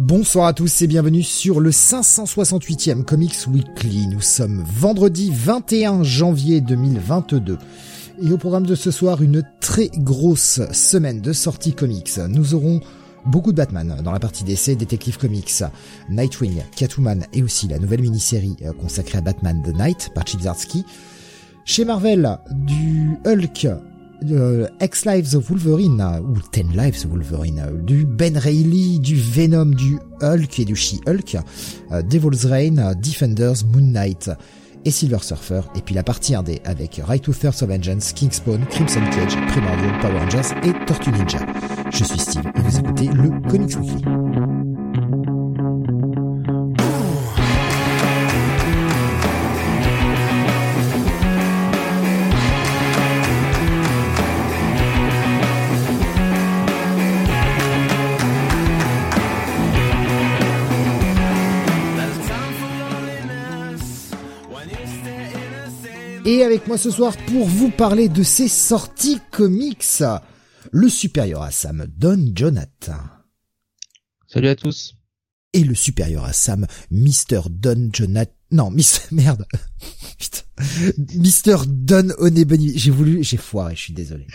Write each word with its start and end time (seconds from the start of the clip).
Bonsoir 0.00 0.46
à 0.46 0.54
tous 0.54 0.80
et 0.80 0.86
bienvenue 0.86 1.22
sur 1.22 1.60
le 1.60 1.68
568e 1.68 3.04
Comics 3.04 3.46
Weekly. 3.46 4.06
Nous 4.06 4.22
sommes 4.22 4.64
vendredi 4.66 5.30
21 5.30 6.04
janvier 6.04 6.62
2022. 6.62 7.58
Et 8.22 8.32
au 8.32 8.38
programme 8.38 8.64
de 8.64 8.74
ce 8.74 8.90
soir, 8.90 9.20
une 9.20 9.42
très 9.60 9.90
grosse 9.98 10.62
semaine 10.72 11.20
de 11.20 11.34
sorties 11.34 11.74
comics. 11.74 12.16
Nous 12.30 12.54
aurons 12.54 12.80
beaucoup 13.26 13.52
de 13.52 13.58
Batman 13.58 14.00
dans 14.02 14.12
la 14.12 14.20
partie 14.20 14.42
d'essai 14.42 14.74
Detective 14.74 15.18
Comics, 15.18 15.64
Nightwing, 16.08 16.62
Catwoman 16.74 17.26
et 17.34 17.42
aussi 17.42 17.68
la 17.68 17.78
nouvelle 17.78 18.00
mini-série 18.00 18.56
euh, 18.62 18.72
consacrée 18.72 19.18
à 19.18 19.20
Batman 19.20 19.62
The 19.62 19.78
Night 19.78 20.12
par 20.14 20.26
Chip 20.26 20.40
Zdarsky. 20.40 20.86
Chez 21.66 21.84
Marvel, 21.84 22.38
du 22.50 23.18
Hulk, 23.26 23.68
euh, 24.30 24.66
X 24.80 25.04
Lives 25.04 25.34
of 25.34 25.50
Wolverine 25.50 26.04
ou 26.22 26.38
Ten 26.50 26.68
Lives 26.68 27.04
of 27.04 27.12
Wolverine, 27.12 27.62
du 27.84 28.04
Ben 28.04 28.36
Reilly, 28.36 28.98
du 29.00 29.16
Venom, 29.16 29.74
du 29.74 29.98
Hulk 30.22 30.58
et 30.58 30.64
du 30.64 30.76
She-Hulk, 30.76 31.36
euh, 31.92 32.02
Devil's 32.02 32.44
Reign, 32.44 32.94
Defenders, 33.02 33.64
Moon 33.72 33.92
Knight 33.92 34.30
et 34.84 34.90
Silver 34.90 35.18
Surfer, 35.20 35.60
et 35.74 35.82
puis 35.82 35.94
la 35.94 36.02
partie 36.02 36.32
1D 36.32 36.60
avec 36.64 37.00
Right 37.04 37.22
to 37.22 37.32
Thirst 37.32 37.62
of 37.62 37.68
Vengeance, 37.68 38.12
Kingspawn, 38.12 38.64
Crimson 38.70 39.02
Cage, 39.10 39.36
Primordial, 39.48 39.98
Power 40.00 40.18
Rangers 40.18 40.54
et 40.64 40.86
Tortue 40.86 41.10
Ninja. 41.10 41.38
Je 41.90 42.04
suis 42.04 42.18
Steve 42.18 42.46
et 42.54 42.60
vous 42.60 42.78
écoutez 42.78 43.06
le 43.08 43.48
Comics 43.48 43.76
Weekly. 43.76 44.29
Et 66.30 66.44
avec 66.44 66.68
moi 66.68 66.78
ce 66.78 66.92
soir 66.92 67.16
pour 67.26 67.44
vous 67.44 67.70
parler 67.72 68.08
de 68.08 68.22
ces 68.22 68.46
sorties 68.46 69.18
comics, 69.32 69.84
le 70.70 70.88
supérieur 70.88 71.42
à 71.42 71.50
Sam, 71.50 71.88
Don 71.96 72.30
Jonathan. 72.36 73.00
Salut 74.28 74.46
à 74.46 74.54
tous. 74.54 74.94
Et 75.54 75.64
le 75.64 75.74
supérieur 75.74 76.24
à 76.24 76.32
Sam, 76.32 76.68
Mr. 76.92 77.40
Don 77.50 77.90
Jonathan. 77.92 78.30
Non, 78.52 78.70
Miss, 78.70 79.00
merde. 79.10 79.44
Putain. 80.20 80.42
Mr. 81.16 81.66
Don 81.66 82.10
Onebony. 82.18 82.78
J'ai 82.78 82.92
voulu, 82.92 83.24
j'ai 83.24 83.36
foiré, 83.36 83.74
je 83.74 83.80
suis 83.80 83.92
désolé. 83.92 84.28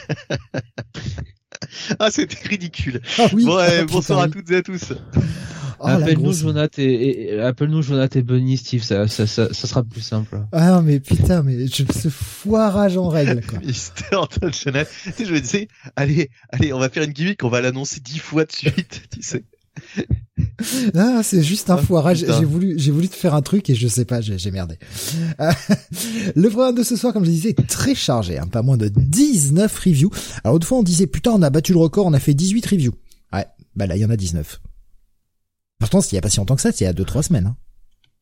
ah, 1.99 2.11
c'était 2.11 2.45
ridicule. 2.45 2.99
Ah 3.17 3.27
oui. 3.31 3.45
Bon, 3.45 3.55
ouais, 3.55 3.80
Ah, 3.80 3.85
bonsoir 3.85 4.19
à 4.19 4.27
toutes 4.27 4.52
et 4.52 4.57
à 4.57 4.61
tous. 4.61 4.91
Oh, 5.86 5.88
la 5.89 5.95
appelle-nous 5.95 6.33
Jonathan 6.33 6.81
et, 6.81 7.30
et- 7.33 7.39
appelle-nous 7.39 7.81
Jonathan 7.81 8.19
et 8.19 8.23
Bunny, 8.23 8.58
Steve, 8.58 8.83
ça, 8.83 9.08
ça, 9.08 9.25
ça, 9.28 9.53
ça 9.53 9.67
sera 9.67 9.83
plus 9.83 10.02
simple. 10.02 10.39
Ah 10.52 10.72
non, 10.72 10.81
mais 10.81 11.00
putain, 11.00 11.43
mais 11.43 11.67
je, 11.67 11.83
ce 11.92 12.09
foirage 12.09 12.98
en 12.98 13.08
règle, 13.09 13.42
quoi. 13.45 13.59
Mister 13.65 14.15
Antoine 14.15 14.54
Chenel. 14.54 14.87
Tu 15.04 15.11
sais, 15.11 15.26
je 15.26 15.33
me 15.33 15.39
disais, 15.39 15.67
allez, 15.95 16.30
allez, 16.49 16.73
on 16.73 16.80
va 16.80 16.89
faire 16.89 17.04
une 17.04 17.11
gimmick, 17.14 17.43
on 17.43 17.49
va 17.49 17.61
l'annoncer 17.61 17.99
dix 17.99 18.20
fois 18.20 18.45
de 18.45 18.52
suite, 18.52 19.04
tu 19.11 19.21
sais. 19.21 19.43
Ah, 20.95 21.21
c'est 21.23 21.43
juste 21.43 21.70
un 21.70 21.76
Ah, 21.76 21.82
foirage. 21.82 22.20
J'ai 22.26 22.45
voulu, 22.45 22.76
j'ai 22.77 22.92
voulu 22.92 23.09
te 23.09 23.15
faire 23.15 23.33
un 23.33 23.42
truc 23.42 23.70
et 23.70 23.76
je 23.76 23.88
sais 23.88 24.05
pas, 24.05 24.21
j'ai 24.21 24.38
j'ai 24.38 24.52
merdé. 24.52 24.76
Euh, 25.39 25.52
le 26.36 26.49
programme 26.49 26.76
de 26.76 26.83
ce 26.83 26.95
soir, 26.95 27.14
comme 27.14 27.26
je 27.26 27.30
disais, 27.30 27.49
est 27.49 27.67
très 27.67 27.93
chargé. 27.95 28.38
Hein, 28.38 28.48
pas 28.48 28.61
moins 28.61 28.77
de 28.77 28.88
19 28.88 29.77
reviews. 29.80 30.11
Alors, 30.43 30.55
autrefois, 30.55 30.77
on 30.80 30.83
disait, 30.83 31.08
putain, 31.08 31.32
on 31.32 31.42
a 31.42 31.49
battu 31.49 31.73
le 31.73 31.80
record, 31.80 32.05
on 32.05 32.14
a 32.14 32.20
fait 32.20 32.33
18 32.33 32.65
reviews. 32.65 32.93
Ouais, 33.33 33.45
bah 33.76 33.86
là, 33.86 33.95
il 33.98 34.02
y 34.02 34.05
en 34.05 34.09
a 34.09 34.17
19. 34.17 34.61
Pourtant, 35.80 36.02
c'était 36.02 36.13
il 36.13 36.15
y 36.15 36.19
a 36.19 36.21
pas 36.21 36.30
si 36.30 36.37
longtemps 36.37 36.55
que 36.55 36.61
ça, 36.61 36.71
c'était 36.71 36.86
il 36.86 36.87
y 36.87 36.91
a 36.91 36.93
2-3 36.93 37.23
semaines. 37.23 37.47
hein. 37.47 37.58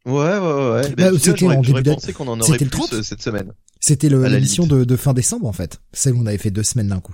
Ouais, 0.05 0.13
ouais, 0.13 0.39
ouais. 0.39 0.71
ouais. 0.71 0.95
Bah, 0.95 1.11
Mais 1.11 1.19
c'était 1.19 1.47
en 1.47 1.61
début 1.61 1.83
pensé 1.83 2.11
qu'on 2.13 2.27
en 2.27 2.39
aurait 2.39 2.51
C'était 2.51 2.65
le 2.65 2.71
plus 2.71 2.79
30? 2.79 2.93
euh, 2.93 3.03
cette 3.03 3.21
semaine. 3.21 3.53
C'était 3.79 4.09
l'émission 4.09 4.65
de, 4.67 4.83
de 4.83 4.95
fin 4.95 5.13
décembre, 5.13 5.47
en 5.47 5.53
fait. 5.53 5.81
Celle 5.93 6.13
où 6.15 6.21
on 6.21 6.25
avait 6.25 6.37
fait 6.37 6.51
deux 6.51 6.63
semaines 6.63 6.87
d'un 6.89 6.99
coup. 6.99 7.13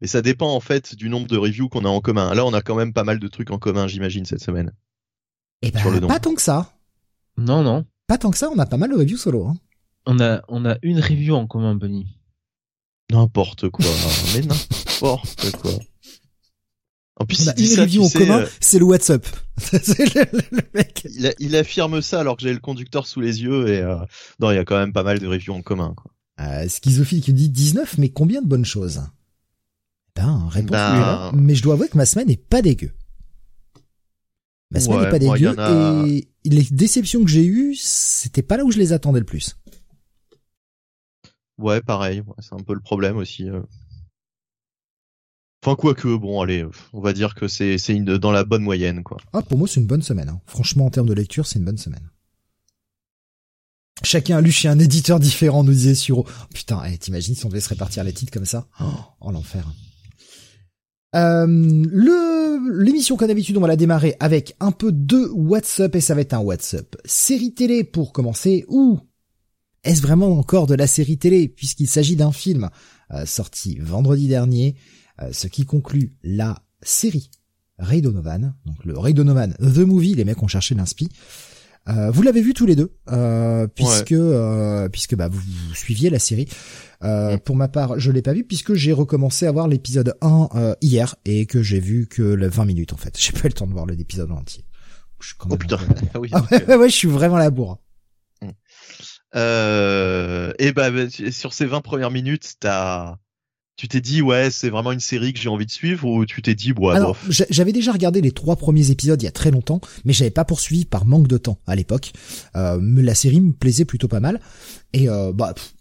Mais 0.00 0.08
ça 0.08 0.22
dépend, 0.22 0.52
en 0.54 0.60
fait, 0.60 0.96
du 0.96 1.08
nombre 1.08 1.28
de 1.28 1.36
reviews 1.38 1.68
qu'on 1.68 1.84
a 1.84 1.88
en 1.88 2.00
commun. 2.00 2.34
Là, 2.34 2.44
on 2.44 2.52
a 2.52 2.60
quand 2.62 2.74
même 2.74 2.92
pas 2.92 3.04
mal 3.04 3.20
de 3.20 3.28
trucs 3.28 3.50
en 3.52 3.58
commun, 3.58 3.86
j'imagine, 3.86 4.24
cette 4.26 4.42
semaine. 4.42 4.72
Et 5.62 5.70
ben, 5.70 5.80
Sur 5.80 5.90
le 5.92 6.00
nom. 6.00 6.08
pas 6.08 6.18
tant 6.20 6.34
que 6.34 6.42
ça. 6.42 6.74
Non, 7.38 7.62
non. 7.62 7.86
Pas 8.08 8.18
tant 8.18 8.30
que 8.30 8.36
ça, 8.36 8.50
on 8.50 8.58
a 8.58 8.66
pas 8.66 8.76
mal 8.76 8.90
de 8.90 8.96
reviews 8.96 9.16
solo. 9.16 9.46
Hein. 9.46 9.54
On 10.04 10.20
a, 10.20 10.42
on 10.48 10.66
a 10.66 10.76
une 10.82 11.00
review 11.00 11.34
en 11.34 11.46
commun, 11.46 11.74
Bunny. 11.76 12.18
N'importe 13.10 13.70
quoi. 13.70 13.86
mais 14.34 14.40
n'importe 14.42 15.52
quoi. 15.62 15.72
En 17.16 17.26
plus, 17.26 17.46
On 17.46 17.50
a 17.50 17.54
une 17.56 17.80
review 17.80 18.02
en 18.04 18.08
sais, 18.08 18.18
commun, 18.18 18.40
euh, 18.40 18.46
c'est 18.60 18.78
le 18.80 18.84
WhatsApp. 18.86 19.24
c'est 19.58 20.14
le, 20.16 20.60
mec. 20.74 21.06
il, 21.14 21.26
a- 21.28 21.34
il 21.38 21.54
affirme 21.54 22.02
ça 22.02 22.18
alors 22.20 22.36
que 22.36 22.42
j'ai 22.42 22.52
le 22.52 22.58
conducteur 22.58 23.06
sous 23.06 23.20
les 23.20 23.42
yeux 23.42 23.68
et 23.68 23.78
euh, 23.82 23.96
non, 24.40 24.50
il 24.50 24.56
y 24.56 24.58
a 24.58 24.64
quand 24.64 24.76
même 24.78 24.92
pas 24.92 25.04
mal 25.04 25.20
de 25.20 25.26
reviews 25.28 25.54
en 25.54 25.62
commun. 25.62 25.94
Quoi. 25.96 26.10
Euh, 26.40 26.68
schizophile 26.68 27.20
qui 27.22 27.32
dit 27.32 27.48
19, 27.50 27.98
mais 27.98 28.08
combien 28.08 28.42
de 28.42 28.48
bonnes 28.48 28.64
choses? 28.64 29.02
Ben, 30.16 30.48
réponse 30.48 30.70
Ben. 30.72 31.30
Mais 31.34 31.54
je 31.54 31.62
dois 31.62 31.74
avouer 31.74 31.88
que 31.88 31.96
ma 31.96 32.06
semaine 32.06 32.28
est 32.30 32.36
pas 32.44 32.62
dégueu. 32.62 32.92
Ma 34.72 34.80
semaine 34.80 34.98
Ouais, 34.98 35.06
est 35.06 35.10
pas 35.10 35.18
dégueu 35.20 35.54
a- 35.56 36.02
et 36.08 36.28
les 36.44 36.66
déceptions 36.72 37.22
que 37.22 37.30
j'ai 37.30 37.44
eues, 37.44 37.76
c'était 37.76 38.42
pas 38.42 38.56
là 38.56 38.64
où 38.64 38.72
je 38.72 38.78
les 38.78 38.92
attendais 38.92 39.20
le 39.20 39.24
plus. 39.26 39.56
Ouais, 41.58 41.80
pareil. 41.80 42.22
c'est 42.40 42.54
un 42.54 42.62
peu 42.64 42.74
le 42.74 42.80
problème 42.80 43.16
aussi. 43.16 43.48
Enfin, 45.64 45.76
quoique, 45.76 46.14
bon, 46.14 46.42
allez, 46.42 46.66
on 46.92 47.00
va 47.00 47.14
dire 47.14 47.34
que 47.34 47.48
c'est 47.48 47.78
dans 48.18 48.32
la 48.32 48.44
bonne 48.44 48.62
moyenne, 48.62 49.02
quoi. 49.02 49.16
Ah, 49.32 49.40
pour 49.40 49.56
moi, 49.56 49.66
c'est 49.66 49.80
une 49.80 49.86
bonne 49.86 50.02
semaine. 50.02 50.28
hein. 50.28 50.40
Franchement, 50.44 50.84
en 50.84 50.90
termes 50.90 51.08
de 51.08 51.14
lecture, 51.14 51.46
c'est 51.46 51.58
une 51.58 51.64
bonne 51.64 51.78
semaine. 51.78 52.10
Chacun 54.02 54.36
a 54.36 54.40
lu 54.42 54.52
chez 54.52 54.68
un 54.68 54.78
éditeur 54.78 55.18
différent, 55.20 55.64
nous 55.64 55.72
disait 55.72 55.94
Suro. 55.94 56.26
Oh, 56.28 56.46
putain, 56.52 56.82
eh, 56.84 56.98
t'imagines 56.98 57.34
si 57.34 57.46
on 57.46 57.48
devait 57.48 57.60
se 57.60 57.70
répartir 57.70 58.04
les 58.04 58.12
titres 58.12 58.30
comme 58.30 58.44
ça? 58.44 58.66
Oh, 59.22 59.30
l'enfer. 59.30 59.66
Euh, 61.14 61.46
le 61.46 62.82
l'émission 62.82 63.16
comme 63.16 63.28
d'habitude 63.28 63.56
on 63.56 63.60
va 63.60 63.68
la 63.68 63.76
démarrer 63.76 64.16
avec 64.20 64.56
un 64.58 64.72
peu 64.72 64.90
de 64.90 65.28
WhatsApp 65.28 65.94
et 65.94 66.00
ça 66.00 66.14
va 66.14 66.22
être 66.22 66.34
un 66.34 66.40
WhatsApp 66.40 66.96
série 67.04 67.54
télé 67.54 67.84
pour 67.84 68.12
commencer 68.12 68.64
ou 68.68 68.98
est-ce 69.84 70.02
vraiment 70.02 70.36
encore 70.38 70.66
de 70.66 70.74
la 70.74 70.86
série 70.86 71.18
télé 71.18 71.46
puisqu'il 71.48 71.88
s'agit 71.88 72.16
d'un 72.16 72.32
film 72.32 72.68
euh, 73.12 73.26
sorti 73.26 73.78
vendredi 73.80 74.26
dernier 74.28 74.76
ce 75.32 75.46
qui 75.46 75.64
conclut 75.64 76.12
la 76.22 76.62
série 76.82 77.30
Ray 77.78 78.02
Donovan 78.02 78.54
donc 78.66 78.84
le 78.84 78.98
Ray 78.98 79.14
Donovan 79.14 79.54
The 79.54 79.78
Movie 79.78 80.14
les 80.14 80.24
mecs 80.24 80.42
ont 80.42 80.48
cherché 80.48 80.74
l'inspi 80.74 81.08
euh, 81.86 82.10
vous 82.10 82.22
l'avez 82.22 82.40
vu 82.40 82.54
tous 82.54 82.64
les 82.64 82.76
deux, 82.76 82.96
euh, 83.10 83.66
puisque 83.66 84.12
euh, 84.12 84.88
puisque 84.88 85.14
bah 85.16 85.28
vous, 85.28 85.38
vous 85.38 85.74
suiviez 85.74 86.08
la 86.08 86.18
série. 86.18 86.48
Euh, 87.02 87.36
Mm. 87.36 87.40
Pour 87.40 87.56
ma 87.56 87.68
part, 87.68 87.98
je 87.98 88.10
l'ai 88.10 88.22
pas 88.22 88.32
vu 88.32 88.44
puisque 88.44 88.74
j'ai 88.74 88.92
recommencé 88.92 89.46
à 89.46 89.52
voir 89.52 89.68
l'épisode 89.68 90.16
1 90.22 90.48
euh, 90.54 90.74
hier 90.80 91.16
et 91.24 91.46
que 91.46 91.62
j'ai 91.62 91.80
vu 91.80 92.06
que 92.06 92.22
le 92.22 92.48
20 92.48 92.64
minutes 92.64 92.92
en 92.92 92.96
fait. 92.96 93.16
J'ai 93.20 93.32
pas 93.32 93.40
eu 93.40 93.48
le 93.48 93.52
temps 93.52 93.66
de 93.66 93.72
voir 93.72 93.86
l'épisode 93.86 94.30
entier. 94.30 94.64
Je 95.20 95.28
suis 95.28 95.36
quand 95.38 95.48
Oh 95.50 95.56
putain. 95.56 95.78
Ah 96.14 96.18
oui, 96.20 96.30
Ah 96.32 96.42
ouais, 96.50 96.64
ouais, 96.66 96.76
ouais, 96.76 96.88
je 96.88 96.94
suis 96.94 97.08
vraiment 97.08 97.36
à 97.36 97.40
la 97.40 97.50
bourre. 97.50 97.78
Euh, 99.34 100.52
et 100.58 100.72
bah, 100.72 100.90
sur 101.30 101.52
ces 101.52 101.66
20 101.66 101.80
premières 101.80 102.10
minutes, 102.10 102.54
t'as, 102.60 103.16
tu 103.76 103.88
t'es 103.88 104.00
dit, 104.00 104.22
ouais, 104.22 104.50
c'est 104.50 104.70
vraiment 104.70 104.92
une 104.92 105.00
série 105.00 105.32
que 105.32 105.40
j'ai 105.40 105.48
envie 105.48 105.66
de 105.66 105.70
suivre 105.70 106.08
ou 106.08 106.24
tu 106.24 106.42
t'es 106.42 106.54
dit, 106.54 106.72
ouais, 106.72 106.94
Alors, 106.94 107.16
j'avais 107.28 107.72
déjà 107.72 107.90
regardé 107.92 108.20
les 108.20 108.30
trois 108.30 108.56
premiers 108.56 108.90
épisodes 108.90 109.20
il 109.20 109.24
y 109.24 109.28
a 109.28 109.32
très 109.32 109.50
longtemps, 109.50 109.80
mais 110.04 110.12
j'avais 110.12 110.30
pas 110.30 110.44
poursuivi 110.44 110.84
par 110.84 111.04
manque 111.04 111.26
de 111.26 111.38
temps 111.38 111.58
à 111.66 111.74
l'époque. 111.74 112.12
Euh, 112.54 112.78
mais 112.80 113.02
la 113.02 113.14
série 113.14 113.40
me 113.40 113.52
plaisait 113.52 113.84
plutôt 113.84 114.08
pas 114.08 114.20
mal. 114.20 114.40
Et 114.92 115.08
euh, 115.08 115.32
bah, 115.32 115.54
pff, 115.54 115.74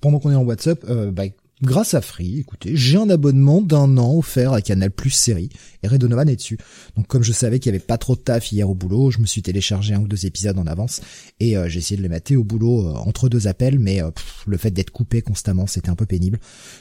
pendant 0.00 0.18
qu'on 0.18 0.30
est 0.30 0.36
en 0.36 0.42
WhatsApp, 0.42 0.84
euh, 0.88 1.10
bah, 1.10 1.24
grâce 1.62 1.94
à 1.94 2.00
Free, 2.00 2.40
écoutez, 2.40 2.76
j'ai 2.76 2.96
un 2.96 3.10
abonnement 3.10 3.60
d'un 3.60 3.96
an 3.98 4.16
offert 4.16 4.52
à 4.52 4.60
Canal 4.60 4.90
Plus 4.90 5.10
série 5.10 5.50
et 5.82 5.88
Red 5.88 6.00
Donovan 6.00 6.28
est 6.28 6.36
dessus. 6.36 6.58
Donc 6.96 7.06
comme 7.06 7.22
je 7.22 7.32
savais 7.32 7.58
qu'il 7.58 7.72
y 7.72 7.74
avait 7.74 7.84
pas 7.84 7.98
trop 7.98 8.16
de 8.16 8.20
taf 8.20 8.52
hier 8.52 8.68
au 8.68 8.74
boulot, 8.74 9.10
je 9.10 9.18
me 9.18 9.26
suis 9.26 9.42
téléchargé 9.42 9.94
un 9.94 10.00
ou 10.00 10.08
deux 10.08 10.26
épisodes 10.26 10.58
en 10.58 10.66
avance 10.66 11.00
et 11.40 11.56
euh, 11.56 11.68
j'ai 11.68 11.78
essayé 11.78 11.96
de 11.96 12.02
les 12.02 12.08
mater 12.08 12.36
au 12.36 12.44
boulot 12.44 12.86
euh, 12.86 12.94
entre 12.94 13.28
deux 13.28 13.46
appels, 13.46 13.78
mais 13.78 14.02
euh, 14.02 14.10
le 14.46 14.56
fait 14.56 14.70
d'être 14.70 14.90
coupé 14.90 15.22
constamment, 15.22 15.66
c'était 15.66 15.90
un 15.90 15.96
peu 15.96 16.06
pénible. 16.06 16.38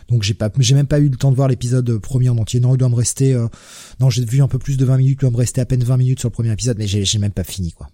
Donc 0.10 0.24
j'ai 0.24 0.34
pas, 0.34 0.52
j'ai 0.60 0.76
même 0.76 0.88
pas 0.88 1.00
eu 1.00 1.10
le 1.10 1.18
temps 1.18 1.32
de 1.32 1.36
voir 1.36 1.48
l'épisode 1.48 1.98
premier 2.00 2.30
en 2.30 2.38
entier. 2.38 2.60
Non, 2.60 2.76
il 2.76 2.78
doit 2.78 2.90
me 2.90 2.96
rester, 2.96 3.34
non, 4.00 4.10
j'ai 4.10 4.26
vu 4.26 4.42
un 4.42 4.48
peu 4.48 4.60
plus 4.60 4.78
de 4.78 4.86
20 4.86 4.98
minutes, 4.98 5.18
il 5.20 5.22
doit 5.22 5.32
me 5.32 5.38
rester 5.38 5.62
à 5.62 5.66
peine 5.66 5.84
20 5.84 5.98
minutes 5.98 6.20
sur 6.20 6.30
le 6.30 6.34
premier 6.34 6.52
épisode, 6.52 6.78
mais 6.78 6.88
j'ai 6.88 7.20
même 7.20 7.32
pas 7.32 7.44
fini 7.44 7.72
quoi. 7.72 7.90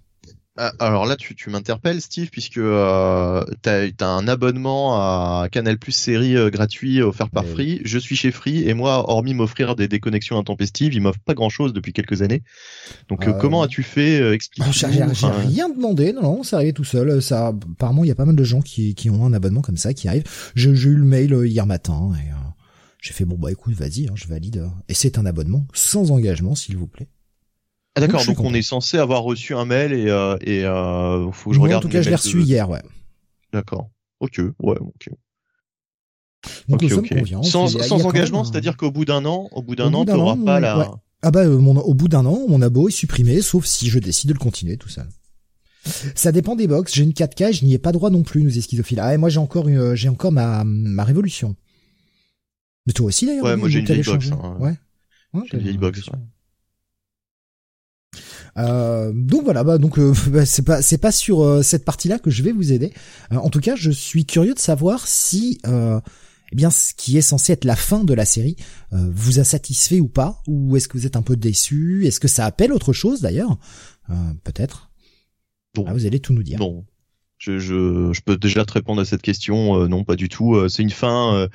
Ah, 0.55 0.71
alors 0.77 1.07
là, 1.07 1.15
tu, 1.15 1.33
tu 1.33 1.49
m'interpelles, 1.49 1.99
Steve, 1.99 2.29
puisque 2.29 2.59
euh, 2.59 3.43
tu 3.63 3.69
as, 3.69 4.07
un 4.07 4.27
abonnement 4.27 4.93
à 4.93 5.47
Canal 5.51 5.79
Plus 5.79 5.93
série 5.93 6.37
euh, 6.37 6.51
gratuit 6.51 7.01
offert 7.01 7.31
par 7.31 7.43
Free. 7.43 7.81
Je 7.85 7.97
suis 7.97 8.15
chez 8.15 8.29
Free 8.29 8.69
et 8.69 8.75
moi, 8.75 9.09
hormis 9.09 9.33
m'offrir 9.33 9.75
des 9.75 9.87
déconnexions 9.87 10.37
intempestives, 10.37 10.93
ils 10.93 11.01
m'offrent 11.01 11.23
pas 11.25 11.33
grand-chose 11.33 11.73
depuis 11.73 11.91
quelques 11.91 12.21
années. 12.21 12.43
Donc, 13.09 13.27
euh, 13.27 13.31
euh 13.31 13.33
comment 13.33 13.63
as-tu 13.63 13.81
fait 13.81 14.21
euh, 14.21 14.35
Explique. 14.35 14.63
J'ai 14.71 14.85
rien 14.85 15.69
demandé, 15.69 16.13
non, 16.13 16.21
non, 16.21 16.43
c'est 16.43 16.55
arrivé 16.55 16.73
tout 16.73 16.83
seul. 16.83 17.19
Ça, 17.19 17.47
apparemment, 17.47 18.03
il 18.03 18.09
y 18.09 18.11
a 18.11 18.15
pas 18.15 18.25
mal 18.25 18.35
de 18.35 18.43
gens 18.43 18.61
qui, 18.61 18.93
qui 18.93 19.09
ont 19.09 19.25
un 19.25 19.33
abonnement 19.33 19.61
comme 19.61 19.77
ça 19.77 19.95
qui 19.95 20.07
arrive. 20.07 20.23
J'ai 20.53 20.69
eu 20.69 20.95
le 20.95 21.05
mail 21.05 21.35
hier 21.45 21.65
matin 21.65 22.11
et 22.15 22.29
j'ai 23.01 23.13
fait 23.13 23.25
bon 23.25 23.37
bah 23.37 23.51
écoute, 23.51 23.73
vas-y, 23.73 24.07
hein, 24.07 24.13
je 24.13 24.27
valide. 24.27 24.69
Et 24.87 24.93
c'est 24.93 25.17
un 25.17 25.25
abonnement 25.25 25.65
sans 25.73 26.11
engagement, 26.11 26.53
s'il 26.53 26.77
vous 26.77 26.87
plaît. 26.87 27.09
Ah 27.95 28.01
d'accord, 28.01 28.25
donc, 28.25 28.39
on 28.39 28.53
est 28.53 28.63
censé 28.63 28.97
avoir 28.97 29.21
reçu 29.21 29.53
un 29.53 29.65
mail 29.65 29.93
et 29.93 30.09
euh, 30.09 30.35
et 30.41 30.65
euh, 30.65 31.31
faut 31.31 31.51
que 31.51 31.55
je 31.55 31.61
regarde. 31.61 31.85
En 31.85 31.87
tout 31.87 31.91
cas, 31.91 32.01
je 32.01 32.09
l'ai 32.09 32.15
reçu 32.15 32.41
hier, 32.41 32.67
ouais. 32.69 32.81
D'accord. 33.51 33.91
Ok, 34.19 34.39
ouais, 34.39 34.77
ok. 34.79 35.09
Donc 36.67 36.83
okay, 36.83 36.93
okay. 36.93 37.23
sans, 37.43 37.67
sans 37.67 38.05
engagement, 38.05 38.43
c'est-à-dire 38.43 38.77
qu'au 38.77 38.91
bout 38.91 39.05
d'un 39.05 39.23
an, 39.25 39.47
au 39.51 39.61
bout 39.61 39.75
d'un 39.75 39.93
an, 39.93 40.05
tu 40.05 40.11
n'auras 40.11 40.35
pas 40.35 40.59
la. 40.59 40.91
Ah 41.21 41.31
bah 41.31 41.41
euh, 41.41 41.57
mon, 41.57 41.77
au 41.77 41.93
bout 41.93 42.09
d'un 42.09 42.25
an, 42.25 42.47
mon 42.49 42.61
abo 42.61 42.89
est 42.89 42.91
supprimé, 42.91 43.41
sauf 43.41 43.65
si 43.65 43.87
je 43.87 43.99
décide 43.99 44.29
de 44.29 44.33
le 44.33 44.39
continuer 44.39 44.75
tout 44.75 44.89
seul. 44.89 45.07
Ça 46.15 46.31
dépend 46.31 46.55
des 46.55 46.67
box. 46.67 46.93
J'ai 46.93 47.03
une 47.03 47.11
4K, 47.11 47.53
je 47.53 47.65
n'y 47.65 47.73
ai 47.73 47.77
pas 47.77 47.93
droit 47.93 48.09
non 48.09 48.23
plus, 48.23 48.43
nous 48.43 48.57
esquizophiles. 48.57 48.99
Ah, 48.99 49.13
et 49.13 49.17
moi 49.17 49.29
j'ai 49.29 49.39
encore 49.39 49.69
une, 49.69 49.95
j'ai 49.95 50.09
encore 50.09 50.33
ma 50.33 50.63
ma 50.65 51.03
révolution. 51.03 51.55
Mais 52.87 52.93
toi 52.93 53.05
aussi 53.05 53.25
d'ailleurs. 53.25 53.45
Ouais, 53.45 53.55
moi 53.55 53.69
j'ai 53.69 53.79
une 53.79 53.85
vieille 53.85 54.03
box. 54.03 54.31
Hein. 54.31 54.57
Ouais. 54.59 54.75
ouais 55.33 55.43
j'ai 55.49 55.57
une 55.57 55.63
vieille 55.63 55.77
box. 55.77 56.09
Euh, 58.57 59.11
donc 59.13 59.43
voilà, 59.43 59.63
bah 59.63 59.77
donc 59.77 59.97
euh, 59.97 60.13
bah, 60.29 60.45
c'est 60.45 60.63
pas 60.63 60.81
c'est 60.81 60.97
pas 60.97 61.11
sur 61.11 61.41
euh, 61.41 61.61
cette 61.63 61.85
partie-là 61.85 62.19
que 62.19 62.29
je 62.29 62.43
vais 62.43 62.51
vous 62.51 62.71
aider. 62.71 62.93
en 63.31 63.49
tout 63.49 63.59
cas, 63.59 63.75
je 63.75 63.91
suis 63.91 64.25
curieux 64.25 64.53
de 64.53 64.59
savoir 64.59 65.07
si 65.07 65.59
eh 65.65 66.55
bien 66.55 66.69
ce 66.69 66.93
qui 66.93 67.17
est 67.17 67.21
censé 67.21 67.53
être 67.53 67.65
la 67.65 67.75
fin 67.75 68.03
de 68.03 68.13
la 68.13 68.25
série 68.25 68.55
vous 68.91 69.39
a 69.39 69.43
satisfait 69.43 69.99
ou 69.99 70.07
pas, 70.07 70.41
ou 70.47 70.77
est-ce 70.77 70.87
que 70.87 70.97
vous 70.97 71.07
êtes 71.07 71.15
un 71.15 71.23
peu 71.23 71.35
déçu, 71.35 72.05
est-ce 72.05 72.19
que 72.19 72.27
ça 72.27 72.45
appelle 72.45 72.71
autre 72.71 72.93
chose 72.93 73.21
d'ailleurs, 73.21 73.57
peut-être. 74.43 74.91
Bon, 75.73 75.85
ah, 75.87 75.93
vous 75.93 76.05
allez 76.05 76.19
tout 76.19 76.33
nous 76.33 76.43
dire. 76.43 76.59
Bon, 76.59 76.85
je, 77.39 77.57
je, 77.57 78.13
je 78.13 78.21
peux 78.21 78.37
déjà 78.37 78.65
te 78.65 78.73
répondre 78.73 79.01
à 79.01 79.05
cette 79.05 79.23
question. 79.23 79.87
non, 79.87 80.03
pas 80.03 80.15
du 80.15 80.29
tout. 80.29 80.69
c'est 80.69 80.83
une 80.83 80.91
fin 80.91 81.47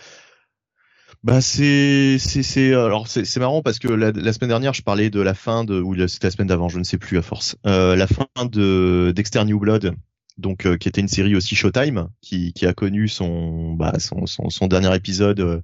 bah 1.24 1.40
c'est 1.40 2.18
c'est 2.18 2.44
c'est 2.44 2.72
alors 2.72 3.08
c'est 3.08 3.36
marrant 3.38 3.60
parce 3.60 3.80
que 3.80 3.88
la, 3.88 4.12
la, 4.12 4.32
semaine 4.32 4.50
dernière 4.50 4.72
je 4.72 4.82
parlais 4.82 5.10
de 5.10 5.20
la 5.20 5.34
fin 5.34 5.64
de 5.64 5.80
ou 5.80 5.94
c'était 6.06 6.28
la 6.28 6.30
semaine 6.30 6.46
d'avant 6.46 6.68
je 6.68 6.78
ne 6.78 6.84
sais 6.84 6.98
plus 6.98 7.18
à 7.18 7.22
force 7.22 7.56
euh, 7.66 7.96
la 7.96 8.06
fin 8.06 8.26
de 8.44 9.12
Dexter 9.14 9.44
New 9.44 9.58
Blood 9.58 9.96
donc 10.38 10.64
euh, 10.64 10.76
qui 10.76 10.88
était 10.88 11.00
une 11.00 11.08
série 11.08 11.34
aussi 11.34 11.56
Showtime 11.56 12.08
qui 12.20 12.52
qui 12.52 12.66
a 12.66 12.72
connu 12.72 13.08
son 13.08 13.72
bah 13.74 13.98
son 13.98 14.26
son, 14.26 14.48
son 14.48 14.68
dernier 14.68 14.94
épisode 14.94 15.40
euh, 15.40 15.60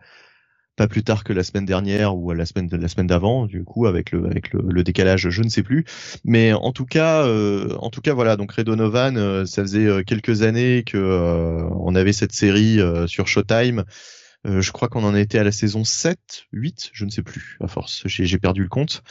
pas 0.77 0.89
plus 0.89 1.05
tard 1.05 1.23
que 1.23 1.33
la 1.33 1.45
semaine 1.45 1.65
dernière 1.67 2.17
ou 2.17 2.33
la 2.33 2.47
semaine 2.47 2.69
la 2.73 2.89
semaine 2.89 3.06
d'avant 3.06 3.47
du 3.47 3.62
coup 3.62 3.87
avec 3.87 4.11
le 4.11 4.27
avec 4.27 4.53
le, 4.53 4.83
décalage 4.83 5.31
je 5.31 5.43
ne 5.45 5.49
sais 5.49 5.62
plus. 5.62 5.85
Mais 6.25 6.53
en 6.53 6.73
tout 6.73 6.85
cas 6.85 7.25
euh, 7.25 7.77
en 7.79 7.91
tout 7.91 8.01
cas 8.01 8.12
voilà 8.12 8.37
donc 8.37 8.51
Redonovan 8.51 9.47
ça 9.47 9.62
faisait 9.62 10.03
quelques 10.03 10.43
années 10.43 10.83
que 10.85 11.65
on 11.77 11.95
avait 11.95 12.12
cette 12.12 12.33
série 12.33 12.81
sur 13.06 13.29
Showtime 13.29 13.85
euh, 14.46 14.61
je 14.61 14.73
crois 14.73 14.88
qu'on 14.88 15.05
en 15.05 15.14
était 15.14 15.38
à 15.38 15.44
la 15.44 15.52
saison 15.52 15.85
7, 15.85 16.19
8, 16.52 16.91
je 16.93 17.05
ne 17.05 17.11
sais 17.11 17.23
plus, 17.23 17.56
à 17.61 17.67
force, 17.67 18.02
j'ai 18.06 18.38
perdu 18.38 18.62
le 18.62 18.69
compte. 18.69 19.02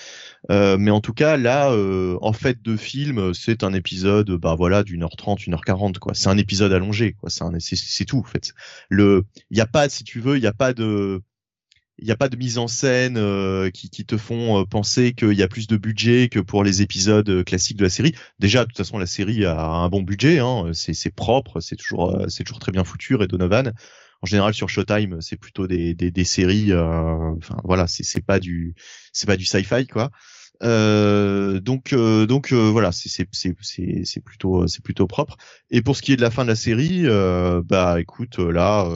Euh, 0.51 0.77
mais 0.77 0.91
en 0.91 1.01
tout 1.01 1.13
cas, 1.13 1.37
là, 1.37 1.71
euh, 1.71 2.17
en 2.21 2.33
fait, 2.33 2.61
de 2.61 2.77
film, 2.77 3.33
c'est 3.33 3.63
un 3.63 3.73
épisode, 3.73 4.31
bah 4.31 4.55
voilà, 4.55 4.83
d'une 4.83 5.03
heure 5.03 5.15
trente, 5.15 5.47
une 5.47 5.53
heure 5.53 5.65
quarante, 5.65 5.97
quoi. 5.99 6.13
C'est 6.13 6.29
un 6.29 6.37
épisode 6.37 6.71
allongé, 6.71 7.13
quoi. 7.13 7.29
C'est 7.29 8.05
tout, 8.05 8.19
en 8.19 8.23
fait. 8.23 8.53
Le, 8.89 9.23
il 9.49 9.57
y 9.57 9.61
a 9.61 9.65
pas, 9.65 9.89
si 9.89 10.03
tu 10.03 10.19
veux, 10.19 10.37
il 10.37 10.41
n'y 10.41 10.47
a 10.47 10.53
pas 10.53 10.73
de, 10.73 11.21
il 11.97 12.05
n'y 12.05 12.11
a 12.11 12.17
pas 12.17 12.29
de 12.29 12.37
mise 12.37 12.59
en 12.59 12.67
scène 12.67 13.15
qui, 13.71 13.89
qui, 13.89 14.05
te 14.05 14.17
font 14.17 14.65
penser 14.65 15.13
qu'il 15.13 15.33
y 15.33 15.43
a 15.43 15.47
plus 15.47 15.67
de 15.67 15.77
budget 15.77 16.29
que 16.29 16.39
pour 16.39 16.63
les 16.63 16.83
épisodes 16.83 17.43
classiques 17.43 17.77
de 17.77 17.83
la 17.83 17.89
série. 17.89 18.13
Déjà, 18.37 18.61
de 18.61 18.65
toute 18.65 18.77
façon, 18.77 18.99
la 18.99 19.07
série 19.07 19.45
a 19.45 19.59
un 19.59 19.89
bon 19.89 20.03
budget, 20.03 20.39
hein, 20.39 20.71
c'est 20.73 21.15
propre, 21.15 21.59
c'est 21.59 21.75
toujours, 21.75 22.23
c'est 22.27 22.43
toujours 22.43 22.59
très 22.59 22.71
bien 22.71 22.83
foutu, 22.83 23.17
et 23.19 23.27
Donovan 23.27 23.73
en 24.23 24.25
général 24.25 24.53
sur 24.53 24.69
Showtime 24.69 25.19
c'est 25.19 25.35
plutôt 25.35 25.67
des, 25.67 25.93
des, 25.93 26.09
des 26.09 26.23
séries 26.23 26.71
euh, 26.71 27.33
enfin 27.37 27.57
voilà 27.65 27.87
c'est 27.87 28.25
pas 28.25 28.39
du 28.39 28.73
c'est 29.11 29.27
pas 29.27 29.37
du 29.37 29.45
sci-fi 29.45 29.85
quoi. 29.85 30.09
Euh, 30.61 31.59
donc 31.59 31.91
euh, 31.91 32.25
donc 32.25 32.53
euh, 32.53 32.69
voilà 32.69 32.93
c'est 32.93 33.09
c'est 33.09 33.27
c'est 33.33 34.01
c'est 34.05 34.21
plutôt 34.23 34.65
c'est 34.67 34.81
plutôt 34.81 35.07
propre. 35.07 35.35
Et 35.71 35.81
pour 35.81 35.97
ce 35.97 36.01
qui 36.01 36.13
est 36.13 36.15
de 36.15 36.21
la 36.21 36.31
fin 36.31 36.43
de 36.43 36.49
la 36.49 36.55
série 36.55 37.03
bah 37.65 37.99
écoute 37.99 38.39
là 38.39 38.87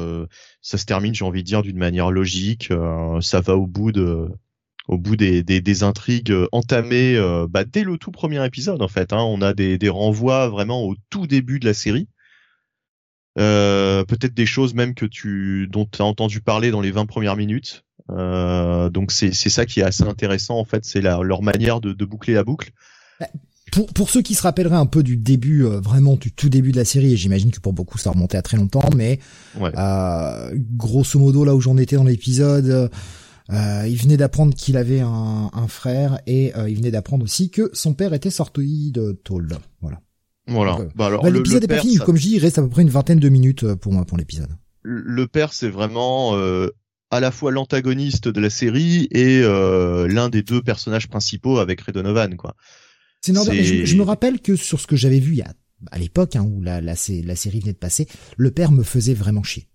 ça 0.62 0.78
se 0.78 0.86
termine 0.86 1.14
j'ai 1.14 1.26
envie 1.26 1.44
de 1.44 1.48
dire 1.48 1.62
d'une 1.62 1.78
manière 1.78 2.10
logique. 2.10 2.72
Ça 3.22 3.42
va 3.42 3.58
au 3.58 3.68
bout 3.68 3.92
de 3.92 4.30
au 4.88 4.98
bout 4.98 5.18
des, 5.18 5.44
des, 5.44 5.60
des 5.60 5.84
intrigues 5.84 6.34
entamées 6.54 7.20
bah, 7.50 7.66
dès 7.66 7.84
le 7.84 7.98
tout 7.98 8.12
premier 8.12 8.46
épisode 8.46 8.82
en 8.82 8.88
fait 8.88 9.12
hein, 9.12 9.20
on 9.20 9.42
a 9.42 9.54
des, 9.54 9.78
des 9.78 9.90
renvois 9.90 10.48
vraiment 10.48 10.86
au 10.86 10.96
tout 11.10 11.28
début 11.28 11.60
de 11.60 11.66
la 11.66 11.74
série 11.74 12.08
euh, 13.38 14.04
peut-être 14.04 14.34
des 14.34 14.46
choses 14.46 14.74
même 14.74 14.94
que 14.94 15.06
tu 15.06 15.68
dont 15.72 15.86
tu 15.86 16.02
as 16.02 16.06
entendu 16.06 16.42
parler 16.42 16.72
dans 16.72 16.82
les 16.82 16.92
20 16.92 17.06
premières 17.06 17.36
minutes. 17.36 17.84
Euh, 18.10 18.90
donc 18.90 19.12
c'est 19.12 19.34
c'est 19.34 19.50
ça 19.50 19.66
qui 19.66 19.82
est 19.82 19.84
assez 19.84 20.04
intéressant 20.04 20.58
en 20.58 20.66
fait, 20.66 20.86
c'est 20.86 21.02
leur 21.02 21.42
manière 21.42 21.82
de, 21.82 21.94
de 21.94 22.06
boucler 22.06 22.34
la 22.34 22.44
boucle. 22.44 22.72
Bah, 23.20 23.28
pour, 23.72 23.88
pour 23.88 24.10
ceux 24.10 24.22
qui 24.22 24.34
se 24.34 24.42
rappelleraient 24.44 24.78
un 24.78 24.86
peu 24.86 25.04
du 25.04 25.18
début, 25.18 25.66
euh, 25.66 25.80
vraiment 25.80 26.16
du 26.16 26.32
tout 26.32 26.50
début 26.50 26.72
de 26.72 26.78
la 26.78 26.86
série, 26.86 27.14
et 27.14 27.18
j'imagine 27.18 27.52
que 27.52 27.60
pour 27.60 27.74
beaucoup 27.74 27.98
ça 27.98 28.12
remontait 28.12 28.38
à 28.38 28.42
très 28.42 28.58
longtemps, 28.58 28.90
mais 28.96 29.20
euh, 29.62 30.52
grosso 30.76 31.20
modo 31.20 31.44
là 31.44 31.54
où 31.54 31.62
j'en 31.62 31.78
étais 31.78 31.96
dans 31.96 32.04
l'épisode, 32.04 32.90
euh, 33.50 33.88
il 33.88 33.96
venait 33.96 34.18
d'apprendre 34.18 34.56
qu'il 34.56 34.78
avait 34.78 35.02
un, 35.02 35.50
un, 35.54 35.68
frère 35.68 36.20
et 36.28 36.54
il 36.68 36.76
venait 36.76 36.92
d'apprendre 36.92 37.24
aussi 37.24 37.50
que 37.50 37.70
son 37.74 37.94
père 37.94 38.14
était 38.14 38.30
sorti 38.30 38.92
de 38.92 39.20
tôle. 39.24 39.50
Voilà. 39.82 40.02
Voilà. 40.48 40.78
bah 40.96 41.08
alors, 41.08 41.24
bah, 41.24 41.30
l'épisode 41.30 41.64
est 41.64 41.68
pas 41.68 41.80
fini. 41.80 41.98
Comme 41.98 42.18
je 42.18 42.22
dis, 42.22 42.36
il 42.36 42.40
reste 42.40 42.58
à 42.58 42.62
peu 42.62 42.70
près 42.70 42.82
une 42.82 42.90
vingtaine 42.90 43.20
de 43.20 43.30
minutes 43.30 43.64
euh, 43.64 43.76
pour 43.76 43.94
moi 43.94 44.06
pour 44.06 44.18
l'épisode. 44.18 44.50
Le 44.84 45.28
père, 45.28 45.54
c'est 45.54 45.70
vraiment 45.70 46.36
euh, 46.36 46.70
à 47.12 47.20
la 47.20 47.32
fois 47.32 47.52
l'antagoniste 47.52 48.28
de 48.28 48.40
la 48.40 48.50
série 48.50 49.08
et 49.12 49.42
euh, 49.44 50.08
l'un 50.08 50.30
des 50.30 50.44
deux 50.44 50.62
personnages 50.62 51.08
principaux 51.08 51.60
avec 51.60 51.82
Ray 51.82 51.94
Donovan, 51.94 52.36
quoi. 52.38 52.56
C'est 53.22 53.34
normal. 53.34 53.62
Je, 53.62 53.84
je, 53.84 53.96
me 53.98 54.04
rappelle 54.04 54.40
que 54.40 54.56
sur 54.56 54.80
ce 54.80 54.88
que 54.88 54.96
j'avais 54.96 55.20
vu 55.20 55.34
il 55.34 55.38
y 55.40 55.42
a 55.42 55.54
à 55.92 55.98
l'époque 55.98 56.36
hein, 56.36 56.44
où 56.44 56.62
la, 56.62 56.82
la, 56.82 56.94
la 56.94 57.36
série 57.36 57.60
venait 57.60 57.74
de 57.74 57.78
passer, 57.78 58.08
le 58.38 58.52
père 58.52 58.72
me 58.72 58.84
faisait 58.84 59.14
vraiment 59.14 59.44
chier. 59.44 59.68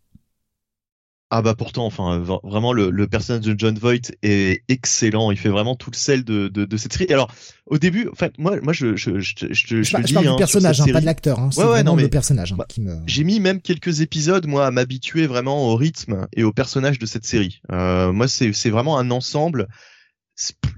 Ah 1.34 1.40
bah 1.40 1.54
pourtant, 1.54 1.86
enfin 1.86 2.22
vraiment 2.44 2.74
le, 2.74 2.90
le, 2.90 3.06
personnage 3.06 3.40
de 3.40 3.54
John 3.56 3.78
Voight 3.78 4.12
est 4.22 4.64
excellent. 4.68 5.30
Il 5.30 5.38
fait 5.38 5.48
vraiment 5.48 5.74
tout 5.74 5.90
le 5.90 5.96
sel 5.96 6.24
de, 6.24 6.48
de, 6.48 6.66
de 6.66 6.76
cette 6.76 6.92
série. 6.92 7.10
Alors 7.10 7.32
au 7.64 7.78
début, 7.78 8.06
en 8.06 8.14
fait, 8.14 8.36
moi, 8.36 8.60
moi 8.62 8.74
je 8.74 8.96
je 8.96 9.18
je, 9.18 9.34
je, 9.40 9.46
je, 9.50 9.82
je, 9.82 9.96
dis, 10.02 10.12
parle 10.12 10.28
hein, 10.28 10.32
du 10.32 10.36
personnage, 10.36 10.82
hein, 10.82 10.84
pas 10.92 11.00
de 11.00 11.06
l'acteur. 11.06 11.40
Hein. 11.40 11.48
Ouais, 11.56 11.64
ouais, 11.64 11.82
non, 11.84 11.96
mais 11.96 12.02
le 12.02 12.10
personnage 12.10 12.52
hein, 12.52 12.56
bah, 12.58 12.66
qui 12.68 12.82
me. 12.82 12.98
J'ai 13.06 13.24
mis 13.24 13.40
même 13.40 13.62
quelques 13.62 14.02
épisodes 14.02 14.46
moi 14.46 14.66
à 14.66 14.70
m'habituer 14.70 15.26
vraiment 15.26 15.68
au 15.70 15.74
rythme 15.74 16.26
et 16.36 16.44
au 16.44 16.52
personnage 16.52 16.98
de 16.98 17.06
cette 17.06 17.24
série. 17.24 17.62
Euh, 17.72 18.12
moi, 18.12 18.28
c'est 18.28 18.52
c'est 18.52 18.68
vraiment 18.68 18.98
un 18.98 19.10
ensemble 19.10 19.68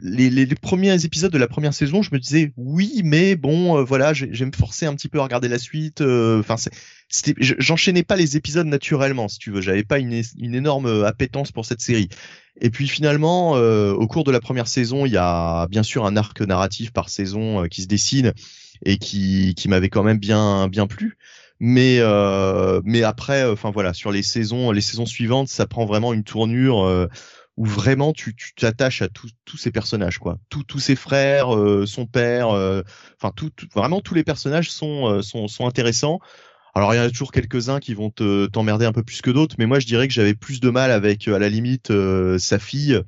les, 0.02 0.46
premiers 0.46 1.04
épisodes 1.04 1.32
de 1.32 1.38
la 1.38 1.48
première 1.48 1.74
saison, 1.74 2.02
je 2.02 2.10
me 2.12 2.18
disais 2.18 2.52
oui, 2.56 3.00
mais 3.04 3.36
bon, 3.36 3.78
euh, 3.78 3.84
voilà, 3.84 4.12
je, 4.12 4.44
me 4.44 4.52
forcer 4.52 4.86
un 4.86 4.94
petit 4.94 5.08
peu 5.08 5.20
à 5.20 5.22
regarder 5.22 5.48
la 5.48 5.58
suite. 5.58 6.00
Euh, 6.00 6.40
enfin, 6.40 6.56
j'enchaînais 7.38 8.02
pas 8.02 8.16
les 8.16 8.36
épisodes 8.36 8.66
naturellement, 8.66 9.28
si 9.28 9.38
tu 9.38 9.50
veux. 9.50 9.60
J'avais 9.60 9.84
pas 9.84 9.98
une, 9.98 10.22
une 10.38 10.54
énorme 10.54 10.86
euh, 10.86 11.06
appétence 11.06 11.52
pour 11.52 11.64
cette 11.64 11.80
série. 11.80 12.08
Et 12.60 12.70
puis 12.70 12.86
finalement, 12.86 13.54
au 13.54 14.06
cours 14.06 14.22
de 14.22 14.30
la 14.30 14.38
première 14.38 14.68
saison, 14.68 15.06
il 15.06 15.12
y 15.12 15.16
a 15.16 15.66
bien 15.66 15.82
sûr 15.82 16.06
un 16.06 16.16
arc 16.16 16.40
narratif 16.40 16.92
par 16.92 17.08
saison 17.08 17.66
qui 17.66 17.82
se 17.82 17.88
dessine 17.88 18.32
et 18.84 18.96
qui, 18.96 19.56
qui 19.56 19.68
m'avait 19.68 19.88
quand 19.88 20.04
même 20.04 20.18
bien 20.18 20.68
bien 20.68 20.86
plu. 20.86 21.18
Mais 21.58 21.98
mais 22.84 23.02
après, 23.02 23.44
enfin 23.44 23.72
voilà, 23.72 23.92
sur 23.92 24.12
les 24.12 24.22
saisons 24.22 24.70
les 24.70 24.82
saisons 24.82 25.04
suivantes, 25.04 25.48
ça 25.48 25.66
prend 25.66 25.84
vraiment 25.84 26.12
une 26.12 26.22
tournure 26.22 27.08
où 27.56 27.66
vraiment 27.66 28.12
tu 28.12 28.34
t'attaches 28.56 29.02
à 29.02 29.08
tous 29.08 29.56
ces 29.56 29.70
personnages 29.70 30.18
quoi 30.18 30.38
tous 30.48 30.64
tous 30.64 30.80
ses 30.80 30.96
frères 30.96 31.54
euh, 31.54 31.86
son 31.86 32.06
père 32.06 32.50
euh, 32.50 32.82
enfin 33.20 33.32
tout, 33.34 33.50
vraiment 33.72 34.00
tous 34.00 34.14
les 34.14 34.24
personnages 34.24 34.70
sont, 34.70 35.06
euh, 35.06 35.22
sont 35.22 35.46
sont 35.46 35.66
intéressants 35.66 36.18
Alors 36.74 36.92
il 36.94 36.96
y 36.96 37.00
en 37.00 37.04
a 37.04 37.10
toujours 37.10 37.30
quelques-uns 37.30 37.78
qui 37.78 37.94
vont 37.94 38.10
te 38.10 38.46
t'emmerder 38.46 38.86
un 38.86 38.92
peu 38.92 39.04
plus 39.04 39.22
que 39.22 39.30
d'autres, 39.30 39.54
mais 39.58 39.66
moi 39.66 39.78
je 39.78 39.86
dirais 39.86 40.08
que 40.08 40.14
j'avais 40.14 40.34
plus 40.34 40.58
de 40.58 40.68
mal 40.70 40.90
avec 40.90 41.28
à 41.28 41.38
la 41.38 41.48
limite 41.48 41.92
sa 42.38 42.58
fille 42.58 43.00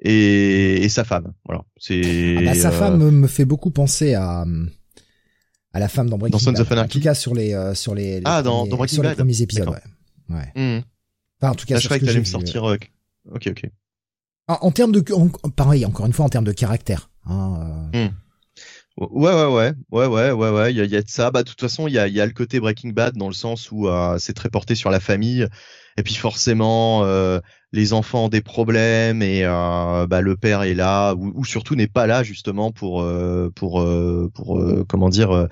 et, 0.00 0.88
sa 0.88 1.04
femme. 1.04 1.32
Voilà. 1.44 1.62
C'est. 1.78 2.36
Ah 2.38 2.42
bah, 2.46 2.54
sa 2.54 2.72
femme 2.72 2.98
me 2.98 3.28
fait 3.28 3.44
beaucoup 3.44 3.70
penser 3.70 4.14
à 4.14 4.44
à 5.72 5.78
la 5.78 5.88
femme 5.88 6.10
dans 6.10 6.18
Breaking 6.18 6.36
dans 6.38 6.52
Bad. 6.52 6.78
En 6.78 6.88
tout 6.88 7.00
cas 7.00 7.14
sur 7.14 7.34
les 7.34 7.74
sur 7.74 7.94
les, 7.94 8.20
ah 8.24 8.42
dans, 8.42 8.66
dans 8.66 8.76
Breaking 8.76 8.94
sur 8.94 9.02
Bad. 9.04 9.12
les 9.12 9.16
premiers 9.16 9.42
épisodes. 9.42 9.68
Ouais. 9.68 10.36
ouais. 10.36 10.52
Mmh. 10.56 10.82
Enfin, 11.40 11.52
en 11.52 11.54
tout 11.54 11.66
cas, 11.66 11.78
je 11.78 11.84
croyais 11.86 12.00
que, 12.00 12.12
que 12.12 12.18
me 12.18 12.24
sortir. 12.24 12.64
Ok 12.64 12.90
ok. 13.32 13.70
En, 14.46 14.70
termes 14.70 14.92
de, 14.92 15.02
pareil, 15.56 15.86
encore 15.86 16.06
une 16.06 16.12
fois, 16.12 16.26
en 16.26 16.28
termes 16.28 16.44
de 16.44 16.52
caractère. 16.52 17.10
Hein, 17.26 17.90
euh... 17.94 18.06
mmh. 18.06 18.12
Ouais, 18.96 19.32
ouais, 19.32 19.46
ouais, 19.46 19.72
ouais, 19.90 20.06
ouais, 20.06 20.30
ouais, 20.30 20.50
ouais, 20.50 20.72
il 20.72 20.76
y 20.76 20.96
a, 20.96 21.02
de 21.02 21.08
ça. 21.08 21.32
Bah, 21.32 21.42
de 21.42 21.48
toute 21.48 21.60
façon, 21.60 21.88
il 21.88 21.94
y 21.94 21.98
a, 21.98 22.06
y 22.06 22.20
a 22.20 22.26
le 22.26 22.32
côté 22.32 22.60
Breaking 22.60 22.90
Bad 22.90 23.16
dans 23.16 23.26
le 23.26 23.34
sens 23.34 23.72
où 23.72 23.88
euh, 23.88 24.18
c'est 24.20 24.34
très 24.34 24.50
porté 24.50 24.76
sur 24.76 24.90
la 24.90 25.00
famille. 25.00 25.48
Et 25.96 26.02
puis 26.02 26.14
forcément, 26.14 27.04
euh, 27.04 27.40
les 27.72 27.92
enfants 27.92 28.26
ont 28.26 28.28
des 28.28 28.40
problèmes 28.40 29.22
et 29.22 29.42
euh, 29.44 30.06
bah, 30.06 30.20
le 30.20 30.36
père 30.36 30.62
est 30.62 30.74
là 30.74 31.14
ou, 31.14 31.32
ou 31.34 31.44
surtout 31.44 31.74
n'est 31.76 31.88
pas 31.88 32.06
là 32.06 32.22
justement 32.22 32.72
pour 32.72 33.02
euh, 33.02 33.50
pour 33.54 33.80
euh, 33.80 34.30
pour 34.34 34.60
comment 34.88 35.08
dire 35.08 35.48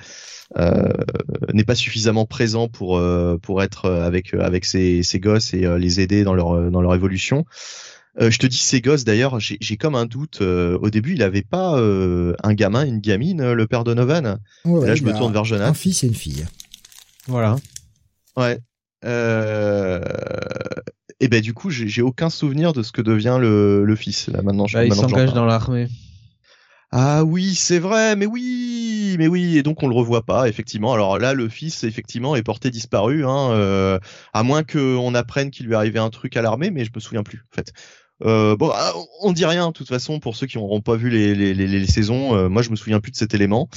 n'est 0.56 1.64
pas 1.64 1.74
suffisamment 1.74 2.26
présent 2.26 2.68
pour 2.68 3.00
pour 3.42 3.62
être 3.62 3.90
avec 3.90 4.34
avec 4.34 4.64
ses, 4.64 5.02
ses 5.02 5.20
gosses 5.20 5.54
et 5.54 5.66
les 5.78 6.00
aider 6.00 6.24
dans 6.24 6.34
leur 6.34 6.70
dans 6.70 6.82
leur 6.82 6.94
évolution. 6.94 7.44
Euh, 8.20 8.30
je 8.30 8.38
te 8.38 8.46
dis 8.46 8.58
ces 8.58 8.82
gosses 8.82 9.04
d'ailleurs, 9.04 9.40
j'ai 9.40 9.76
comme 9.78 9.94
un 9.94 10.04
doute. 10.04 10.42
Euh, 10.42 10.78
au 10.82 10.90
début, 10.90 11.14
il 11.14 11.22
avait 11.22 11.42
pas 11.42 11.78
euh, 11.78 12.34
un 12.42 12.52
gamin, 12.52 12.84
une 12.84 12.98
gamine, 12.98 13.52
le 13.52 13.66
père 13.66 13.84
Donovan? 13.84 14.38
Ouais, 14.66 14.86
là, 14.86 14.94
je 14.94 15.02
me 15.02 15.12
tourne 15.12 15.32
vers 15.32 15.44
Jonathan. 15.44 15.70
Un 15.70 15.74
fils 15.74 16.04
et 16.04 16.08
une 16.08 16.14
fille. 16.14 16.44
Voilà. 17.26 17.56
Ouais. 18.36 18.58
Et 21.20 21.28
ben 21.28 21.40
du 21.40 21.54
coup, 21.54 21.70
j'ai 21.70 22.02
aucun 22.02 22.28
souvenir 22.28 22.74
de 22.74 22.82
ce 22.82 22.92
que 22.92 23.00
devient 23.00 23.38
le, 23.40 23.84
le 23.84 23.96
fils. 23.96 24.28
Là 24.28 24.42
maintenant, 24.42 24.66
je, 24.66 24.76
bah, 24.76 24.84
il 24.84 24.94
s'engage 24.94 25.32
dans 25.32 25.46
l'armée. 25.46 25.88
Ah 26.90 27.24
oui, 27.24 27.54
c'est 27.54 27.78
vrai, 27.78 28.16
mais 28.16 28.26
oui, 28.26 29.16
mais 29.18 29.26
oui, 29.26 29.56
et 29.56 29.62
donc 29.62 29.82
on 29.82 29.88
le 29.88 29.94
revoit 29.94 30.26
pas, 30.26 30.46
effectivement. 30.46 30.92
Alors 30.92 31.18
là, 31.18 31.32
le 31.32 31.48
fils, 31.48 31.84
effectivement, 31.84 32.36
est 32.36 32.42
porté 32.42 32.70
disparu, 32.70 33.24
hein, 33.24 33.98
à 34.34 34.42
moins 34.42 34.62
qu'on 34.62 35.14
apprenne 35.14 35.50
qu'il 35.50 35.64
lui 35.66 35.74
arrivait 35.74 36.00
un 36.00 36.10
truc 36.10 36.36
à 36.36 36.42
l'armée, 36.42 36.70
mais 36.70 36.84
je 36.84 36.90
me 36.94 37.00
souviens 37.00 37.22
plus, 37.22 37.42
en 37.50 37.56
fait. 37.56 37.72
Euh, 38.24 38.56
bon, 38.56 38.70
ah, 38.72 38.92
on 39.20 39.32
dit 39.32 39.44
rien 39.44 39.68
de 39.68 39.72
toute 39.72 39.88
façon 39.88 40.20
pour 40.20 40.36
ceux 40.36 40.46
qui 40.46 40.58
n'auront 40.58 40.80
pas 40.80 40.96
vu 40.96 41.10
les, 41.10 41.34
les, 41.34 41.54
les, 41.54 41.66
les 41.66 41.86
saisons. 41.86 42.36
Euh, 42.36 42.48
moi, 42.48 42.62
je 42.62 42.70
me 42.70 42.76
souviens 42.76 43.00
plus 43.00 43.12
de 43.12 43.16
cet 43.16 43.34
élément. 43.34 43.68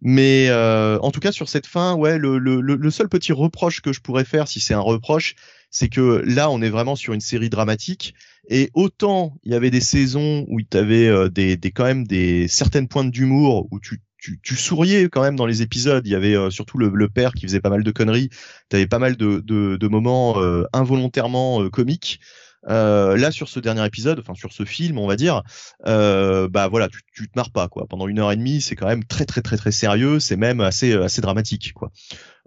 Mais 0.00 0.46
euh, 0.48 0.98
en 1.00 1.10
tout 1.10 1.20
cas, 1.20 1.32
sur 1.32 1.48
cette 1.48 1.66
fin, 1.66 1.94
ouais, 1.94 2.18
le, 2.18 2.38
le, 2.38 2.60
le, 2.60 2.90
seul 2.90 3.08
petit 3.08 3.32
reproche 3.32 3.82
que 3.82 3.92
je 3.92 4.00
pourrais 4.00 4.24
faire, 4.24 4.48
si 4.48 4.60
c'est 4.60 4.74
un 4.74 4.80
reproche, 4.80 5.34
c'est 5.70 5.88
que 5.88 6.22
là, 6.26 6.50
on 6.50 6.62
est 6.62 6.70
vraiment 6.70 6.96
sur 6.96 7.12
une 7.12 7.20
série 7.20 7.50
dramatique. 7.50 8.14
Et 8.48 8.70
autant 8.74 9.36
il 9.44 9.52
y 9.52 9.54
avait 9.54 9.70
des 9.70 9.82
saisons 9.82 10.46
où 10.48 10.60
tu 10.62 10.76
avais 10.76 11.06
euh, 11.06 11.28
des, 11.28 11.56
des, 11.56 11.70
quand 11.70 11.84
même 11.84 12.06
des 12.06 12.48
certaines 12.48 12.88
pointes 12.88 13.10
d'humour 13.10 13.68
où 13.70 13.78
tu 13.78 14.00
tu, 14.22 14.38
tu, 14.42 14.54
souriais 14.54 15.08
quand 15.08 15.22
même 15.22 15.36
dans 15.36 15.46
les 15.46 15.62
épisodes. 15.62 16.06
Il 16.06 16.10
y 16.10 16.14
avait 16.14 16.36
euh, 16.36 16.50
surtout 16.50 16.76
le, 16.76 16.90
le, 16.92 17.08
père 17.08 17.32
qui 17.32 17.46
faisait 17.46 17.60
pas 17.60 17.70
mal 17.70 17.82
de 17.82 17.90
conneries. 17.90 18.28
Tu 18.68 18.76
avais 18.76 18.86
pas 18.86 18.98
mal 18.98 19.16
de, 19.16 19.40
de, 19.40 19.76
de 19.76 19.88
moments 19.88 20.36
involontairement 20.74 21.70
comiques. 21.70 22.20
Euh, 22.68 23.16
là, 23.16 23.30
sur 23.30 23.48
ce 23.48 23.58
dernier 23.58 23.84
épisode, 23.86 24.18
enfin 24.20 24.34
sur 24.34 24.52
ce 24.52 24.64
film, 24.64 24.98
on 24.98 25.06
va 25.06 25.16
dire, 25.16 25.42
euh, 25.86 26.48
bah 26.48 26.68
voilà, 26.68 26.88
tu, 26.88 27.00
tu 27.12 27.28
te 27.28 27.32
marres 27.36 27.52
pas 27.52 27.68
quoi. 27.68 27.86
Pendant 27.86 28.06
une 28.06 28.18
heure 28.18 28.32
et 28.32 28.36
demie, 28.36 28.60
c'est 28.60 28.76
quand 28.76 28.86
même 28.86 29.04
très 29.04 29.24
très 29.24 29.40
très 29.40 29.56
très 29.56 29.72
sérieux. 29.72 30.20
C'est 30.20 30.36
même 30.36 30.60
assez 30.60 30.92
assez 30.92 31.20
dramatique 31.20 31.72
quoi. 31.72 31.90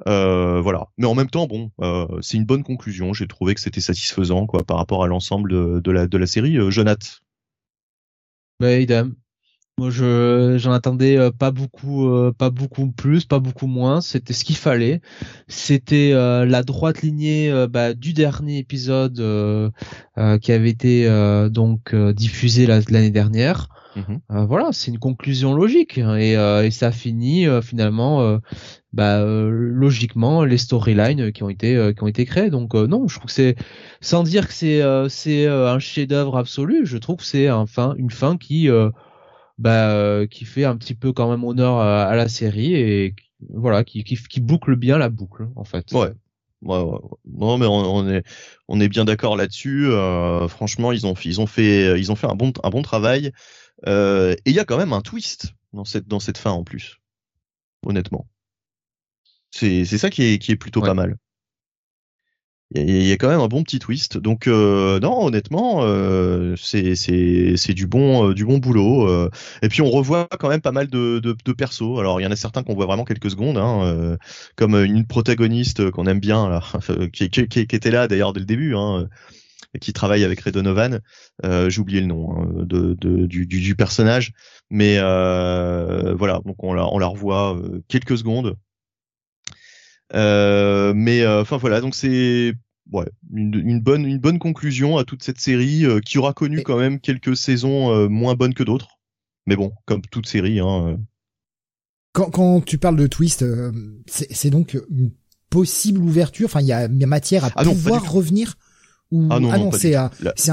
Euh, 0.08 0.62
voilà. 0.62 0.88
Mais 0.98 1.08
en 1.08 1.16
même 1.16 1.30
temps, 1.30 1.48
bon, 1.48 1.72
euh, 1.82 2.08
c'est 2.22 2.38
une 2.38 2.46
bonne 2.46 2.64
conclusion. 2.64 3.14
J'ai 3.14 3.28
trouvé 3.28 3.56
que 3.56 3.62
c'était 3.62 3.82
satisfaisant 3.82 4.46
quoi 4.46 4.64
par 4.64 4.78
rapport 4.78 5.04
à 5.04 5.08
l'ensemble 5.08 5.52
de, 5.52 5.80
de, 5.80 5.92
la 5.92 6.08
de 6.08 6.18
la 6.18 6.28
série. 6.28 6.58
Euh, 6.58 6.70
Jonath. 6.70 7.22
Bah, 8.60 8.78
idem. 8.80 9.16
Moi, 9.80 9.90
je 9.90 10.56
j'en 10.60 10.72
attendais 10.72 11.18
euh, 11.18 11.32
pas 11.32 11.50
beaucoup, 11.50 12.08
euh, 12.08 12.32
pas 12.32 12.52
beaucoup 12.52 12.92
plus, 12.92 13.26
pas 13.26 13.40
beaucoup 13.40 13.66
moins. 13.66 14.02
C'était 14.02 14.34
ce 14.34 14.46
qu'il 14.46 14.56
fallait. 14.56 15.02
C'était 15.48 16.12
euh, 16.14 16.46
la 16.46 16.62
droite 16.62 17.02
lignée 17.02 17.52
bah, 17.72 17.96
du 17.96 18.14
dernier 18.14 18.60
épisode 18.60 19.16
qui 20.42 20.52
avait 20.52 20.70
été 20.70 21.10
donc 21.50 21.96
diffusé 21.96 22.68
l'année 22.68 23.10
dernière. 23.10 23.70
Mm-hmm. 23.96 24.48
voilà, 24.48 24.70
c'est 24.72 24.90
une 24.90 24.98
conclusion 24.98 25.54
logique 25.54 26.00
et, 26.00 26.32
et 26.34 26.72
ça 26.72 26.92
finit 26.92 27.46
finalement 27.62 28.40
bah, 28.92 29.24
logiquement 29.24 30.44
les 30.44 30.58
storylines 30.58 31.32
qui 31.32 31.44
ont 31.44 31.50
été 31.50 31.94
qui 31.96 32.04
ont 32.04 32.08
été 32.08 32.26
créées. 32.26 32.50
Donc 32.50 32.76
non, 32.76 33.08
je 33.08 33.16
trouve 33.16 33.28
que 33.28 33.34
c'est 33.34 33.56
sans 34.02 34.24
dire 34.24 34.48
que 34.48 34.54
c'est 34.54 34.82
c'est 35.10 35.48
un 35.48 35.80
chef-d'œuvre 35.80 36.38
absolu. 36.38 36.86
Je 36.86 36.98
trouve 36.98 37.18
que 37.18 37.26
c'est 37.26 37.50
enfin 37.50 37.96
une 37.98 38.12
fin 38.12 38.38
qui 38.38 38.70
bah, 39.58 39.92
euh, 39.92 40.28
qui 40.28 40.46
fait 40.46 40.66
un 40.66 40.78
petit 40.78 40.96
peu 40.96 41.14
quand 41.14 41.30
même 41.30 41.44
honneur 41.44 41.78
à, 41.78 42.16
la 42.16 42.28
série 42.28 42.74
et 42.74 43.16
voilà, 43.50 43.84
qui, 43.84 44.04
qui, 44.04 44.18
qui, 44.18 44.42
boucle 44.42 44.76
bien 44.76 44.98
la 44.98 45.10
boucle 45.10 45.48
en 45.56 45.64
fait. 45.64 45.92
Ouais. 45.92 46.12
Ouais, 46.62 46.80
ouais, 46.80 47.00
Non, 47.26 47.58
mais 47.58 47.66
on, 47.66 48.08
est 48.10 48.24
on 48.70 48.80
est 48.80 48.88
bien 48.88 49.04
d'accord 49.04 49.36
là-dessus. 49.36 49.88
Euh, 49.88 50.48
franchement, 50.48 50.94
ils 50.94 51.06
ont 51.06 51.14
ils 51.14 51.42
ont 51.42 51.46
fait 51.46 52.00
ils 52.00 52.10
ont 52.10 52.16
fait 52.16 52.28
un 52.28 52.36
bon 52.36 52.54
un 52.64 52.70
bon 52.70 52.82
travail. 52.82 53.32
Euh, 53.86 54.34
et 54.46 54.52
il 54.52 54.56
y 54.56 54.60
a 54.60 54.66
quand 54.66 54.78
même 54.78 54.94
un 54.94 55.02
twist 55.02 55.54
dans 55.74 55.84
cette 55.84 56.08
dans 56.08 56.22
cette 56.22 56.38
fin 56.38 56.52
en 56.52 56.64
plus. 56.64 57.02
Honnêtement, 57.86 58.28
c'est 59.52 59.84
c'est 59.84 59.98
ça 59.98 60.10
qui 60.10 60.24
est 60.24 60.38
qui 60.38 60.54
est 60.54 60.56
plutôt 60.56 60.80
pas 60.80 60.94
mal 60.94 61.18
il 62.76 63.04
y, 63.04 63.12
a 63.12 63.18
quand 63.18 63.30
même 63.30 63.40
un 63.40 63.48
bon 63.48 63.62
petit 63.64 63.78
twist. 63.78 64.18
Donc 64.18 64.48
euh, 64.48 65.00
non, 65.00 65.26
honnêtement, 65.26 65.84
euh, 65.84 66.56
c'est 66.58 67.74
du 67.74 67.86
bon 67.86 68.30
euh, 68.30 68.34
du 68.34 68.46
bon 68.46 68.58
boulot. 68.58 69.08
Euh. 69.08 69.30
Et 69.62 69.70
puis 69.70 69.82
on 69.82 69.92
revoit 69.92 70.28
quand 70.40 70.50
même 70.50 70.62
pas 70.62 70.72
mal 70.72 70.88
de 70.88 71.20
de, 71.20 71.36
de 71.46 71.52
persos. 71.54 72.00
Alors 72.00 72.20
il 72.20 72.24
y 72.24 72.28
en 72.28 72.32
a 72.32 72.36
certains 72.36 72.64
qu'on 72.64 72.74
voit 72.74 72.88
vraiment 72.88 73.06
quelques 73.06 73.30
secondes, 73.30 73.58
hein, 73.58 73.84
euh, 73.84 74.18
comme 74.56 74.76
une 74.76 75.06
protagoniste 75.06 75.92
qu'on 75.92 76.08
aime 76.08 76.20
bien 76.20 76.50
là, 76.50 76.64
qui, 77.14 77.30
qui, 77.30 77.48
qui, 77.48 77.60
était 77.60 77.92
là 77.92 78.08
d'ailleurs 78.08 78.34
dès 78.34 78.40
le 78.40 78.46
début. 78.46 78.76
Hein, 78.76 79.08
qui 79.82 79.92
travaille 79.92 80.24
avec 80.24 80.40
Ray 80.42 80.54
Donovan, 80.54 81.00
j'ai 81.44 81.82
oublié 81.82 82.00
le 82.00 82.06
nom 82.06 82.32
hein, 82.32 82.48
de, 82.58 82.94
de 82.94 83.26
du, 83.26 83.48
du, 83.48 83.76
personnage, 83.76 84.32
mais 84.70 85.00
voilà, 85.00 86.42
donc 86.46 86.64
on 86.64 86.74
la 86.74 86.86
on 86.86 87.00
la 87.00 87.08
revoit 87.08 87.60
quelques 87.88 88.20
secondes, 88.20 88.56
mais 90.12 91.26
enfin 91.26 91.58
voilà, 91.58 91.82
donc 91.82 91.96
c'est 91.96 92.56
ouais, 92.92 93.10
une, 93.34 93.80
bonne, 93.80 94.06
une 94.06 94.20
bonne 94.20 94.40
conclusion 94.40 94.98
à 94.98 95.04
toute 95.04 95.24
cette 95.24 95.40
série 95.40 95.86
euh, 95.86 96.00
qui 96.00 96.18
aura 96.18 96.34
connu 96.34 96.62
quand 96.62 96.78
même 96.78 97.00
quelques 97.00 97.38
saisons 97.38 97.92
euh, 97.92 98.08
moins 98.08 98.36
bonnes 98.36 98.54
que 98.54 98.64
d'autres. 98.64 99.00
Mais 99.46 99.56
bon, 99.56 99.74
comme 99.86 100.02
toute 100.02 100.28
série. 100.28 100.60
Hein, 100.60 100.88
euh. 100.88 100.98
quand, 102.14 102.30
quand 102.30 102.62
tu 102.62 102.78
parles 102.78 102.96
de 102.96 103.08
twist, 103.08 103.46
c'est 104.08 104.50
donc 104.50 104.78
une 104.90 105.12
possible 105.50 106.00
ouverture. 106.00 106.46
Enfin, 106.46 106.62
il 106.62 106.68
y 106.68 106.74
a, 106.74 106.88
y 106.88 107.04
a, 107.04 107.08
matière 107.08 107.46
à 107.46 107.52
ah 107.56 107.64
pouvoir 107.64 108.12
revenir. 108.12 108.56
Ou... 109.12 109.28
Ah 109.30 109.40
non, 109.40 109.52
ah 109.52 109.58
non, 109.58 109.72
c'est 109.72 109.96
un, 109.96 110.10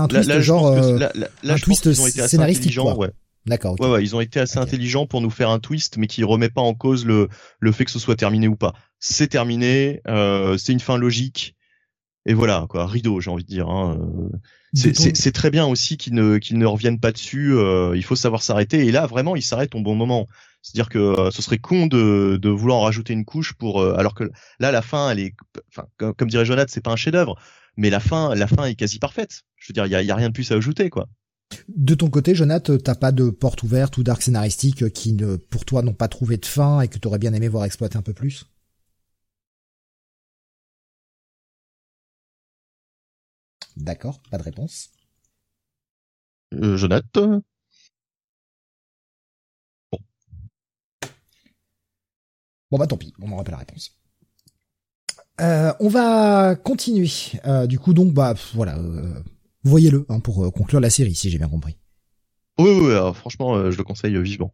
twist 0.09 0.41
genre 0.41 0.77
un 0.77 1.57
twist 1.57 1.93
scénaristique. 1.93 2.77
Ouais. 2.79 3.11
D'accord. 3.47 3.81
Ouais, 3.81 3.89
ouais, 3.89 4.03
ils 4.03 4.15
ont 4.15 4.21
été 4.21 4.39
assez 4.39 4.59
intelligents 4.59 5.07
pour 5.07 5.21
nous 5.21 5.31
faire 5.31 5.51
un 5.51 5.59
twist, 5.59 5.97
mais 5.97 6.07
qui 6.07 6.23
remet 6.25 6.51
pas 6.51 6.61
en 6.61 6.75
cause 6.75 7.07
le 7.07 7.29
le 7.59 7.73
fait 7.73 7.85
que 7.85 7.91
ce 7.91 7.99
soit 7.99 8.17
terminé 8.17 8.49
ou 8.49 8.57
pas. 8.57 8.75
C'est 8.99 9.29
terminé, 9.29 10.03
euh, 10.07 10.59
c'est 10.59 10.73
une 10.73 10.81
fin 10.81 10.99
logique 10.99 11.57
et 12.27 12.35
voilà 12.35 12.67
quoi 12.69 12.87
rideau 12.87 13.21
j'ai 13.21 13.31
envie 13.31 13.45
de 13.45 13.49
dire 13.49 13.69
hein. 13.69 13.99
Euh, 13.99 14.93
c'est 14.93 15.33
très 15.33 15.51
bien 15.51 15.67
aussi 15.67 15.97
qu'ils 15.97 16.15
ne 16.15 16.39
qu'ils 16.39 16.59
ne 16.59 16.67
reviennent 16.67 17.01
pas 17.01 17.13
dessus 17.13 17.55
euh, 17.55 17.97
il 17.97 18.05
faut 18.05 18.17
savoir 18.17 18.43
s'arrêter 18.43 18.87
et 18.87 18.93
là 18.93 19.07
vraiment 19.07 19.37
ils 19.37 19.43
s'arrêtent 19.43 19.75
au 19.75 19.81
bon 19.81 19.95
moment 19.95 20.29
c'est 20.63 20.75
à 20.75 20.77
dire 20.77 20.89
que 20.89 20.99
euh, 20.99 21.31
ce 21.31 21.41
serait 21.43 21.59
con 21.59 21.87
de 21.87 22.39
de 22.41 22.49
vouloir 22.51 22.79
en 22.79 22.83
rajouter 22.83 23.15
une 23.15 23.25
couche 23.25 23.55
pour 23.55 23.83
alors 23.83 24.15
que 24.15 24.31
là 24.59 24.71
la 24.71 24.83
fin 24.83 25.11
elle 25.11 25.19
est 25.19 25.35
enfin 25.73 25.87
comme, 25.97 26.29
dirait 26.29 26.45
Jonathan 26.45 26.71
c'est 26.73 26.85
pas 26.85 26.93
un 26.93 26.97
chef 26.97 27.13
d'œuvre 27.13 27.37
mais 27.77 27.91
la 27.91 28.01
fin 28.01 28.35
la 28.35 28.47
fin 28.47 28.67
est 28.67 28.75
quasi 28.75 28.99
parfaite 28.99 29.43
je 29.57 29.69
veux 29.69 29.75
dire 29.75 29.87
il 29.87 29.93
y 29.93 29.95
a, 29.95 30.03
y 30.03 30.11
a 30.11 30.15
rien 30.15 30.29
de 30.29 30.35
plus 30.35 30.53
à 30.53 30.57
ajouter 30.57 30.91
quoi 30.91 31.09
de 31.77 31.95
ton 31.95 32.11
côté, 32.11 32.35
Jonathan, 32.35 32.77
t'as 32.79 32.95
pas 32.95 33.13
de 33.13 33.31
porte 33.31 33.63
ouverte 33.63 33.97
ou 33.99 34.03
d'arc 34.03 34.23
scénaristique 34.23 34.93
qui, 34.93 35.13
ne, 35.13 35.37
pour 35.37 35.65
toi, 35.65 35.83
n'ont 35.83 35.95
pas 35.95 36.09
trouvé 36.09 36.37
de 36.37 36.47
fin 36.47 36.81
et 36.81 36.89
que 36.89 36.99
t'aurais 36.99 37.19
bien 37.19 37.33
aimé 37.33 37.49
voir 37.49 37.65
exploiter 37.65 37.97
un 37.99 38.03
peu 38.03 38.13
plus? 38.15 38.47
D'accord, 43.77 44.21
pas 44.31 44.39
de 44.39 44.43
réponse. 44.45 44.91
Euh, 46.55 46.77
Jonathan 46.77 47.43
Bon. 49.93 49.99
Bon 52.71 52.79
bah 52.79 52.87
tant 52.87 52.97
pis, 52.97 53.13
on 53.21 53.29
m'aura 53.29 53.45
pas 53.45 53.53
la 53.53 53.59
réponse. 53.59 53.97
Euh, 55.41 55.73
on 55.81 55.89
va 55.89 56.55
continuer. 56.57 57.09
Euh, 57.47 57.67
du 57.67 57.79
coup 57.79 57.95
donc 57.95 58.13
bah 58.13 58.35
voilà, 58.55 58.79
euh, 58.79 59.23
voyez-le 59.63 60.07
hein, 60.09 60.21
pour 60.21 60.45
euh, 60.45 60.51
conclure 60.51 60.81
la 60.81 60.91
série 60.91 61.15
si 61.15 61.31
j'ai 61.31 61.39
bien 61.39 61.49
compris. 61.49 61.77
Oui 62.59 62.71
oui, 62.71 62.95
franchement 63.15 63.71
je 63.71 63.77
le 63.77 63.85
conseille 63.85 64.21
vivement. 64.21 64.53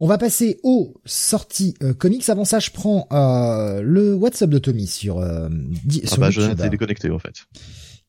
On 0.00 0.06
va 0.08 0.18
passer 0.18 0.58
aux 0.64 0.94
sorties 1.04 1.74
euh, 1.82 1.94
comics. 1.94 2.28
Avant 2.28 2.44
ça, 2.44 2.58
je 2.58 2.70
prends 2.70 3.06
euh, 3.12 3.80
le 3.80 4.14
WhatsApp 4.14 4.50
de 4.50 4.58
Tommy 4.58 4.86
sur, 4.86 5.18
euh, 5.18 5.48
ah 5.48 6.16
bah, 6.18 6.30
Jonathan 6.30 6.68
déconnecté 6.68 7.10
en 7.10 7.18
fait. 7.18 7.46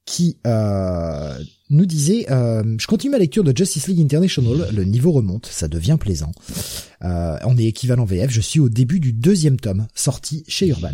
Qui 0.03 0.37
euh, 0.45 1.37
nous 1.69 1.85
disait 1.85 2.25
Je 2.27 2.87
continue 2.87 3.11
ma 3.11 3.17
lecture 3.17 3.43
de 3.43 3.55
Justice 3.55 3.87
League 3.87 4.01
International. 4.01 4.67
Le 4.73 4.83
niveau 4.83 5.11
remonte, 5.11 5.45
ça 5.45 5.67
devient 5.67 5.97
plaisant. 5.99 6.31
on 7.01 7.57
est 7.57 7.65
équivalent 7.65 8.05
VF. 8.05 8.29
Je 8.29 8.41
suis 8.41 8.59
au 8.59 8.69
début 8.69 8.99
du 8.99 9.13
deuxième 9.13 9.59
tome, 9.59 9.87
sorti 9.95 10.43
chez 10.47 10.67
Urban. 10.67 10.91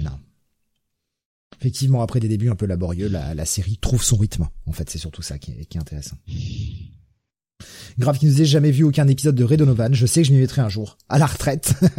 Effectivement, 1.61 2.01
après 2.01 2.19
des 2.19 2.27
débuts 2.27 2.49
un 2.49 2.55
peu 2.55 2.65
laborieux, 2.65 3.07
la, 3.07 3.35
la 3.35 3.45
série 3.45 3.77
trouve 3.77 4.03
son 4.03 4.17
rythme. 4.17 4.49
En 4.65 4.71
fait, 4.71 4.89
c'est 4.89 4.97
surtout 4.97 5.21
ça 5.21 5.37
qui 5.37 5.51
est, 5.51 5.65
qui 5.65 5.77
est 5.77 5.81
intéressant. 5.81 6.17
Grave 7.99 8.17
qui 8.17 8.25
nous 8.25 8.41
ait 8.41 8.45
jamais 8.45 8.71
vu 8.71 8.83
aucun 8.83 9.07
épisode 9.07 9.35
de 9.35 9.43
Redonovan, 9.43 9.93
je 9.93 10.07
sais 10.07 10.23
que 10.23 10.27
je 10.27 10.33
m'y 10.33 10.39
mettrai 10.39 10.63
un 10.63 10.69
jour. 10.69 10.97
À 11.07 11.19
la 11.19 11.27
retraite. 11.27 11.75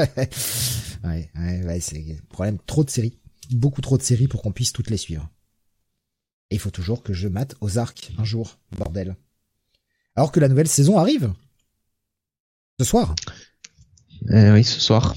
ouais, 1.04 1.30
ouais, 1.36 1.62
ouais, 1.64 1.80
c'est 1.80 2.20
problème. 2.28 2.58
Trop 2.66 2.82
de 2.82 2.90
séries. 2.90 3.20
Beaucoup 3.52 3.82
trop 3.82 3.96
de 3.96 4.02
séries 4.02 4.26
pour 4.26 4.42
qu'on 4.42 4.50
puisse 4.50 4.72
toutes 4.72 4.90
les 4.90 4.96
suivre. 4.96 5.30
Et 6.50 6.56
il 6.56 6.58
faut 6.58 6.70
toujours 6.70 7.04
que 7.04 7.12
je 7.12 7.28
mate 7.28 7.54
aux 7.60 7.78
arcs 7.78 8.10
un 8.18 8.24
jour. 8.24 8.58
Bordel. 8.76 9.14
Alors 10.16 10.32
que 10.32 10.40
la 10.40 10.48
nouvelle 10.48 10.66
saison 10.66 10.98
arrive. 10.98 11.32
Ce 12.80 12.84
soir. 12.84 13.14
Eh 14.28 14.50
oui, 14.50 14.64
ce 14.64 14.80
soir. 14.80 15.14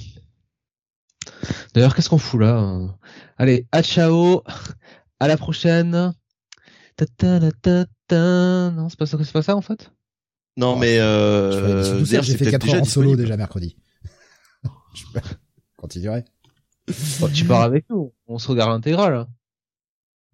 D'ailleurs, 1.73 1.95
qu'est-ce 1.95 2.09
qu'on 2.09 2.19
fout 2.19 2.41
là 2.41 2.57
hein? 2.59 2.95
Allez, 3.37 3.67
à 3.71 3.83
ciao, 3.83 4.43
à 5.19 5.27
la 5.27 5.37
prochaine. 5.37 6.13
Ta 6.95 7.05
-ta 7.05 7.39
-ta 7.51 7.85
non, 8.71 8.87
c'est 8.89 8.97
pas 8.97 9.05
ça, 9.05 9.17
c'est 9.21 9.33
pas 9.33 9.41
ça 9.41 9.55
en 9.55 9.61
fait? 9.61 9.91
Non, 10.57 10.77
mais 10.77 10.99
euh, 10.99 12.05
j'ai 12.05 12.37
fait 12.37 12.51
4 12.51 12.69
heures 12.69 12.81
en 12.81 12.85
solo 12.85 13.15
déjà 13.15 13.35
mercredi. 13.35 13.75
je 14.93 15.03
continuerai. 15.75 16.23
tu 17.33 17.45
pars 17.45 17.63
avec 17.63 17.89
nous, 17.89 18.13
on 18.27 18.37
se 18.37 18.47
regarde 18.47 18.71
l'intégrale. 18.71 19.27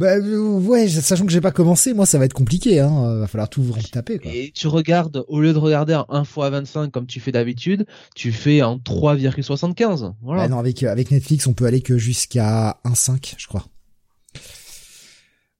Bah 0.01 0.17
ouais, 0.17 0.89
sachant 0.89 1.27
que 1.27 1.31
j'ai 1.31 1.41
pas 1.41 1.51
commencé, 1.51 1.93
moi 1.93 2.07
ça 2.07 2.17
va 2.17 2.25
être 2.25 2.33
compliqué, 2.33 2.79
hein. 2.79 3.19
Va 3.19 3.27
falloir 3.27 3.47
tout 3.47 3.61
vous 3.61 3.79
taper. 3.83 4.17
Quoi. 4.17 4.31
Et 4.33 4.51
tu 4.51 4.65
regardes, 4.65 5.23
au 5.27 5.39
lieu 5.39 5.53
de 5.53 5.59
regarder 5.59 5.93
en 5.93 6.07
1 6.09 6.23
fois 6.23 6.49
25 6.49 6.91
comme 6.91 7.05
tu 7.05 7.19
fais 7.19 7.31
d'habitude, 7.31 7.85
tu 8.15 8.31
fais 8.31 8.63
en 8.63 8.77
3,75. 8.77 10.15
Voilà. 10.23 10.41
Bah 10.41 10.47
non, 10.47 10.57
avec 10.57 10.81
avec 10.81 11.11
Netflix, 11.11 11.45
on 11.45 11.53
peut 11.53 11.67
aller 11.67 11.81
que 11.81 11.99
jusqu'à 11.99 12.79
1,5, 12.83 13.35
je 13.37 13.45
crois. 13.45 13.67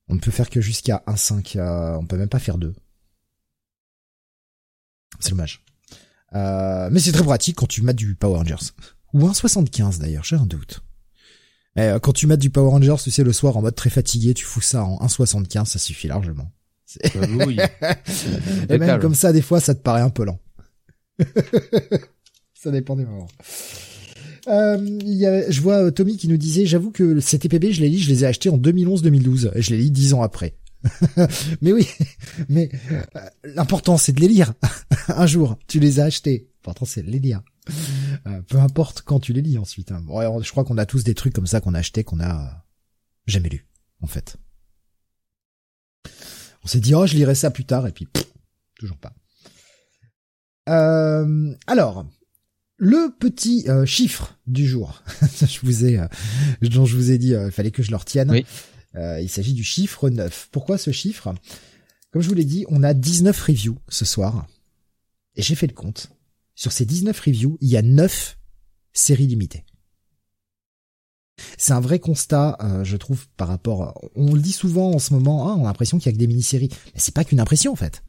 On 0.08 0.16
ne 0.16 0.20
peut 0.20 0.32
faire 0.32 0.50
que 0.50 0.60
jusqu'à 0.60 1.04
1,5. 1.06 1.60
Euh, 1.60 1.98
on 2.00 2.06
peut 2.08 2.18
même 2.18 2.28
pas 2.28 2.40
faire 2.40 2.58
2. 2.58 2.74
C'est 5.20 5.30
dommage. 5.30 5.64
Euh, 6.34 6.90
mais 6.92 7.00
c'est 7.00 7.12
très 7.12 7.24
pratique 7.24 7.58
quand 7.58 7.68
tu 7.68 7.84
mets 7.84 7.94
du 7.94 8.16
Power 8.16 8.38
Rangers. 8.38 8.72
Ou 9.14 9.28
un 9.28 9.36
75 9.36 10.00
d'ailleurs, 10.00 10.24
j'ai 10.24 10.36
un 10.36 10.48
doute. 10.48 10.82
Mais 11.76 11.88
euh, 11.88 12.00
quand 12.00 12.12
tu 12.12 12.28
mets 12.28 12.38
du 12.38 12.50
Power 12.50 12.70
Rangers, 12.70 12.96
tu 13.04 13.12
sais, 13.12 13.24
le 13.24 13.34
soir 13.34 13.58
en 13.58 13.62
mode 13.62 13.76
très 13.76 13.90
fatigué, 13.90 14.34
tu 14.34 14.46
fous 14.46 14.62
ça 14.62 14.84
en 14.84 14.98
1,75, 15.06 15.66
ça 15.66 15.80
suffit 15.80 16.08
largement. 16.08 16.52
Oui. 17.46 17.58
Et 18.70 18.78
même 18.78 19.00
comme 19.00 19.16
ça, 19.16 19.32
des 19.32 19.42
fois, 19.42 19.60
ça 19.60 19.74
te 19.76 19.82
paraît 19.82 20.02
un 20.02 20.10
peu 20.10 20.26
lent. 20.26 20.40
ça 22.54 22.72
dépend 22.72 22.96
des 22.96 23.06
moments. 23.06 23.30
Euh, 24.48 24.78
il 24.82 25.14
y 25.14 25.26
a, 25.26 25.50
je 25.50 25.62
vois 25.62 25.92
Tommy 25.92 26.18
qui 26.18 26.28
nous 26.28 26.38
disait, 26.38 26.66
j'avoue 26.66 26.92
que 26.92 27.20
ces 27.20 27.40
TPB, 27.40 27.72
je 27.72 27.82
les 27.82 27.90
lis, 27.90 28.00
je 28.00 28.10
les 28.10 28.24
ai 28.24 28.28
achetés 28.28 28.50
en 28.50 28.58
2011-2012, 28.58 29.52
et 29.56 29.62
je 29.62 29.70
les 29.72 29.78
lis 29.78 29.92
dix 29.92 30.14
ans 30.14 30.24
après. 30.24 30.56
mais 31.62 31.72
oui, 31.72 31.88
mais 32.50 32.70
euh, 32.92 33.02
l'important 33.44 33.98
c'est 33.98 34.14
de 34.14 34.20
les 34.20 34.28
lire. 34.28 34.54
Un 35.10 35.28
jour, 35.28 35.58
tu 35.68 35.80
les 35.80 36.00
as 36.00 36.06
achetés. 36.06 36.50
L'important 36.58 36.86
c'est 36.86 37.04
de 37.04 37.12
les 37.12 37.20
lire. 37.20 37.44
Euh, 38.28 38.42
peu 38.42 38.58
importe 38.58 39.04
quand 39.04 39.20
tu 39.20 39.34
les 39.34 39.42
lis 39.42 39.58
ensuite. 39.58 39.92
Hein. 39.92 40.04
je 40.42 40.52
crois 40.52 40.64
qu'on 40.64 40.78
a 40.78 40.86
tous 40.86 41.04
des 41.04 41.14
trucs 41.14 41.34
comme 41.34 41.48
ça 41.48 41.62
qu'on 41.62 41.74
a 41.74 41.80
acheté 41.80 42.04
qu'on 42.04 42.20
a 42.20 42.66
jamais 43.28 43.50
lu, 43.50 43.68
en 44.02 44.08
fait. 44.08 44.38
On 46.64 46.68
s'est 46.68 46.80
dit 46.80 46.94
oh 46.94 47.06
je 47.06 47.16
lirai 47.16 47.36
ça 47.36 47.52
plus 47.52 47.66
tard 47.66 47.88
et 47.88 47.92
puis 47.92 48.08
toujours 48.78 48.98
pas. 48.98 49.14
Euh, 50.70 51.54
alors, 51.68 52.06
le 52.78 53.16
petit 53.20 53.68
chiffre 53.86 54.38
du 54.48 54.68
jour, 54.68 55.04
je 55.22 55.60
vous 55.64 55.86
ai, 55.86 56.00
dont 56.62 56.86
je 56.86 56.96
vous 56.96 57.12
ai 57.12 57.18
dit, 57.18 57.34
il 57.34 57.52
fallait 57.52 57.72
que 57.72 57.84
je 57.84 57.92
le 57.92 57.98
retienne. 57.98 58.32
Oui. 58.32 58.46
Euh, 58.96 59.22
il 59.22 59.30
s'agit 59.30 59.54
du 59.54 59.64
chiffre 59.64 60.10
9. 60.10 60.50
Pourquoi 60.52 60.78
ce 60.78 60.92
chiffre? 60.92 61.34
Comme 62.12 62.22
je 62.22 62.28
vous 62.28 62.36
l'ai 62.36 62.46
dit, 62.46 62.66
on 62.70 62.84
a 62.84 62.94
19 62.94 63.40
reviews 63.42 63.78
ce 63.88 64.06
soir. 64.06 64.48
Et 65.36 65.42
j'ai 65.42 65.56
fait 65.56 65.68
le 65.68 65.74
compte. 65.74 66.10
Sur 66.62 66.72
ces 66.72 66.86
19 66.86 67.20
reviews, 67.20 67.58
il 67.60 67.70
y 67.70 67.76
a 67.76 67.82
9 67.82 68.38
séries 68.94 69.26
limitées. 69.26 69.66
C'est 71.58 71.74
un 71.74 71.80
vrai 71.80 71.98
constat, 71.98 72.56
euh, 72.62 72.84
je 72.84 72.98
trouve, 72.98 73.28
par 73.30 73.48
rapport. 73.48 74.00
On 74.14 74.36
le 74.36 74.42
dit 74.42 74.52
souvent 74.52 74.92
en 74.92 75.00
ce 75.00 75.12
moment, 75.16 75.50
hein, 75.50 75.56
on 75.58 75.64
a 75.64 75.70
l'impression 75.70 75.98
qu'il 75.98 76.06
y 76.06 76.10
a 76.10 76.12
que 76.12 76.20
des 76.20 76.28
mini-séries. 76.28 76.70
Mais 76.94 77.00
c'est 77.00 77.16
pas 77.16 77.24
qu'une 77.24 77.40
impression 77.40 77.72
en 77.72 77.76
fait. 77.76 78.04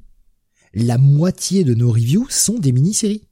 La 0.74 0.98
moitié 0.98 1.64
de 1.64 1.72
nos 1.72 1.90
reviews 1.90 2.26
sont 2.28 2.58
des 2.58 2.72
mini-séries. 2.72 3.26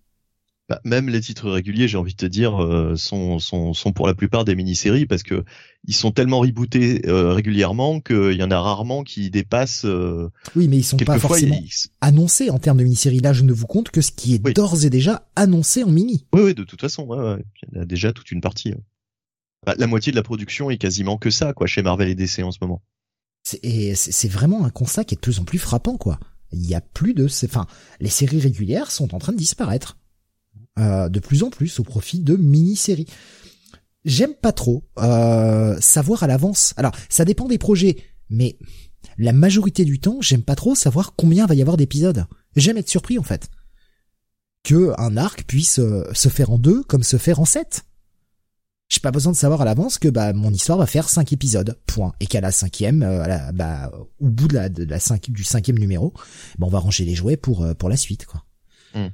Bah, 0.70 0.80
même 0.85 1.09
les 1.09 1.20
titres 1.20 1.50
réguliers, 1.50 1.88
j'ai 1.88 1.98
envie 1.98 2.12
de 2.12 2.16
te 2.16 2.26
dire, 2.26 2.62
euh, 2.62 2.94
sont, 2.94 3.40
sont, 3.40 3.74
sont 3.74 3.92
pour 3.92 4.06
la 4.06 4.14
plupart 4.14 4.44
des 4.44 4.54
mini-séries 4.54 5.04
parce 5.04 5.24
que 5.24 5.44
ils 5.85 5.94
sont 5.94 6.12
tellement 6.12 6.38
rebootés 6.38 7.02
euh, 7.09 7.33
régulièrement 7.33 8.00
qu'il 8.00 8.35
y 8.35 8.42
en 8.44 8.52
a 8.52 8.61
rarement 8.61 9.02
qui 9.02 9.30
dépassent. 9.30 9.85
Euh, 9.85 10.30
oui, 10.54 10.68
mais 10.68 10.76
ils 10.76 10.85
sont 10.85 10.96
pas 10.96 11.18
forcément 11.18 11.61
annoncés 12.00 12.50
en 12.50 12.61
termes 12.61 12.78
de 12.78 12.85
mini-séries. 12.85 13.18
Là, 13.18 13.33
je 13.33 13.42
ne 13.42 13.52
vous 13.52 13.66
compte 13.66 13.90
que 13.90 14.00
ce 14.00 14.12
qui 14.12 14.35
est 14.35 14.38
d'ores 14.38 14.85
et 14.85 14.90
déjà 14.90 15.28
annoncé 15.35 15.83
en 15.83 15.90
mini. 15.90 16.24
Oui, 16.33 16.42
oui, 16.44 16.54
de 16.54 16.62
toute 16.62 16.80
façon, 16.80 17.02
ouais, 17.02 17.18
ouais. 17.18 17.44
il 17.64 17.74
y 17.74 17.78
en 17.80 17.83
a 17.83 17.85
déjà 17.85 18.12
toute 18.12 18.30
une 18.30 18.40
partie. 18.40 18.70
Hein. 18.70 18.80
Bah, 19.66 19.74
la 19.76 19.88
moitié 19.88 20.12
de 20.12 20.16
la 20.16 20.22
production 20.22 20.70
est 20.70 20.78
quasiment 20.78 21.18
que 21.18 21.30
ça, 21.30 21.52
quoi, 21.52 21.66
chez 21.66 21.83
Marvel 21.83 22.09
et 22.09 22.14
DC 22.14 22.44
en 22.44 22.52
ce 22.52 22.59
moment. 22.62 22.80
C'est 23.42 24.28
vraiment 24.28 24.64
un 24.64 24.70
constat 24.70 25.02
qui 25.02 25.14
est 25.14 25.16
de 25.16 25.20
plus 25.20 25.40
en 25.40 25.44
plus 25.44 25.59
frappant, 25.59 25.96
quoi. 25.96 26.20
Il 26.52 26.64
y 26.64 26.76
a 26.76 26.80
plus 26.80 27.14
de, 27.14 27.26
enfin, 27.44 27.66
les 27.98 28.09
séries 28.09 28.40
régulières 28.40 28.92
sont 28.92 29.16
en 29.16 29.18
train 29.18 29.33
de 29.33 29.38
disparaître. 29.38 29.96
Euh, 30.80 31.10
de 31.10 31.20
plus 31.20 31.42
en 31.42 31.50
plus 31.50 31.78
au 31.78 31.82
profit 31.82 32.20
de 32.20 32.36
mini-séries. 32.36 33.06
J'aime 34.06 34.32
pas 34.32 34.52
trop 34.52 34.88
euh, 34.98 35.78
savoir 35.80 36.22
à 36.22 36.26
l'avance. 36.26 36.72
Alors, 36.78 36.92
ça 37.10 37.26
dépend 37.26 37.48
des 37.48 37.58
projets, 37.58 37.96
mais 38.30 38.56
la 39.18 39.34
majorité 39.34 39.84
du 39.84 40.00
temps, 40.00 40.22
j'aime 40.22 40.42
pas 40.42 40.54
trop 40.54 40.74
savoir 40.74 41.14
combien 41.16 41.44
va 41.44 41.54
y 41.54 41.60
avoir 41.60 41.76
d'épisodes. 41.76 42.24
J'aime 42.56 42.78
être 42.78 42.88
surpris 42.88 43.18
en 43.18 43.22
fait. 43.22 43.50
Que 44.62 44.94
un 44.98 45.18
arc 45.18 45.44
puisse 45.44 45.80
euh, 45.80 46.08
se 46.14 46.30
faire 46.30 46.50
en 46.50 46.58
deux 46.58 46.82
comme 46.84 47.02
se 47.02 47.18
faire 47.18 47.40
en 47.40 47.44
sept. 47.44 47.84
J'ai 48.88 49.00
pas 49.00 49.10
besoin 49.10 49.32
de 49.32 49.36
savoir 49.36 49.60
à 49.60 49.64
l'avance 49.66 49.98
que 49.98 50.08
bah 50.08 50.32
mon 50.32 50.50
histoire 50.50 50.78
va 50.78 50.86
faire 50.86 51.10
cinq 51.10 51.32
épisodes, 51.32 51.78
point, 51.86 52.12
et 52.20 52.26
qu'à 52.26 52.40
la 52.40 52.50
cinquième, 52.50 53.00
bah 53.54 53.92
au 54.18 54.28
bout 54.28 54.48
de 54.48 54.54
la, 54.54 54.68
la 54.68 55.18
du 55.28 55.44
cinquième 55.44 55.78
numéro, 55.78 56.12
bah, 56.58 56.66
on 56.66 56.70
va 56.70 56.80
ranger 56.80 57.04
les 57.04 57.14
jouets 57.14 57.36
pour 57.36 57.64
pour 57.76 57.88
la 57.88 57.96
suite 57.96 58.26
quoi. 58.26 58.44
Hmm. 58.94 59.10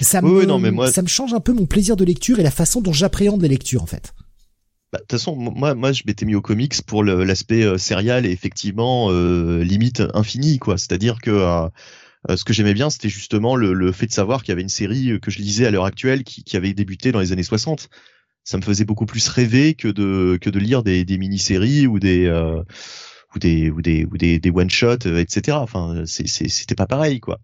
Ça 0.00 0.22
me, 0.22 0.44
non, 0.44 0.58
mais 0.58 0.70
moi... 0.70 0.90
ça 0.90 1.02
me 1.02 1.08
change 1.08 1.34
un 1.34 1.40
peu 1.40 1.52
mon 1.52 1.66
plaisir 1.66 1.96
de 1.96 2.04
lecture 2.04 2.38
et 2.38 2.42
la 2.42 2.50
façon 2.50 2.80
dont 2.80 2.92
j'appréhende 2.92 3.42
les 3.42 3.48
lectures 3.48 3.82
en 3.82 3.86
fait. 3.86 4.14
Bah, 4.94 5.00
de 5.00 5.02
toute 5.02 5.18
façon, 5.18 5.34
moi, 5.34 5.74
moi, 5.74 5.90
je 5.90 6.04
m'étais 6.06 6.24
mis 6.24 6.36
au 6.36 6.40
comics 6.40 6.80
pour 6.82 7.02
l'aspect 7.02 7.64
euh, 7.64 7.78
serial 7.78 8.26
et 8.26 8.30
effectivement 8.30 9.08
euh, 9.10 9.64
limite 9.64 10.04
infini, 10.14 10.60
quoi. 10.60 10.78
C'est-à-dire 10.78 11.20
que 11.20 11.32
euh, 11.32 11.68
euh, 12.30 12.36
ce 12.36 12.44
que 12.44 12.52
j'aimais 12.52 12.74
bien, 12.74 12.90
c'était 12.90 13.08
justement 13.08 13.56
le, 13.56 13.72
le, 13.72 13.90
fait 13.90 14.06
de 14.06 14.12
savoir 14.12 14.44
qu'il 14.44 14.50
y 14.50 14.52
avait 14.52 14.62
une 14.62 14.68
série 14.68 15.18
que 15.20 15.32
je 15.32 15.40
lisais 15.40 15.66
à 15.66 15.72
l'heure 15.72 15.84
actuelle 15.84 16.22
qui, 16.22 16.44
qui, 16.44 16.56
avait 16.56 16.74
débuté 16.74 17.10
dans 17.10 17.18
les 17.18 17.32
années 17.32 17.42
60. 17.42 17.88
Ça 18.44 18.56
me 18.56 18.62
faisait 18.62 18.84
beaucoup 18.84 19.04
plus 19.04 19.26
rêver 19.26 19.74
que 19.74 19.88
de 19.88 20.38
que 20.40 20.48
de 20.48 20.60
lire 20.60 20.84
des, 20.84 21.04
des 21.04 21.18
mini-séries 21.18 21.88
ou 21.88 21.98
des 21.98 22.30
ou 23.34 23.38
des 23.40 23.70
ou 23.70 23.82
des 23.82 24.04
ou 24.04 24.16
des, 24.16 24.38
des 24.38 24.50
one 24.50 24.70
shot 24.70 25.06
etc 25.16 25.56
enfin 25.60 26.04
c'était 26.04 26.74
pas 26.74 26.86
pareil 26.86 27.20
quoi 27.20 27.40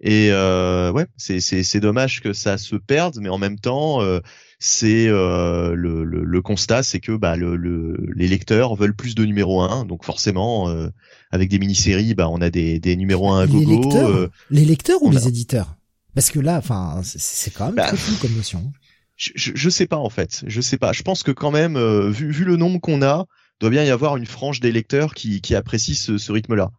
et 0.00 0.28
euh, 0.30 0.90
ouais 0.92 1.06
c'est 1.16 1.40
c'est 1.40 1.80
dommage 1.80 2.20
que 2.20 2.32
ça 2.32 2.56
se 2.58 2.76
perde 2.76 3.18
mais 3.20 3.28
en 3.28 3.38
même 3.38 3.58
temps 3.58 4.00
euh, 4.00 4.20
c'est 4.58 5.08
euh, 5.08 5.74
le, 5.74 6.04
le, 6.04 6.22
le, 6.22 6.42
constat 6.42 6.82
c'est 6.82 7.00
que 7.00 7.12
bah 7.12 7.36
le, 7.36 7.56
le, 7.56 7.96
les 8.14 8.28
lecteurs 8.28 8.74
veulent 8.76 8.94
plus 8.94 9.14
de 9.14 9.24
numéro 9.24 9.62
1 9.62 9.84
donc 9.84 10.04
forcément 10.04 10.68
euh, 10.68 10.88
avec 11.30 11.48
des 11.50 11.58
mini-séries 11.58 12.14
bah 12.14 12.28
on 12.30 12.40
a 12.40 12.50
des 12.50 12.78
des 12.78 12.96
numéros 12.96 13.30
1 13.30 13.40
à 13.40 13.46
les 13.46 13.52
gogo 13.52 13.82
lecteurs, 13.82 14.08
euh, 14.08 14.30
les 14.50 14.64
lecteurs 14.64 15.02
ou 15.02 15.10
les 15.10 15.28
éditeurs? 15.28 15.76
Parce 16.14 16.30
que 16.30 16.40
là 16.40 16.58
enfin 16.58 17.00
c'est 17.04 17.52
quand 17.52 17.66
même 17.66 17.76
bah, 17.76 17.88
très 17.88 17.96
fou 17.96 18.12
comme 18.20 18.34
notion. 18.34 18.72
je, 19.16 19.30
je, 19.34 19.52
je, 19.54 19.70
sais 19.70 19.86
pas 19.86 19.96
en 19.96 20.10
fait. 20.10 20.42
Je 20.46 20.60
sais 20.60 20.76
pas. 20.76 20.92
Je 20.92 21.02
pense 21.02 21.22
que 21.22 21.30
quand 21.30 21.52
même 21.52 21.78
vu 22.10 22.32
vu 22.32 22.44
le 22.44 22.56
nombre 22.56 22.80
qu'on 22.80 23.00
a 23.02 23.26
doit 23.60 23.70
bien 23.70 23.84
y 23.84 23.90
avoir 23.90 24.16
une 24.16 24.26
frange 24.26 24.60
des 24.60 24.72
lecteurs 24.72 25.14
qui, 25.14 25.40
qui 25.40 25.54
apprécient 25.54 25.94
ce, 25.94 26.18
ce 26.18 26.32
rythme-là, 26.32 26.70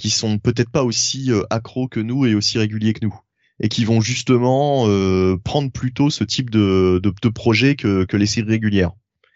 qui 0.00 0.10
sont 0.10 0.38
peut-être 0.38 0.70
pas 0.70 0.82
aussi 0.84 1.30
euh, 1.30 1.42
accros 1.50 1.88
que 1.88 2.00
nous 2.00 2.26
et 2.26 2.34
aussi 2.34 2.58
réguliers 2.58 2.92
que 2.94 3.04
nous, 3.04 3.14
et 3.60 3.68
qui 3.68 3.84
vont 3.84 4.00
justement 4.00 4.84
euh, 4.88 5.36
prendre 5.36 5.70
plutôt 5.70 6.10
ce 6.10 6.24
type 6.24 6.50
de, 6.50 7.00
de, 7.02 7.12
de 7.22 7.28
projet 7.28 7.76
que, 7.76 8.04
que 8.04 8.16
les 8.16 8.26
séries 8.26 8.48
régulières. 8.48 8.92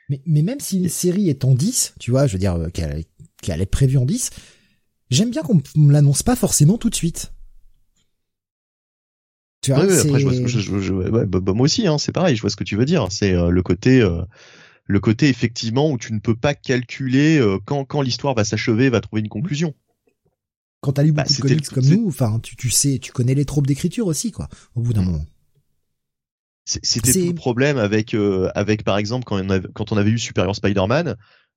Mais, 0.09 0.21
mais 0.27 0.43
même 0.43 0.61
si 0.61 0.79
une 0.79 0.89
série 0.89 1.29
est 1.29 1.45
en 1.45 1.55
10, 1.55 1.95
tu 2.01 2.11
vois, 2.11 2.27
je 2.27 2.33
veux 2.33 2.39
dire 2.39 2.55
euh, 2.55 2.69
qu'elle 2.69 3.05
qu'elle 3.43 3.61
est 3.61 3.67
prévue 3.67 3.99
en 3.99 4.07
10, 4.07 4.31
j'aime 5.11 5.31
bien 5.31 5.43
qu'on 5.43 5.61
me 5.77 5.93
l'annonce 5.93 6.23
pas 6.23 6.37
forcément 6.37 6.79
tout 6.79 6.89
de 6.91 6.95
suite. 6.95 7.33
Tu 9.61 9.73
vois, 9.73 9.83
Ouais, 9.83 9.99
après, 9.99 10.19
je 10.19 10.25
vois 10.25 10.35
ce 10.35 10.41
que 10.41 10.49
je, 10.49 10.59
je- 10.61 10.79
je- 10.81 10.93
ouais, 10.93 11.27
bah, 11.27 11.41
bah, 11.41 11.53
moi 11.55 11.65
aussi, 11.65 11.87
hein, 11.87 11.99
c'est 11.99 12.13
pareil. 12.13 12.37
Je 12.37 12.41
vois 12.41 12.51
ce 12.51 12.57
que 12.57 12.65
tu 12.65 12.77
veux 12.77 12.85
dire. 12.85 13.07
C'est 13.11 13.33
euh, 13.33 13.51
le 13.51 13.63
côté, 13.63 14.07
le 14.87 15.01
côté 15.01 15.29
effectivement 15.29 15.91
où 15.91 15.99
tu 15.99 16.13
ne 16.13 16.21
peux 16.21 16.37
pas 16.37 16.55
calculer 16.55 17.41
quand 17.65 17.85
quand 17.85 18.03
l'histoire 18.03 18.35
va 18.35 18.45
s'achever, 18.45 18.91
va 18.91 19.01
trouver 19.01 19.21
une 19.21 19.29
conclusion. 19.29 19.75
Quand 20.85 20.93
t'as 20.93 21.03
lu 21.03 21.13
Bah, 21.13 21.25
beaucoup 21.27 21.49
de 21.49 21.49
comics 21.49 21.71
le- 21.71 21.75
comme 21.75 21.87
nous, 21.87 22.09
enfin, 22.09 22.39
tu, 22.43 22.57
tu 22.57 22.69
sais, 22.71 22.99
tu 23.01 23.11
connais 23.11 23.35
les 23.35 23.45
tropes 23.47 23.67
d'écriture 23.67 24.07
aussi, 24.07 24.31
quoi, 24.33 24.49
au 24.75 24.81
bout 24.83 24.93
d'un 24.93 25.03
Mm. 25.03 25.07
moment. 25.07 25.25
C'était 26.67 27.13
tout 27.13 27.27
le 27.29 27.35
problème 27.35 27.77
avec 27.77 28.15
euh, 28.15 28.51
avec 28.55 28.85
par 28.85 28.97
exemple 28.97 29.25
quand 29.25 29.37
on 29.39 29.51
avait, 29.51 29.69
quand 29.75 29.93
on 29.93 29.99
avait 29.99 30.11
eu 30.11 30.19
Superior 30.19 30.57
Spider-Man. 30.57 31.17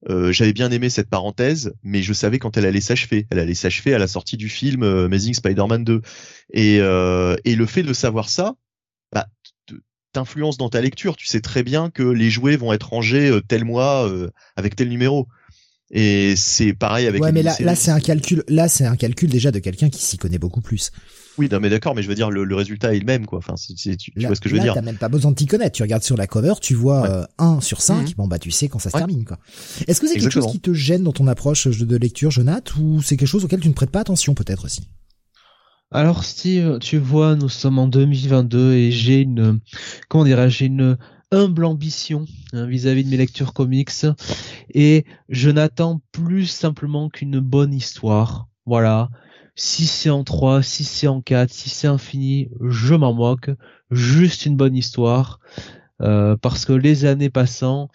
euh, 0.09 0.31
J'avais 0.33 0.51
bien 0.53 0.69
aimé 0.69 0.89
cette 0.89 1.09
parenthèse, 1.09 1.73
mais 1.81 2.01
je 2.01 2.11
savais 2.11 2.39
quand 2.39 2.57
elle 2.57 2.65
allait 2.65 2.81
s'achever. 2.81 3.25
Elle 3.29 3.39
allait 3.39 3.53
s'achever 3.53 3.93
à 3.93 3.99
la 3.99 4.07
sortie 4.07 4.35
du 4.35 4.49
film 4.49 4.83
euh, 4.83 5.05
Amazing 5.05 5.33
Spider-Man 5.33 5.83
2. 5.85 6.01
Et 6.51 6.79
euh, 6.81 7.35
et 7.45 7.55
le 7.55 7.65
fait 7.65 7.83
de 7.83 7.93
savoir 7.93 8.29
ça, 8.29 8.55
bah, 9.13 9.27
t'influence 10.11 10.57
dans 10.57 10.69
ta 10.69 10.81
lecture. 10.81 11.15
Tu 11.15 11.25
sais 11.25 11.39
très 11.41 11.63
bien 11.63 11.89
que 11.89 12.03
les 12.03 12.29
jouets 12.29 12.57
vont 12.57 12.73
être 12.73 12.89
rangés 12.89 13.29
euh, 13.29 13.39
tel 13.41 13.63
mois 13.63 14.09
euh, 14.09 14.29
avec 14.57 14.75
tel 14.75 14.89
numéro. 14.89 15.27
Et 15.91 16.35
c'est 16.35 16.73
pareil 16.73 17.07
avec 17.07 17.21
ouais, 17.21 17.31
mais 17.31 17.43
là, 17.43 17.55
là, 17.61 17.73
c'est 17.75 17.91
un 17.91 18.01
calcul, 18.01 18.43
là, 18.49 18.67
c'est 18.67 18.85
un 18.85 18.97
calcul 18.97 19.29
déjà 19.29 19.51
de 19.51 19.59
quelqu'un 19.59 19.89
qui 19.89 20.01
s'y 20.03 20.17
connaît 20.17 20.37
beaucoup 20.37 20.59
plus. 20.59 20.91
Oui, 21.37 21.47
non, 21.51 21.59
mais 21.61 21.69
d'accord, 21.69 21.95
mais 21.95 22.01
je 22.01 22.07
veux 22.09 22.15
dire 22.15 22.29
le, 22.31 22.43
le 22.43 22.55
résultat 22.55 22.93
est 22.95 22.99
le 22.99 23.05
même, 23.05 23.25
quoi. 23.25 23.37
Enfin, 23.37 23.55
c'est- 23.55 23.77
c'est- 23.77 23.95
tu, 23.95 24.11
tu 24.11 24.19
Là, 24.19 24.27
vois 24.27 24.35
ce 24.35 24.41
que 24.41 24.49
je 24.49 24.53
veux 24.55 24.57
là, 24.57 24.63
dire. 24.65 24.73
T'as 24.73 24.81
même 24.81 24.97
pas 24.97 25.07
besoin 25.07 25.31
de 25.31 25.35
t'y 25.35 25.45
connaître. 25.45 25.71
Tu 25.77 25.83
regardes 25.83 26.03
sur 26.03 26.17
la 26.17 26.27
cover, 26.27 26.55
tu 26.61 26.73
vois 26.73 27.01
Ouais. 27.03 27.09
euh, 27.09 27.23
1 27.37 27.61
sur 27.61 27.79
5. 27.81 28.07
Mhm. 28.09 28.13
Bon, 28.17 28.27
bah, 28.27 28.39
tu 28.39 28.51
sais 28.51 28.67
quand 28.67 28.79
ça 28.79 28.89
se 28.89 28.95
Ouais. 28.95 29.01
termine, 29.01 29.23
quoi. 29.23 29.37
Est-ce 29.87 30.01
que 30.01 30.07
c'est 30.07 30.17
quelque 30.19 30.29
chose 30.31 30.51
qui 30.51 30.59
te 30.59 30.73
gêne 30.73 31.03
dans 31.03 31.13
ton 31.13 31.27
approche 31.27 31.67
de, 31.67 31.85
de 31.85 31.95
lecture, 31.95 32.31
Jonath, 32.31 32.75
ou 32.77 33.01
c'est 33.01 33.15
quelque 33.15 33.29
chose 33.29 33.45
auquel 33.45 33.59
tu 33.61 33.69
ne 33.69 33.73
prêtes 33.73 33.91
pas 33.91 34.01
attention, 34.01 34.33
peut-être 34.33 34.65
aussi? 34.65 34.89
Alors 35.91 36.25
Steve, 36.25 36.79
tu 36.79 36.97
vois, 36.97 37.35
nous 37.35 37.47
sommes 37.49 37.79
en 37.79 37.87
2022 37.87 38.73
et 38.73 38.91
j'ai 38.91 39.21
une, 39.21 39.59
comment 40.09 40.25
dirais-je, 40.25 40.57
j'ai 40.57 40.65
une 40.65 40.97
humble 41.31 41.65
ambition 41.65 42.25
hein, 42.53 42.65
vis-à-vis 42.67 43.03
de 43.03 43.09
mes 43.09 43.17
lectures 43.17 43.53
comics 43.53 43.91
et 44.73 45.05
je 45.29 45.49
n'attends 45.49 46.01
plus 46.11 46.45
simplement 46.47 47.09
qu'une 47.09 47.39
bonne 47.39 47.73
histoire. 47.73 48.47
Voilà. 48.65 49.09
Si 49.55 49.87
c'est 49.87 50.09
en 50.11 50.23
3, 50.23 50.61
si 50.61 50.83
c'est 50.83 51.07
en 51.07 51.21
4, 51.21 51.51
si 51.51 51.69
c'est 51.69 51.87
infini, 51.87 52.49
je 52.61 52.93
m'en 52.93 53.13
moque. 53.13 53.49
Juste 53.89 54.45
une 54.45 54.55
bonne 54.55 54.75
histoire. 54.75 55.39
Euh, 56.01 56.35
parce 56.37 56.63
que 56.65 56.73
les 56.73 57.05
années 57.05 57.31
passant, 57.31 57.89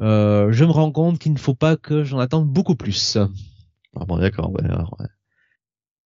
euh, 0.00 0.50
je 0.52 0.64
me 0.64 0.70
rends 0.70 0.90
compte 0.92 1.18
qu'il 1.18 1.34
ne 1.34 1.38
faut 1.38 1.54
pas 1.54 1.76
que 1.76 2.02
j'en 2.02 2.18
attende 2.18 2.48
beaucoup 2.48 2.76
plus. 2.76 3.18
Ah 3.98 4.04
bon, 4.06 4.16
d'accord, 4.18 4.50
ouais, 4.52 4.64
alors, 4.64 4.96
ouais. 4.98 5.06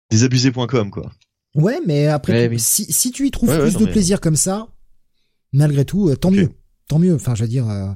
Désabusé.com, 0.10 0.89
quoi. 0.89 1.12
Ouais, 1.56 1.80
mais 1.86 2.08
après, 2.08 2.48
Ouais, 2.48 2.58
si, 2.58 2.86
si 2.91 3.12
tu 3.12 3.28
y 3.28 3.32
trouves 3.32 3.50
Ouais, 3.50 3.58
ouais, 3.58 3.63
plus 3.63 3.74
non, 3.74 3.80
de 3.82 3.86
mais- 3.86 3.91
plaisir 3.91 4.22
comme 4.22 4.36
ça, 4.36 4.67
malgré 5.54 5.86
tout, 5.86 6.10
euh, 6.10 6.16
tant 6.16 6.32
mieux. 6.32 6.50
Tant 6.88 7.00
mieux. 7.00 7.16
Enfin, 7.16 7.36
je 7.36 7.44
veux 7.44 7.50
dire, 7.50 7.70
euh, 7.70 7.88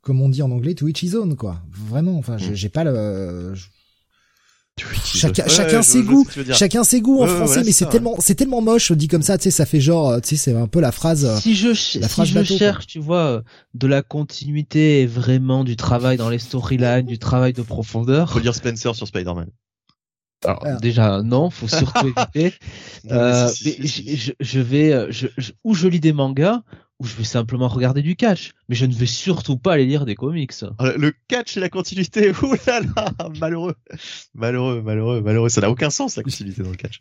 comme 0.00 0.20
on 0.22 0.28
dit 0.28 0.42
en 0.42 0.50
anglais, 0.50 0.74
to 0.74 0.86
each 0.88 1.02
his 1.02 1.14
own, 1.16 1.36
quoi. 1.36 1.62
Vraiment. 1.70 2.16
Enfin, 2.18 2.38
j'ai 2.38 2.50
Mm. 2.50 2.54
j'ai 2.54 2.68
pas 2.68 2.84
le, 2.84 3.54
je- 3.54 3.66
Chacun, 5.04 5.44
Chacun- 5.48 5.82
ses 5.82 6.04
goûts. 6.04 6.24
chacun 6.52 6.84
ses 6.84 7.00
goûts 7.00 7.18
en 7.20 7.26
Ouais, 7.26 7.34
français, 7.34 7.64
mais 7.64 7.72
c'est 7.72 7.86
tellement, 7.88 8.14
c'est 8.20 8.36
tellement 8.36 8.60
moche, 8.60 8.92
dit 8.92 9.08
comme 9.08 9.22
ça, 9.22 9.36
tu 9.36 9.42
sais, 9.44 9.50
ça 9.50 9.66
fait 9.66 9.80
genre, 9.80 10.10
euh, 10.10 10.20
tu 10.20 10.28
sais, 10.28 10.36
c'est 10.36 10.54
un 10.56 10.68
peu 10.68 10.80
la 10.80 10.92
phrase, 10.92 11.24
euh, 11.24 11.36
si 11.36 11.56
je, 11.56 11.74
si 11.74 12.00
phrase 12.00 12.28
je 12.28 12.34
bateau, 12.34 12.46
quoi. 12.50 12.58
cherche, 12.58 12.86
tu 12.86 13.00
vois, 13.00 13.26
euh, 13.26 13.42
de 13.74 13.88
la 13.88 14.02
continuité 14.02 15.00
et 15.02 15.06
vraiment 15.06 15.64
du 15.64 15.74
travail 15.74 16.16
dans 16.16 16.30
les 16.30 16.38
storylines, 16.38 17.06
du 17.06 17.18
travail 17.18 17.52
de 17.54 17.62
profondeur. 17.62 18.30
Faut 18.32 18.38
lire 18.38 18.54
Spencer 18.54 18.94
sur 18.94 19.08
Spider-Man. 19.08 19.48
Alors, 20.44 20.62
Ah. 20.64 20.74
déjà, 20.76 21.22
non, 21.24 21.50
faut 21.50 21.66
surtout 21.66 22.06
éviter. 22.16 22.54
Non, 23.02 23.10
mais 23.10 23.12
Euh, 23.16 23.48
si, 23.48 23.64
si, 23.64 23.76
mais 23.80 23.86
si, 23.88 24.32
je, 24.38 24.60
vais, 24.60 25.10
je, 25.10 25.26
je- 25.36 25.52
ou 25.64 25.74
je 25.74 25.88
lis 25.88 25.98
des 25.98 26.12
mangas, 26.12 26.62
ou 27.00 27.06
je 27.06 27.14
vais 27.14 27.24
simplement 27.24 27.68
regarder 27.68 28.02
du 28.02 28.16
catch. 28.16 28.52
Mais 28.68 28.74
je 28.74 28.84
ne 28.86 28.92
vais 28.92 29.06
surtout 29.06 29.56
pas 29.56 29.74
aller 29.74 29.86
lire 29.86 30.04
des 30.04 30.14
comics. 30.16 30.52
Ah, 30.78 30.92
Le 30.96 31.12
catch 31.28 31.56
et 31.56 31.60
la 31.60 31.68
continuité, 31.68 32.32
là 32.66 32.80
là, 32.80 33.12
malheureux, 33.40 33.74
malheureux, 34.34 34.82
malheureux, 34.82 35.20
malheureux. 35.20 35.48
Ça 35.48 35.60
n'a 35.60 35.70
aucun 35.70 35.90
sens 35.90 36.16
la 36.16 36.22
continuité 36.22 36.62
dans 36.62 36.70
le 36.70 36.76
catch. 36.76 37.00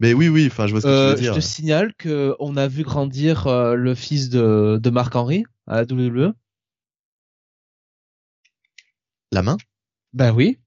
Mais 0.00 0.14
oui, 0.14 0.28
oui, 0.28 0.46
enfin, 0.50 0.66
je 0.66 0.72
vois 0.72 0.80
ce 0.80 0.86
que 0.86 0.90
Euh, 0.90 1.08
tu 1.10 1.20
veux 1.20 1.26
je 1.26 1.32
dire. 1.32 1.34
te 1.34 1.40
signale 1.40 1.92
que 1.94 2.34
on 2.38 2.56
a 2.56 2.68
vu 2.68 2.84
grandir 2.84 3.46
euh, 3.48 3.74
le 3.74 3.94
fils 3.94 4.30
de, 4.30 4.78
de 4.82 4.90
Marc 4.90 5.14
Henry 5.14 5.44
à 5.66 5.82
la 5.82 5.82
WWE. 5.82 6.32
La 9.32 9.42
main? 9.42 9.56
Ben 10.14 10.32
oui. 10.32 10.58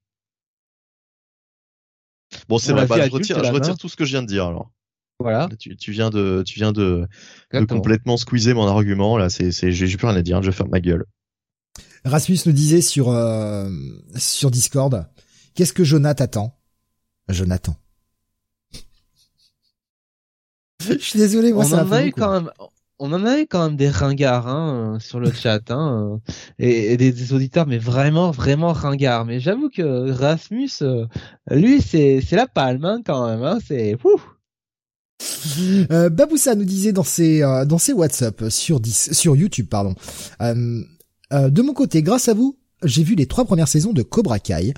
Bon, 2.48 2.58
c'est 2.58 2.72
vu 2.72 2.78
je 2.78 3.10
retire, 3.10 3.44
je 3.44 3.50
retire 3.52 3.76
tout 3.76 3.88
ce 3.88 3.96
que 3.96 4.04
je 4.04 4.10
viens 4.10 4.22
de 4.22 4.26
dire. 4.28 4.46
Alors, 4.46 4.70
Voilà. 5.22 5.48
Tu, 5.58 5.76
tu 5.76 5.92
viens 5.92 6.10
de, 6.10 6.42
tu 6.46 6.54
viens 6.54 6.72
de, 6.72 6.80
de 6.80 7.08
Exactement. 7.52 7.80
complètement 7.80 8.16
squeezer 8.16 8.54
mon 8.54 8.66
argument. 8.66 9.16
Là, 9.16 9.30
c'est, 9.30 9.52
c'est, 9.52 9.72
j'ai 9.72 9.96
plus 9.96 10.06
rien 10.06 10.16
à 10.16 10.22
dire. 10.22 10.42
Je 10.42 10.50
vais 10.50 10.56
faire 10.56 10.68
ma 10.68 10.80
gueule. 10.80 11.04
Rasmus 12.04 12.38
nous 12.46 12.52
disait 12.52 12.80
sur, 12.80 13.10
euh, 13.10 13.68
sur 14.16 14.50
Discord, 14.50 15.06
qu'est-ce 15.54 15.72
que 15.72 15.84
Jonathan 15.84 16.24
attend? 16.24 16.58
Jonathan. 17.28 17.76
Je 20.80 20.98
suis 20.98 21.18
désolé, 21.18 21.52
moi, 21.52 21.64
on 21.64 21.68
ça 21.68 21.84
en 21.84 21.92
a 21.92 21.96
fait 21.96 22.08
eu 22.08 22.12
quand 22.12 22.32
même 22.32 22.50
on 23.04 23.12
en 23.12 23.24
a 23.24 23.40
eu 23.40 23.46
quand 23.48 23.64
même 23.64 23.76
des 23.76 23.88
ringards 23.88 24.46
hein, 24.46 24.98
sur 25.00 25.18
le 25.18 25.32
chat 25.32 25.72
hein, 25.72 26.20
et, 26.60 26.92
et 26.92 26.96
des, 26.96 27.10
des 27.10 27.32
auditeurs 27.32 27.66
mais 27.66 27.78
vraiment 27.78 28.30
vraiment 28.30 28.72
ringards 28.72 29.24
mais 29.24 29.40
j'avoue 29.40 29.70
que 29.70 30.12
Rasmus 30.12 30.70
euh, 30.82 31.06
lui 31.50 31.80
c'est 31.80 32.20
c'est 32.20 32.36
la 32.36 32.46
palme 32.46 32.84
hein, 32.84 33.00
quand 33.04 33.26
même 33.26 33.42
hein, 33.42 33.58
c'est. 33.66 33.96
Euh, 35.90 36.08
Baboussa 36.08 36.54
nous 36.54 36.64
disait 36.64 36.92
dans 36.92 37.02
ses 37.04 37.42
euh, 37.42 37.64
dans 37.64 37.78
ses 37.78 37.92
WhatsApp 37.92 38.44
sur 38.48 38.80
10, 38.80 39.12
sur 39.12 39.36
YouTube 39.36 39.66
pardon. 39.68 39.94
Euh, 40.40 40.82
euh, 41.32 41.50
de 41.50 41.62
mon 41.62 41.72
côté, 41.72 42.02
grâce 42.02 42.28
à 42.28 42.34
vous, 42.34 42.58
j'ai 42.82 43.02
vu 43.02 43.14
les 43.14 43.26
trois 43.26 43.44
premières 43.44 43.68
saisons 43.68 43.92
de 43.92 44.02
Cobra 44.02 44.38
Kai. 44.38 44.74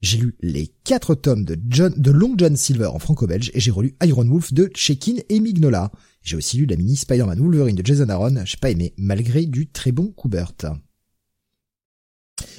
J'ai 0.00 0.18
lu 0.18 0.36
les 0.40 0.70
quatre 0.84 1.14
tomes 1.14 1.44
de 1.44 1.56
John 1.68 1.94
de 1.96 2.10
Long 2.10 2.34
John 2.36 2.56
Silver 2.56 2.86
en 2.86 2.98
franco-belge 2.98 3.50
et 3.54 3.60
j'ai 3.60 3.70
relu 3.70 3.96
Iron 4.02 4.26
Wolf 4.26 4.52
de 4.52 4.70
Shekin 4.74 5.16
et 5.28 5.40
Mignola. 5.40 5.90
J'ai 6.22 6.36
aussi 6.36 6.58
lu 6.58 6.66
la 6.66 6.76
mini 6.76 6.96
Spider-Man 6.96 7.38
Wolverine 7.38 7.76
de 7.76 7.84
Jason 7.84 8.08
Aaron. 8.08 8.44
J'ai 8.44 8.58
pas 8.58 8.70
aimé 8.70 8.92
malgré 8.98 9.46
du 9.46 9.68
très 9.68 9.92
bon 9.92 10.08
Coubert. 10.08 10.52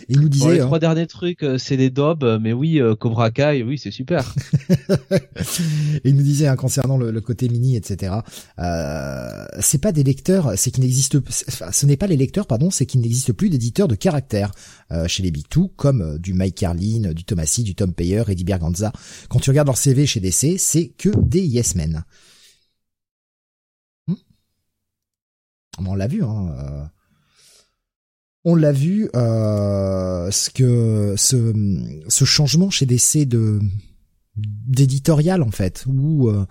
Et 0.07 0.13
il 0.13 0.17
nous 0.19 0.23
Bon, 0.23 0.29
disait 0.29 0.53
les 0.53 0.59
hein, 0.61 0.65
trois 0.65 0.79
derniers 0.79 1.07
trucs 1.07 1.43
euh, 1.43 1.57
c'est 1.57 1.77
des 1.77 1.89
daubes 1.89 2.23
euh, 2.23 2.39
mais 2.39 2.53
oui 2.53 2.79
euh, 2.79 2.95
Cobra 2.95 3.31
Kai 3.31 3.63
oui 3.63 3.77
c'est 3.77 3.91
super 3.91 4.33
Et 4.69 6.09
il 6.09 6.15
nous 6.15 6.23
disait 6.23 6.47
hein, 6.47 6.55
concernant 6.55 6.97
le, 6.97 7.11
le 7.11 7.21
côté 7.21 7.49
mini, 7.49 7.75
etc. 7.75 8.15
Euh, 8.59 9.45
c'est 9.59 9.79
pas 9.79 9.91
des 9.91 10.03
lecteurs, 10.03 10.53
c'est 10.57 10.71
qu'il 10.71 10.83
n'existe, 10.83 11.17
enfin, 11.47 11.71
ce 11.71 11.85
n'est 11.85 11.97
pas 11.97 12.07
les 12.07 12.17
lecteurs, 12.17 12.47
pardon, 12.47 12.69
c'est 12.71 12.85
qu'il 12.85 13.01
n'existe 13.01 13.33
plus 13.33 13.49
d'éditeurs 13.49 13.87
de 13.87 13.95
caractère 13.95 14.51
euh, 14.91 15.07
chez 15.07 15.23
les 15.23 15.31
Big 15.31 15.47
Two, 15.47 15.69
comme 15.75 16.17
du 16.19 16.33
Mike 16.33 16.55
Carlin, 16.55 17.13
du 17.13 17.23
Thomasy, 17.23 17.63
du 17.63 17.75
Tom 17.75 17.93
Payer, 17.93 18.23
Eddie 18.27 18.43
Berganza. 18.43 18.91
Quand 19.29 19.39
tu 19.39 19.49
regardes 19.49 19.67
leur 19.67 19.77
CV 19.77 20.05
chez 20.05 20.19
DC, 20.19 20.57
c'est 20.57 20.89
que 20.89 21.09
des 21.21 21.41
yes 21.41 21.75
men. 21.75 22.03
Hmm? 24.07 24.15
On 25.79 25.95
l'a 25.95 26.07
vu, 26.07 26.23
hein. 26.23 26.89
On 28.45 28.55
l'a 28.55 28.71
vu, 28.71 29.09
euh, 29.15 30.29
ce 30.31 30.49
que 30.49 31.15
ce, 31.17 32.25
changement 32.25 32.69
chez 32.69 32.85
DC 32.85 33.27
de 33.27 33.59
d'éditorial 34.35 35.41
en 35.41 35.51
fait, 35.51 35.85
où 35.87 36.29
euh, 36.29 36.45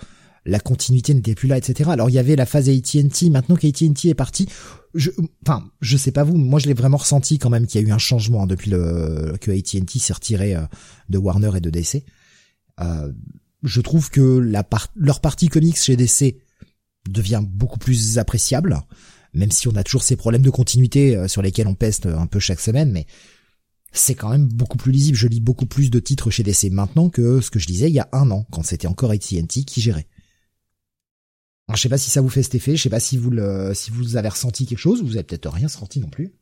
la 0.44 0.58
continuité 0.58 1.14
n'était 1.14 1.34
plus 1.34 1.48
là, 1.48 1.56
etc. 1.56 1.90
Alors 1.90 2.10
il 2.10 2.14
y 2.14 2.18
avait 2.18 2.36
la 2.36 2.46
phase 2.46 2.68
AT&T, 2.68 3.30
maintenant 3.30 3.56
qu'AT&T 3.56 4.08
est 4.08 4.14
parti, 4.14 4.48
je, 4.94 5.10
enfin, 5.46 5.64
je 5.80 5.96
sais 5.96 6.12
pas 6.12 6.24
vous, 6.24 6.36
moi 6.36 6.58
je 6.60 6.66
l'ai 6.66 6.74
vraiment 6.74 6.96
ressenti 6.96 7.38
quand 7.38 7.50
même 7.50 7.66
qu'il 7.66 7.80
y 7.80 7.84
a 7.84 7.88
eu 7.88 7.92
un 7.92 7.98
changement 7.98 8.42
hein, 8.42 8.46
depuis 8.46 8.70
que 8.70 9.50
AT&T 9.50 9.98
s'est 9.98 10.12
retiré 10.12 10.54
euh, 10.54 10.62
de 11.08 11.18
Warner 11.18 11.50
et 11.56 11.60
de 11.60 11.70
DC. 11.70 12.04
Euh, 12.80 13.12
je 13.62 13.80
trouve 13.80 14.10
que 14.10 14.52
leur 14.96 15.20
partie 15.20 15.48
comics 15.48 15.78
chez 15.78 15.96
DC 15.96 16.36
devient 17.08 17.42
beaucoup 17.46 17.78
plus 17.78 18.18
appréciable, 18.18 18.80
même 19.34 19.50
si 19.50 19.68
on 19.68 19.76
a 19.76 19.84
toujours 19.84 20.02
ces 20.02 20.16
problèmes 20.16 20.42
de 20.42 20.50
continuité 20.50 21.16
euh, 21.16 21.28
sur 21.28 21.42
lesquels 21.42 21.66
on 21.66 21.74
peste 21.74 22.06
un 22.06 22.26
peu 22.26 22.38
chaque 22.40 22.60
semaine, 22.60 22.90
mais 22.92 23.06
c'est 23.92 24.14
quand 24.14 24.30
même 24.30 24.46
beaucoup 24.46 24.76
plus 24.76 24.92
lisible. 24.92 25.16
Je 25.16 25.28
lis 25.28 25.40
beaucoup 25.40 25.66
plus 25.66 25.90
de 25.90 26.00
titres 26.00 26.30
chez 26.30 26.42
DC 26.42 26.70
maintenant 26.70 27.10
que 27.10 27.40
ce 27.40 27.50
que 27.50 27.58
je 27.58 27.68
lisais 27.68 27.88
il 27.90 27.94
y 27.94 28.00
a 28.00 28.08
un 28.12 28.30
an, 28.30 28.46
quand 28.50 28.62
c'était 28.62 28.86
encore 28.88 29.10
AT&T 29.10 29.64
qui 29.64 29.80
gérait. 29.80 30.06
Alors, 31.68 31.76
je 31.76 31.82
sais 31.82 31.88
pas 31.88 31.98
si 31.98 32.10
ça 32.10 32.20
vous 32.20 32.28
fait 32.28 32.42
cet 32.42 32.54
effet, 32.56 32.76
je 32.76 32.82
sais 32.82 32.90
pas 32.90 33.00
si 33.00 33.16
vous 33.16 33.30
le, 33.30 33.72
si 33.74 33.90
vous 33.90 34.16
avez 34.16 34.28
ressenti 34.28 34.66
quelque 34.66 34.78
chose, 34.78 35.02
vous 35.02 35.16
avez 35.16 35.22
peut-être 35.24 35.48
rien 35.48 35.68
senti 35.68 36.00
non 36.00 36.08
plus. 36.10 36.32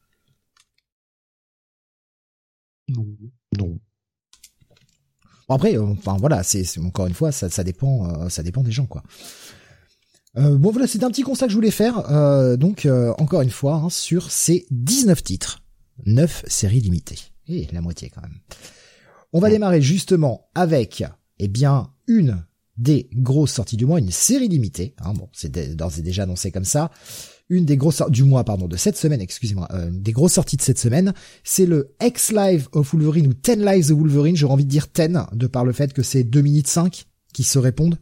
Non. 2.88 3.06
Non. 3.58 3.78
Bon, 5.48 5.54
après, 5.54 5.76
euh, 5.76 5.82
enfin 5.84 6.16
voilà, 6.18 6.42
c'est 6.42 6.64
c'est- 6.64 6.80
encore 6.80 7.06
une 7.06 7.14
fois, 7.14 7.32
ça, 7.32 7.48
ça 7.50 7.64
dépend, 7.64 8.08
euh, 8.22 8.28
ça 8.28 8.42
dépend 8.42 8.62
des 8.62 8.72
gens 8.72 8.86
quoi. 8.86 9.02
Euh, 10.38 10.56
bon 10.56 10.70
voilà, 10.70 10.86
c'était 10.86 11.04
un 11.04 11.10
petit 11.10 11.22
constat 11.22 11.46
que 11.46 11.52
je 11.52 11.56
voulais 11.56 11.70
faire. 11.70 12.10
euh, 12.10 12.56
donc 12.56 12.86
euh, 12.86 13.12
encore 13.18 13.42
une 13.42 13.50
fois, 13.50 13.74
hein, 13.74 13.90
sur 13.90 14.30
ces 14.30 14.66
19 14.70 15.22
titres, 15.22 15.62
9 16.06 16.44
séries 16.46 16.80
limitées. 16.80 17.18
Et 17.48 17.68
la 17.72 17.80
moitié 17.80 18.08
quand 18.08 18.22
même. 18.22 18.38
On 19.32 19.40
va 19.40 19.50
démarrer 19.50 19.82
justement 19.82 20.48
avec, 20.54 21.04
eh 21.38 21.48
bien, 21.48 21.90
une 22.06 22.44
des 22.76 23.08
grosses 23.14 23.52
sorties 23.52 23.76
du 23.76 23.84
mois, 23.86 23.98
une 23.98 24.10
série 24.10 24.48
limitée. 24.48 24.94
Hein, 25.02 25.12
bon, 25.14 25.28
c'est 25.32 25.50
d'ores 25.76 25.98
et 25.98 26.02
déjà 26.02 26.22
annoncé 26.22 26.50
comme 26.50 26.64
ça. 26.64 26.90
Une 27.48 27.64
des 27.64 27.76
grosses 27.76 28.02
du 28.08 28.24
mois, 28.24 28.44
pardon, 28.44 28.68
de 28.68 28.76
cette 28.76 28.96
semaine, 28.96 29.20
excusez-moi, 29.20 29.68
euh, 29.72 29.90
des 29.92 30.12
grosses 30.12 30.34
sorties 30.34 30.56
de 30.56 30.62
cette 30.62 30.78
semaine, 30.78 31.12
c'est 31.44 31.66
le 31.66 31.94
X 32.02 32.32
Live 32.32 32.68
of 32.72 32.92
Wolverine 32.92 33.26
ou 33.26 33.34
10 33.34 33.56
Lives 33.56 33.90
of 33.90 33.98
Wolverine. 33.98 34.36
J'aurais 34.36 34.54
envie 34.54 34.64
de 34.64 34.70
dire 34.70 34.86
10 34.94 35.08
de 35.34 35.46
par 35.46 35.64
le 35.64 35.72
fait 35.72 35.92
que 35.92 36.02
c'est 36.02 36.24
2 36.24 36.40
minutes 36.40 36.68
5 36.68 37.06
qui 37.34 37.42
se 37.42 37.58
répondent. 37.58 37.98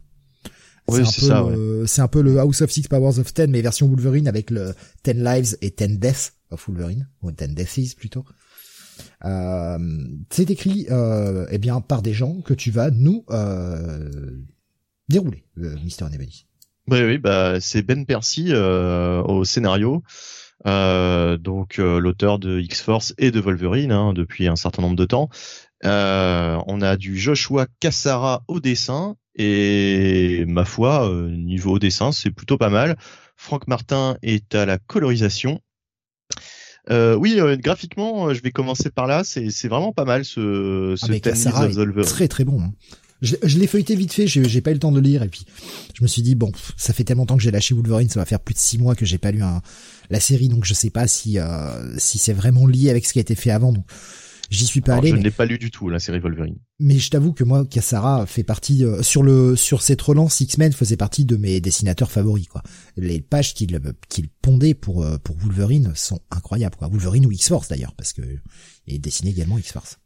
Oui, 0.87 1.05
c'est 1.05 1.25
ça. 1.25 1.45
C'est 1.85 2.01
un 2.01 2.07
peu 2.07 2.21
le 2.21 2.39
House 2.39 2.61
of 2.61 2.69
Six 2.69 2.87
Powers 2.87 3.19
of 3.19 3.33
10, 3.33 3.47
mais 3.47 3.61
version 3.61 3.87
Wolverine 3.87 4.27
avec 4.27 4.49
le 4.49 4.73
10 5.03 5.13
Lives 5.13 5.57
et 5.61 5.69
10 5.69 5.99
Deaths 5.99 6.33
of 6.49 6.67
Wolverine, 6.67 7.07
ou 7.21 7.31
10 7.31 7.49
Deaths 7.55 7.95
plutôt. 7.95 8.25
Euh, 9.25 9.77
c'est 10.29 10.49
écrit 10.49 10.87
euh, 10.89 11.45
eh 11.51 11.57
bien 11.57 11.81
par 11.81 12.01
des 12.01 12.13
gens 12.13 12.41
que 12.41 12.53
tu 12.53 12.71
vas 12.71 12.91
nous 12.91 13.25
euh, 13.29 14.09
dérouler, 15.09 15.43
euh, 15.59 15.75
Mister 15.83 16.05
Nebony. 16.05 16.47
Oui, 16.87 17.03
oui, 17.03 17.17
bah 17.17 17.59
c'est 17.59 17.83
Ben 17.83 18.05
Percy 18.05 18.47
euh, 18.49 19.21
au 19.23 19.43
scénario. 19.43 20.03
Euh, 20.67 21.37
donc 21.37 21.77
l'auteur 21.77 22.37
de 22.37 22.59
X-Force 22.59 23.15
et 23.17 23.31
de 23.31 23.39
Wolverine 23.39 23.91
hein, 23.91 24.13
depuis 24.13 24.47
un 24.47 24.55
certain 24.55 24.81
nombre 24.81 24.95
de 24.95 25.05
temps. 25.05 25.29
On 25.83 26.81
a 26.81 26.97
du 26.97 27.17
Joshua 27.17 27.67
Cassara 27.79 28.43
au 28.47 28.59
dessin 28.59 29.15
et 29.35 30.43
ma 30.47 30.65
foi 30.65 31.09
niveau 31.29 31.79
dessin 31.79 32.11
c'est 32.11 32.31
plutôt 32.31 32.57
pas 32.57 32.69
mal. 32.69 32.97
Franck 33.35 33.67
Martin 33.67 34.17
est 34.21 34.53
à 34.53 34.65
la 34.65 34.77
colorisation 34.77 35.61
euh, 36.89 37.15
oui, 37.15 37.39
euh, 37.39 37.57
graphiquement, 37.57 38.27
euh, 38.27 38.33
je 38.33 38.41
vais 38.41 38.51
commencer 38.51 38.89
par 38.89 39.05
là. 39.05 39.23
C'est 39.23 39.67
vraiment 39.67 39.93
pas 39.93 40.05
mal 40.05 40.25
ce, 40.25 40.95
ce 40.97 41.05
ah, 41.05 42.03
Très 42.03 42.27
très 42.27 42.43
bon. 42.43 42.59
Hein. 42.59 42.73
Je, 43.21 43.35
je 43.43 43.59
l'ai 43.59 43.67
feuilleté 43.67 43.95
vite 43.95 44.13
fait, 44.13 44.25
j'ai 44.25 44.61
pas 44.61 44.71
eu 44.71 44.73
le 44.73 44.79
temps 44.79 44.91
de 44.91 44.99
lire 44.99 45.21
et 45.21 45.27
puis 45.27 45.45
je 45.93 46.01
me 46.01 46.07
suis 46.07 46.23
dit 46.23 46.33
bon, 46.33 46.51
ça 46.75 46.91
fait 46.91 47.03
tellement 47.03 47.21
longtemps 47.21 47.37
que 47.37 47.43
j'ai 47.43 47.51
lâché 47.51 47.75
Wolverine, 47.75 48.09
ça 48.09 48.19
va 48.19 48.25
faire 48.25 48.39
plus 48.39 48.55
de 48.55 48.59
six 48.59 48.79
mois 48.79 48.95
que 48.95 49.05
j'ai 49.05 49.19
pas 49.19 49.29
lu 49.29 49.43
un, 49.43 49.61
la 50.09 50.19
série, 50.19 50.49
donc 50.49 50.65
je 50.65 50.73
sais 50.73 50.89
pas 50.89 51.05
si 51.05 51.37
euh, 51.37 51.99
si 51.99 52.17
c'est 52.17 52.33
vraiment 52.33 52.65
lié 52.65 52.89
avec 52.89 53.05
ce 53.05 53.13
qui 53.13 53.19
a 53.19 53.21
été 53.21 53.35
fait 53.35 53.51
avant. 53.51 53.73
Donc 53.73 53.85
J'y 54.51 54.65
suis 54.65 54.81
pas 54.81 54.95
allé. 54.95 55.09
Je 55.09 55.15
ne 55.15 55.23
l'ai 55.23 55.31
pas 55.31 55.45
lu 55.45 55.57
du 55.57 55.71
tout 55.71 55.89
la 55.89 55.99
série 55.99 56.19
Wolverine. 56.19 56.57
Mais 56.79 56.99
je 56.99 57.09
t'avoue 57.09 57.31
que 57.31 57.43
moi, 57.43 57.65
Cassara 57.65 58.25
fait 58.25 58.43
partie 58.43 58.83
euh, 58.85 59.01
sur 59.01 59.23
le 59.23 59.55
sur 59.55 59.81
cette 59.81 60.01
relance 60.01 60.41
X-Men 60.41 60.73
faisait 60.73 60.97
partie 60.97 61.25
de 61.25 61.37
mes 61.37 61.61
dessinateurs 61.61 62.11
favoris 62.11 62.47
quoi. 62.47 62.61
Les 62.97 63.21
pages 63.21 63.53
qu'il 63.53 63.79
qu'il 64.09 64.29
pondait 64.29 64.73
pour 64.73 65.03
euh, 65.03 65.17
pour 65.17 65.37
Wolverine 65.37 65.93
sont 65.95 66.19
incroyables 66.29 66.75
quoi. 66.75 66.89
Wolverine 66.89 67.25
ou 67.25 67.31
X-Force 67.31 67.69
d'ailleurs 67.69 67.95
parce 67.95 68.11
que 68.11 68.21
il 68.87 68.99
dessiné 68.99 69.31
également 69.31 69.57
X-Force. 69.57 69.99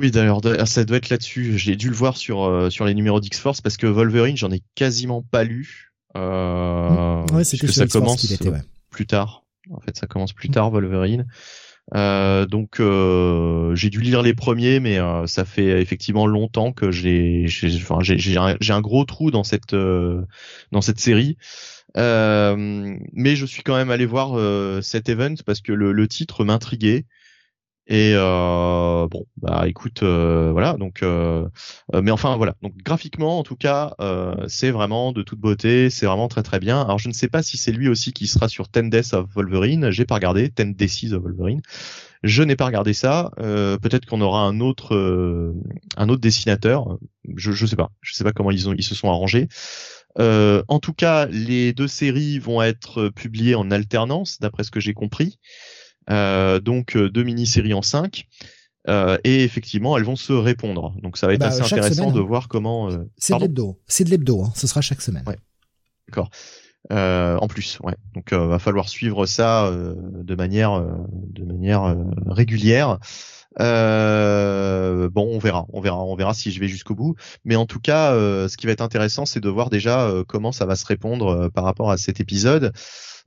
Oui, 0.00 0.10
d'ailleurs, 0.10 0.40
ah, 0.44 0.66
ça 0.66 0.84
doit 0.84 0.96
être 0.96 1.08
là-dessus. 1.08 1.56
J'ai 1.56 1.76
dû 1.76 1.88
le 1.88 1.94
voir 1.94 2.16
sur 2.16 2.44
euh, 2.44 2.70
sur 2.70 2.84
les 2.84 2.94
numéros 2.94 3.20
d'X-Force 3.20 3.60
parce 3.60 3.76
que 3.76 3.86
Wolverine, 3.86 4.36
j'en 4.36 4.50
ai 4.50 4.62
quasiment 4.74 5.22
pas 5.22 5.44
lu. 5.44 5.92
Euh, 6.16 7.24
ouais, 7.32 7.44
c'est 7.44 7.58
que 7.58 7.70
ça 7.70 7.86
commence 7.86 8.30
était, 8.30 8.48
ouais. 8.48 8.62
plus 8.90 9.06
tard. 9.06 9.44
En 9.70 9.80
fait, 9.80 9.96
ça 9.96 10.06
commence 10.06 10.32
plus 10.32 10.48
tard 10.48 10.70
Wolverine. 10.70 11.26
Euh, 11.94 12.46
donc 12.46 12.80
euh, 12.80 13.74
j'ai 13.74 13.90
dû 13.90 14.00
lire 14.00 14.22
les 14.22 14.34
premiers, 14.34 14.80
mais 14.80 14.98
euh, 14.98 15.26
ça 15.26 15.44
fait 15.44 15.82
effectivement 15.82 16.26
longtemps 16.26 16.72
que 16.72 16.90
j'ai, 16.90 17.46
un, 18.70 18.80
gros 18.80 19.04
trou 19.04 19.30
dans 19.30 19.44
cette 19.44 19.70
série. 20.98 21.36
mais 21.94 23.36
je 23.36 23.46
suis 23.46 23.62
quand 23.62 23.76
même 23.76 23.90
allé 23.90 24.06
voir 24.06 24.82
cet 24.82 25.08
event 25.08 25.34
parce 25.44 25.60
que 25.60 25.72
le 25.72 26.08
titre 26.08 26.44
m'intriguait. 26.44 27.04
Et 27.86 28.12
euh, 28.14 29.06
bon, 29.08 29.26
bah 29.36 29.68
écoute, 29.68 30.02
euh, 30.02 30.50
voilà. 30.52 30.74
Donc, 30.74 31.02
euh, 31.02 31.46
mais 31.92 32.10
enfin 32.10 32.36
voilà. 32.36 32.54
Donc 32.62 32.74
graphiquement, 32.78 33.38
en 33.38 33.42
tout 33.42 33.56
cas, 33.56 33.94
c'est 34.48 34.70
vraiment 34.70 35.12
de 35.12 35.22
toute 35.22 35.38
beauté. 35.38 35.90
C'est 35.90 36.06
vraiment 36.06 36.28
très 36.28 36.42
très 36.42 36.60
bien. 36.60 36.80
Alors 36.80 36.98
je 36.98 37.08
ne 37.08 37.14
sais 37.14 37.28
pas 37.28 37.42
si 37.42 37.58
c'est 37.58 37.72
lui 37.72 37.88
aussi 37.88 38.12
qui 38.12 38.26
sera 38.26 38.48
sur 38.48 38.68
Ten 38.68 38.88
Days 38.88 39.12
of 39.14 39.26
Wolverine. 39.34 39.90
J'ai 39.90 40.06
pas 40.06 40.14
regardé 40.14 40.48
Ten 40.50 40.74
Days 40.74 41.12
of 41.12 41.22
Wolverine. 41.22 41.60
Je 42.22 42.42
n'ai 42.42 42.56
pas 42.56 42.64
regardé 42.64 42.94
ça. 42.94 43.30
Peut-être 43.36 44.06
qu'on 44.06 44.22
aura 44.22 44.40
un 44.42 44.60
autre 44.60 45.52
un 45.96 46.08
autre 46.08 46.22
dessinateur. 46.22 46.98
Je 47.36 47.52
je 47.52 47.66
sais 47.66 47.76
pas. 47.76 47.90
Je 48.00 48.14
sais 48.14 48.24
pas 48.24 48.32
comment 48.32 48.50
ils 48.50 48.68
ont 48.68 48.72
ils 48.72 48.82
se 48.82 48.94
sont 48.94 49.10
arrangés. 49.10 49.48
en 50.18 50.78
tout 50.80 50.94
cas, 50.94 51.26
les 51.26 51.74
deux 51.74 51.88
séries 51.88 52.38
vont 52.38 52.62
être 52.62 53.10
publiées 53.10 53.56
en 53.56 53.70
alternance, 53.70 54.38
d'après 54.40 54.64
ce 54.64 54.70
que 54.70 54.80
j'ai 54.80 54.94
compris. 54.94 55.38
Euh, 56.10 56.60
donc 56.60 56.96
euh, 56.96 57.08
deux 57.08 57.22
mini-séries 57.22 57.74
en 57.74 57.82
cinq. 57.82 58.26
Euh, 58.88 59.16
et 59.24 59.42
effectivement, 59.44 59.96
elles 59.96 60.04
vont 60.04 60.16
se 60.16 60.32
répondre. 60.32 60.94
Donc 61.02 61.16
ça 61.16 61.26
va 61.26 61.34
être 61.34 61.40
bah, 61.40 61.46
assez 61.46 61.62
intéressant 61.62 62.10
de 62.10 62.20
voir 62.20 62.48
comment. 62.48 62.90
Euh... 62.90 63.04
C'est 63.16 63.34
de 63.34 63.40
l'hebdo. 63.40 63.80
C'est 63.86 64.04
de 64.04 64.10
l'hebdo. 64.10 64.42
Hein. 64.42 64.52
Ce 64.54 64.66
sera 64.66 64.80
chaque 64.80 65.00
semaine. 65.00 65.24
Ouais. 65.26 65.38
D'accord. 66.08 66.30
Euh, 66.92 67.38
en 67.38 67.48
plus, 67.48 67.78
ouais. 67.82 67.96
Donc 68.14 68.34
va 68.34 68.58
falloir 68.58 68.90
suivre 68.90 69.24
ça 69.24 69.72
de 69.72 70.34
manière 70.34 70.84
de 71.10 71.44
manière 71.44 71.96
régulière. 72.26 72.98
Euh, 73.60 75.08
bon, 75.08 75.30
on 75.32 75.38
verra, 75.38 75.64
on 75.72 75.80
verra, 75.80 76.04
on 76.04 76.14
verra 76.14 76.34
si 76.34 76.52
je 76.52 76.60
vais 76.60 76.68
jusqu'au 76.68 76.94
bout. 76.94 77.14
Mais 77.46 77.56
en 77.56 77.64
tout 77.64 77.80
cas, 77.80 78.12
ce 78.12 78.54
qui 78.58 78.66
va 78.66 78.72
être 78.72 78.82
intéressant, 78.82 79.24
c'est 79.24 79.40
de 79.40 79.48
voir 79.48 79.70
déjà 79.70 80.12
comment 80.28 80.52
ça 80.52 80.66
va 80.66 80.76
se 80.76 80.84
répondre 80.84 81.48
par 81.54 81.64
rapport 81.64 81.90
à 81.90 81.96
cet 81.96 82.20
épisode. 82.20 82.74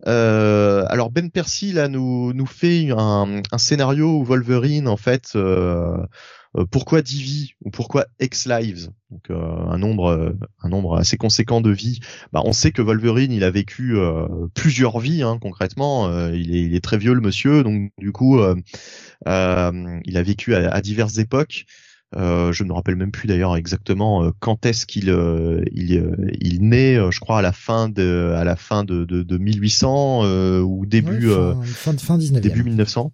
Euh, 0.06 0.86
alors 0.90 1.10
Ben 1.10 1.32
Percy 1.32 1.72
là 1.74 1.88
nous 1.88 2.32
nous 2.34 2.46
fait 2.46 2.90
un, 2.92 3.42
scénario 3.58 4.20
où 4.20 4.24
Wolverine 4.24 4.88
en 4.88 4.98
fait 4.98 5.32
euh, 5.36 5.98
euh 6.56 6.66
pourquoi 6.70 7.02
10 7.02 7.22
vies 7.24 7.52
ou 7.66 7.72
pourquoi 7.72 8.06
X 8.20 8.46
lives 8.46 8.92
donc 9.10 9.32
un 9.32 9.78
nombre 9.80 10.36
un 10.62 10.70
nombre 10.70 10.98
assez 10.98 11.18
conséquent 11.18 11.62
de 11.62 11.72
vies. 11.72 12.00
Bah 12.32 12.42
on 12.46 12.54
sait 12.54 12.72
que 12.72 12.82
Wolverine 12.82 13.32
il 13.32 13.44
a 13.44 13.50
vécu 13.50 13.96
plusieurs 14.54 15.00
vies 15.00 15.24
hein, 15.24 15.40
concrètement. 15.42 16.30
Il 16.30 16.76
est 16.76 16.84
très 16.84 16.98
vieux 16.98 17.14
le 17.14 17.22
monsieur. 17.22 17.64
Donc 17.64 17.92
du 17.98 18.12
coup 18.12 18.40
il 18.40 19.26
a 19.26 19.72
vécu 20.24 20.56
à 20.56 20.82
diverses 20.82 21.18
époques 21.20 21.66
euh, 22.16 22.54
je 22.54 22.64
ne 22.64 22.70
me 22.70 22.74
rappelle 22.74 22.96
même 22.96 23.12
plus 23.12 23.28
d'ailleurs 23.28 23.58
exactement 23.58 24.24
euh, 24.24 24.32
quand 24.40 24.66
est-ce 24.66 24.86
qu'il 24.86 25.10
euh, 25.10 25.62
il, 25.74 26.16
il 26.40 26.62
naît. 26.62 26.96
je 27.12 27.20
crois 27.20 27.40
à 27.40 27.42
la 27.42 27.52
fin 27.52 27.90
de 27.90 28.34
à 28.38 28.46
la 28.46 28.56
fin 28.56 28.86
de, 28.86 29.04
de, 29.04 29.24
de 29.24 29.38
1800 29.38 30.62
ou 30.62 30.86
début 30.86 31.30
fin, 31.66 31.98
fin, 31.98 32.18
19e. 32.18 32.40
début 32.40 32.64
1900. 32.64 33.12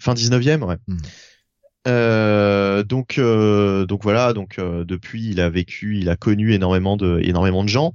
Fin 0.00 0.14
19e, 0.14 0.62
ouais. 0.64 0.76
Hmm. 0.86 2.82
donc 2.82 3.20
donc 3.20 4.02
voilà 4.02 4.32
donc 4.32 4.58
depuis 4.58 5.28
il 5.28 5.40
a 5.40 5.50
vécu 5.50 5.98
il 5.98 6.08
a 6.08 6.16
connu 6.16 6.54
énormément 6.54 6.96
de 6.96 7.20
énormément 7.22 7.62
de 7.62 7.68
gens 7.68 7.92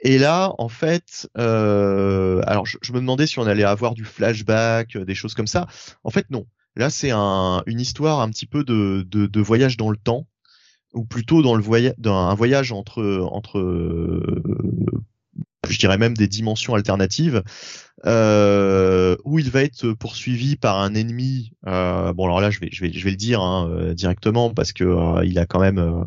et 0.00 0.16
là 0.16 0.54
en 0.56 0.70
fait 0.70 1.28
alors 1.34 2.64
je, 2.64 2.78
je, 2.80 2.92
me 2.92 3.00
demandais 3.00 3.26
si 3.26 3.38
on 3.38 3.46
allait 3.46 3.64
avoir 3.64 3.92
du 3.92 4.06
flashback 4.06 4.96
des 4.96 5.14
choses 5.14 5.34
comme 5.34 5.46
ça 5.46 5.66
en 6.02 6.10
fait 6.10 6.30
non 6.30 6.46
Là, 6.76 6.90
c'est 6.90 7.10
un, 7.10 7.62
une 7.66 7.80
histoire 7.80 8.20
un 8.20 8.30
petit 8.30 8.46
peu 8.46 8.62
de, 8.62 9.06
de, 9.08 9.26
de, 9.26 9.40
voyage 9.40 9.76
dans 9.76 9.90
le 9.90 9.96
temps, 9.96 10.26
ou 10.92 11.04
plutôt 11.04 11.42
dans 11.42 11.54
le 11.54 11.62
voyage, 11.62 11.94
un 12.04 12.34
voyage 12.34 12.70
entre, 12.72 13.26
entre, 13.30 13.58
euh, 13.58 14.42
je 15.68 15.78
dirais 15.78 15.98
même 15.98 16.14
des 16.14 16.28
dimensions 16.28 16.74
alternatives, 16.74 17.42
euh, 18.04 19.16
où 19.24 19.38
il 19.38 19.50
va 19.50 19.62
être 19.62 19.92
poursuivi 19.92 20.56
par 20.56 20.78
un 20.78 20.94
ennemi. 20.94 21.52
Euh, 21.66 22.12
bon, 22.12 22.26
alors 22.26 22.40
là, 22.40 22.50
je 22.50 22.60
vais, 22.60 22.68
je 22.70 22.82
vais, 22.82 22.92
je 22.92 23.04
vais 23.04 23.10
le 23.10 23.16
dire 23.16 23.40
hein, 23.40 23.68
euh, 23.70 23.94
directement 23.94 24.52
parce 24.52 24.72
que 24.72 24.84
euh, 24.84 25.24
il 25.24 25.38
a 25.38 25.46
quand 25.46 25.60
même, 25.60 26.04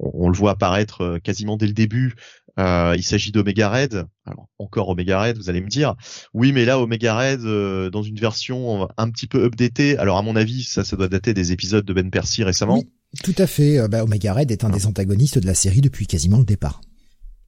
on, 0.00 0.26
on, 0.26 0.28
le 0.28 0.36
voit 0.36 0.52
apparaître 0.52 1.18
quasiment 1.22 1.56
dès 1.56 1.66
le 1.66 1.72
début 1.72 2.14
euh, 2.58 2.94
il 2.96 3.02
s'agit 3.02 3.32
d'Omega 3.32 3.70
Red. 3.70 4.06
Alors 4.26 4.48
encore 4.58 4.88
Omega 4.88 5.20
Red, 5.20 5.38
vous 5.38 5.48
allez 5.48 5.60
me 5.60 5.68
dire. 5.68 5.94
Oui, 6.34 6.52
mais 6.52 6.64
là 6.64 6.78
Omega 6.78 7.16
Red 7.16 7.40
euh, 7.44 7.90
dans 7.90 8.02
une 8.02 8.16
version 8.16 8.88
un 8.96 9.10
petit 9.10 9.26
peu 9.26 9.44
updatée. 9.44 9.96
Alors 9.98 10.18
à 10.18 10.22
mon 10.22 10.36
avis, 10.36 10.62
ça, 10.64 10.84
ça 10.84 10.96
doit 10.96 11.08
dater 11.08 11.34
des 11.34 11.52
épisodes 11.52 11.84
de 11.84 11.92
Ben 11.92 12.10
Percy 12.10 12.44
récemment. 12.44 12.78
Oui, 12.78 12.88
tout 13.22 13.34
à 13.38 13.46
fait. 13.46 13.78
Euh, 13.78 13.88
bah, 13.88 14.02
Omega 14.04 14.34
Red 14.34 14.50
est 14.50 14.64
un 14.64 14.70
des 14.70 14.86
antagonistes 14.86 15.38
de 15.38 15.46
la 15.46 15.54
série 15.54 15.80
depuis 15.80 16.06
quasiment 16.06 16.38
le 16.38 16.44
départ. 16.44 16.80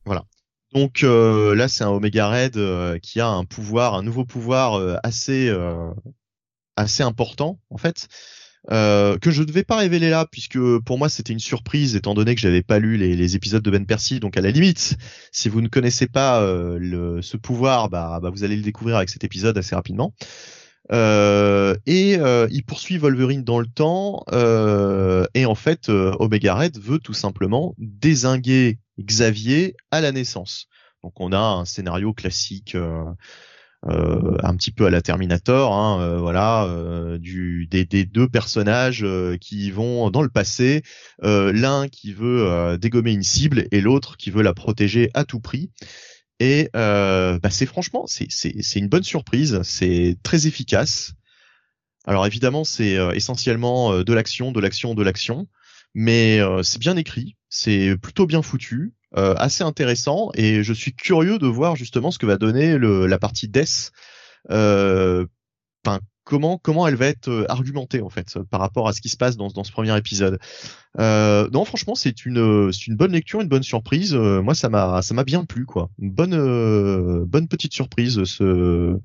Voilà. 0.04 0.24
Donc 0.72 1.02
là, 1.02 1.68
c'est 1.68 1.84
un 1.84 1.90
Omega 1.90 2.30
Red 2.30 2.98
qui 3.00 3.20
a 3.20 3.28
un 3.28 3.44
pouvoir, 3.44 3.94
un 3.94 4.02
nouveau 4.02 4.24
pouvoir 4.24 4.98
assez 5.02 5.54
assez 6.76 7.02
important 7.02 7.60
en 7.68 7.76
fait. 7.76 8.08
Euh, 8.70 9.18
que 9.18 9.32
je 9.32 9.42
ne 9.42 9.50
vais 9.50 9.64
pas 9.64 9.76
révéler 9.76 10.08
là 10.08 10.24
puisque 10.30 10.58
pour 10.84 10.96
moi 10.96 11.08
c'était 11.08 11.32
une 11.32 11.40
surprise 11.40 11.96
étant 11.96 12.14
donné 12.14 12.36
que 12.36 12.40
j'avais 12.40 12.62
pas 12.62 12.78
lu 12.78 12.96
les, 12.96 13.34
épisodes 13.34 13.62
de 13.62 13.70
Ben 13.70 13.84
Percy. 13.84 14.20
Donc 14.20 14.36
à 14.36 14.40
la 14.40 14.52
limite 14.52 14.96
si 15.32 15.48
vous 15.48 15.60
ne 15.60 15.68
connaissez 15.68 16.06
pas 16.06 16.40
euh, 16.42 16.78
le, 16.78 17.22
ce 17.22 17.36
pouvoir 17.36 17.88
bah, 17.90 18.20
bah, 18.22 18.30
vous 18.30 18.44
allez 18.44 18.54
le 18.54 18.62
découvrir 18.62 18.96
avec 18.96 19.10
cet 19.10 19.24
épisode 19.24 19.58
assez 19.58 19.74
rapidement. 19.74 20.14
Euh, 20.92 21.74
et 21.86 22.18
euh, 22.18 22.46
il 22.50 22.64
poursuit 22.64 22.98
Wolverine 22.98 23.42
dans 23.42 23.58
le 23.58 23.66
temps 23.66 24.24
et 25.34 25.44
en 25.44 25.54
fait 25.56 25.88
Omega 25.88 26.54
Red 26.54 26.78
veut 26.78 27.00
tout 27.00 27.14
simplement 27.14 27.74
désinguer 27.78 28.78
Xavier 29.00 29.74
à 29.90 30.00
la 30.00 30.12
naissance. 30.12 30.68
Donc 31.02 31.20
on 31.20 31.32
a 31.32 31.40
un 31.40 31.64
scénario 31.64 32.12
classique 32.12 32.76
euh, 33.88 34.36
un 34.44 34.54
petit 34.54 34.70
peu 34.70 34.86
à 34.86 34.90
la 34.90 35.02
Terminator, 35.02 35.72
hein, 35.72 36.00
euh, 36.00 36.18
voilà, 36.18 36.66
euh, 36.66 37.18
du, 37.18 37.66
des, 37.66 37.84
des, 37.84 38.04
deux 38.04 38.28
personnages 38.28 39.04
qui 39.40 39.72
vont 39.72 40.10
dans 40.10 40.22
le 40.22 40.28
passé, 40.28 40.82
l'un 41.20 41.88
qui 41.88 42.12
veut 42.12 42.78
dégommer 42.78 43.12
une 43.12 43.24
cible 43.24 43.66
et 43.72 43.80
l'autre 43.80 44.16
qui 44.16 44.30
veut 44.30 44.42
la 44.42 44.54
protéger 44.54 45.10
à 45.14 45.24
tout 45.24 45.40
prix. 45.40 45.70
Et 46.38 46.70
bah 46.72 47.50
c'est 47.50 47.66
franchement, 47.66 48.04
c'est 48.06 48.78
une 48.78 48.88
bonne 48.88 49.02
surprise, 49.02 49.60
c'est 49.62 50.16
très 50.22 50.46
efficace. 50.46 51.12
Alors 52.04 52.26
évidemment, 52.26 52.64
c'est 52.64 52.96
essentiellement 53.14 54.02
de 54.02 54.12
l'action, 54.12 54.52
de 54.52 54.60
l'action, 54.60 54.94
de 54.94 55.02
l'action, 55.02 55.48
mais 55.94 56.40
c'est 56.62 56.80
bien 56.80 56.96
écrit, 56.96 57.36
c'est 57.48 57.96
plutôt 57.96 58.26
bien 58.26 58.42
foutu. 58.42 58.94
Euh, 59.14 59.34
assez 59.36 59.62
intéressant 59.62 60.30
et 60.34 60.62
je 60.62 60.72
suis 60.72 60.94
curieux 60.94 61.38
de 61.38 61.46
voir 61.46 61.76
justement 61.76 62.10
ce 62.10 62.18
que 62.18 62.24
va 62.24 62.38
donner 62.38 62.78
le, 62.78 63.06
la 63.06 63.18
partie 63.18 63.46
Death. 63.46 63.92
Euh, 64.50 65.26
comment 66.24 66.56
comment 66.56 66.88
elle 66.88 66.94
va 66.94 67.08
être 67.08 67.28
euh, 67.28 67.44
argumentée 67.50 68.00
en 68.00 68.08
fait 68.08 68.38
par 68.50 68.60
rapport 68.60 68.88
à 68.88 68.94
ce 68.94 69.02
qui 69.02 69.10
se 69.10 69.18
passe 69.18 69.36
dans, 69.36 69.48
dans 69.48 69.64
ce 69.64 69.72
premier 69.72 69.94
épisode. 69.98 70.38
Euh, 70.98 71.46
non, 71.52 71.66
franchement, 71.66 71.94
c'est 71.94 72.24
une 72.24 72.72
c'est 72.72 72.86
une 72.86 72.96
bonne 72.96 73.12
lecture, 73.12 73.42
une 73.42 73.48
bonne 73.48 73.62
surprise. 73.62 74.14
moi, 74.14 74.54
ça 74.54 74.70
m'a 74.70 75.02
ça 75.02 75.12
m'a 75.12 75.24
bien 75.24 75.44
plu 75.44 75.66
quoi. 75.66 75.90
Une 75.98 76.10
bonne 76.10 77.24
bonne 77.26 77.48
petite 77.48 77.74
surprise 77.74 78.24
ce 78.24 78.96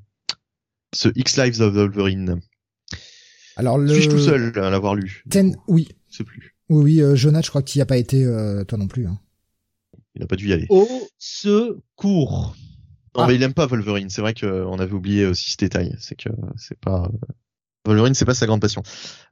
ce 0.96 1.10
X 1.16 1.36
Lives 1.36 1.60
of 1.60 1.74
Wolverine. 1.74 2.40
Alors 3.58 3.78
le... 3.78 3.94
suis-je 3.94 4.10
tout 4.10 4.20
seul 4.20 4.58
à 4.58 4.70
l'avoir 4.70 4.96
lu 4.96 5.26
Ten... 5.30 5.58
oui. 5.68 5.90
C'est 6.10 6.24
plus. 6.24 6.56
Oui, 6.70 7.04
oui, 7.04 7.18
Jonathan, 7.18 7.44
je 7.44 7.50
crois 7.50 7.62
que 7.62 7.70
tu 7.70 7.78
n'y 7.78 7.82
as 7.82 7.86
pas 7.86 7.98
été, 7.98 8.24
toi 8.68 8.78
non 8.78 8.88
plus. 8.88 9.06
Hein. 9.06 9.20
Il 10.18 10.22
n'a 10.22 10.28
pas 10.28 10.36
dû 10.36 10.50
y 10.50 10.54
aller. 10.54 10.66
Au 10.70 10.88
secours. 11.20 12.56
Non, 13.16 13.24
ah. 13.24 13.28
mais 13.28 13.36
il 13.36 13.44
aime 13.44 13.54
pas 13.54 13.68
Wolverine. 13.68 14.10
C'est 14.10 14.22
vrai 14.22 14.34
qu'on 14.34 14.80
avait 14.80 14.94
oublié 14.94 15.26
aussi 15.26 15.52
ce 15.52 15.58
détail. 15.58 15.96
C'est 16.00 16.16
que 16.16 16.30
c'est 16.56 16.80
pas 16.80 17.10
Wolverine, 17.86 18.16
c'est 18.16 18.26
pas 18.26 18.34
sa 18.34 18.48
grande 18.48 18.62
passion. 18.62 18.82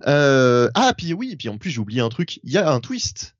Euh... 0.05 0.69
Ah, 0.75 0.93
puis 0.95 1.13
oui, 1.13 1.35
puis 1.35 1.49
en 1.49 1.57
plus 1.57 1.71
j'ai 1.71 1.79
oublié 1.79 2.01
un 2.01 2.09
truc. 2.09 2.39
Il 2.43 2.51
y 2.51 2.57
a 2.59 2.71
un 2.71 2.79
twist. 2.79 3.35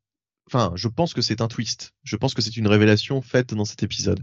Enfin, 0.48 0.72
je 0.76 0.88
pense 0.88 1.14
que 1.14 1.22
c'est 1.22 1.42
un 1.42 1.48
twist. 1.48 1.94
Je 2.04 2.16
pense 2.16 2.34
que 2.34 2.42
c'est 2.42 2.58
une 2.58 2.68
révélation 2.68 3.22
faite 3.22 3.54
dans 3.54 3.66
cet 3.66 3.82
épisode, 3.82 4.22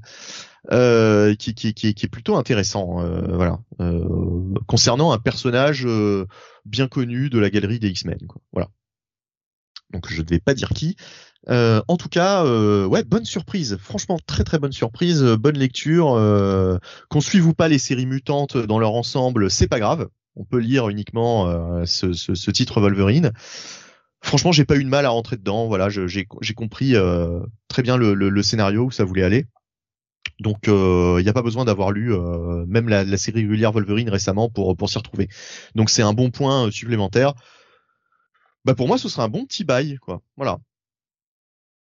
euh, 0.71 1.35
qui, 1.35 1.55
qui, 1.55 1.75
qui, 1.75 1.95
qui, 1.95 2.07
est 2.07 2.09
plutôt 2.09 2.37
intéressant. 2.37 3.01
Euh, 3.01 3.37
voilà, 3.37 3.61
euh, 3.81 4.55
concernant 4.67 5.13
un 5.13 5.19
personnage 5.19 5.85
euh, 5.85 6.27
bien 6.65 6.87
connu 6.87 7.29
de 7.29 7.39
la 7.39 7.51
galerie 7.51 7.81
des 7.81 7.89
X-Men. 7.89 8.19
Voilà. 8.53 8.71
Donc 9.92 10.09
je 10.09 10.22
ne 10.22 10.26
vais 10.26 10.40
pas 10.40 10.55
dire 10.55 10.70
qui, 10.70 10.96
euh, 11.48 11.83
en 11.88 11.96
tout 11.96 12.09
cas, 12.09 12.44
euh, 12.44 12.87
ouais, 12.87 13.05
bonne 13.05 13.24
surprise. 13.24 13.78
Franchement, 13.81 14.18
très 14.26 14.44
très 14.44 14.59
bonne 14.59 14.72
surprise, 14.72 15.22
euh, 15.22 15.37
bonne 15.37 15.59
lecture. 15.59 16.14
Euh, 16.14 16.78
qu'on 17.09 17.20
suive 17.20 17.46
ou 17.46 17.55
pas 17.55 17.68
les 17.68 17.78
séries 17.78 18.07
mutantes 18.07 18.57
dans 18.57 18.78
leur 18.78 18.94
ensemble, 18.94 19.50
c'est 19.50 19.68
pas 19.68 19.81
grave. 19.81 20.09
On 20.37 20.44
peut 20.44 20.59
lire 20.59 20.88
uniquement 20.88 21.85
ce, 21.85 22.14
ce, 22.14 22.35
ce, 22.35 22.50
titre 22.50 22.81
Wolverine. 22.81 23.33
Franchement, 24.22 24.50
j'ai 24.50 24.64
pas 24.64 24.76
eu 24.76 24.85
de 24.85 24.88
mal 24.88 25.05
à 25.05 25.11
rentrer 25.11 25.37
dedans. 25.37 25.66
Voilà, 25.66 25.90
j'ai 25.90 26.55
compris 26.57 26.94
très 27.68 27.83
bien 27.83 27.98
le, 27.98 28.14
le, 28.14 28.31
le, 28.31 28.42
scénario 28.42 28.85
où 28.85 28.90
ça 28.90 29.05
voulait 29.05 29.24
aller. 29.24 29.44
Donc, 30.40 30.68
il 30.68 31.22
n'y 31.22 31.28
a 31.28 31.35
pas 31.35 31.42
besoin 31.42 31.66
d'avoir 31.66 31.90
lu 31.90 32.14
même 32.66 32.88
la, 32.88 33.05
la, 33.05 33.16
série 33.18 33.40
régulière 33.40 33.72
Wolverine 33.72 34.09
récemment 34.09 34.48
pour 34.48 34.74
pour 34.74 34.88
s'y 34.88 34.96
retrouver. 34.96 35.28
Donc, 35.74 35.90
c'est 35.90 36.00
un 36.00 36.14
bon 36.14 36.31
point 36.31 36.70
supplémentaire. 36.70 37.35
Bah 38.64 38.75
pour 38.75 38.87
moi, 38.87 38.98
ce 38.98 39.09
sera 39.09 39.25
un 39.25 39.29
bon 39.29 39.44
petit 39.44 39.64
bail, 39.64 39.98
quoi. 40.01 40.22
Voilà. 40.37 40.59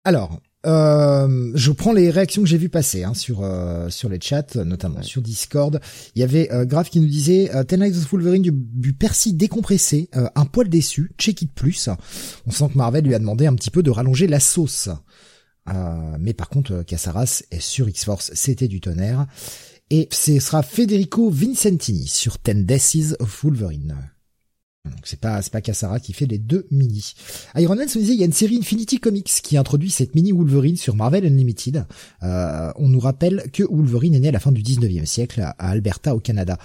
Alors, 0.06 0.40
euh, 0.66 1.52
je 1.56 1.72
prends 1.72 1.94
les 1.94 2.10
réactions 2.10 2.42
que 2.42 2.48
j'ai 2.48 2.58
vues 2.58 2.70
passer 2.70 3.04
hein, 3.04 3.14
sur 3.14 3.44
euh, 3.44 3.90
sur 3.90 4.10
les 4.10 4.20
chats, 4.22 4.56
notamment 4.66 5.02
sur 5.02 5.22
Discord. 5.22 5.80
Il 6.16 6.20
y 6.20 6.24
avait 6.24 6.52
euh, 6.52 6.66
Graf 6.66 6.90
qui 6.90 7.00
nous 7.00 7.08
disait 7.08 7.54
euh, 7.56 7.64
Ten 7.64 7.82
Nights 7.82 7.98
of 7.98 8.12
Wolverine 8.12 8.42
du, 8.42 8.52
du 8.54 8.94
persil 8.94 9.38
décompressé, 9.38 10.10
euh, 10.16 10.28
un 10.36 10.46
poil 10.46 10.70
déçu, 10.70 11.12
check 11.18 11.42
it 11.42 11.54
plus. 11.54 11.90
On 12.46 12.52
sent 12.52 12.70
que 12.74 12.78
Marvel 12.78 13.06
lui 13.06 13.16
a 13.16 13.20
demandé 13.20 13.46
un 13.46 13.56
petit 13.56 13.72
peu 13.72 13.84
de 13.84 13.92
rallonger 13.92 14.28
la 14.28 14.40
sauce. 14.40 14.90
mais 16.20 16.34
par 16.34 16.50
contre, 16.50 16.84
Cassaras 16.84 17.44
est 17.52 17.62
sur 17.62 17.88
X-Force, 17.88 18.32
c'était 18.34 18.68
du 18.68 18.82
tonnerre. 18.82 19.28
Et 19.92 20.08
ce 20.12 20.40
sera 20.40 20.62
Federico 20.62 21.30
Vincentini 21.30 22.08
sur 22.08 22.38
Ten 22.38 22.66
Days 22.66 23.14
of 23.20 23.44
Wolverine. 23.44 23.96
Donc 24.86 25.02
c'est 25.04 25.20
pas 25.20 25.42
c'est 25.42 25.52
pas 25.52 25.60
Cassara 25.60 26.00
qui 26.00 26.14
fait 26.14 26.26
les 26.26 26.38
deux 26.38 26.66
mini. 26.72 27.14
Iron 27.56 27.76
Man 27.76 27.90
se 27.90 28.00
disait 28.00 28.14
il 28.14 28.20
y 28.20 28.24
a 28.24 28.26
une 28.26 28.34
série 28.34 28.58
Infinity 28.58 29.00
Comics 29.00 29.30
qui 29.44 29.58
introduit 29.58 29.92
cette 29.92 30.16
mini 30.16 30.32
Wolverine 30.32 30.78
sur 30.78 30.96
Marvel 30.96 31.26
Unlimited. 31.26 31.86
Euh, 32.24 32.72
on 32.78 32.88
nous 32.88 33.00
rappelle 33.00 33.50
que 33.52 33.64
Wolverine 33.64 34.16
est 34.16 34.22
né 34.22 34.30
à 34.30 34.32
la 34.32 34.40
fin 34.40 34.54
du 34.54 34.62
19e 34.62 35.06
siècle 35.06 35.42
à 35.42 35.50
Alberta 35.60 36.16
au 36.16 36.20
Canada. 36.20 36.58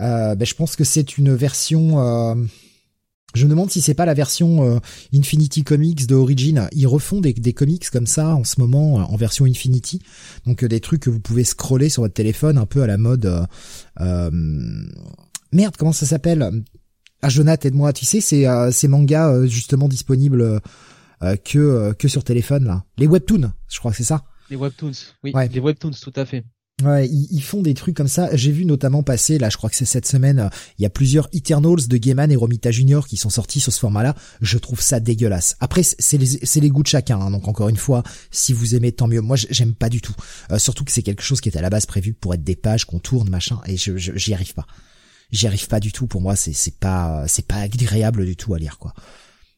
Euh, 0.00 0.34
ben, 0.34 0.44
je 0.44 0.54
pense 0.54 0.76
que 0.76 0.84
c'est 0.84 1.16
une 1.16 1.34
version 1.34 1.98
euh, 1.98 2.34
je 3.34 3.44
me 3.44 3.50
demande 3.50 3.70
si 3.70 3.80
c'est 3.80 3.94
pas 3.94 4.06
la 4.06 4.14
version 4.14 4.64
euh, 4.64 4.78
Infinity 5.14 5.64
Comics 5.64 6.06
de 6.06 6.14
Origin. 6.14 6.68
Ils 6.72 6.86
refont 6.86 7.22
des, 7.22 7.32
des, 7.32 7.54
comics 7.54 7.88
comme 7.90 8.06
ça 8.06 8.34
en 8.34 8.44
ce 8.44 8.60
moment 8.60 8.96
en 8.96 9.16
version 9.16 9.46
Infinity. 9.46 10.02
Donc 10.46 10.64
des 10.64 10.80
trucs 10.80 11.00
que 11.00 11.10
vous 11.10 11.20
pouvez 11.20 11.44
scroller 11.44 11.88
sur 11.88 12.02
votre 12.02 12.14
téléphone 12.14 12.58
un 12.58 12.66
peu 12.66 12.82
à 12.82 12.86
la 12.86 12.98
mode. 12.98 13.46
Merde, 15.50 15.76
comment 15.78 15.92
ça 15.92 16.04
s'appelle? 16.04 16.62
Ah 17.22 17.28
Jonathan, 17.28 17.68
aide-moi, 17.68 17.92
tu 17.92 18.04
sais, 18.04 18.20
c'est 18.20 18.46
euh, 18.46 18.70
ces 18.70 18.86
mangas 18.86 19.32
euh, 19.32 19.46
justement 19.46 19.88
disponibles 19.88 20.60
euh, 21.22 21.36
que 21.44 21.92
que 21.94 22.06
sur 22.06 22.22
téléphone 22.22 22.64
là. 22.64 22.84
Les 22.96 23.08
webtoons, 23.08 23.52
je 23.68 23.78
crois 23.78 23.90
que 23.90 23.96
c'est 23.96 24.04
ça. 24.04 24.24
Les 24.50 24.56
webtoons, 24.56 24.92
oui. 25.24 25.32
Ouais. 25.34 25.48
Les 25.48 25.60
webtoons, 25.60 25.90
tout 25.90 26.12
à 26.14 26.24
fait. 26.24 26.44
Ouais, 26.84 27.08
ils, 27.08 27.40
font 27.40 27.60
des 27.60 27.74
trucs 27.74 27.96
comme 27.96 28.06
ça. 28.06 28.28
J'ai 28.36 28.52
vu 28.52 28.64
notamment 28.64 29.02
passer, 29.02 29.36
là, 29.36 29.50
je 29.50 29.56
crois 29.56 29.68
que 29.68 29.74
c'est 29.74 29.84
cette 29.84 30.06
semaine, 30.06 30.48
il 30.78 30.84
y 30.84 30.86
a 30.86 30.90
plusieurs 30.90 31.28
Eternals 31.32 31.88
de 31.88 31.96
Gaiman 31.96 32.30
et 32.30 32.36
Romita 32.36 32.70
Junior 32.70 33.08
qui 33.08 33.16
sont 33.16 33.30
sortis 33.30 33.58
sur 33.58 33.72
ce 33.72 33.80
format-là. 33.80 34.14
Je 34.40 34.58
trouve 34.58 34.80
ça 34.80 35.00
dégueulasse. 35.00 35.56
Après, 35.58 35.82
c'est 35.82 36.18
les, 36.18 36.26
c'est 36.26 36.60
les 36.60 36.68
goûts 36.68 36.84
de 36.84 36.88
chacun. 36.88 37.18
Hein. 37.18 37.32
donc 37.32 37.48
encore 37.48 37.68
une 37.68 37.76
fois, 37.76 38.04
si 38.30 38.52
vous 38.52 38.76
aimez, 38.76 38.92
tant 38.92 39.08
mieux. 39.08 39.20
Moi, 39.20 39.36
j'aime 39.50 39.74
pas 39.74 39.88
du 39.88 40.00
tout. 40.00 40.14
surtout 40.56 40.84
que 40.84 40.92
c'est 40.92 41.02
quelque 41.02 41.24
chose 41.24 41.40
qui 41.40 41.48
est 41.48 41.58
à 41.58 41.62
la 41.62 41.68
base 41.68 41.84
prévu 41.84 42.14
pour 42.14 42.32
être 42.32 42.44
des 42.44 42.54
pages 42.54 42.84
qu'on 42.84 43.00
tourne, 43.00 43.28
machin, 43.28 43.58
et 43.66 43.76
je, 43.76 43.96
j'y 43.96 44.32
arrive 44.32 44.54
pas 44.54 44.68
j'y 45.30 45.46
arrive 45.46 45.68
pas 45.68 45.80
du 45.80 45.92
tout. 45.92 46.06
Pour 46.06 46.20
moi, 46.20 46.36
c'est 46.36 46.52
c'est 46.52 46.78
pas 46.78 47.26
c'est 47.28 47.46
pas 47.46 47.56
agréable 47.56 48.24
du 48.24 48.36
tout 48.36 48.54
à 48.54 48.58
lire 48.58 48.78
quoi. 48.78 48.94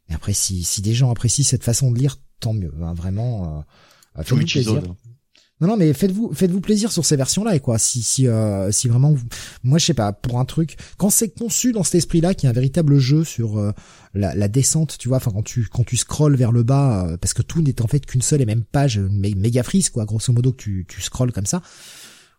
Et 0.09 0.15
après, 0.15 0.33
si 0.33 0.65
si 0.65 0.83
des 0.83 0.95
gens 0.95 1.11
apprécient 1.11 1.45
cette 1.45 1.65
façon 1.65 1.91
de 1.93 1.99
lire, 1.99 2.19
tant 2.41 2.53
mieux. 2.53 2.73
Hein, 2.83 2.95
vraiment, 2.95 3.65
euh, 4.19 4.23
faites-vous 4.23 4.47
plaisir. 4.47 4.83
Non 5.61 5.69
non, 5.69 5.77
mais 5.77 5.93
faites-vous 5.93 6.33
faites-vous 6.33 6.63
plaisir 6.63 6.91
sur 6.91 7.05
ces 7.05 7.17
versions-là 7.17 7.55
et 7.55 7.61
quoi. 7.61 7.79
Si 7.79 8.03
si 8.03 8.27
euh, 8.27 8.73
si 8.73 8.89
vraiment, 8.89 9.15
moi 9.63 9.79
je 9.79 9.85
sais 9.85 9.95
pas 9.95 10.11
pour 10.11 10.41
un 10.41 10.47
truc 10.47 10.79
quand 10.97 11.11
c'est 11.11 11.29
conçu 11.29 11.73
dans 11.73 11.83
cet 11.83 11.97
esprit-là, 11.97 12.33
qui 12.33 12.47
est 12.47 12.49
un 12.49 12.55
véritable 12.55 12.99
jeu 12.99 13.25
sur 13.25 13.59
euh, 13.59 13.73
la, 14.15 14.35
la, 14.35 14.49
descente, 14.49 14.97
tu 14.99 15.09
vois. 15.09 15.19
Enfin 15.19 15.31
quand 15.33 15.43
tu 15.43 15.69
quand 15.71 15.85
tu 15.85 15.99
scrolles 15.99 16.35
vers 16.35 16.51
le 16.51 16.63
bas, 16.63 17.07
euh, 17.07 17.17
parce 17.19 17.35
que 17.35 17.43
tout 17.43 17.61
n'est 17.61 17.83
en 17.83 17.87
fait 17.89 18.07
qu'une 18.07 18.23
seule 18.23 18.41
et 18.41 18.47
même 18.47 18.65
page, 18.65 18.99
méga 18.99 19.63
frise 19.63 19.91
quoi, 19.91 20.07
grosso 20.07 20.33
modo 20.33 20.53
que 20.53 20.63
tu 20.63 20.87
tu 20.89 21.03
scrolles 21.03 21.33
comme 21.33 21.47
ça 21.47 21.61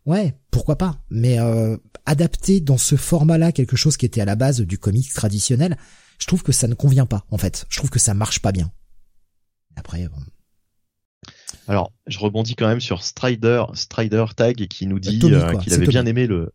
Ouais, 0.06 0.36
pourquoi 0.50 0.78
pas. 0.78 0.98
Mais 1.10 1.40
euh, 1.40 1.78
adapter 2.06 2.60
dans 2.60 2.78
ce 2.78 2.96
format-là 2.96 3.52
quelque 3.52 3.76
chose 3.76 3.98
qui 3.98 4.06
était 4.06 4.22
à 4.22 4.26
la 4.26 4.36
base 4.36 4.62
du 4.62 4.78
comics 4.78 5.14
traditionnel, 5.14 5.78
je 6.18 6.28
trouve 6.28 6.44
que 6.44 6.52
ça 6.52 6.68
ne 6.68 6.74
convient 6.74 7.06
pas, 7.06 7.26
en 7.30 7.38
fait. 7.38 7.66
Je 7.70 7.78
trouve 7.78 7.90
que 7.90 8.00
ça 8.00 8.14
marche 8.14 8.40
pas 8.40 8.52
bien. 8.52 8.72
Après. 9.76 10.08
Bon. 10.08 10.18
Alors, 11.68 11.92
je 12.08 12.20
rebondis 12.20 12.56
quand 12.56 12.68
même 12.68 12.82
sur 12.82 13.04
Strider, 13.04 13.64
Strider 13.74 14.26
Tag 14.36 14.68
qui 14.68 14.88
nous 14.88 15.00
dit 15.00 15.20
euh, 15.24 15.58
qu'il 15.58 15.74
avait 15.74 15.88
bien 15.88 16.06
aimé 16.06 16.28
le. 16.28 16.52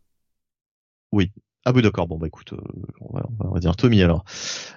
Oui. 1.12 1.30
Ah 1.64 1.72
oui, 1.74 1.82
d'accord. 1.82 2.06
Bon 2.06 2.16
bah 2.16 2.28
écoute, 2.28 2.52
euh, 2.52 2.58
on, 3.00 3.52
va, 3.52 3.58
dire 3.58 3.74
Tommy 3.74 4.00
alors, 4.02 4.24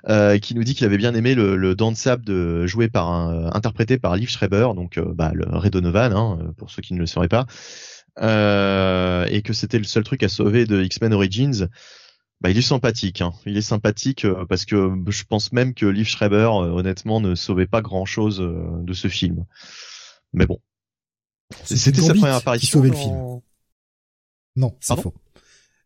euh, 0.08 0.40
qui 0.40 0.56
nous 0.56 0.64
dit 0.64 0.74
qu'il 0.74 0.88
avait 0.88 0.98
bien 0.98 1.14
aimé 1.14 1.36
le, 1.36 1.56
le 1.56 1.76
Dance 1.76 2.08
de 2.08 2.66
joué 2.66 2.90
par 2.90 3.10
un, 3.10 3.52
interprété 3.54 4.00
par 4.00 4.16
Liv 4.16 4.30
Schreiber, 4.30 4.70
donc 4.76 5.00
bah, 5.00 5.32
le 5.36 5.46
Redonovan, 5.46 6.14
hein, 6.14 6.54
pour 6.58 6.72
ceux 6.72 6.82
qui 6.82 6.96
ne 6.96 7.00
le 7.00 7.06
sauraient 7.06 7.28
pas. 7.28 7.46
Euh, 8.22 9.26
et 9.30 9.42
que 9.42 9.54
c'était 9.54 9.78
le 9.78 9.86
seul 9.86 10.04
truc 10.04 10.24
à 10.24 10.30
sauver 10.30 10.66
de 10.66 10.82
X-Men 10.82 11.14
Origins, 11.14 11.70
bah, 12.42 12.50
il 12.50 12.58
est 12.58 12.62
sympathique. 12.62 13.22
Hein. 13.22 13.34
Il 13.46 13.58
est 13.58 13.62
sympathique 13.62 14.26
euh, 14.26 14.46
parce 14.48 14.66
que 14.66 14.92
je 15.08 15.24
pense 15.24 15.52
même 15.52 15.74
que 15.74 15.86
Liv 15.86 16.08
Schreiber, 16.08 16.50
euh, 16.52 16.72
honnêtement, 16.72 17.22
ne 17.22 17.36
sauvait 17.36 17.68
pas 17.68 17.82
grand-chose 17.82 18.40
de 18.40 18.94
ce 18.94 19.08
film. 19.08 19.46
Mais 20.34 20.46
bon, 20.46 20.60
c'était 21.64 22.02
sa 22.02 22.14
première 22.14 22.36
apparition. 22.36 22.66
Qui 22.66 22.72
sauvait 22.72 22.90
le 22.90 22.96
film. 22.96 23.42
Non, 24.56 24.76
c'est 24.80 25.00
faux. 25.00 25.14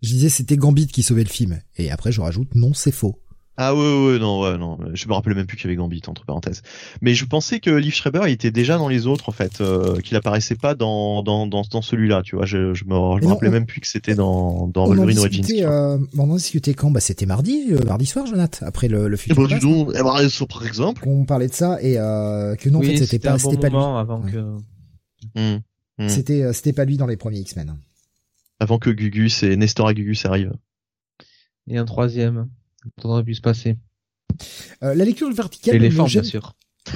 Je 0.01 0.09
disais 0.09 0.29
c'était 0.29 0.57
Gambit 0.57 0.87
qui 0.87 1.03
sauvait 1.03 1.23
le 1.23 1.29
film. 1.29 1.61
Et 1.77 1.89
après 1.89 2.11
je 2.11 2.19
rajoute 2.19 2.55
non, 2.55 2.73
c'est 2.73 2.91
faux. 2.91 3.22
Ah 3.55 3.75
ouais, 3.75 3.79
ouais, 3.81 4.17
non, 4.17 4.41
ouais, 4.41 4.57
non. 4.57 4.79
Je 4.93 5.07
me 5.07 5.13
rappelais 5.13 5.35
même 5.35 5.45
plus 5.45 5.57
qu'il 5.57 5.65
y 5.65 5.67
avait 5.67 5.75
Gambit 5.75 6.01
entre 6.07 6.25
parenthèses. 6.25 6.63
Mais 7.01 7.13
je 7.13 7.23
pensais 7.25 7.59
que 7.59 7.69
Liv 7.69 7.93
Schreiber 7.93 8.21
il 8.25 8.31
était 8.31 8.49
déjà 8.49 8.79
dans 8.79 8.87
les 8.87 9.05
autres 9.05 9.29
en 9.29 9.31
fait, 9.31 9.61
euh, 9.61 9.99
qu'il 9.99 10.17
apparaissait 10.17 10.55
pas 10.55 10.73
dans 10.73 11.21
dans 11.21 11.45
dans, 11.45 11.61
dans 11.61 11.81
celui-là, 11.83 12.23
tu 12.23 12.35
vois. 12.35 12.45
Je, 12.45 12.73
je 12.73 12.83
me, 12.85 12.95
je 13.19 13.25
me 13.25 13.27
rappelais 13.27 13.51
même 13.51 13.67
plus 13.67 13.79
que 13.79 13.87
c'était 13.87 14.15
dans 14.15 14.67
dans 14.67 14.87
Wolverine 14.87 15.19
Origins. 15.19 15.45
Euh, 15.61 15.99
on 16.17 16.31
en 16.31 16.35
discutait 16.35 16.73
quand? 16.73 16.89
Bah 16.89 16.99
c'était 16.99 17.27
mardi, 17.27 17.65
euh, 17.69 17.83
mardi 17.85 18.07
soir, 18.07 18.25
Jonathan, 18.25 18.65
après 18.65 18.87
le 18.87 19.07
le 19.07 19.17
film. 19.17 19.35
Eh 19.37 19.39
ben, 19.39 19.47
dis 19.47 19.63
donc, 19.63 19.89
eh 19.93 20.01
ben, 20.01 20.03
par 20.49 20.65
exemple. 20.65 21.03
On 21.05 21.25
parlait 21.25 21.47
de 21.47 21.53
ça 21.53 21.79
et 21.79 21.99
euh, 21.99 22.55
que 22.55 22.69
non, 22.69 22.79
en 22.79 22.81
fait, 22.81 22.97
c'était 22.97 23.19
pas, 23.19 23.37
c'était 23.37 23.57
pas 23.57 23.69
lui. 23.69 23.77
Avant 23.77 24.21
que... 24.21 24.57
Mmh, 25.35 25.59
mmh. 25.99 26.09
C'était 26.09 26.41
euh, 26.41 26.53
c'était 26.53 26.73
pas 26.73 26.85
lui 26.85 26.97
dans 26.97 27.07
les 27.07 27.17
premiers 27.17 27.39
X-Men. 27.39 27.75
avant 28.59 28.79
que 28.79 28.89
Gugus 28.89 29.43
et 29.43 29.55
Nestor 29.57 29.93
Gugus 29.93 30.25
arrivent. 30.25 30.53
Et 31.67 31.77
un 31.77 31.85
troisième. 31.85 32.49
Ça 33.01 33.07
aurait 33.07 33.23
pu 33.23 33.35
se 33.35 33.41
passer. 33.41 33.77
Euh, 34.83 34.95
la 34.95 35.05
lecture 35.05 35.31
verticale. 35.31 35.75
L'éléphant, 35.75 36.05
bien 36.05 36.23
sûr. 36.23 36.55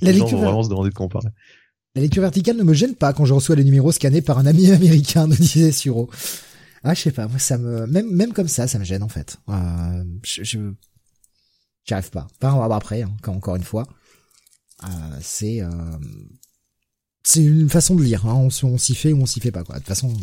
la 0.00 0.12
lecture 0.12 0.38
vraiment 0.38 0.62
se 0.62 0.68
demander 0.68 0.90
de 0.90 0.94
comparer. 0.94 1.28
La 1.94 2.02
lecture 2.02 2.20
verticale 2.20 2.56
ne 2.56 2.62
me 2.62 2.74
gêne 2.74 2.94
pas 2.94 3.12
quand 3.14 3.24
je 3.24 3.32
reçois 3.32 3.56
les 3.56 3.64
numéros 3.64 3.90
scannés 3.90 4.20
par 4.20 4.38
un 4.38 4.46
ami 4.46 4.70
américain, 4.70 5.26
nous 5.26 5.34
disait 5.34 5.72
Suro. 5.72 6.10
Ah, 6.84 6.94
je 6.94 7.00
sais 7.00 7.10
pas, 7.10 7.26
moi 7.26 7.38
ça 7.38 7.58
me, 7.58 7.86
même 7.86 8.08
même 8.10 8.32
comme 8.32 8.48
ça, 8.48 8.68
ça 8.68 8.78
me 8.78 8.84
gêne 8.84 9.02
en 9.02 9.08
fait. 9.08 9.38
Euh, 9.48 10.04
je, 10.22 10.44
je, 10.44 10.58
j'y 11.84 11.94
arrive 11.94 12.10
pas. 12.10 12.28
Enfin, 12.40 12.70
après, 12.70 13.02
hein, 13.02 13.16
encore 13.26 13.56
une 13.56 13.64
fois, 13.64 13.88
euh, 14.84 14.88
c'est 15.20 15.62
euh, 15.62 15.70
c'est 17.24 17.42
une 17.42 17.70
façon 17.70 17.94
de 17.96 18.04
lire. 18.04 18.26
Hein. 18.26 18.34
On, 18.34 18.66
on 18.66 18.78
s'y 18.78 18.94
fait 18.94 19.12
ou 19.12 19.22
on 19.22 19.26
s'y 19.26 19.40
fait 19.40 19.50
pas 19.50 19.64
quoi. 19.64 19.76
De 19.76 19.80
toute 19.80 19.88
façon, 19.88 20.14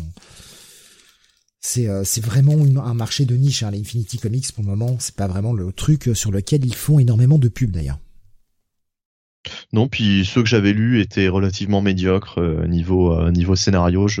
c'est 1.66 1.88
euh, 1.88 2.04
c'est 2.04 2.22
vraiment 2.22 2.56
un 2.84 2.94
marché 2.94 3.24
de 3.24 3.34
niche. 3.34 3.62
Hein, 3.62 3.70
les 3.70 3.80
Infinity 3.80 4.18
Comics 4.18 4.52
pour 4.52 4.62
le 4.62 4.68
moment, 4.68 4.96
c'est 4.98 5.16
pas 5.16 5.26
vraiment 5.26 5.54
le 5.54 5.72
truc 5.72 6.10
sur 6.12 6.30
lequel 6.30 6.64
ils 6.66 6.74
font 6.74 6.98
énormément 6.98 7.38
de 7.38 7.48
pubs 7.48 7.70
d'ailleurs. 7.70 7.98
Non, 9.72 9.88
puis 9.88 10.26
ceux 10.26 10.42
que 10.42 10.48
j'avais 10.48 10.74
lus 10.74 11.00
étaient 11.00 11.28
relativement 11.28 11.80
médiocres 11.80 12.38
euh, 12.38 12.66
niveau 12.66 13.14
euh, 13.14 13.30
niveau 13.30 13.56
scénario. 13.56 14.08
Je 14.08 14.20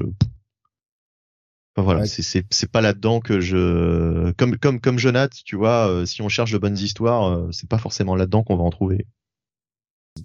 enfin, 1.76 1.82
voilà, 1.82 2.06
c'est 2.06 2.22
c'est 2.22 2.46
c'est 2.50 2.70
pas 2.70 2.80
là-dedans 2.80 3.20
que 3.20 3.40
je 3.40 4.32
comme 4.38 4.56
comme 4.56 4.80
comme 4.80 4.98
Jonath, 4.98 5.34
tu 5.44 5.56
vois, 5.56 6.06
si 6.06 6.22
on 6.22 6.30
cherche 6.30 6.52
de 6.52 6.58
bonnes 6.58 6.78
histoires, 6.78 7.46
c'est 7.52 7.68
pas 7.68 7.78
forcément 7.78 8.16
là-dedans 8.16 8.42
qu'on 8.42 8.56
va 8.56 8.64
en 8.64 8.70
trouver. 8.70 9.06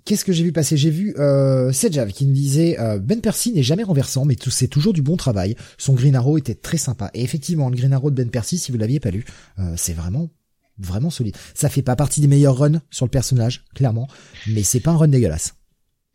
Qu'est-ce 0.06 0.24
que 0.24 0.32
j'ai 0.32 0.44
vu 0.44 0.52
passer? 0.52 0.78
J'ai 0.78 0.92
vu 0.92 1.16
euh, 1.18 1.72
Sejav 1.72 2.12
qui 2.12 2.28
me 2.28 2.34
disait 2.34 2.80
euh, 2.80 3.00
Ben 3.00 3.22
Percy 3.22 3.52
n'est 3.52 3.64
jamais 3.64 3.84
renversant, 3.84 4.24
mais 4.24 4.36
c'est 4.50 4.68
toujours 4.68 4.94
du 4.94 5.02
bon 5.02 5.18
travail. 5.18 5.56
Son 5.80 5.94
Green 5.94 6.16
Arrow 6.16 6.38
était 6.38 6.54
très 6.54 6.78
sympa. 6.78 7.10
Et 7.16 7.24
effectivement, 7.24 7.70
le 7.70 7.76
Green 7.76 7.92
Arrow 7.94 8.12
de 8.12 8.16
Ben 8.16 8.30
Percy, 8.30 8.60
si 8.60 8.72
vous 8.72 8.78
l'aviez 8.78 9.00
pas 9.00 9.10
lu, 9.10 9.26
euh, 9.58 9.74
c'est 9.78 9.94
vraiment 9.94 10.30
vraiment 10.78 11.10
solide. 11.10 11.36
Ça 11.56 11.70
fait 11.70 11.82
pas 11.82 11.96
partie 11.96 12.22
des 12.22 12.28
meilleurs 12.28 12.58
runs 12.58 12.82
sur 12.90 13.06
le 13.06 13.10
personnage, 13.10 13.66
clairement, 13.76 14.08
mais 14.48 14.64
c'est 14.64 14.80
pas 14.80 14.92
un 14.92 14.98
run 14.98 15.08
dégueulasse. 15.10 15.56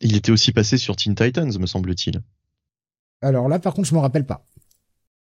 Il 0.01 0.17
était 0.17 0.33
aussi 0.33 0.53
passé 0.53 0.79
sur 0.79 0.97
Teen 0.97 1.15
Titans, 1.15 1.59
me 1.59 1.67
semble-t-il. 1.67 2.23
Alors 3.21 3.49
là, 3.49 3.59
par 3.59 3.75
contre, 3.75 3.89
je 3.89 3.95
m'en 3.95 4.01
rappelle 4.01 4.25
pas. 4.25 4.47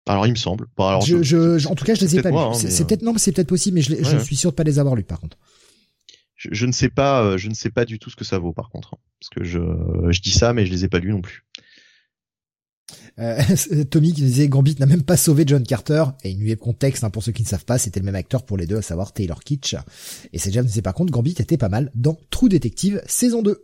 Alors 0.05 0.25
il 0.27 0.31
me 0.31 0.37
semble. 0.37 0.67
alors, 0.77 1.01
je, 1.01 1.67
en 1.67 1.75
tout 1.75 1.83
cas, 1.83 1.95
je 1.95 2.01
les 2.01 2.17
ai 2.17 2.21
pas 2.21 2.29
lus. 2.29 2.37
Hein, 2.37 2.53
c'est 2.53 2.85
peut-être 2.87 3.01
non, 3.01 3.13
mais 3.13 3.19
c'est 3.19 3.31
peut-être 3.33 3.49
possible, 3.49 3.75
mais 3.75 3.81
je, 3.81 3.95
je 4.01 4.17
suis 4.19 4.37
sûr 4.37 4.51
de 4.51 4.55
pas 4.55 4.63
les 4.63 4.79
avoir 4.79 4.95
lus, 4.95 5.03
par 5.03 5.19
contre 5.19 5.37
je, 6.37 6.65
ne 6.65 6.71
sais 6.71 6.89
pas, 6.89 7.23
euh, 7.23 7.37
je 7.37 7.49
ne 7.49 7.53
sais 7.53 7.69
pas 7.69 7.85
du 7.85 7.99
tout 7.99 8.09
ce 8.09 8.15
que 8.15 8.23
ça 8.23 8.37
vaut 8.37 8.53
par 8.53 8.69
contre, 8.69 8.93
hein. 8.93 8.99
parce 9.19 9.29
que 9.29 9.43
je, 9.43 9.59
je 10.09 10.21
dis 10.21 10.31
ça, 10.31 10.53
mais 10.53 10.65
je 10.65 10.71
les 10.71 10.85
ai 10.85 10.87
pas 10.87 10.99
lus 10.99 11.11
non 11.11 11.21
plus. 11.21 11.43
Euh, 13.19 13.41
Tommy 13.89 14.13
qui 14.13 14.21
disait 14.21 14.47
Gambit 14.47 14.75
n'a 14.79 14.85
même 14.85 15.03
pas 15.03 15.17
sauvé 15.17 15.43
John 15.45 15.63
Carter 15.63 16.03
et 16.23 16.31
une 16.31 16.39
nuée 16.39 16.55
contexte 16.55 17.03
hein, 17.03 17.09
pour 17.09 17.23
ceux 17.23 17.31
qui 17.31 17.43
ne 17.43 17.47
savent 17.47 17.65
pas 17.65 17.77
c'était 17.77 17.99
le 17.99 18.05
même 18.05 18.15
acteur 18.15 18.45
pour 18.45 18.57
les 18.57 18.65
deux 18.65 18.77
à 18.77 18.81
savoir 18.81 19.11
Taylor 19.11 19.43
Kitsch 19.43 19.75
et 20.31 20.37
c'est 20.37 20.49
déjà 20.49 20.63
ne 20.63 20.67
sait 20.67 20.81
pas 20.81 20.93
compte 20.93 21.09
Gambit 21.09 21.35
était 21.39 21.57
pas 21.57 21.67
mal 21.67 21.91
dans 21.95 22.17
True 22.29 22.47
Detective 22.47 23.01
saison 23.07 23.41
2 23.41 23.61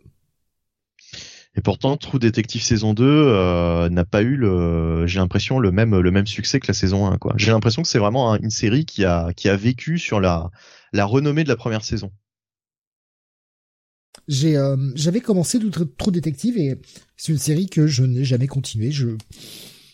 et 1.55 1.61
pourtant 1.61 1.97
True 1.97 2.19
Detective 2.19 2.63
saison 2.63 2.93
2 2.93 3.05
euh, 3.05 3.89
n'a 3.89 4.05
pas 4.05 4.23
eu 4.23 4.35
le 4.35 5.05
j'ai 5.05 5.19
l'impression 5.19 5.59
le 5.59 5.71
même 5.71 5.97
le 5.97 6.11
même 6.11 6.27
succès 6.27 6.59
que 6.59 6.67
la 6.67 6.73
saison 6.73 7.05
1 7.05 7.17
quoi 7.17 7.33
j'ai 7.37 7.51
l'impression 7.51 7.83
que 7.83 7.87
c'est 7.87 7.99
vraiment 7.99 8.35
une 8.35 8.49
série 8.49 8.85
qui 8.85 9.05
a 9.05 9.31
qui 9.33 9.49
a 9.49 9.55
vécu 9.55 9.99
sur 9.99 10.19
la 10.19 10.49
la 10.91 11.05
renommée 11.05 11.43
de 11.43 11.49
la 11.49 11.55
première 11.55 11.85
saison 11.85 12.11
euh, 14.29 14.91
j'avais 14.95 15.21
commencé 15.21 15.59
Trop 15.97 16.11
Détective 16.11 16.57
et 16.57 16.79
c'est 17.17 17.31
une 17.31 17.37
série 17.37 17.67
que 17.67 17.87
je 17.87 18.03
n'ai 18.03 18.23
jamais 18.23 18.47
continué. 18.47 18.91
Je, 18.91 19.09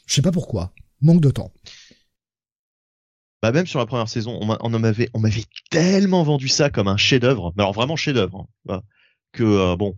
je 0.06 0.14
sais 0.14 0.22
pas 0.22 0.32
pourquoi. 0.32 0.74
Manque 1.02 1.22
de 1.22 1.32
temps. 1.32 1.52
Bah 3.42 3.54
même 3.54 3.68
sur 3.68 3.80
la 3.80 3.86
première 3.86 4.10
saison, 4.10 4.38
on, 4.42 4.70
m'avait, 4.80 5.10
on 5.14 5.20
m'avait 5.20 5.46
tellement 5.72 6.24
vendu 6.24 6.50
ça 6.50 6.70
comme 6.70 6.90
un 6.90 6.98
chef-d'œuvre, 6.98 7.54
mais 7.56 7.64
alors 7.64 7.74
vraiment 7.74 7.96
chef-d'œuvre, 7.96 8.48
hein, 8.68 8.82
que 9.32 9.44
euh, 9.44 9.78
bon, 9.78 9.96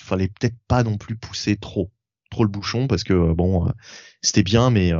fallait 0.00 0.26
peut-être 0.26 0.56
pas 0.66 0.82
non 0.82 0.96
plus 0.96 1.14
pousser 1.14 1.56
trop, 1.56 1.92
trop 2.32 2.42
le 2.42 2.50
bouchon 2.50 2.88
parce 2.88 3.04
que 3.04 3.12
euh, 3.12 3.32
bon, 3.32 3.70
c'était 4.22 4.42
bien, 4.42 4.70
mais 4.70 4.90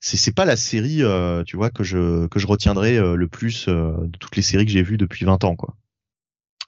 c'est 0.00 0.16
c'est 0.16 0.34
pas 0.34 0.44
la 0.44 0.56
série, 0.56 1.02
tu 1.46 1.56
vois, 1.56 1.70
que 1.70 1.84
je 1.84 2.26
que 2.26 2.40
je 2.40 2.48
retiendrai 2.48 2.98
le 2.98 3.28
plus 3.28 3.68
de 3.68 4.18
toutes 4.18 4.34
les 4.34 4.42
séries 4.42 4.66
que 4.66 4.72
j'ai 4.72 4.82
vues 4.82 4.98
depuis 4.98 5.24
20 5.24 5.44
ans, 5.44 5.54
quoi 5.54 5.76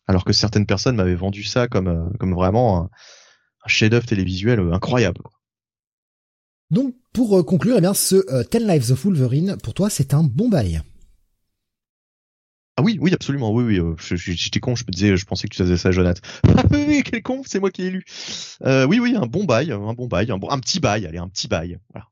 alors 0.06 0.24
que 0.24 0.32
certaines 0.32 0.66
personnes 0.66 0.96
m'avaient 0.96 1.14
vendu 1.14 1.44
ça 1.44 1.68
comme 1.68 1.88
euh, 1.88 2.04
comme 2.18 2.34
vraiment 2.34 2.84
un, 2.84 2.90
chef-d'œuvre 3.66 4.06
télévisuel 4.06 4.60
euh, 4.60 4.72
incroyable. 4.72 5.20
Donc 6.70 6.94
pour 7.12 7.38
euh, 7.38 7.42
conclure, 7.42 7.76
eh 7.78 7.80
bien 7.80 7.94
ce 7.94 8.42
Ten 8.44 8.66
Lives 8.66 8.90
of 8.90 9.04
Wolverine 9.04 9.56
pour 9.62 9.74
toi 9.74 9.90
c'est 9.90 10.14
un 10.14 10.22
bon 10.22 10.48
bail. 10.48 10.82
Ah 12.78 12.82
oui, 12.82 12.96
oui, 13.02 13.12
absolument, 13.12 13.52
oui, 13.52 13.78
oui. 13.78 13.94
J'étais 14.16 14.58
con, 14.58 14.74
je 14.74 14.84
me 14.84 14.92
disais, 14.92 15.14
je 15.14 15.26
pensais 15.26 15.46
que 15.46 15.54
tu 15.54 15.62
faisais 15.62 15.76
ça, 15.76 15.90
Jonathan. 15.90 16.22
Ah 16.56 16.62
oui, 16.70 17.02
quel 17.04 17.22
con, 17.22 17.42
c'est 17.44 17.60
moi 17.60 17.70
qui 17.70 17.82
l'ai 17.82 17.90
lu. 17.90 18.04
oui, 18.64 18.98
oui, 18.98 19.14
un 19.14 19.26
bon 19.26 19.44
bail, 19.44 19.72
un 19.72 19.92
bon 19.92 20.06
bail, 20.06 20.30
un, 20.30 20.38
bon, 20.38 20.48
un 20.48 20.58
petit 20.58 20.80
bail, 20.80 21.04
allez, 21.04 21.18
un 21.18 21.28
petit 21.28 21.48
bail, 21.48 21.78
voilà, 21.92 22.08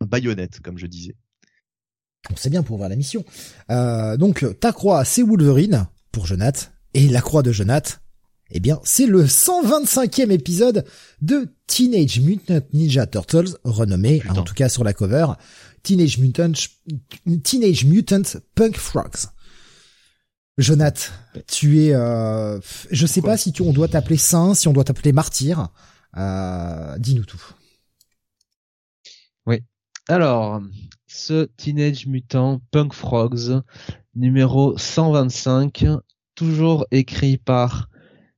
un 0.00 0.06
baïonnette, 0.06 0.60
comme 0.60 0.78
je 0.78 0.86
disais. 0.86 1.16
On 2.30 2.36
sait 2.36 2.48
bien 2.48 2.62
pour 2.62 2.76
voir 2.76 2.88
la 2.88 2.94
mission. 2.94 3.24
donc 3.68 4.46
ta 4.60 4.72
croix, 4.72 5.04
c'est 5.04 5.24
Wolverine 5.24 5.88
pour 6.12 6.26
Jonathan. 6.26 6.68
Et 6.98 7.06
la 7.06 7.20
croix 7.20 7.44
de 7.44 7.52
Jonath, 7.52 8.00
eh 8.50 8.58
bien, 8.58 8.80
c'est 8.82 9.06
le 9.06 9.24
125e 9.24 10.32
épisode 10.32 10.84
de 11.22 11.54
Teenage 11.68 12.18
Mutant 12.18 12.58
Ninja 12.72 13.06
Turtles, 13.06 13.56
renommé, 13.62 14.20
en 14.28 14.42
tout 14.42 14.52
cas 14.52 14.68
sur 14.68 14.82
la 14.82 14.92
cover, 14.92 15.26
Teenage 15.84 16.18
Mutant, 16.18 16.50
Teenage 17.44 17.84
Mutant 17.84 18.40
Punk 18.56 18.76
Frogs. 18.76 19.28
Jonath, 20.58 21.12
tu 21.46 21.84
es, 21.84 21.94
euh, 21.94 22.58
je 22.90 23.06
sais 23.06 23.22
pas 23.22 23.36
si 23.36 23.52
tu, 23.52 23.62
on 23.62 23.72
doit 23.72 23.86
t'appeler 23.86 24.16
saint, 24.16 24.54
si 24.54 24.66
on 24.66 24.72
doit 24.72 24.82
t'appeler 24.82 25.12
martyr. 25.12 25.68
Euh, 26.16 26.98
dis-nous 26.98 27.26
tout. 27.26 27.44
Oui. 29.46 29.60
Alors, 30.08 30.60
ce 31.06 31.44
Teenage 31.44 32.06
Mutant 32.06 32.60
Punk 32.72 32.92
Frogs, 32.92 33.62
numéro 34.16 34.76
125, 34.76 35.84
toujours 36.38 36.86
écrit 36.92 37.36
par 37.36 37.88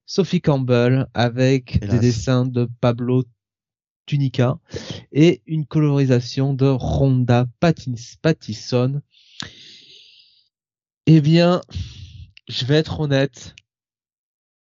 Sophie 0.06 0.40
Campbell 0.40 1.06
avec 1.12 1.86
des 1.86 1.98
dessins 1.98 2.46
de 2.46 2.66
Pablo 2.80 3.24
Tunica 4.06 4.58
et 5.12 5.42
une 5.46 5.66
colorisation 5.66 6.54
de 6.54 6.64
Rhonda 6.64 7.46
Pattison. 7.60 9.02
Eh 11.04 11.20
bien, 11.20 11.60
je 12.48 12.64
vais 12.64 12.76
être 12.76 13.00
honnête, 13.00 13.54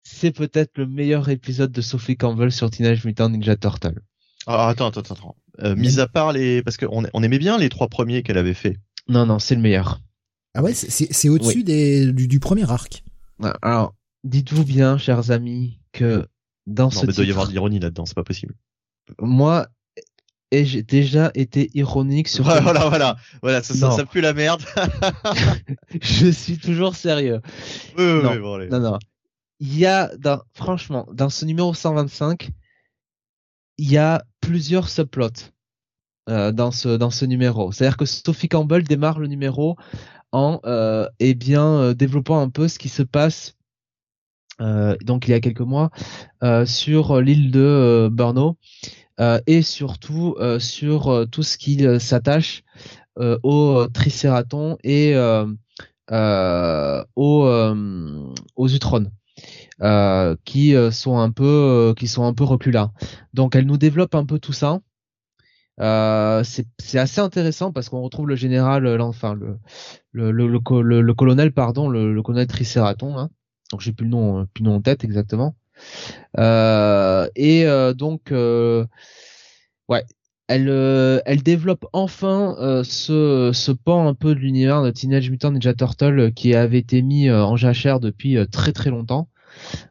c'est 0.03 0.31
peut-être 0.31 0.77
le 0.77 0.85
meilleur 0.85 1.29
épisode 1.29 1.71
de 1.71 1.81
Sophie 1.81 2.17
Campbell 2.17 2.51
sur 2.51 2.69
Teenage 2.69 3.05
Mutant 3.05 3.29
Ninja 3.29 3.55
Turtle. 3.55 4.01
Ah, 4.45 4.67
attends, 4.67 4.89
attends, 4.89 4.99
attends. 4.99 5.35
Euh, 5.59 5.73
mis 5.77 6.01
à 6.01 6.07
part 6.07 6.33
les, 6.33 6.63
parce 6.63 6.75
qu'on 6.75 7.05
on 7.13 7.23
aimait 7.23 7.39
bien 7.39 7.57
les 7.57 7.69
trois 7.69 7.87
premiers 7.87 8.23
qu'elle 8.23 8.37
avait 8.37 8.53
fait. 8.53 8.77
Non, 9.07 9.25
non, 9.25 9.39
c'est 9.39 9.55
le 9.55 9.61
meilleur. 9.61 10.01
Ah 10.53 10.61
ouais, 10.61 10.73
c'est 10.73 11.29
au-dessus 11.29 11.63
des 11.63 12.11
du, 12.11 12.39
premier 12.41 12.69
arc. 12.69 13.05
Alors, 13.61 13.95
dites-vous 14.23 14.65
bien, 14.65 14.97
chers 14.97 15.31
amis, 15.31 15.79
que 15.91 16.25
dans 16.67 16.89
ce 16.89 17.05
mais 17.05 17.13
il 17.13 17.15
doit 17.15 17.25
y 17.25 17.31
avoir 17.31 17.47
de 17.47 17.51
l'ironie 17.51 17.79
là-dedans, 17.79 18.05
c'est 18.05 18.15
pas 18.15 18.23
possible. 18.23 18.55
Moi, 19.19 19.67
et 20.51 20.65
j'ai 20.65 20.83
déjà 20.83 21.31
été 21.33 21.71
ironique 21.73 22.27
sur. 22.27 22.43
voilà, 22.43 22.87
voilà, 22.89 23.15
voilà, 23.41 23.63
ça, 23.63 23.91
ça, 23.91 24.05
pue 24.05 24.21
la 24.21 24.33
merde. 24.33 24.61
je 26.01 26.29
suis 26.29 26.57
toujours 26.57 26.95
sérieux. 26.95 27.41
Oui, 27.97 28.03
oui, 28.03 28.23
non, 28.23 28.31
oui, 28.31 28.39
bon, 28.39 28.57
non, 28.69 28.79
non. 28.91 28.99
Il 29.59 29.77
y 29.77 29.85
a, 29.85 30.15
dans, 30.17 30.41
franchement, 30.53 31.07
dans 31.13 31.29
ce 31.29 31.45
numéro 31.45 31.73
125, 31.73 32.49
il 33.77 33.91
y 33.91 33.97
a 33.97 34.23
plusieurs 34.41 34.89
subplots 34.89 35.29
euh, 36.29 36.51
dans 36.51 36.71
ce 36.71 36.97
dans 36.97 37.11
ce 37.11 37.25
numéro. 37.25 37.71
C'est-à-dire 37.71 37.97
que 37.97 38.05
Sophie 38.05 38.49
Campbell 38.49 38.83
démarre 38.83 39.19
le 39.19 39.27
numéro 39.27 39.77
en 40.31 40.59
euh, 40.65 41.07
eh 41.19 41.33
bien 41.33 41.65
euh, 41.65 41.93
développant 41.93 42.39
un 42.39 42.49
peu 42.49 42.67
ce 42.67 42.79
qui 42.79 42.89
se 42.89 43.03
passe 43.03 43.55
euh, 44.59 44.95
donc 45.03 45.27
il 45.27 45.31
y 45.31 45.33
a 45.33 45.39
quelques 45.39 45.61
mois 45.61 45.89
euh, 46.43 46.65
sur 46.65 47.19
l'île 47.21 47.51
de 47.51 48.09
Burno 48.11 48.57
et 49.45 49.61
surtout 49.61 50.35
sur 50.57 51.27
tout 51.29 51.43
ce 51.43 51.55
qui 51.59 51.85
s'attache 51.99 52.63
aux 53.17 53.85
tricératons 53.93 54.77
et 54.83 55.15
aux 57.15 57.75
aux 58.55 58.67
utrones. 58.67 59.11
qui 60.43 60.73
sont 60.91 61.19
un 61.19 61.29
peu 61.29 61.93
qui 61.95 62.07
sont 62.07 62.25
un 62.25 62.33
peu 62.33 62.45
reculants. 62.45 62.93
Donc 63.35 63.55
elle 63.55 63.67
nous 63.67 63.77
développe 63.77 64.15
un 64.15 64.25
peu 64.25 64.39
tout 64.39 64.53
ça 64.53 64.79
euh, 65.81 66.43
c'est 66.43 66.99
assez 66.99 67.21
intéressant 67.21 67.71
parce 67.71 67.89
qu'on 67.89 68.01
retrouve 68.01 68.27
le 68.27 68.35
général, 68.35 68.85
euh, 68.85 68.99
enfin 68.99 69.33
le 69.33 69.57
le, 70.11 70.31
le, 70.31 70.47
le, 71.01 71.13
colonel, 71.13 71.53
pardon, 71.53 71.89
le, 71.89 72.21
colonel 72.21 72.47
Triceraton. 72.47 73.17
Hein. 73.17 73.29
Donc 73.71 73.81
j'ai 73.81 73.93
plus 73.93 74.05
le 74.05 74.11
nom, 74.11 74.41
euh, 74.41 74.45
plus 74.53 74.63
le 74.63 74.69
nom 74.69 74.75
en 74.75 74.81
tête 74.81 75.03
exactement. 75.03 75.55
Euh, 76.37 77.27
et 77.35 77.65
donc 77.95 78.31
ouais, 78.31 80.05
elle, 80.47 81.21
elle 81.25 81.41
développe 81.41 81.85
enfin 81.93 82.83
ce, 82.83 83.51
ce 83.53 83.71
pan 83.71 84.07
un 84.07 84.13
peu 84.13 84.35
de 84.35 84.39
l'univers 84.39 84.83
de 84.83 84.91
Teenage 84.91 85.31
Mutant 85.31 85.51
Ninja 85.51 85.73
Turtle 85.73 86.31
qui 86.33 86.53
avait 86.53 86.79
été 86.79 87.01
mis 87.01 87.31
en 87.31 87.55
jachère 87.55 87.99
depuis 87.99 88.37
très 88.51 88.73
très 88.73 88.91
longtemps. 88.91 89.29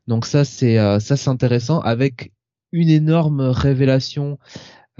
Donc 0.06 0.26
ça 0.26 0.44
c'est 0.44 0.76
ça 1.00 1.16
c'est 1.16 1.30
intéressant 1.30 1.80
avec 1.80 2.32
une 2.72 2.88
énorme 2.88 3.40
révélation 3.40 4.38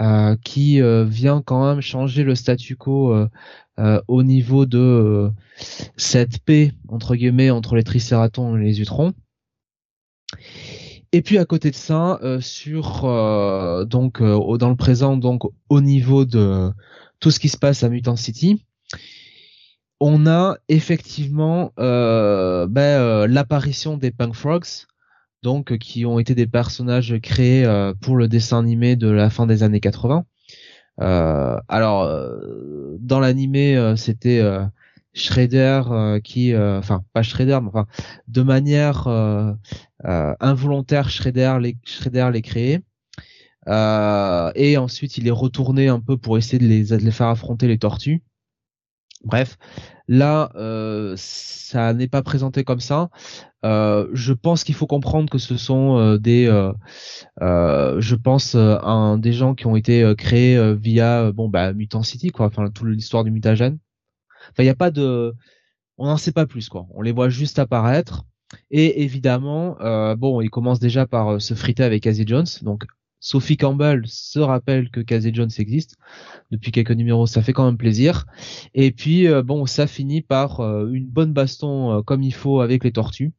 euh, 0.01 0.35
qui 0.43 0.81
euh, 0.81 1.03
vient 1.03 1.43
quand 1.43 1.63
même 1.63 1.81
changer 1.81 2.23
le 2.23 2.33
statu 2.33 2.75
quo 2.75 3.13
euh, 3.77 4.01
au 4.07 4.23
niveau 4.23 4.65
de 4.65 5.29
cette 5.95 6.39
paix 6.39 6.71
entre 6.87 7.15
guillemets 7.15 7.51
entre 7.51 7.75
les 7.75 7.83
tricératons 7.83 8.57
et 8.57 8.63
les 8.63 8.81
utrons. 8.81 9.13
Et 11.11 11.21
puis 11.21 11.37
à 11.37 11.45
côté 11.45 11.69
de 11.69 11.75
ça, 11.75 12.19
sur 12.39 13.01
donc 13.85 14.23
dans 14.23 14.69
le 14.69 14.75
présent, 14.75 15.17
donc 15.17 15.43
au 15.69 15.81
niveau 15.81 16.25
de 16.25 16.71
tout 17.19 17.29
ce 17.29 17.39
qui 17.39 17.49
se 17.49 17.57
passe 17.57 17.83
à 17.83 17.89
Mutant 17.89 18.15
City, 18.15 18.65
on 19.99 20.25
a 20.25 20.57
effectivement 20.67 21.73
ben, 21.77 23.27
l'apparition 23.27 23.97
des 23.97 24.11
Punk 24.11 24.33
Frogs, 24.33 24.87
donc 25.43 25.77
qui 25.77 26.05
ont 26.05 26.19
été 26.19 26.35
des 26.35 26.47
personnages 26.47 27.17
créés 27.21 27.65
euh, 27.65 27.93
pour 27.99 28.15
le 28.15 28.27
dessin 28.27 28.59
animé 28.59 28.95
de 28.95 29.09
la 29.09 29.29
fin 29.29 29.47
des 29.47 29.63
années 29.63 29.79
80. 29.79 30.25
Euh, 30.99 31.59
alors 31.67 32.03
euh, 32.03 32.97
dans 32.99 33.19
l'animé 33.19 33.93
c'était 33.97 34.41
Shredder 35.13 36.19
qui, 36.23 36.55
enfin 36.55 37.03
pas 37.13 37.23
Shredder, 37.23 37.59
mais 37.61 37.69
enfin 37.69 37.87
de 38.27 38.41
manière 38.41 39.07
involontaire 40.03 41.09
Shredder 41.09 41.57
les 41.59 41.77
Shredder 41.85 42.29
les 42.33 42.81
et 44.55 44.77
ensuite 44.77 45.17
il 45.17 45.27
est 45.27 45.31
retourné 45.31 45.87
un 45.87 45.99
peu 45.99 46.17
pour 46.17 46.37
essayer 46.37 46.59
de 46.59 46.67
les, 46.67 46.85
de 46.85 46.95
les 46.97 47.11
faire 47.11 47.27
affronter 47.27 47.67
les 47.67 47.77
tortues. 47.77 48.21
Bref, 49.23 49.57
là, 50.11 50.51
euh, 50.55 51.13
ça 51.15 51.93
n'est 51.93 52.09
pas 52.09 52.21
présenté 52.21 52.65
comme 52.65 52.81
ça. 52.81 53.09
Euh, 53.63 54.09
je 54.11 54.33
pense 54.33 54.65
qu'il 54.65 54.75
faut 54.75 54.85
comprendre 54.85 55.29
que 55.29 55.37
ce 55.37 55.55
sont 55.55 55.97
euh, 55.97 56.17
des, 56.17 56.47
je 57.39 58.15
pense, 58.15 58.55
un, 58.55 59.17
des 59.17 59.31
gens 59.31 59.55
qui 59.55 59.67
ont 59.67 59.77
été 59.77 60.13
créés 60.17 60.75
via, 60.75 61.31
bon, 61.31 61.47
bah, 61.47 61.71
Mutant 61.73 62.03
City, 62.03 62.29
quoi. 62.29 62.47
Enfin, 62.47 62.69
toute 62.69 62.89
l'histoire 62.89 63.23
du 63.23 63.31
mutagène. 63.31 63.79
Enfin, 64.51 64.63
il 64.63 64.65
n'y 64.65 64.69
a 64.69 64.75
pas 64.75 64.91
de, 64.91 65.33
on 65.97 66.05
n'en 66.07 66.17
sait 66.17 66.33
pas 66.33 66.45
plus, 66.45 66.67
quoi. 66.67 66.87
On 66.93 67.01
les 67.01 67.13
voit 67.13 67.29
juste 67.29 67.57
apparaître. 67.57 68.25
Et 68.69 69.03
évidemment, 69.03 69.77
bon, 70.17 70.41
il 70.41 70.49
commence 70.49 70.81
déjà 70.81 71.07
par 71.07 71.41
se 71.41 71.53
friter 71.53 71.83
avec 71.83 72.03
Casey 72.03 72.25
Jones, 72.27 72.47
donc 72.63 72.83
Sophie 73.21 73.55
Campbell 73.55 74.01
se 74.07 74.39
rappelle 74.39 74.89
que 74.89 74.99
Casey 74.99 75.31
Jones 75.33 75.51
existe 75.59 75.95
depuis 76.49 76.71
quelques 76.71 76.91
numéros, 76.91 77.27
ça 77.27 77.43
fait 77.43 77.53
quand 77.53 77.65
même 77.65 77.77
plaisir. 77.77 78.25
Et 78.73 78.91
puis 78.91 79.27
euh, 79.27 79.43
bon, 79.43 79.67
ça 79.67 79.85
finit 79.85 80.21
par 80.21 80.59
euh, 80.59 80.89
une 80.91 81.05
bonne 81.07 81.31
baston 81.31 81.99
euh, 81.99 82.01
comme 82.01 82.23
il 82.23 82.33
faut 82.33 82.61
avec 82.61 82.83
les 82.83 82.91
tortues, 82.91 83.31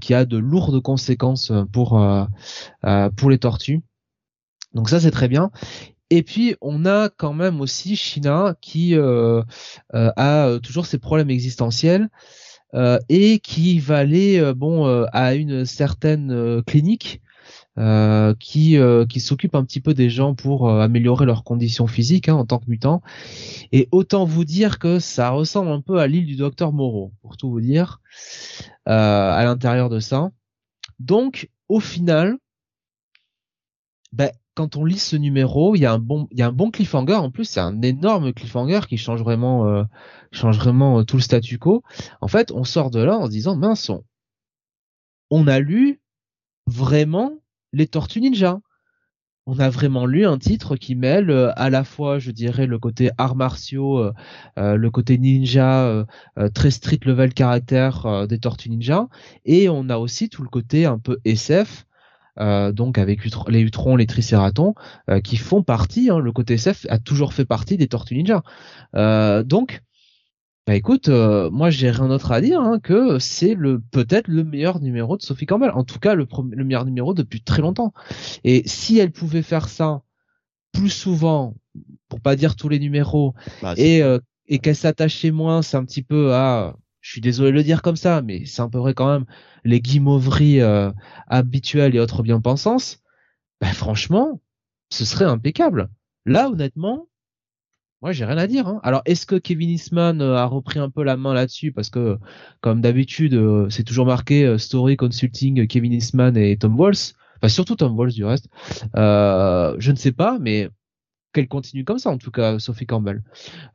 qui 0.00 0.14
a 0.14 0.24
de 0.24 0.38
lourdes 0.38 0.80
conséquences 0.80 1.52
pour 1.70 2.00
pour 3.16 3.30
les 3.30 3.38
tortues. 3.38 3.82
Donc 4.72 4.88
ça 4.88 4.98
c'est 4.98 5.10
très 5.10 5.28
bien. 5.28 5.50
Et 6.08 6.22
puis 6.22 6.56
on 6.62 6.86
a 6.86 7.10
quand 7.10 7.34
même 7.34 7.60
aussi 7.60 7.96
Shina 7.96 8.56
qui 8.62 8.94
a 8.94 10.58
toujours 10.62 10.86
ses 10.86 10.98
problèmes 10.98 11.28
existentiels. 11.28 12.08
et 13.10 13.40
qui 13.40 13.78
va 13.78 13.98
aller 13.98 14.52
bon 14.54 15.04
à 15.12 15.34
une 15.34 15.66
certaine 15.66 16.62
clinique 16.62 17.20
euh, 17.78 18.34
qui 18.40 18.78
euh, 18.78 19.04
qui 19.04 19.20
s'occupe 19.20 19.54
un 19.54 19.62
petit 19.62 19.80
peu 19.80 19.92
des 19.92 20.08
gens 20.08 20.34
pour 20.34 20.66
euh, 20.66 20.80
améliorer 20.80 21.26
leurs 21.26 21.44
conditions 21.44 21.86
physiques 21.86 22.30
hein, 22.30 22.34
en 22.34 22.46
tant 22.46 22.58
que 22.58 22.70
mutant. 22.70 23.02
Et 23.70 23.86
autant 23.92 24.24
vous 24.24 24.46
dire 24.46 24.78
que 24.78 24.98
ça 24.98 25.28
ressemble 25.28 25.70
un 25.70 25.82
peu 25.82 25.98
à 25.98 26.06
l'île 26.06 26.24
du 26.24 26.36
docteur 26.36 26.72
Moreau, 26.72 27.12
pour 27.20 27.36
tout 27.36 27.50
vous 27.50 27.60
dire, 27.60 28.00
à 28.86 29.42
l'intérieur 29.44 29.90
de 29.90 30.00
ça. 30.00 30.30
Donc, 31.00 31.50
au 31.68 31.80
final, 31.80 32.38
ben, 34.12 34.30
quand 34.54 34.76
on 34.76 34.84
lit 34.86 34.98
ce 34.98 35.16
numéro, 35.16 35.74
il 35.74 35.80
y 35.80 35.86
a 35.86 35.92
un 35.92 35.98
bon, 35.98 36.28
il 36.30 36.38
y 36.38 36.42
a 36.42 36.46
un 36.46 36.52
bon 36.52 36.70
cliffhanger. 36.70 37.16
En 37.16 37.30
plus, 37.30 37.44
c'est 37.44 37.60
un 37.60 37.82
énorme 37.82 38.32
cliffhanger 38.32 38.80
qui 38.88 38.96
change 38.96 39.20
vraiment, 39.20 39.84
change 40.32 40.56
vraiment 40.56 41.04
tout 41.04 41.16
le 41.16 41.22
statu 41.22 41.58
quo. 41.58 41.82
En 42.22 42.28
fait, 42.28 42.52
on 42.52 42.64
sort 42.64 42.90
de 42.90 43.00
là 43.00 43.18
en 43.18 43.26
se 43.26 43.30
disant 43.30 43.54
mince, 43.54 43.90
on 45.30 45.46
a 45.46 45.58
lu 45.58 46.00
vraiment 46.66 47.38
les 47.72 47.86
Tortues 47.86 48.20
Ninja. 48.20 48.60
On 49.48 49.60
a 49.60 49.70
vraiment 49.70 50.06
lu 50.06 50.26
un 50.26 50.38
titre 50.38 50.74
qui 50.74 50.96
mêle 50.96 51.30
euh, 51.30 51.52
à 51.54 51.70
la 51.70 51.84
fois, 51.84 52.18
je 52.18 52.32
dirais, 52.32 52.66
le 52.66 52.80
côté 52.80 53.10
arts 53.16 53.36
martiaux, 53.36 53.98
euh, 53.98 54.12
euh, 54.58 54.74
le 54.74 54.90
côté 54.90 55.18
ninja, 55.18 56.04
très 56.52 56.72
street 56.72 57.00
level 57.04 57.32
caractère 57.32 58.26
des 58.26 58.38
Tortues 58.40 58.70
Ninja, 58.70 59.08
et 59.44 59.68
on 59.68 59.88
a 59.88 59.98
aussi 59.98 60.28
tout 60.28 60.42
le 60.42 60.48
côté 60.48 60.84
un 60.84 60.98
peu 60.98 61.18
SF, 61.24 61.86
donc 62.72 62.98
avec 62.98 63.24
les 63.48 63.60
Utrons, 63.60 63.96
les 63.96 64.06
Tricératons, 64.06 64.74
qui 65.22 65.36
font 65.36 65.62
partie. 65.62 66.10
Hein, 66.10 66.18
le 66.18 66.32
côté 66.32 66.54
SF 66.54 66.86
a 66.90 66.98
toujours 66.98 67.32
fait 67.32 67.44
partie 67.44 67.76
des 67.76 67.88
Tortues 67.88 68.16
Ninja. 68.16 68.42
donc 69.44 69.82
bah 70.66 70.74
écoute, 70.74 71.08
euh, 71.08 71.48
moi 71.50 71.70
j'ai 71.70 71.90
rien 71.90 72.08
d'autre 72.08 72.32
à 72.32 72.40
dire 72.40 72.60
hein, 72.60 72.80
que 72.80 73.20
c'est 73.20 73.54
le 73.54 73.80
peut-être 73.80 74.26
le 74.26 74.42
meilleur 74.42 74.80
numéro 74.80 75.16
de 75.16 75.22
Sophie 75.22 75.46
Campbell. 75.46 75.70
En 75.70 75.84
tout 75.84 76.00
cas, 76.00 76.14
le, 76.14 76.26
le 76.50 76.64
meilleur 76.64 76.84
numéro 76.84 77.14
depuis 77.14 77.40
très 77.40 77.62
longtemps. 77.62 77.92
Et 78.42 78.62
si 78.66 78.98
elle 78.98 79.12
pouvait 79.12 79.42
faire 79.42 79.68
ça 79.68 80.02
plus 80.72 80.90
souvent, 80.90 81.54
pour 82.08 82.20
pas 82.20 82.34
dire 82.34 82.56
tous 82.56 82.68
les 82.68 82.80
numéros, 82.80 83.34
bah, 83.62 83.74
et 83.76 84.02
euh, 84.02 84.18
et 84.48 84.58
qu'elle 84.58 84.76
s'attachait 84.76 85.30
moins, 85.30 85.62
c'est 85.62 85.76
un 85.76 85.84
petit 85.84 86.02
peu 86.02 86.34
à, 86.34 86.76
je 87.00 87.12
suis 87.12 87.20
désolé 87.20 87.52
de 87.52 87.56
le 87.56 87.62
dire 87.62 87.82
comme 87.82 87.96
ça, 87.96 88.20
mais 88.22 88.44
c'est 88.44 88.62
un 88.62 88.68
peu 88.68 88.78
vrai 88.78 88.94
quand 88.94 89.10
même 89.10 89.24
les 89.64 89.80
guimauveries 89.80 90.60
euh, 90.60 90.90
habituelles 91.28 91.94
et 91.94 92.00
autres 92.00 92.22
bien-pensances. 92.24 93.02
Bah 93.60 93.72
franchement, 93.72 94.40
ce 94.90 95.04
serait 95.04 95.24
impeccable. 95.24 95.90
Là, 96.24 96.50
honnêtement, 96.50 97.08
moi, 98.02 98.12
j'ai 98.12 98.24
rien 98.24 98.36
à 98.36 98.46
dire. 98.46 98.68
Hein. 98.68 98.80
Alors, 98.82 99.02
est-ce 99.06 99.24
que 99.24 99.36
Kevin 99.36 99.70
Eastman 99.70 100.20
euh, 100.20 100.36
a 100.36 100.44
repris 100.44 100.78
un 100.78 100.90
peu 100.90 101.02
la 101.02 101.16
main 101.16 101.32
là-dessus? 101.32 101.72
Parce 101.72 101.88
que, 101.88 102.18
comme 102.60 102.80
d'habitude, 102.82 103.34
euh, 103.34 103.70
c'est 103.70 103.84
toujours 103.84 104.06
marqué 104.06 104.44
euh, 104.44 104.58
Story 104.58 104.96
Consulting, 104.96 105.66
Kevin 105.66 105.92
Eastman 105.92 106.36
et 106.36 106.58
Tom 106.58 106.78
Walsh. 106.78 107.12
Enfin, 107.38 107.48
surtout 107.48 107.76
Tom 107.76 107.98
Walsh 107.98 108.14
du 108.14 108.24
reste. 108.24 108.48
je 108.94 109.90
ne 109.90 109.96
sais 109.96 110.12
pas, 110.12 110.38
mais 110.40 110.68
qu'elle 111.32 111.48
continue 111.48 111.84
comme 111.84 111.98
ça, 111.98 112.10
en 112.10 112.18
tout 112.18 112.30
cas, 112.30 112.58
Sophie 112.58 112.86
Campbell. 112.86 113.22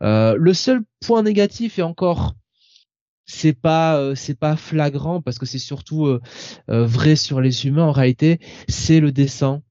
le 0.01 0.53
seul 0.53 0.82
point 1.05 1.24
négatif, 1.24 1.80
et 1.80 1.84
encore, 1.84 2.36
c'est 3.26 3.53
pas 3.53 4.15
c'est 4.15 4.38
pas 4.38 4.55
flagrant 4.55 5.22
parce 5.22 5.38
que 5.38 5.45
c'est 5.45 5.59
surtout 5.59 6.19
vrai 6.67 7.15
sur 7.15 7.39
les 7.39 7.67
humains 7.67 7.86
en 7.86 7.91
réalité, 7.91 8.39
c'est 8.67 8.99
le 8.99 9.11
dessin 9.11 9.61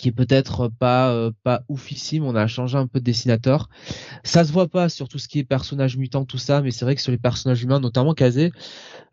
qui 0.00 0.08
est 0.08 0.12
peut-être 0.12 0.68
pas 0.68 1.10
euh, 1.12 1.30
pas 1.42 1.62
oufissime. 1.68 2.24
On 2.24 2.34
a 2.34 2.46
changé 2.46 2.78
un 2.78 2.86
peu 2.86 3.00
de 3.00 3.04
dessinateur. 3.04 3.68
Ça 4.24 4.44
se 4.44 4.52
voit 4.52 4.68
pas 4.68 4.88
sur 4.88 5.08
tout 5.08 5.18
ce 5.18 5.28
qui 5.28 5.38
est 5.38 5.44
personnage 5.44 5.96
mutant, 5.98 6.24
tout 6.24 6.38
ça, 6.38 6.62
mais 6.62 6.70
c'est 6.70 6.84
vrai 6.84 6.94
que 6.94 7.02
sur 7.02 7.12
les 7.12 7.18
personnages 7.18 7.62
humains, 7.62 7.80
notamment 7.80 8.14
Kazé, 8.14 8.52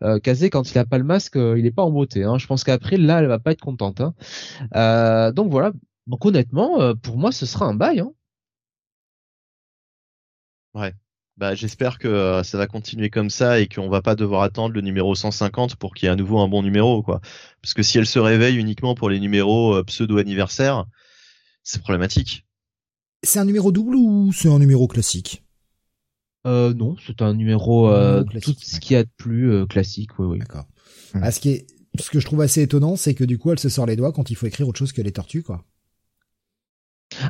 euh, 0.03 0.19
Kazé 0.19 0.49
quand 0.49 0.71
il 0.71 0.77
a 0.77 0.85
pas 0.85 0.97
le 0.97 1.03
masque, 1.03 1.35
euh, 1.35 1.59
il 1.59 1.65
est 1.65 1.71
pas 1.71 1.83
en 1.83 1.91
beauté. 1.91 2.23
Hein. 2.23 2.37
Je 2.37 2.47
pense 2.47 2.63
qu'après 2.63 2.97
là, 2.97 3.19
elle 3.19 3.27
va 3.27 3.39
pas 3.39 3.51
être 3.51 3.61
contente. 3.61 4.01
Hein. 4.01 4.13
Euh, 4.75 5.31
donc 5.31 5.51
voilà. 5.51 5.73
Donc 6.07 6.25
honnêtement, 6.25 6.95
pour 6.95 7.17
moi, 7.17 7.31
ce 7.33 7.45
sera 7.45 7.65
un 7.65 7.73
bail. 7.75 7.99
Hein. 7.99 8.11
Ouais. 10.73 10.93
Bah, 11.37 11.53
j'espère 11.53 11.99
que 11.99 12.07
euh, 12.07 12.41
ça 12.41 12.57
va 12.57 12.65
continuer 12.65 13.11
comme 13.11 13.29
ça 13.29 13.59
et 13.59 13.67
qu'on 13.67 13.89
va 13.89 14.01
pas 14.01 14.15
devoir 14.15 14.41
attendre 14.41 14.73
le 14.73 14.81
numéro 14.81 15.13
150 15.13 15.75
pour 15.75 15.93
qu'il 15.93 16.07
y 16.07 16.09
ait 16.09 16.11
à 16.11 16.15
nouveau 16.15 16.39
un 16.39 16.47
bon 16.47 16.63
numéro, 16.63 17.03
quoi. 17.03 17.21
Parce 17.61 17.75
que 17.75 17.83
si 17.83 17.99
elle 17.99 18.07
se 18.07 18.17
réveille 18.17 18.57
uniquement 18.57 18.95
pour 18.95 19.09
les 19.09 19.19
numéros 19.19 19.75
euh, 19.75 19.83
pseudo 19.83 20.17
anniversaires, 20.17 20.85
c'est 21.61 21.79
problématique. 21.81 22.47
C'est 23.23 23.37
un 23.37 23.45
numéro 23.45 23.71
double 23.71 23.95
ou 23.95 24.31
c'est 24.33 24.49
un 24.49 24.57
numéro 24.57 24.87
classique? 24.87 25.43
Euh, 26.47 26.73
Non, 26.73 26.95
c'est 27.05 27.21
un 27.21 27.35
numéro 27.35 27.89
euh, 27.89 28.23
tout 28.41 28.55
ce 28.59 28.79
qu'il 28.79 28.93
y 28.93 28.97
a 28.97 29.03
de 29.03 29.09
plus 29.17 29.67
classique, 29.67 30.17
oui, 30.17 30.25
oui. 30.25 30.39
D'accord. 30.39 30.65
Ah, 31.21 31.29
ce 31.31 31.39
qui 31.39 31.49
est, 31.49 31.67
ce 31.99 32.09
que 32.09 32.19
je 32.19 32.25
trouve 32.25 32.41
assez 32.41 32.63
étonnant, 32.63 32.95
c'est 32.95 33.13
que 33.13 33.23
du 33.23 33.37
coup, 33.37 33.51
elle 33.51 33.59
se 33.59 33.69
sort 33.69 33.85
les 33.85 33.95
doigts 33.95 34.11
quand 34.11 34.31
il 34.31 34.35
faut 34.35 34.47
écrire 34.47 34.67
autre 34.67 34.79
chose 34.79 34.91
que 34.91 35.01
les 35.03 35.11
tortues, 35.11 35.43
quoi. 35.43 35.63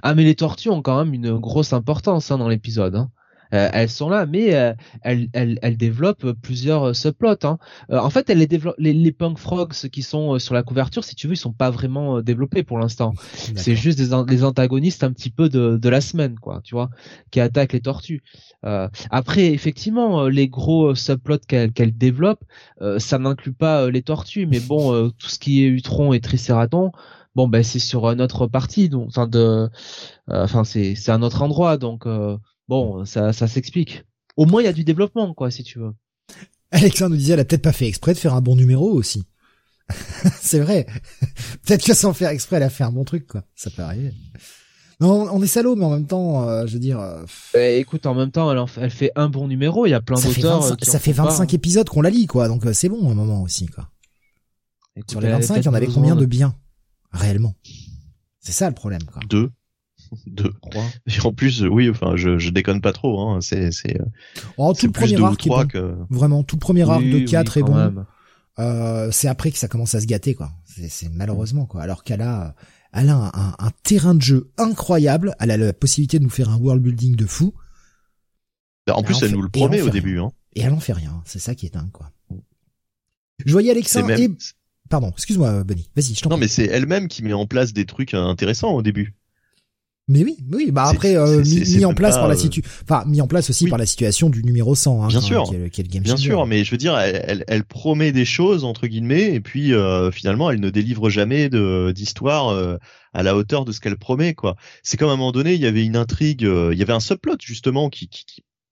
Ah 0.01 0.15
mais 0.15 0.23
les 0.23 0.35
tortues 0.35 0.69
ont 0.69 0.81
quand 0.81 1.03
même 1.03 1.13
une 1.13 1.37
grosse 1.37 1.73
importance 1.73 2.31
hein, 2.31 2.37
dans 2.37 2.47
l'épisode. 2.47 2.95
Hein. 2.95 3.11
Euh, 3.53 3.69
elles 3.73 3.89
sont 3.89 4.09
là, 4.09 4.25
mais 4.25 4.55
euh, 4.55 4.73
elles, 5.01 5.29
elles, 5.33 5.59
elles, 5.61 5.77
développent 5.77 6.31
plusieurs 6.41 6.89
euh, 6.89 6.93
subplots. 6.93 7.35
Hein. 7.43 7.57
en 7.89 8.09
fait, 8.09 8.29
elles 8.29 8.39
les. 8.39 8.47
Les, 8.77 8.93
les, 8.93 9.11
punk 9.11 9.37
frogs 9.37 9.73
qui 9.73 10.01
sont 10.01 10.39
sur 10.39 10.53
la 10.53 10.63
couverture, 10.63 11.03
si 11.03 11.15
tu 11.15 11.27
veux, 11.27 11.33
ils 11.33 11.37
sont 11.37 11.53
pas 11.53 11.69
vraiment 11.69 12.21
développés 12.21 12.63
pour 12.63 12.79
l'instant. 12.79 13.13
C'est 13.55 13.75
juste 13.75 13.97
des, 13.99 14.09
des, 14.25 14.43
antagonistes 14.43 15.03
un 15.03 15.11
petit 15.11 15.29
peu 15.29 15.49
de, 15.49 15.77
de 15.77 15.89
la 15.89 16.01
semaine, 16.01 16.39
quoi, 16.39 16.61
tu 16.63 16.75
vois, 16.75 16.89
qui 17.31 17.39
attaquent 17.39 17.73
les 17.73 17.81
tortues. 17.81 18.23
après, 18.63 19.47
effectivement, 19.47 20.27
les 20.27 20.47
gros 20.47 20.95
subplots 20.95 21.39
qu'elles 21.47 21.71
qu'elles 21.71 21.97
développent, 21.97 22.43
ça 22.97 23.19
n'inclut 23.19 23.53
pas 23.53 23.89
les 23.89 24.01
tortues, 24.01 24.45
mais 24.45 24.59
bon, 24.59 25.09
tout 25.11 25.29
ce 25.29 25.39
qui 25.39 25.63
est 25.63 25.67
Utron 25.67 26.13
et 26.13 26.19
Triceraton 26.19 26.91
bon 27.35 27.47
ben 27.47 27.63
c'est 27.63 27.79
sur 27.79 28.15
notre 28.15 28.47
partie, 28.47 28.89
donc 28.89 29.09
enfin 29.09 29.27
de, 29.27 29.69
enfin 30.27 30.63
c'est 30.63 30.95
c'est 30.95 31.11
un 31.11 31.21
autre 31.21 31.43
endroit, 31.43 31.77
donc 31.77 32.05
bon 32.67 33.05
ça 33.05 33.33
ça 33.33 33.47
s'explique. 33.47 34.03
Au 34.35 34.45
moins 34.45 34.61
il 34.61 34.65
y 34.65 34.69
a 34.69 34.73
du 34.73 34.83
développement 34.83 35.33
quoi, 35.33 35.51
si 35.51 35.63
tu 35.63 35.79
veux. 35.79 35.93
Alexandre 36.71 37.11
nous 37.11 37.17
disait, 37.17 37.33
elle 37.33 37.39
a 37.39 37.45
peut-être 37.45 37.61
pas 37.61 37.71
fait 37.71 37.87
exprès 37.87 38.13
de 38.13 38.19
faire 38.19 38.33
un 38.33 38.41
bon 38.41 38.55
numéro 38.55 38.91
aussi. 38.91 39.23
c'est 40.41 40.59
vrai. 40.59 40.85
peut-être 41.65 41.85
que 41.85 41.93
sans 41.93 42.13
faire 42.13 42.29
exprès, 42.29 42.57
elle 42.57 42.63
a 42.63 42.69
fait 42.69 42.83
un 42.83 42.91
bon 42.91 43.05
truc, 43.05 43.27
quoi. 43.27 43.43
Ça 43.55 43.69
peut 43.69 43.81
arriver. 43.81 44.13
Non, 44.99 45.29
on 45.31 45.41
est 45.43 45.47
salaud, 45.47 45.75
mais 45.75 45.85
en 45.85 45.91
même 45.91 46.07
temps, 46.07 46.47
euh, 46.49 46.65
je 46.65 46.73
veux 46.73 46.79
dire. 46.79 46.99
Euh, 46.99 47.23
eh, 47.53 47.77
écoute, 47.77 48.05
en 48.05 48.15
même 48.15 48.31
temps, 48.31 48.51
elle, 48.51 48.83
elle, 48.83 48.89
fait 48.89 49.11
un 49.15 49.29
bon 49.29 49.47
numéro. 49.47 49.85
Il 49.85 49.91
y 49.91 49.93
a 49.93 50.01
plein 50.01 50.19
d'auteurs. 50.19 50.65
Euh, 50.65 50.75
ça 50.81 50.99
fait 50.99 51.11
25 51.11 51.43
hein. 51.43 51.47
épisodes 51.55 51.87
qu'on 51.87 52.01
la 52.01 52.09
lit, 52.09 52.25
quoi. 52.25 52.47
Donc 52.47 52.63
c'est 52.73 52.89
bon, 52.89 53.09
un 53.09 53.13
moment 53.13 53.43
aussi, 53.43 53.67
quoi. 53.67 53.89
Sur 55.07 55.21
les 55.21 55.29
25, 55.29 55.57
il 55.57 55.65
y 55.65 55.67
en 55.69 55.73
avait 55.75 55.87
combien 55.87 56.15
de 56.15 56.25
biens 56.25 56.55
réellement? 57.11 57.53
C'est 58.39 58.51
ça 58.51 58.67
le 58.67 58.75
problème, 58.75 59.03
quoi. 59.03 59.21
Deux. 59.29 59.51
Deux. 60.25 60.53
Trois. 60.61 60.83
Et 61.07 61.25
en 61.25 61.33
plus, 61.33 61.63
oui, 61.63 61.89
enfin, 61.89 62.15
je, 62.15 62.37
je 62.37 62.49
déconne 62.49 62.81
pas 62.81 62.93
trop. 62.93 63.19
Hein. 63.21 63.39
C'est, 63.41 63.71
c'est. 63.71 63.99
Oh, 64.57 64.73
tout 64.73 64.85
le 64.87 64.91
premier 64.91 65.21
arc 65.23 65.45
est 65.45 65.49
bon. 65.49 65.67
Que... 65.67 65.95
Vraiment, 66.09 66.43
tout 66.43 66.55
le 66.55 66.61
premier 66.61 66.89
arc 66.89 67.03
de 67.03 67.19
4 67.19 67.57
est 67.57 67.63
bon. 67.63 68.05
Euh, 68.59 69.09
c'est 69.11 69.27
après 69.27 69.51
que 69.51 69.57
ça 69.57 69.67
commence 69.67 69.93
à 69.95 70.01
se 70.01 70.07
gâter, 70.07 70.33
quoi. 70.33 70.51
C'est 70.65 71.09
malheureusement, 71.13 71.65
quoi. 71.65 71.81
Alors 71.81 72.03
qu'elle 72.03 72.21
a, 72.21 72.55
elle 72.91 73.09
a 73.09 73.31
un, 73.33 73.55
un, 73.59 73.71
terrain 73.83 74.15
de 74.15 74.21
jeu 74.21 74.49
incroyable. 74.57 75.35
Elle 75.39 75.51
a 75.51 75.57
la 75.57 75.73
possibilité 75.73 76.17
de 76.19 76.23
nous 76.23 76.29
faire 76.29 76.49
un 76.49 76.57
world 76.57 76.81
building 76.81 77.15
de 77.15 77.25
fou. 77.25 77.53
Bah, 78.87 78.95
en 78.95 79.03
plus, 79.03 79.21
elle, 79.21 79.31
nous 79.31 79.41
le 79.41 79.49
promet 79.49 79.81
au 79.81 79.89
début, 79.89 80.19
hein. 80.19 80.31
Et 80.55 80.61
elle 80.61 80.73
en 80.73 80.79
fait 80.79 80.93
rien. 80.93 81.21
C'est 81.25 81.39
ça 81.39 81.53
qui 81.53 81.67
est 81.67 81.73
dingue, 81.73 81.91
quoi. 81.91 82.11
Je 83.45 83.51
voyais 83.51 83.69
Alexandre 83.71 84.09
et... 84.11 84.29
Pardon, 84.89 85.11
excuse-moi, 85.11 85.63
Benny. 85.63 85.89
Vas-y, 85.95 86.15
je 86.15 86.21
t'en 86.21 86.29
Non, 86.29 86.37
mais 86.37 86.47
c'est 86.47 86.65
elle-même 86.65 87.07
qui 87.07 87.21
met 87.23 87.33
en 87.33 87.45
place 87.45 87.73
des 87.73 87.85
trucs 87.85 88.13
intéressants 88.13 88.71
au 88.71 88.81
début. 88.81 89.13
Mais 90.09 90.23
oui, 90.23 90.37
oui, 90.53 90.71
bah 90.71 90.85
après 90.85 91.17
euh, 91.17 91.43
mis, 91.43 91.83
en 91.83 91.93
place 91.93 92.15
par 92.15 92.29
la 92.29 92.35
euh, 92.35 92.37
situ, 92.37 92.63
enfin 92.83 93.03
mis 93.07 93.19
en 93.19 93.27
place 93.27 93.49
aussi 93.49 93.67
par 93.67 93.77
la 93.77 93.85
situation 93.85 94.29
du 94.29 94.41
numéro 94.41 94.73
100. 94.73 95.03
Hein, 95.03 95.07
bien 95.07 95.19
sûr, 95.19 95.51
bien 96.01 96.15
sûr, 96.15 96.45
mais 96.45 96.63
je 96.63 96.71
veux 96.71 96.77
dire, 96.77 96.97
elle, 96.97 97.43
elle, 97.47 97.65
promet 97.65 98.13
des 98.13 98.23
choses 98.23 98.63
entre 98.63 98.87
guillemets 98.87 99.33
et 99.33 99.41
puis 99.41 99.73
euh, 99.73 100.09
finalement 100.09 100.49
elle 100.49 100.61
ne 100.61 100.69
délivre 100.69 101.09
jamais 101.09 101.49
de 101.49 101.91
d'histoire 101.93 102.77
à 103.13 103.23
la 103.23 103.35
hauteur 103.35 103.65
de 103.65 103.73
ce 103.73 103.81
qu'elle 103.81 103.97
promet 103.97 104.33
quoi. 104.33 104.55
C'est 104.81 104.95
comme 104.95 105.09
à 105.09 105.13
un 105.13 105.17
moment 105.17 105.33
donné 105.33 105.55
il 105.55 105.61
y 105.61 105.67
avait 105.67 105.83
une 105.83 105.97
intrigue, 105.97 106.43
il 106.43 106.77
y 106.77 106.81
avait 106.81 106.93
un 106.93 107.01
subplot 107.01 107.35
justement 107.41 107.89
qui, 107.89 108.07
qui, 108.07 108.23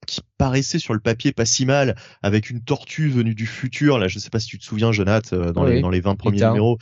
qui 0.07 0.21
paraissait 0.37 0.79
sur 0.79 0.93
le 0.93 1.01
papier 1.01 1.33
pas 1.33 1.45
si 1.45 1.65
mal 1.65 1.97
avec 2.23 2.49
une 2.49 2.61
tortue 2.61 3.09
venue 3.09 3.35
du 3.35 3.45
futur. 3.45 3.99
Là 3.99 4.07
je 4.07 4.19
sais 4.19 4.29
pas 4.29 4.39
si 4.39 4.47
tu 4.47 4.57
te 4.57 4.63
souviens 4.63 4.93
Jonathan 4.93 5.51
dans 5.51 5.65
les 5.65 5.81
dans 5.81 5.89
les 5.89 5.99
20 5.99 6.15
premiers 6.15 6.45
numéros. 6.45 6.77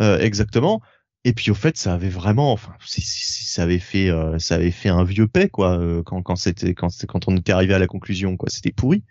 Euh, 0.00 0.18
exactement 0.18 0.82
et 1.24 1.32
puis 1.32 1.50
au 1.50 1.54
fait, 1.54 1.76
ça 1.78 1.94
avait 1.94 2.10
vraiment, 2.10 2.52
enfin, 2.52 2.74
ça 2.86 3.62
avait 3.62 3.78
fait, 3.78 4.10
euh, 4.10 4.38
ça 4.38 4.56
avait 4.56 4.70
fait 4.70 4.90
un 4.90 5.04
vieux 5.04 5.26
paix 5.26 5.48
quoi. 5.48 5.78
Euh, 5.78 6.02
quand 6.02 6.22
quand 6.22 6.36
c'était 6.36 6.74
quand 6.74 6.88
quand 7.06 7.28
on 7.28 7.36
était 7.36 7.52
arrivé 7.52 7.72
à 7.72 7.78
la 7.78 7.86
conclusion 7.86 8.36
quoi, 8.36 8.50
c'était 8.50 8.72
pourri. 8.72 9.02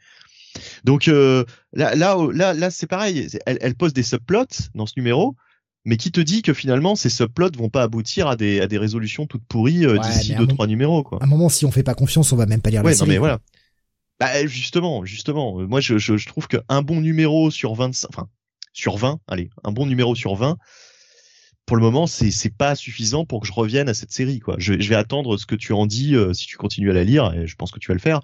Donc 0.83 1.07
euh, 1.07 1.43
là 1.73 1.95
là 1.95 2.15
là 2.31 2.53
là 2.53 2.69
c'est 2.69 2.85
pareil. 2.85 3.27
Elle, 3.47 3.57
elle 3.61 3.73
pose 3.73 3.93
des 3.93 4.03
subplots 4.03 4.69
dans 4.75 4.85
ce 4.85 4.93
numéro, 4.95 5.35
mais 5.85 5.97
qui 5.97 6.11
te 6.11 6.21
dit 6.21 6.43
que 6.43 6.53
finalement 6.53 6.95
ces 6.95 7.09
subplots 7.09 7.57
vont 7.57 7.69
pas 7.69 7.81
aboutir 7.81 8.27
à 8.27 8.35
des 8.35 8.61
à 8.61 8.67
des 8.67 8.77
résolutions 8.77 9.25
toutes 9.25 9.45
pourries 9.45 9.87
d'ici 10.03 10.35
deux 10.35 10.45
trois 10.45 10.67
numéros 10.67 11.01
quoi. 11.01 11.17
À 11.19 11.25
un 11.25 11.27
moment, 11.27 11.49
si 11.49 11.65
on 11.65 11.71
fait 11.71 11.81
pas 11.81 11.95
confiance, 11.95 12.31
on 12.31 12.37
va 12.37 12.45
même 12.45 12.61
pas 12.61 12.69
lire 12.69 12.83
ouais, 12.83 12.91
la 12.91 12.97
série. 12.97 13.09
mais 13.09 13.17
voilà. 13.17 13.39
Bah 14.19 14.45
justement, 14.45 15.03
justement, 15.03 15.59
moi 15.67 15.81
je, 15.81 15.97
je, 15.97 16.17
je 16.17 16.27
trouve 16.27 16.47
qu'un 16.47 16.83
bon 16.83 17.01
numéro 17.01 17.49
sur 17.49 17.73
25, 17.73 18.07
enfin 18.09 18.29
sur 18.71 18.97
20, 18.97 19.19
allez, 19.27 19.49
un 19.63 19.71
bon 19.71 19.87
numéro 19.87 20.13
sur 20.13 20.35
20, 20.35 20.57
pour 21.65 21.77
le 21.77 21.83
moment, 21.83 22.07
c'est 22.07 22.31
c'est 22.31 22.55
pas 22.55 22.75
suffisant 22.75 23.25
pour 23.25 23.41
que 23.41 23.47
je 23.47 23.53
revienne 23.53 23.87
à 23.89 23.93
cette 23.93 24.11
série. 24.11 24.39
Quoi. 24.39 24.55
Je, 24.57 24.79
je 24.79 24.89
vais 24.89 24.95
attendre 24.95 25.37
ce 25.37 25.45
que 25.45 25.55
tu 25.55 25.73
en 25.73 25.85
dis 25.85 26.15
euh, 26.15 26.33
si 26.33 26.45
tu 26.45 26.57
continues 26.57 26.91
à 26.91 26.93
la 26.93 27.03
lire, 27.03 27.33
et 27.33 27.47
je 27.47 27.55
pense 27.55 27.71
que 27.71 27.79
tu 27.79 27.87
vas 27.87 27.93
le 27.93 27.99
faire 27.99 28.21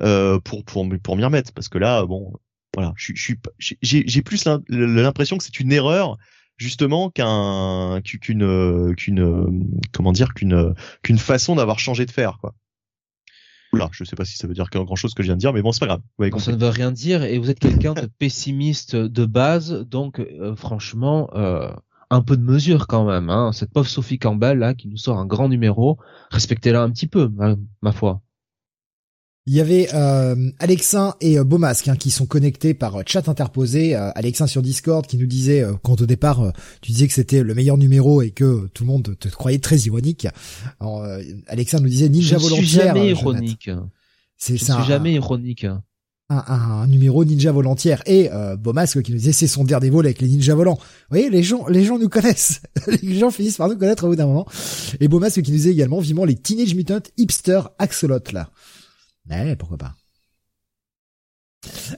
euh, 0.00 0.38
pour 0.40 0.64
pour 0.64 0.86
pour 1.02 1.16
m'y 1.16 1.24
remettre, 1.24 1.52
parce 1.52 1.68
que 1.68 1.78
là, 1.78 2.04
bon, 2.04 2.32
voilà, 2.74 2.92
je 2.96 3.12
suis 3.14 3.38
j'ai 3.58 4.04
j'ai 4.06 4.22
plus 4.22 4.46
l'impression 4.68 5.38
que 5.38 5.44
c'est 5.44 5.60
une 5.60 5.72
erreur 5.72 6.16
justement 6.56 7.10
qu'un 7.10 8.00
qu'une 8.02 8.94
qu'une 8.96 9.70
comment 9.92 10.12
dire 10.12 10.34
qu'une 10.34 10.74
qu'une 11.02 11.18
façon 11.18 11.54
d'avoir 11.54 11.78
changé 11.78 12.06
de 12.06 12.10
faire 12.10 12.38
quoi. 12.40 12.54
Oula, 13.72 13.88
je 13.92 14.02
sais 14.02 14.16
pas 14.16 14.24
si 14.24 14.36
ça 14.36 14.48
veut 14.48 14.54
dire 14.54 14.66
grand 14.68 14.96
chose 14.96 15.14
que 15.14 15.22
je 15.22 15.28
viens 15.28 15.36
de 15.36 15.40
dire, 15.40 15.52
mais 15.52 15.62
bon, 15.62 15.70
c'est 15.70 15.80
pas 15.80 15.86
grave. 16.18 16.40
ça 16.40 16.52
ne 16.52 16.56
veut 16.56 16.68
rien 16.68 16.90
dire 16.90 17.22
et 17.22 17.38
vous 17.38 17.50
êtes 17.50 17.60
quelqu'un 17.60 17.94
de 17.94 18.06
pessimiste 18.18 18.96
de 18.96 19.24
base, 19.26 19.86
donc 19.88 20.18
euh, 20.18 20.56
franchement, 20.56 21.30
euh, 21.34 21.70
un 22.10 22.22
peu 22.22 22.36
de 22.36 22.42
mesure 22.42 22.86
quand 22.86 23.04
même. 23.04 23.30
Hein. 23.30 23.52
Cette 23.52 23.70
pauvre 23.70 23.88
Sophie 23.88 24.18
Campbell 24.18 24.58
là 24.58 24.74
qui 24.74 24.88
nous 24.88 24.96
sort 24.96 25.18
un 25.18 25.26
grand 25.26 25.48
numéro, 25.48 25.98
respectez-la 26.30 26.82
un 26.82 26.90
petit 26.90 27.06
peu, 27.06 27.30
ma, 27.82 27.92
foi. 27.92 28.20
Il 29.46 29.54
y 29.54 29.60
avait 29.60 29.88
euh, 29.94 30.50
Alexin 30.58 31.14
et 31.20 31.38
euh, 31.38 31.44
Beaumasque 31.44 31.88
hein, 31.88 31.96
qui 31.96 32.10
sont 32.10 32.26
connectés 32.26 32.74
par 32.74 32.96
euh, 32.96 33.02
chat 33.06 33.28
interposé. 33.28 33.96
Euh, 33.96 34.10
Alexin 34.14 34.46
sur 34.46 34.60
Discord 34.60 35.06
qui 35.06 35.16
nous 35.16 35.26
disait 35.26 35.64
quand 35.82 36.00
au 36.00 36.06
départ 36.06 36.52
tu 36.82 36.92
disais 36.92 37.08
que 37.08 37.14
c'était 37.14 37.42
le 37.42 37.54
meilleur 37.54 37.78
numéro 37.78 38.22
et 38.22 38.30
que 38.30 38.68
tout 38.74 38.84
le 38.84 38.88
monde 38.88 39.16
te, 39.18 39.28
croyait 39.28 39.58
très 39.58 39.78
ironique. 39.78 40.26
Alors, 40.78 41.04
Alexin 41.46 41.80
nous 41.80 41.88
disait 41.88 42.08
Ninja 42.08 42.36
je 42.36 42.42
volontaire. 42.42 42.64
Suis 42.64 42.76
jamais 42.76 43.10
ironique. 43.10 43.70
C'est 44.36 44.56
je 44.56 44.64
suis 44.64 44.84
jamais 44.86 45.14
ironique 45.14 45.66
un, 46.30 46.86
numéro 46.86 47.24
ninja 47.24 47.52
volontière 47.52 48.02
et 48.06 48.30
euh, 48.32 48.56
Beaumasque 48.56 49.02
qui 49.02 49.12
nous 49.12 49.18
disait 49.18 49.32
c'est 49.32 49.48
son 49.48 49.64
Daredevil 49.64 49.98
avec 50.00 50.20
les 50.20 50.28
ninjas 50.28 50.54
volants. 50.54 50.76
Vous 50.76 51.06
voyez, 51.10 51.28
les 51.28 51.42
gens, 51.42 51.66
les 51.66 51.84
gens 51.84 51.98
nous 51.98 52.08
connaissent. 52.08 52.62
les 53.02 53.18
gens 53.18 53.30
finissent 53.30 53.56
par 53.56 53.68
nous 53.68 53.76
connaître 53.76 54.04
au 54.04 54.08
bout 54.08 54.16
d'un 54.16 54.26
moment. 54.26 54.46
Et 55.00 55.08
Beaumasque 55.08 55.42
qui 55.42 55.50
nous 55.50 55.56
disait 55.56 55.72
également 55.72 56.00
vivement 56.00 56.24
les 56.24 56.36
Teenage 56.36 56.74
Mutant 56.74 57.00
Hipster 57.16 57.62
Axolot 57.78 58.20
là. 58.32 58.50
Mais 59.26 59.56
pourquoi 59.56 59.78
pas. 59.78 59.94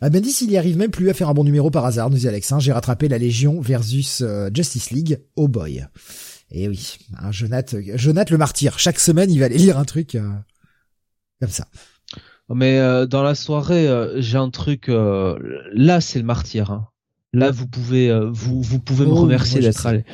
Ah 0.01 0.11
ben 0.11 0.21
dit 0.21 0.33
s'il 0.33 0.51
y 0.51 0.57
arrive 0.57 0.77
même 0.77 0.91
plus 0.91 1.09
à 1.11 1.15
faire 1.15 1.29
un 1.29 1.35
bon 1.35 1.45
numéro 1.45 1.71
par 1.71 1.85
hasard, 1.85 2.11
nous 2.11 2.19
dit 2.19 2.29
Alex. 2.29 2.51
Hein, 2.51 2.59
J'ai 2.59 2.73
rattrapé 2.73 3.09
la 3.09 3.19
Légion 3.19 3.61
versus 3.61 4.23
euh, 4.23 4.51
Justice 4.53 4.91
League. 4.91 5.21
Oh 5.37 5.47
boy. 5.47 5.87
Et 6.51 6.69
oui, 6.69 6.99
un 7.19 7.29
hein, 7.29 7.33
Jonath 7.33 8.31
le 8.31 8.37
martyr. 8.37 8.79
Chaque 8.79 8.99
semaine, 8.99 9.31
il 9.31 9.39
va 9.39 9.47
aller 9.47 9.59
lire 9.59 9.79
un 9.79 9.85
truc 9.85 10.15
euh, 10.15 10.29
comme 11.41 11.51
ça. 11.51 11.67
Mais 12.55 12.79
euh, 12.79 13.07
dans 13.07 13.23
la 13.23 13.35
soirée, 13.35 13.89
euh, 13.89 14.21
j'ai 14.21 14.39
un 14.39 14.51
truc. 14.51 14.89
Euh, 14.89 15.39
là, 15.73 16.01
c'est 16.01 16.19
le 16.19 16.25
martyr. 16.25 16.71
Hein. 16.71 16.89
Là, 17.33 17.51
vous 17.51 17.67
pouvez, 17.67 18.13
vous, 18.31 18.61
vous 18.61 18.79
pouvez 18.79 19.07
me 19.07 19.13
oh, 19.13 19.23
remercier 19.23 19.61
d'être 19.61 19.87
allé. 19.87 20.05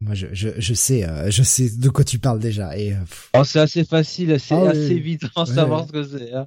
Moi, 0.00 0.14
je, 0.14 0.28
je, 0.32 0.48
je 0.56 0.74
sais, 0.74 1.06
je 1.28 1.42
sais 1.42 1.68
de 1.76 1.88
quoi 1.90 2.02
tu 2.02 2.18
parles 2.18 2.38
déjà. 2.38 2.78
Et 2.78 2.94
oh, 3.36 3.44
c'est 3.44 3.60
assez 3.60 3.84
facile, 3.84 4.40
c'est 4.40 4.54
ah 4.54 4.70
assez 4.70 4.98
vite 4.98 5.26
sans 5.34 5.44
savoir 5.44 5.86
ce 5.86 5.92
que 5.92 6.02
c'est. 6.02 6.32
Hein. 6.32 6.46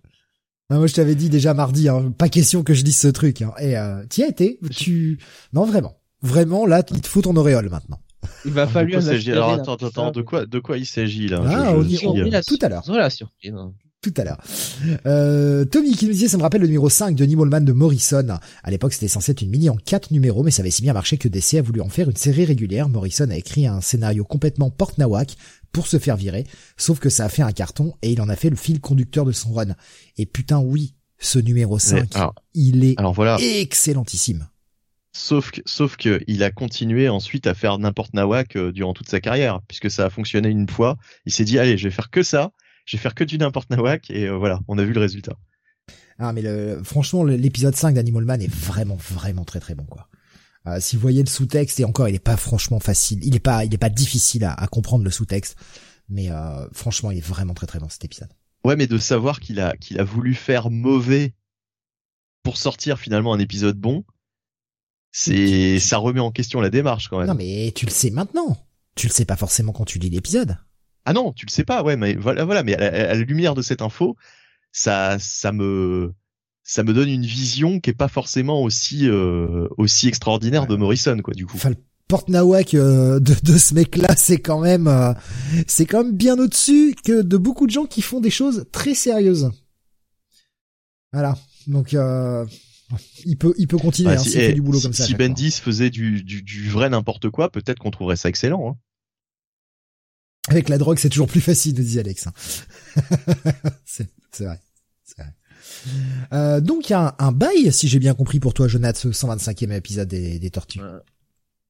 moi, 0.72 0.88
je 0.88 0.96
t'avais 0.96 1.14
dit 1.14 1.30
déjà 1.30 1.54
mardi, 1.54 1.88
hein, 1.88 2.12
pas 2.18 2.28
question 2.28 2.64
que 2.64 2.74
je 2.74 2.82
dise 2.82 2.98
ce 2.98 3.10
truc. 3.10 3.44
Hein. 3.44 3.54
Et 3.60 3.78
euh, 3.78 4.04
t'y 4.10 4.24
as 4.24 4.28
été 4.30 4.60
Tu 4.72 5.20
non 5.54 5.66
vraiment, 5.66 5.98
vraiment 6.24 6.66
là, 6.66 6.82
il 6.92 7.02
te 7.02 7.08
faut 7.08 7.22
ton 7.22 7.36
auréole 7.36 7.70
maintenant. 7.70 8.00
Il 8.46 8.54
va 8.54 8.66
falloir. 8.66 9.08
Alors 9.08 9.52
attends, 9.52 9.76
attends, 9.76 10.12
de 10.12 10.24
quoi, 10.24 10.48
de 10.48 10.60
quoi 10.60 10.80
il 10.80 10.88
s'agit 10.88 11.28
là? 11.28 11.44
Ah, 11.46 11.74
on 11.76 11.84
y, 11.84 12.00
tout 12.48 12.58
à 12.62 12.70
l'heure. 12.70 12.84
Voilà, 12.88 13.12
surprise 13.12 13.54
tout 14.02 14.14
à 14.18 14.24
l'heure. 14.24 14.42
Euh, 15.06 15.64
Tommy 15.66 15.96
qui 15.96 16.06
nous 16.06 16.12
disait, 16.12 16.28
ça 16.28 16.38
me 16.38 16.42
rappelle 16.42 16.62
le 16.62 16.68
numéro 16.68 16.90
5 16.90 17.16
de 17.16 17.24
Nimolman 17.24 17.62
de 17.62 17.72
Morrison. 17.72 18.40
À 18.64 18.72
l'époque, 18.72 18.94
c'était 18.94 19.08
censé 19.08 19.32
être 19.32 19.42
une 19.42 19.52
mini 19.52 19.70
en 19.70 19.76
4 19.76 20.12
numéros, 20.12 20.42
mais 20.42 20.50
ça 20.50 20.64
avait 20.64 20.72
si 20.72 20.82
bien 20.82 20.94
marché 20.94 21.18
que 21.18 21.28
DC 21.28 21.56
a 21.56 21.62
voulu 21.62 21.82
en 21.82 21.90
faire 21.90 22.10
une 22.10 22.16
série 22.16 22.46
régulière. 22.46 22.90
Morrison 22.90 23.30
a 23.30 23.36
écrit 23.36 23.68
un 23.68 23.80
scénario 23.80 24.24
complètement 24.24 24.72
porte-nawak 24.72 25.36
pour 25.72 25.88
se 25.88 26.00
faire 26.00 26.18
virer, 26.18 26.46
sauf 26.78 27.00
que 27.00 27.10
ça 27.10 27.26
a 27.26 27.30
fait 27.30 27.44
un 27.44 27.52
carton 27.52 27.94
et 28.02 28.12
il 28.12 28.22
en 28.22 28.28
a 28.28 28.36
fait 28.36 28.50
le 28.50 28.56
fil 28.56 28.82
conducteur 28.82 29.24
de 29.24 29.32
son 29.32 29.54
run. 29.54 29.76
Et 30.18 30.26
putain, 30.26 30.60
oui, 30.60 30.96
ce 31.20 31.38
numéro 31.38 31.78
5, 31.78 32.10
il 32.56 32.84
est 32.84 32.96
alors 32.98 33.14
voilà. 33.14 33.38
excellentissime. 33.40 34.48
Sauf 35.14 35.52
que, 35.52 35.62
sauf 35.66 35.98
que 35.98 36.22
il 36.28 36.42
a 36.42 36.52
continué 36.52 37.08
ensuite 37.08 37.46
à 37.46 37.54
faire 37.54 37.78
n'importe 37.78 38.14
nawak 38.14 38.56
euh, 38.56 38.72
durant 38.72 38.94
toute 38.94 39.10
sa 39.10 39.20
carrière, 39.20 39.60
puisque 39.68 39.92
ça 39.92 40.06
a 40.06 40.10
fonctionné 40.10 40.50
une 40.50 40.70
fois. 40.70 40.98
Il 41.26 41.34
s'est 41.34 41.44
dit, 41.44 41.60
allez, 41.60 41.78
je 41.78 41.84
vais 41.90 41.94
faire 41.94 42.10
que 42.10 42.24
ça 42.24 42.52
je 42.86 42.98
vais 42.98 43.02
faire 43.02 43.16
que 43.16 43.24
du 43.24 43.38
n'importe 43.38 43.70
nawak 43.70 44.10
et 44.10 44.28
euh, 44.28 44.38
voilà, 44.38 44.60
on 44.68 44.78
a 44.78 44.84
vu 44.84 44.94
le 44.94 45.02
résultat. 45.02 45.38
Ah 46.20 46.34
mais 46.34 46.42
le, 46.42 46.82
franchement 46.84 47.24
l'épisode 47.24 47.76
5 47.76 47.96
d'Animal 47.96 48.26
Man 48.26 48.42
est 48.42 48.54
vraiment 48.54 48.96
vraiment 48.96 49.44
très 49.44 49.60
très 49.60 49.76
bon 49.76 49.86
quoi. 49.86 50.08
Euh, 50.68 50.80
si 50.80 50.96
vous 50.96 51.02
voyez 51.02 51.24
le 51.24 51.30
sous-texte 51.30 51.80
et 51.80 51.86
encore 51.86 52.08
il 52.08 52.16
est 52.16 52.20
pas 52.20 52.38
franchement 52.38 52.80
facile, 52.80 53.20
il 53.24 53.36
est 53.36 53.40
pas 53.40 53.66
il 53.66 53.74
est 53.74 53.80
pas 53.80 53.90
difficile 53.90 54.46
à, 54.46 54.68
comprendre 54.68 55.04
le 55.04 55.10
sous-texte, 55.10 55.58
mais 56.10 56.30
euh, 56.30 56.68
franchement 56.74 57.10
il 57.12 57.18
est 57.18 57.26
vraiment 57.26 57.54
très 57.54 57.66
très 57.66 57.80
bon 57.80 57.90
cet 57.90 58.06
épisode. 58.06 58.30
Ouais 58.64 58.76
mais 58.76 58.86
de 58.86 58.98
savoir 59.00 59.40
qu'il 59.40 59.60
a 59.60 59.76
qu'il 59.78 60.00
a 60.00 60.04
voulu 60.04 60.36
faire 60.36 60.70
mauvais 60.70 61.34
pour 62.44 62.58
sortir 62.58 63.00
finalement 63.00 63.34
un 63.34 63.40
épisode 63.40 63.80
bon, 63.80 64.04
c'est 65.12 65.80
ça 65.80 65.98
remet 65.98 66.20
en 66.20 66.32
question 66.32 66.62
la 66.62 66.70
démarche 66.70 67.08
quand 67.08 67.18
même. 67.18 67.28
Non 67.28 67.36
mais 67.36 67.72
tu 67.76 67.86
le 67.86 67.92
sais 67.92 68.12
maintenant. 68.12 68.58
Tu 68.96 69.08
le 69.08 69.14
sais 69.14 69.26
pas 69.26 69.38
forcément 69.38 69.72
quand 69.72 69.86
tu 69.86 69.98
lis 69.98 70.10
l'épisode. 70.10 70.58
Ah 71.06 71.14
non, 71.14 71.34
tu 71.34 71.46
le 71.46 71.52
sais 71.52 71.64
pas, 71.64 71.84
ouais, 71.84 71.98
mais 71.98 72.16
voilà, 72.16 72.46
voilà, 72.46 72.64
mais 72.64 72.76
à, 72.76 73.14
la 73.14 73.16
lumière 73.16 73.56
de 73.56 73.62
cette 73.62 73.82
info, 73.82 74.16
ça, 74.72 75.18
ça 75.20 75.52
me, 75.52 76.14
ça 76.64 76.84
me 76.84 76.94
donne 76.94 77.10
une 77.10 77.26
vision 77.26 77.80
qui 77.80 77.90
est 77.90 77.94
pas 77.94 78.08
forcément 78.08 78.62
aussi, 78.62 79.08
euh, 79.08 79.68
aussi 79.78 80.08
extraordinaire 80.08 80.68
de 80.68 80.76
Morrison, 80.76 81.18
quoi, 81.24 81.34
du 81.34 81.46
coup. 81.46 81.56
Enfin, 81.56 81.70
le 81.70 81.78
porte-nawak 82.08 82.76
de, 82.76 83.20
de 83.20 83.58
ce 83.58 83.74
mec-là, 83.74 84.10
c'est 84.18 84.40
quand 84.40 84.60
même, 84.60 85.16
c'est 85.68 85.86
quand 85.86 86.04
même 86.04 86.16
bien 86.16 86.38
au-dessus 86.38 86.96
que 87.04 87.22
de 87.22 87.38
beaucoup 87.38 87.66
de 87.66 87.72
gens 87.72 87.86
qui 87.86 88.02
font 88.02 88.20
des 88.20 88.30
choses 88.30 88.66
très 88.72 88.94
sérieuses. 88.94 89.52
Voilà. 91.12 91.38
Donc, 91.68 91.96
il 93.26 93.38
peut, 93.38 93.54
il 93.58 93.68
peut 93.68 93.78
continuer. 93.78 94.12
Ah, 94.12 94.20
hein, 94.20 94.24
fait 94.24 94.54
du 94.54 94.62
boulot 94.62 94.80
si, 94.80 94.84
comme 94.84 94.94
ça. 94.94 95.06
Si 95.06 95.16
Bendis 95.16 95.52
faisait 95.52 95.90
du, 95.90 96.24
du, 96.24 96.42
du 96.42 96.70
vrai 96.70 96.90
n'importe 96.90 97.30
quoi, 97.30 97.50
peut-être 97.50 97.80
qu'on 97.80 97.92
trouverait 97.92 98.16
ça 98.16 98.30
excellent. 98.30 98.72
Hein. 98.72 98.78
Avec 100.48 100.70
la 100.70 100.78
drogue, 100.78 100.98
c'est 100.98 101.10
toujours 101.10 101.28
plus 101.28 101.42
facile, 101.42 101.76
nous 101.78 101.84
dit 101.84 102.00
Alex. 102.00 102.28
C'est 103.86 104.08
vrai. 104.40 104.60
vrai. 105.18 105.36
Euh, 106.34 106.62
donc 106.62 106.90
il 106.90 106.94
y 106.94 106.96
a 106.96 107.16
un, 107.20 107.32
bail, 107.32 107.72
si 107.72 107.88
j'ai 107.88 108.00
bien 108.00 108.14
compris 108.14 108.40
pour 108.40 108.54
toi, 108.54 108.68
Jonathan, 108.68 109.00
ce 109.00 109.10
125e 109.10 109.72
épisode 109.72 110.08
des, 110.08 110.40
des 110.40 110.50
Tortues. 110.50 110.82
Euh, 110.82 111.00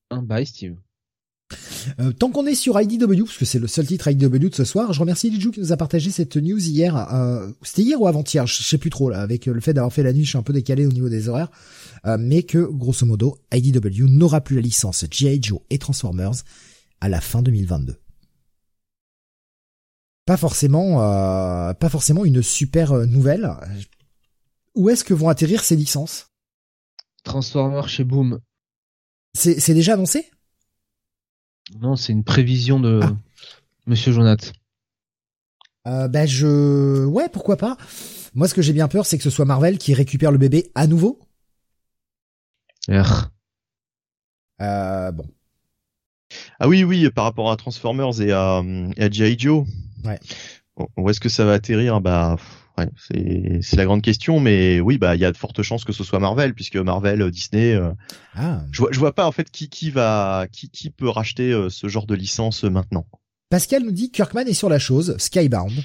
un 0.09 0.21
bail, 0.21 0.45
Steve. 0.45 0.75
Euh, 1.99 2.11
tant 2.11 2.29
qu'on 2.29 2.45
est 2.45 2.55
sur 2.55 2.79
IDW, 2.79 3.23
parce 3.25 3.37
que 3.37 3.45
c'est 3.45 3.59
le 3.59 3.67
seul 3.67 3.85
titre 3.85 4.09
IDW 4.09 4.49
de 4.49 4.55
ce 4.55 4.63
soir, 4.63 4.93
je 4.93 4.99
remercie 4.99 5.29
Lijou 5.29 5.51
qui 5.51 5.59
nous 5.59 5.71
a 5.71 5.77
partagé 5.77 6.11
cette 6.11 6.37
news 6.37 6.59
hier. 6.59 6.95
Euh, 7.13 7.51
C'était 7.61 7.83
hier 7.83 8.01
ou 8.01 8.07
avant-hier, 8.07 8.45
je 8.47 8.63
sais 8.63 8.77
plus 8.77 8.89
trop 8.89 9.09
là, 9.09 9.21
avec 9.21 9.45
le 9.45 9.59
fait 9.59 9.73
d'avoir 9.73 9.91
fait 9.91 10.03
la 10.03 10.13
nuit, 10.13 10.23
je 10.23 10.29
suis 10.29 10.37
un 10.37 10.43
peu 10.43 10.53
décalé 10.53 10.85
au 10.85 10.91
niveau 10.91 11.09
des 11.09 11.29
horaires, 11.29 11.49
euh, 12.05 12.17
mais 12.19 12.43
que 12.43 12.59
grosso 12.59 13.05
modo, 13.05 13.37
IDW 13.53 14.05
n'aura 14.07 14.41
plus 14.41 14.55
la 14.55 14.61
licence 14.61 15.05
G.I. 15.09 15.39
Joe 15.41 15.59
et 15.69 15.77
Transformers 15.77 16.43
à 17.01 17.09
la 17.09 17.21
fin 17.21 17.41
2022 17.41 17.95
pas 20.31 20.37
forcément 20.37 21.03
euh, 21.03 21.73
pas 21.73 21.89
forcément 21.89 22.23
une 22.23 22.41
super 22.41 22.93
euh, 22.93 23.05
nouvelle. 23.05 23.51
Où 24.75 24.89
est-ce 24.89 25.03
que 25.03 25.13
vont 25.13 25.27
atterrir 25.27 25.61
ces 25.61 25.75
licences? 25.75 26.29
Transformers 27.25 27.89
chez 27.89 28.05
Boom. 28.05 28.39
C'est 29.33 29.73
déjà 29.73 29.95
annoncé? 29.95 30.31
Non, 31.81 31.97
c'est 31.97 32.13
une 32.13 32.23
prévision 32.23 32.79
de 32.79 33.01
ah. 33.03 33.13
Monsieur 33.87 34.13
Jonath. 34.13 34.53
Euh, 35.85 36.07
ben 36.07 36.25
je 36.25 37.03
ouais 37.03 37.27
pourquoi 37.27 37.57
pas. 37.57 37.75
Moi 38.33 38.47
ce 38.47 38.53
que 38.53 38.61
j'ai 38.61 38.71
bien 38.71 38.87
peur 38.87 39.05
c'est 39.05 39.17
que 39.17 39.25
ce 39.25 39.29
soit 39.29 39.43
Marvel 39.43 39.77
qui 39.77 39.93
récupère 39.93 40.31
le 40.31 40.37
bébé 40.37 40.71
à 40.75 40.87
nouveau. 40.87 41.19
R. 42.87 43.31
Euh, 44.61 45.11
bon. 45.11 45.25
Ah 46.57 46.69
oui 46.69 46.85
oui 46.85 47.09
par 47.11 47.25
rapport 47.25 47.51
à 47.51 47.57
Transformers 47.57 48.21
et 48.21 48.31
à, 48.31 48.63
et 48.95 49.03
à 49.03 49.11
G.I. 49.11 49.37
Joe. 49.37 49.67
Ouais. 50.03 50.19
Où 50.97 51.09
est-ce 51.09 51.19
que 51.19 51.29
ça 51.29 51.45
va 51.45 51.53
atterrir? 51.53 52.01
Bah, 52.01 52.37
ouais, 52.77 52.89
c'est 53.61 53.75
la 53.75 53.85
grande 53.85 54.01
question, 54.01 54.39
mais 54.39 54.79
oui, 54.79 54.97
bah, 54.97 55.15
il 55.15 55.21
y 55.21 55.25
a 55.25 55.31
de 55.31 55.37
fortes 55.37 55.61
chances 55.61 55.83
que 55.83 55.93
ce 55.93 56.03
soit 56.03 56.19
Marvel, 56.19 56.53
puisque 56.53 56.77
Marvel, 56.77 57.21
euh, 57.21 57.31
Disney, 57.31 57.73
euh, 57.73 57.91
ah. 58.35 58.63
je 58.71 58.79
vois, 58.79 58.91
je 58.91 58.99
vois 58.99 59.13
pas 59.13 59.27
en 59.27 59.31
fait 59.31 59.51
qui 59.51 59.69
qui 59.69 59.91
va, 59.91 60.47
qui 60.51 60.69
qui 60.69 60.89
peut 60.89 61.09
racheter 61.09 61.51
euh, 61.51 61.69
ce 61.69 61.87
genre 61.87 62.05
de 62.05 62.15
licence 62.15 62.63
maintenant. 62.63 63.05
Pascal 63.49 63.83
nous 63.83 63.91
dit 63.91 64.11
Kirkman 64.11 64.47
est 64.47 64.53
sur 64.53 64.69
la 64.69 64.79
chose, 64.79 65.15
Skybound. 65.17 65.83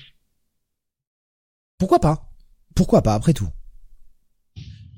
Pourquoi 1.79 1.99
pas? 1.99 2.33
Pourquoi 2.75 3.03
pas 3.03 3.15
après 3.15 3.33
tout? 3.33 3.49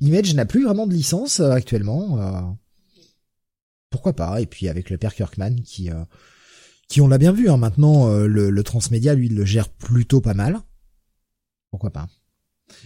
Image 0.01 0.35
n'a 0.35 0.45
plus 0.45 0.65
vraiment 0.65 0.87
de 0.87 0.93
licence 0.93 1.41
actuellement. 1.41 2.57
Pourquoi 3.91 4.13
pas? 4.13 4.41
Et 4.41 4.47
puis 4.47 4.69
avec 4.69 4.91
le 4.91 4.99
père 4.99 5.15
Kirkman 5.15 5.57
qui 5.65 5.91
qui 6.89 7.01
on 7.01 7.09
l'a 7.09 7.19
bien 7.19 7.33
vu, 7.33 7.51
hein, 7.51 7.57
maintenant 7.57 8.09
euh, 8.09 8.27
le, 8.27 8.51
le 8.51 8.63
transmédia 8.63 9.15
lui 9.15 9.29
le 9.29 9.45
gère 9.45 9.69
plutôt 9.69 10.21
pas 10.21 10.35
mal. 10.35 10.61
Pourquoi 11.71 11.91
pas 11.91 12.09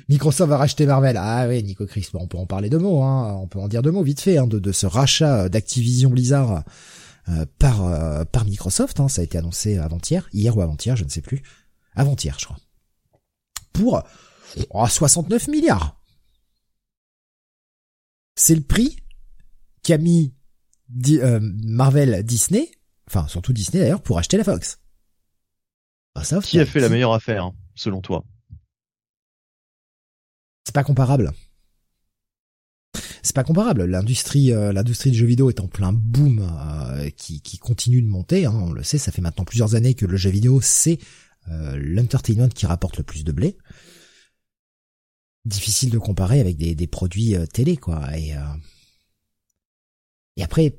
Microsoft 0.09 0.49
va 0.49 0.59
racheter 0.59 0.87
Marvel. 0.87 1.17
Ah 1.17 1.47
oui, 1.49 1.63
Nico 1.63 1.87
Chris, 1.87 2.09
on 2.15 2.27
peut 2.27 2.39
en 2.39 2.47
parler 2.47 2.69
de 2.69 2.79
mots, 2.79 3.03
hein, 3.03 3.35
on 3.41 3.47
peut 3.47 3.59
en 3.59 3.69
dire 3.69 3.83
deux 3.83 3.91
mots 3.91 4.03
vite 4.03 4.21
fait, 4.21 4.39
hein, 4.39 4.47
de, 4.47 4.73
ce 4.73 4.87
rachat 4.87 5.49
d'Activision 5.49 6.11
Blizzard 6.11 6.65
euh, 7.29 7.47
par 7.59 7.85
euh, 7.85 8.25
par 8.25 8.45
Microsoft. 8.45 9.01
Hein, 9.01 9.09
ça 9.09 9.21
a 9.21 9.25
été 9.25 9.39
annoncé 9.39 9.79
avant-hier, 9.79 10.29
hier 10.33 10.57
ou 10.57 10.61
avant-hier, 10.61 10.97
je 10.97 11.05
ne 11.05 11.09
sais 11.09 11.21
plus. 11.21 11.43
Avant-hier, 11.95 12.37
je 12.39 12.47
crois. 12.47 12.59
Pour 13.73 14.03
69 14.89 15.49
milliards. 15.49 16.01
C'est 18.35 18.55
le 18.55 18.63
prix 18.63 18.97
qu'a 19.83 19.99
mis 19.99 20.35
Marvel 20.91 22.23
Disney 22.23 22.71
enfin 23.13 23.29
surtout 23.29 23.53
Disney 23.53 23.83
d'ailleurs, 23.83 24.03
pour 24.03 24.19
acheter 24.19 24.37
la 24.37 24.45
Fox. 24.45 24.79
qui 26.43 26.61
a 26.61 26.67
fait 26.67 26.81
la 26.81 26.89
meilleure 26.89 27.13
affaire, 27.13 27.45
hein, 27.45 27.55
selon 27.75 28.01
toi? 28.01 28.25
C'est 30.65 30.75
pas 30.75 30.85
comparable. 30.85 31.33
C'est 33.23 33.35
pas 33.35 33.45
comparable. 33.45 33.85
L'industrie, 33.85 34.53
euh, 34.53 34.73
l'industrie 34.73 35.11
du 35.11 35.19
jeu 35.19 35.27
vidéo 35.27 35.49
est 35.49 35.61
en 35.61 35.69
plein 35.69 35.93
boom 35.93 36.41
euh, 36.41 37.09
qui, 37.11 37.41
qui 37.41 37.59
continue 37.59 38.03
de 38.03 38.09
monter. 38.09 38.47
Hein, 38.47 38.53
on 38.55 38.73
le 38.73 38.83
sait, 38.83 38.99
ça 38.99 39.13
fait 39.13 39.23
maintenant 39.23 39.45
plusieurs 39.45 39.75
années 39.75 39.95
que 39.95 40.07
le 40.07 40.17
jeu 40.17 40.31
vidéo 40.31 40.61
c'est 40.61 40.99
euh, 41.49 41.77
l'entertainment 41.77 42.49
qui 42.49 42.67
rapporte 42.67 42.99
le 42.99 43.05
plus 43.05 43.25
de 43.25 43.33
blé. 43.33 43.57
Difficile 45.45 45.91
de 45.91 45.99
comparer 45.99 46.41
avec 46.41 46.57
des, 46.57 46.75
des 46.75 46.87
produits 46.87 47.35
télé, 47.53 47.77
quoi. 47.77 48.17
Et, 48.17 48.35
et 50.37 50.43
après, 50.45 50.79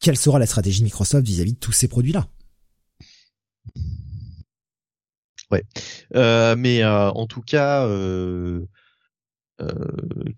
quelle 0.00 0.16
sera 0.16 0.38
la 0.38 0.46
stratégie 0.46 0.80
de 0.80 0.84
Microsoft 0.84 1.26
vis-à-vis 1.26 1.52
de 1.52 1.58
tous 1.58 1.72
ces 1.72 1.88
produits-là? 1.88 2.26
Ouais, 5.50 5.64
euh, 6.14 6.54
mais 6.56 6.82
euh, 6.82 7.10
en 7.10 7.26
tout 7.26 7.42
cas, 7.42 7.84
euh, 7.84 8.64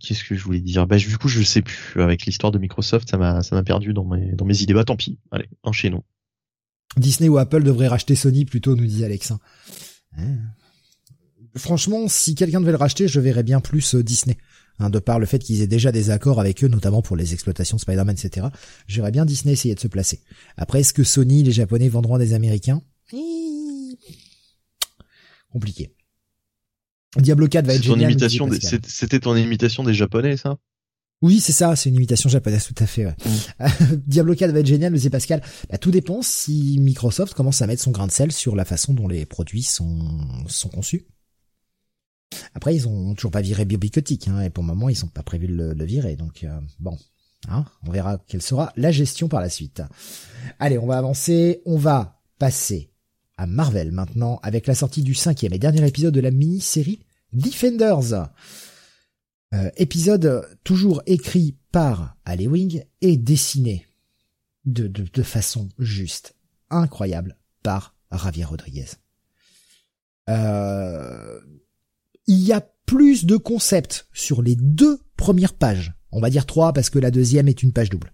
qu'est-ce 0.01 0.25
que 0.25 0.35
je 0.35 0.43
voulais 0.43 0.61
dire? 0.61 0.87
Bah 0.87 0.97
du 0.97 1.19
coup, 1.19 1.29
je 1.29 1.43
sais 1.43 1.63
plus. 1.63 2.01
Avec 2.03 2.25
l'histoire 2.25 2.51
de 2.51 2.59
Microsoft, 2.59 3.11
ça 3.11 3.19
m'a 3.19 3.43
ça 3.43 3.55
m'a 3.55 3.63
perdu 3.63 3.93
dans 3.93 4.05
mes 4.05 4.33
dans 4.33 4.45
mes 4.45 4.63
idées. 4.63 4.75
Bah 4.75 4.85
tant 4.85 4.97
pis. 4.97 5.19
Allez, 5.31 5.49
enchaînons. 5.63 6.03
Disney 6.97 7.29
ou 7.29 7.39
Apple 7.39 7.63
devraient 7.63 7.89
racheter 7.89 8.15
Sony 8.15 8.45
plutôt, 8.45 8.75
nous 8.75 8.87
dit 8.87 9.05
Alex. 9.05 9.33
Hein 10.17 10.39
Franchement, 11.57 12.09
si 12.09 12.35
quelqu'un 12.35 12.61
devait 12.61 12.73
le 12.73 12.79
racheter, 12.79 13.09
je 13.09 13.21
verrais 13.21 13.43
bien 13.43 13.61
plus 13.61 13.95
Disney. 13.95 14.39
Hein, 14.79 14.91
de 14.91 14.99
par 14.99 15.19
le 15.19 15.27
fait 15.27 15.39
qu'ils 15.39 15.61
aient 15.61 15.67
déjà 15.67 15.93
des 15.93 16.11
accords 16.11 16.41
avec 16.41 16.65
eux, 16.65 16.69
notamment 16.69 17.03
pour 17.03 17.17
les 17.17 17.35
exploitations 17.35 17.77
de 17.77 17.83
Spider-Man, 17.83 18.17
etc. 18.19 18.47
J'aimerais 18.87 19.13
bien 19.13 19.25
Disney 19.25 19.53
essayer 19.53 19.75
de 19.75 19.81
se 19.81 19.89
placer. 19.89 20.21
Après, 20.57 20.81
est-ce 20.81 20.93
que 20.93 21.05
Sony, 21.05 21.43
les 21.43 21.53
Japonais 21.53 21.89
vendront 21.89 22.15
à 22.15 22.19
des 22.19 22.33
Américains? 22.35 22.83
Compliqué. 25.51 25.95
Diablo 27.19 27.47
4 27.47 27.67
va 27.67 27.75
être 27.75 27.83
génial. 27.83 28.17
C'était 28.87 29.21
ton 29.21 29.37
imitation 29.37 29.85
des 29.85 29.95
Japonais, 29.95 30.37
ça? 30.37 30.57
Oui, 31.21 31.39
c'est 31.39 31.53
ça, 31.53 31.77
c'est 31.77 31.89
une 31.89 31.95
imitation 31.95 32.29
japonaise, 32.29 32.67
tout 32.67 32.83
à 32.83 32.87
fait. 32.87 33.07
Ouais. 33.07 33.15
Mm. 33.61 33.97
Diablo 34.07 34.35
4 34.35 34.51
va 34.51 34.59
être 34.59 34.67
génial, 34.67 34.93
mais 34.93 35.11
Pascal. 35.11 35.41
Bah, 35.71 35.79
tout 35.79 35.93
dépend 35.93 36.21
si 36.21 36.79
Microsoft 36.81 37.35
commence 37.35 37.63
à 37.63 37.69
mettre 37.69 37.83
son 37.83 37.93
grain 37.93 38.09
de 38.09 38.13
sel 38.13 38.33
sur 38.33 38.57
la 38.57 38.65
façon 38.65 38.93
dont 38.93 39.07
les 39.07 39.25
produits 39.25 39.63
sont, 39.63 40.01
sont 40.49 40.69
conçus. 40.69 41.07
Après, 42.55 42.75
ils 42.75 42.89
ont 42.89 43.15
toujours 43.15 43.31
pas 43.31 43.41
viré 43.41 43.65
Bobby 43.65 43.91
hein, 44.27 44.41
et 44.41 44.51
pour 44.51 44.65
le 44.65 44.69
moment, 44.69 44.89
ils 44.89 44.97
sont 44.97 45.09
pas 45.09 45.23
prévus 45.23 45.49
de 45.49 45.73
le, 45.73 45.85
virer. 45.85 46.17
Donc 46.17 46.45
euh, 46.45 46.61
bon, 46.81 46.97
hein, 47.49 47.65
on 47.87 47.91
verra 47.91 48.19
quelle 48.27 48.43
sera 48.43 48.73
la 48.77 48.91
gestion 48.91 49.29
par 49.29 49.41
la 49.41 49.51
suite. 49.51 49.83
Allez, 50.59 50.79
on 50.79 50.87
va 50.87 50.99
avancer. 50.99 51.63
On 51.67 51.77
va 51.77 52.21
passer 52.39 52.91
à 53.37 53.47
Marvel 53.47 53.93
maintenant 53.93 54.41
avec 54.43 54.67
la 54.67 54.75
sortie 54.75 55.03
du 55.03 55.15
cinquième 55.15 55.53
et 55.53 55.59
dernier 55.59 55.87
épisode 55.87 56.15
de 56.15 56.21
la 56.21 56.31
mini-série 56.31 57.01
Defenders. 57.33 58.29
Euh, 59.55 59.71
épisode 59.77 60.49
toujours 60.65 61.03
écrit 61.07 61.57
par 61.73 62.17
Wing 62.27 62.85
et 63.01 63.17
dessiné 63.17 63.87
de, 64.65 64.87
de, 64.87 65.05
de 65.13 65.23
façon 65.23 65.69
juste 65.79 66.35
incroyable 66.71 67.37
par 67.63 67.95
Javier 68.13 68.45
Rodriguez. 68.45 68.87
Euh, 70.29 71.41
il 72.27 72.41
y 72.41 72.53
a 72.53 72.61
plus 72.87 73.25
de 73.25 73.37
concepts 73.37 74.07
sur 74.13 74.43
les 74.43 74.57
deux 74.57 75.01
premières 75.17 75.55
pages. 75.55 75.95
On 76.11 76.21
va 76.21 76.31
dire 76.31 76.47
trois 76.47 76.73
parce 76.73 76.91
que 76.91 76.99
la 76.99 77.11
deuxième 77.11 77.49
est 77.49 77.63
une 77.63 77.73
page 77.73 77.91
double. 77.91 78.13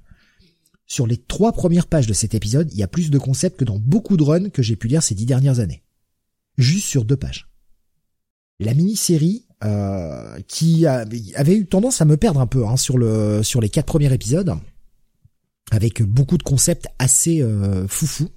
Sur 0.87 1.07
les 1.07 1.17
trois 1.17 1.53
premières 1.53 1.87
pages 1.87 2.07
de 2.07 2.13
cet 2.13 2.35
épisode, 2.35 2.73
il 2.73 2.79
y 2.79 2.83
a 2.83 2.89
plus 2.89 3.11
de 3.11 3.19
concepts 3.19 3.59
que 3.59 3.65
dans 3.65 3.79
beaucoup 3.79 4.17
de 4.17 4.23
runs 4.23 4.51
que 4.51 4.63
j'ai 4.63 4.77
pu 4.77 4.89
lire 4.89 5.03
ces 5.03 5.15
dix 5.15 5.27
dernières 5.27 5.61
années. 5.61 5.83
Juste 6.57 6.87
sur 6.87 7.05
deux 7.05 7.17
pages. 7.17 7.49
La 8.59 8.75
mini-série, 8.75 9.47
euh, 9.65 10.39
qui 10.47 10.87
avait 10.87 11.57
eu 11.57 11.67
tendance 11.67 12.01
à 12.01 12.05
me 12.05 12.17
perdre 12.17 12.41
un 12.41 12.47
peu 12.47 12.65
hein, 12.65 12.77
sur 12.77 12.97
le 12.97 13.43
sur 13.43 13.61
les 13.61 13.69
quatre 13.69 13.87
premiers 13.87 14.13
épisodes, 14.13 14.55
avec 15.73 16.03
beaucoup 16.03 16.39
de 16.39 16.45
concepts 16.45 16.87
assez 16.99 17.43
euh, 17.43 17.87
foufou. 17.89 18.29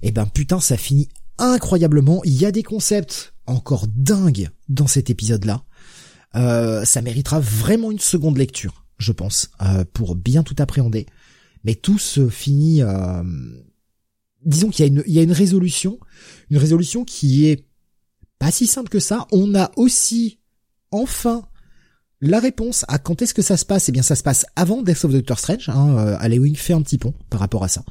Et 0.00 0.08
eh 0.08 0.12
ben 0.12 0.26
putain, 0.26 0.60
ça 0.60 0.76
finit 0.76 1.08
incroyablement. 1.38 2.22
Il 2.24 2.34
y 2.34 2.46
a 2.46 2.52
des 2.52 2.62
concepts 2.62 3.34
encore 3.50 3.86
dingues 3.88 4.50
dans 4.68 4.86
cet 4.86 5.10
épisode-là. 5.10 5.64
Euh, 6.34 6.84
ça 6.84 7.02
méritera 7.02 7.40
vraiment 7.40 7.90
une 7.90 7.98
seconde 7.98 8.38
lecture, 8.38 8.84
je 8.98 9.12
pense, 9.12 9.50
euh, 9.62 9.84
pour 9.92 10.14
bien 10.14 10.42
tout 10.42 10.56
appréhender. 10.58 11.06
Mais 11.64 11.74
tout 11.74 11.98
se 11.98 12.28
finit. 12.28 12.82
Euh, 12.82 13.22
disons 14.44 14.70
qu'il 14.70 14.84
y 14.84 14.88
a 14.88 14.92
une, 14.92 15.02
y 15.06 15.18
a 15.18 15.22
une 15.22 15.32
résolution, 15.32 15.98
une 16.50 16.58
résolution 16.58 17.04
qui 17.04 17.46
est 17.46 17.66
pas 18.38 18.50
si 18.50 18.66
simple 18.66 18.88
que 18.88 19.00
ça. 19.00 19.26
On 19.32 19.54
a 19.54 19.70
aussi 19.76 20.38
enfin 20.90 21.42
La 22.20 22.40
réponse 22.40 22.84
à 22.88 22.98
quand 22.98 23.22
est-ce 23.22 23.34
que 23.34 23.42
ça 23.42 23.56
se 23.56 23.64
passe 23.64 23.88
Eh 23.88 23.92
bien, 23.92 24.02
ça 24.02 24.16
se 24.16 24.22
passe 24.22 24.44
avant 24.56 24.82
Death 24.82 25.04
of 25.04 25.12
Doctor 25.12 25.38
Strange. 25.38 25.68
Hein, 25.68 26.18
euh, 26.20 26.54
fait 26.54 26.72
un 26.72 26.82
petit 26.82 26.98
pont 26.98 27.14
par 27.30 27.40
rapport 27.40 27.62
à 27.62 27.68
ça. 27.68 27.84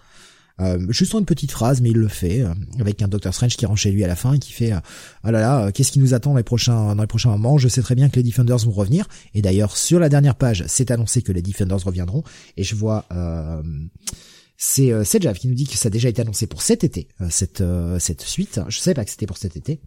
Euh, 0.59 0.79
juste 0.89 1.13
en 1.13 1.19
une 1.19 1.25
petite 1.25 1.51
phrase, 1.51 1.81
mais 1.81 1.89
il 1.89 1.97
le 1.97 2.07
fait 2.07 2.41
euh, 2.41 2.53
avec 2.79 3.01
un 3.01 3.07
Doctor 3.07 3.33
Strange 3.33 3.55
qui 3.55 3.65
rentre 3.65 3.79
chez 3.79 3.91
lui 3.91 4.03
à 4.03 4.07
la 4.07 4.15
fin 4.15 4.33
et 4.33 4.39
qui 4.39 4.51
fait 4.51 4.71
"Ah 4.71 5.31
là 5.31 5.39
là, 5.39 5.71
qu'est-ce 5.71 5.91
qui 5.91 5.99
nous 5.99 6.13
attend 6.13 6.31
dans 6.31 6.37
les 6.37 6.43
prochains 6.43 6.95
dans 6.95 7.03
les 7.03 7.07
prochains 7.07 7.29
moments? 7.29 7.57
Je 7.57 7.67
sais 7.67 7.81
très 7.81 7.95
bien 7.95 8.09
que 8.09 8.15
les 8.15 8.23
Defenders 8.23 8.59
vont 8.59 8.71
revenir." 8.71 9.07
Et 9.33 9.41
d'ailleurs, 9.41 9.77
sur 9.77 9.99
la 9.99 10.09
dernière 10.09 10.35
page, 10.35 10.63
c'est 10.67 10.91
annoncé 10.91 11.21
que 11.21 11.31
les 11.31 11.41
Defenders 11.41 11.83
reviendront. 11.83 12.23
Et 12.57 12.63
je 12.63 12.75
vois 12.75 13.05
c'est 14.59 14.91
euh, 14.91 15.03
Jav 15.03 15.37
qui 15.37 15.47
nous 15.47 15.53
dit 15.53 15.67
que 15.67 15.77
ça 15.77 15.87
a 15.87 15.89
déjà 15.91 16.09
été 16.09 16.21
annoncé 16.21 16.47
pour 16.47 16.63
cet 16.63 16.83
été, 16.83 17.07
cette 17.29 17.63
cette 17.99 18.21
suite. 18.21 18.59
Je 18.67 18.79
sais 18.79 18.93
pas 18.93 19.05
que 19.05 19.11
c'était 19.11 19.27
pour 19.27 19.37
cet 19.37 19.55
été. 19.55 19.81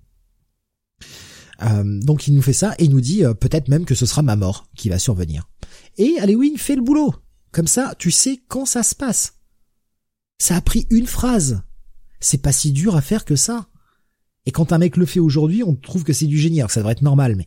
Euh, 1.63 2.01
donc 2.01 2.27
il 2.27 2.35
nous 2.35 2.43
fait 2.43 2.53
ça 2.53 2.75
et 2.79 2.85
il 2.85 2.91
nous 2.91 3.01
dit 3.01 3.25
euh, 3.25 3.35
peut-être 3.35 3.69
même 3.69 3.85
que 3.85 3.95
ce 3.95 4.07
sera 4.07 4.23
ma 4.23 4.37
mort 4.37 4.67
qui 4.77 4.89
va 4.89 4.99
survenir. 4.99 5.49
Et 5.99 6.17
Halloween 6.21 6.57
fait 6.57 6.77
le 6.77 6.83
boulot. 6.83 7.15
Comme 7.53 7.67
ça, 7.67 7.95
tu 7.99 8.11
sais 8.11 8.41
quand 8.49 8.65
ça 8.65 8.83
se 8.83 8.95
passe. 8.95 9.35
Ça 10.41 10.57
a 10.57 10.61
pris 10.63 10.87
une 10.91 11.07
phrase. 11.07 11.63
C'est 12.19 12.43
pas 12.43 12.51
si 12.51 12.73
dur 12.73 12.97
à 12.97 13.03
faire 13.03 13.25
que 13.25 13.37
ça. 13.37 13.69
Et 14.47 14.53
quand 14.53 14.73
un 14.73 14.79
mec 14.79 14.97
le 14.97 15.05
fait 15.05 15.21
aujourd'hui, 15.21 15.63
on 15.63 15.77
trouve 15.77 16.03
que 16.03 16.15
c'est 16.15 16.27
du 16.27 16.39
génie. 16.39 16.61
Alors 16.61 16.71
ça 16.71 16.81
devrait 16.81 16.93
être 16.95 17.03
normal, 17.03 17.37
mais 17.37 17.47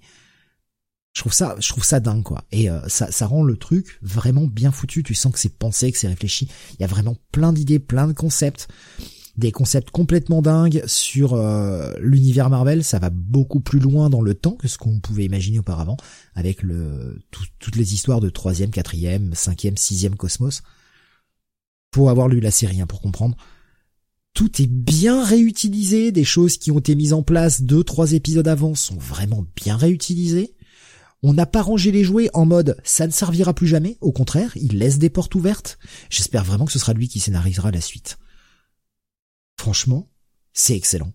je 1.14 1.22
trouve 1.22 1.34
ça, 1.34 1.56
je 1.60 1.68
trouve 1.70 1.84
ça 1.84 2.00
dingue 2.00 2.22
quoi. 2.22 2.44
Et 2.52 2.70
euh, 2.70 2.88
ça, 2.88 3.12
ça 3.12 3.26
rend 3.26 3.44
le 3.44 3.58
truc 3.58 3.98
vraiment 4.04 4.46
bien 4.46 4.72
foutu. 4.72 5.02
Tu 5.02 5.16
sens 5.16 5.34
que 5.34 5.40
c'est 5.40 5.58
pensé, 5.58 5.92
que 5.92 5.98
c'est 5.98 6.08
réfléchi. 6.08 6.48
Il 6.76 6.82
y 6.82 6.84
a 6.84 6.88
vraiment 6.88 7.18
plein 7.32 7.52
d'idées, 7.52 7.80
plein 7.80 8.08
de 8.08 8.14
concepts 8.14 8.68
des 9.36 9.52
concepts 9.52 9.90
complètement 9.90 10.44
dingues 10.44 10.84
sur 10.86 11.34
euh, 11.34 11.92
l'univers 12.00 12.52
Marvel. 12.52 12.84
Ça 12.84 13.00
va 13.00 13.10
beaucoup 13.10 13.60
plus 13.60 13.80
loin 13.80 14.12
dans 14.12 14.22
le 14.22 14.36
temps 14.36 14.52
que 14.52 14.68
ce 14.68 14.78
qu'on 14.78 15.00
pouvait 15.00 15.26
imaginer 15.26 15.58
auparavant, 15.58 15.98
avec 16.36 16.62
le 16.62 17.20
toutes 17.58 17.76
les 17.76 17.96
histoires 17.96 18.22
de 18.22 18.30
troisième, 18.30 18.70
quatrième, 18.70 19.34
cinquième, 19.34 19.78
sixième 19.78 20.16
cosmos. 20.16 20.62
Pour 21.94 22.10
avoir 22.10 22.28
lu 22.28 22.42
la 22.42 22.52
série, 22.52 22.82
hein, 22.82 22.88
pour 22.88 23.00
comprendre. 23.00 23.38
Tout 24.34 24.62
est 24.62 24.68
bien 24.68 25.24
réutilisé, 25.24 26.12
des 26.12 26.24
choses 26.24 26.58
qui 26.58 26.72
ont 26.72 26.80
été 26.80 26.96
mises 26.96 27.14
en 27.14 27.22
place 27.22 27.62
deux, 27.62 27.84
trois 27.84 28.14
épisodes 28.14 28.48
avant 28.48 28.74
sont 28.74 28.98
vraiment 28.98 29.46
bien 29.56 29.78
réutilisées. 29.78 30.56
On 31.22 31.34
n'a 31.34 31.46
pas 31.46 31.62
rangé 31.62 31.92
les 31.92 32.04
jouets 32.04 32.32
en 32.34 32.46
mode 32.46 32.76
ça 32.84 33.06
ne 33.06 33.12
servira 33.12 33.54
plus 33.54 33.68
jamais, 33.68 33.98
au 34.02 34.12
contraire, 34.12 34.52
il 34.56 34.80
laisse 34.80 34.98
des 34.98 35.12
portes 35.12 35.36
ouvertes. 35.36 35.78
J'espère 36.10 36.44
vraiment 36.44 36.66
que 36.66 36.72
ce 36.72 36.80
sera 36.80 36.94
lui 36.94 37.08
qui 37.08 37.20
scénarisera 37.20 37.70
la 37.70 37.80
suite. 37.80 38.18
Franchement, 39.58 40.10
c'est 40.52 40.76
excellent. 40.76 41.14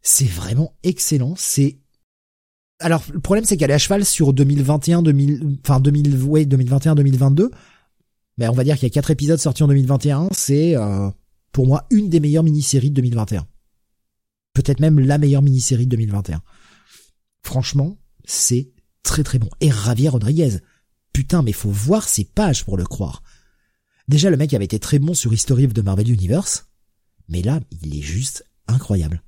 C'est 0.00 0.24
vraiment 0.24 0.74
excellent. 0.82 1.34
C'est 1.36 1.78
alors 2.80 3.04
le 3.12 3.20
problème 3.20 3.44
c'est 3.44 3.56
qu'elle 3.56 3.70
est 3.70 3.74
à 3.74 3.78
cheval 3.78 4.04
sur 4.04 4.32
2021, 4.32 5.02
2000, 5.02 5.58
enfin 5.62 5.80
2000, 5.80 6.22
ouais 6.24 6.46
2021, 6.46 6.94
2022. 6.94 7.50
Mais 8.38 8.48
on 8.48 8.52
va 8.52 8.64
dire 8.64 8.74
qu'il 8.74 8.84
y 8.84 8.90
a 8.90 8.90
quatre 8.90 9.10
épisodes 9.10 9.38
sortis 9.38 9.62
en 9.62 9.68
2021. 9.68 10.28
C'est 10.32 10.76
euh, 10.76 11.10
pour 11.52 11.66
moi 11.66 11.86
une 11.90 12.08
des 12.08 12.20
meilleures 12.20 12.42
mini-séries 12.42 12.90
de 12.90 12.96
2021. 12.96 13.46
Peut-être 14.54 14.80
même 14.80 14.98
la 15.00 15.18
meilleure 15.18 15.42
mini-série 15.42 15.86
de 15.86 15.90
2021. 15.90 16.42
Franchement, 17.42 17.98
c'est 18.24 18.72
très 19.02 19.22
très 19.22 19.38
bon. 19.38 19.48
Et 19.60 19.70
Javier 19.70 20.08
Rodriguez. 20.08 20.58
Putain, 21.12 21.42
mais 21.42 21.52
faut 21.52 21.70
voir 21.70 22.08
ses 22.08 22.24
pages 22.24 22.64
pour 22.64 22.76
le 22.76 22.84
croire. 22.84 23.22
Déjà, 24.08 24.30
le 24.30 24.36
mec 24.36 24.52
avait 24.52 24.64
été 24.64 24.78
très 24.78 24.98
bon 24.98 25.14
sur 25.14 25.32
History 25.32 25.66
of 25.66 25.72
the 25.72 25.84
Marvel 25.84 26.10
Universe. 26.10 26.66
Mais 27.28 27.42
là, 27.42 27.60
il 27.82 27.96
est 27.96 28.02
juste 28.02 28.44
incroyable. 28.66 29.22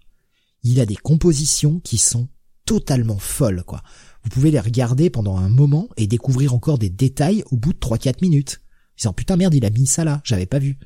Il 0.63 0.81
a 0.81 0.87
des 0.87 0.97
compositions 0.97 1.81
qui 1.81 1.97
sont 1.97 2.29
totalement 2.65 3.19
folles, 3.19 3.63
quoi. 3.65 3.83
Vous 4.25 4.31
pouvez 4.31 4.51
les 4.51 4.61
regarder 4.61 5.09
pendant 5.09 5.37
un 5.37 5.49
moment 5.49 5.89
et 5.97 6.09
découvrir 6.09 6.53
encore 6.53 6.79
des 6.79 6.91
détails 6.91 7.45
au 7.53 7.57
bout 7.57 7.73
de 7.73 7.79
3-4 7.79 8.17
minutes. 8.23 8.61
Disant 8.97 9.13
putain 9.13 9.37
merde, 9.37 9.55
il 9.55 9.65
a 9.65 9.71
mis 9.71 9.87
ça 9.87 10.05
là, 10.05 10.21
j'avais 10.25 10.47
pas 10.47 10.59
vu. 10.59 10.79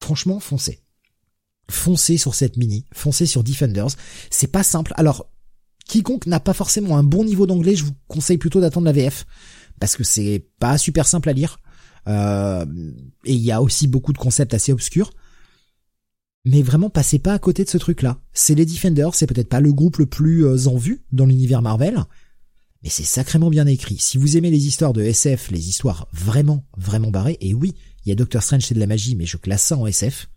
Franchement, 0.00 0.40
foncez. 0.40 0.82
Foncez 1.70 2.18
sur 2.18 2.34
cette 2.34 2.56
mini, 2.56 2.86
foncez 2.92 3.26
sur 3.26 3.42
Defenders. 3.42 3.88
C'est 4.30 4.48
pas 4.48 4.62
simple. 4.62 4.92
Alors, 4.96 5.30
quiconque 5.86 6.26
n'a 6.26 6.40
pas 6.40 6.52
forcément 6.52 6.96
un 6.96 7.04
bon 7.04 7.24
niveau 7.24 7.46
d'anglais, 7.46 7.76
je 7.76 7.84
vous 7.84 7.94
conseille 8.06 8.38
plutôt 8.38 8.60
d'attendre 8.60 8.86
la 8.86 8.92
VF. 8.92 9.24
Parce 9.80 9.96
que 9.96 10.04
c'est 10.04 10.46
pas 10.58 10.78
super 10.78 11.06
simple 11.06 11.28
à 11.30 11.32
lire. 11.32 11.58
Euh, 12.06 12.66
et 13.24 13.32
il 13.32 13.40
y 13.40 13.50
a 13.50 13.62
aussi 13.62 13.88
beaucoup 13.88 14.12
de 14.12 14.18
concepts 14.18 14.52
assez 14.52 14.72
obscurs 14.72 15.10
mais 16.44 16.62
vraiment 16.62 16.90
passez 16.90 17.18
pas 17.18 17.32
à 17.32 17.38
côté 17.38 17.64
de 17.64 17.70
ce 17.70 17.78
truc-là. 17.78 18.18
C'est 18.32 18.54
les 18.54 18.66
Defenders, 18.66 19.14
c'est 19.14 19.26
peut-être 19.26 19.48
pas 19.48 19.60
le 19.60 19.72
groupe 19.72 19.96
le 19.96 20.06
plus 20.06 20.44
euh, 20.44 20.68
en 20.68 20.76
vue 20.76 21.02
dans 21.12 21.26
l'univers 21.26 21.62
Marvel, 21.62 22.04
mais 22.84 22.90
c'est 22.90 23.02
sacrément 23.02 23.48
bien 23.48 23.66
écrit. 23.66 23.96
Si 23.98 24.18
vous 24.18 24.36
aimez 24.36 24.50
les 24.50 24.66
histoires 24.66 24.92
de 24.92 25.02
SF, 25.02 25.50
les 25.50 25.68
histoires 25.70 26.06
vraiment, 26.12 26.66
vraiment 26.76 27.10
barrées, 27.10 27.38
et 27.40 27.54
oui, 27.54 27.74
il 28.04 28.10
y 28.10 28.12
a 28.12 28.14
Doctor 28.14 28.42
Strange, 28.42 28.62
c'est 28.62 28.74
de 28.74 28.80
la 28.80 28.86
magie, 28.86 29.16
mais 29.16 29.24
je 29.24 29.38
classe 29.38 29.62
ça 29.62 29.78
en 29.78 29.86
SF. 29.86 30.28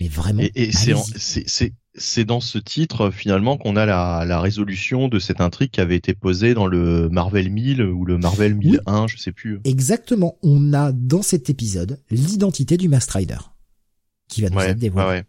Mais 0.00 0.06
vraiment. 0.06 0.44
Et, 0.54 0.70
c'est 0.70 1.74
c'est 2.00 2.24
dans 2.24 2.38
ce 2.38 2.58
titre 2.58 3.10
finalement 3.10 3.56
qu'on 3.56 3.74
a 3.74 3.84
la, 3.84 4.24
la, 4.24 4.40
résolution 4.40 5.08
de 5.08 5.18
cette 5.18 5.40
intrigue 5.40 5.72
qui 5.72 5.80
avait 5.80 5.96
été 5.96 6.14
posée 6.14 6.54
dans 6.54 6.68
le 6.68 7.08
Marvel 7.08 7.50
1000 7.50 7.82
ou 7.82 8.04
le 8.04 8.18
Marvel 8.18 8.54
1001, 8.54 9.08
je 9.08 9.16
sais 9.16 9.32
plus. 9.32 9.58
Exactement. 9.64 10.38
On 10.44 10.72
a 10.72 10.92
dans 10.92 11.22
cet 11.22 11.50
épisode 11.50 12.00
l'identité 12.12 12.76
du 12.76 12.88
Master 12.88 13.16
Rider 13.16 13.38
qui 14.28 14.42
va 14.42 14.50
nous 14.50 14.60
être 14.60 14.78
dévoilé. 14.78 15.22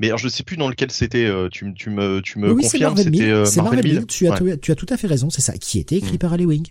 Mais 0.00 0.08
alors 0.08 0.18
je 0.18 0.28
sais 0.28 0.42
plus 0.42 0.56
dans 0.56 0.68
lequel 0.68 0.90
c'était. 0.90 1.24
Euh, 1.24 1.48
tu, 1.50 1.72
tu 1.74 1.90
me 1.90 2.20
tu 2.20 2.38
me 2.38 2.52
oui, 2.52 2.62
confirmes 2.62 2.96
c'était 2.96 3.30
euh, 3.30 3.44
Marvel, 3.56 3.84
Marvel 3.84 4.06
Tu 4.06 4.28
as 4.28 4.56
tu 4.56 4.72
as 4.72 4.74
tout 4.74 4.86
à 4.88 4.96
fait 4.96 5.06
raison. 5.06 5.30
C'est 5.30 5.42
ça 5.42 5.56
qui 5.58 5.78
était 5.78 5.96
écrit 5.96 6.14
mm. 6.14 6.18
par 6.18 6.32
Ali 6.32 6.46
Wing. 6.46 6.66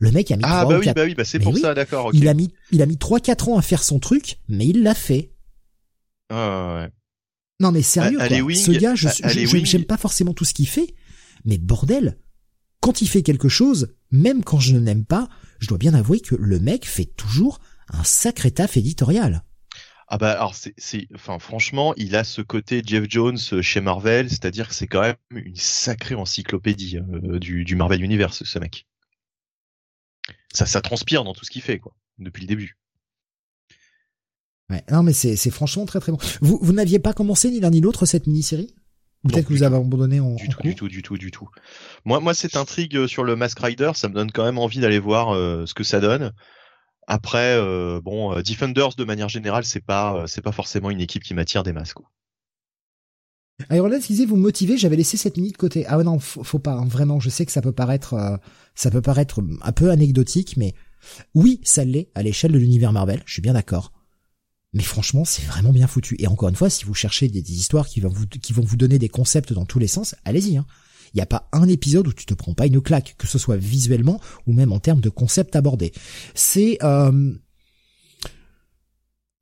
Le 0.00 0.12
mec 0.12 0.30
a 0.30 0.36
mis 0.36 0.42
ah 0.44 0.62
3 0.62 0.74
bah 0.74 0.80
oui 0.80 0.92
bah 0.94 1.02
oui 1.04 1.14
bah 1.14 1.24
c'est 1.24 1.38
pour 1.38 1.56
ça 1.56 1.74
d'accord. 1.74 2.10
Il 2.12 2.28
a 2.28 2.34
mis 2.34 2.52
il 2.70 2.82
a 2.82 2.86
mis 2.86 2.98
trois 2.98 3.20
quatre 3.20 3.48
ans 3.48 3.58
à 3.58 3.62
faire 3.62 3.82
son 3.82 3.98
truc, 3.98 4.38
mais 4.48 4.66
il 4.66 4.82
l'a 4.82 4.94
fait. 4.94 5.32
Ah 6.30 6.76
ouais. 6.76 6.90
Non 7.60 7.72
mais 7.72 7.82
sérieux 7.82 8.18
quoi. 8.18 8.28
Ce 8.28 8.70
gars, 8.72 8.94
je 8.94 9.08
j'aime 9.64 9.84
pas 9.84 9.96
forcément 9.96 10.34
tout 10.34 10.44
ce 10.44 10.54
qu'il 10.54 10.68
fait, 10.68 10.94
mais 11.44 11.58
bordel, 11.58 12.18
quand 12.80 13.02
il 13.02 13.08
fait 13.08 13.22
quelque 13.22 13.48
chose, 13.48 13.94
même 14.10 14.44
quand 14.44 14.60
je 14.60 14.76
n'aime 14.76 15.04
pas, 15.04 15.28
je 15.58 15.66
dois 15.66 15.78
bien 15.78 15.94
avouer 15.94 16.20
que 16.20 16.36
le 16.36 16.60
mec 16.60 16.86
fait 16.86 17.06
toujours 17.16 17.60
un 17.90 18.04
sacré 18.04 18.50
taf 18.50 18.76
éditorial. 18.76 19.42
Ah 20.10 20.16
bah 20.16 20.32
alors 20.32 20.54
c'est, 20.54 21.06
enfin 21.14 21.38
franchement, 21.38 21.92
il 21.96 22.16
a 22.16 22.24
ce 22.24 22.40
côté 22.40 22.82
Jeff 22.84 23.04
Jones 23.08 23.36
chez 23.36 23.82
Marvel, 23.82 24.30
c'est-à-dire 24.30 24.68
que 24.68 24.74
c'est 24.74 24.86
quand 24.86 25.02
même 25.02 25.16
une 25.30 25.54
sacrée 25.54 26.14
encyclopédie 26.14 26.96
euh, 26.96 27.38
du, 27.38 27.64
du, 27.64 27.76
Marvel 27.76 28.02
Universe, 28.02 28.42
ce 28.42 28.58
mec. 28.58 28.86
Ça, 30.54 30.64
ça 30.64 30.80
transpire 30.80 31.24
dans 31.24 31.34
tout 31.34 31.44
ce 31.44 31.50
qu'il 31.50 31.60
fait, 31.60 31.78
quoi, 31.78 31.94
depuis 32.18 32.40
le 32.40 32.46
début. 32.46 32.78
Ouais, 34.70 34.82
non 34.90 35.02
mais 35.02 35.12
c'est, 35.12 35.36
c'est 35.36 35.50
franchement 35.50 35.84
très 35.84 36.00
très 36.00 36.12
bon. 36.12 36.18
Vous, 36.40 36.58
vous 36.62 36.72
n'aviez 36.72 36.98
pas 36.98 37.12
commencé 37.12 37.50
ni 37.50 37.60
l'un 37.60 37.70
ni 37.70 37.82
l'autre 37.82 38.06
cette 38.06 38.26
mini-série? 38.26 38.74
Peut-être 39.28 39.48
que 39.48 39.52
vous 39.52 39.62
avez 39.62 39.76
abandonné 39.76 40.20
en. 40.20 40.36
Du 40.36 40.48
tout, 40.48 40.62
du 40.62 40.74
tout, 40.74 40.88
du 40.88 41.02
tout, 41.02 41.18
du 41.18 41.30
tout. 41.30 41.48
Moi, 42.04 42.20
moi, 42.20 42.34
cette 42.34 42.56
intrigue 42.56 43.06
sur 43.06 43.24
le 43.24 43.36
Mask 43.36 43.58
Rider, 43.58 43.90
ça 43.94 44.08
me 44.08 44.14
donne 44.14 44.30
quand 44.30 44.44
même 44.44 44.58
envie 44.58 44.78
d'aller 44.78 45.00
voir 45.00 45.34
euh, 45.34 45.66
ce 45.66 45.74
que 45.74 45.84
ça 45.84 46.00
donne. 46.00 46.32
Après, 47.10 47.56
euh, 47.56 48.02
bon, 48.02 48.34
euh, 48.34 48.42
Defenders 48.42 48.94
de 48.94 49.04
manière 49.04 49.30
générale, 49.30 49.64
c'est 49.64 49.80
pas, 49.80 50.14
euh, 50.14 50.26
c'est 50.26 50.42
pas 50.42 50.52
forcément 50.52 50.90
une 50.90 51.00
équipe 51.00 51.22
qui 51.22 51.32
m'attire 51.32 51.62
des 51.62 51.72
masses. 51.72 51.94
Quoi. 51.94 52.06
Iron 53.70 53.88
Man 53.88 53.98
disait 53.98 54.26
vous 54.26 54.36
motiver, 54.36 54.76
j'avais 54.76 54.96
laissé 54.96 55.16
cette 55.16 55.38
minute 55.38 55.54
de 55.54 55.56
côté. 55.56 55.86
Ah 55.86 55.96
non, 55.96 56.18
faut, 56.18 56.58
pas, 56.58 56.72
hein, 56.72 56.84
vraiment, 56.84 57.18
je 57.18 57.30
sais 57.30 57.46
que 57.46 57.50
ça 57.50 57.62
peut 57.62 57.72
paraître 57.72 58.38
ça 58.74 58.90
peut 58.90 59.00
paraître 59.00 59.42
un 59.62 59.72
peu 59.72 59.90
anecdotique, 59.90 60.56
mais 60.58 60.74
oui, 61.34 61.60
ça 61.64 61.82
l'est 61.84 62.10
à 62.14 62.22
l'échelle 62.22 62.52
de 62.52 62.58
l'univers 62.58 62.92
Marvel, 62.92 63.22
je 63.24 63.32
suis 63.32 63.42
bien 63.42 63.54
d'accord. 63.54 63.92
Mais 64.74 64.82
franchement, 64.82 65.24
c'est 65.24 65.42
vraiment 65.46 65.72
bien 65.72 65.86
foutu. 65.86 66.14
Et 66.18 66.26
encore 66.26 66.50
une 66.50 66.56
fois, 66.56 66.68
si 66.68 66.84
vous 66.84 66.94
cherchez 66.94 67.28
des, 67.28 67.40
histoires 67.52 67.88
qui 67.88 68.00
vont 68.00 68.10
vous 68.10 68.26
qui 68.26 68.52
vont 68.52 68.62
vous 68.62 68.76
donner 68.76 68.98
des 68.98 69.08
concepts 69.08 69.54
dans 69.54 69.64
tous 69.64 69.78
les 69.78 69.88
sens, 69.88 70.14
allez-y. 70.26 70.58
Hein. 70.58 70.66
Il 71.12 71.18
n'y 71.18 71.22
a 71.22 71.26
pas 71.26 71.48
un 71.52 71.68
épisode 71.68 72.08
où 72.08 72.12
tu 72.12 72.26
te 72.26 72.34
prends 72.34 72.54
pas 72.54 72.66
une 72.66 72.80
claque, 72.80 73.14
que 73.18 73.26
ce 73.26 73.38
soit 73.38 73.56
visuellement 73.56 74.20
ou 74.46 74.52
même 74.52 74.72
en 74.72 74.78
termes 74.78 75.00
de 75.00 75.08
concept 75.08 75.56
abordé. 75.56 75.92
C'est 76.34 76.78
euh, 76.82 77.32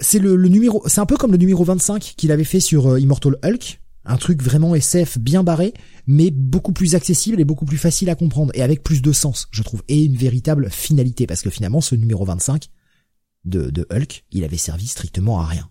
c'est 0.01 0.19
le, 0.19 0.37
numéro, 0.49 0.83
c'est 0.87 1.01
un 1.01 1.07
peu 1.07 1.17
comme 1.17 1.33
le 1.33 1.39
numéro 1.39 1.65
25 1.65 2.15
qu'il 2.17 2.31
avait 2.33 2.45
fait 2.45 2.61
sur 2.61 2.87
euh, 2.87 3.01
Immortal 3.01 3.37
Hulk, 3.43 3.81
un 4.05 4.17
truc 4.17 4.43
vraiment 4.43 4.75
SF 4.75 5.19
bien 5.19 5.43
barré, 5.43 5.73
mais 6.07 6.31
beaucoup 6.31 6.73
plus 6.73 6.95
accessible 6.95 7.41
et 7.41 7.45
beaucoup 7.45 7.65
plus 7.65 7.79
facile 7.79 8.11
à 8.11 8.15
comprendre 8.15 8.53
et 8.55 8.63
avec 8.63 8.83
plus 8.83 9.03
de 9.03 9.13
sens, 9.13 9.49
je 9.51 9.63
trouve, 9.63 9.83
et 9.89 10.05
une 10.05 10.17
véritable 10.17 10.71
finalité 10.71 11.27
parce 11.27 11.43
que 11.43 11.51
finalement 11.51 11.81
ce 11.81 11.95
numéro 11.95 12.25
25 12.25 12.69
de, 13.45 13.71
de 13.71 13.87
Hulk, 13.91 14.25
il 14.33 14.45
avait 14.45 14.57
servi 14.57 14.87
strictement 14.87 15.41
à 15.41 15.47
rien. 15.47 15.71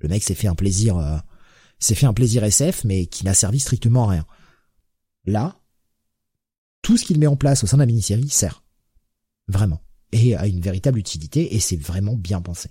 Le 0.00 0.08
mec 0.08 0.22
s'est 0.22 0.34
fait 0.34 0.48
un 0.48 0.54
plaisir, 0.54 0.96
euh, 0.98 1.16
s'est 1.78 1.94
fait 1.94 2.06
un 2.06 2.12
plaisir 2.12 2.44
SF, 2.44 2.84
mais 2.84 3.06
qui 3.06 3.24
n'a 3.24 3.34
servi 3.34 3.58
strictement 3.58 4.08
à 4.08 4.12
rien. 4.12 4.26
Là, 5.28 5.60
tout 6.80 6.96
ce 6.96 7.04
qu'il 7.04 7.18
met 7.18 7.26
en 7.26 7.36
place 7.36 7.62
au 7.62 7.66
sein 7.66 7.76
de 7.76 7.82
la 7.82 7.86
mini-série 7.86 8.30
sert. 8.30 8.64
Vraiment. 9.46 9.82
Et 10.10 10.34
a 10.34 10.46
une 10.46 10.60
véritable 10.60 10.98
utilité 10.98 11.54
et 11.54 11.60
c'est 11.60 11.76
vraiment 11.76 12.16
bien 12.16 12.40
pensé. 12.40 12.70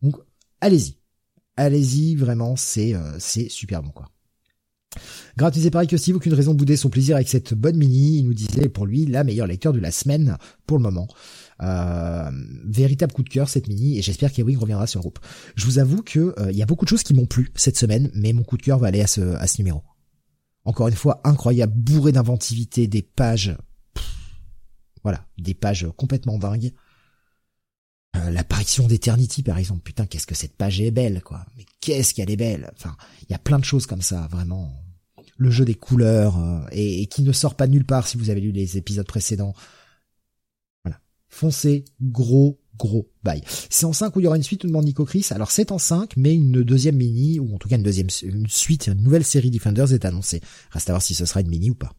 Donc, 0.00 0.14
allez-y. 0.60 0.94
Allez-y, 1.56 2.14
vraiment, 2.14 2.54
c'est, 2.54 2.94
euh, 2.94 3.16
c'est 3.18 3.48
super 3.48 3.82
bon, 3.82 3.90
quoi. 3.90 4.08
Gratuit 5.36 5.68
pareil 5.70 5.88
que 5.88 5.96
Steve, 5.96 6.14
aucune 6.14 6.34
raison 6.34 6.52
de 6.52 6.58
bouder 6.58 6.76
son 6.76 6.88
plaisir 6.88 7.16
avec 7.16 7.28
cette 7.28 7.52
bonne 7.52 7.76
mini. 7.76 8.18
Il 8.18 8.26
nous 8.26 8.34
disait 8.34 8.68
pour 8.68 8.86
lui 8.86 9.04
la 9.04 9.24
meilleure 9.24 9.48
lecture 9.48 9.72
de 9.72 9.80
la 9.80 9.90
semaine 9.90 10.38
pour 10.66 10.76
le 10.76 10.84
moment. 10.84 11.08
Euh, 11.60 12.30
véritable 12.64 13.12
coup 13.12 13.24
de 13.24 13.28
cœur 13.28 13.48
cette 13.48 13.66
mini 13.66 13.98
et 13.98 14.02
j'espère 14.02 14.32
qu'Ewing 14.32 14.56
reviendra 14.56 14.86
sur 14.86 15.00
le 15.00 15.02
groupe. 15.02 15.18
Je 15.56 15.64
vous 15.64 15.80
avoue 15.80 16.02
que 16.02 16.32
il 16.48 16.56
y 16.56 16.62
a 16.62 16.66
beaucoup 16.66 16.84
de 16.84 16.90
choses 16.90 17.02
qui 17.02 17.14
m'ont 17.14 17.26
plu 17.26 17.50
cette 17.56 17.76
semaine, 17.76 18.08
mais 18.14 18.32
mon 18.32 18.44
coup 18.44 18.56
de 18.56 18.62
cœur 18.62 18.78
va 18.78 18.86
aller 18.86 19.00
à 19.00 19.08
ce, 19.08 19.20
à 19.20 19.48
ce 19.48 19.60
numéro. 19.60 19.82
Encore 20.68 20.88
une 20.88 20.96
fois, 20.96 21.22
incroyable, 21.24 21.72
bourré 21.74 22.12
d'inventivité, 22.12 22.88
des 22.88 23.00
pages, 23.00 23.56
voilà, 25.02 25.26
des 25.38 25.54
pages 25.54 25.86
complètement 25.96 26.36
dingues. 26.36 26.74
Euh, 28.16 28.30
l'apparition 28.30 28.86
d'Eternity, 28.86 29.42
par 29.42 29.56
exemple. 29.56 29.80
Putain, 29.80 30.04
qu'est-ce 30.04 30.26
que 30.26 30.34
cette 30.34 30.58
page 30.58 30.82
est 30.82 30.90
belle, 30.90 31.22
quoi. 31.22 31.46
Mais 31.56 31.64
qu'est-ce 31.80 32.12
qu'elle 32.12 32.30
est 32.30 32.36
belle. 32.36 32.70
Enfin, 32.76 32.98
il 33.22 33.32
y 33.32 33.34
a 33.34 33.38
plein 33.38 33.58
de 33.58 33.64
choses 33.64 33.86
comme 33.86 34.02
ça, 34.02 34.28
vraiment. 34.30 34.70
Le 35.38 35.50
jeu 35.50 35.64
des 35.64 35.74
couleurs, 35.74 36.38
euh, 36.38 36.60
et, 36.70 37.06
qui 37.06 37.22
ne 37.22 37.32
sort 37.32 37.54
pas 37.54 37.66
nulle 37.66 37.86
part 37.86 38.06
si 38.06 38.18
vous 38.18 38.28
avez 38.28 38.42
lu 38.42 38.52
les 38.52 38.76
épisodes 38.76 39.06
précédents. 39.06 39.54
Voilà. 40.84 41.00
Foncez, 41.30 41.86
gros, 42.02 42.60
gros 42.78 43.10
bail. 43.22 43.42
C'est 43.68 43.86
en 43.86 43.92
5 43.92 44.14
où 44.16 44.20
il 44.20 44.24
y 44.24 44.26
aura 44.26 44.36
une 44.36 44.42
suite, 44.42 44.64
nous 44.64 44.70
demande 44.70 44.86
Nico 44.86 45.04
Chris. 45.04 45.26
Alors 45.30 45.50
c'est 45.50 45.72
en 45.72 45.78
5, 45.78 46.16
mais 46.16 46.34
une 46.34 46.62
deuxième 46.62 46.96
mini, 46.96 47.38
ou 47.40 47.54
en 47.54 47.58
tout 47.58 47.68
cas 47.68 47.76
une 47.76 47.82
deuxième 47.82 48.08
une 48.22 48.46
suite, 48.48 48.86
une 48.86 49.02
nouvelle 49.02 49.24
série 49.24 49.50
Defenders 49.50 49.92
est 49.92 50.04
annoncée. 50.04 50.40
Reste 50.70 50.88
à 50.88 50.92
voir 50.92 51.02
si 51.02 51.14
ce 51.14 51.26
sera 51.26 51.40
une 51.40 51.48
mini 51.48 51.70
ou 51.70 51.74
pas. 51.74 51.92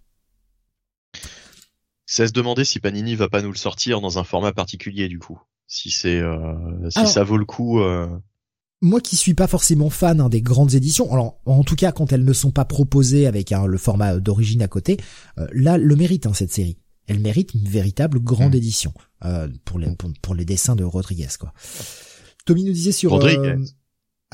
C'est 2.05 2.23
à 2.23 2.27
se 2.27 2.33
demander 2.33 2.65
si 2.65 2.79
Panini 2.79 3.15
va 3.15 3.29
pas 3.29 3.41
nous 3.41 3.51
le 3.51 3.57
sortir 3.57 4.01
dans 4.01 4.17
un 4.17 4.23
format 4.23 4.51
particulier 4.51 5.07
du 5.07 5.19
coup 5.19 5.39
si 5.69 5.91
c'est 5.91 6.19
euh, 6.19 6.89
si 6.89 7.07
ça 7.07 7.23
vaut 7.23 7.37
le 7.37 7.45
coup. 7.45 7.79
Euh... 7.79 8.07
Moi 8.81 8.99
qui 8.99 9.15
suis 9.15 9.35
pas 9.35 9.47
forcément 9.47 9.89
fan 9.89 10.19
hein, 10.19 10.29
des 10.29 10.41
grandes 10.41 10.73
éditions, 10.73 11.11
alors 11.13 11.39
en 11.45 11.63
tout 11.63 11.75
cas 11.75 11.91
quand 11.91 12.11
elles 12.11 12.25
ne 12.25 12.33
sont 12.33 12.51
pas 12.51 12.65
proposées 12.65 13.27
avec 13.27 13.51
hein, 13.51 13.65
le 13.65 13.77
format 13.77 14.19
d'origine 14.19 14.61
à 14.61 14.67
côté, 14.67 14.97
euh, 15.37 15.47
là 15.53 15.77
le 15.77 15.95
mérite 15.95 16.25
hein, 16.25 16.33
cette 16.33 16.51
série. 16.51 16.77
Elle 17.07 17.19
mérite 17.19 17.53
une 17.53 17.67
véritable 17.67 18.19
grande 18.19 18.53
mm. 18.53 18.57
édition 18.57 18.93
pour, 19.65 19.79
les, 19.79 19.87
pour, 20.21 20.35
les 20.35 20.45
dessins 20.45 20.75
de 20.75 20.83
Rodriguez 20.83 21.27
quoi. 21.39 21.53
Tommy 22.45 22.63
nous 22.63 22.73
disait 22.73 22.91
sur 22.91 23.19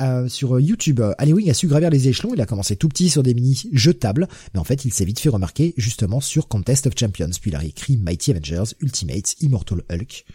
euh, 0.02 0.28
sur 0.28 0.60
YouTube, 0.60 1.00
Wing 1.22 1.50
a 1.50 1.54
su 1.54 1.68
gravir 1.68 1.90
les 1.90 2.10
échelons. 2.10 2.34
Il 2.34 2.42
a 2.42 2.46
commencé 2.46 2.76
tout 2.76 2.90
petit 2.90 3.10
sur 3.10 3.24
des 3.24 3.34
mini 3.34 3.58
jetables, 3.72 4.28
mais 4.54 4.60
en 4.60 4.66
fait, 4.66 4.84
il 4.84 4.92
s'est 4.92 5.06
vite 5.06 5.22
fait 5.22 5.30
remarquer 5.30 5.74
justement 5.78 6.20
sur 6.20 6.50
Contest 6.50 6.88
of 6.88 6.94
Champions. 7.00 7.30
Puis 7.42 7.52
il 7.52 7.56
a 7.56 7.64
écrit 7.64 7.96
Mighty 7.96 8.32
Avengers, 8.32 8.76
Ultimates, 8.82 9.42
Immortal 9.42 9.84
Hulk. 9.90 10.26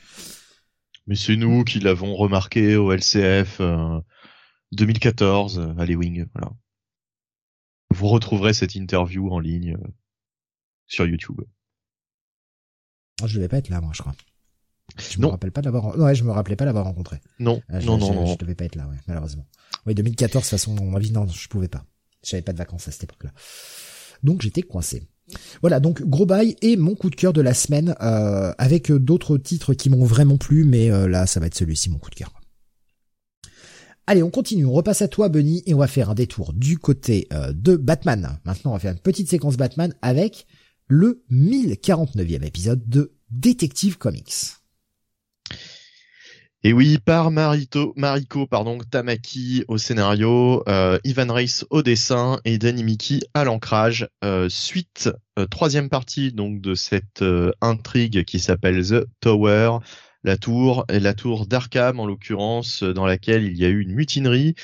Mais 1.07 1.15
c'est 1.15 1.37
nous 1.37 1.65
qui 1.65 1.79
l'avons 1.79 2.17
remarqué 2.17 2.77
au 2.77 2.91
LCF 2.91 3.61
2014 4.73 5.59
euh, 5.59 5.75
à 5.77 5.85
Wing, 5.85 6.27
voilà. 6.35 6.53
Vous 7.91 8.07
retrouverez 8.07 8.55
cette 8.55 8.77
interview 8.77 9.31
en 9.31 9.41
ligne 9.41 9.75
euh, 9.75 9.89
sur 10.87 11.07
YouTube. 11.07 11.41
Oh, 13.23 13.27
je 13.27 13.37
devais 13.37 13.49
pas 13.49 13.59
être 13.59 13.69
là, 13.69 13.81
moi, 13.81 13.91
je 13.95 14.03
crois. 14.03 14.15
Je 14.99 15.19
me 15.21 15.27
rappelle 15.27 15.53
pas 15.53 15.63
l'avoir. 15.63 15.99
Ouais, 15.99 16.15
je 16.15 16.25
me 16.25 16.31
rappelais 16.31 16.57
pas 16.57 16.65
l'avoir 16.65 16.85
rencontré. 16.85 17.21
Non, 17.39 17.63
euh, 17.73 17.81
non, 17.83 17.99
non, 17.99 18.15
non. 18.15 18.27
Je 18.27 18.37
devais 18.37 18.55
pas 18.55 18.65
être 18.65 18.77
là, 18.77 18.87
ouais, 18.89 18.97
malheureusement. 19.07 19.47
Oui, 19.87 19.95
2014, 19.95 20.43
de 20.43 20.49
toute 20.49 20.51
façon, 20.51 20.75
ma 20.85 20.99
vie, 20.99 21.13
non, 21.13 21.27
je 21.27 21.49
pouvais 21.49 21.69
pas. 21.69 21.85
J'avais 22.23 22.43
pas 22.43 22.53
de 22.53 22.59
vacances 22.59 22.89
à 22.89 22.91
cette 22.91 23.05
époque-là. 23.05 23.31
Donc 24.23 24.43
j'étais 24.43 24.63
coincé. 24.63 25.03
Voilà, 25.61 25.81
donc 25.81 26.03
gros 26.03 26.27
bail 26.27 26.57
et 26.61 26.77
mon 26.77 26.95
coup 26.95 27.11
de 27.11 27.15
cœur 27.15 27.33
de 27.33 27.41
la 27.41 27.55
semaine, 27.55 27.95
euh, 28.03 28.53
avec 28.59 28.91
d'autres 28.93 29.39
titres 29.39 29.75
qui 29.75 29.91
m'ont 29.91 30.05
vraiment 30.05 30.37
plu, 30.37 30.65
mais 30.65 30.91
euh, 30.91 31.09
là, 31.09 31.27
ça 31.27 31.41
va 31.41 31.47
être 31.47 31.55
celui-ci, 31.55 31.91
mon 31.91 31.99
coup 31.99 32.11
de 32.11 32.17
cœur. 32.17 32.33
Allez, 34.07 34.23
on 34.23 34.31
continue, 34.31 34.65
on 34.65 34.73
repasse 34.73 35.03
à 35.03 35.09
toi, 35.09 35.29
Bunny, 35.29 35.63
et 35.67 35.75
on 35.75 35.79
va 35.79 35.87
faire 35.87 36.11
un 36.11 36.15
détour 36.15 36.53
du 36.53 36.79
côté 36.79 37.29
euh, 37.33 37.53
de 37.53 37.77
Batman. 37.77 38.41
Maintenant, 38.45 38.73
on 38.73 38.75
va 38.75 38.81
faire 38.81 38.93
une 38.93 38.99
petite 38.99 39.31
séquence 39.31 39.57
Batman 39.57 39.95
avec 40.03 40.47
le 40.89 41.23
1049e 41.31 42.45
épisode 42.45 42.83
de 42.89 43.13
Detective 43.31 43.99
Comics. 43.99 44.60
Et 46.63 46.75
oui, 46.75 46.99
par 46.99 47.31
Mariko 47.31 47.95
pardon, 48.47 48.77
Tamaki 48.91 49.65
au 49.69 49.79
scénario, 49.79 50.63
euh, 50.69 50.99
Ivan 51.05 51.33
Reis 51.33 51.65
au 51.71 51.83
dessin 51.83 52.39
et 52.45 52.59
Danny 52.59 52.85
Miki 52.85 53.23
à 53.33 53.45
l'ancrage. 53.45 54.09
Euh, 54.25 54.51
suite, 54.51 55.09
euh, 55.39 55.47
troisième 55.47 55.89
partie 55.89 56.33
donc 56.33 56.61
de 56.61 56.75
cette 56.75 57.25
intrigue 57.63 58.25
qui 58.25 58.41
s'appelle 58.41 58.87
The 58.87 59.07
Tower, 59.21 59.79
la 60.23 60.37
tour, 60.37 60.85
la 60.91 61.15
tour 61.15 61.47
d'Arkham 61.47 61.99
en 61.99 62.05
l'occurrence, 62.05 62.83
dans 62.83 63.07
laquelle 63.07 63.45
il 63.45 63.57
y 63.57 63.65
a 63.65 63.69
eu 63.69 63.81
une 63.81 63.95
mutinerie. 63.95 64.55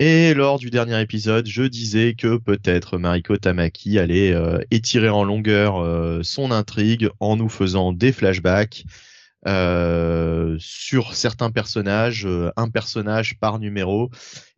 Et 0.00 0.34
lors 0.34 0.58
du 0.58 0.68
dernier 0.68 1.00
épisode, 1.00 1.46
je 1.46 1.62
disais 1.62 2.14
que 2.14 2.36
peut-être 2.36 2.98
Mariko 2.98 3.38
Tamaki 3.38 3.98
allait 3.98 4.34
étirer 4.70 5.08
en 5.08 5.24
longueur 5.24 6.22
son 6.22 6.50
intrigue 6.50 7.08
en 7.20 7.36
nous 7.36 7.48
faisant 7.48 7.94
des 7.94 8.12
flashbacks 8.12 8.84
euh, 9.46 10.56
sur 10.58 11.14
certains 11.14 11.50
personnages, 11.52 12.26
euh, 12.26 12.50
un 12.56 12.68
personnage 12.68 13.38
par 13.38 13.60
numéro. 13.60 14.10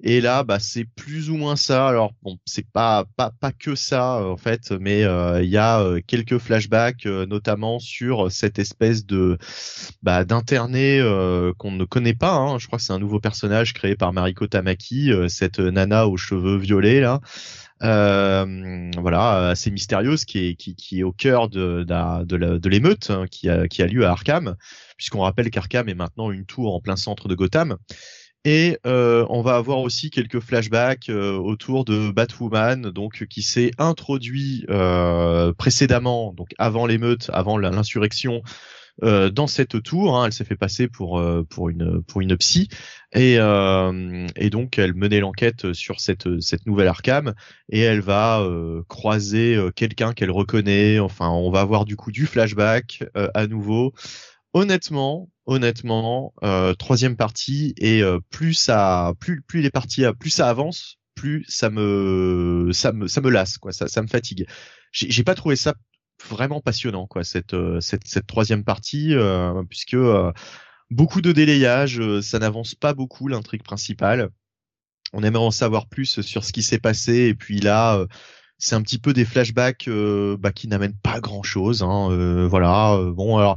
Et 0.03 0.22
là, 0.22 0.43
bah, 0.43 0.59
c'est 0.59 0.85
plus 0.85 1.28
ou 1.28 1.37
moins 1.37 1.57
ça. 1.57 1.87
Alors 1.87 2.14
bon, 2.22 2.39
c'est 2.47 2.66
pas 2.66 3.05
pas 3.16 3.31
pas 3.41 3.53
que 3.53 3.74
ça 3.74 4.24
en 4.24 4.39
fait, 4.39 4.70
mais 4.72 5.05
euh, 5.05 5.43
il 5.43 5.51
y 5.51 5.59
a 5.59 5.85
quelques 6.07 6.39
flashbacks, 6.39 7.05
notamment 7.05 7.78
sur 7.78 8.33
cette 8.33 8.59
espèce 8.59 9.05
de 9.05 9.37
bah, 10.03 10.24
d'interné 10.24 11.01
qu'on 11.59 11.72
ne 11.72 11.85
connaît 11.85 12.14
pas. 12.14 12.35
Hein. 12.35 12.59
Je 12.59 12.66
crois 12.66 12.78
que 12.78 12.85
c'est 12.85 12.95
un 12.95 12.99
nouveau 12.99 13.20
personnage 13.20 13.74
créé 13.74 13.97
par 13.97 14.14
Mariko 14.14 14.47
Tamaki, 14.47 15.12
cette 15.28 15.59
nana 15.59 16.07
aux 16.07 16.16
cheveux 16.16 16.57
violets 16.57 17.01
là. 17.01 17.20
Euh, 17.83 18.91
voilà, 18.99 19.49
assez 19.49 19.70
mystérieuse, 19.70 20.24
qui 20.24 20.57
est, 20.93 21.03
au 21.03 21.12
cœur 21.12 21.49
de, 21.49 22.68
l'émeute 22.68 23.11
hein, 23.11 23.26
qui, 23.31 23.49
a, 23.49 23.87
lieu 23.87 24.07
à 24.07 24.11
Arkham, 24.11 24.57
puisqu'on 24.97 25.20
rappelle 25.20 25.51
qu'Arkham 25.51 25.89
est 25.89 25.95
maintenant 25.95 26.31
une 26.31 26.45
tour 26.45 26.74
en 26.74 26.81
plein 26.81 26.97
centre 26.97 27.28
de 27.28 27.35
Gotham. 27.35 27.76
Et 28.47 28.78
euh, 28.87 29.26
on 29.28 29.43
va 29.43 29.57
avoir 29.57 29.81
aussi 29.81 30.09
quelques 30.09 30.41
flashbacks 30.41 31.11
euh, 31.11 31.37
autour 31.37 31.85
de 31.85 32.11
Batwoman, 32.11 32.91
donc 32.91 33.26
qui 33.26 33.43
s'est 33.43 33.70
introduit 33.78 34.64
précédemment, 35.59 36.33
donc 36.33 36.49
avant 36.59 36.87
l'émeute, 36.87 37.31
avant 37.33 37.59
l'insurrection, 37.59 38.43
euh, 39.03 39.30
dans 39.30 39.46
cette 39.46 39.82
tour. 39.82 40.18
Hein, 40.18 40.26
elle 40.26 40.32
s'est 40.32 40.44
fait 40.44 40.57
passer 40.57 40.88
pour 40.88 41.18
euh, 41.18 41.44
pour 41.48 41.68
une 41.68 42.03
pour 42.03 42.20
une 42.20 42.36
psy 42.36 42.68
et 43.12 43.36
euh, 43.38 44.26
et 44.36 44.51
donc 44.51 44.78
elle 44.78 44.94
menait 44.94 45.20
l'enquête 45.20 45.72
sur 45.72 46.01
cette 46.01 46.40
cette 46.40 46.66
nouvelle 46.66 46.88
Arkham 46.88 47.34
et 47.70 47.80
elle 47.80 48.01
va 48.01 48.46
croiser 48.88 49.59
quelqu'un 49.74 50.12
qu'elle 50.12 50.30
reconnaît. 50.30 50.98
Enfin, 50.98 51.28
on 51.28 51.51
va 51.51 51.61
avoir 51.61 51.84
du 51.84 51.96
coup 51.96 52.12
du 52.12 52.26
flashback 52.26 53.05
à 53.14 53.46
nouveau. 53.46 53.92
Honnêtement, 54.53 55.28
honnêtement, 55.46 56.34
troisième 56.78 57.16
partie 57.16 57.74
et 57.78 58.03
plus 58.30 58.55
ça 58.55 59.12
plus 59.20 59.42
plus 59.42 59.61
les 59.61 59.70
parties 59.70 60.05
plus 60.18 60.30
ça 60.30 60.48
avance, 60.48 60.98
plus 61.14 61.44
ça 61.48 61.70
me 61.70 62.70
ça 62.72 62.92
me 62.92 63.09
ça 63.09 63.20
me 63.20 63.30
lasse 63.30 63.59
quoi, 63.59 63.72
ça 63.72 63.88
ça 63.88 64.03
me 64.03 64.09
fatigue. 64.09 64.46
J'ai 64.92 65.22
pas 65.22 65.34
trouvé 65.34 65.55
ça 65.57 65.74
vraiment 66.29 66.61
passionnant 66.61 67.07
quoi 67.07 67.25
cette 67.25 67.55
euh, 67.55 67.81
cette, 67.81 68.07
cette 68.07 68.27
troisième 68.27 68.64
partie 68.64 69.14
euh, 69.14 69.62
puisque 69.68 69.95
euh, 69.95 70.33
beaucoup 70.91 71.21
de 71.21 71.33
délayage, 71.33 72.01
ça 72.21 72.39
n'avance 72.39 72.75
pas 72.75 72.95
beaucoup 72.95 73.29
l'intrigue 73.29 73.62
principale. 73.62 74.31
On 75.12 75.23
aimerait 75.23 75.45
en 75.45 75.51
savoir 75.51 75.89
plus 75.89 76.21
sur 76.21 76.45
ce 76.45 76.53
qui 76.53 76.62
s'est 76.62 76.79
passé 76.79 77.29
et 77.29 77.35
puis 77.35 77.61
là 77.61 78.05
c'est 78.59 78.75
un 78.75 78.83
petit 78.83 78.99
peu 78.99 79.12
des 79.12 79.25
flashbacks 79.25 79.89
bah, 80.39 80.53
qui 80.53 80.68
n'amènent 80.68 80.99
pas 81.03 81.21
grand 81.21 81.43
chose. 81.43 81.83
Hein, 81.83 82.47
voilà. 82.47 82.99
bon 83.12 83.39
alors 83.39 83.57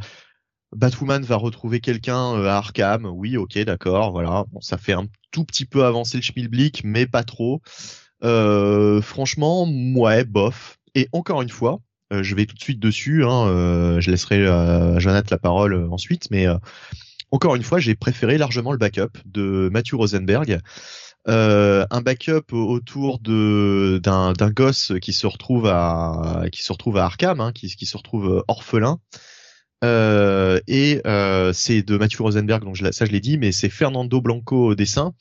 Batwoman 0.76 1.24
va 1.24 1.36
retrouver 1.36 1.80
quelqu'un 1.80 2.44
à 2.44 2.58
Arkham. 2.58 3.06
Oui, 3.06 3.38
ok, 3.38 3.60
d'accord. 3.60 4.12
Voilà. 4.12 4.46
Bon, 4.52 4.62
ça 4.62 4.78
fait 4.78 4.94
un 4.94 5.06
tout 5.32 5.44
petit 5.46 5.66
peu 5.66 5.86
avancer 5.86 6.18
le 6.18 6.24
schmilblick, 6.24 6.84
mais 6.84 7.06
pas 7.06 7.24
trop. 7.24 7.62
franchement, 8.22 9.68
ouais, 9.96 10.24
bof. 10.24 10.80
Et 10.96 11.10
encore 11.12 11.42
une 11.42 11.50
fois, 11.50 11.80
euh, 11.80 11.93
je 12.22 12.36
vais 12.36 12.46
tout 12.46 12.56
de 12.56 12.62
suite 12.62 12.80
dessus. 12.80 13.24
Hein, 13.24 13.48
euh, 13.48 14.02
je 14.02 14.12
laisserai 14.12 14.46
à 14.46 15.00
Jonathan 15.00 15.30
la 15.32 15.38
parole 15.40 15.74
euh, 15.74 15.90
ensuite, 15.90 16.30
mais 16.30 16.46
encore 17.32 17.56
une 17.56 17.64
fois, 17.64 17.80
j'ai 17.80 17.96
préféré 17.96 18.38
largement 18.38 18.72
le 18.72 18.78
backup 18.78 19.18
de 19.26 19.70
Matthew 19.72 19.96
Rosenberg. 19.96 20.60
Euh, 21.30 21.86
un 21.90 22.02
backup 22.02 22.52
autour 22.52 23.20
de 23.20 24.02
d'un 24.04 24.34
gosse 24.52 24.92
qui 25.02 25.14
se 25.14 25.26
retrouve 25.26 25.68
à 25.68 26.44
qui 26.52 26.64
se 26.64 26.72
retrouve 26.72 26.98
à 26.98 27.06
Arkham, 27.06 27.40
hein, 27.40 27.52
qui 27.54 27.86
se 27.86 27.98
retrouve 27.98 28.44
orphelin. 28.48 29.00
Euh, 29.84 30.60
et 30.68 31.02
euh, 31.06 31.52
c'est 31.52 31.82
de 31.82 31.98
Matthew 31.98 32.22
Rosenberg, 32.22 32.64
donc 32.64 32.78
ça 32.78 33.06
je 33.06 33.12
l'ai 33.12 33.20
dit, 33.20 33.38
mais 33.38 33.52
c'est 33.52 33.70
Fernando 33.70 34.22
Blanco 34.22 34.68
au 34.68 34.76
dessin. 34.76 35.14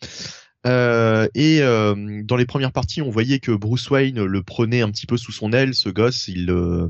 Euh, 0.65 1.27
et 1.35 1.61
euh, 1.61 2.23
dans 2.23 2.37
les 2.37 2.47
premières 2.47 2.73
parties, 2.73 3.03
on 3.03 3.11
voyait 3.11 3.41
que 3.41 3.51
Bruce 3.51 3.91
Wayne 3.91 4.23
le 4.23 4.43
prenait 4.43 4.81
un 4.81 4.91
petit 4.91 5.07
peu 5.07 5.17
sous 5.17 5.33
son 5.33 5.53
aile. 5.53 5.75
Ce 5.75 5.89
gosse, 5.89 6.29
il, 6.29 6.51
euh, 6.51 6.89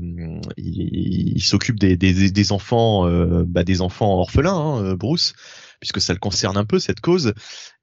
il, 0.57 1.41
s'occupe 1.41 1.79
des, 1.79 1.97
des, 1.97 2.29
des, 2.29 2.51
enfants, 2.51 3.09
bah, 3.45 3.63
des 3.63 3.81
enfants 3.81 4.13
orphelins, 4.19 4.53
hein, 4.53 4.95
Bruce, 4.95 5.33
puisque 5.79 6.01
ça 6.01 6.13
le 6.13 6.19
concerne 6.19 6.57
un 6.57 6.65
peu 6.65 6.79
cette 6.79 6.99
cause. 6.99 7.33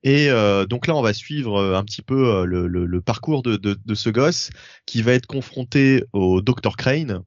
Et 0.03 0.29
donc 0.69 0.87
là, 0.87 0.95
on 0.95 1.03
va 1.03 1.13
suivre 1.13 1.75
un 1.75 1.85
petit 1.85 2.03
peu 2.03 2.45
le, 2.45 2.67
le, 2.67 2.87
le 2.87 3.01
parcours 3.01 3.43
de, 3.43 3.57
de, 3.57 3.77
de, 3.85 3.95
ce 3.95 4.11
gosse 4.11 4.51
qui 4.87 5.03
va 5.03 5.13
être 5.13 5.27
confronté 5.27 6.05
au 6.13 6.41
Dr 6.41 6.77
Crane. 6.77 7.23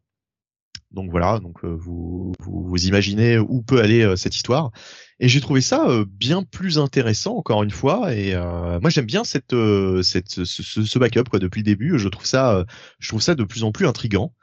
Donc 0.93 1.09
voilà, 1.09 1.39
donc 1.39 1.63
vous, 1.63 2.33
vous, 2.39 2.63
vous 2.63 2.85
imaginez 2.85 3.39
où 3.39 3.61
peut 3.61 3.81
aller 3.81 4.13
cette 4.15 4.35
histoire. 4.35 4.71
Et 5.19 5.27
j'ai 5.27 5.41
trouvé 5.41 5.61
ça 5.61 5.87
bien 6.07 6.43
plus 6.43 6.77
intéressant 6.77 7.35
encore 7.35 7.63
une 7.63 7.71
fois. 7.71 8.13
Et 8.13 8.35
moi 8.35 8.89
j'aime 8.89 9.05
bien 9.05 9.23
cette, 9.23 9.55
cette 10.03 10.29
ce, 10.29 10.83
ce, 10.83 10.99
backup 10.99 11.29
quoi 11.29 11.39
depuis 11.39 11.61
le 11.61 11.65
début. 11.65 11.97
Je 11.97 12.09
trouve 12.09 12.25
ça, 12.25 12.65
je 12.99 13.09
trouve 13.09 13.21
ça 13.21 13.33
de 13.33 13.43
plus 13.43 13.63
en 13.63 13.71
plus 13.71 13.87
intrigant. 13.87 14.33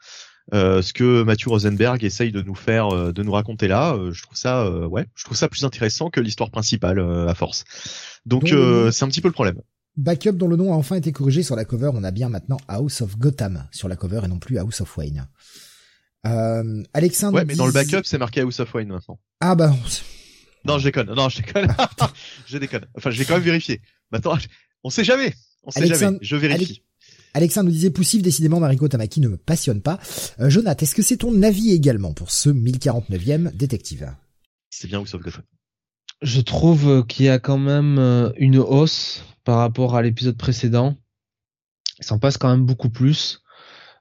Euh, 0.53 0.82
ce 0.82 0.92
que 0.92 1.22
Mathieu 1.22 1.51
Rosenberg 1.51 2.03
essaye 2.03 2.32
de 2.32 2.42
nous 2.42 2.55
faire, 2.55 2.88
euh, 2.88 3.12
de 3.12 3.22
nous 3.22 3.32
raconter 3.32 3.68
là, 3.68 3.94
euh, 3.94 4.12
je 4.12 4.22
trouve 4.22 4.36
ça, 4.36 4.68
ouais, 4.88 5.07
je 5.14 5.24
trouve 5.24 5.36
ça 5.36 5.48
plus 5.48 5.64
intéressant 5.64 6.11
que 6.11 6.20
l'histoire 6.20 6.51
principale 6.51 6.98
à 7.01 7.34
force. 7.34 7.64
Donc 8.26 8.48
c'est 8.48 9.05
un 9.05 9.09
petit 9.09 9.20
peu 9.20 9.28
le 9.28 9.34
problème. 9.34 9.61
Backup 9.96 10.32
dont 10.32 10.46
le 10.46 10.57
nom 10.57 10.72
a 10.72 10.76
enfin 10.76 10.96
été 10.96 11.12
corrigé 11.12 11.42
sur 11.42 11.57
la 11.57 11.64
cover, 11.64 11.90
on 11.92 12.05
a 12.05 12.11
bien 12.11 12.28
maintenant 12.28 12.59
House 12.68 13.01
of 13.01 13.18
Gotham 13.18 13.66
sur 13.70 13.88
la 13.88 13.96
cover 13.96 14.22
et 14.24 14.28
non 14.28 14.38
plus 14.38 14.59
House 14.59 14.80
of 14.80 14.96
Wayne. 14.96 15.26
Euh, 16.26 16.82
Alexandre. 16.92 17.36
Ouais, 17.36 17.44
mais 17.44 17.54
dans 17.54 17.66
le 17.66 17.72
backup, 17.72 18.02
c'est 18.04 18.18
marqué 18.18 18.40
House 18.40 18.60
of 18.60 18.74
Wayne 18.74 18.88
maintenant. 18.88 19.18
Ah 19.40 19.54
bah. 19.54 19.74
Non, 20.64 20.78
je 20.78 20.84
déconne. 20.84 21.12
Non, 21.14 21.28
je 21.28 21.38
déconne. 21.38 21.74
je 22.46 22.58
déconne. 22.58 22.86
Enfin, 22.96 23.10
j'ai 23.10 23.24
quand 23.24 23.34
même 23.34 23.42
vérifié. 23.42 23.80
Maintenant, 24.10 24.36
on 24.84 24.90
sait 24.90 25.04
jamais. 25.04 25.34
On 25.64 25.70
sait 25.70 25.86
jamais. 25.86 26.18
Je 26.20 26.36
vérifie. 26.36 26.82
Alexandre 27.32 27.66
nous 27.66 27.72
disait 27.72 27.90
poussif, 27.90 28.22
décidément 28.22 28.58
Mariko 28.58 28.88
Tamaki 28.88 29.20
ne 29.20 29.28
me 29.28 29.36
passionne 29.36 29.80
pas. 29.80 30.00
Euh, 30.40 30.50
Jonathan, 30.50 30.82
est-ce 30.82 30.96
que 30.96 31.02
c'est 31.02 31.18
ton 31.18 31.42
avis 31.42 31.72
également 31.72 32.12
pour 32.12 32.30
ce 32.32 32.50
1049e 32.50 33.54
détective? 33.54 34.12
C'est 34.68 34.88
bien 34.88 35.00
ou 35.00 35.06
sauf 35.06 35.22
que 35.22 35.30
Je 36.22 36.40
trouve 36.40 37.06
qu'il 37.06 37.26
y 37.26 37.28
a 37.28 37.38
quand 37.38 37.58
même 37.58 37.98
euh, 37.98 38.30
une 38.36 38.58
hausse 38.58 39.22
par 39.44 39.58
rapport 39.58 39.96
à 39.96 40.02
l'épisode 40.02 40.36
précédent. 40.36 40.96
Il 41.98 42.04
s'en 42.04 42.18
passe 42.18 42.36
quand 42.36 42.50
même 42.50 42.66
beaucoup 42.66 42.90
plus. 42.90 43.42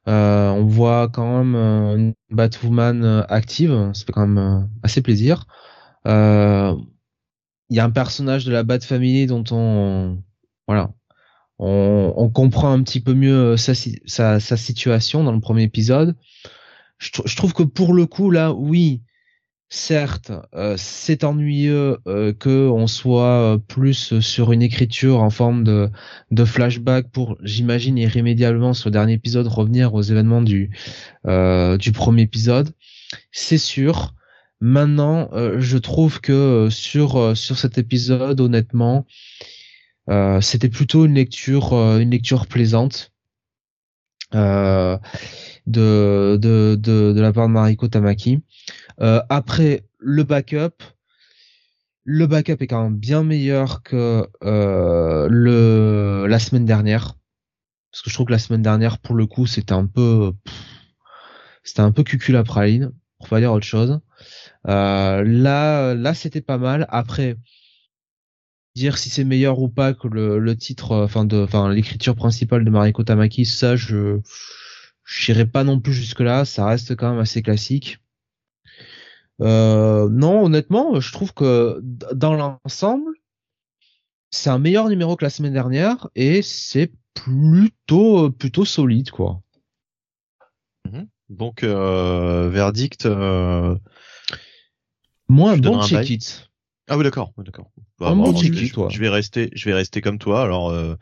Euh, 0.07 0.49
on 0.49 0.65
voit 0.65 1.09
quand 1.09 1.43
même 1.43 1.55
une 1.55 2.13
Batwoman 2.31 3.25
active, 3.29 3.91
ça 3.93 4.05
fait 4.05 4.11
quand 4.11 4.27
même 4.27 4.69
assez 4.83 5.01
plaisir. 5.01 5.45
Il 6.05 7.75
y 7.75 7.79
a 7.79 7.85
un 7.85 7.91
personnage 7.91 8.45
de 8.45 8.51
la 8.51 8.63
Bat 8.63 8.79
Family 8.81 9.27
dont 9.27 9.43
on 9.51 10.23
voilà, 10.67 10.91
on, 11.59 12.29
comprend 12.29 12.71
un 12.71 12.83
petit 12.83 13.01
peu 13.01 13.13
mieux 13.13 13.53
euh, 13.53 13.57
sa, 13.57 14.39
situation 14.39 15.23
dans 15.23 15.31
le 15.31 15.39
premier 15.39 15.63
épisode. 15.63 16.15
Je, 16.99 17.35
trouve 17.35 17.53
que 17.53 17.63
pour 17.63 17.93
le 17.93 18.05
coup 18.05 18.29
là, 18.29 18.53
oui, 18.53 19.01
certes, 19.69 20.31
euh, 20.55 20.75
c'est 20.77 21.23
ennuyeux 21.23 21.97
euh, 22.07 22.33
que 22.33 22.67
on 22.67 22.87
soit 22.87 23.53
euh, 23.53 23.57
plus 23.57 24.19
sur 24.19 24.51
une 24.51 24.61
écriture 24.61 25.21
en 25.21 25.29
forme 25.29 25.63
de, 25.63 26.45
flashback 26.45 27.09
pour, 27.11 27.37
j'imagine 27.43 27.97
irrémédiablement 27.97 28.73
sur 28.73 28.89
le 28.89 28.93
dernier 28.93 29.13
épisode 29.13 29.47
revenir 29.47 29.93
aux 29.93 30.01
événements 30.01 30.41
du 30.41 30.71
du 31.25 31.91
premier 31.91 32.23
épisode. 32.23 32.71
C'est 33.31 33.57
sûr. 33.57 34.13
Maintenant, 34.61 35.29
je 35.57 35.77
trouve 35.77 36.19
que 36.19 36.67
sur 36.69 37.37
sur 37.37 37.57
cet 37.57 37.77
épisode, 37.77 38.41
honnêtement, 38.41 39.05
euh, 40.09 40.41
c'était 40.41 40.69
plutôt 40.69 41.05
une 41.05 41.13
lecture, 41.13 41.73
euh, 41.73 41.99
une 41.99 42.09
lecture 42.09 42.47
plaisante 42.47 43.11
euh, 44.33 44.97
de, 45.67 46.37
de, 46.41 46.75
de, 46.75 47.19
la 47.19 47.31
part 47.31 47.47
de 47.47 47.53
Mariko 47.53 47.87
Tamaki. 47.87 48.39
Après 48.99 49.85
le 49.97 50.23
backup, 50.23 50.83
le 52.03 52.27
backup 52.27 52.57
est 52.59 52.67
quand 52.67 52.83
même 52.83 52.97
bien 52.97 53.23
meilleur 53.23 53.83
que 53.83 54.27
le 54.41 56.25
la 56.27 56.39
semaine 56.39 56.65
dernière. 56.65 57.15
Parce 57.91 58.03
que 58.03 58.09
je 58.09 58.15
trouve 58.15 58.27
que 58.27 58.31
la 58.31 58.39
semaine 58.39 58.61
dernière 58.61 58.99
pour 58.99 59.15
le 59.15 59.25
coup 59.25 59.47
c'était 59.47 59.73
un 59.73 59.85
peu 59.85 60.33
c'était 61.63 61.81
un 61.81 61.91
peu 61.91 62.03
cucul 62.03 62.41
praline 62.43 62.91
pour 63.19 63.29
pas 63.29 63.39
dire 63.39 63.51
autre 63.51 63.65
chose. 63.65 63.99
Euh, 64.67 65.23
là 65.25 65.93
là 65.93 66.13
c'était 66.13 66.41
pas 66.41 66.57
mal. 66.57 66.85
Après 66.89 67.37
dire 68.75 68.97
si 68.97 69.09
c'est 69.09 69.23
meilleur 69.23 69.59
ou 69.59 69.69
pas 69.69 69.93
que 69.93 70.07
le, 70.07 70.39
le 70.39 70.55
titre, 70.55 70.91
euh, 70.93 71.05
enfin 71.05 71.25
de, 71.25 71.43
enfin 71.43 71.69
l'écriture 71.71 72.15
principale 72.15 72.63
de 72.63 72.69
Mariko 72.69 73.03
Tamaki, 73.03 73.45
ça 73.45 73.75
je 73.75 74.19
j'irai 75.05 75.45
pas 75.45 75.63
non 75.63 75.79
plus 75.79 75.93
jusque 75.93 76.19
là, 76.21 76.45
ça 76.45 76.65
reste 76.65 76.95
quand 76.95 77.09
même 77.11 77.19
assez 77.19 77.41
classique. 77.41 77.99
Euh, 79.41 80.09
non, 80.09 80.45
honnêtement, 80.45 80.99
je 80.99 81.11
trouve 81.11 81.33
que 81.33 81.79
dans 81.81 82.33
l'ensemble, 82.33 83.11
c'est 84.31 84.49
un 84.49 84.59
meilleur 84.59 84.89
numéro 84.89 85.15
que 85.15 85.25
la 85.25 85.29
semaine 85.29 85.53
dernière 85.53 86.09
et 86.15 86.41
c'est 86.41 86.91
plutôt 87.13 88.29
plutôt 88.31 88.65
solide 88.65 89.11
quoi. 89.11 89.41
Mhm. 90.85 91.07
Donc 91.29 91.63
euh, 91.63 92.49
verdict. 92.49 93.05
Euh... 93.05 93.75
Moins 95.27 95.57
bon 95.57 95.81
check 95.83 96.09
it. 96.09 96.49
Ah 96.89 96.97
oui, 96.97 97.03
d'accord, 97.03 97.33
d'accord. 97.37 97.71
Bah, 97.99 98.13
je, 98.13 98.99
vais 98.99 99.09
rester, 99.09 99.51
je 99.53 99.65
vais 99.65 99.75
rester 99.75 100.01
comme 100.01 100.17
toi. 100.17 100.41
Alors, 100.41 100.71
euh, 100.71 100.95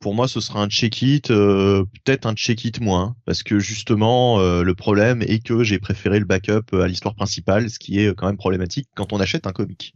pour 0.00 0.14
moi, 0.14 0.28
ce 0.28 0.40
sera 0.40 0.62
un 0.62 0.68
check-it, 0.68 1.30
euh, 1.30 1.84
peut-être 2.04 2.26
un 2.26 2.34
check-it 2.34 2.80
moins, 2.80 3.16
parce 3.24 3.42
que 3.42 3.58
justement, 3.58 4.40
euh, 4.40 4.62
le 4.62 4.74
problème 4.74 5.22
est 5.22 5.44
que 5.44 5.62
j'ai 5.64 5.78
préféré 5.78 6.18
le 6.18 6.24
backup 6.24 6.72
à 6.72 6.86
l'histoire 6.86 7.14
principale, 7.14 7.70
ce 7.70 7.78
qui 7.78 8.00
est 8.00 8.14
quand 8.14 8.26
même 8.26 8.36
problématique 8.36 8.88
quand 8.94 9.12
on 9.12 9.20
achète 9.20 9.46
un 9.46 9.52
comic. 9.52 9.94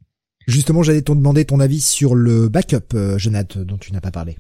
Justement, 0.49 0.83
j'allais 0.83 1.03
te 1.03 1.13
demander 1.13 1.45
ton 1.45 1.61
avis 1.61 1.81
sur 1.81 2.15
le 2.15 2.49
backup, 2.49 2.97
Jonathan, 3.17 3.61
dont 3.61 3.79
tu 3.79 3.93
n'as 3.93 4.01
pas 4.01 4.11
parlé. 4.11 4.37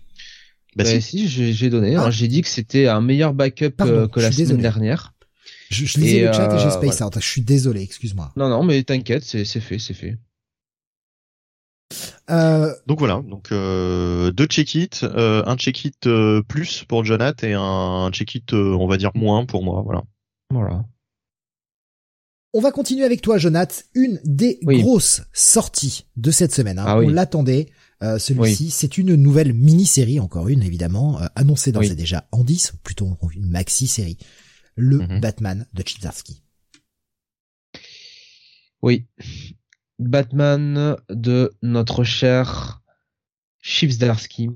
Bah, 0.75 0.85
bah 0.85 1.01
si, 1.01 1.29
j'ai 1.29 1.71
donné. 1.71 1.95
Hein. 1.95 2.05
Ah. 2.07 2.11
j'ai 2.11 2.29
dit 2.29 2.43
que 2.43 2.49
c'était 2.49 2.89
un 2.89 3.01
meilleur 3.01 3.35
backup 3.35 3.77
que 3.77 4.21
la 4.21 4.33
semaine 4.33 4.59
dernière. 4.59 5.13
Je, 5.71 5.87
je 5.87 5.99
lisais 5.99 6.27
le 6.27 6.33
chat 6.33 6.55
et 6.55 6.59
j'ai 6.59 6.71
space 6.71 7.01
out. 7.01 7.15
Je 7.19 7.27
suis 7.27 7.43
désolé, 7.43 7.83
excuse-moi. 7.83 8.33
Non, 8.37 8.49
non, 8.49 8.63
mais 8.63 8.83
t'inquiète, 8.83 9.25
c'est 9.25 9.45
fait, 9.45 9.79
c'est 9.79 9.95
fait. 9.95 10.19
Euh, 12.31 12.73
donc 12.87 12.99
voilà, 12.99 13.23
donc 13.27 13.53
euh, 13.53 14.31
deux 14.31 14.47
check-it, 14.47 15.03
euh, 15.05 15.43
un 15.47 15.57
check-it 15.57 16.07
euh, 16.07 16.43
plus 16.43 16.85
pour 16.85 17.05
Jonathan 17.05 17.47
et 17.47 17.55
un, 17.55 18.11
check-it 18.13 18.53
on 18.53 18.87
va 18.87 18.97
dire 18.97 19.11
moins 19.15 19.47
pour 19.47 19.63
moi, 19.63 19.83
voilà. 19.83 20.03
Voilà. 20.51 20.85
On 22.55 22.61
va 22.61 22.71
continuer 22.71 23.05
avec 23.05 23.23
toi, 23.23 23.39
Jonathan. 23.39 23.77
Une 23.95 24.21
des 24.25 24.59
grosses 24.63 25.23
sorties 25.33 26.07
de 26.17 26.31
cette 26.31 26.55
semaine. 26.55 26.79
Hein. 26.79 26.85
Ah 26.87 26.99
on 26.99 27.09
l'attendait. 27.09 27.71
Celui-ci, 28.19 28.71
c'est 28.71 28.99
une 28.99 29.15
nouvelle 29.15 29.55
mini-série, 29.55 30.21
encore 30.21 30.49
une 30.49 30.63
évidemment, 30.63 31.19
annoncée 31.35 31.73
dans 31.73 31.81
et 31.81 31.95
déjà 31.95 32.29
en 32.31 32.45
10, 32.45 32.75
plutôt 32.83 33.09
une 33.35 33.47
maxi-série. 33.47 34.19
Le 34.77 34.99
mhm. 34.99 35.21
Batman 35.21 35.67
de 35.73 35.83
Chizarski. 35.83 36.43
Oui, 38.83 39.07
Batman 40.09 40.97
de 41.09 41.53
notre 41.63 42.05
cher 42.05 42.81
Chipsdarsky, 43.63 44.51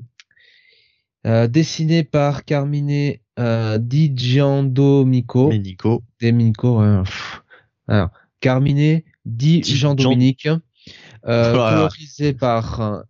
euh, 1.27 1.47
dessiné 1.47 2.05
par 2.05 2.45
Carmine 2.45 3.15
euh, 3.39 3.79
Di. 3.79 4.11
Domenico, 4.11 5.51
Alors, 7.89 8.11
Carmine 8.41 9.03
Di 9.25 9.63
Giandomenic, 9.63 10.49
euh, 11.27 11.53
colorisé 11.53 12.33
par 12.33 12.81
euh, 12.81 13.03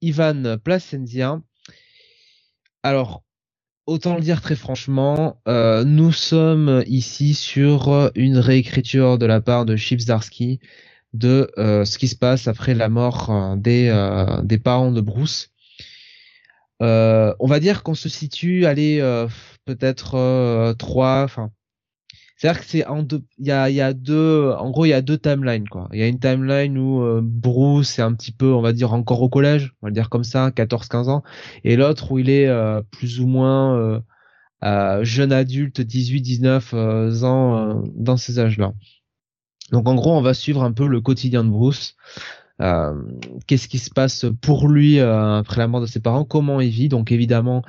Ivan 0.00 0.58
Plasenzia. 0.62 1.40
Alors, 2.82 3.22
autant 3.86 4.16
le 4.16 4.20
dire 4.20 4.42
très 4.42 4.56
franchement, 4.56 5.40
euh, 5.48 5.84
nous 5.84 6.12
sommes 6.12 6.82
ici 6.86 7.34
sur 7.34 8.10
une 8.14 8.38
réécriture 8.38 9.18
de 9.18 9.26
la 9.26 9.40
part 9.40 9.64
de 9.64 9.76
Chipsdarsky 9.76 10.60
de 11.12 11.50
euh, 11.58 11.84
ce 11.84 11.98
qui 11.98 12.08
se 12.08 12.16
passe 12.16 12.48
après 12.48 12.74
la 12.74 12.88
mort 12.88 13.30
euh, 13.30 13.56
des, 13.56 13.88
euh, 13.88 14.42
des 14.42 14.58
parents 14.58 14.92
de 14.92 15.00
Bruce. 15.00 15.50
on 16.80 17.46
va 17.46 17.60
dire 17.60 17.82
qu'on 17.82 17.94
se 17.94 18.08
situe, 18.08 18.66
allez, 18.66 18.98
peut-être 19.64 20.74
trois, 20.78 21.22
enfin, 21.22 21.50
c'est-à-dire 22.36 22.60
que 22.60 22.66
c'est 22.66 22.86
en 22.86 23.04
deux, 23.04 23.22
il 23.38 23.46
y 23.46 23.52
a, 23.52 23.70
y 23.70 23.80
a 23.80 23.92
deux, 23.92 24.50
en 24.58 24.70
gros, 24.70 24.84
il 24.84 24.88
y 24.88 24.92
a 24.92 25.02
deux 25.02 25.18
timelines, 25.18 25.68
quoi. 25.68 25.88
Il 25.92 26.00
y 26.00 26.02
a 26.02 26.08
une 26.08 26.18
timeline 26.18 26.76
où 26.76 27.20
Bruce 27.22 28.00
est 28.00 28.02
un 28.02 28.14
petit 28.14 28.32
peu, 28.32 28.52
on 28.52 28.62
va 28.62 28.72
dire, 28.72 28.92
encore 28.92 29.22
au 29.22 29.28
collège, 29.28 29.74
on 29.80 29.86
va 29.86 29.90
le 29.90 29.94
dire 29.94 30.10
comme 30.10 30.24
ça, 30.24 30.50
14-15 30.50 31.08
ans, 31.08 31.22
et 31.62 31.76
l'autre 31.76 32.10
où 32.10 32.18
il 32.18 32.30
est 32.30 32.50
plus 32.90 33.20
ou 33.20 33.28
moins 33.28 34.02
jeune 35.02 35.32
adulte, 35.32 35.80
18-19 35.80 37.22
ans 37.24 37.84
dans 37.94 38.16
ces 38.16 38.40
âges-là. 38.40 38.72
Donc 39.72 39.88
en 39.88 39.94
gros, 39.94 40.16
on 40.16 40.22
va 40.22 40.34
suivre 40.34 40.62
un 40.62 40.72
peu 40.72 40.86
le 40.86 41.00
quotidien 41.00 41.42
de 41.44 41.50
Bruce. 41.50 41.96
Euh, 42.60 42.94
qu'est-ce 43.46 43.66
qui 43.66 43.78
se 43.78 43.90
passe 43.90 44.26
pour 44.40 44.68
lui 44.68 45.00
euh, 45.00 45.38
après 45.38 45.56
la 45.58 45.66
mort 45.66 45.80
de 45.80 45.86
ses 45.86 46.00
parents, 46.00 46.24
comment 46.24 46.60
il 46.60 46.70
vit? 46.70 46.88
Donc 46.88 47.10
évidemment, 47.10 47.62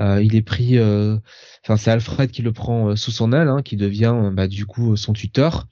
euh, 0.00 0.22
il 0.22 0.36
est 0.36 0.42
pris, 0.42 0.78
enfin 0.78 1.76
c'est 1.76 1.90
Alfred 1.90 2.30
qui 2.30 2.42
le 2.42 2.52
prend 2.52 2.96
sous 2.96 3.10
son 3.10 3.32
aile, 3.32 3.48
hein, 3.48 3.62
qui 3.62 3.76
devient 3.76 4.30
bah, 4.32 4.48
du 4.48 4.64
coup 4.64 4.96
son 4.96 5.12
tuteur. 5.12 5.66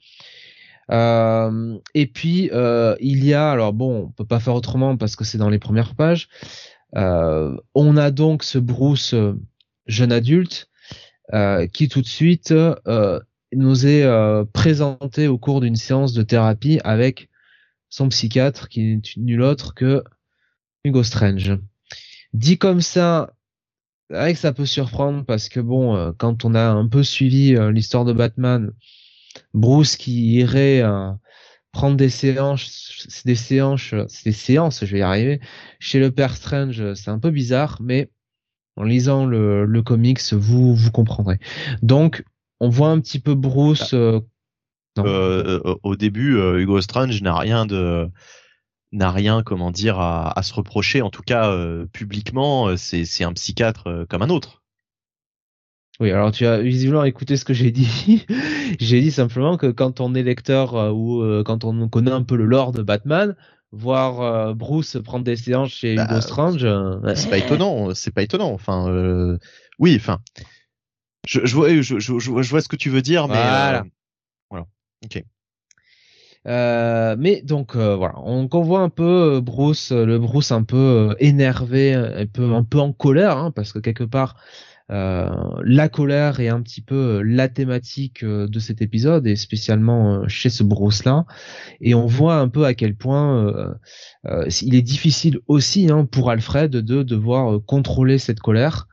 Et 0.91 2.07
puis 2.13 2.51
il 2.99 3.25
y 3.25 3.33
a, 3.33 3.49
alors 3.49 3.73
bon, 3.73 4.03
on 4.03 4.11
peut 4.11 4.25
pas 4.25 4.39
faire 4.39 4.55
autrement 4.55 4.97
parce 4.97 5.15
que 5.15 5.23
c'est 5.23 5.37
dans 5.37 5.49
les 5.49 5.59
premières 5.59 5.95
pages. 5.95 6.27
On 6.93 7.97
a 7.97 8.11
donc 8.11 8.43
ce 8.43 8.59
Bruce 8.59 9.15
jeune 9.87 10.11
adulte 10.11 10.69
qui 11.73 11.87
tout 11.87 12.01
de 12.01 12.07
suite 12.07 12.53
nous 13.53 13.87
est 13.87 14.05
présenté 14.53 15.27
au 15.27 15.37
cours 15.37 15.61
d'une 15.61 15.75
séance 15.75 16.13
de 16.13 16.23
thérapie 16.23 16.79
avec 16.83 17.29
son 17.89 18.09
psychiatre 18.09 18.67
qui 18.67 18.95
n'est 18.95 19.01
nul 19.17 19.41
autre 19.41 19.73
que 19.73 20.03
Hugo 20.83 21.03
Strange. 21.03 21.57
Dit 22.33 22.57
comme 22.57 22.81
ça, 22.81 23.33
c'est 24.09 24.15
vrai 24.15 24.33
que 24.33 24.39
ça 24.39 24.53
peut 24.53 24.65
surprendre 24.65 25.25
parce 25.25 25.49
que 25.49 25.59
bon, 25.59 26.13
quand 26.17 26.45
on 26.45 26.55
a 26.55 26.69
un 26.69 26.87
peu 26.87 27.03
suivi 27.03 27.55
l'histoire 27.71 28.05
de 28.05 28.13
Batman, 28.13 28.71
Bruce 29.53 29.95
qui 29.95 30.33
irait 30.35 30.81
euh, 30.81 31.11
prendre 31.71 31.97
des 31.97 32.09
séances, 32.09 33.21
des 33.25 33.35
séances, 33.35 33.93
des 34.25 34.31
séances, 34.31 34.85
je 34.85 34.91
vais 34.91 34.99
y 34.99 35.03
arriver, 35.03 35.39
chez 35.79 35.99
le 35.99 36.11
Père 36.11 36.35
Strange, 36.35 36.93
c'est 36.93 37.09
un 37.09 37.19
peu 37.19 37.31
bizarre, 37.31 37.79
mais 37.81 38.09
en 38.75 38.83
lisant 38.83 39.25
le, 39.25 39.65
le 39.65 39.81
comics, 39.81 40.33
vous 40.33 40.75
vous 40.75 40.91
comprendrez. 40.91 41.39
Donc, 41.81 42.23
on 42.59 42.69
voit 42.69 42.89
un 42.89 42.99
petit 42.99 43.19
peu 43.19 43.35
Bruce. 43.35 43.93
Euh, 43.93 44.19
euh, 44.99 45.75
au 45.83 45.95
début, 45.95 46.39
Hugo 46.59 46.81
Strange 46.81 47.21
n'a 47.21 47.37
rien 47.37 47.65
de 47.65 48.09
n'a 48.91 49.11
rien, 49.11 49.43
comment 49.43 49.69
dire, 49.69 49.99
à, 49.99 50.37
à, 50.37 50.41
se 50.43 50.53
reprocher. 50.53 51.01
En 51.01 51.09
tout 51.09 51.21
cas, 51.21 51.55
publiquement, 51.93 52.75
c'est 52.77 53.23
un 53.23 53.33
psychiatre 53.33 54.05
comme 54.09 54.21
un 54.23 54.29
autre. 54.29 54.63
Oui, 55.99 56.11
alors 56.11 56.31
tu 56.31 56.45
as 56.45 56.59
visiblement 56.59 57.03
écouté 57.05 57.37
ce 57.37 57.45
que 57.45 57.53
j'ai 57.53 57.71
dit. 57.71 58.25
j'ai 58.79 59.01
dit 59.01 59.11
simplement 59.11 59.57
que 59.57 59.67
quand 59.67 59.99
on 59.99 60.13
est 60.13 60.23
lecteur 60.23 60.75
euh, 60.75 60.91
ou 60.91 61.23
euh, 61.23 61.43
quand 61.43 61.63
on 61.63 61.87
connaît 61.89 62.11
un 62.11 62.21
peu 62.21 62.35
le 62.35 62.45
lore 62.45 62.71
de 62.71 62.83
Batman, 62.83 63.35
voir 63.71 64.21
euh, 64.21 64.53
Bruce 64.53 64.97
prendre 65.03 65.25
des 65.25 65.35
séances 65.35 65.71
chez 65.71 65.95
bah, 65.95 66.05
Hugo 66.05 66.21
Strange, 66.21 66.67
c'est 67.15 67.29
pas 67.29 67.39
étonnant. 67.39 67.95
C'est 67.95 68.13
pas 68.13 68.21
étonnant. 68.21 68.51
Enfin, 68.51 69.37
oui, 69.79 69.95
enfin, 69.99 70.19
je, 71.27 71.45
je, 71.45 71.55
vois, 71.55 71.69
je, 71.69 71.99
je, 71.99 72.19
je, 72.19 72.31
vois 72.31 72.61
ce 72.61 72.67
que 72.67 72.75
tu 72.75 72.89
veux 72.89 73.01
dire, 73.01 73.27
mais 73.27 73.35
voilà. 73.35 73.85
voilà. 74.49 74.65
Ok. 75.03 75.23
mais 76.45 77.41
donc 77.43 77.75
voilà, 77.75 78.15
on, 78.23 78.47
on, 78.51 78.61
voit 78.61 78.81
un 78.81 78.89
peu 78.89 79.41
Bruce, 79.41 79.91
le 79.91 80.17
Bruce 80.17 80.51
un 80.51 80.63
peu 80.63 81.15
énervé, 81.19 81.93
un 81.93 82.25
peu 82.25 82.53
un 82.53 82.63
peu 82.63 82.79
en 82.79 82.93
colère, 82.93 83.37
hein, 83.37 83.51
parce 83.51 83.73
que 83.73 83.79
quelque 83.79 84.05
part 84.05 84.35
euh, 84.89 85.29
la 85.65 85.89
colère 85.89 86.39
est 86.39 86.47
un 86.47 86.61
petit 86.61 86.79
peu 86.79 86.95
euh, 86.95 87.21
la 87.21 87.49
thématique 87.49 88.23
euh, 88.23 88.47
de 88.47 88.57
cet 88.59 88.81
épisode 88.81 89.27
et 89.27 89.35
spécialement 89.35 90.25
chez 90.29 90.49
ce 90.49 90.63
Bruce 90.63 91.03
là 91.03 91.25
et 91.81 91.93
on 91.93 92.05
voit 92.05 92.37
un 92.37 92.47
peu 92.47 92.63
à 92.63 92.73
quel 92.73 92.95
point 92.95 93.75
il 94.61 94.75
est 94.75 94.81
difficile 94.81 95.39
aussi 95.47 95.91
hein, 95.91 96.05
pour 96.05 96.29
Alfred 96.29 96.71
de 96.71 97.03
devoir 97.03 97.59
contrôler 97.65 98.17
cette 98.17 98.39
colère 98.39 98.87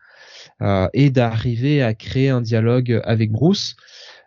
et 0.61 1.11
d'arriver 1.11 1.83
à 1.83 1.95
créer 1.95 2.31
un 2.31 2.41
dialogue 2.41 3.01
avec 3.05 3.31
Bruce. 3.31 3.77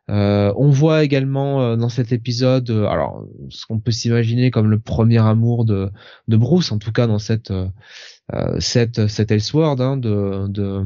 on 0.07 0.69
voit 0.69 1.03
également 1.03 1.75
dans 1.77 1.89
cet 1.89 2.11
épisode, 2.11 2.69
alors 2.69 3.25
ce 3.49 3.65
qu'on 3.65 3.79
peut 3.79 3.91
s'imaginer 3.91 4.51
comme 4.51 4.69
le 4.69 4.79
premier 4.79 5.19
amour 5.19 5.65
de, 5.65 5.91
Bruce, 6.27 6.71
en 6.71 6.77
tout 6.79 6.91
cas 6.91 7.07
dans 7.07 7.19
cette 7.19 7.53
cette 8.59 9.07
cette 9.07 9.31
Elseworld 9.31 9.81
hein, 9.81 9.97
de, 9.97 10.47
de 10.49 10.83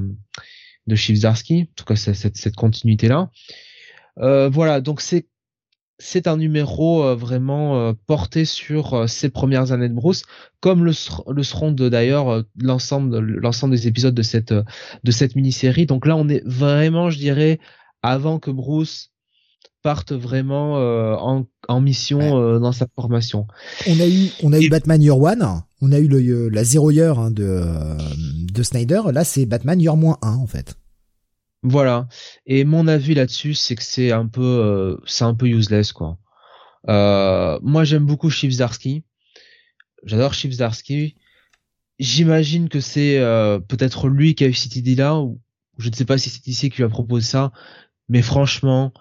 de 0.87 0.95
Chivzarsky, 0.95 1.69
en 1.69 1.73
tout 1.75 1.85
cas 1.85 1.95
cette, 1.95 2.37
cette 2.37 2.55
continuité 2.55 3.07
là. 3.07 3.29
Euh, 4.19 4.49
voilà, 4.49 4.81
donc 4.81 5.01
c'est 5.01 5.27
c'est 6.01 6.27
un 6.27 6.37
numéro 6.37 7.03
euh, 7.03 7.15
vraiment 7.15 7.77
euh, 7.77 7.93
porté 8.07 8.45
sur 8.45 9.07
ces 9.07 9.29
premières 9.29 9.71
années 9.71 9.89
de 9.89 9.93
Bruce, 9.93 10.23
comme 10.59 10.83
le, 10.83 10.93
le 11.31 11.43
seront 11.43 11.71
d'ailleurs 11.71 12.43
l'ensemble 12.57 13.19
l'ensemble 13.19 13.75
des 13.75 13.87
épisodes 13.87 14.15
de 14.15 14.21
cette 14.21 14.53
de 14.53 15.11
cette 15.11 15.35
mini-série. 15.35 15.85
Donc 15.85 16.05
là, 16.05 16.15
on 16.15 16.27
est 16.27 16.43
vraiment, 16.45 17.09
je 17.09 17.17
dirais, 17.17 17.59
avant 18.03 18.39
que 18.39 18.51
Bruce 18.51 19.11
parte 19.83 20.11
vraiment 20.11 20.75
en, 20.75 21.47
en 21.67 21.81
mission 21.81 22.59
dans 22.59 22.71
sa 22.71 22.85
formation. 22.95 23.47
On 23.87 23.99
a 23.99 24.07
eu 24.07 24.29
on 24.43 24.53
a 24.53 24.59
eu 24.59 24.69
Batman 24.69 25.01
Year 25.01 25.17
One, 25.17 25.63
on 25.81 25.91
a 25.91 25.99
eu 25.99 26.07
le, 26.07 26.49
la 26.49 26.63
zéro 26.63 26.91
year 26.91 27.17
hein, 27.17 27.31
de 27.31 27.63
de 28.53 28.63
Snyder. 28.63 29.01
Là, 29.11 29.23
c'est 29.23 29.45
Batman 29.45 29.81
Year 29.81 29.95
moins 29.95 30.17
1 30.21 30.35
en 30.35 30.47
fait. 30.47 30.75
Voilà. 31.63 32.07
Et 32.45 32.63
mon 32.63 32.87
avis 32.87 33.13
là-dessus, 33.13 33.53
c'est 33.53 33.75
que 33.75 33.83
c'est 33.83 34.11
un 34.11 34.27
peu, 34.27 34.41
euh, 34.41 34.97
c'est 35.05 35.25
un 35.25 35.35
peu 35.35 35.47
useless 35.47 35.93
quoi. 35.93 36.17
Euh, 36.89 37.59
moi, 37.61 37.83
j'aime 37.83 38.05
beaucoup 38.05 38.31
Zarsky. 38.31 39.03
J'adore 40.03 40.33
Zarsky. 40.33 41.15
J'imagine 41.99 42.69
que 42.69 42.79
c'est 42.79 43.19
euh, 43.19 43.59
peut-être 43.59 44.07
lui 44.07 44.33
qui 44.33 44.43
a 44.43 44.47
eu 44.47 44.53
cette 44.53 44.75
idée-là, 44.75 45.19
ou 45.19 45.39
je 45.77 45.89
ne 45.89 45.93
sais 45.93 46.05
pas 46.05 46.17
si 46.17 46.31
c'est 46.31 46.47
ici 46.47 46.71
qui 46.71 46.77
lui 46.77 46.83
a 46.83 46.89
proposé 46.89 47.27
ça, 47.27 47.51
mais 48.09 48.23
franchement, 48.23 48.91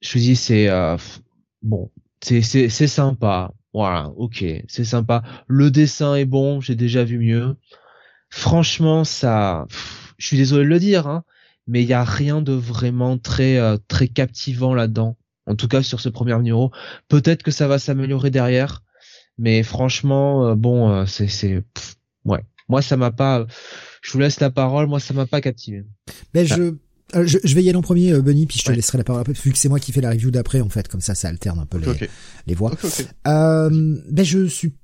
je 0.00 0.12
vous 0.12 0.20
dis, 0.20 0.36
c'est 0.36 0.68
bon, 1.62 1.90
c'est 2.22 2.42
c'est 2.42 2.68
c'est 2.68 2.86
sympa. 2.86 3.52
Voilà, 3.72 4.10
ok, 4.16 4.44
c'est 4.68 4.84
sympa. 4.84 5.24
Le 5.48 5.72
dessin 5.72 6.14
est 6.14 6.24
bon, 6.26 6.60
j'ai 6.60 6.76
déjà 6.76 7.02
vu 7.02 7.18
mieux. 7.18 7.56
Franchement, 8.30 9.02
ça, 9.02 9.66
je 10.16 10.28
suis 10.28 10.36
désolé 10.36 10.64
de 10.64 10.68
le 10.68 10.78
dire, 10.78 11.08
hein, 11.08 11.24
mais 11.66 11.82
il 11.82 11.88
y 11.88 11.92
a 11.92 12.04
rien 12.04 12.42
de 12.42 12.52
vraiment 12.52 13.18
très 13.18 13.58
euh, 13.58 13.76
très 13.88 14.08
captivant 14.08 14.74
là-dedans. 14.74 15.16
En 15.46 15.56
tout 15.56 15.68
cas 15.68 15.82
sur 15.82 16.00
ce 16.00 16.08
premier 16.08 16.34
numéro. 16.36 16.70
Peut-être 17.08 17.42
que 17.42 17.50
ça 17.50 17.68
va 17.68 17.78
s'améliorer 17.78 18.30
derrière, 18.30 18.82
mais 19.38 19.62
franchement, 19.62 20.48
euh, 20.48 20.54
bon, 20.54 20.90
euh, 20.90 21.06
c'est 21.06 21.28
c'est 21.28 21.62
ouais. 22.24 22.40
Moi, 22.68 22.80
ça 22.80 22.96
m'a 22.96 23.10
pas. 23.10 23.46
Je 24.02 24.12
vous 24.12 24.18
laisse 24.18 24.40
la 24.40 24.50
parole. 24.50 24.86
Moi, 24.86 25.00
ça 25.00 25.12
m'a 25.12 25.26
pas 25.26 25.42
captivé. 25.42 25.84
Mais 26.32 26.46
je, 26.46 26.74
je, 27.12 27.54
vais 27.54 27.62
y 27.62 27.68
aller 27.68 27.76
en 27.76 27.82
premier, 27.82 28.18
Bunny, 28.20 28.46
puis 28.46 28.58
je 28.58 28.64
te 28.64 28.72
laisserai 28.72 28.96
la 28.96 29.04
parole 29.04 29.20
après, 29.20 29.34
vu 29.34 29.52
que 29.52 29.58
c'est 29.58 29.68
moi 29.68 29.78
qui 29.78 29.92
fais 29.92 30.00
la 30.00 30.10
review 30.10 30.30
d'après, 30.30 30.62
en 30.62 30.70
fait, 30.70 30.88
comme 30.88 31.02
ça, 31.02 31.14
ça 31.14 31.28
alterne 31.28 31.58
un 31.58 31.66
peu 31.66 31.78
les, 31.78 32.08
les 32.46 32.54
voix. 32.54 32.72
Euh, 33.26 33.98
ben, 34.10 34.24
je 34.24 34.46
suis 34.46 34.74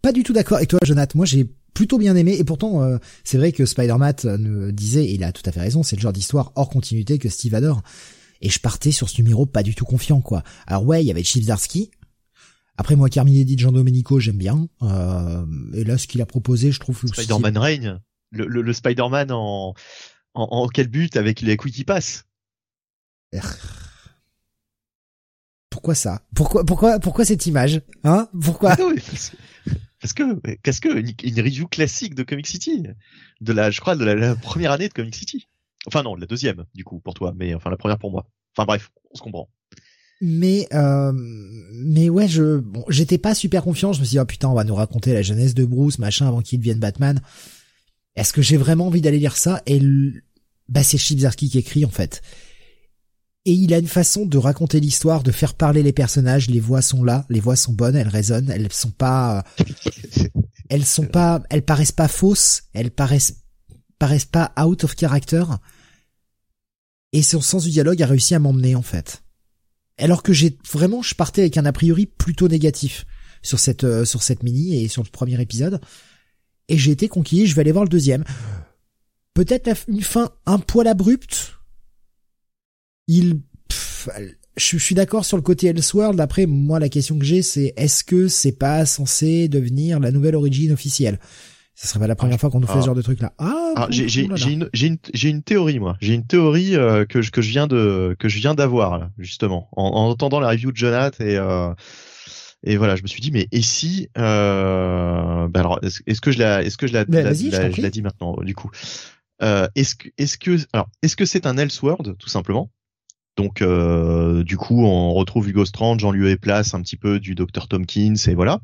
pas 0.00 0.12
du 0.12 0.22
tout 0.22 0.32
d'accord 0.32 0.56
avec 0.56 0.70
toi, 0.70 0.78
Jonathan. 0.82 1.18
Moi, 1.18 1.26
j'ai 1.26 1.46
plutôt 1.76 1.98
bien 1.98 2.16
aimé. 2.16 2.34
Et 2.38 2.42
pourtant 2.42 2.82
euh, 2.82 2.96
c'est 3.22 3.36
vrai 3.36 3.52
que 3.52 3.66
Spider-Man 3.66 4.14
nous 4.38 4.72
disait 4.72 5.04
et 5.04 5.14
il 5.14 5.22
a 5.22 5.30
tout 5.30 5.42
à 5.44 5.52
fait 5.52 5.60
raison 5.60 5.82
c'est 5.82 5.94
le 5.94 6.00
genre 6.00 6.12
d'histoire 6.12 6.50
hors 6.56 6.70
continuité 6.70 7.18
que 7.18 7.28
Steve 7.28 7.54
adore. 7.54 7.82
Et 8.40 8.48
je 8.48 8.58
partais 8.58 8.92
sur 8.92 9.08
ce 9.08 9.20
numéro 9.20 9.44
pas 9.46 9.62
du 9.62 9.74
tout 9.74 9.84
confiant 9.84 10.22
quoi. 10.22 10.42
Alors 10.66 10.84
ouais 10.86 11.04
il 11.04 11.06
y 11.06 11.10
avait 11.10 11.22
Chip 11.22 11.44
Zarsky 11.44 11.90
après 12.78 12.96
moi 12.96 13.10
Carmine 13.10 13.44
dit 13.44 13.58
Jean 13.58 13.72
Domenico 13.72 14.18
j'aime 14.18 14.38
bien. 14.38 14.68
Euh, 14.82 15.44
et 15.74 15.84
là 15.84 15.98
ce 15.98 16.06
qu'il 16.06 16.22
a 16.22 16.26
proposé 16.26 16.72
je 16.72 16.80
trouve 16.80 16.98
Spider-Man 17.06 17.58
règne 17.58 17.98
le, 18.32 18.46
le, 18.46 18.72
Spider-Man 18.72 19.30
en, 19.30 19.74
en, 20.34 20.42
en 20.42 20.68
quel 20.68 20.88
but 20.88 21.16
avec 21.16 21.42
les 21.42 21.58
qui 21.58 21.84
passe 21.84 22.24
pourquoi 25.68 25.94
ça? 25.94 26.22
Pourquoi 26.34 26.64
pourquoi 26.64 26.98
pourquoi 27.00 27.26
cette 27.26 27.44
image? 27.44 27.82
Hein? 28.02 28.28
Pourquoi? 28.40 28.76
Parce 30.06 30.12
que 30.12 30.56
qu'est-ce 30.62 30.80
que 30.80 30.88
une, 30.88 31.40
review 31.40 31.66
classique 31.66 32.14
de 32.14 32.22
Comic 32.22 32.46
City? 32.46 32.84
De 33.40 33.52
la 33.52 33.72
je 33.72 33.80
crois 33.80 33.96
de 33.96 34.04
la, 34.04 34.36
première 34.36 34.70
année 34.70 34.86
de 34.88 34.92
Comic 34.92 35.16
City. 35.16 35.48
Enfin 35.86 36.04
non 36.04 36.14
la 36.14 36.26
deuxième 36.26 36.64
du 36.74 36.84
coup 36.84 37.00
pour 37.00 37.14
toi 37.14 37.34
mais 37.36 37.54
enfin 37.54 37.70
la 37.70 37.76
première 37.76 37.98
pour 37.98 38.12
moi. 38.12 38.24
Enfin 38.56 38.66
bref 38.66 38.92
on 39.10 39.16
se 39.16 39.22
comprend. 39.22 39.48
Mais 40.20 40.68
euh, 40.72 41.10
mais 41.12 42.08
ouais 42.08 42.28
je 42.28 42.58
bon 42.58 42.84
j'étais 42.88 43.18
pas 43.18 43.34
super 43.34 43.64
confiant. 43.64 43.92
Je 43.92 43.98
me 43.98 44.04
suis 44.04 44.12
dit 44.12 44.20
oh 44.20 44.24
putain 44.24 44.48
on 44.48 44.54
va 44.54 44.62
nous 44.62 44.76
raconter 44.76 45.12
la 45.12 45.22
jeunesse 45.22 45.54
de 45.54 45.64
Bruce 45.64 45.98
machin 45.98 46.28
avant 46.28 46.40
qu'il 46.40 46.60
devienne 46.60 46.78
Batman. 46.78 47.20
Est-ce 48.14 48.32
que 48.32 48.42
j'ai 48.42 48.56
vraiment 48.56 48.86
envie 48.86 49.00
d'aller 49.00 49.18
lire 49.18 49.36
ça? 49.36 49.60
Et 49.66 49.80
bah 50.68 50.84
c'est 50.84 50.98
Chip 50.98 51.18
Zdarsky 51.18 51.50
qui 51.50 51.58
écrit 51.58 51.84
en 51.84 51.90
fait 51.90 52.22
et 53.46 53.52
il 53.52 53.72
a 53.72 53.78
une 53.78 53.86
façon 53.86 54.26
de 54.26 54.38
raconter 54.38 54.80
l'histoire, 54.80 55.22
de 55.22 55.30
faire 55.30 55.54
parler 55.54 55.84
les 55.84 55.92
personnages. 55.92 56.50
Les 56.50 56.58
voix 56.58 56.82
sont 56.82 57.04
là, 57.04 57.24
les 57.30 57.38
voix 57.38 57.54
sont 57.54 57.72
bonnes, 57.72 57.94
elles 57.94 58.08
résonnent, 58.08 58.50
elles 58.50 58.72
sont 58.72 58.90
pas, 58.90 59.44
elles 60.68 60.84
sont 60.84 61.06
pas, 61.06 61.42
elles 61.48 61.64
paraissent 61.64 61.92
pas 61.92 62.08
fausses, 62.08 62.64
elles 62.74 62.90
paraissent 62.90 63.44
paraissent 64.00 64.24
pas 64.24 64.52
out 64.60 64.82
of 64.82 64.96
character. 64.96 65.44
Et 67.12 67.22
son 67.22 67.40
sens 67.40 67.62
du 67.62 67.70
dialogue 67.70 68.02
a 68.02 68.06
réussi 68.06 68.34
à 68.34 68.40
m'emmener 68.40 68.74
en 68.74 68.82
fait. 68.82 69.22
Alors 69.96 70.24
que 70.24 70.32
j'ai 70.32 70.58
vraiment, 70.70 71.00
je 71.00 71.14
partais 71.14 71.42
avec 71.42 71.56
un 71.56 71.66
a 71.66 71.72
priori 71.72 72.06
plutôt 72.06 72.48
négatif 72.48 73.06
sur 73.42 73.60
cette 73.60 73.84
euh, 73.84 74.04
sur 74.04 74.24
cette 74.24 74.42
mini 74.42 74.82
et 74.82 74.88
sur 74.88 75.04
le 75.04 75.08
premier 75.08 75.40
épisode. 75.40 75.80
Et 76.68 76.76
j'ai 76.76 76.90
été 76.90 77.06
conquis. 77.06 77.46
Je 77.46 77.54
vais 77.54 77.60
aller 77.60 77.72
voir 77.72 77.84
le 77.84 77.90
deuxième. 77.90 78.24
Peut-être 79.34 79.70
une 79.86 80.02
fin 80.02 80.32
un 80.46 80.58
poil 80.58 80.88
abrupte 80.88 81.55
il 83.06 83.40
je, 84.56 84.78
suis 84.78 84.94
d'accord 84.94 85.24
sur 85.24 85.36
le 85.36 85.42
côté 85.42 85.66
Elseworld. 85.66 86.20
Après, 86.20 86.46
moi, 86.46 86.78
la 86.78 86.88
question 86.88 87.18
que 87.18 87.24
j'ai, 87.24 87.42
c'est 87.42 87.74
est-ce 87.76 88.04
que 88.04 88.28
c'est 88.28 88.52
pas 88.56 88.86
censé 88.86 89.48
devenir 89.48 90.00
la 90.00 90.10
nouvelle 90.10 90.36
origine 90.36 90.72
officielle? 90.72 91.18
Ce 91.74 91.86
serait 91.86 91.98
pas 91.98 92.06
la 92.06 92.14
première 92.16 92.40
fois 92.40 92.48
qu'on 92.48 92.60
nous 92.60 92.66
fait 92.66 92.74
ah. 92.76 92.80
ce 92.80 92.86
genre 92.86 92.94
de 92.94 93.02
truc 93.02 93.20
là. 93.20 93.34
Ah, 93.36 93.74
Ah, 93.76 93.86
j'ai 93.90 94.22
une, 95.28 95.42
théorie 95.42 95.78
moi. 95.78 95.98
J'ai 96.00 96.14
une 96.14 96.26
théorie 96.26 96.74
euh, 96.74 97.04
que 97.04 97.20
je 97.20 97.30
que 97.30 97.42
je 97.42 97.50
viens 97.50 97.66
de 97.66 98.16
que 98.18 98.30
je 98.30 98.38
viens 98.38 98.54
d'avoir 98.54 99.10
justement 99.18 99.68
en, 99.76 99.84
en 99.84 100.08
entendant 100.08 100.40
la 100.40 100.48
review 100.48 100.72
de 100.72 100.76
Jonathan 100.76 101.22
et 101.22 101.36
euh, 101.36 101.74
et 102.64 102.78
voilà, 102.78 102.96
je 102.96 103.02
me 103.02 103.08
suis 103.08 103.20
dit 103.20 103.30
mais 103.30 103.46
et 103.52 103.60
si 103.60 104.08
euh, 104.16 105.48
bah 105.48 105.60
alors 105.60 105.78
est-ce 105.82 106.20
que 106.22 106.32
je 106.32 106.38
la 106.38 106.62
est-ce 106.62 106.78
que 106.78 106.86
je 106.86 106.94
la, 106.94 107.04
la- 107.08 107.34
je 107.34 107.50
la- 107.50 107.58
t'en 107.58 107.66
je 107.66 107.70
prie. 107.72 107.82
la 107.82 107.90
dis 107.90 108.00
maintenant 108.00 108.36
du 108.40 108.54
coup. 108.54 108.70
Est-ce 109.42 109.94
que 109.96 110.08
est-ce 110.16 110.38
que 110.38 110.56
alors 110.72 110.88
est-ce 111.02 111.14
que 111.14 111.26
c'est 111.26 111.44
un 111.46 111.58
Elseworld 111.58 112.16
tout 112.16 112.30
simplement? 112.30 112.70
Donc 113.36 113.62
euh, 113.62 114.42
du 114.42 114.56
coup 114.56 114.84
on 114.84 115.12
retrouve 115.12 115.48
Hugo 115.48 115.64
Strange 115.64 116.04
en 116.04 116.10
lieu 116.10 116.30
et 116.30 116.36
place 116.36 116.74
un 116.74 116.82
petit 116.82 116.96
peu 116.96 117.20
du 117.20 117.34
Dr 117.34 117.68
Tompkins 117.68 118.14
et 118.26 118.34
voilà. 118.34 118.60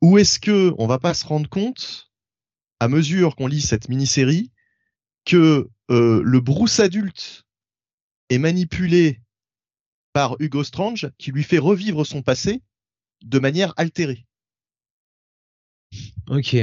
Ou 0.00 0.18
est-ce 0.18 0.38
que 0.38 0.74
on 0.78 0.86
va 0.86 0.98
pas 0.98 1.14
se 1.14 1.26
rendre 1.26 1.48
compte 1.48 2.10
à 2.80 2.88
mesure 2.88 3.36
qu'on 3.36 3.46
lit 3.46 3.60
cette 3.60 3.88
mini-série 3.88 4.50
que 5.24 5.68
euh, 5.90 6.22
le 6.24 6.40
Bruce 6.40 6.80
adulte 6.80 7.44
est 8.30 8.38
manipulé 8.38 9.20
par 10.12 10.36
Hugo 10.40 10.64
Strange 10.64 11.10
qui 11.18 11.32
lui 11.32 11.42
fait 11.42 11.58
revivre 11.58 12.04
son 12.04 12.22
passé 12.22 12.62
de 13.22 13.38
manière 13.38 13.74
altérée? 13.76 14.26
Ok. 16.28 16.56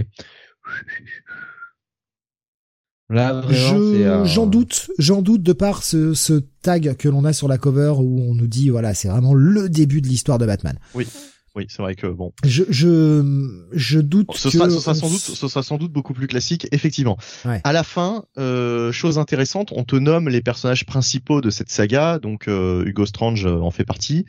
Là, 3.09 3.33
vraiment, 3.33 3.53
c'est, 3.53 3.99
Je, 3.99 4.03
euh, 4.03 4.25
j'en 4.25 4.47
doute, 4.47 4.89
j'en 4.97 5.21
doute 5.21 5.43
de 5.43 5.53
par 5.53 5.83
ce, 5.83 6.13
ce 6.13 6.41
tag 6.61 6.95
que 6.97 7.07
l'on 7.07 7.23
a 7.23 7.33
sur 7.33 7.47
la 7.47 7.57
cover 7.57 7.93
où 7.99 8.21
on 8.21 8.33
nous 8.33 8.47
dit 8.47 8.69
voilà 8.69 8.95
c'est 8.95 9.07
vraiment 9.09 9.33
le 9.35 9.69
début 9.69 10.01
de 10.01 10.07
l'histoire 10.07 10.37
de 10.39 10.45
Batman. 10.45 10.77
Oui, 10.95 11.67
c'est 11.69 11.81
vrai 11.81 11.95
que 11.95 12.07
bon, 12.07 12.33
Je, 12.43 12.63
je, 12.69 13.23
je 13.71 13.99
doute 13.99 14.35
ce 14.35 14.49
que 14.49 14.57
sera, 14.57 14.69
ce 14.69 14.79
sera 14.79 14.91
on 14.91 14.95
sans 14.95 15.09
doute, 15.09 15.19
ce 15.19 15.47
sera 15.47 15.63
sans 15.63 15.77
doute 15.77 15.93
beaucoup 15.93 16.13
plus 16.13 16.27
classique, 16.27 16.67
effectivement. 16.73 17.17
Ouais. 17.45 17.61
À 17.63 17.71
la 17.71 17.83
fin, 17.83 18.25
euh, 18.37 18.91
chose 18.91 19.17
intéressante, 19.17 19.71
on 19.73 19.85
te 19.85 19.95
nomme 19.95 20.27
les 20.27 20.41
personnages 20.41 20.85
principaux 20.85 21.39
de 21.39 21.49
cette 21.49 21.69
saga, 21.71 22.19
donc 22.19 22.49
euh, 22.49 22.83
Hugo 22.85 23.05
Strange 23.05 23.45
euh, 23.45 23.61
en 23.61 23.71
fait 23.71 23.85
partie, 23.85 24.25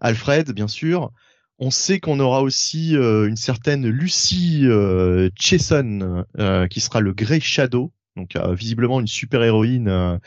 Alfred 0.00 0.52
bien 0.52 0.68
sûr. 0.68 1.10
On 1.58 1.70
sait 1.70 2.00
qu'on 2.00 2.18
aura 2.18 2.40
aussi 2.40 2.96
euh, 2.96 3.28
une 3.28 3.36
certaine 3.36 3.86
Lucy 3.86 4.62
euh, 4.64 5.28
Chesson 5.38 6.24
euh, 6.38 6.66
qui 6.66 6.80
sera 6.80 7.00
le 7.00 7.12
Grey 7.12 7.40
Shadow, 7.40 7.92
donc 8.20 8.36
euh, 8.36 8.54
visiblement 8.54 9.00
une 9.00 9.06
super 9.06 9.42
héroïne 9.42 9.88
euh, 9.88 10.18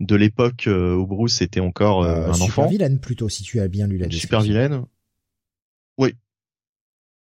de 0.00 0.16
l'époque 0.16 0.66
euh, 0.66 0.94
où 0.94 1.06
Bruce 1.06 1.40
était 1.42 1.60
encore 1.60 2.04
un 2.04 2.32
super 2.34 2.44
enfant, 2.44 2.66
vilaine 2.68 2.98
plutôt 2.98 3.28
si 3.28 3.42
tu 3.42 3.60
as 3.60 3.68
bien 3.68 3.86
lu 3.86 3.98
la 3.98 4.10
super 4.10 4.40
vilaine. 4.40 4.82
Oui, 5.98 6.14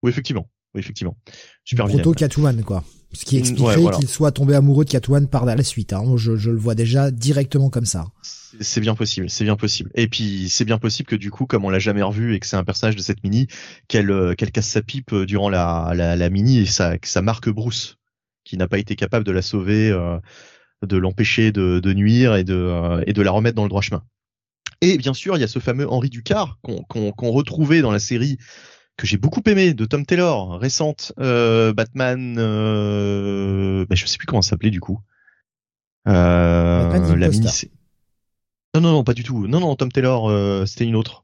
oui 0.03 0.09
effectivement, 0.11 0.47
oui 0.73 0.81
effectivement, 0.81 1.15
super 1.63 1.87
vilaine. 1.87 2.01
proto 2.03 2.17
Catwoman 2.17 2.63
quoi. 2.63 2.83
Ce 3.11 3.25
qui 3.25 3.37
Mm, 3.37 3.39
expliquerait 3.39 3.75
ouais, 3.75 3.81
voilà. 3.81 3.97
qu'il 3.97 4.07
soit 4.07 4.31
tombé 4.31 4.53
amoureux 4.53 4.85
de 4.85 4.89
Catwoman 4.91 5.27
par 5.27 5.43
la 5.45 5.63
suite. 5.63 5.93
Hein. 5.93 6.03
Je, 6.15 6.35
je 6.35 6.51
le 6.51 6.57
vois 6.59 6.75
déjà 6.75 7.09
directement 7.09 7.71
comme 7.71 7.85
ça. 7.85 8.05
C'est- 8.61 8.81
bien 8.81 8.93
possible, 8.95 9.29
c'est 9.31 9.43
bien 9.43 9.55
possible. 9.55 9.89
Et 9.95 10.07
puis 10.07 10.47
c'est 10.49 10.65
bien 10.65 10.77
possible 10.77 11.07
que 11.09 11.15
du 11.15 11.31
coup, 11.31 11.45
comme 11.45 11.65
on 11.65 11.69
l'a 11.69 11.79
jamais 11.79 12.01
revu 12.03 12.35
et 12.35 12.39
que 12.39 12.45
c'est 12.47 12.55
un 12.55 12.63
personnage 12.63 12.95
de 12.95 13.01
cette 13.01 13.23
mini, 13.23 13.47
qu'elle 13.87 14.35
qu'elle 14.37 14.51
casse 14.51 14.67
sa 14.69 14.81
pipe 14.81 15.13
durant 15.15 15.49
la, 15.49 15.91
la, 15.95 16.15
la 16.15 16.29
mini 16.29 16.59
et 16.59 16.65
ça, 16.65 16.97
que 16.97 17.07
ça 17.07 17.21
marque 17.21 17.49
Bruce, 17.49 17.97
qui 18.49 18.57
n'a 18.57 18.67
pas 18.67 18.79
été 18.79 18.95
capable 18.95 19.25
de 19.25 19.31
la 19.31 19.43
sauver, 19.43 19.91
euh, 19.91 20.17
de 20.85 20.97
l'empêcher 20.97 21.51
de, 21.51 21.79
de 21.79 21.93
nuire 21.93 22.35
et 22.35 22.43
de, 22.43 22.55
euh, 22.55 23.03
et 23.05 23.13
de 23.13 23.21
la 23.21 23.29
remettre 23.29 23.55
dans 23.55 23.63
le 23.63 23.69
droit 23.69 23.83
chemin. 23.83 24.03
Et 24.81 24.97
bien 24.97 25.13
sûr, 25.13 25.37
il 25.37 25.41
y 25.41 25.43
a 25.43 25.47
ce 25.47 25.59
fameux 25.59 25.87
Henri 25.87 26.09
Ducard 26.09 26.57
qu'on 26.63 27.31
retrouvait 27.31 27.81
dans 27.81 27.91
la 27.91 27.99
série 27.99 28.37
que 28.97 29.05
j'ai 29.05 29.17
beaucoup 29.17 29.41
aimé 29.45 29.73
de 29.73 29.85
Tom 29.85 30.05
Taylor, 30.05 30.59
récente 30.59 31.13
euh, 31.19 31.73
Batman, 31.73 32.37
euh, 32.39 33.85
bah, 33.87 33.95
je 33.95 34.05
sais 34.05 34.17
plus 34.17 34.25
comment 34.25 34.41
ça 34.41 34.51
s'appelait 34.51 34.71
du 34.71 34.79
coup. 34.79 34.99
Euh, 36.07 36.89
Batman 36.89 37.19
la 37.19 37.29
mini. 37.29 37.47
Non 38.73 38.81
non 38.81 38.91
non 38.91 39.03
pas 39.03 39.13
du 39.13 39.23
tout. 39.23 39.47
Non 39.47 39.59
non 39.59 39.75
Tom 39.75 39.91
Taylor 39.91 40.67
c'était 40.67 40.85
une 40.85 40.95
autre. 40.95 41.23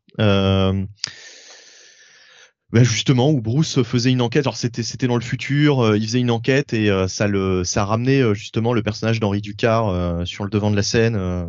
Bah, 2.72 2.84
justement 2.84 3.30
où 3.32 3.42
Bruce 3.42 3.82
faisait 3.84 4.12
une 4.12 4.22
enquête. 4.22 4.46
Alors 4.46 4.58
c'était 4.58 4.84
c'était 4.84 5.08
dans 5.08 5.16
le 5.16 5.22
futur. 5.24 5.80
euh, 5.80 5.98
il 5.98 6.06
faisait 6.06 6.20
une 6.20 6.32
enquête 6.32 6.74
et 6.74 6.90
euh, 6.90 7.08
ça 7.08 7.28
le 7.28 7.64
ça 7.64 7.86
ramenait 7.86 8.22
euh, 8.22 8.34
justement 8.34 8.74
le 8.74 8.82
personnage 8.84 9.20
d'Henri 9.20 9.42
Ducard 9.42 9.88
euh, 9.90 10.26
sur 10.26 10.44
le 10.44 10.50
devant 10.50 10.72
de 10.72 10.76
la 10.76 10.84
scène. 10.84 11.16
euh. 11.16 11.46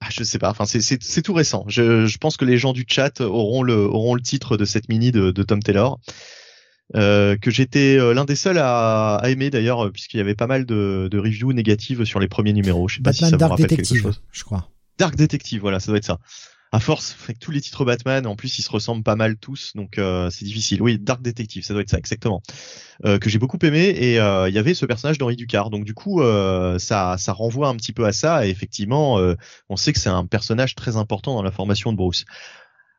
Ah, 0.00 0.08
je 0.10 0.22
sais 0.24 0.38
pas. 0.38 0.50
Enfin 0.50 0.66
c'est 0.66 0.80
c'est 0.80 1.02
c'est 1.02 1.22
tout 1.22 1.32
récent. 1.32 1.64
Je 1.68 2.06
je 2.06 2.18
pense 2.18 2.36
que 2.36 2.44
les 2.44 2.58
gens 2.58 2.72
du 2.72 2.84
chat 2.88 3.20
auront 3.20 3.62
le 3.62 3.76
auront 3.76 4.14
le 4.14 4.20
titre 4.20 4.56
de 4.56 4.64
cette 4.64 4.88
mini 4.88 5.10
de, 5.12 5.30
de 5.30 5.42
Tom 5.42 5.62
Taylor. 5.62 5.98
Euh, 6.96 7.36
que 7.36 7.50
j'étais 7.50 7.98
euh, 7.98 8.14
l'un 8.14 8.24
des 8.24 8.34
seuls 8.36 8.56
à, 8.58 9.16
à 9.16 9.28
aimer 9.28 9.50
d'ailleurs 9.50 9.92
puisqu'il 9.92 10.16
y 10.16 10.20
avait 10.20 10.34
pas 10.34 10.46
mal 10.46 10.64
de, 10.64 11.08
de 11.10 11.18
reviews 11.18 11.52
négatives 11.52 12.04
sur 12.04 12.18
les 12.18 12.28
premiers 12.28 12.54
numéros. 12.54 12.88
Je 12.88 12.96
sais 12.96 13.02
pas 13.02 13.12
si 13.12 13.20
ça 13.28 13.36
vous 13.36 13.46
rappelle 13.48 13.66
quelque 13.66 13.94
chose. 14.02 14.22
je 14.32 14.42
crois. 14.44 14.70
Dark 14.98 15.14
Detective, 15.14 15.60
voilà, 15.60 15.80
ça 15.80 15.88
doit 15.88 15.98
être 15.98 16.04
ça. 16.06 16.18
À 16.70 16.80
force, 16.80 17.16
avec 17.24 17.38
tous 17.38 17.50
les 17.50 17.62
titres 17.62 17.84
Batman, 17.86 18.26
en 18.26 18.36
plus 18.36 18.58
ils 18.58 18.62
se 18.62 18.70
ressemblent 18.70 19.02
pas 19.02 19.16
mal 19.16 19.38
tous, 19.38 19.72
donc 19.74 19.96
euh, 19.96 20.28
c'est 20.28 20.44
difficile. 20.44 20.82
Oui, 20.82 20.98
Dark 20.98 21.22
Detective, 21.22 21.64
ça 21.64 21.72
doit 21.72 21.80
être 21.82 21.88
ça, 21.88 21.96
exactement. 21.96 22.42
Euh, 23.04 23.20
que 23.20 23.30
j'ai 23.30 23.38
beaucoup 23.38 23.58
aimé 23.62 23.94
et 23.96 24.18
euh, 24.18 24.48
il 24.48 24.54
y 24.54 24.58
avait 24.58 24.74
ce 24.74 24.84
personnage 24.84 25.18
d'Henri 25.18 25.36
Ducard, 25.36 25.70
donc 25.70 25.84
du 25.84 25.94
coup 25.94 26.20
euh, 26.20 26.80
ça 26.80 27.14
ça 27.16 27.32
renvoie 27.32 27.68
un 27.68 27.76
petit 27.76 27.92
peu 27.92 28.04
à 28.04 28.12
ça 28.12 28.44
et 28.44 28.50
effectivement 28.50 29.20
on 29.68 29.76
sait 29.76 29.92
que 29.92 30.00
c'est 30.00 30.08
un 30.08 30.26
personnage 30.26 30.74
très 30.74 30.96
important 30.96 31.34
dans 31.34 31.42
la 31.42 31.52
formation 31.52 31.92
de 31.92 31.96
Bruce. 31.96 32.24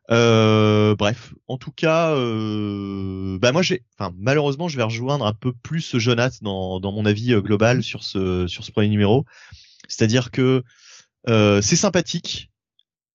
Bref, 0.07 1.33
en 1.47 1.57
tout 1.57 1.71
cas, 1.71 2.15
bah 2.15 3.51
moi 3.51 3.61
j'ai, 3.61 3.83
enfin 3.97 4.13
malheureusement 4.17 4.69
je 4.69 4.77
vais 4.77 4.83
rejoindre 4.83 5.25
un 5.25 5.33
peu 5.33 5.51
plus 5.51 5.97
Jonath 5.97 6.41
dans 6.41 6.79
dans 6.79 6.93
mon 6.93 7.05
avis 7.05 7.33
global 7.41 7.83
sur 7.83 8.03
ce 8.03 8.47
sur 8.47 8.63
ce 8.63 8.71
premier 8.71 8.87
numéro, 8.87 9.25
c'est-à-dire 9.89 10.31
que 10.31 10.63
c'est 11.27 11.75
sympathique, 11.75 12.49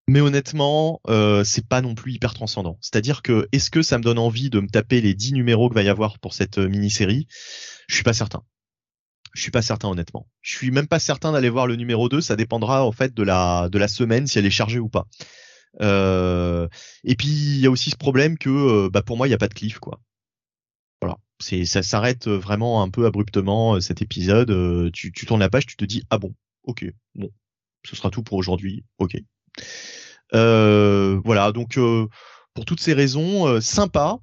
mais 0.07 0.21
honnêtement, 0.21 1.01
euh, 1.09 1.45
c'est 1.45 1.67
pas 1.67 1.81
non 1.81 1.95
plus 1.95 2.13
hyper 2.13 2.35
transcendant. 2.35 2.79
C'est-à-dire 2.81 3.23
que 3.23 3.49
est-ce 3.53 3.71
que 3.71 3.83
ça 3.83 3.99
me 3.99 4.03
donne 4.03 4.19
envie 4.19 4.51
de 4.51 4.61
me 4.61 4.69
taper 4.69 5.01
les 5.01 5.15
10 5.15 5.33
numéros 5.33 5.71
que 5.71 5.75
va 5.75 5.83
y 5.83 5.89
avoir 5.89 6.19
pour 6.19 6.35
cette 6.35 6.59
euh, 6.59 6.69
mini-série? 6.69 7.27
Je 7.89 7.95
suis 7.95 8.05
pas 8.05 8.13
certain. 8.13 8.43
Je 9.33 9.43
suis 9.43 9.51
pas 9.51 9.63
certain 9.63 9.89
honnêtement. 9.89 10.29
Je 10.43 10.57
suis 10.57 10.71
même 10.71 10.87
pas 10.89 10.99
certain 10.99 11.33
d'aller 11.33 11.49
voir 11.49 11.67
le 11.67 11.77
numéro 11.77 12.09
2, 12.09 12.21
ça 12.21 12.37
dépendra 12.37 12.85
en 12.85 12.93
fait 12.93 13.15
de 13.15 13.23
la 13.23 13.69
de 13.71 13.79
la 13.79 13.89
semaine 13.89 14.27
si 14.27 14.39
elle 14.39 14.47
est 14.47 14.51
chargée 14.51 14.79
ou 14.79 14.89
pas. 14.89 15.07
Euh, 15.81 16.69
et 17.05 17.17
puis 17.17 17.29
il 17.29 17.61
y 17.61 17.67
a 17.67 17.71
aussi 17.71 17.91
ce 17.91 17.97
problème 17.97 18.39
que 18.39 18.51
euh, 18.51 18.91
bah 18.91 19.03
pour 19.03 19.17
moi 19.17 19.27
il 19.27 19.31
y 19.33 19.35
a 19.35 19.39
pas 19.39 19.49
de 19.49 19.55
cliff 19.55 19.81
quoi. 19.81 20.01
Voilà, 21.01 21.19
c'est 21.41 21.65
ça 21.65 21.83
s'arrête 21.83 22.29
vraiment 22.29 22.83
un 22.83 22.91
peu 22.91 23.07
abruptement 23.07 23.81
cet 23.81 24.03
épisode. 24.03 24.93
tu 24.93 25.13
tu 25.13 25.27
tournes 25.27 25.41
la 25.41 25.51
page, 25.51 25.67
tu 25.67 25.77
te 25.77 25.85
dis 25.85 26.05
ah 26.11 26.19
bon, 26.19 26.35
ok, 26.65 26.87
bon, 27.17 27.31
ce 27.85 27.97
sera 27.97 28.11
tout 28.11 28.23
pour 28.23 28.39
aujourd'hui, 28.39 28.85
ok. 28.99 29.17
Euh, 30.35 31.21
voilà, 31.25 31.53
donc 31.53 31.79
euh, 31.79 32.07
pour 32.55 32.65
toutes 32.65 32.81
ces 32.81 32.95
raisons, 32.95 33.47
euh, 33.47 33.61
sympa. 33.61 34.19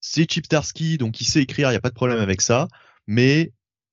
C'est 0.00 0.30
Chip 0.30 0.46
Starsky, 0.46 0.98
donc 0.98 1.20
il 1.20 1.24
sait 1.24 1.42
écrire, 1.42 1.70
il 1.70 1.74
y 1.74 1.76
a 1.76 1.80
pas 1.80 1.88
de 1.88 1.94
problème 1.94 2.18
avec 2.18 2.42
ça, 2.42 2.68
mais 3.06 3.52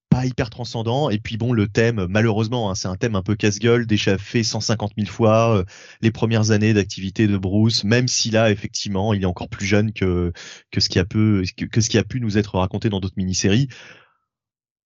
pas 0.09 0.25
hyper 0.25 0.49
transcendant. 0.49 1.09
Et 1.09 1.19
puis 1.19 1.37
bon, 1.37 1.53
le 1.53 1.67
thème, 1.67 2.05
malheureusement, 2.09 2.69
hein, 2.69 2.75
c'est 2.75 2.89
un 2.89 2.97
thème 2.97 3.15
un 3.15 3.21
peu 3.21 3.35
casse-gueule, 3.35 3.85
déjà 3.87 4.17
fait 4.17 4.43
150 4.43 4.91
000 4.97 5.09
fois. 5.09 5.63
les 6.01 6.11
premières 6.11 6.51
années 6.51 6.73
d'activité 6.73 7.27
de 7.27 7.37
Bruce, 7.37 7.85
même 7.85 8.09
si 8.09 8.29
là, 8.29 8.51
effectivement, 8.51 9.13
il 9.13 9.23
est 9.23 9.25
encore 9.25 9.49
plus 9.49 9.65
jeune 9.65 9.93
que 9.93 10.33
que 10.71 10.81
ce 10.81 10.89
qui 10.89 10.99
a 10.99 11.05
pu 11.05 11.45
que, 11.71 11.81
ce 11.81 11.89
qui 11.89 11.97
a 11.97 12.03
pu 12.03 12.19
nous 12.19 12.37
être 12.37 12.57
raconté 12.57 12.89
dans 12.89 12.99
d'autres 12.99 13.15
mini-séries. 13.17 13.69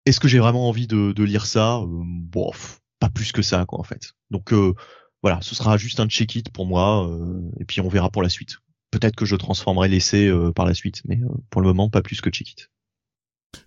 Est-ce 0.05 0.19
que 0.19 0.27
j'ai 0.27 0.39
vraiment 0.39 0.69
envie 0.69 0.88
de, 0.88 1.23
lire 1.23 1.45
ça? 1.47 1.81
Bof, 1.88 2.80
pas 2.99 3.09
plus 3.09 3.31
que 3.31 3.41
ça, 3.41 3.65
quoi, 3.65 3.80
en 3.80 3.84
fait. 3.84 4.13
Donc 4.30 4.53
euh, 4.53 4.73
voilà, 5.21 5.39
ce 5.41 5.55
sera 5.55 5.77
juste 5.77 5.99
un 5.99 6.07
check-it 6.07 6.49
pour 6.49 6.65
moi, 6.65 7.07
euh, 7.09 7.41
et 7.59 7.65
puis 7.65 7.81
on 7.81 7.87
verra 7.87 8.09
pour 8.09 8.21
la 8.23 8.29
suite. 8.29 8.57
Peut-être 8.91 9.15
que 9.15 9.25
je 9.25 9.35
transformerai 9.35 9.87
l'essai 9.89 10.27
euh, 10.27 10.51
par 10.51 10.65
la 10.65 10.73
suite, 10.73 11.01
mais 11.05 11.19
euh, 11.21 11.27
pour 11.49 11.61
le 11.61 11.67
moment, 11.67 11.89
pas 11.89 12.01
plus 12.01 12.21
que 12.21 12.29
check-it. 12.29 12.69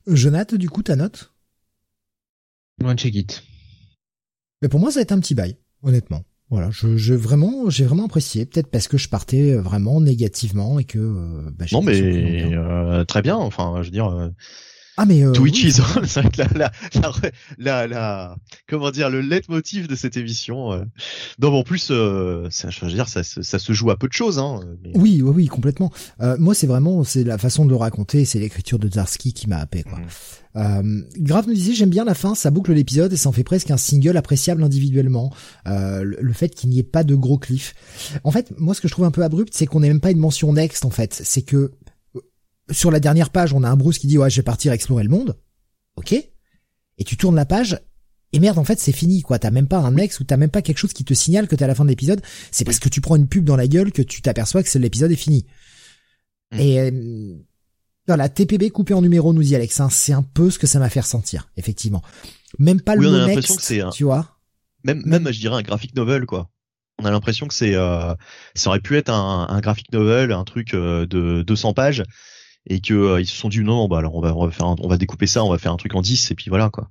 Jonath, 0.07 0.55
du 0.55 0.71
coup, 0.71 0.83
ta 0.83 0.97
note? 0.97 1.33
One 2.83 2.97
check 2.97 3.15
it. 3.15 3.43
Mais 4.63 4.69
pour 4.69 4.81
moi, 4.81 4.91
ça 4.91 4.97
va 5.01 5.03
être 5.03 5.13
un 5.13 5.21
petit 5.21 5.35
bail, 5.35 5.57
honnêtement. 5.83 6.25
Voilà, 6.51 6.71
je, 6.71 6.97
je 6.97 7.13
vraiment, 7.13 7.69
j'ai 7.69 7.85
vraiment 7.85 8.07
apprécié. 8.07 8.47
Peut-être 8.47 8.71
parce 8.71 8.89
que 8.89 8.97
je 8.97 9.09
partais 9.11 9.55
vraiment 9.57 10.01
négativement 10.01 10.79
et 10.79 10.85
que. 10.85 10.99
euh, 10.99 11.51
bah, 11.53 11.67
j'ai 11.67 11.77
Non, 11.77 11.83
été 11.83 12.13
mais 12.13 12.41
longtemps. 12.43 12.57
euh, 12.57 13.05
très 13.05 13.21
bien. 13.21 13.37
Enfin, 13.37 13.75
je 13.83 13.87
veux 13.89 13.93
dire, 13.93 14.07
euh, 14.07 14.31
ah 15.01 15.07
mais 15.07 15.23
euh, 15.25 15.33
Twitch 15.33 15.63
oui, 15.65 15.71
is 15.71 15.81
on. 15.81 16.05
C'est 16.05 16.21
vrai 16.21 16.31
que 16.31 16.39
la, 16.59 16.71
la, 16.95 17.13
la, 17.59 17.87
la, 17.87 18.37
comment 18.69 18.91
dire, 18.91 19.09
le 19.09 19.21
leitmotiv 19.21 19.87
de 19.89 19.95
cette 19.95 20.17
émission. 20.17 20.73
Euh... 20.73 20.85
Non, 21.41 21.51
mais 21.53 21.59
en 21.59 21.63
plus, 21.63 21.89
euh, 21.91 22.49
ça, 22.51 22.69
je 22.69 22.85
veux 22.85 22.91
dire, 22.93 23.09
ça, 23.09 23.23
se- 23.23 23.43
ça 23.43 23.59
se 23.59 23.73
joue 23.73 23.91
à 23.91 23.97
peu 23.97 24.09
de 24.09 24.13
choses. 24.13 24.39
Hein, 24.39 24.61
mais- 24.85 24.93
Oui, 24.97 25.23
oui, 25.23 25.31
oui, 25.35 25.47
complètement. 25.47 25.91
Euh, 26.21 26.37
moi, 26.39 26.55
c'est 26.55 26.67
vraiment, 26.67 27.05
c'est 27.05 27.25
la 27.25 27.39
façon 27.39 27.65
de 27.65 27.71
le 27.71 27.77
raconter, 27.77 28.25
c'est 28.25 28.39
l'écriture 28.41 28.79
de 28.79 28.91
Zarsky 28.91 29.33
qui 29.33 29.49
m'a 29.49 29.59
happé, 29.59 29.85
quoi. 29.85 29.99
Euh, 30.57 31.03
Grave 31.19 31.47
nous 31.47 31.55
disait, 31.55 31.75
j'aime 31.75 31.91
bien 31.91 32.05
la 32.05 32.15
fin, 32.15 32.35
ça 32.35 32.51
boucle 32.51 32.73
l'épisode 32.73 33.13
et 33.13 33.17
ça 33.17 33.29
en 33.29 33.33
fait 33.33 33.45
presque 33.45 33.71
un 33.71 33.77
single 33.77 34.17
appréciable 34.17 34.63
individuellement. 34.65 35.33
Euh, 35.69 36.03
le, 36.03 36.17
le 36.21 36.33
fait 36.33 36.49
qu'il 36.49 36.71
n'y 36.71 36.81
ait 36.81 36.83
pas 36.83 37.05
de 37.05 37.15
gros 37.15 37.39
cliff. 37.39 37.75
En 38.25 38.33
fait, 38.33 38.53
moi, 38.59 38.75
ce 38.75 38.81
que 38.81 38.89
je 38.89 38.93
trouve 38.93 39.05
un 39.05 39.13
peu 39.13 39.23
abrupt, 39.23 39.53
c'est 39.55 39.67
qu'on 39.67 39.81
n'ait 39.81 39.89
même 39.89 40.01
pas 40.01 40.11
une 40.11 40.19
mention 40.19 40.53
next, 40.53 40.85
en 40.85 40.91
fait. 40.91 41.21
C'est 41.23 41.43
que, 41.43 41.71
sur 42.71 42.91
la 42.91 43.01
dernière 43.01 43.31
page, 43.31 43.53
on 43.53 43.63
a 43.63 43.69
un 43.69 43.77
Bruce 43.77 43.99
qui 43.99 44.07
dit, 44.07 44.19
ouais, 44.19 44.31
je 44.31 44.37
vais 44.37 44.45
partir 44.45 44.73
explorer 44.73 45.05
le 45.05 45.11
monde. 45.11 45.37
ok, 45.97 46.13
et 46.13 47.05
tu 47.05 47.17
tournes 47.17 47.37
la 47.37 47.47
page 47.47 47.81
et 48.33 48.41
merde, 48.41 48.59
en 48.59 48.65
fait, 48.65 48.79
c'est 48.79 48.93
fini, 48.93 49.23
quoi. 49.23 49.39
T'as 49.39 49.51
même 49.51 49.69
pas 49.69 49.79
un 49.79 49.97
ex 49.97 50.21
ou 50.21 50.25
t'as 50.25 50.37
même 50.37 50.51
pas 50.51 50.61
quelque 50.61 50.79
chose 50.79 50.93
qui 50.93 51.05
te 51.05 51.15
signale 51.15 51.49
que 51.49 51.57
t'es 51.57 51.65
à 51.65 51.67
la 51.67 51.75
fin 51.75 51.85
de 51.85 51.89
l'épisode. 51.89 52.21
C'est 52.51 52.65
parce 52.65 52.79
que 52.79 52.89
tu 52.89 53.01
prends 53.01 53.17
une 53.17 53.27
pub 53.27 53.45
dans 53.45 53.57
la 53.57 53.67
gueule 53.67 53.91
que 53.91 54.03
tu 54.03 54.21
t'aperçois 54.21 54.63
que 54.63 54.79
l'épisode 54.79 55.11
est 55.11 55.17
fini. 55.17 55.47
Mm. 56.53 56.61
Et 56.61 56.81
euh, 56.81 57.35
voilà, 58.07 58.29
TPB 58.29 58.71
coupé 58.71 58.93
en 58.93 59.01
numéro, 59.01 59.33
nous 59.33 59.43
dit 59.43 59.57
Alex. 59.57 59.81
Hein, 59.81 59.89
c'est 59.91 60.13
un 60.13 60.23
peu 60.23 60.51
ce 60.51 60.59
que 60.59 60.67
ça 60.67 60.79
m'a 60.79 60.91
fait 60.91 61.01
ressentir, 61.01 61.49
effectivement. 61.57 62.03
Même 62.59 62.83
pas 62.83 62.97
le 62.97 63.11
mot 63.11 63.27
next, 63.27 63.73
tu 63.93 64.05
vois. 64.05 64.37
Même, 64.85 65.03
même, 65.07 65.31
je 65.33 65.41
dirais 65.41 65.57
un 65.57 65.63
graphic 65.63 65.95
novel, 65.97 66.27
quoi. 66.27 66.51
On 67.01 67.05
a 67.05 67.11
l'impression 67.11 67.47
que 67.47 67.55
c'est, 67.55 67.75
euh, 67.75 68.15
ça 68.55 68.71
aurait 68.71 68.81
pu 68.81 68.97
être 68.97 69.11
un, 69.11 69.47
un 69.49 69.61
graphic 69.61 69.93
novel, 69.93 70.33
un 70.33 70.45
truc 70.45 70.75
euh, 70.75 71.07
de 71.07 71.43
200 71.43 71.73
pages, 71.73 72.03
et 72.69 72.81
que 72.81 72.95
euh, 72.95 73.21
ils 73.21 73.27
se 73.27 73.37
sont 73.37 73.49
dit 73.49 73.61
non, 73.61 73.89
bah 73.89 73.99
alors 73.99 74.15
on 74.15 74.21
va, 74.21 74.35
on 74.35 74.47
va 74.47 74.51
faire, 74.51 74.67
on 74.67 74.89
va 74.89 74.97
découper 74.97 75.27
ça, 75.27 75.45
on 75.45 75.51
va 75.51 75.59
faire 75.59 75.73
un 75.73 75.77
truc 75.77 75.95
en 75.95 76.03
10, 76.03 76.31
et 76.31 76.35
puis 76.35 76.49
voilà, 76.49 76.71
quoi 76.71 76.91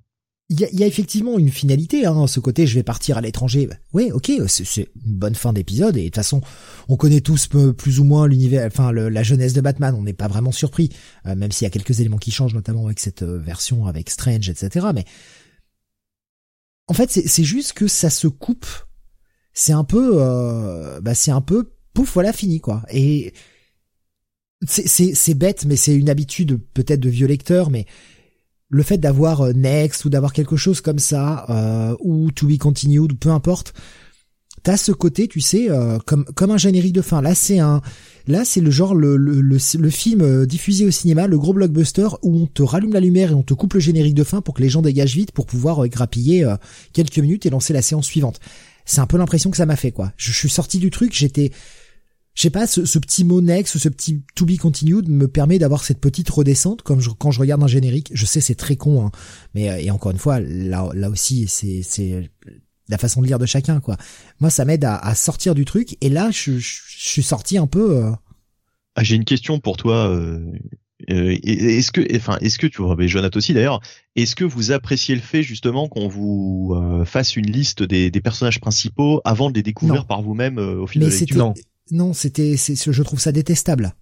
il 0.49 0.61
y 0.61 0.83
a, 0.83 0.87
effectivement 0.87 1.37
une 1.37 1.51
finalité, 1.51 2.05
hein, 2.05 2.25
ce 2.25 2.39
côté 2.39 2.67
je 2.67 2.75
vais 2.75 2.83
partir 2.83 3.17
à 3.17 3.21
l'étranger. 3.21 3.67
Oui, 3.91 4.11
ok, 4.13 4.31
c'est 4.47 4.87
une 5.05 5.17
bonne 5.17 5.35
fin 5.35 5.51
d'épisode 5.51 5.97
et 5.97 6.03
de 6.03 6.05
toute 6.05 6.15
façon, 6.15 6.41
on 6.87 6.95
connaît 6.95 7.19
tous 7.19 7.49
plus 7.77 7.99
ou 7.99 8.05
moins 8.05 8.27
l'univers, 8.27 8.65
enfin 8.65 8.93
la 8.93 9.23
jeunesse 9.23 9.51
de 9.51 9.59
Batman. 9.59 9.93
On 9.97 10.03
n'est 10.03 10.13
pas 10.13 10.29
vraiment 10.29 10.53
surpris, 10.53 10.89
euh, 11.25 11.35
même 11.35 11.51
s'il 11.51 11.65
y 11.65 11.67
a 11.67 11.69
quelques 11.69 11.99
éléments 11.99 12.17
qui 12.17 12.31
changent, 12.31 12.53
notamment 12.53 12.85
avec 12.85 13.01
cette 13.01 13.23
euh, 13.23 13.37
version 13.37 13.87
avec 13.87 14.09
Strange, 14.09 14.49
etc. 14.49 14.87
Mais 14.95 15.03
en 16.87 16.93
fait, 16.93 17.11
c'est 17.11 17.43
juste 17.43 17.73
que 17.73 17.87
ça 17.87 18.09
se 18.09 18.27
coupe. 18.27 18.67
C'est 19.53 19.73
un 19.73 19.83
peu, 19.83 20.11
euh, 20.13 21.01
bah 21.01 21.13
c'est 21.13 21.31
un 21.31 21.41
peu 21.41 21.73
pouf, 21.93 22.13
voilà, 22.13 22.31
fini 22.31 22.61
quoi. 22.61 22.83
Et 22.89 23.33
c'est 24.65 25.33
bête, 25.33 25.65
mais 25.65 25.75
c'est 25.75 25.95
une 25.95 26.09
habitude 26.09 26.59
peut-être 26.73 26.99
de 26.99 27.09
vieux 27.09 27.27
lecteurs, 27.27 27.69
mais 27.69 27.85
le 28.69 28.83
fait 28.83 28.97
d'avoir 28.97 29.41
euh, 29.41 29.53
Next 29.53 30.05
ou 30.05 30.09
d'avoir 30.09 30.33
quelque 30.33 30.57
chose 30.57 30.81
comme 30.81 30.99
ça 30.99 31.45
euh, 31.49 31.95
ou 31.99 32.31
To 32.31 32.47
Be 32.47 32.57
Continued 32.57 33.17
peu 33.17 33.29
importe, 33.29 33.73
t'as 34.63 34.77
ce 34.77 34.91
côté, 34.91 35.27
tu 35.27 35.39
sais, 35.39 35.69
euh, 35.69 35.99
comme 36.05 36.25
comme 36.35 36.51
un 36.51 36.57
générique 36.57 36.93
de 36.93 37.01
fin. 37.01 37.21
Là, 37.21 37.35
c'est 37.35 37.59
un, 37.59 37.81
là, 38.27 38.43
c'est 38.43 38.59
le 38.59 38.71
genre 38.71 38.93
le, 38.93 39.15
le, 39.15 39.41
le, 39.41 39.89
film 39.89 40.45
diffusé 40.45 40.85
au 40.85 40.91
cinéma, 40.91 41.27
le 41.27 41.37
gros 41.37 41.53
blockbuster 41.53 42.07
où 42.23 42.41
on 42.41 42.45
te 42.47 42.63
rallume 42.63 42.93
la 42.93 42.99
lumière 42.99 43.31
et 43.31 43.35
on 43.35 43.43
te 43.43 43.53
coupe 43.53 43.75
le 43.75 43.79
générique 43.79 44.15
de 44.15 44.23
fin 44.23 44.41
pour 44.41 44.53
que 44.53 44.61
les 44.61 44.69
gens 44.69 44.81
dégagent 44.81 45.15
vite 45.15 45.31
pour 45.31 45.45
pouvoir 45.45 45.87
grappiller 45.87 46.45
quelques 46.91 47.19
minutes 47.19 47.45
et 47.45 47.49
lancer 47.49 47.73
la 47.73 47.81
séance 47.81 48.07
suivante. 48.07 48.39
C'est 48.85 48.99
un 48.99 49.07
peu 49.07 49.17
l'impression 49.17 49.51
que 49.51 49.57
ça 49.57 49.65
m'a 49.65 49.75
fait 49.75 49.91
quoi. 49.91 50.11
Je 50.17 50.31
suis 50.31 50.49
sorti 50.49 50.79
du 50.79 50.89
truc, 50.89 51.13
j'étais 51.13 51.51
je 52.37 52.43
sais 52.43 52.51
pas, 52.51 52.67
ce, 52.67 52.99
petit 52.99 53.23
mot 53.23 53.41
next 53.41 53.73
ou 53.73 53.79
ce 53.79 53.89
petit 53.89 54.21
to 54.35 54.45
be 54.45 54.57
continued 54.57 55.09
me 55.09 55.27
permet 55.27 55.57
d'avoir 55.57 55.83
cette 55.83 55.99
petite 55.99 56.29
redescente 56.29 56.83
comme 56.83 57.01
quand 57.17 57.31
je 57.31 57.39
regarde 57.39 57.63
un 57.63 57.67
générique. 57.67 58.11
Je 58.13 58.27
sais, 58.27 58.41
c'est 58.41 58.53
très 58.53 58.75
con, 58.75 59.07
hein, 59.07 59.11
mais 59.55 59.71
euh, 59.71 59.77
et 59.79 59.89
encore 59.89 60.11
une 60.11 60.19
fois, 60.19 60.39
là, 60.39 60.87
là 60.93 61.09
aussi, 61.09 61.47
c'est 61.47 61.81
c'est 61.81 62.29
la 62.89 62.99
façon 62.99 63.23
de 63.23 63.25
lire 63.25 63.39
de 63.39 63.47
chacun, 63.47 63.79
quoi. 63.79 63.97
Moi, 64.39 64.51
ça 64.51 64.65
m'aide 64.65 64.85
à, 64.85 65.15
sortir 65.15 65.55
du 65.55 65.65
truc. 65.65 65.97
Et 65.99 66.09
là, 66.09 66.29
je, 66.31 66.59
suis 66.59 67.23
sorti 67.23 67.57
un 67.57 67.65
peu. 67.65 67.97
Euh, 67.97 68.11
ah, 68.95 69.03
j'ai 69.03 69.15
une 69.15 69.25
question 69.25 69.59
pour 69.59 69.75
toi. 69.75 70.07
Euh, 70.07 70.45
est-ce 71.07 71.91
que, 71.91 72.01
enfin, 72.15 72.37
est-ce 72.41 72.59
que 72.59 72.67
tu 72.67 72.83
vois, 72.83 72.95
mais 72.95 73.07
Jonathan 73.07 73.37
aussi 73.39 73.55
d'ailleurs, 73.55 73.81
est-ce 74.15 74.35
que 74.35 74.45
vous 74.45 74.71
appréciez 74.71 75.15
le 75.15 75.21
fait 75.21 75.41
justement 75.41 75.87
qu'on 75.87 76.07
vous 76.07 76.75
fasse 77.05 77.35
une 77.35 77.49
liste 77.49 77.81
des, 77.81 78.11
personnages 78.11 78.59
principaux 78.59 79.21
avant 79.25 79.49
de 79.49 79.55
les 79.55 79.63
découvrir 79.63 80.05
par 80.05 80.21
vous-même 80.21 80.59
au 80.59 80.85
fil 80.85 81.01
de 81.01 81.07
la 81.07 81.15
lecture? 81.15 81.55
Non, 81.91 82.13
c'était, 82.13 82.55
je 82.57 83.03
trouve 83.03 83.19
ça 83.19 83.31
détestable. 83.31 83.95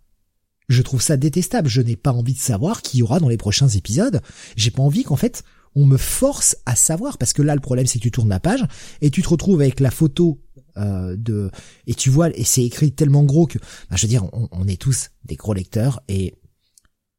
Je 0.70 0.82
trouve 0.82 1.02
ça 1.02 1.18
détestable. 1.18 1.70
Je 1.70 1.82
n'ai 1.82 1.96
pas 1.96 2.12
envie 2.12 2.34
de 2.34 2.40
savoir 2.40 2.82
qui 2.82 2.98
y 2.98 3.04
aura 3.04 3.20
dans 3.20 3.30
les 3.30 3.38
prochains 3.38 3.68
épisodes. 3.68 4.22
J'ai 4.56 4.72
pas 4.72 4.82
envie 4.82 5.04
qu'en 5.04 5.16
fait, 5.16 5.44
on 5.76 5.86
me 5.86 5.98
force 5.98 6.58
à 6.66 6.76
savoir 6.76 7.18
parce 7.18 7.34
que 7.34 7.42
là, 7.42 7.54
le 7.54 7.62
problème, 7.62 7.86
c'est 7.86 8.00
que 8.00 8.04
tu 8.04 8.12
tournes 8.12 8.30
la 8.30 8.40
page 8.40 8.64
et 9.02 9.12
tu 9.12 9.22
te 9.22 9.30
retrouves 9.30 9.62
avec 9.62 9.80
la 9.80 9.92
photo 9.92 10.42
euh, 10.78 11.16
de 11.18 11.52
et 11.88 11.94
tu 11.94 12.10
vois 12.10 12.36
et 12.38 12.44
c'est 12.44 12.64
écrit 12.64 12.92
tellement 12.92 13.24
gros 13.24 13.46
que, 13.46 13.60
bah, 13.90 13.96
je 13.96 14.02
veux 14.02 14.10
dire, 14.10 14.26
on, 14.34 14.68
est 14.68 14.82
tous 14.82 15.12
des 15.24 15.36
gros 15.36 15.54
lecteurs 15.54 16.02
et 16.08 16.34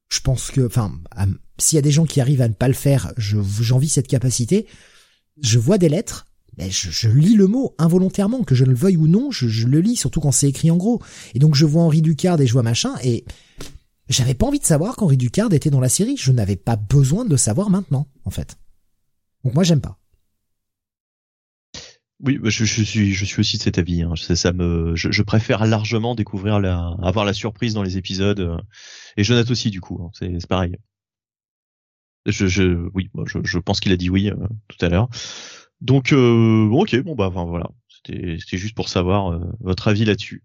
je 0.08 0.20
pense 0.20 0.50
que, 0.50 0.66
enfin, 0.66 0.92
s'il 1.58 1.76
y 1.76 1.78
a 1.78 1.82
des 1.82 1.90
gens 1.90 2.06
qui 2.06 2.20
arrivent 2.20 2.42
à 2.42 2.48
ne 2.48 2.54
pas 2.54 2.68
le 2.68 2.74
faire, 2.74 3.12
je 3.16 3.38
j'envie 3.60 3.88
cette 3.88 4.08
capacité. 4.08 4.66
Je 5.42 5.58
vois 5.58 5.78
des 5.78 5.88
lettres 5.88 6.26
ben 6.56 6.70
je, 6.70 7.08
lis 7.08 7.34
le 7.34 7.46
mot 7.46 7.74
involontairement, 7.78 8.42
que 8.42 8.54
je 8.54 8.64
le 8.64 8.74
veuille 8.74 8.96
ou 8.96 9.06
non, 9.06 9.30
je, 9.30 9.66
le 9.66 9.80
lis, 9.80 9.96
surtout 9.96 10.20
quand 10.20 10.32
c'est 10.32 10.48
écrit 10.48 10.70
en 10.70 10.76
gros. 10.76 11.02
Et 11.34 11.38
donc 11.38 11.54
je 11.54 11.66
vois 11.66 11.82
Henri 11.82 12.00
Ducard 12.00 12.40
et 12.40 12.46
je 12.46 12.52
vois 12.52 12.62
machin, 12.62 12.94
et 13.04 13.24
j'avais 14.08 14.34
pas 14.34 14.46
envie 14.46 14.58
de 14.58 14.64
savoir 14.64 14.96
qu'Henri 14.96 15.16
Ducard 15.16 15.52
était 15.52 15.70
dans 15.70 15.80
la 15.80 15.88
série. 15.88 16.16
Je 16.16 16.32
n'avais 16.32 16.56
pas 16.56 16.76
besoin 16.76 17.24
de 17.24 17.30
le 17.30 17.36
savoir 17.36 17.70
maintenant, 17.70 18.08
en 18.24 18.30
fait. 18.30 18.58
Donc 19.44 19.54
moi 19.54 19.64
j'aime 19.64 19.80
pas. 19.80 19.98
Oui, 22.20 22.38
bah, 22.38 22.48
je, 22.48 22.64
suis 22.64 23.12
je 23.12 23.24
suis 23.26 23.40
aussi 23.40 23.58
de 23.58 23.62
cet 23.62 23.76
avis. 23.76 24.02
Hein. 24.02 24.14
Ça, 24.16 24.52
me, 24.52 24.96
je, 24.96 25.22
préfère 25.22 25.66
largement 25.66 26.14
découvrir 26.14 26.60
la, 26.60 26.96
avoir 27.02 27.26
la 27.26 27.34
surprise 27.34 27.74
dans 27.74 27.82
les 27.82 27.98
épisodes. 27.98 28.40
Euh, 28.40 28.56
et 29.18 29.24
Jonathan 29.24 29.52
aussi 29.52 29.70
du 29.70 29.82
coup, 29.82 30.00
hein. 30.02 30.10
c'est 30.14 30.46
pareil. 30.46 30.76
Je, 32.24 32.46
je 32.46 32.88
oui, 32.94 33.10
je, 33.26 33.38
je 33.44 33.58
pense 33.58 33.80
qu'il 33.80 33.92
a 33.92 33.96
dit 33.96 34.08
oui 34.08 34.30
euh, 34.30 34.46
tout 34.68 34.84
à 34.84 34.88
l'heure. 34.88 35.08
Donc, 35.86 36.12
euh, 36.12 36.68
ok, 36.72 37.00
bon 37.02 37.14
bah 37.14 37.28
voilà, 37.28 37.70
c'était 37.88 38.56
juste 38.58 38.74
pour 38.74 38.88
savoir 38.88 39.32
euh, 39.32 39.38
votre 39.60 39.86
avis 39.86 40.04
là-dessus. 40.04 40.42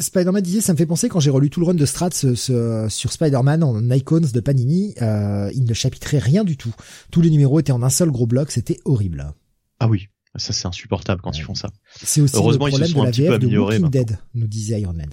Spider-Man 0.00 0.42
disait, 0.42 0.60
ça 0.60 0.72
me 0.72 0.78
fait 0.78 0.86
penser 0.86 1.08
quand 1.08 1.20
j'ai 1.20 1.30
relu 1.30 1.48
tout 1.48 1.60
le 1.60 1.66
run 1.66 1.74
de 1.74 1.86
Strat 1.86 2.10
sur 2.10 3.12
Spider-Man 3.12 3.62
en 3.62 3.90
icons 3.90 4.20
de 4.20 4.40
Panini, 4.40 4.94
euh, 5.00 5.48
il 5.54 5.64
ne 5.64 5.74
chapitrait 5.74 6.18
rien 6.18 6.42
du 6.42 6.56
tout. 6.56 6.74
Tous 7.12 7.20
les 7.20 7.30
numéros 7.30 7.60
étaient 7.60 7.70
en 7.70 7.84
un 7.84 7.90
seul 7.90 8.10
gros 8.10 8.26
bloc, 8.26 8.50
c'était 8.50 8.80
horrible. 8.84 9.32
Ah 9.78 9.86
oui, 9.86 10.08
ça 10.34 10.52
c'est 10.52 10.66
insupportable 10.66 11.20
quand 11.20 11.38
ils 11.38 11.42
font 11.42 11.54
ça. 11.54 11.70
C'est 12.02 12.20
aussi 12.20 12.34
Heureusement, 12.34 12.66
le 12.66 12.72
problème 12.72 12.92
de 12.92 13.02
la 13.02 13.10
VF 13.10 13.38
de 13.38 13.58
Walking 13.58 13.90
Dead, 13.90 14.18
nous 14.34 14.48
disait 14.48 14.80
Iron 14.80 14.94
Man. 14.94 15.10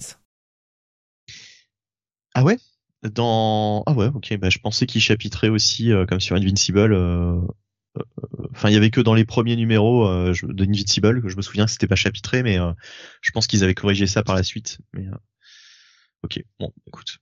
Ah 2.34 2.42
ouais? 2.42 2.58
Dans 3.14 3.84
ah 3.86 3.92
ouais, 3.92 4.08
ok, 4.12 4.36
bah 4.38 4.50
je 4.50 4.58
pensais 4.58 4.86
qu'il 4.86 5.00
chapitrait 5.00 5.50
aussi 5.50 5.92
euh, 5.92 6.04
comme 6.04 6.18
sur 6.18 6.34
Invincible 6.34 6.92
enfin 8.50 8.68
il 8.68 8.74
y 8.74 8.76
avait 8.76 8.90
que 8.90 9.00
dans 9.00 9.14
les 9.14 9.24
premiers 9.24 9.56
numéros 9.56 10.06
euh, 10.06 10.34
de 10.42 10.64
Invincible 10.64 11.22
que 11.22 11.28
je 11.28 11.36
me 11.36 11.42
souviens 11.42 11.66
que 11.66 11.70
c'était 11.70 11.86
pas 11.86 11.96
chapitré 11.96 12.42
mais 12.42 12.58
euh, 12.58 12.72
je 13.20 13.30
pense 13.30 13.46
qu'ils 13.46 13.64
avaient 13.64 13.74
corrigé 13.74 14.06
ça 14.06 14.22
par 14.22 14.34
la 14.34 14.42
suite 14.42 14.78
mais 14.92 15.06
euh, 15.06 15.16
ok 16.24 16.42
bon 16.58 16.72
écoute 16.86 17.18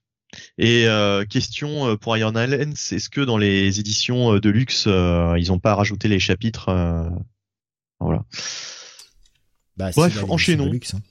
et 0.57 0.87
question 1.29 1.95
pour 1.97 2.17
Iron 2.17 2.35
Allen 2.35 2.73
est-ce 2.73 3.09
que 3.09 3.21
dans 3.21 3.37
les 3.37 3.79
éditions 3.79 4.39
de 4.39 4.49
luxe 4.49 4.87
ils 4.87 5.51
ont 5.51 5.59
pas 5.59 5.73
rajouté 5.73 6.09
les 6.09 6.19
chapitres 6.19 6.65
voilà 7.99 8.25
bah, 9.77 9.91
bref 9.95 10.23
enchaînons 10.27 10.69
luxe, 10.69 10.93
hein. 10.93 11.01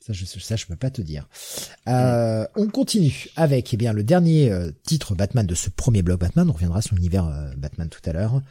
Ça 0.00 0.12
je, 0.12 0.24
ça, 0.24 0.56
je 0.56 0.66
peux 0.66 0.74
pas 0.74 0.90
te 0.90 1.00
dire. 1.00 1.28
Euh, 1.86 2.44
on 2.56 2.66
continue 2.66 3.28
avec 3.36 3.72
eh 3.72 3.76
bien 3.76 3.92
le 3.92 4.02
dernier 4.02 4.52
titre 4.82 5.14
Batman 5.14 5.46
de 5.46 5.54
ce 5.54 5.70
premier 5.70 6.02
bloc 6.02 6.18
Batman. 6.18 6.50
On 6.50 6.52
reviendra 6.52 6.82
sur 6.82 6.96
l'univers 6.96 7.52
Batman 7.56 7.88
tout 7.88 8.00
à 8.10 8.12
l'heure. 8.12 8.42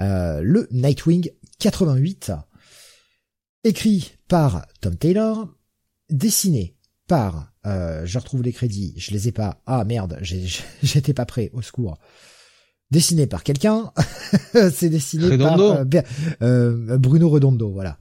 Euh, 0.00 0.40
le 0.42 0.68
Nightwing 0.70 1.30
88, 1.58 2.32
écrit 3.64 4.12
par 4.28 4.66
Tom 4.80 4.96
Taylor, 4.96 5.48
dessiné 6.08 6.76
par, 7.08 7.52
euh, 7.66 8.02
je 8.04 8.18
retrouve 8.18 8.42
les 8.42 8.52
crédits, 8.52 8.94
je 8.96 9.10
les 9.10 9.28
ai 9.28 9.32
pas, 9.32 9.60
ah 9.66 9.84
merde, 9.84 10.18
j'étais 10.82 11.14
pas 11.14 11.26
prêt, 11.26 11.50
au 11.52 11.62
secours. 11.62 11.98
Dessiné 12.90 13.26
par 13.26 13.42
quelqu'un, 13.42 13.92
c'est 14.72 14.88
dessiné 14.88 15.36
par 15.36 15.60
euh, 15.60 16.98
Bruno 16.98 17.28
Redondo, 17.28 17.70
voilà. 17.70 17.98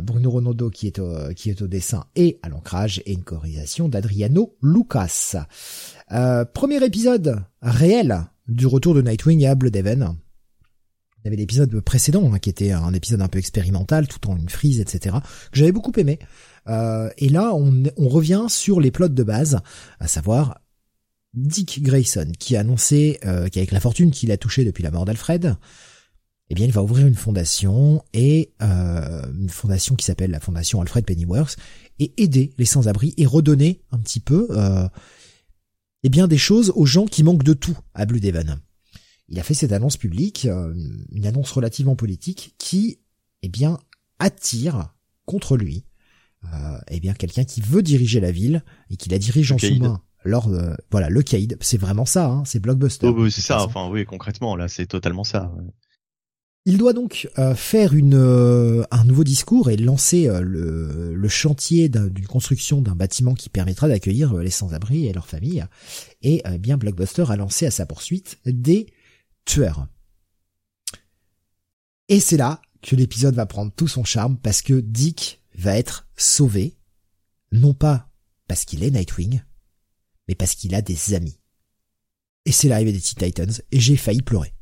Bruno 0.00 0.30
Redondo 0.30 0.70
qui 0.70 0.86
est 0.86 1.00
au, 1.00 1.34
qui 1.34 1.50
est 1.50 1.60
au 1.60 1.66
dessin 1.66 2.04
et 2.14 2.38
à 2.42 2.48
l'ancrage 2.48 3.02
et 3.04 3.12
une 3.12 3.24
colorisation 3.24 3.88
d'Adriano 3.88 4.56
Lucas. 4.62 5.44
premier 6.54 6.84
épisode 6.84 7.42
réel 7.60 8.26
du 8.46 8.66
retour 8.66 8.94
de 8.94 9.02
Nightwing 9.02 9.44
à 9.44 9.56
Bloodhaven. 9.56 10.16
Il 11.22 11.26
y 11.26 11.28
avait 11.28 11.36
l'épisode 11.36 11.80
précédent 11.80 12.32
hein, 12.32 12.38
qui 12.38 12.50
était 12.50 12.72
un 12.72 12.92
épisode 12.92 13.22
un 13.22 13.28
peu 13.28 13.38
expérimental, 13.38 14.08
tout 14.08 14.28
en 14.28 14.36
une 14.36 14.48
frise, 14.48 14.80
etc. 14.80 15.16
que 15.52 15.58
j'avais 15.58 15.72
beaucoup 15.72 15.92
aimé. 15.96 16.18
Euh, 16.68 17.10
et 17.18 17.28
là, 17.28 17.54
on, 17.54 18.08
revient 18.08 18.46
sur 18.48 18.80
les 18.80 18.90
plots 18.90 19.08
de 19.08 19.22
base, 19.22 19.60
à 20.00 20.08
savoir 20.08 20.60
Dick 21.34 21.82
Grayson 21.82 22.32
qui 22.38 22.56
a 22.56 22.60
annoncé 22.60 23.18
euh, 23.24 23.48
qu'avec 23.48 23.70
la 23.70 23.80
fortune 23.80 24.10
qu'il 24.10 24.32
a 24.32 24.36
touchée 24.36 24.64
depuis 24.64 24.82
la 24.82 24.90
mort 24.90 25.04
d'Alfred, 25.04 25.56
eh 26.52 26.54
bien, 26.54 26.66
il 26.66 26.72
va 26.72 26.82
ouvrir 26.82 27.06
une 27.06 27.14
fondation 27.14 28.04
et 28.12 28.52
euh, 28.60 29.22
une 29.32 29.48
fondation 29.48 29.94
qui 29.94 30.04
s'appelle 30.04 30.30
la 30.30 30.40
fondation 30.40 30.82
Alfred 30.82 31.04
Pennyworth 31.06 31.56
et 31.98 32.12
aider 32.18 32.52
les 32.58 32.66
sans-abri 32.66 33.14
et 33.16 33.24
redonner 33.24 33.80
un 33.90 33.98
petit 33.98 34.20
peu, 34.20 34.48
euh, 34.50 34.86
eh 36.02 36.08
bien, 36.10 36.28
des 36.28 36.36
choses 36.36 36.70
aux 36.74 36.84
gens 36.84 37.06
qui 37.06 37.22
manquent 37.22 37.44
de 37.44 37.54
tout 37.54 37.78
à 37.94 38.04
Blue 38.04 38.20
Devon 38.20 38.58
il 39.32 39.40
a 39.40 39.42
fait 39.42 39.54
cette 39.54 39.72
annonce 39.72 39.96
publique, 39.96 40.44
euh, 40.44 40.74
une 41.10 41.26
annonce 41.26 41.50
relativement 41.50 41.96
politique, 41.96 42.54
qui, 42.58 43.00
eh 43.42 43.48
bien, 43.48 43.78
attire 44.18 44.94
contre 45.24 45.56
lui, 45.56 45.84
euh, 46.44 46.78
eh 46.88 47.00
bien, 47.00 47.14
quelqu'un 47.14 47.44
qui 47.44 47.62
veut 47.62 47.82
diriger 47.82 48.20
la 48.20 48.30
ville 48.30 48.62
et 48.90 48.96
qui 48.96 49.08
la 49.08 49.18
dirige 49.18 49.50
en 49.50 49.58
sous-main 49.58 50.02
lors 50.24 50.48
de, 50.48 50.76
voilà 50.90 51.08
le 51.08 51.22
Cade, 51.22 51.56
c'est 51.60 51.78
vraiment 51.78 52.04
ça, 52.04 52.26
hein, 52.26 52.42
c'est 52.44 52.60
blockbuster. 52.60 53.08
Oh, 53.08 53.28
c'est 53.28 53.40
ça, 53.40 53.64
enfin 53.64 53.88
oui, 53.88 54.04
concrètement 54.04 54.54
là, 54.54 54.68
c'est 54.68 54.86
totalement 54.86 55.24
ça. 55.24 55.52
Il 56.64 56.78
doit 56.78 56.92
donc 56.92 57.28
euh, 57.38 57.56
faire 57.56 57.92
une, 57.92 58.14
euh, 58.14 58.84
un 58.92 59.04
nouveau 59.04 59.24
discours 59.24 59.68
et 59.68 59.76
lancer 59.76 60.28
euh, 60.28 60.40
le, 60.40 61.12
le, 61.12 61.28
chantier 61.28 61.88
d'une 61.88 62.26
construction 62.28 62.80
d'un 62.80 62.94
bâtiment 62.94 63.34
qui 63.34 63.48
permettra 63.48 63.88
d'accueillir 63.88 64.34
les 64.34 64.50
sans-abri 64.50 65.08
et 65.08 65.12
leurs 65.12 65.26
familles. 65.26 65.64
Et 66.22 66.42
bien 66.60 66.76
Blockbuster 66.76 67.24
a 67.28 67.36
lancé 67.36 67.66
à 67.66 67.72
sa 67.72 67.84
poursuite 67.84 68.38
des 68.46 68.86
tueurs. 69.44 69.86
Et 72.08 72.20
c'est 72.20 72.36
là 72.36 72.60
que 72.82 72.96
l'épisode 72.96 73.34
va 73.34 73.46
prendre 73.46 73.72
tout 73.72 73.88
son 73.88 74.04
charme 74.04 74.36
parce 74.38 74.62
que 74.62 74.80
Dick 74.80 75.42
va 75.54 75.76
être 75.76 76.08
sauvé, 76.16 76.76
non 77.52 77.74
pas 77.74 78.10
parce 78.48 78.64
qu'il 78.64 78.82
est 78.82 78.90
Nightwing, 78.90 79.42
mais 80.28 80.34
parce 80.34 80.54
qu'il 80.54 80.74
a 80.74 80.82
des 80.82 81.14
amis. 81.14 81.38
Et 82.44 82.52
c'est 82.52 82.68
l'arrivée 82.68 82.92
des 82.92 83.00
Teen 83.00 83.18
Titans 83.18 83.62
et 83.70 83.80
j'ai 83.80 83.96
failli 83.96 84.22
pleurer 84.22 84.54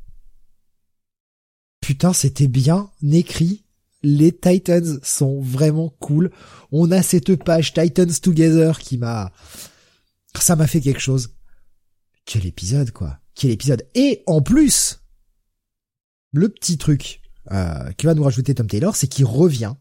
putain, 1.81 2.13
c'était 2.13 2.47
bien 2.47 2.89
écrit. 3.11 3.65
Les 4.01 4.31
Titans 4.31 4.99
sont 5.03 5.41
vraiment 5.41 5.89
cool. 5.99 6.31
On 6.71 6.89
a 6.89 7.03
cette 7.03 7.35
page 7.43 7.73
Titans 7.73 8.13
Together 8.21 8.79
qui 8.79 8.97
m'a, 8.97 9.33
ça 10.39 10.55
m'a 10.55 10.67
fait 10.67 10.79
quelque 10.79 11.01
chose. 11.01 11.35
Quel 12.25 12.45
épisode, 12.45 12.91
quoi. 12.91 13.19
Quel 13.41 13.49
épisode. 13.49 13.87
Et 13.95 14.21
en 14.27 14.43
plus, 14.43 14.99
le 16.31 16.47
petit 16.47 16.77
truc 16.77 17.23
euh, 17.49 17.91
qui 17.93 18.05
va 18.05 18.13
nous 18.13 18.21
rajouter 18.21 18.53
Tom 18.53 18.67
Taylor, 18.67 18.95
c'est 18.95 19.07
qu'il 19.07 19.25
revient 19.25 19.73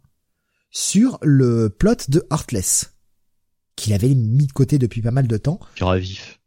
sur 0.70 1.18
le 1.20 1.68
plot 1.68 1.96
de 2.08 2.26
Heartless, 2.30 2.94
qu'il 3.76 3.92
avait 3.92 4.14
mis 4.14 4.46
de 4.46 4.52
côté 4.52 4.78
depuis 4.78 5.02
pas 5.02 5.10
mal 5.10 5.28
de 5.28 5.36
temps. 5.36 5.60
Tu 5.74 5.84
vif. 5.98 6.40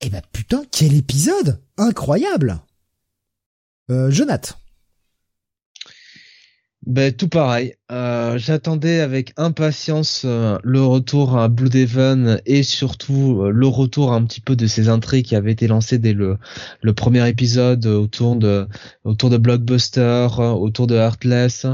Eh 0.00 0.08
ben 0.08 0.22
putain, 0.32 0.64
quel 0.72 0.94
épisode 0.94 1.62
Incroyable 1.76 2.62
euh, 3.90 4.10
Jonath. 4.10 4.58
Ben 6.86 7.14
tout 7.14 7.28
pareil. 7.28 7.74
Euh, 7.92 8.38
j'attendais 8.38 9.00
avec 9.00 9.34
impatience 9.36 10.22
euh, 10.24 10.56
le 10.64 10.82
retour 10.82 11.36
à 11.36 11.48
Blue 11.48 11.68
Devon 11.68 12.38
et 12.46 12.62
surtout 12.62 13.42
euh, 13.42 13.50
le 13.50 13.66
retour 13.66 14.14
un 14.14 14.24
petit 14.24 14.40
peu 14.40 14.56
de 14.56 14.66
ces 14.66 14.88
intrigues 14.88 15.26
qui 15.26 15.36
avaient 15.36 15.52
été 15.52 15.66
lancées 15.66 15.98
dès 15.98 16.14
le, 16.14 16.38
le 16.80 16.94
premier 16.94 17.28
épisode 17.28 17.84
autour 17.84 18.36
de 18.36 18.66
autour 19.04 19.28
de 19.28 19.36
Blockbuster, 19.36 20.28
autour 20.38 20.86
de 20.86 20.94
Heartless, 20.94 21.66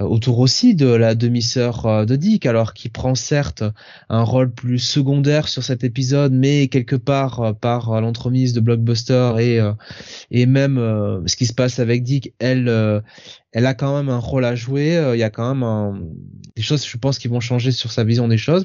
autour 0.00 0.38
aussi 0.38 0.74
de 0.74 0.86
la 0.86 1.14
demi-sœur 1.14 2.06
de 2.06 2.16
Dick, 2.16 2.46
alors 2.46 2.72
qui 2.72 2.88
prend 2.88 3.14
certes 3.14 3.62
un 4.08 4.22
rôle 4.22 4.50
plus 4.50 4.78
secondaire 4.78 5.46
sur 5.46 5.62
cet 5.62 5.84
épisode, 5.84 6.32
mais 6.32 6.68
quelque 6.68 6.96
part 6.96 7.54
par 7.60 8.00
l'entremise 8.00 8.54
de 8.54 8.60
Blockbuster 8.60 9.34
et 9.38 9.60
et 10.30 10.46
même 10.46 10.76
ce 11.26 11.36
qui 11.36 11.44
se 11.44 11.52
passe 11.52 11.80
avec 11.80 12.02
Dick, 12.02 12.32
elle 12.38 13.02
elle 13.52 13.66
a 13.66 13.74
quand 13.74 13.94
même 13.94 14.08
un 14.08 14.18
rôle 14.18 14.44
à 14.46 14.54
jouer. 14.54 14.98
Il 15.12 15.18
y 15.18 15.22
a 15.22 15.30
quand 15.30 15.54
même 15.54 15.59
des 16.56 16.62
choses, 16.62 16.86
je 16.86 16.96
pense, 16.96 17.18
qui 17.18 17.28
vont 17.28 17.40
changer 17.40 17.72
sur 17.72 17.92
sa 17.92 18.04
vision 18.04 18.28
des 18.28 18.38
choses. 18.38 18.64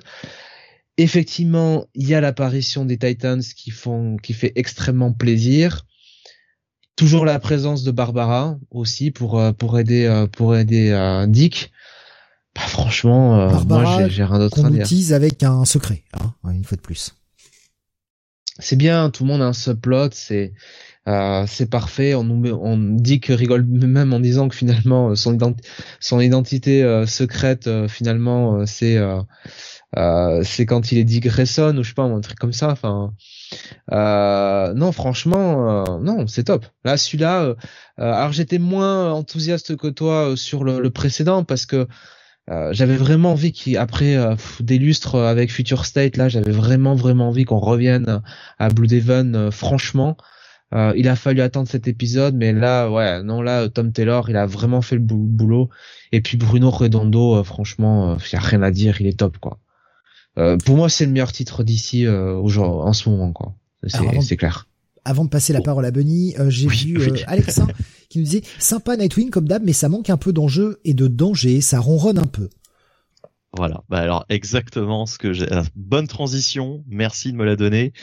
Effectivement, 0.98 1.86
il 1.94 2.08
y 2.08 2.16
a 2.16 2.22
l'apparition 2.22 2.86
des 2.86 2.98
Titans 2.98 3.42
qui 3.42 3.72
font, 3.72 4.18
qui 4.18 4.34
fait 4.34 4.54
extrêmement 4.56 5.12
plaisir. 5.12 5.86
Toujours 6.96 7.26
la 7.26 7.40
présence 7.40 7.84
de 7.84 7.92
Barbara 7.92 8.58
aussi 8.72 9.12
pour 9.12 9.38
euh, 9.38 9.52
pour 9.52 9.78
aider 9.78 10.06
euh, 10.06 10.28
pour 10.28 10.56
aider 10.56 10.92
euh, 10.92 11.28
Dick. 11.28 11.72
Bah, 12.56 12.62
franchement, 12.62 13.66
moi 13.66 14.08
j'ai 14.08 14.24
rien 14.24 14.40
d'autre 14.40 14.64
à 14.64 14.70
dire. 14.70 14.86
utilise 14.86 15.12
avec 15.12 15.44
un 15.44 15.66
secret, 15.66 16.04
hein, 16.14 16.34
une 16.46 16.64
fois 16.64 16.78
de 16.78 16.82
plus. 16.82 17.14
C'est 18.60 18.78
bien, 18.78 19.10
tout 19.10 19.24
le 19.24 19.30
monde 19.30 19.42
a 19.42 19.48
un 19.48 19.54
subplot, 19.54 20.12
c'est 20.14 20.54
euh, 21.08 21.46
c'est 21.48 21.70
parfait. 21.70 22.16
On 22.16 22.24
nous 22.24 22.52
on 22.54 22.78
dit 22.78 23.20
que 23.20 23.32
rigole 23.32 23.64
même 23.66 24.14
en 24.14 24.20
disant 24.20 24.50
que 24.50 24.56
finalement 24.56 25.12
euh, 25.12 25.16
son, 25.16 25.38
son 26.00 26.20
identité 26.20 26.84
euh, 26.84 27.06
secrète 27.06 27.70
finalement 27.88 28.66
c'est 28.66 28.98
c'est 30.44 30.66
quand 30.66 30.92
il 30.92 30.98
est 30.98 31.04
dit 31.04 31.20
Grayson 31.20 31.78
ou 31.78 31.84
je 31.84 31.90
sais 31.90 31.94
pas 31.94 32.04
un 32.04 32.22
truc 32.22 32.40
comme 32.40 32.54
ça. 32.54 32.70
Enfin 32.70 33.14
non 33.92 34.92
franchement 34.92 36.00
non 36.02 36.28
c'est 36.28 36.46
top. 36.46 36.66
Là 36.84 36.98
celui-là 36.98 37.56
alors 37.98 38.32
j'étais 38.34 38.58
moins 38.60 39.12
enthousiaste 39.12 39.78
que 39.78 39.88
toi 39.88 40.34
sur 40.36 40.64
le, 40.64 40.80
le 40.82 40.90
précédent 40.90 41.44
parce 41.44 41.66
que 41.66 41.88
j'avais 42.72 42.98
vraiment 42.98 43.32
envie 43.32 43.54
qu'après 43.54 44.18
des 44.60 44.80
lustres 44.80 45.16
avec 45.16 45.52
Future 45.52 45.86
State 45.86 46.18
là 46.18 46.30
j'avais 46.30 46.52
vraiment 46.52 46.96
vraiment 46.96 47.30
envie 47.30 47.46
qu'on 47.46 47.60
revienne 47.60 48.22
à 48.60 48.70
Blue 48.70 48.88
Devon 48.88 49.50
franchement 49.52 50.18
euh, 50.74 50.94
il 50.98 51.08
a 51.08 51.16
fallu 51.16 51.42
attendre 51.42 51.68
cet 51.68 51.88
épisode, 51.88 52.36
mais 52.36 52.52
là, 52.52 52.90
ouais, 52.90 53.24
non, 53.24 53.42
là, 53.42 53.70
Tom 53.70 53.92
Taylor, 53.92 54.30
il 54.30 54.36
a 54.36 54.46
vraiment 54.46 54.82
fait 54.82 54.96
le 54.96 55.02
boulot. 55.02 55.70
Et 56.12 56.22
puis 56.22 56.38
Bruno 56.38 56.72
Redondo, 56.72 57.36
euh, 57.36 57.44
franchement, 57.44 58.16
il 58.16 58.22
euh, 58.22 58.30
y 58.34 58.36
a 58.36 58.40
rien 58.40 58.62
à 58.62 58.72
dire, 58.72 59.00
il 59.00 59.08
est 59.08 59.20
top, 59.20 59.38
quoi. 59.38 59.60
pour 60.36 60.76
moi, 60.76 60.90
c'est 60.90 61.06
le 61.06 61.12
meilleur 61.12 61.32
titre 61.32 61.64
d'ici 61.64 62.08
en 62.08 62.94
ce 62.94 63.10
moment, 63.10 63.32
quoi. 63.32 63.56
C'est 63.88 64.38
clair. 64.38 64.68
Avant 65.08 65.24
de 65.24 65.30
passer 65.30 65.54
la 65.54 65.62
parole 65.62 65.86
à 65.86 65.92
Bunny, 65.92 66.34
j'ai 66.48 66.68
vu 66.68 66.98
Alexa 67.28 67.68
qui 68.10 68.18
nous 68.18 68.26
disait 68.26 68.42
sympa 68.58 68.98
Nightwing 68.98 69.30
comme 69.30 69.48
d'hab, 69.48 69.64
mais 69.64 69.74
ça 69.74 69.88
manque 69.88 70.10
un 70.10 70.18
peu 70.18 70.34
d'enjeu 70.34 70.80
et 70.84 70.96
de 70.96 71.08
danger, 71.08 71.62
ça 71.62 71.80
ronronne 71.80 72.18
un 72.18 72.26
peu. 72.26 72.50
Voilà. 73.56 73.84
Bah 73.88 74.00
alors 74.00 74.26
exactement 74.30 75.06
ce 75.06 75.20
que 75.20 75.32
j'ai. 75.32 75.46
Bonne 75.76 76.08
transition. 76.08 76.84
Merci 76.88 77.32
de 77.32 77.38
me 77.38 77.46
la 77.46 77.56
donner 77.56 77.94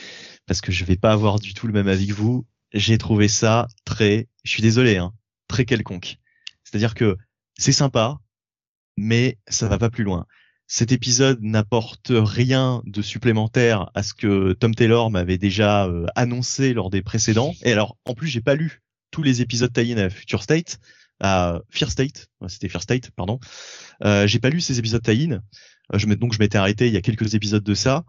parce 0.47 0.61
que 0.61 0.71
je 0.71 0.85
vais 0.85 0.95
pas 0.95 1.11
avoir 1.11 1.39
du 1.39 1.53
tout 1.53 1.67
le 1.67 1.73
même 1.73 1.89
avis 1.89 2.07
que 2.07 2.13
vous 2.13 2.45
j'ai 2.73 2.97
trouvé 2.97 3.27
ça 3.27 3.67
très, 3.85 4.27
je 4.43 4.51
suis 4.51 4.61
désolé, 4.61 4.97
hein, 4.97 5.13
très 5.47 5.65
quelconque. 5.65 6.17
C'est-à-dire 6.63 6.95
que 6.95 7.17
c'est 7.57 7.71
sympa, 7.71 8.17
mais 8.97 9.37
ça 9.47 9.67
va 9.67 9.77
pas 9.77 9.89
plus 9.89 10.03
loin. 10.03 10.25
Cet 10.67 10.91
épisode 10.91 11.39
n'apporte 11.41 12.11
rien 12.11 12.81
de 12.85 13.01
supplémentaire 13.01 13.91
à 13.93 14.01
ce 14.01 14.13
que 14.13 14.53
Tom 14.53 14.73
Taylor 14.73 15.11
m'avait 15.11 15.37
déjà 15.37 15.85
euh, 15.85 16.05
annoncé 16.15 16.73
lors 16.73 16.89
des 16.89 17.01
précédents. 17.01 17.53
Et 17.63 17.71
alors, 17.71 17.97
en 18.05 18.15
plus, 18.15 18.27
j'ai 18.27 18.41
pas 18.41 18.55
lu 18.55 18.81
tous 19.11 19.23
les 19.23 19.41
épisodes 19.41 19.71
taillés 19.71 19.99
à 19.99 20.09
Future 20.09 20.41
State, 20.41 20.79
à 21.19 21.61
Fear 21.69 21.91
State, 21.91 22.27
c'était 22.47 22.69
Fear 22.69 22.81
State, 22.81 23.11
pardon. 23.11 23.39
Euh, 24.03 24.27
j'ai 24.27 24.39
pas 24.39 24.49
lu 24.49 24.59
ces 24.61 24.79
épisodes 24.79 25.01
tie 25.01 25.31
euh, 25.31 25.97
je 25.97 26.07
donc 26.07 26.33
je 26.33 26.39
m'étais 26.39 26.57
arrêté 26.57 26.87
il 26.87 26.93
y 26.93 26.97
a 26.97 27.01
quelques 27.01 27.35
épisodes 27.35 27.63
de 27.63 27.73
ça 27.73 28.03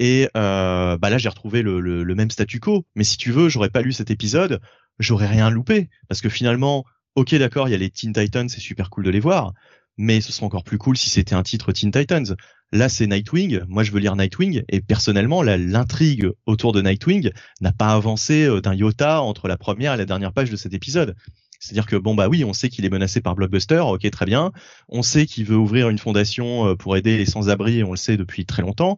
et 0.00 0.28
euh, 0.34 0.96
bah 0.96 1.10
là 1.10 1.18
j'ai 1.18 1.28
retrouvé 1.28 1.60
le, 1.60 1.78
le, 1.80 2.14
même 2.14 2.30
statu 2.30 2.58
quo. 2.58 2.86
Mais 2.96 3.04
si 3.04 3.18
tu 3.18 3.30
veux, 3.30 3.50
j'aurais 3.50 3.68
pas 3.68 3.82
lu 3.82 3.92
cet 3.92 4.10
épisode, 4.10 4.60
j'aurais 4.98 5.26
rien 5.26 5.50
loupé 5.50 5.90
parce 6.08 6.22
que 6.22 6.30
finalement, 6.30 6.84
ok 7.16 7.34
d'accord, 7.34 7.68
il 7.68 7.72
y 7.72 7.74
a 7.74 7.78
les 7.78 7.90
Teen 7.90 8.12
Titans, 8.14 8.48
c'est 8.48 8.60
super 8.60 8.88
cool 8.88 9.04
de 9.04 9.10
les 9.10 9.20
voir, 9.20 9.52
mais 9.98 10.22
ce 10.22 10.32
serait 10.32 10.46
encore 10.46 10.64
plus 10.64 10.78
cool 10.78 10.96
si 10.96 11.10
c'était 11.10 11.34
un 11.34 11.42
titre 11.42 11.70
Teen 11.72 11.90
Titans. 11.90 12.34
Là 12.72 12.88
c'est 12.88 13.06
Nightwing, 13.06 13.60
moi 13.68 13.82
je 13.82 13.92
veux 13.92 14.00
lire 14.00 14.16
Nightwing 14.16 14.62
et 14.70 14.80
personnellement 14.80 15.42
l'intrigue 15.42 16.30
autour 16.46 16.72
de 16.72 16.80
Nightwing 16.80 17.30
n'a 17.60 17.72
pas 17.72 17.88
avancé 17.88 18.44
euh, 18.44 18.62
d'un 18.62 18.74
iota 18.74 19.20
entre 19.20 19.48
la 19.48 19.58
première 19.58 19.92
et 19.92 19.98
la 19.98 20.06
dernière 20.06 20.32
page 20.32 20.50
de 20.50 20.56
cet 20.56 20.72
épisode. 20.72 21.14
C'est-à-dire 21.60 21.86
que 21.86 21.96
bon 21.96 22.14
bah 22.14 22.28
oui, 22.28 22.42
on 22.42 22.52
sait 22.52 22.70
qu'il 22.70 22.84
est 22.84 22.90
menacé 22.90 23.20
par 23.20 23.34
Blockbuster, 23.36 23.80
ok 23.80 24.10
très 24.10 24.26
bien. 24.26 24.50
On 24.88 25.02
sait 25.02 25.26
qu'il 25.26 25.44
veut 25.44 25.56
ouvrir 25.56 25.90
une 25.90 25.98
fondation 25.98 26.68
euh, 26.68 26.74
pour 26.74 26.96
aider 26.96 27.18
les 27.18 27.26
sans-abri, 27.26 27.84
on 27.84 27.90
le 27.90 27.96
sait 27.96 28.16
depuis 28.16 28.46
très 28.46 28.62
longtemps. 28.62 28.96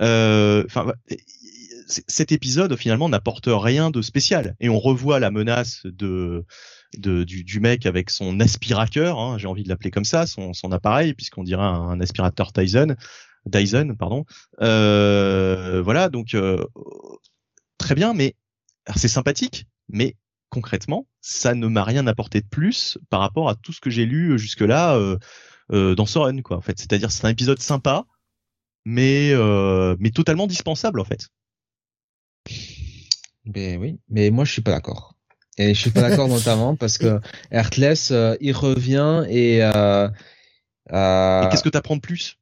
Euh, 0.00 0.62
enfin, 0.66 0.92
cet 1.86 2.32
épisode 2.32 2.76
finalement 2.76 3.08
n'apporte 3.08 3.48
rien 3.48 3.90
de 3.90 4.00
spécial 4.00 4.54
et 4.60 4.68
on 4.68 4.78
revoit 4.78 5.18
la 5.20 5.30
menace 5.30 5.82
de, 5.84 6.46
de 6.96 7.24
du, 7.24 7.44
du, 7.44 7.60
mec 7.60 7.84
avec 7.84 8.10
son 8.10 8.40
aspirateur, 8.40 9.18
hein, 9.18 9.36
j'ai 9.38 9.48
envie 9.48 9.64
de 9.64 9.68
l'appeler 9.68 9.90
comme 9.90 10.04
ça, 10.04 10.26
son, 10.26 10.52
son 10.52 10.72
appareil 10.72 11.14
puisqu'on 11.14 11.42
dirait 11.42 11.62
un, 11.62 12.00
aspirateur 12.00 12.52
Dyson, 12.52 12.96
Dyson 13.46 13.96
pardon. 13.98 14.24
Euh, 14.62 15.82
voilà 15.82 16.08
donc 16.08 16.34
euh, 16.34 16.64
très 17.76 17.94
bien, 17.94 18.14
mais 18.14 18.34
c'est 18.96 19.08
sympathique, 19.08 19.66
mais 19.88 20.16
concrètement, 20.54 21.08
ça 21.20 21.54
ne 21.54 21.66
m'a 21.66 21.82
rien 21.82 22.06
apporté 22.06 22.40
de 22.40 22.46
plus 22.46 22.96
par 23.10 23.18
rapport 23.18 23.48
à 23.48 23.56
tout 23.56 23.72
ce 23.72 23.80
que 23.80 23.90
j'ai 23.90 24.06
lu 24.06 24.38
jusque-là 24.38 24.94
euh, 24.94 25.18
euh, 25.72 25.96
dans 25.96 26.06
Soren, 26.06 26.42
quoi. 26.42 26.56
En 26.56 26.60
fait, 26.60 26.78
c'est-à-dire 26.78 27.10
c'est 27.10 27.26
un 27.26 27.30
épisode 27.30 27.58
sympa, 27.58 28.04
mais 28.84 29.30
euh, 29.32 29.96
mais 29.98 30.10
totalement 30.10 30.46
dispensable 30.46 31.00
en 31.00 31.04
fait. 31.04 31.28
Ben 33.44 33.80
oui, 33.80 33.98
mais 34.08 34.30
moi 34.30 34.44
je 34.44 34.52
suis 34.52 34.62
pas 34.62 34.70
d'accord. 34.70 35.16
Et 35.58 35.74
je 35.74 35.80
suis 35.80 35.90
pas 35.90 36.02
d'accord 36.02 36.28
notamment 36.38 36.76
parce 36.76 36.98
que 36.98 37.20
Heartless, 37.50 38.12
il 38.40 38.52
revient 38.52 39.24
et. 39.28 39.58
Euh, 39.62 40.08
qu'est-ce 41.50 41.64
que 41.64 41.68
t'apprends 41.68 41.96
de 41.96 42.00
plus? 42.00 42.38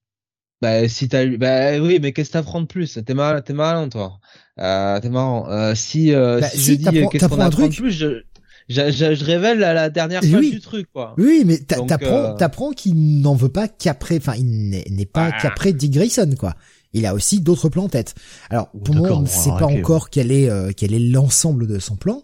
Bah 0.62 0.88
si 0.88 1.08
t'as 1.08 1.26
bah 1.36 1.78
oui 1.78 1.98
mais 2.00 2.12
qu'est-ce 2.12 2.30
que 2.30 2.32
t'apprends 2.34 2.62
de 2.62 2.66
plus? 2.66 2.98
T'es 3.04 3.14
mal 3.14 3.42
t'es 3.44 3.52
malin 3.52 3.88
toi 3.88 4.18
euh, 4.58 4.98
t'es 5.00 5.10
marrant 5.10 5.50
euh, 5.50 5.74
si, 5.74 6.14
euh, 6.14 6.40
bah, 6.40 6.48
si, 6.48 6.72
je 6.72 6.74
dis 6.76 7.08
qu'est-ce 7.10 7.26
qu'on 7.26 7.40
apprend 7.40 7.68
de 7.68 7.74
plus 7.74 7.90
je, 7.90 8.22
je, 8.68 8.90
je, 8.90 9.24
révèle 9.24 9.58
la, 9.58 9.74
la 9.74 9.90
dernière 9.90 10.20
page 10.20 10.50
du 10.50 10.60
truc 10.60 10.86
quoi 10.92 11.14
oui 11.18 11.42
mais 11.44 11.58
t'apprends 11.58 12.06
euh, 12.06 12.34
t'apprends 12.34 12.70
qu'il 12.70 13.20
n'en 13.20 13.34
veut 13.34 13.50
pas 13.50 13.68
qu'après 13.68 14.16
enfin 14.16 14.34
il 14.38 14.70
n'est 14.70 15.06
pas 15.06 15.30
ah. 15.34 15.38
qu'après 15.42 15.72
Dick 15.72 15.92
Grayson 15.92 16.34
quoi 16.38 16.54
il 16.92 17.06
a 17.06 17.14
aussi 17.14 17.40
d'autres 17.40 17.68
plans 17.68 17.84
en 17.84 17.88
tête. 17.88 18.14
Alors 18.50 18.70
pour 18.70 18.94
moi, 18.94 19.12
on 19.12 19.20
ne 19.20 19.26
sait 19.26 19.50
pas 19.50 19.66
encore 19.66 20.10
quel 20.10 20.30
est 20.30 20.50
euh, 20.50 20.72
quel 20.76 20.92
est 20.92 20.98
l'ensemble 20.98 21.66
de 21.66 21.78
son 21.78 21.96
plan, 21.96 22.22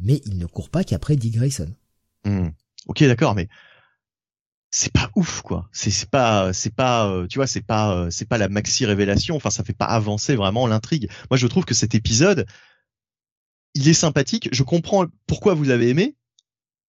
mais 0.00 0.20
il 0.26 0.38
ne 0.38 0.46
court 0.46 0.70
pas 0.70 0.84
qu'après 0.84 1.16
Dick 1.16 1.34
Grayson. 1.34 1.68
Hmm. 2.24 2.48
Ok, 2.86 3.02
d'accord, 3.04 3.34
mais 3.34 3.48
c'est 4.78 4.92
pas 4.92 5.10
ouf 5.16 5.40
quoi. 5.40 5.70
C'est 5.72 6.10
pas 6.10 6.52
c'est 6.52 6.74
pas 6.74 7.08
euh, 7.08 7.26
tu 7.26 7.38
vois 7.38 7.46
c'est 7.46 7.62
pas 7.62 7.96
euh, 7.96 8.10
c'est 8.10 8.28
pas 8.28 8.36
la 8.36 8.50
maxi 8.50 8.84
révélation. 8.84 9.34
Enfin 9.34 9.48
ça 9.48 9.64
fait 9.64 9.72
pas 9.72 9.86
avancer 9.86 10.36
vraiment 10.36 10.66
l'intrigue. 10.66 11.08
Moi 11.30 11.38
je 11.38 11.46
trouve 11.46 11.64
que 11.64 11.72
cet 11.72 11.94
épisode 11.94 12.44
il 13.72 13.88
est 13.88 13.94
sympathique. 13.94 14.50
Je 14.52 14.62
comprends 14.62 15.06
pourquoi 15.26 15.54
vous 15.54 15.64
l'avez 15.64 15.88
aimé, 15.88 16.14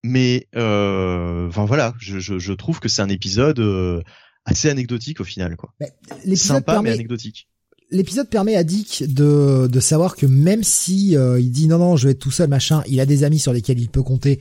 mais 0.03 0.49
euh, 0.57 1.47
enfin 1.47 1.65
voilà, 1.65 1.95
je, 2.01 2.19
je, 2.19 2.41
je 2.41 2.53
trouve 2.53 2.81
que 2.81 2.89
c'est 2.89 3.03
un 3.03 3.09
épisode 3.09 3.63
assez 4.45 4.69
anecdotique 4.69 5.21
au 5.21 5.25
final 5.25 5.55
quoi. 5.57 5.73
Sympa 6.35 6.83
mais 6.83 6.91
anecdotique. 6.91 7.47
L'épisode 7.93 8.29
permet 8.29 8.57
à 8.57 8.65
Dick 8.65 9.05
de, 9.07 9.69
de 9.71 9.81
savoir 9.81 10.17
que 10.17 10.27
même 10.27 10.65
si 10.65 11.17
euh, 11.17 11.39
il 11.39 11.53
dit 11.53 11.69
non 11.69 11.79
non 11.79 11.97
je 11.97 12.09
vais 12.09 12.13
être 12.13 12.19
tout 12.19 12.33
seul 12.33 12.49
machin, 12.49 12.83
il 12.89 12.99
a 12.99 13.07
des 13.07 13.23
amis 13.23 13.39
sur 13.39 13.53
lesquels 13.53 13.79
il 13.79 13.91
peut 13.91 14.03
compter 14.03 14.41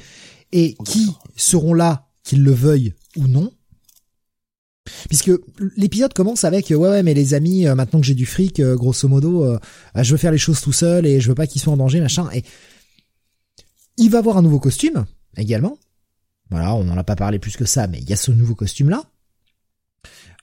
et 0.52 0.74
qui 0.84 1.12
seront 1.36 1.76
là 1.76 2.08
qu'ils 2.24 2.44
le 2.44 2.52
veuillent 2.52 2.96
ou 3.16 3.28
non. 3.28 3.52
Puisque 5.10 5.32
l'épisode 5.78 6.14
commence 6.14 6.44
avec 6.44 6.70
ouais 6.70 6.76
ouais 6.76 7.02
mais 7.02 7.16
les 7.16 7.34
amis 7.34 7.66
euh, 7.66 7.74
maintenant 7.74 8.00
que 8.00 8.06
j'ai 8.06 8.14
du 8.14 8.28
fric 8.28 8.60
euh, 8.60 8.76
grosso 8.76 9.08
modo 9.08 9.58
je 9.96 10.12
veux 10.12 10.18
faire 10.18 10.32
les 10.32 10.38
choses 10.38 10.62
tout 10.62 10.72
seul 10.72 11.08
et 11.08 11.20
je 11.20 11.28
veux 11.28 11.34
pas 11.34 11.48
qu'ils 11.48 11.60
soient 11.60 11.74
en 11.74 11.78
danger 11.78 12.00
machin 12.02 12.30
et 12.34 12.44
il 13.98 14.12
va 14.12 14.20
avoir 14.20 14.38
un 14.38 14.44
nouveau 14.44 14.60
costume 14.60 15.06
également. 15.38 15.80
Voilà, 16.52 16.76
on 16.76 16.84
n'en 16.84 16.96
a 16.96 17.04
pas 17.04 17.16
parlé 17.16 17.40
plus 17.40 17.58
que 17.58 17.66
ça 17.66 17.88
mais 17.88 17.98
il 17.98 18.08
y 18.08 18.14
a 18.14 18.18
ce 18.18 18.32
nouveau 18.32 18.54
costume 18.54 18.90
là. 18.90 19.04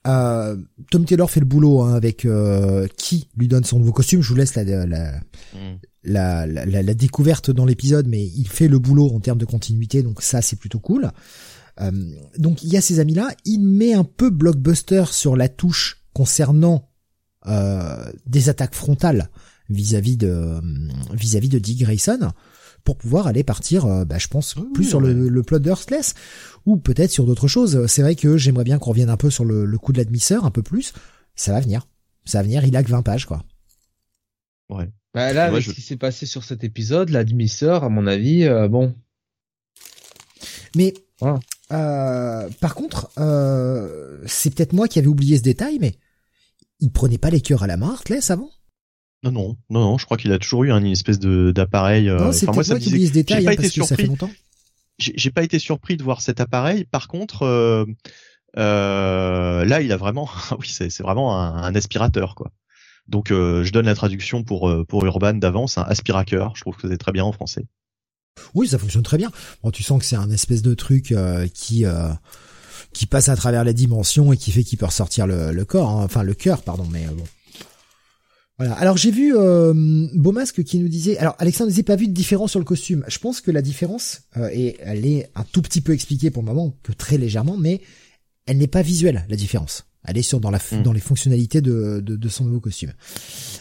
Euh, 0.07 0.57
Tom 0.91 1.05
Taylor 1.05 1.31
fait 1.31 1.41
le 1.41 1.47
boulot 1.47 1.83
hein, 1.83 1.95
avec 1.95 2.25
euh, 2.25 2.89
qui 2.97 3.29
lui 3.37 3.49
donne 3.49 3.65
son 3.65 3.79
nouveau 3.79 3.93
costume. 3.93 4.21
Je 4.21 4.29
vous 4.29 4.35
laisse 4.35 4.55
la 4.57 4.65
la, 4.65 4.87
mm. 4.87 5.79
la, 6.05 6.47
la, 6.47 6.83
la, 6.83 6.95
découverte 6.95 7.51
dans 7.51 7.65
l'épisode, 7.65 8.09
mais 8.09 8.25
il 8.25 8.49
fait 8.49 8.69
le 8.69 8.79
boulot 8.79 9.11
en 9.15 9.21
termes 9.21 9.39
de 9.39 9.45
continuité, 9.45 10.03
donc 10.03 10.23
ça 10.23 10.43
c'est 10.43 10.57
plutôt 10.57 10.81
cool. 10.81 11.13
Euh, 11.81 11.91
donc 12.39 12.63
il 12.63 12.71
y 12.71 12.77
a 12.77 12.81
ces 12.81 13.01
amis 13.01 13.15
là. 13.15 13.29
Il 13.45 13.61
met 13.61 13.95
un 13.95 14.05
peu 14.05 14.31
blockbuster 14.31 15.05
sur 15.11 15.37
la 15.37 15.49
touche 15.49 16.03
concernant 16.13 16.91
euh, 17.47 18.13
des 18.27 18.49
attaques 18.49 18.75
frontales 18.75 19.31
vis-à-vis 19.69 20.17
de 20.17 20.61
vis-à-vis 21.13 21.49
de 21.49 21.59
Dick 21.59 21.81
Grayson 21.81 22.33
pour 22.85 22.97
pouvoir 22.97 23.29
aller 23.29 23.45
partir, 23.45 23.87
euh, 23.87 24.05
bah, 24.05 24.19
je 24.19 24.27
pense, 24.27 24.57
plus 24.75 24.85
sur 24.85 25.01
le, 25.01 25.29
le 25.29 25.43
plot 25.43 25.61
d'Earthless 25.61 26.15
ou 26.67 26.77
peut-être 26.77 27.13
sur 27.13 27.25
d'autres 27.25 27.49
choses. 27.49 27.87
C'est 27.87 28.03
vrai 28.03 28.17
que 28.17 28.37
j'aimerais 28.37 28.65
bien 28.65 28.79
qu'on 28.79 28.91
revienne 28.91 29.11
un 29.11 29.17
peu 29.17 29.31
sur 29.31 29.45
le, 29.45 29.65
le 29.65 29.79
coup 29.79 29.93
de 29.93 29.99
l'admisseur, 29.99 30.45
un 30.45 30.51
peu 30.51 30.63
plus. 30.63 30.93
Ça 31.37 31.53
va 31.53 31.61
venir. 31.61 31.87
Ça 32.25 32.39
va 32.39 32.43
venir, 32.43 32.65
il 32.65 32.77
a 32.77 32.83
que 32.83 32.91
20 32.91 33.03
pages, 33.03 33.27
quoi. 33.27 33.45
Ouais. 34.69 34.91
Bah 35.15 35.33
là, 35.33 35.45
avec 35.45 35.63
ce 35.63 35.73
qui 35.73 35.83
s'est 35.83 35.97
passé 35.97 36.25
sur 36.25 36.43
cet 36.43 36.65
épisode, 36.65 37.11
l'admisseur, 37.11 37.85
à 37.85 37.89
mon 37.89 38.07
avis, 38.07 38.45
euh, 38.45 38.69
bon. 38.69 38.95
Mais, 40.75 40.95
euh, 41.73 42.49
par 42.61 42.75
contre, 42.75 43.11
euh, 43.19 44.19
c'est 44.27 44.55
peut-être 44.55 44.73
moi 44.73 44.89
qui 44.89 44.99
avais 44.99 45.09
oublié 45.09 45.39
ce 45.39 45.43
détail, 45.43 45.79
mais 45.81 45.95
il 46.81 46.91
prenait 46.91 47.19
pas 47.19 47.31
les 47.31 47.41
cœurs 47.41 47.63
à 47.63 47.67
la 47.67 47.77
main, 47.77 47.93
Heartless, 47.93 48.31
avant? 48.31 48.51
Non, 49.23 49.31
non, 49.31 49.57
non, 49.71 49.81
non, 49.81 49.99
je 49.99 50.05
crois 50.05 50.17
qu'il 50.17 50.33
a 50.33 50.39
toujours 50.39 50.65
eu 50.65 50.71
une 50.73 50.87
espèce 50.87 51.19
de 51.19 51.53
d'appareil. 51.53 52.09
Euh, 52.09 52.19
non, 52.19 52.33
c'est 52.33 52.49
enfin, 52.49 52.57
moi, 52.57 52.65
ça 52.65 52.81
ce 52.81 53.13
détail, 53.13 53.47
hein, 53.47 53.55
parce 53.57 53.71
que 53.71 53.85
ça 53.85 53.97
fait 53.97 54.07
longtemps 54.07 54.31
j'ai 54.99 55.31
pas 55.33 55.43
été 55.43 55.59
surpris 55.59 55.97
de 55.97 56.05
voir 56.05 56.21
cet 56.21 56.39
appareil. 56.39 56.85
Par 56.85 57.09
contre, 57.09 57.45
là, 58.55 59.81
il 59.81 59.91
a 59.91 59.97
vraiment, 59.97 60.29
oui, 60.61 60.69
c'est 60.69 60.97
vraiment 61.01 61.37
un, 61.37 61.75
aspirateur, 61.75 62.37
quoi. 62.37 62.53
Donc, 63.09 63.31
je 63.31 63.71
donne 63.73 63.87
la 63.87 63.97
traduction 63.97 64.45
pour 64.45 64.73
pour 64.87 65.05
Urban 65.05 65.35
d'avance, 65.35 65.77
un 65.77 65.83
aspirateur. 65.83 66.53
Je 66.55 66.61
trouve 66.61 66.77
que 66.77 66.89
c'est 66.89 66.99
très 66.99 67.11
bien 67.11 67.25
en 67.25 67.33
français. 67.33 67.65
Oui, 68.55 68.69
ça 68.69 68.79
fonctionne 68.79 69.03
très 69.03 69.19
bien. 69.19 69.31
Bon, 69.63 69.71
tu 69.71 69.83
sens 69.83 69.99
que 69.99 70.05
c'est 70.05 70.17
un 70.17 70.31
espèce 70.31 70.63
de 70.63 70.75
truc 70.75 71.15
qui 71.55 71.85
qui 72.93 73.07
passe 73.07 73.29
à 73.29 73.37
travers 73.37 73.65
les 73.65 73.75
dimensions 73.75 74.33
et 74.33 74.37
qui 74.37 74.53
fait 74.53 74.65
qu'il 74.65 74.79
peut 74.79 74.87
ressortir 74.87 75.27
le, 75.27 75.65
corps, 75.65 75.89
hein. 75.89 76.05
enfin 76.05 76.23
le 76.23 76.35
cœur, 76.35 76.63
pardon. 76.63 76.87
Mais 76.91 77.07
bon, 77.07 77.25
voilà. 78.59 78.75
Alors 78.75 78.97
j'ai 78.97 79.11
vu 79.11 79.35
euh, 79.37 79.73
Beaumasque 80.15 80.63
qui 80.63 80.79
nous 80.79 80.89
disait. 80.89 81.17
Alors 81.19 81.35
Alexandre 81.39 81.71
disait 81.71 81.83
pas 81.83 81.97
vu 81.97 82.09
de 82.09 82.13
différence 82.13 82.51
sur 82.51 82.61
le 82.61 82.65
costume. 82.65 83.05
Je 83.09 83.19
pense 83.19 83.41
que 83.41 83.51
la 83.51 83.63
différence 83.63 84.23
euh, 84.37 84.49
et 84.53 84.77
elle 84.81 85.07
est 85.07 85.31
un 85.35 85.45
tout 85.45 85.63
petit 85.63 85.81
peu 85.81 85.93
expliquée 85.93 86.31
pour 86.31 86.43
le 86.43 86.49
moment, 86.49 86.77
que 86.83 86.93
très 86.93 87.19
légèrement, 87.19 87.57
mais 87.57 87.81
elle 88.47 88.59
n'est 88.59 88.67
pas 88.67 88.83
visuelle 88.83 89.25
la 89.29 89.37
différence. 89.37 89.85
Elle 90.05 90.19
est 90.19 90.23
sur 90.23 90.41
dans 90.41 90.51
la 90.51 90.59
hmm. 90.59 90.83
dans 90.83 90.93
les 90.93 91.01
fonctionnalités 91.01 91.61
de, 91.61 92.01
de, 92.01 92.29
son 92.29 92.45
nouveau 92.45 92.61
costume. 92.61 92.93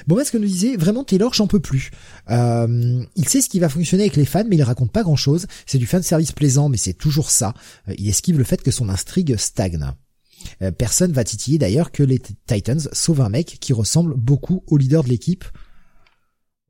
Beaumasque 0.08 0.36
nous 0.36 0.48
disait 0.48 0.76
vraiment 0.76 1.04
Taylor 1.04 1.34
j'en 1.34 1.48
peux 1.48 1.60
plus. 1.60 1.92
Euh, 2.30 3.04
il 3.16 3.30
sait 3.30 3.42
ce 3.42 3.50
qui 3.50 3.60
va 3.60 3.70
fonctionner 3.70 4.04
avec 4.04 4.16
les 4.16 4.26
fans, 4.26 4.44
mais 4.48 4.56
il 4.56 4.64
raconte 4.64 4.92
pas 4.92 5.04
grand 5.04 5.16
chose. 5.16 5.46
C'est 5.66 5.78
du 5.78 5.86
fan 5.86 6.02
service 6.02 6.32
plaisant, 6.32 6.70
mais 6.70 6.78
c'est 6.78 6.94
toujours 6.94 7.30
ça. 7.30 7.54
Euh, 7.88 7.94
il 7.98 8.10
esquive 8.10 8.38
le 8.38 8.44
fait 8.44 8.62
que 8.62 8.72
son 8.72 8.90
intrigue 8.90 9.36
stagne. 9.38 9.78
Euh, 10.62 10.72
personne 10.72 11.12
va 11.12 11.24
titiller 11.24 11.58
d'ailleurs 11.58 11.92
que 11.92 12.04
les 12.04 12.20
Titans 12.20 12.80
sauvent 12.92 13.22
un 13.22 13.30
mec 13.30 13.58
qui 13.60 13.74
ressemble 13.74 14.16
beaucoup 14.16 14.64
au 14.68 14.78
leader 14.78 15.04
de 15.04 15.10
l'équipe. 15.10 15.46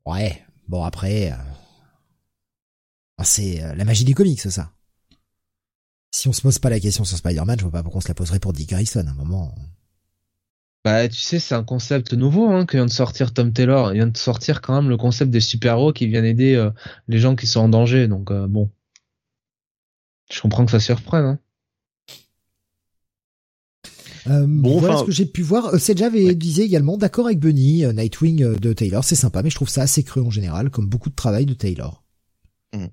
Ouais, 0.06 0.42
bon 0.68 0.82
après, 0.82 1.32
euh, 1.32 3.24
c'est 3.24 3.62
euh, 3.62 3.74
la 3.74 3.84
magie 3.84 4.04
du 4.04 4.14
comics, 4.14 4.40
ça. 4.40 4.72
Si 6.12 6.28
on 6.28 6.32
se 6.32 6.42
pose 6.42 6.58
pas 6.58 6.70
la 6.70 6.78
question 6.78 7.04
sur 7.04 7.16
Spider-Man, 7.16 7.58
je 7.58 7.64
vois 7.64 7.72
pas 7.72 7.82
pourquoi 7.82 7.98
on 7.98 8.02
se 8.02 8.08
la 8.08 8.14
poserait 8.14 8.38
pour 8.38 8.52
Dick 8.52 8.68
Grayson 8.68 9.04
à 9.06 9.10
un 9.10 9.14
moment. 9.14 9.54
Bah, 10.84 11.08
tu 11.08 11.20
sais, 11.20 11.38
c'est 11.38 11.54
un 11.54 11.64
concept 11.64 12.12
nouveau 12.12 12.48
hein, 12.50 12.66
que 12.66 12.76
vient 12.76 12.86
de 12.86 12.90
sortir 12.90 13.32
Tom 13.32 13.52
Taylor. 13.52 13.92
Il 13.92 13.96
vient 13.96 14.06
de 14.06 14.16
sortir 14.16 14.60
quand 14.60 14.74
même 14.74 14.90
le 14.90 14.96
concept 14.96 15.30
des 15.30 15.40
super-héros 15.40 15.92
qui 15.92 16.06
viennent 16.06 16.24
aider 16.24 16.70
les 17.08 17.18
gens 17.18 17.34
qui 17.34 17.46
sont 17.46 17.60
en 17.60 17.68
danger. 17.68 18.08
Donc 18.08 18.32
bon, 18.32 18.70
je 20.30 20.40
comprends 20.40 20.64
que 20.64 20.70
ça 20.70 20.80
surprenne. 20.80 21.24
Hein. 21.24 21.38
Euh, 24.28 24.46
bon, 24.46 24.78
voilà 24.78 24.98
ce 24.98 25.04
que 25.04 25.12
j'ai 25.12 25.26
pu 25.26 25.42
voir. 25.42 25.74
Euh, 25.74 25.78
Sedja 25.78 26.06
avait 26.06 26.34
disait 26.34 26.64
également 26.64 26.96
d'accord 26.96 27.26
avec 27.26 27.40
Bunny, 27.40 27.84
euh, 27.84 27.92
Nightwing 27.92 28.42
euh, 28.42 28.56
de 28.56 28.72
Taylor, 28.72 29.04
c'est 29.04 29.16
sympa, 29.16 29.42
mais 29.42 29.50
je 29.50 29.56
trouve 29.56 29.68
ça 29.68 29.82
assez 29.82 30.02
creux 30.04 30.22
en 30.22 30.30
général, 30.30 30.70
comme 30.70 30.86
beaucoup 30.86 31.10
de 31.10 31.14
travail 31.14 31.46
de 31.46 31.54
Taylor. 31.54 32.04
Mm. 32.72 32.86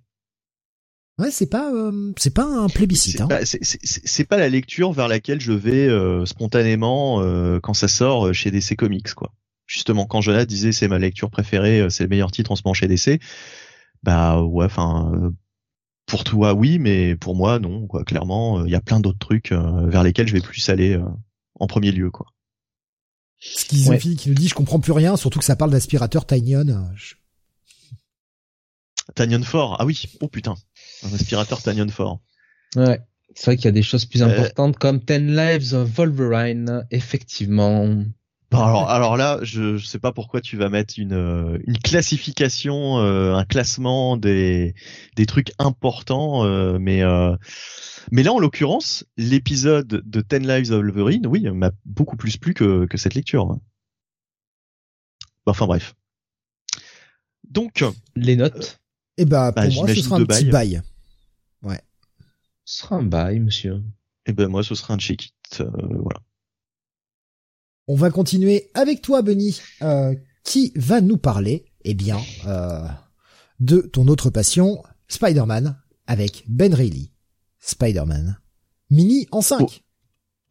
Ouais, 1.20 1.32
c'est 1.32 1.50
pas 1.50 1.72
c'est 2.18 2.34
pas 2.34 2.46
un 2.46 2.68
plébiscite. 2.70 3.22
C'est 3.44 4.24
hein. 4.24 4.26
pas, 4.28 4.38
la 4.38 4.50
lecture 4.50 4.92
vers 4.94 5.08
laquelle 5.08 5.42
je 5.42 5.52
vais 5.52 5.90
spontanément 6.26 7.22
quand 7.62 7.74
ça 7.74 7.88
sort 7.88 8.34
chez 8.34 8.52
DC 8.52 8.76
Comics, 8.76 9.14
quoi. 9.14 9.34
Justement, 9.68 10.06
quand 10.06 10.22
Jonathan 10.22 10.46
disait 10.46 10.72
c'est 10.72 10.88
ma 10.88 10.98
lecture 10.98 11.30
préférée, 11.30 11.88
c'est 11.90 12.04
le 12.04 12.10
meilleur 12.10 12.32
titre 12.32 12.52
en 12.52 12.56
ce 12.56 12.64
moment 12.66 12.74
chez 12.74 12.88
DC, 12.88 13.20
bah 14.02 14.42
ouais, 14.42 14.66
enfin 14.66 15.32
pour 16.10 16.24
toi 16.24 16.54
oui, 16.54 16.80
mais 16.80 17.16
pour 17.16 17.36
moi 17.36 17.60
non. 17.60 17.88
Quoi. 17.88 18.04
Clairement, 18.04 18.60
euh, 18.60 18.64
il 18.66 18.72
y 18.72 18.76
a 18.76 18.82
plein 18.82 19.00
d'autres 19.00 19.20
trucs 19.20 19.52
euh, 19.54 19.88
vers 19.88 20.04
lesquels 20.04 20.28
je 20.28 20.34
vais 20.34 20.42
plus 20.42 20.68
aller 20.70 20.98
euh, 20.98 21.06
en 21.56 21.68
premier 21.68 21.92
lieu. 21.92 22.12
quoi. 22.12 22.26
Schizophile 23.38 24.18
qui 24.18 24.30
nous 24.30 24.36
dit 24.36 24.50
je 24.50 24.56
comprends 24.56 24.82
plus 24.82 24.92
rien, 24.92 25.16
surtout 25.16 25.40
que 25.40 25.46
ça 25.46 25.56
parle 25.56 25.72
d'aspirateur 25.72 26.26
Tinyon. 26.26 26.92
Je... 26.96 27.16
Tinyon 29.16 29.44
fort, 29.44 29.78
ah 29.80 29.86
oui, 29.86 30.04
oh 30.20 30.28
putain, 30.28 30.56
un 31.04 31.14
aspirateur 31.14 31.62
Tinyon 31.62 31.90
fort. 31.90 32.20
Ouais, 32.76 33.00
c'est 33.36 33.46
vrai 33.46 33.56
qu'il 33.56 33.66
y 33.66 33.70
a 33.70 33.72
des 33.72 33.84
choses 33.84 34.06
plus 34.06 34.24
importantes 34.24 34.78
comme 34.78 35.04
Ten 35.04 35.36
Lives 35.36 35.74
of 35.74 35.90
Wolverine, 35.90 36.86
effectivement 36.92 38.04
alors, 38.52 38.90
alors 38.90 39.18
là, 39.18 39.40
je, 39.44 39.78
je 39.78 39.86
sais 39.86 40.00
pas 40.00 40.12
pourquoi 40.12 40.42
tu 40.42 40.58
vas 40.58 40.70
mettre 40.70 40.96
une, 40.98 41.14
euh, 41.14 41.60
une 41.68 41.78
classification, 41.78 42.98
euh, 42.98 43.36
un 43.36 43.46
classement 43.46 44.18
des, 44.18 44.74
des 45.16 45.26
trucs 45.26 45.52
importants, 45.60 46.46
euh, 46.46 46.80
mais 46.80 47.04
mais 48.12 48.24
là 48.24 48.34
en 48.34 48.40
l'occurrence, 48.40 49.06
l'épisode 49.18 49.88
de 49.88 50.22
Ten 50.22 50.48
Lives 50.48 50.72
of 50.72 50.82
Wolverine, 50.82 51.28
oui, 51.28 51.48
m'a 51.52 51.72
beaucoup 51.86 52.18
plus 52.18 52.38
plu 52.38 52.54
que, 52.54 52.86
que 52.86 52.98
cette 52.98 53.14
lecture. 53.14 53.60
Enfin 55.46 55.68
bref. 55.68 55.96
Donc 57.50 57.84
les 58.16 58.36
notes. 58.36 58.79
Eh 59.20 59.26
ben 59.26 59.52
pour 59.52 59.64
bah, 59.64 59.70
moi 59.70 59.88
ce 59.94 60.02
sera 60.02 60.16
un 60.16 60.26
petit 60.26 60.46
bail. 60.46 60.82
Ouais. 61.62 61.82
Ce 62.64 62.84
sera 62.84 62.96
un 62.96 63.04
bail, 63.04 63.42
monsieur. 63.42 63.84
Eh 64.26 64.32
ben 64.32 64.48
moi 64.48 64.64
ce 64.64 64.76
sera 64.76 64.94
un 64.94 64.98
check 64.98 65.26
it, 65.26 65.64
voilà. 65.90 66.22
On 67.88 67.96
va 67.96 68.12
continuer 68.12 68.70
avec 68.76 69.02
toi, 69.02 69.22
Benny, 69.22 69.60
euh, 69.82 70.16
qui 70.44 70.72
va 70.76 71.02
nous 71.02 71.18
parler, 71.18 71.66
eh 71.84 71.96
bien, 71.96 72.20
euh, 72.46 72.88
de 73.60 73.82
ton 73.82 74.08
autre 74.08 74.30
passion, 74.30 74.84
Spider-Man, 75.10 75.76
avec 76.08 76.46
Ben 76.48 76.74
Reilly. 76.74 77.12
Spider-Man. 77.60 78.38
Mini 78.90 79.28
en 79.32 79.42
5. 79.42 79.84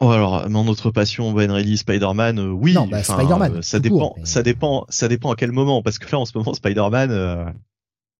Oh. 0.00 0.10
alors 0.10 0.48
mon 0.50 0.68
autre 0.68 0.90
passion 0.90 1.32
Ben 1.32 1.50
Reilly 1.50 1.76
Spider-Man 1.76 2.38
euh, 2.38 2.50
oui 2.50 2.72
non, 2.72 2.86
bah, 2.86 3.02
Spider-Man 3.02 3.62
ça 3.62 3.80
dépend 3.80 4.14
ça 4.22 4.44
dépend 4.44 4.86
ça 4.90 5.08
dépend 5.08 5.32
à 5.32 5.34
quel 5.34 5.50
moment 5.50 5.82
parce 5.82 5.98
que 5.98 6.08
là 6.12 6.20
en 6.20 6.24
ce 6.24 6.38
moment 6.38 6.54
Spider-Man 6.54 7.54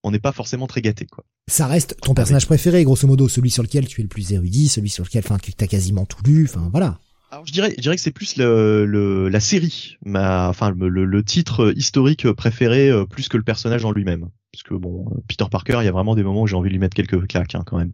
on 0.02 0.10
n'est 0.10 0.18
pas 0.18 0.32
forcément 0.32 0.66
très 0.66 0.82
gâté 0.82 1.06
quoi. 1.06 1.24
Ça 1.48 1.66
reste 1.66 1.96
ton 2.02 2.14
personnage 2.14 2.46
préféré 2.46 2.84
grosso 2.84 3.06
modo 3.06 3.28
celui 3.28 3.50
sur 3.50 3.62
lequel 3.62 3.86
tu 3.86 4.00
es 4.00 4.04
le 4.04 4.08
plus 4.08 4.32
érudit 4.32 4.68
celui 4.68 4.90
sur 4.90 5.04
lequel 5.04 5.24
enfin 5.24 5.38
tu 5.38 5.52
as 5.58 5.66
quasiment 5.66 6.06
tout 6.06 6.22
lu 6.24 6.46
enfin 6.48 6.68
voilà. 6.70 6.98
Alors 7.30 7.44
je 7.46 7.52
dirais, 7.52 7.74
je 7.76 7.82
dirais 7.82 7.96
que 7.96 8.00
c'est 8.00 8.10
plus 8.10 8.36
le, 8.36 8.86
le, 8.86 9.28
la 9.28 9.40
série, 9.40 9.98
ma, 10.02 10.48
enfin 10.48 10.70
le, 10.70 10.88
le, 10.88 11.22
titre 11.22 11.74
historique 11.76 12.30
préféré 12.32 12.88
euh, 12.88 13.04
plus 13.04 13.28
que 13.28 13.36
le 13.36 13.42
personnage 13.42 13.84
en 13.84 13.92
lui-même. 13.92 14.30
Parce 14.50 14.62
que 14.62 14.72
bon, 14.72 15.04
Peter 15.28 15.44
Parker, 15.50 15.78
il 15.82 15.84
y 15.84 15.88
a 15.88 15.92
vraiment 15.92 16.14
des 16.14 16.22
moments 16.22 16.42
où 16.42 16.46
j'ai 16.46 16.56
envie 16.56 16.70
de 16.70 16.72
lui 16.72 16.78
mettre 16.78 16.94
quelques 16.94 17.26
claques 17.26 17.54
hein, 17.54 17.64
quand 17.66 17.76
même. 17.76 17.92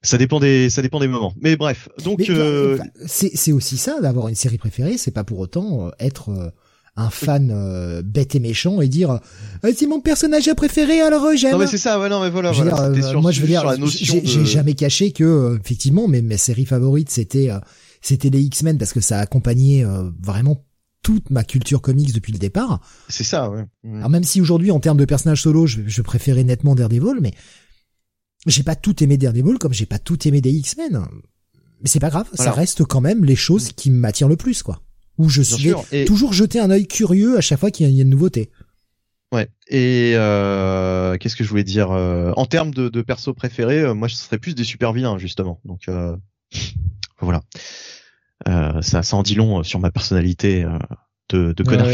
Ça 0.00 0.18
dépend 0.18 0.40
des, 0.40 0.70
ça 0.70 0.82
dépend 0.82 0.98
des 0.98 1.08
moments. 1.08 1.34
Mais 1.40 1.56
bref, 1.56 1.88
donc 2.02 2.28
euh... 2.28 2.78
c'est 3.06 3.52
aussi 3.52 3.76
ça 3.76 4.00
d'avoir 4.00 4.28
une 4.28 4.34
série 4.34 4.58
préférée. 4.58 4.96
C'est 4.96 5.12
pas 5.12 5.24
pour 5.24 5.38
autant 5.38 5.86
euh, 5.86 5.90
être 6.00 6.30
euh, 6.30 6.50
un 6.96 7.10
fan 7.10 7.50
euh, 7.50 8.02
bête 8.02 8.34
et 8.34 8.40
méchant 8.40 8.80
et 8.82 8.88
dire 8.88 9.18
c'est 9.62 9.86
mon 9.86 10.00
personnage 10.00 10.52
préféré 10.54 11.00
alors 11.00 11.26
j'aime. 11.34 11.52
Non 11.52 11.58
mais 11.58 11.66
c'est 11.66 11.78
ça, 11.78 11.98
ouais 11.98 12.08
non 12.08 12.20
mais 12.20 12.30
voilà. 12.30 12.52
voilà 12.52 12.90
moi 13.14 13.32
je 13.32 13.40
veux 13.40 13.46
dire, 13.46 13.64
j'ai 13.86 14.44
jamais 14.44 14.74
caché 14.74 15.12
que 15.12 15.58
effectivement 15.58 16.06
mes, 16.08 16.20
mes 16.22 16.36
séries 16.36 16.66
favorites 16.66 17.10
c'était 17.10 17.50
c'était 18.02 18.30
les 18.30 18.42
X-Men 18.42 18.78
parce 18.78 18.92
que 18.92 19.00
ça 19.00 19.18
accompagnait 19.18 19.84
vraiment 20.22 20.64
toute 21.02 21.30
ma 21.30 21.44
culture 21.44 21.80
comics 21.80 22.12
depuis 22.12 22.32
le 22.32 22.38
départ. 22.38 22.80
C'est 23.08 23.24
ça, 23.24 23.50
ouais. 23.50 23.64
Alors 23.96 24.10
même 24.10 24.24
si 24.24 24.40
aujourd'hui 24.40 24.70
en 24.70 24.78
termes 24.78 24.98
de 24.98 25.04
personnages 25.04 25.42
solo, 25.42 25.66
je, 25.66 25.80
je 25.86 26.02
préférais 26.02 26.44
nettement 26.44 26.74
Daredevil, 26.74 27.20
mais 27.20 27.32
j'ai 28.46 28.62
pas 28.62 28.76
tout 28.76 29.02
aimé 29.02 29.16
Daredevil 29.16 29.58
comme 29.58 29.72
j'ai 29.72 29.86
pas 29.86 29.98
tout 29.98 30.28
aimé 30.28 30.40
des 30.40 30.50
X-Men. 30.52 31.04
Mais 31.80 31.88
c'est 31.88 32.00
pas 32.00 32.10
grave, 32.10 32.28
ça 32.34 32.52
reste 32.52 32.84
quand 32.84 33.00
même 33.00 33.24
les 33.24 33.34
choses 33.34 33.72
qui 33.72 33.90
m'attirent 33.90 34.28
le 34.28 34.36
plus, 34.36 34.62
quoi. 34.62 34.80
Où 35.18 35.28
je 35.28 35.42
suis 35.42 35.72
toujours 36.06 36.32
jeter 36.32 36.58
un 36.58 36.70
œil 36.70 36.86
curieux 36.86 37.36
à 37.36 37.40
chaque 37.40 37.60
fois 37.60 37.70
qu'il 37.70 37.88
y, 37.88 37.98
a 37.98 38.02
une 38.02 38.08
nouveauté. 38.08 38.50
Ouais. 39.32 39.48
Et 39.68 40.12
euh, 40.14 41.16
qu'est-ce 41.18 41.36
que 41.36 41.44
je 41.44 41.48
voulais 41.48 41.64
dire 41.64 41.90
euh, 41.90 42.32
En 42.36 42.46
termes 42.46 42.72
de, 42.72 42.88
de 42.88 43.02
perso 43.02 43.32
préférés, 43.34 43.80
euh, 43.80 43.94
moi, 43.94 44.08
je 44.08 44.14
serais 44.14 44.38
plus 44.38 44.54
des 44.54 44.64
super 44.64 44.92
vilains 44.92 45.18
justement. 45.18 45.60
Donc 45.64 45.86
voilà. 47.20 47.42
ça, 48.46 49.02
ça 49.02 49.16
en 49.16 49.22
dit 49.22 49.34
long 49.34 49.62
sur 49.62 49.80
ma 49.80 49.90
personnalité 49.90 50.66
de, 51.28 51.52
de 51.52 51.62
connard 51.62 51.88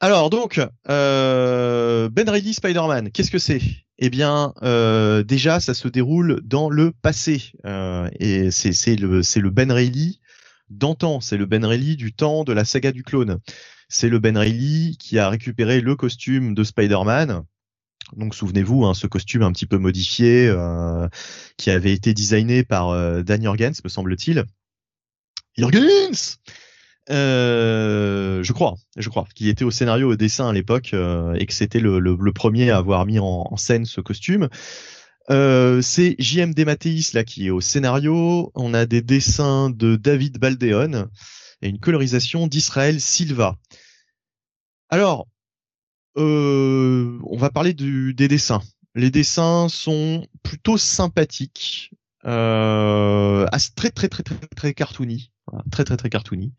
Alors 0.00 0.30
donc, 0.30 0.60
Ben 0.86 2.28
Reilly 2.28 2.54
Spider-Man, 2.54 3.10
qu'est-ce 3.10 3.30
que 3.30 3.38
c'est? 3.38 3.60
Eh 3.98 4.10
bien, 4.10 4.52
euh, 4.62 5.22
déjà, 5.22 5.58
ça 5.58 5.72
se 5.72 5.88
déroule 5.88 6.42
dans 6.44 6.68
le 6.68 6.92
passé. 6.92 7.52
Euh, 7.64 8.08
et 8.20 8.50
c'est 8.50 8.96
le, 8.96 9.22
le 9.36 9.50
Ben 9.50 9.72
Reilly 9.72 10.20
d'antan. 10.70 11.20
C'est 11.20 11.36
le 11.36 11.46
Ben 11.46 11.64
Reilly 11.64 11.96
du 11.96 12.12
temps 12.12 12.44
de 12.44 12.52
la 12.52 12.64
saga 12.64 12.92
du 12.92 13.02
clone. 13.02 13.38
C'est 13.88 14.08
le 14.08 14.18
Ben 14.18 14.36
Reilly 14.36 14.96
qui 14.98 15.18
a 15.18 15.28
récupéré 15.28 15.80
le 15.80 15.96
costume 15.96 16.54
de 16.54 16.64
Spider-Man. 16.64 17.42
Donc 18.16 18.34
souvenez-vous, 18.34 18.84
hein, 18.84 18.94
ce 18.94 19.06
costume 19.06 19.42
un 19.42 19.52
petit 19.52 19.66
peu 19.66 19.78
modifié, 19.78 20.48
euh, 20.48 21.08
qui 21.56 21.70
avait 21.70 21.92
été 21.92 22.14
designé 22.14 22.62
par 22.62 22.90
euh, 22.90 23.22
Dan 23.22 23.42
Jorgens, 23.42 23.80
me 23.82 23.88
semble-t-il. 23.88 24.44
Jorgens 25.56 26.38
euh, 27.08 28.42
je 28.42 28.52
crois, 28.52 28.74
je 28.96 29.08
crois, 29.08 29.26
qu'il 29.34 29.48
était 29.48 29.64
au 29.64 29.70
scénario 29.70 30.10
au 30.10 30.16
dessin 30.16 30.48
à 30.48 30.52
l'époque 30.52 30.90
euh, 30.92 31.34
et 31.34 31.46
que 31.46 31.52
c'était 31.52 31.78
le, 31.78 32.00
le, 32.00 32.32
premier 32.32 32.70
à 32.70 32.78
avoir 32.78 33.06
mis 33.06 33.20
en 33.20 33.56
scène 33.56 33.84
ce 33.84 34.00
costume. 34.00 34.48
Euh, 35.30 35.82
c'est 35.82 36.14
JMD 36.18 36.64
Mathéis 36.64 37.10
là 37.12 37.24
qui 37.24 37.46
est 37.46 37.50
au 37.50 37.60
scénario. 37.60 38.52
On 38.54 38.74
a 38.74 38.86
des 38.86 39.02
dessins 39.02 39.70
de 39.70 39.96
David 39.96 40.38
Baldeon 40.38 41.08
et 41.62 41.68
une 41.68 41.80
colorisation 41.80 42.46
d'Israël 42.46 43.00
Silva. 43.00 43.58
Alors, 44.88 45.26
euh, 46.16 47.18
on 47.24 47.36
va 47.36 47.50
parler 47.50 47.74
des 47.74 48.28
dessins. 48.28 48.62
Les 48.94 49.10
dessins 49.10 49.68
sont 49.68 50.26
plutôt 50.42 50.78
sympathiques, 50.78 51.90
euh, 52.24 53.46
très 53.74 53.90
très 53.90 54.08
très 54.08 54.22
très 54.22 54.34
très 54.56 54.74
cartoony, 54.74 55.32
très 55.70 55.84
très 55.84 55.96
très 55.96 56.08
cartoony. 56.08 56.54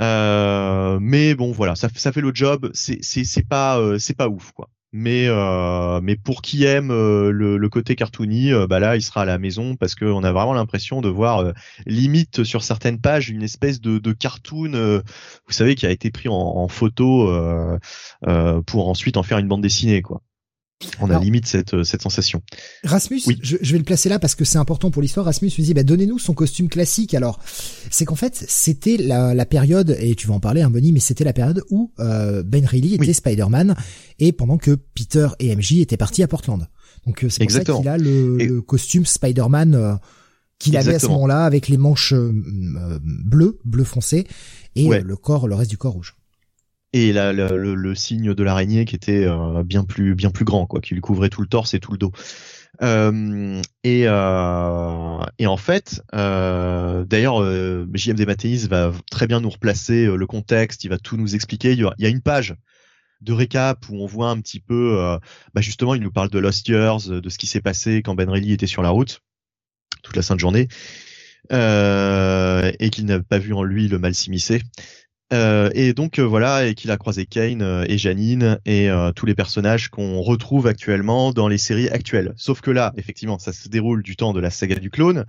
Euh, 0.00 0.98
mais 1.00 1.34
bon, 1.34 1.52
voilà, 1.52 1.76
ça, 1.76 1.88
fait 1.88 2.20
le 2.20 2.34
job. 2.34 2.70
C'est 2.74 3.48
pas 3.48 3.80
c'est 3.98 4.16
pas 4.16 4.28
ouf 4.28 4.52
quoi. 4.52 4.68
Mais 4.96 5.26
euh, 5.26 6.00
mais 6.00 6.14
pour 6.14 6.40
qui 6.40 6.62
aime 6.64 6.92
euh, 6.92 7.32
le, 7.32 7.68
côté 7.68 7.96
cartoony, 7.96 8.52
euh, 8.52 8.68
bah 8.68 8.78
là 8.78 8.94
il 8.94 9.02
sera 9.02 9.22
à 9.22 9.24
la 9.24 9.38
maison 9.38 9.74
parce 9.74 9.96
qu'on 9.96 10.22
a 10.22 10.30
vraiment 10.30 10.52
l'impression 10.52 11.00
de 11.00 11.08
voir 11.08 11.52
limite 11.84 12.44
sur 12.44 12.62
certaines 12.62 13.00
pages 13.00 13.28
une 13.28 13.42
espèce 13.42 13.80
de, 13.80 13.98
de 13.98 14.12
cartoon, 14.12 15.02
vous 15.46 15.52
savez, 15.52 15.74
qui 15.74 15.84
a 15.86 15.90
été 15.90 16.12
pris 16.12 16.28
en, 16.28 16.34
en 16.34 16.68
photo 16.68 17.28
pour 18.66 18.88
ensuite 18.88 19.16
en 19.16 19.24
faire 19.24 19.38
une 19.38 19.48
bande 19.48 19.62
dessinée 19.62 20.00
quoi. 20.00 20.22
On 21.00 21.10
a 21.10 21.18
limite 21.18 21.46
cette, 21.46 21.74
euh, 21.74 21.84
cette 21.84 22.02
sensation. 22.02 22.42
Rasmus, 22.84 23.22
je, 23.42 23.56
je, 23.60 23.72
vais 23.72 23.78
le 23.78 23.84
placer 23.84 24.08
là 24.08 24.18
parce 24.18 24.34
que 24.34 24.44
c'est 24.44 24.58
important 24.58 24.90
pour 24.90 25.02
l'histoire. 25.02 25.26
Rasmus 25.26 25.50
lui 25.56 25.62
dit, 25.62 25.74
bah, 25.74 25.82
donnez-nous 25.82 26.18
son 26.18 26.34
costume 26.34 26.68
classique. 26.68 27.14
Alors, 27.14 27.40
c'est 27.90 28.04
qu'en 28.04 28.16
fait, 28.16 28.44
c'était 28.48 28.96
la, 28.96 29.34
la, 29.34 29.46
période, 29.46 29.96
et 30.00 30.14
tu 30.14 30.26
vas 30.26 30.34
en 30.34 30.40
parler, 30.40 30.62
hein, 30.62 30.70
Bonnie, 30.70 30.92
mais 30.92 31.00
c'était 31.00 31.24
la 31.24 31.32
période 31.32 31.62
où 31.70 31.92
euh, 32.00 32.42
Ben 32.42 32.64
Reilly 32.64 32.94
était 32.94 33.12
Spider-Man 33.12 33.76
et 34.18 34.32
pendant 34.32 34.58
que 34.58 34.72
Peter 34.72 35.28
et 35.38 35.54
MJ 35.54 35.80
étaient 35.80 35.96
partis 35.96 36.22
à 36.22 36.28
Portland. 36.28 36.66
Donc, 37.06 37.24
euh, 37.24 37.28
c'est 37.28 37.44
pour 37.44 37.52
ça 37.52 37.64
qu'il 37.64 37.88
a 37.88 37.96
le, 37.96 38.36
le 38.38 38.62
costume 38.62 39.06
Spider-Man 39.06 39.98
qu'il 40.58 40.76
avait 40.76 40.94
à 40.94 40.98
ce 40.98 41.06
moment-là 41.08 41.44
avec 41.44 41.68
les 41.68 41.76
manches 41.76 42.14
bleues, 42.14 43.58
bleu 43.64 43.84
foncé, 43.84 44.26
et 44.76 44.88
le 44.88 45.16
corps, 45.16 45.48
le 45.48 45.54
reste 45.54 45.70
du 45.70 45.78
corps 45.78 45.92
rouge 45.92 46.14
et 46.94 47.12
la, 47.12 47.32
le, 47.32 47.74
le, 47.74 47.94
signe 47.96 48.34
de 48.34 48.42
l'araignée 48.44 48.84
qui 48.84 48.94
était 48.94 49.26
euh, 49.26 49.64
bien 49.64 49.82
plus 49.82 50.14
bien 50.14 50.30
plus 50.30 50.44
grand 50.44 50.64
quoi 50.64 50.80
qui 50.80 50.94
lui 50.94 51.00
couvrait 51.00 51.28
tout 51.28 51.42
le 51.42 51.48
torse 51.48 51.74
et 51.74 51.80
tout 51.80 51.90
le 51.90 51.98
dos. 51.98 52.12
Euh, 52.82 53.60
et, 53.82 54.04
euh, 54.06 55.18
et 55.38 55.46
en 55.46 55.56
fait 55.56 56.02
euh, 56.14 57.04
d'ailleurs 57.04 57.42
euh, 57.42 57.86
JMD 57.92 58.24
Mathéis 58.26 58.68
va 58.68 58.92
très 59.10 59.26
bien 59.26 59.40
nous 59.40 59.50
replacer 59.50 60.06
euh, 60.06 60.16
le 60.16 60.26
contexte 60.26 60.84
il 60.84 60.88
va 60.88 60.98
tout 60.98 61.16
nous 61.16 61.34
expliquer. 61.34 61.72
Il 61.72 61.84
y, 61.98 62.06
a, 62.06 62.08
une 62.08 62.20
page 62.20 62.54
de 63.20 63.32
récap 63.32 63.88
où 63.88 63.96
on 63.96 64.06
voit 64.06 64.30
un 64.30 64.40
petit 64.40 64.60
peu 64.60 65.18
bah 65.52 65.60
justement 65.60 65.96
il 65.96 66.00
nous 66.00 66.12
parle 66.12 66.30
de 66.30 66.38
Lost 66.38 66.68
Years 66.68 67.08
de 67.08 67.28
ce 67.28 67.38
qui 67.38 67.48
s'est 67.48 67.60
passé 67.60 68.02
quand 68.02 68.14
Ben 68.14 68.30
Reilly 68.30 68.52
était 68.52 68.68
sur 68.68 68.82
la 68.82 68.90
route 68.90 69.20
toute 70.04 70.14
la 70.14 70.22
sainte 70.22 70.38
journée 70.38 70.68
et 71.50 72.90
qu'il 72.90 73.06
n'a 73.06 73.20
pas 73.20 73.38
vu 73.38 73.52
en 73.52 73.64
lui 73.64 73.88
le 73.88 73.98
mal 73.98 74.14
s'immiscer 74.14 74.62
euh, 75.32 75.70
et 75.74 75.94
donc 75.94 76.18
euh, 76.18 76.22
voilà, 76.22 76.66
et 76.66 76.74
qu'il 76.74 76.90
a 76.90 76.96
croisé 76.96 77.24
Kane 77.24 77.62
euh, 77.62 77.84
et 77.88 77.96
Janine 77.96 78.58
et 78.66 78.88
tous 79.16 79.26
les 79.26 79.34
personnages 79.34 79.88
qu'on 79.88 80.20
retrouve 80.20 80.66
actuellement 80.66 81.32
dans 81.32 81.48
les 81.48 81.58
séries 81.58 81.88
actuelles. 81.88 82.34
Sauf 82.36 82.60
que 82.60 82.70
là, 82.70 82.92
effectivement, 82.96 83.38
ça 83.38 83.52
se 83.52 83.68
déroule 83.68 84.02
du 84.02 84.16
temps 84.16 84.32
de 84.32 84.40
la 84.40 84.50
saga 84.50 84.76
du 84.76 84.90
clone. 84.90 85.24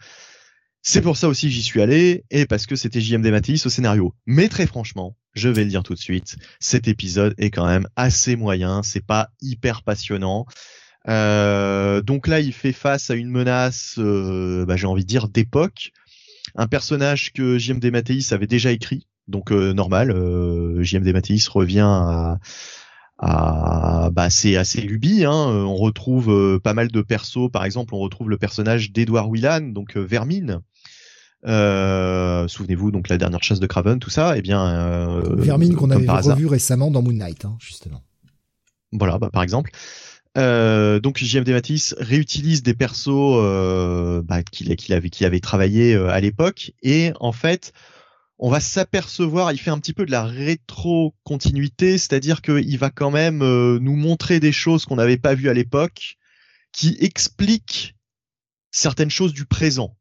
C'est 0.82 1.02
pour 1.02 1.18
ça 1.18 1.28
aussi 1.28 1.48
que 1.48 1.54
j'y 1.54 1.64
suis 1.64 1.82
allé, 1.82 2.26
et 2.30 2.46
parce 2.46 2.68
que 2.68 2.76
c'était 2.76 3.02
JMD 3.02 3.26
Matisse 3.28 3.66
au 3.66 3.70
scénario. 3.70 4.14
Mais 4.28 4.50
très 4.50 4.68
franchement, 4.68 5.18
je 5.34 5.50
vais 5.50 5.64
le 5.64 5.70
dire 5.70 5.82
tout 5.82 5.96
de 5.96 6.00
suite, 6.00 6.36
cet 6.60 6.88
épisode 6.88 7.34
est 7.40 7.50
quand 7.50 7.66
même 7.66 7.88
assez 7.96 8.36
moyen, 8.36 8.84
c'est 8.84 9.04
pas 9.04 9.30
hyper 9.42 9.82
passionnant. 9.82 10.46
Donc 11.08 12.28
là, 12.28 12.40
il 12.40 12.54
fait 12.54 12.74
face 12.74 13.10
à 13.10 13.16
une 13.16 13.30
menace, 13.30 13.96
bah, 13.98 14.76
j'ai 14.76 14.88
envie 14.88 15.04
de 15.04 15.10
dire, 15.10 15.28
d'époque. 15.28 15.92
Un 16.54 16.68
personnage 16.68 17.34
que 17.34 17.58
JMD 17.58 17.86
Mathéis 17.92 18.28
avait 18.32 18.48
déjà 18.48 18.72
écrit, 18.72 19.08
donc 19.28 19.52
euh, 19.52 19.74
normal, 19.74 20.12
euh, 20.12 20.84
JMD 20.84 21.12
Matisse 21.12 21.48
revient 21.48 21.88
à, 21.88 22.38
à 23.18 24.10
bah 24.12 24.30
c'est 24.30 24.56
assez 24.56 24.82
lubi. 24.82 25.26
Hein. 25.26 25.50
Euh, 25.50 25.64
on 25.64 25.76
retrouve 25.76 26.32
euh, 26.32 26.60
pas 26.60 26.74
mal 26.74 26.90
de 26.90 27.02
persos. 27.02 27.50
Par 27.52 27.66
exemple, 27.66 27.96
on 27.96 28.00
retrouve 28.00 28.30
le 28.30 28.38
personnage 28.38 28.92
d'Edward 28.92 29.30
Willan, 29.30 29.72
donc 29.74 29.98
Vermine. 29.98 30.62
Souvenez-vous 31.44 32.92
donc 32.92 33.10
la 33.10 33.18
dernière 33.18 33.44
chasse 33.44 33.60
de 33.60 33.68
Craven, 33.68 34.00
tout 34.00 34.10
ça. 34.10 34.38
Eh 34.38 34.42
bien, 34.42 35.22
Vermine 35.38 35.76
qu'on 35.76 35.92
avait 35.92 36.08
revu 36.08 36.46
récemment 36.46 36.92
dans 36.92 37.02
Moon 37.02 37.14
Knight, 37.14 37.46
hein, 37.46 37.58
justement. 37.60 38.04
Voilà, 38.92 39.18
bah, 39.18 39.30
par 39.32 39.44
exemple. 39.44 39.72
Donc 40.36 41.18
JMD 41.18 41.50
Matisse 41.50 41.96
réutilise 42.00 42.62
des 42.62 42.74
persos 42.74 44.24
bah, 44.24 44.44
qu'il 44.44 44.72
avait, 44.94 45.10
qu'il 45.10 45.26
avait 45.26 45.40
travaillé 45.40 45.96
à 45.96 46.20
l'époque 46.20 46.74
et 46.84 47.12
en 47.20 47.32
fait 47.32 47.74
on 48.38 48.50
va 48.50 48.60
s'apercevoir, 48.60 49.52
il 49.54 49.58
fait 49.58 49.72
un 49.72 49.80
petit 49.80 49.94
peu 49.94 50.06
de 50.06 50.12
la 50.12 50.26
rétro-continuité, 50.26 51.98
c'est-à-dire 51.98 52.42
qu'il 52.42 52.78
va 52.78 52.90
quand 52.90 53.12
même 53.12 53.42
euh, 53.42 53.80
nous 53.80 53.96
montrer 53.96 54.40
des 54.40 54.52
choses 54.52 54.86
qu'on 54.86 54.98
n'avait 54.98 55.18
pas 55.18 55.36
vues 55.36 55.50
à 55.50 55.54
l'époque, 55.54 56.18
qui 56.74 56.98
expliquent 57.00 57.96
certaines 58.72 59.10
choses 59.10 59.34
du 59.34 59.46
présent. 59.46 59.96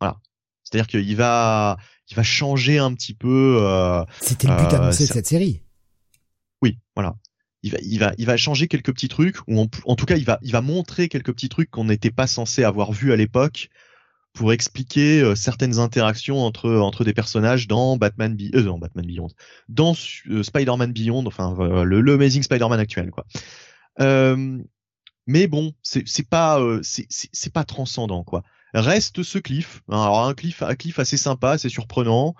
Voilà. 0.00 0.18
C'est-à-dire 0.62 0.86
qu'il 0.86 1.16
va, 1.16 1.78
il 2.10 2.16
va 2.16 2.22
changer 2.22 2.78
un 2.78 2.92
petit 2.92 3.14
peu. 3.14 3.58
Euh, 3.62 4.04
C'était 4.20 4.48
le 4.48 4.56
but 4.56 4.74
euh, 4.74 4.76
annoncé 4.76 5.06
de 5.06 5.12
cette 5.12 5.26
série. 5.26 5.62
Oui, 6.60 6.78
voilà. 6.94 7.16
Il 7.62 7.72
va, 7.72 7.78
il 7.82 7.98
va, 7.98 8.12
il 8.18 8.26
va 8.26 8.36
changer 8.36 8.68
quelques 8.68 8.92
petits 8.92 9.08
trucs, 9.08 9.38
ou 9.48 9.58
en, 9.58 9.66
en 9.86 9.96
tout 9.96 10.04
cas, 10.04 10.16
il 10.16 10.24
va, 10.24 10.38
il 10.42 10.52
va 10.52 10.60
montrer 10.60 11.08
quelques 11.08 11.32
petits 11.32 11.48
trucs 11.48 11.70
qu'on 11.70 11.84
n'était 11.84 12.10
pas 12.10 12.26
censé 12.26 12.64
avoir 12.64 12.92
vus 12.92 13.12
à 13.12 13.16
l'époque 13.16 13.70
pour 14.36 14.52
expliquer 14.52 15.22
euh, 15.22 15.34
certaines 15.34 15.78
interactions 15.78 16.38
entre 16.38 16.70
entre 16.70 17.04
des 17.04 17.14
personnages 17.14 17.66
dans 17.66 17.96
Batman, 17.96 18.36
euh, 18.54 18.78
Beyond, 18.94 19.28
dans 19.68 19.94
euh, 20.28 20.42
Spider-Man 20.42 20.92
Beyond, 20.92 21.26
enfin 21.26 21.56
le, 21.58 22.00
le, 22.00 22.12
Amazing 22.12 22.42
Spider-Man 22.42 22.78
actuel 22.78 23.10
quoi. 23.10 23.24
mais 25.26 25.46
bon, 25.48 25.72
c'est 25.82 26.06
c'est 26.06 26.28
pas 26.28 26.60
c'est 26.82 27.06
c'est 27.08 27.52
pas 27.52 27.64
transcendant 27.64 28.22
quoi. 28.22 28.42
reste 28.74 29.22
ce 29.22 29.38
cliff. 29.38 29.82
Alors 29.90 30.26
un 30.26 30.34
cliff, 30.34 30.62
un 30.62 30.74
cliff 30.74 30.98
assez 30.98 31.16
sympa, 31.16 31.52
assez 31.52 31.70
surprenant. 31.70 32.34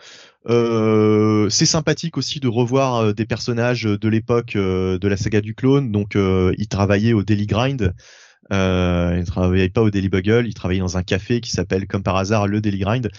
C'est 0.47 1.67
sympathique 1.67 2.19
aussi 2.19 2.41
de 2.41 2.49
revoir 2.49 3.15
des 3.15 3.27
personnages 3.27 3.85
de 3.85 4.09
l'époque 4.09 4.53
de 4.55 5.09
la 5.09 5.17
saga 5.17 5.41
du 5.41 5.55
clone. 5.55 5.91
Donc, 5.91 6.15
il 6.15 6.69
travaillait 6.69 7.15
au 7.15 7.23
Daily 7.23 7.47
Grind. 7.47 7.95
Il 8.51 9.25
travaillait 9.27 9.69
pas 9.69 9.83
au 9.83 9.91
Daily 9.91 10.09
Bugle. 10.09 10.47
Il 10.47 10.55
travaillait 10.55 10.81
dans 10.81 10.97
un 10.97 11.03
café 11.03 11.41
qui 11.41 11.51
s'appelle, 11.51 11.87
comme 11.87 12.03
par 12.03 12.17
hasard, 12.17 12.47
le 12.47 12.61
Daily 12.61 12.79
Grind. 12.79 13.11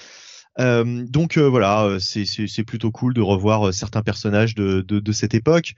donc 0.57 1.37
voilà, 1.37 1.97
c'est 1.99 2.63
plutôt 2.63 2.91
cool 2.91 3.13
de 3.13 3.21
revoir 3.21 3.73
certains 3.73 4.03
personnages 4.03 4.55
de, 4.55 4.81
de, 4.81 4.99
de 4.99 5.11
cette 5.11 5.33
époque. 5.33 5.73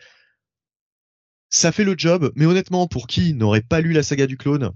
Ça 1.50 1.72
fait 1.72 1.84
le 1.84 1.96
job, 1.98 2.32
mais 2.36 2.46
honnêtement, 2.46 2.88
pour 2.88 3.08
qui 3.08 3.34
n'aurait 3.34 3.62
pas 3.62 3.82
lu 3.82 3.92
la 3.92 4.04
saga 4.04 4.28
du 4.28 4.38
clone, 4.38 4.72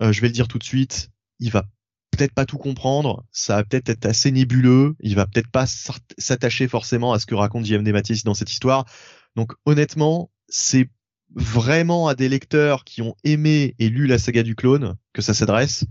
je 0.00 0.20
vais 0.20 0.28
le 0.28 0.32
dire 0.32 0.48
tout 0.48 0.58
de 0.58 0.64
suite, 0.64 1.10
il 1.38 1.50
va 1.50 1.64
peut-être 2.12 2.34
pas 2.34 2.46
tout 2.46 2.58
comprendre, 2.58 3.24
ça 3.32 3.56
va 3.56 3.64
peut-être 3.64 3.88
être 3.88 4.06
assez 4.06 4.30
nébuleux, 4.30 4.94
il 5.00 5.16
va 5.16 5.26
peut-être 5.26 5.50
pas 5.50 5.66
s'attacher 5.66 6.68
forcément 6.68 7.12
à 7.12 7.18
ce 7.18 7.26
que 7.26 7.34
raconte 7.34 7.64
JMD 7.64 7.88
Matisse 7.88 8.22
dans 8.22 8.34
cette 8.34 8.50
histoire. 8.50 8.84
Donc 9.34 9.52
honnêtement, 9.64 10.30
c'est 10.48 10.88
vraiment 11.34 12.08
à 12.08 12.14
des 12.14 12.28
lecteurs 12.28 12.84
qui 12.84 13.02
ont 13.02 13.14
aimé 13.24 13.74
et 13.78 13.88
lu 13.88 14.06
la 14.06 14.18
saga 14.18 14.42
du 14.42 14.54
clone 14.54 14.96
que 15.12 15.22
ça 15.22 15.34
s'adresse. 15.34 15.84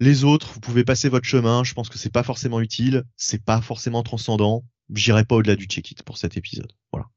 Les 0.00 0.24
autres, 0.24 0.52
vous 0.54 0.60
pouvez 0.60 0.84
passer 0.84 1.08
votre 1.08 1.26
chemin, 1.26 1.62
je 1.62 1.74
pense 1.74 1.88
que 1.88 1.98
c'est 1.98 2.12
pas 2.12 2.22
forcément 2.22 2.60
utile, 2.60 3.04
c'est 3.16 3.44
pas 3.44 3.60
forcément 3.60 4.02
transcendant, 4.02 4.64
j'irai 4.94 5.24
pas 5.24 5.36
au-delà 5.36 5.56
du 5.56 5.66
check-it 5.66 6.02
pour 6.02 6.16
cet 6.16 6.36
épisode. 6.36 6.72
Voilà. 6.92 7.08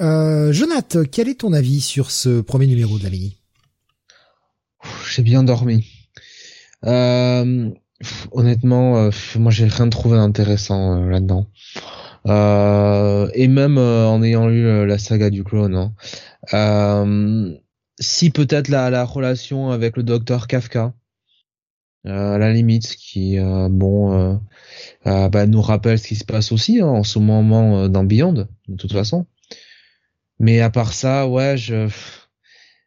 Euh, 0.00 0.52
Jonathan, 0.52 1.04
quel 1.04 1.28
est 1.28 1.40
ton 1.40 1.52
avis 1.52 1.80
sur 1.80 2.10
ce 2.10 2.40
premier 2.40 2.66
numéro 2.66 2.98
de 2.98 3.04
la 3.04 3.10
mini 3.10 3.36
j'ai 5.10 5.22
bien 5.22 5.44
dormi. 5.44 5.86
Euh, 6.84 7.70
honnêtement, 8.32 8.98
euh, 8.98 9.10
moi 9.36 9.50
j'ai 9.50 9.66
rien 9.66 9.88
trouvé 9.88 10.16
d'intéressant 10.16 11.02
euh, 11.02 11.10
là-dedans. 11.10 11.46
Et 12.26 13.48
même 13.48 13.78
en 13.78 14.22
ayant 14.22 14.48
lu 14.48 14.86
la 14.86 14.98
saga 14.98 15.30
du 15.30 15.44
clone, 15.44 15.92
hein. 16.52 17.54
si 18.00 18.30
peut-être 18.30 18.68
la, 18.68 18.90
la 18.90 19.04
relation 19.04 19.70
avec 19.70 19.96
le 19.96 20.02
docteur 20.02 20.46
Kafka, 20.46 20.94
à 22.06 22.38
la 22.38 22.52
limite, 22.52 22.96
qui 22.96 23.38
bon 23.70 24.40
bah, 25.04 25.46
nous 25.46 25.62
rappelle 25.62 25.98
ce 25.98 26.08
qui 26.08 26.16
se 26.16 26.24
passe 26.24 26.52
aussi 26.52 26.80
hein, 26.80 26.86
en 26.86 27.04
ce 27.04 27.18
moment 27.18 27.88
dans 27.88 28.04
Beyond, 28.04 28.32
de 28.68 28.76
toute 28.76 28.92
façon. 28.92 29.26
Mais 30.38 30.60
à 30.60 30.70
part 30.70 30.92
ça, 30.92 31.28
ouais, 31.28 31.56
je 31.56 31.88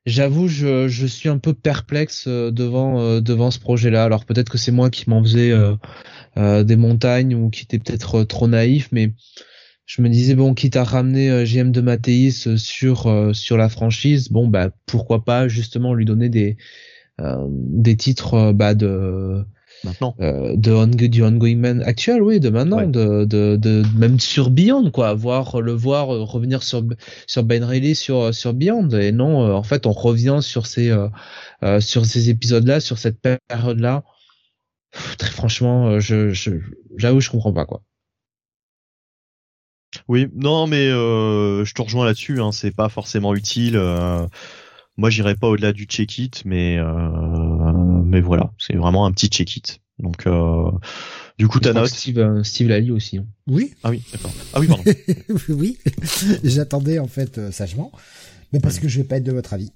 J'avoue, 0.07 0.47
je, 0.47 0.87
je 0.87 1.05
suis 1.05 1.27
un 1.27 1.37
peu 1.37 1.53
perplexe 1.53 2.27
euh, 2.29 2.49
devant 2.49 3.01
euh, 3.01 3.19
devant 3.19 3.51
ce 3.51 3.59
projet-là. 3.59 4.05
Alors 4.05 4.23
peut-être 4.23 4.49
que 4.49 4.57
c'est 4.57 4.71
moi 4.71 4.89
qui 4.89 5.09
m'en 5.09 5.21
faisais 5.21 5.51
euh, 5.51 6.63
des 6.63 6.77
montagnes 6.77 7.35
ou 7.35 7.49
qui 7.49 7.63
était 7.63 7.77
peut-être 7.77 8.23
trop 8.23 8.47
naïf, 8.47 8.87
mais 8.93 9.11
je 9.85 10.01
me 10.01 10.07
disais 10.07 10.33
bon, 10.33 10.53
quitte 10.53 10.77
à 10.77 10.85
ramener 10.85 11.45
JM 11.45 11.73
de 11.73 11.81
Mathéis 11.81 12.57
sur 12.57 13.35
sur 13.35 13.57
la 13.57 13.67
franchise, 13.67 14.29
bon 14.29 14.47
bah 14.47 14.69
pourquoi 14.85 15.25
pas 15.25 15.49
justement 15.49 15.93
lui 15.93 16.05
donner 16.05 16.29
des 16.29 16.55
des 17.49 17.97
titres 17.97 18.53
bah 18.53 18.75
de 18.75 19.43
maintenant. 19.87 20.15
Euh, 20.19 20.55
de 20.55 21.07
du 21.07 21.23
ongoing 21.23 21.57
man 21.57 21.81
actuel 21.83 22.21
oui 22.21 22.39
de 22.39 22.49
maintenant 22.49 22.85
de, 22.85 23.25
de, 23.25 23.55
de 23.55 23.83
même 23.97 24.19
sur 24.19 24.49
Beyond 24.49 24.91
quoi. 24.91 25.13
Voir 25.13 25.61
le 25.61 25.73
voir 25.73 26.07
revenir 26.07 26.63
sur 26.63 26.83
sur 27.25 27.43
Ben 27.43 27.63
Reilly 27.63 27.95
sur 27.95 28.33
sur 28.33 28.53
Beyond. 28.53 28.89
Et 28.89 29.11
non 29.11 29.45
euh, 29.45 29.53
en 29.53 29.63
fait 29.63 29.85
on 29.85 29.91
revient 29.91 30.39
sur 30.41 30.67
ces 30.67 30.89
euh, 30.89 31.07
euh, 31.63 31.79
sur 31.79 32.05
ces 32.05 32.29
épisodes 32.29 32.65
là 32.65 32.79
sur 32.79 32.97
cette 32.97 33.19
période 33.19 33.79
là 33.79 34.03
très 35.17 35.31
franchement 35.31 35.99
je 35.99 36.31
j'avoue 36.97 37.21
je, 37.21 37.29
comprends 37.29 37.53
pas 37.53 37.65
quoi. 37.65 37.81
Oui 40.07 40.27
non 40.35 40.67
mais 40.67 40.89
je 40.89 41.73
te 41.73 41.81
rejoins 41.81 42.05
là-dessus 42.05 42.41
hein, 42.41 42.51
c'est 42.51 42.75
pas 42.75 42.89
forcément 42.89 43.33
utile 43.35 43.77
moi, 44.97 45.11
j'irai 45.11 45.35
pas 45.35 45.47
au-delà 45.47 45.73
du 45.73 45.85
check-it, 45.85 46.43
mais 46.43 46.77
euh, 46.79 46.85
mais 48.07 48.21
voilà, 48.21 48.51
c'est 48.57 48.75
vraiment 48.75 49.05
un 49.05 49.11
petit 49.11 49.27
check-it. 49.27 49.79
Donc, 49.99 50.27
euh, 50.27 50.71
du 51.37 51.47
coup, 51.47 51.59
ta 51.59 51.73
note. 51.73 51.89
Steve, 51.89 52.19
euh, 52.19 52.43
Steve 52.43 52.67
Lally 52.67 52.91
aussi. 52.91 53.17
Hein. 53.17 53.25
Oui. 53.47 53.73
Ah 53.83 53.89
oui, 53.89 54.03
d'accord. 54.11 54.31
Ah 54.53 54.59
oui, 54.59 54.67
pardon. 54.67 54.83
oui. 55.49 55.77
J'attendais 56.43 56.99
en 56.99 57.07
fait 57.07 57.37
euh, 57.37 57.51
sagement, 57.51 57.91
mais 58.53 58.59
parce 58.59 58.79
que 58.79 58.87
je 58.87 58.97
vais 58.97 59.03
pas 59.03 59.17
être 59.17 59.23
de 59.23 59.31
votre 59.31 59.53
avis. 59.53 59.71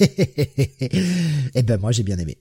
eh 0.00 1.62
ben 1.62 1.78
moi, 1.78 1.92
j'ai 1.92 2.04
bien 2.04 2.18
aimé. 2.18 2.38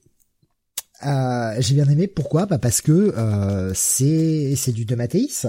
Euh, 1.05 1.55
j'ai 1.59 1.75
bien 1.75 1.87
aimé. 1.89 2.07
Pourquoi? 2.07 2.45
Bah 2.45 2.57
parce 2.57 2.81
que 2.81 2.91
euh, 2.91 3.71
c'est 3.73 4.55
c'est 4.55 4.71
du 4.71 4.85
de 4.85 4.95
Mathéis 4.95 5.45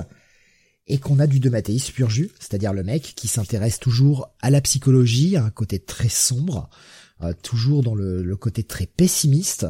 et 0.86 0.98
qu'on 0.98 1.18
a 1.18 1.26
du 1.26 1.38
de 1.38 1.50
Mathéis 1.50 1.92
pur 1.94 2.10
jus, 2.10 2.30
c'est-à-dire 2.38 2.72
le 2.72 2.82
mec 2.82 3.12
qui 3.14 3.28
s'intéresse 3.28 3.78
toujours 3.78 4.34
à 4.40 4.50
la 4.50 4.60
psychologie, 4.60 5.36
à 5.36 5.44
un 5.44 5.50
côté 5.50 5.78
très 5.78 6.08
sombre, 6.08 6.70
euh, 6.72 6.97
toujours 7.42 7.82
dans 7.82 7.94
le, 7.94 8.36
côté 8.36 8.62
très 8.62 8.86
pessimiste. 8.86 9.66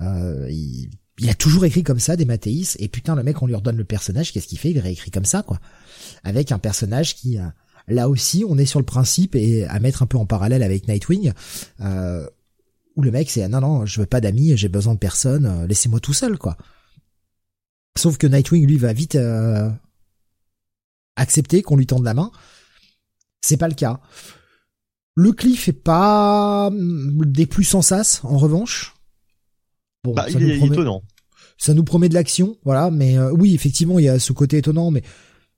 Euh, 0.00 0.48
il, 0.50 1.30
a 1.30 1.34
toujours 1.34 1.64
écrit 1.64 1.82
comme 1.82 2.00
ça 2.00 2.16
des 2.16 2.24
Mathéis, 2.24 2.76
et 2.78 2.88
putain 2.88 3.14
le 3.14 3.22
mec 3.22 3.40
on 3.42 3.46
lui 3.46 3.54
redonne 3.54 3.76
le 3.76 3.84
personnage, 3.84 4.32
qu'est-ce 4.32 4.48
qu'il 4.48 4.58
fait? 4.58 4.70
Il 4.70 4.78
réécrit 4.78 5.10
comme 5.10 5.24
ça 5.24 5.42
quoi, 5.42 5.60
avec 6.24 6.52
un 6.52 6.58
personnage 6.58 7.14
qui 7.14 7.38
euh, 7.38 7.46
là 7.86 8.08
aussi 8.08 8.44
on 8.48 8.58
est 8.58 8.66
sur 8.66 8.80
le 8.80 8.84
principe 8.84 9.36
et 9.36 9.64
à 9.64 9.78
mettre 9.78 10.02
un 10.02 10.06
peu 10.06 10.18
en 10.18 10.26
parallèle 10.26 10.62
avec 10.62 10.88
Nightwing. 10.88 11.32
où 11.80 13.02
le 13.02 13.10
mec 13.10 13.30
c'est 13.30 13.46
non 13.48 13.60
non 13.60 13.86
je 13.86 14.00
veux 14.00 14.06
pas 14.06 14.20
d'amis 14.20 14.56
j'ai 14.56 14.68
besoin 14.68 14.94
de 14.94 14.98
personne 14.98 15.66
laissez-moi 15.66 16.00
tout 16.00 16.12
seul 16.12 16.38
quoi 16.38 16.56
sauf 17.96 18.18
que 18.18 18.26
Nightwing 18.26 18.66
lui 18.66 18.78
va 18.78 18.92
vite 18.92 19.16
accepter 21.16 21.62
qu'on 21.62 21.76
lui 21.76 21.86
tende 21.86 22.04
la 22.04 22.14
main. 22.14 22.30
C'est 23.40 23.56
pas 23.56 23.68
le 23.68 23.74
cas. 23.74 24.00
Le 25.14 25.32
cliff 25.32 25.68
est 25.68 25.72
pas 25.72 26.70
mm, 26.70 27.24
des 27.26 27.46
plus 27.46 27.64
sans 27.64 27.82
sas, 27.82 28.20
en 28.24 28.36
revanche. 28.36 28.94
Bon, 30.04 30.12
bah, 30.12 30.26
il 30.28 30.50
est 30.50 30.58
étonnant. 30.58 31.02
Ça 31.56 31.72
nous 31.72 31.84
promet 31.84 32.08
de 32.08 32.14
l'action, 32.14 32.56
voilà. 32.64 32.90
Mais 32.90 33.16
euh, 33.16 33.30
oui, 33.32 33.54
effectivement, 33.54 33.98
il 33.98 34.06
y 34.06 34.08
a 34.08 34.18
ce 34.18 34.32
côté 34.32 34.58
étonnant, 34.58 34.90
mais 34.90 35.02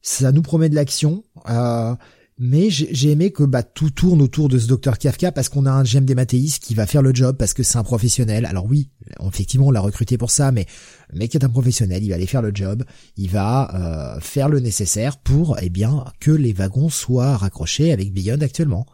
ça 0.02 0.30
nous 0.30 0.42
promet 0.42 0.68
de 0.68 0.74
l'action. 0.74 1.24
Euh, 1.48 1.94
mais 2.38 2.68
j'ai 2.68 3.10
aimé 3.10 3.30
que 3.30 3.44
bah, 3.44 3.62
tout 3.62 3.88
tourne 3.88 4.20
autour 4.20 4.50
de 4.50 4.58
ce 4.58 4.66
docteur 4.66 4.98
Kafka 4.98 5.32
parce 5.32 5.48
qu'on 5.48 5.64
a 5.64 5.70
un 5.70 5.84
GM 5.84 6.04
des 6.04 6.14
Mathéis 6.14 6.58
qui 6.60 6.74
va 6.74 6.86
faire 6.86 7.00
le 7.00 7.14
job 7.14 7.34
parce 7.38 7.54
que 7.54 7.62
c'est 7.62 7.78
un 7.78 7.82
professionnel. 7.82 8.44
Alors 8.44 8.66
oui, 8.66 8.90
effectivement, 9.26 9.68
on 9.68 9.70
l'a 9.70 9.80
recruté 9.80 10.18
pour 10.18 10.30
ça, 10.30 10.52
mais 10.52 10.66
le 11.10 11.18
mec 11.18 11.34
est 11.34 11.44
un 11.44 11.48
professionnel, 11.48 12.04
il 12.04 12.10
va 12.10 12.16
aller 12.16 12.26
faire 12.26 12.42
le 12.42 12.50
job, 12.54 12.84
il 13.16 13.30
va 13.30 14.16
euh, 14.16 14.20
faire 14.20 14.50
le 14.50 14.60
nécessaire 14.60 15.16
pour 15.16 15.56
eh 15.62 15.70
bien 15.70 16.04
que 16.20 16.30
les 16.30 16.52
wagons 16.52 16.90
soient 16.90 17.38
raccrochés 17.38 17.90
avec 17.90 18.12
Beyond 18.12 18.42
actuellement. 18.42 18.84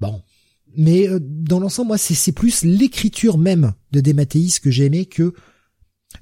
Bon. 0.00 0.22
Mais 0.76 1.08
euh, 1.08 1.18
dans 1.20 1.60
l'ensemble, 1.60 1.88
moi, 1.88 1.98
c'est 1.98 2.32
plus 2.32 2.64
l'écriture 2.64 3.38
même 3.38 3.74
de 3.92 4.00
Dematteis 4.00 4.58
que 4.62 4.70
j'ai 4.70 4.86
aimé 4.86 5.06
que 5.06 5.32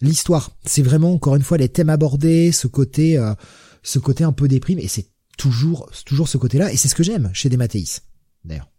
l'histoire. 0.01 0.57
C'est 0.65 0.83
vraiment 0.83 1.13
encore 1.13 1.37
une 1.37 1.43
fois 1.43 1.59
les 1.59 1.69
thèmes 1.69 1.91
abordés, 1.91 2.53
ce 2.53 2.67
côté, 2.67 3.17
euh, 3.17 3.35
ce 3.83 3.99
côté 3.99 4.25
un 4.25 4.33
peu 4.33 4.49
déprime, 4.49 4.79
et 4.79 4.89
c'est 4.89 5.09
toujours, 5.39 5.91
toujours 6.07 6.29
ce 6.29 6.39
côté-là, 6.39 6.73
et 6.73 6.77
c'est 6.77 6.89
ce 6.89 6.95
que 6.95 7.03
j'aime 7.03 7.31
chez 7.33 7.49
Dematteis, 7.49 8.01
d'ailleurs. 8.45 8.71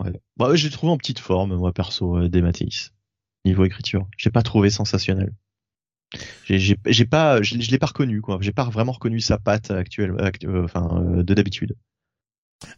Ouais. 0.00 0.12
Bah, 0.36 0.54
j'ai 0.54 0.70
trouvé 0.70 0.92
en 0.92 0.98
petite 0.98 1.18
forme, 1.18 1.56
moi 1.56 1.72
perso, 1.72 2.18
euh, 2.18 2.28
Dematteis. 2.28 2.90
Niveau 3.44 3.64
écriture, 3.64 4.06
j'ai 4.16 4.30
pas 4.30 4.42
trouvé 4.42 4.68
sensationnel. 4.68 5.32
J'ai 6.44 6.76
pas, 7.04 7.42
je, 7.42 7.54
l'ai 7.54 7.78
pas 7.78 7.86
reconnu 7.86 8.22
quoi. 8.22 8.38
J'ai 8.40 8.52
pas 8.52 8.64
vraiment 8.64 8.92
reconnu 8.92 9.20
sa 9.20 9.38
patte 9.38 9.70
actuelle, 9.70 10.14
euh, 10.44 10.64
enfin 10.64 10.88
euh, 11.02 11.22
de 11.22 11.34
d'habitude. 11.34 11.76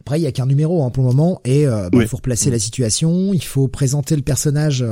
Après, 0.01 0.19
il 0.19 0.23
y 0.23 0.27
a 0.27 0.31
qu'un 0.31 0.45
numéro 0.45 0.83
hein, 0.83 0.89
pour 0.91 1.03
le 1.03 1.09
moment, 1.09 1.41
et 1.43 1.65
euh, 1.67 1.89
bah, 1.89 1.99
il 2.01 2.07
faut 2.07 2.17
replacer 2.17 2.51
la 2.51 2.59
situation, 2.59 3.33
il 3.33 3.43
faut 3.43 3.67
présenter 3.67 4.15
le 4.15 4.21
personnage 4.21 4.85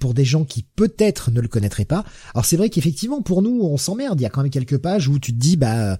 pour 0.00 0.14
des 0.14 0.24
gens 0.24 0.44
qui 0.44 0.62
peut-être 0.62 1.30
ne 1.30 1.40
le 1.40 1.48
connaîtraient 1.48 1.84
pas. 1.84 2.04
Alors 2.32 2.44
c'est 2.44 2.56
vrai 2.56 2.70
qu'effectivement, 2.70 3.22
pour 3.22 3.42
nous, 3.42 3.60
on 3.62 3.76
s'emmerde. 3.76 4.20
Il 4.20 4.22
y 4.22 4.26
a 4.26 4.30
quand 4.30 4.42
même 4.42 4.50
quelques 4.50 4.78
pages 4.78 5.08
où 5.08 5.18
tu 5.18 5.32
te 5.32 5.38
dis, 5.38 5.56
bah 5.56 5.98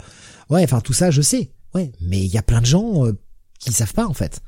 ouais, 0.49 0.63
enfin 0.63 0.81
tout 0.81 0.93
ça, 0.93 1.11
je 1.11 1.23
sais, 1.23 1.51
ouais, 1.75 1.93
mais 2.01 2.21
il 2.21 2.33
y 2.33 2.39
a 2.39 2.43
plein 2.43 2.61
de 2.61 2.67
gens 2.67 3.05
qui 3.59 3.73
savent 3.73 3.95
pas 3.95 4.07
en 4.07 4.15
fait. 4.15 4.41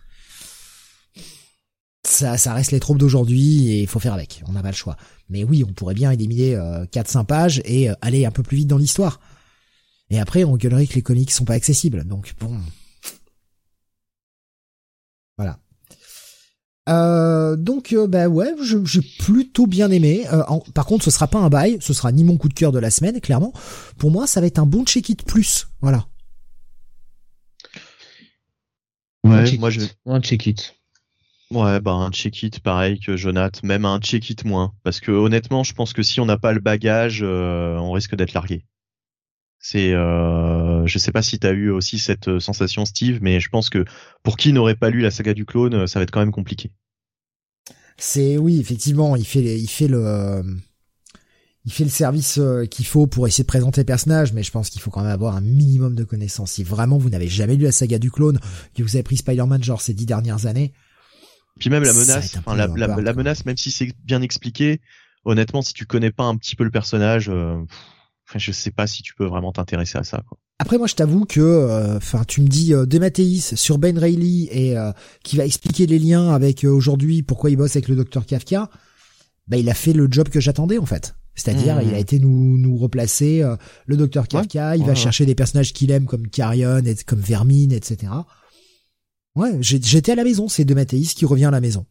Ça, 2.06 2.38
ça 2.38 2.55
reste 2.55 2.70
les 2.70 2.78
troupes 2.78 2.98
d'aujourd'hui 2.98 3.68
et 3.70 3.80
il 3.82 3.88
faut 3.88 3.98
faire 3.98 4.12
avec. 4.12 4.43
On 4.47 4.52
n'a 4.52 4.62
pas 4.62 4.70
le 4.70 4.76
choix. 4.76 4.97
Mais 5.28 5.43
oui, 5.43 5.64
on 5.68 5.72
pourrait 5.72 5.94
bien 5.94 6.12
éliminer 6.12 6.55
euh, 6.55 6.84
4-5 6.86 7.26
pages 7.26 7.60
et 7.64 7.88
aller 8.01 8.24
un 8.24 8.30
peu 8.30 8.44
plus 8.44 8.59
vite 8.59 8.68
dans 8.68 8.78
l'histoire. 8.78 9.20
Et 10.09 10.20
après, 10.20 10.44
on 10.44 10.56
gueulerait 10.56 10.86
que 10.86 10.94
les 10.94 11.02
comics 11.02 11.32
sont 11.32 11.44
pas 11.44 11.55
accessibles. 11.55 12.05
Donc 12.05 12.34
bon. 12.38 12.56
Voilà. 15.36 15.59
Euh, 16.88 17.56
donc 17.56 17.92
euh, 17.92 18.06
bah 18.06 18.28
ouais, 18.28 18.54
j'ai 18.60 19.00
plutôt 19.18 19.66
bien 19.66 19.90
aimé. 19.90 20.24
Euh, 20.32 20.42
par 20.74 20.86
contre, 20.86 21.04
ce 21.04 21.10
sera 21.10 21.26
pas 21.26 21.38
un 21.38 21.48
bail, 21.48 21.78
ce 21.80 21.92
sera 21.92 22.12
ni 22.12 22.24
mon 22.24 22.36
coup 22.36 22.48
de 22.48 22.54
cœur 22.54 22.72
de 22.72 22.78
la 22.78 22.90
semaine, 22.90 23.20
clairement. 23.20 23.52
Pour 23.98 24.10
moi, 24.10 24.26
ça 24.26 24.40
va 24.40 24.46
être 24.46 24.58
un 24.58 24.66
bon 24.66 24.84
check-it 24.84 25.24
plus, 25.24 25.68
voilà. 25.80 26.06
Ouais, 29.24 29.58
moi 29.58 29.70
je 29.70 29.80
un 30.06 30.20
check-it. 30.20 30.76
Ouais, 31.50 31.80
bah 31.80 31.92
un 31.92 32.10
check 32.10 32.42
it 32.42 32.60
pareil 32.60 32.98
que 33.00 33.16
Jonath, 33.16 33.62
même 33.62 33.84
un 33.84 34.00
check 34.00 34.30
it 34.30 34.44
moins, 34.44 34.72
parce 34.82 35.00
que 35.00 35.10
honnêtement, 35.12 35.64
je 35.64 35.74
pense 35.74 35.92
que 35.92 36.02
si 36.02 36.20
on 36.20 36.26
n'a 36.26 36.38
pas 36.38 36.52
le 36.52 36.60
bagage, 36.60 37.20
euh, 37.22 37.76
on 37.76 37.92
risque 37.92 38.14
d'être 38.14 38.34
largué. 38.34 38.64
C'est, 39.58 39.92
euh, 39.92 40.86
je 40.86 40.98
sais 40.98 41.12
pas 41.12 41.22
si 41.22 41.38
t'as 41.38 41.52
eu 41.52 41.70
aussi 41.70 41.98
cette 41.98 42.38
sensation, 42.38 42.84
Steve, 42.84 43.18
mais 43.20 43.40
je 43.40 43.48
pense 43.48 43.70
que 43.70 43.84
pour 44.22 44.36
qui 44.36 44.52
n'aurait 44.52 44.76
pas 44.76 44.90
lu 44.90 45.00
la 45.00 45.10
saga 45.10 45.34
du 45.34 45.44
clone, 45.44 45.86
ça 45.86 45.98
va 45.98 46.04
être 46.04 46.10
quand 46.10 46.20
même 46.20 46.32
compliqué. 46.32 46.70
C'est 47.96 48.36
oui, 48.36 48.60
effectivement, 48.60 49.16
il 49.16 49.24
fait, 49.24 49.58
il 49.58 49.68
fait 49.68 49.88
le, 49.88 50.42
il 51.66 51.72
fait 51.72 51.84
le 51.84 51.90
service 51.90 52.38
euh, 52.38 52.64
qu'il 52.64 52.86
faut 52.86 53.08
pour 53.08 53.26
essayer 53.26 53.42
de 53.42 53.48
présenter 53.48 53.80
le 53.80 53.86
personnage, 53.86 54.32
mais 54.32 54.44
je 54.44 54.52
pense 54.52 54.70
qu'il 54.70 54.80
faut 54.80 54.90
quand 54.90 55.02
même 55.02 55.10
avoir 55.10 55.34
un 55.34 55.40
minimum 55.40 55.96
de 55.96 56.04
connaissances. 56.04 56.52
Si 56.52 56.62
vraiment 56.62 56.96
vous 56.96 57.10
n'avez 57.10 57.28
jamais 57.28 57.56
lu 57.56 57.64
la 57.64 57.72
saga 57.72 57.98
du 57.98 58.12
clone, 58.12 58.38
que 58.74 58.84
vous 58.84 58.94
avez 58.94 59.02
pris 59.02 59.16
Spider-Man 59.16 59.64
genre 59.64 59.80
ces 59.80 59.92
dix 59.92 60.06
dernières 60.06 60.46
années. 60.46 60.72
Puis 61.58 61.68
même 61.68 61.82
la 61.82 61.92
menace, 61.92 62.36
enfin, 62.36 62.54
la, 62.54 62.68
la, 62.68 63.14
menace, 63.14 63.44
même 63.46 63.56
si 63.56 63.72
c'est 63.72 63.92
bien 64.04 64.22
expliqué, 64.22 64.80
honnêtement, 65.24 65.60
si 65.60 65.72
tu 65.72 65.86
connais 65.86 66.12
pas 66.12 66.24
un 66.24 66.36
petit 66.36 66.54
peu 66.54 66.62
le 66.62 66.70
personnage, 66.70 67.28
euh, 67.30 67.56
enfin, 68.28 68.39
je 68.39 68.53
sais 68.53 68.70
pas 68.70 68.86
si 68.86 69.03
tu 69.03 69.15
peux 69.15 69.27
vraiment 69.27 69.53
t'intéresser 69.53 69.98
à 69.98 70.05
ça. 70.05 70.23
Quoi. 70.28 70.39
Après, 70.59 70.78
moi, 70.78 70.86
je 70.86 70.94
t'avoue 70.94 71.27
que, 71.27 71.40
euh, 71.40 71.97
enfin, 71.98 72.24
tu 72.27 72.40
me 72.40 72.48
dis 72.48 72.73
euh, 72.73 72.86
Dematteis 72.86 73.40
sur 73.57 73.78
Ben 73.78 73.98
Reilly 73.98 74.48
et 74.51 74.77
euh, 74.77 74.90
qui 75.23 75.36
va 75.36 75.44
expliquer 75.44 75.86
les 75.86 75.98
liens 75.98 76.32
avec 76.32 76.65
euh, 76.65 76.70
aujourd'hui 76.70 77.23
pourquoi 77.23 77.51
il 77.51 77.57
bosse 77.57 77.77
avec 77.77 77.89
le 77.89 77.97
docteur 77.97 78.24
Kafka. 78.24 78.70
Bah, 79.48 79.59
il 79.59 79.69
a 79.69 79.74
fait 79.74 79.93
le 79.93 80.09
job 80.11 80.28
que 80.28 80.40
j'attendais 80.40 80.78
en 80.78 80.86
fait. 80.86 81.15
C'est-à-dire, 81.35 81.82
il 81.82 81.90
a 81.90 81.98
mmh. 81.98 82.01
été 82.01 82.19
nous 82.19 82.57
nous 82.57 82.78
replacer 82.78 83.44
le 83.85 83.97
docteur 83.98 84.27
Kafka. 84.27 84.74
il 84.74 84.85
va 84.85 84.94
chercher 84.94 85.27
des 85.27 85.35
personnages 85.35 85.74
qu'il 85.74 85.90
aime 85.90 86.07
comme 86.07 86.28
Carrion, 86.28 86.78
et 86.78 86.94
comme 87.05 87.20
Vermine, 87.20 87.73
etc. 87.73 88.11
Ouais, 89.35 89.59
j'étais 89.61 90.12
à 90.12 90.15
la 90.15 90.24
maison. 90.24 90.48
C'est 90.48 90.65
Dematteis 90.65 91.12
qui 91.15 91.27
revient 91.27 91.44
à 91.44 91.51
la 91.51 91.61
maison. 91.61 91.85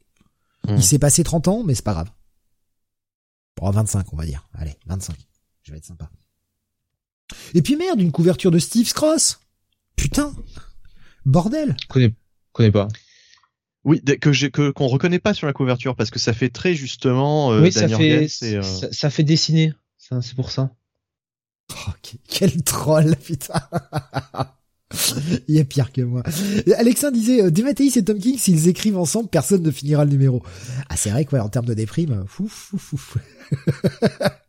Mmh. 0.68 0.78
Il 0.78 0.84
s'est 0.84 0.98
passé 0.98 1.24
30 1.24 1.48
ans, 1.48 1.64
mais 1.64 1.76
c'est 1.76 1.86
pas 1.86 1.94
grave. 1.94 2.10
Bon, 3.56 3.70
25, 3.70 4.12
on 4.14 4.18
va 4.18 4.26
dire. 4.26 4.50
Allez, 4.56 4.74
25. 4.88 5.16
Je 5.62 5.72
vais 5.72 5.78
être 5.78 5.86
sympa. 5.86 6.10
Et 7.54 7.62
puis 7.62 7.76
merde, 7.76 8.02
une 8.02 8.12
couverture 8.12 8.52
de 8.52 8.60
Steve 8.60 8.92
Cross. 8.94 9.40
Putain. 9.96 10.34
Bordel. 11.26 11.76
Connais, 11.90 12.14
connais 12.52 12.72
pas. 12.72 12.88
Oui, 13.84 14.02
que 14.02 14.32
j'ai 14.32 14.50
que 14.50 14.72
qu'on 14.72 14.88
reconnaît 14.88 15.20
pas 15.20 15.34
sur 15.36 15.46
la 15.46 15.54
couverture 15.54 15.96
parce 15.96 16.10
que 16.10 16.18
ça 16.18 16.34
fait 16.34 16.50
très 16.50 16.74
justement. 16.74 17.54
Euh, 17.54 17.62
oui, 17.62 17.72
ça 17.72 17.88
fait 17.88 18.28
euh, 18.44 18.62
ça, 18.64 19.10
fait 19.12 19.24
dessiner. 19.24 19.74
c'est 19.98 20.36
pour 20.36 20.52
ça. 20.52 20.72
Oh, 21.72 21.92
quel 22.28 22.64
troll, 22.64 23.16
putain. 23.24 23.62
Il 25.48 25.58
est 25.58 25.66
pire 25.66 25.92
que 25.92 26.02
moi. 26.02 26.24
Alexandre 26.78 27.14
disait, 27.14 27.42
euh, 27.42 27.50
et 27.50 28.04
Tom 28.04 28.18
King, 28.18 28.38
s'ils 28.38 28.68
écrivent 28.68 28.98
ensemble, 28.98 29.30
personne 29.30 29.62
ne 29.62 29.72
finira 29.72 30.06
le 30.06 30.12
numéro. 30.12 30.44
Ah, 30.90 30.96
c'est 30.96 31.10
vrai 31.10 31.26
quoi, 31.26 31.42
en 31.42 31.50
termes 31.50 31.66
de 31.66 31.74
déprime, 31.74 32.24
fou, 32.28 32.48
fou, 32.48 32.78
fou. 32.78 33.20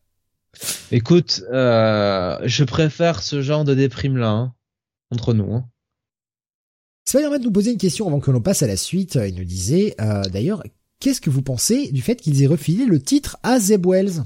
Écoute, 0.91 1.43
euh, 1.53 2.39
je 2.45 2.65
préfère 2.65 3.23
ce 3.23 3.43
genre 3.43 3.65
de 3.65 3.75
déprime 3.75 4.17
là 4.17 4.31
hein, 4.31 4.55
entre 5.11 5.35
nous. 5.35 5.53
Hein. 5.53 5.69
Spider-Man 7.07 7.43
nous 7.43 7.53
posait 7.53 7.73
une 7.73 7.79
question 7.79 8.07
avant 8.09 8.21
que 8.21 8.31
l'on 8.31 8.41
passe 8.41 8.63
à 8.63 8.67
la 8.67 8.77
suite. 8.77 9.17
Il 9.17 9.37
nous 9.37 9.45
disait 9.45 9.95
euh, 10.01 10.23
d'ailleurs, 10.25 10.63
qu'est-ce 11.01 11.21
que 11.21 11.31
vous 11.31 11.43
pensez 11.43 11.93
du 11.93 12.03
fait 12.03 12.17
qu'ils 12.17 12.43
aient 12.43 12.49
refilé 12.49 12.85
le 12.85 13.01
titre 13.01 13.37
à 13.43 13.59
Zeb 13.59 13.87
Wells? 13.87 14.23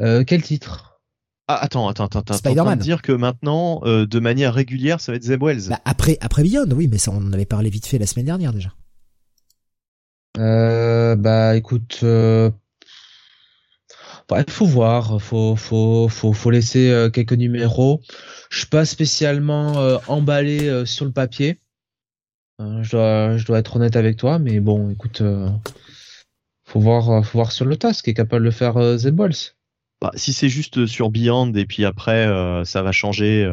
Euh, 0.00 0.24
Quel 0.26 0.42
titre? 0.42 1.00
Ah, 1.48 1.58
attends, 1.62 1.88
attends, 1.88 2.06
attends, 2.06 2.34
Spider-Man. 2.34 2.78
dire 2.78 3.02
que 3.02 3.12
maintenant, 3.12 3.82
euh, 3.84 4.06
de 4.06 4.20
manière 4.20 4.54
régulière, 4.54 5.00
ça 5.00 5.12
va 5.12 5.16
être 5.16 5.24
Zeb 5.24 5.42
Wells? 5.42 5.68
Bah, 5.68 5.80
après, 5.84 6.16
après 6.20 6.42
Beyond, 6.42 6.70
oui, 6.72 6.88
mais 6.88 6.98
ça, 6.98 7.10
on 7.10 7.16
en 7.16 7.32
avait 7.32 7.46
parlé 7.46 7.68
vite 7.68 7.86
fait 7.86 7.98
la 7.98 8.06
semaine 8.06 8.26
dernière 8.26 8.52
déjà. 8.52 8.72
Euh, 10.38 11.16
bah, 11.16 11.56
écoute, 11.56 12.00
euh, 12.04 12.50
il 14.40 14.52
faut 14.52 14.66
voir, 14.66 15.20
faut 15.20 15.56
faut 15.56 16.08
faut 16.08 16.32
faut 16.32 16.50
laisser 16.50 16.90
euh, 16.90 17.10
quelques 17.10 17.32
numéros. 17.32 18.00
Je 18.50 18.58
suis 18.58 18.66
pas 18.66 18.84
spécialement 18.84 19.78
euh, 19.78 19.98
emballé 20.08 20.68
euh, 20.68 20.84
sur 20.84 21.04
le 21.04 21.12
papier. 21.12 21.58
je 22.58 22.90
dois 22.90 23.36
je 23.36 23.44
dois 23.44 23.58
être 23.58 23.76
honnête 23.76 23.96
avec 23.96 24.16
toi, 24.16 24.38
mais 24.38 24.60
bon, 24.60 24.90
écoute, 24.90 25.22
faut 26.64 26.80
voir 26.80 27.24
faut 27.24 27.38
voir 27.38 27.52
sur 27.52 27.64
le 27.64 27.76
tas 27.76 27.92
ce 27.92 28.02
qu'est 28.02 28.14
capable 28.14 28.44
de 28.44 28.50
faire 28.50 28.74
The 28.74 29.08
Balls. 29.08 29.54
Bah, 30.00 30.10
si 30.14 30.32
c'est 30.32 30.48
juste 30.48 30.86
sur 30.86 31.10
Beyond 31.10 31.52
et 31.54 31.66
puis 31.66 31.84
après 31.84 32.26
ça 32.64 32.82
va 32.82 32.92
changer. 32.92 33.48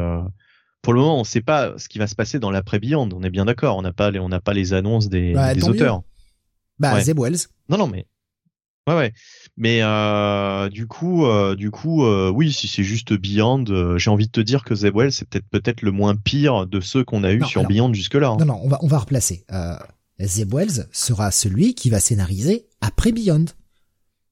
Pour 0.82 0.94
le 0.94 1.00
moment, 1.00 1.20
on 1.20 1.24
sait 1.24 1.42
pas 1.42 1.74
ce 1.76 1.88
qui 1.88 1.98
va 1.98 2.06
se 2.06 2.14
passer 2.14 2.38
dans 2.38 2.50
l'après 2.50 2.78
Beyond. 2.78 3.08
On 3.12 3.22
est 3.22 3.30
bien 3.30 3.44
d'accord. 3.44 3.76
On 3.76 3.82
n'a 3.82 3.92
pas 3.92 4.10
les 4.10 4.18
on 4.18 4.28
n'a 4.28 4.40
pas 4.40 4.54
les 4.54 4.72
annonces 4.72 5.08
des, 5.08 5.34
bah, 5.34 5.54
des 5.54 5.68
auteurs. 5.68 6.02
Bah, 6.78 6.94
ouais. 6.94 7.12
Wells. 7.14 7.48
Non, 7.68 7.76
non, 7.76 7.86
mais 7.86 8.06
Ouais, 8.86 8.96
ouais. 8.96 9.12
Mais 9.60 9.82
euh, 9.82 10.70
du 10.70 10.86
coup, 10.86 11.26
euh, 11.26 11.54
du 11.54 11.70
coup, 11.70 12.06
euh, 12.06 12.30
oui, 12.30 12.50
si 12.50 12.66
c'est 12.66 12.82
juste 12.82 13.12
Beyond, 13.12 13.66
j'ai 13.98 14.08
envie 14.08 14.24
de 14.24 14.32
te 14.32 14.40
dire 14.40 14.64
que 14.64 14.74
Zeb 14.74 14.96
Wells 14.96 15.12
c'est 15.12 15.28
peut-être 15.28 15.46
peut-être 15.50 15.82
le 15.82 15.90
moins 15.90 16.16
pire 16.16 16.66
de 16.66 16.80
ceux 16.80 17.04
qu'on 17.04 17.24
a 17.24 17.32
eu 17.32 17.44
sur 17.44 17.64
Beyond 17.68 17.92
jusque-là. 17.92 18.30
Hein. 18.30 18.36
Non, 18.38 18.46
non, 18.46 18.60
on 18.64 18.68
va 18.68 18.78
on 18.80 18.86
va 18.86 19.00
replacer. 19.00 19.44
Euh, 19.52 19.76
Zeb 20.18 20.54
Wells 20.54 20.88
sera 20.92 21.30
celui 21.30 21.74
qui 21.74 21.90
va 21.90 22.00
scénariser 22.00 22.68
après 22.80 23.12
Beyond. 23.12 23.44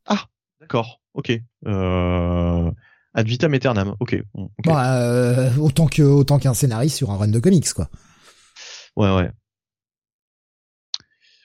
Ah, 0.07 0.25
d'accord, 0.63 1.03
ok. 1.13 1.39
Euh, 1.67 2.71
ad 3.13 3.27
vitam 3.27 3.53
aeternam, 3.53 3.97
ok. 4.01 4.23
Bah, 4.65 5.51
autant 5.59 5.89
que 5.89 6.01
autant 6.01 6.39
qu'un 6.39 6.55
scénariste 6.55 6.97
sur 6.97 7.11
un 7.11 7.19
run 7.19 7.29
de 7.29 7.39
comics, 7.39 7.71
quoi. 7.75 7.91
Ouais, 8.97 9.15
ouais. 9.15 9.31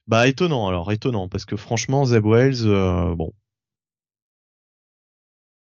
Bah 0.08 0.30
étonnant 0.30 0.70
alors, 0.70 0.90
étonnant 0.94 1.28
parce 1.28 1.44
que 1.44 1.58
franchement 1.58 2.06
Zeb 2.06 2.26
Wells, 2.26 2.66
euh, 2.66 3.14
bon, 3.14 3.34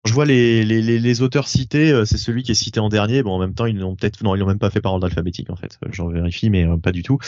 je 0.06 0.12
vois 0.12 0.24
les, 0.24 0.64
les, 0.64 0.80
les, 0.80 1.22
auteurs 1.22 1.48
cités, 1.48 1.90
euh, 1.90 2.04
c'est 2.04 2.18
celui 2.18 2.42
qui 2.42 2.52
est 2.52 2.56
cité 2.56 2.80
en 2.80 2.88
dernier. 2.88 3.22
Bon, 3.22 3.32
en 3.32 3.38
même 3.38 3.54
temps, 3.54 3.66
ils 3.66 3.76
n'ont 3.76 3.94
peut-être 3.94 4.22
non, 4.22 4.34
ils 4.34 4.38
n'ont 4.38 4.46
même 4.46 4.58
pas 4.58 4.70
fait 4.70 4.80
par 4.80 4.92
ordre 4.92 5.06
alphabétique 5.06 5.50
en 5.50 5.56
fait. 5.56 5.78
J'en 5.90 6.08
vérifie, 6.08 6.50
mais 6.50 6.64
euh, 6.66 6.76
pas 6.76 6.92
du 6.92 7.02
tout. 7.02 7.18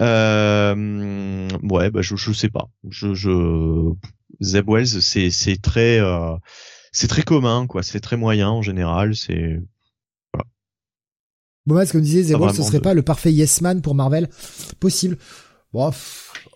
Euh, 0.00 1.48
ouais, 1.62 1.90
bah 1.90 2.02
je 2.02 2.16
je 2.16 2.32
sais 2.32 2.48
pas. 2.48 2.68
Je 2.88 3.14
je 3.14 3.92
Zeb 4.40 4.68
Wells, 4.68 5.02
c'est 5.02 5.30
c'est 5.30 5.56
très 5.56 6.00
c'est 6.92 7.08
très 7.08 7.22
commun 7.22 7.66
quoi. 7.66 7.82
C'est 7.82 8.00
très 8.00 8.16
moyen 8.16 8.50
en 8.50 8.62
général. 8.62 9.14
C'est 9.14 9.60
voilà. 10.32 10.46
Bon, 11.66 11.86
ce 11.86 11.92
que 11.92 11.98
disait 11.98 12.22
Zeb 12.22 12.40
Wells, 12.40 12.54
ce 12.54 12.62
serait 12.62 12.80
pas 12.80 12.94
le 12.94 13.02
parfait 13.02 13.32
yes 13.32 13.60
man 13.60 13.80
pour 13.82 13.94
Marvel 13.94 14.28
Possible. 14.80 15.16
Bon, 15.72 15.90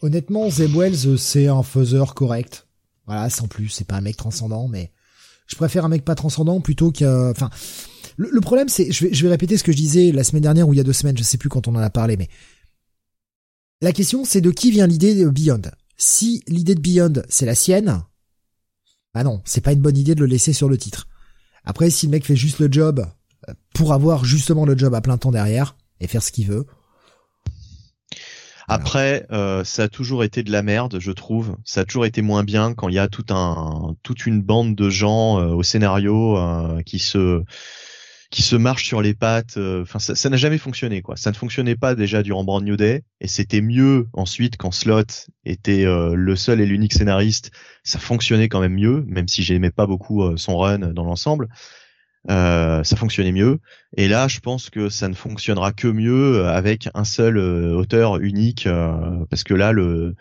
honnêtement, 0.03 0.49
Zeb 0.49 0.75
Wells, 0.75 1.07
euh, 1.07 1.17
c'est 1.17 1.47
un 1.47 1.63
faiseur 1.63 2.15
correct. 2.15 2.67
Voilà, 3.07 3.29
sans 3.29 3.49
plus, 3.49 3.69
c'est 3.69 3.87
pas 3.87 3.97
un 3.97 4.01
mec 4.01 4.17
transcendant, 4.17 4.69
mais 4.69 4.93
je 5.51 5.57
préfère 5.57 5.85
un 5.85 5.89
mec 5.89 6.05
pas 6.05 6.15
transcendant 6.15 6.61
plutôt 6.61 6.93
que, 6.93 7.31
enfin, 7.31 7.51
le, 8.17 8.41
problème 8.41 8.69
c'est, 8.69 8.91
je 8.93 9.07
vais, 9.07 9.15
je 9.15 9.23
vais 9.25 9.31
répéter 9.31 9.57
ce 9.57 9.65
que 9.65 9.73
je 9.73 9.77
disais 9.77 10.13
la 10.13 10.25
semaine 10.25 10.43
dernière 10.43 10.69
ou 10.69 10.75
il 10.75 10.77
y 10.77 10.81
a 10.81 10.85
deux 10.85 10.93
semaines, 10.93 11.19
je 11.19 11.23
sais 11.23 11.39
plus 11.39 11.49
quand 11.49 11.69
on 11.69 11.75
en 11.75 11.81
a 11.81 11.91
parlé, 11.91 12.17
mais 12.17 12.29
la 13.81 13.93
question 13.93 14.25
c'est 14.25 14.41
de 14.41 14.51
qui 14.51 14.71
vient 14.71 14.87
l'idée 14.87 15.15
de 15.15 15.29
Beyond. 15.29 15.63
Si 15.97 16.43
l'idée 16.47 16.75
de 16.75 16.81
Beyond 16.81 17.23
c'est 17.29 17.47
la 17.47 17.55
sienne, 17.55 18.03
bah 19.13 19.25
non, 19.25 19.41
c'est 19.45 19.61
pas 19.61 19.73
une 19.73 19.81
bonne 19.81 19.97
idée 19.97 20.15
de 20.15 20.21
le 20.21 20.27
laisser 20.27 20.53
sur 20.53 20.69
le 20.69 20.79
titre. 20.79 21.09
Après, 21.65 21.91
si 21.91 22.07
le 22.07 22.13
mec 22.13 22.25
fait 22.25 22.37
juste 22.37 22.59
le 22.59 22.69
job 22.71 23.05
euh, 23.49 23.55
pour 23.75 23.93
avoir 23.93 24.25
justement 24.25 24.65
le 24.65 24.79
job 24.79 24.95
à 24.95 25.01
plein 25.01 25.19
temps 25.19 25.33
derrière 25.33 25.77
et 26.01 26.07
faire 26.07 26.23
ce 26.23 26.33
qu'il 26.33 26.47
veut, 26.47 26.67
après, 28.71 29.27
euh, 29.33 29.65
ça 29.65 29.85
a 29.85 29.89
toujours 29.89 30.23
été 30.23 30.45
de 30.45 30.53
la 30.53 30.63
merde, 30.63 30.99
je 31.01 31.11
trouve. 31.11 31.57
Ça 31.65 31.81
a 31.81 31.85
toujours 31.85 32.07
été 32.07 32.23
moins 32.23 32.45
bien 32.45 32.73
quand 32.73 32.89
il 32.89 32.95
y 32.95 33.01
a 33.01 33.09
tout 33.09 33.27
un, 33.31 33.97
toute 34.05 34.27
une 34.27 34.43
bande 34.43 34.77
de 34.77 34.89
gens 34.89 35.41
euh, 35.41 35.49
au 35.49 35.65
scénario 35.65 36.39
euh, 36.39 36.81
qui 36.83 37.01
se 37.01 37.43
qui 38.31 38.43
se 38.43 38.55
marchent 38.55 38.87
sur 38.87 39.03
les 39.03 39.13
pattes. 39.13 39.59
Enfin, 39.83 39.99
ça 39.99 40.31
n'a 40.31 40.37
jamais 40.37 40.59
fonctionné, 40.59 41.03
quoi. 41.03 41.17
Ça 41.17 41.33
ne 41.33 41.37
fonctionnait 41.37 41.75
pas 41.75 41.97
déjà 41.97 42.23
durant 42.23 42.45
Brand 42.45 42.63
New 42.63 42.77
Day, 42.77 43.03
et 43.21 43.27
c'était 43.27 43.61
mieux 43.61 44.07
ensuite 44.13 44.57
quand 44.57 44.71
Slot 44.71 45.27
était 45.45 45.85
le 45.85 46.37
seul 46.37 46.61
et 46.61 46.67
l'unique 46.67 46.93
scénariste. 46.93 47.51
Ça 47.83 47.99
fonctionnait 47.99 48.49
quand 48.49 48.61
même 48.61 48.75
mieux, 48.75 49.03
même 49.09 49.27
si 49.27 49.43
j'aimais 49.43 49.73
pas 49.73 49.89
beaucoup 49.89 50.37
son 50.37 50.59
run 50.59 50.79
dans 50.79 51.03
l'ensemble. 51.03 51.49
Euh, 52.29 52.85
ça 52.85 52.97
fonctionnait 52.97 53.33
mieux. 53.33 53.61
Et 53.97 54.07
là, 54.07 54.29
je 54.29 54.41
pense 54.41 54.69
que 54.69 54.91
ça 54.91 55.09
ne 55.09 55.15
fonctionnera 55.15 55.73
que 55.73 55.89
mieux 55.89 56.47
avec 56.47 56.89
un 56.93 57.05
seul 57.05 57.39
euh, 57.39 57.75
auteur 57.75 58.19
unique, 58.19 58.67
euh, 58.67 59.25
parce 59.31 59.43
que 59.43 59.55
là, 59.55 59.73
le, 59.73 60.15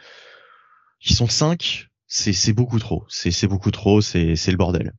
ils 1.01 1.13
sont 1.13 1.27
cinq, 1.27 1.89
c'est 2.07 2.53
beaucoup 2.53 2.80
trop. 2.80 3.03
C'est 3.09 3.47
beaucoup 3.47 3.71
trop. 3.71 3.99
C'est 4.01 4.35
le 4.47 4.57
bordel. 4.57 4.93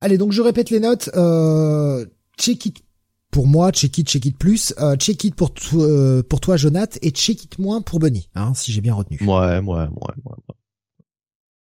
Allez, 0.00 0.18
donc 0.18 0.32
je 0.32 0.42
répète 0.42 0.70
les 0.70 0.80
notes. 0.80 1.10
Euh, 1.14 2.06
check 2.38 2.66
it 2.66 2.84
pour 3.30 3.46
moi, 3.46 3.72
check 3.72 3.98
it, 3.98 4.08
check 4.08 4.24
it 4.26 4.38
plus, 4.38 4.72
euh, 4.78 4.94
check 4.96 5.24
it 5.24 5.34
pour, 5.34 5.52
pour 5.52 6.40
toi, 6.40 6.56
Jonath, 6.56 6.98
et 7.02 7.10
check 7.10 7.42
it 7.42 7.58
moins 7.58 7.82
pour 7.82 7.98
Bunny, 7.98 8.28
hein, 8.36 8.54
si 8.54 8.70
j'ai 8.70 8.80
bien 8.80 8.94
retenu. 8.94 9.18
Ouais, 9.22 9.58
ouais, 9.58 9.60
ouais, 9.60 9.88
ouais. 10.24 10.54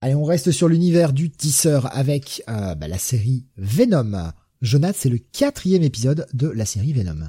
Allez, 0.04 0.16
on 0.16 0.24
reste 0.24 0.50
sur 0.50 0.68
l'univers 0.68 1.14
du 1.14 1.30
tisseur 1.30 1.96
avec 1.96 2.42
euh, 2.50 2.74
bah, 2.74 2.88
la 2.88 2.98
série 2.98 3.46
Venom. 3.58 4.32
Jonath, 4.64 4.96
c'est 4.98 5.10
le 5.10 5.20
quatrième 5.20 5.84
épisode 5.84 6.26
de 6.34 6.48
la 6.48 6.66
série 6.66 6.92
Venom. 6.92 7.28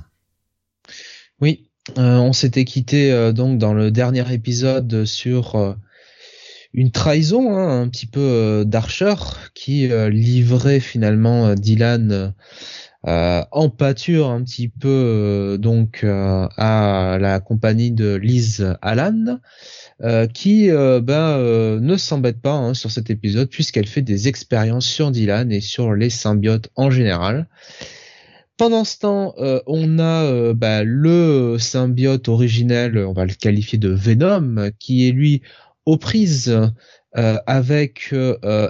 Oui, 1.43 1.69
on 1.99 2.33
s'était 2.33 2.65
quitté 2.65 3.33
donc 3.35 3.59
dans 3.59 3.75
le 3.75 3.91
dernier 3.91 4.33
épisode 4.33 5.05
sur 5.05 5.77
une 6.73 6.91
trahison 6.93 7.55
hein, 7.55 7.83
un 7.83 7.89
petit 7.89 8.07
peu 8.07 8.65
d'Archer 8.67 9.17
qui 9.55 9.89
livrait 10.11 10.81
finalement 10.81 11.55
Dylan 11.55 12.35
en 13.05 13.69
pâture 13.71 14.31
un 14.31 14.43
petit 14.45 14.69
peu 14.69 15.59
donc 15.61 16.05
à 16.05 17.19
la 17.21 17.41
compagnie 17.41 17.91
de 17.91 18.15
Liz 18.15 18.67
Allan 18.81 19.41
euh, 20.03 20.27
qui 20.27 20.71
euh, 20.71 21.01
ben, 21.01 21.37
euh, 21.39 21.79
ne 21.79 21.97
s'embête 21.97 22.41
pas 22.41 22.55
hein, 22.55 22.75
sur 22.75 22.91
cet 22.91 23.11
épisode 23.11 23.49
puisqu'elle 23.49 23.87
fait 23.87 24.03
des 24.03 24.27
expériences 24.27 24.87
sur 24.87 25.11
Dylan 25.11 25.53
et 25.53 25.61
sur 25.61 25.95
les 25.95 26.11
symbiotes 26.11 26.71
en 26.75 26.91
général. 26.91 27.47
Pendant 28.57 28.85
ce 28.85 28.99
temps, 28.99 29.35
on 29.67 29.99
a 29.99 30.53
ben, 30.53 30.85
le 30.85 31.57
symbiote 31.59 32.29
originel, 32.29 32.97
on 32.99 33.13
va 33.13 33.25
le 33.25 33.33
qualifier 33.35 33.79
de 33.79 33.89
Venom, 33.89 34.71
qui 34.79 35.09
est 35.09 35.11
lui 35.11 35.43
aux 35.85 35.97
prises 35.97 36.57
avec, 37.13 38.15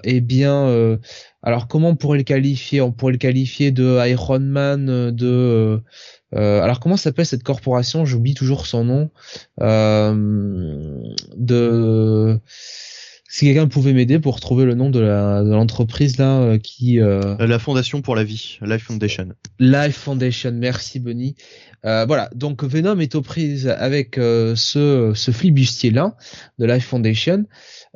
eh 0.04 0.20
bien, 0.20 0.98
alors 1.42 1.66
comment 1.68 1.90
on 1.90 1.96
pourrait 1.96 2.18
le 2.18 2.24
qualifier? 2.24 2.80
On 2.80 2.92
pourrait 2.92 3.12
le 3.12 3.18
qualifier 3.18 3.72
de 3.72 3.98
Iron 4.08 4.40
Man, 4.40 5.10
de 5.10 5.82
euh, 6.34 6.62
alors 6.62 6.80
comment 6.80 6.96
s'appelle 6.96 7.26
cette 7.26 7.42
corporation? 7.42 8.04
J'oublie 8.04 8.34
toujours 8.34 8.66
son 8.66 8.84
nom. 8.84 9.10
Euh, 9.60 11.02
de 11.36 12.38
si 13.28 13.46
quelqu'un 13.46 13.66
pouvait 13.66 13.94
m'aider 13.94 14.18
pour 14.18 14.40
trouver 14.40 14.64
le 14.64 14.74
nom 14.74 14.90
de 14.90 15.00
l'entreprise 15.00 16.18
là 16.18 16.40
euh, 16.40 16.58
qui 16.58 16.98
la 16.98 17.58
Fondation 17.58 18.02
pour 18.02 18.14
la 18.14 18.24
vie, 18.24 18.58
Life 18.62 18.84
Foundation. 18.84 19.28
Life 19.58 19.96
Foundation, 19.96 20.52
merci 20.52 21.00
Bonnie. 21.00 21.34
voilà, 21.82 22.30
donc 22.34 22.62
Venom 22.62 22.98
est 23.00 23.14
aux 23.14 23.22
prises 23.22 23.68
avec 23.68 24.14
ce 24.16 25.12
ce 25.14 25.30
flibustier 25.30 25.90
là 25.90 26.16
de 26.58 26.66
Life 26.66 26.86
Foundation 26.86 27.46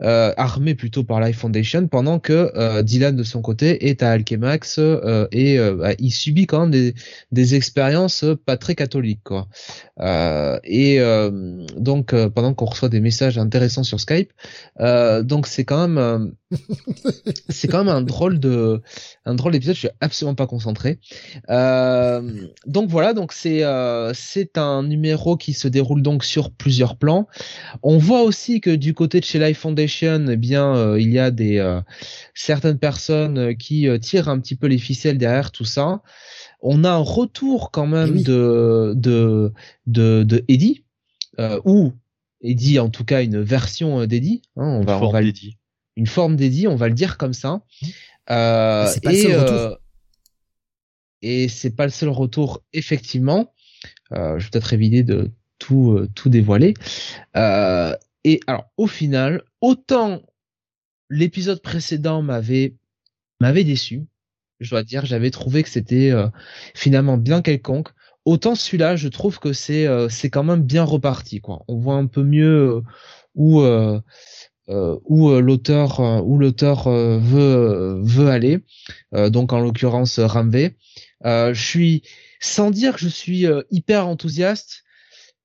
euh, 0.02 0.34
armé 0.36 0.74
plutôt 0.74 1.04
par 1.04 1.22
Life 1.22 1.38
Foundation, 1.38 1.88
pendant 1.88 2.18
que 2.18 2.52
euh, 2.54 2.82
Dylan 2.82 3.16
de 3.16 3.22
son 3.22 3.40
côté 3.40 3.88
est 3.88 4.02
à 4.02 4.10
Alchemax 4.10 4.78
euh, 4.78 5.26
et 5.32 5.58
bah, 5.58 5.94
il 5.98 6.10
subit 6.10 6.46
quand 6.46 6.60
même 6.60 6.70
des, 6.70 6.94
des 7.32 7.54
expériences 7.54 8.24
pas 8.44 8.58
très 8.58 8.74
catholiques 8.74 9.22
quoi. 9.24 9.48
et 10.64 10.98
donc 11.78 12.14
pendant 12.28 12.52
qu'on 12.52 12.66
reçoit 12.66 12.90
des 12.90 13.00
messages 13.00 13.38
intéressants 13.38 13.84
sur 13.84 13.98
Skype, 13.98 14.32
donc 15.22 15.46
c'est 15.46 15.64
quand 15.64 15.88
même 15.88 16.32
c'est 17.48 17.68
quand 17.68 17.84
même 17.84 17.94
un 17.94 18.02
drôle 18.02 18.38
de 18.38 18.80
un 19.24 19.34
drôle 19.34 19.52
d'épisode. 19.52 19.74
Je 19.74 19.80
suis 19.80 19.88
absolument 20.00 20.34
pas 20.34 20.46
concentré. 20.46 20.98
donc 21.48 22.88
voilà, 22.88 23.14
donc 23.14 23.32
c'est 23.32 23.62
c'est 24.14 24.58
un 24.58 24.82
numéro 24.82 25.36
qui 25.36 25.52
se 25.52 25.68
déroule 25.68 26.02
donc 26.02 26.24
sur 26.24 26.50
plusieurs 26.50 26.96
plans. 26.96 27.26
On 27.82 27.98
voit 27.98 28.22
aussi 28.22 28.60
que 28.60 28.70
du 28.70 28.94
côté 28.94 29.20
de 29.20 29.24
chez 29.24 29.38
Life 29.38 29.58
Foundation 29.58 30.26
eh 30.28 30.36
bien, 30.36 30.74
euh, 30.74 31.00
il 31.00 31.10
y 31.10 31.18
a 31.18 31.30
des 31.30 31.58
euh, 31.58 31.80
certaines 32.34 32.78
personnes 32.78 33.38
euh, 33.38 33.54
qui 33.54 33.88
tirent 34.00 34.28
un 34.28 34.38
petit 34.40 34.56
peu 34.56 34.66
les 34.66 34.78
ficelles 34.78 35.18
derrière 35.18 35.52
tout 35.52 35.64
ça. 35.64 36.02
On 36.60 36.84
a 36.84 36.90
un 36.90 36.96
retour 36.98 37.70
quand 37.70 37.86
même 37.86 38.16
eh 38.18 38.22
de, 38.22 38.92
de 38.96 39.52
de 39.86 40.44
Eddie 40.48 40.84
ou 41.64 41.92
Eddie 42.40 42.78
en 42.78 42.88
tout 42.88 43.04
cas 43.04 43.22
une 43.22 43.40
version 43.40 44.06
d'Eddie. 44.06 44.42
Hein, 44.56 44.80
on 44.80 44.84
va, 44.84 44.98
on 45.02 45.10
va 45.10 45.20
une 45.96 46.06
forme 46.06 46.36
d'Eddie, 46.36 46.68
on 46.68 46.76
va 46.76 46.88
le 46.88 46.94
dire 46.94 47.16
comme 47.16 47.32
ça. 47.32 47.60
Euh, 48.30 48.88
et, 48.94 49.00
pas 49.00 49.12
le 49.12 49.18
seul 49.18 49.38
retour. 49.38 49.78
et 51.22 51.48
c'est 51.48 51.70
pas 51.76 51.84
le 51.84 51.92
seul 51.92 52.08
retour 52.08 52.62
effectivement. 52.72 53.52
je 54.10 54.16
vais 54.16 54.50
peut-être 54.50 54.72
éviter 54.72 55.02
de 55.02 55.30
tout 55.58 56.06
tout 56.14 56.28
dévoiler. 56.28 56.74
et 57.34 58.40
alors 58.46 58.70
au 58.76 58.86
final, 58.86 59.42
autant 59.60 60.22
l'épisode 61.08 61.62
précédent 61.62 62.22
m'avait 62.22 62.74
m'avait 63.40 63.64
déçu, 63.64 64.06
je 64.60 64.70
dois 64.70 64.82
dire, 64.82 65.04
j'avais 65.04 65.30
trouvé 65.30 65.62
que 65.62 65.68
c'était 65.68 66.10
euh, 66.10 66.28
finalement 66.74 67.18
bien 67.18 67.42
quelconque. 67.42 67.88
Autant 68.24 68.54
celui-là, 68.54 68.96
je 68.96 69.08
trouve 69.08 69.38
que 69.38 69.52
c'est 69.52 69.86
euh, 69.86 70.08
c'est 70.08 70.30
quand 70.30 70.44
même 70.44 70.62
bien 70.62 70.82
reparti 70.84 71.40
quoi. 71.40 71.62
On 71.68 71.76
voit 71.76 71.94
un 71.94 72.06
peu 72.06 72.22
mieux 72.22 72.76
euh, 72.76 72.82
où 73.34 73.62
où 74.68 75.30
l'auteur 75.30 76.00
où 76.26 76.38
l'auteur 76.38 76.88
veut 76.88 78.00
veut 78.02 78.28
aller. 78.28 78.64
donc 79.12 79.52
en 79.52 79.60
l'occurrence 79.60 80.18
Ramvé. 80.18 80.76
je 81.24 81.52
suis 81.54 82.02
sans 82.40 82.70
dire 82.70 82.94
que 82.94 83.00
je 83.00 83.08
suis 83.08 83.46
hyper 83.70 84.08
enthousiaste, 84.08 84.84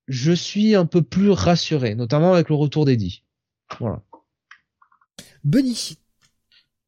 je 0.07 0.31
suis 0.31 0.75
un 0.75 0.85
peu 0.85 1.01
plus 1.01 1.29
rassuré, 1.31 1.95
notamment 1.95 2.33
avec 2.33 2.49
le 2.49 2.55
retour 2.55 2.85
d'Eddie. 2.85 3.23
Voilà. 3.79 4.01
Benny. 5.43 5.97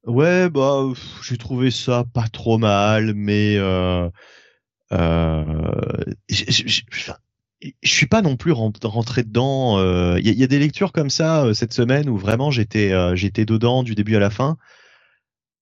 Ouais, 0.05 0.49
bah, 0.49 0.91
j'ai 1.23 1.37
trouvé 1.37 1.71
ça 1.71 2.03
pas 2.13 2.27
trop 2.27 2.57
mal, 2.57 3.13
mais 3.13 3.55
euh, 3.57 4.09
euh, 4.91 5.71
je 7.81 7.91
suis 7.91 8.07
pas 8.07 8.21
non 8.21 8.35
plus 8.35 8.51
rentré 8.51 9.23
dedans. 9.23 9.79
Il 10.17 10.27
y, 10.27 10.43
a 10.43 10.47
des 10.47 10.59
lectures 10.59 10.91
comme 10.91 11.09
ça 11.09 11.45
euh, 11.45 11.53
cette 11.53 11.73
semaine 11.73 12.09
où 12.09 12.17
vraiment 12.17 12.51
j'étais 12.51 12.91
euh, 12.91 13.15
j'étais 13.15 13.45
dedans 13.45 13.83
du 13.83 13.95
début 13.95 14.15
à 14.15 14.19
la 14.19 14.29
fin. 14.29 14.57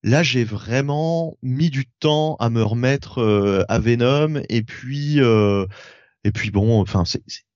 Là, 0.03 0.23
j'ai 0.23 0.43
vraiment 0.43 1.37
mis 1.43 1.69
du 1.69 1.85
temps 1.99 2.35
à 2.39 2.49
me 2.49 2.63
remettre 2.63 3.65
à 3.69 3.79
Venom 3.79 4.41
et 4.49 4.63
puis 4.63 5.19
et 5.19 6.31
puis 6.31 6.51
bon, 6.51 6.81
enfin 6.81 7.03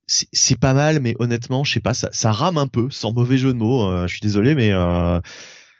c'est 0.07 0.59
pas 0.59 0.73
mal, 0.73 0.99
mais 0.99 1.15
honnêtement, 1.19 1.63
je 1.63 1.73
sais 1.73 1.79
pas, 1.79 1.93
ça, 1.93 2.09
ça 2.11 2.31
rame 2.31 2.57
un 2.57 2.67
peu, 2.67 2.89
sans 2.91 3.13
mauvais 3.13 3.37
jeu 3.37 3.53
de 3.53 3.57
mots. 3.57 3.89
Euh, 3.89 4.07
je 4.07 4.13
suis 4.13 4.21
désolé, 4.21 4.55
mais 4.55 4.71
euh, 4.71 5.19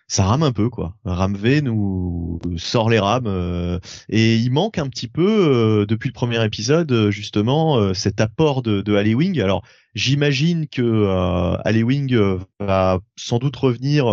ça 0.07 0.25
rame 0.25 0.43
un 0.43 0.51
peu, 0.51 0.69
quoi. 0.69 0.95
V 1.03 1.61
nous 1.61 2.39
sort 2.57 2.89
les 2.89 2.99
rames 2.99 3.25
euh, 3.27 3.79
et 4.07 4.35
il 4.35 4.51
manque 4.51 4.77
un 4.77 4.87
petit 4.87 5.07
peu 5.07 5.85
depuis 5.87 6.09
le 6.09 6.13
premier 6.13 6.43
épisode, 6.45 7.09
justement, 7.09 7.93
cet 7.93 8.21
apport 8.21 8.61
de, 8.61 8.81
de 8.81 9.13
Wing. 9.13 9.41
Alors, 9.41 9.63
j'imagine 9.95 10.67
que 10.67 10.81
euh, 10.81 11.83
Wing 11.83 12.15
va 12.59 12.99
sans 13.15 13.39
doute 13.39 13.55
revenir 13.55 14.05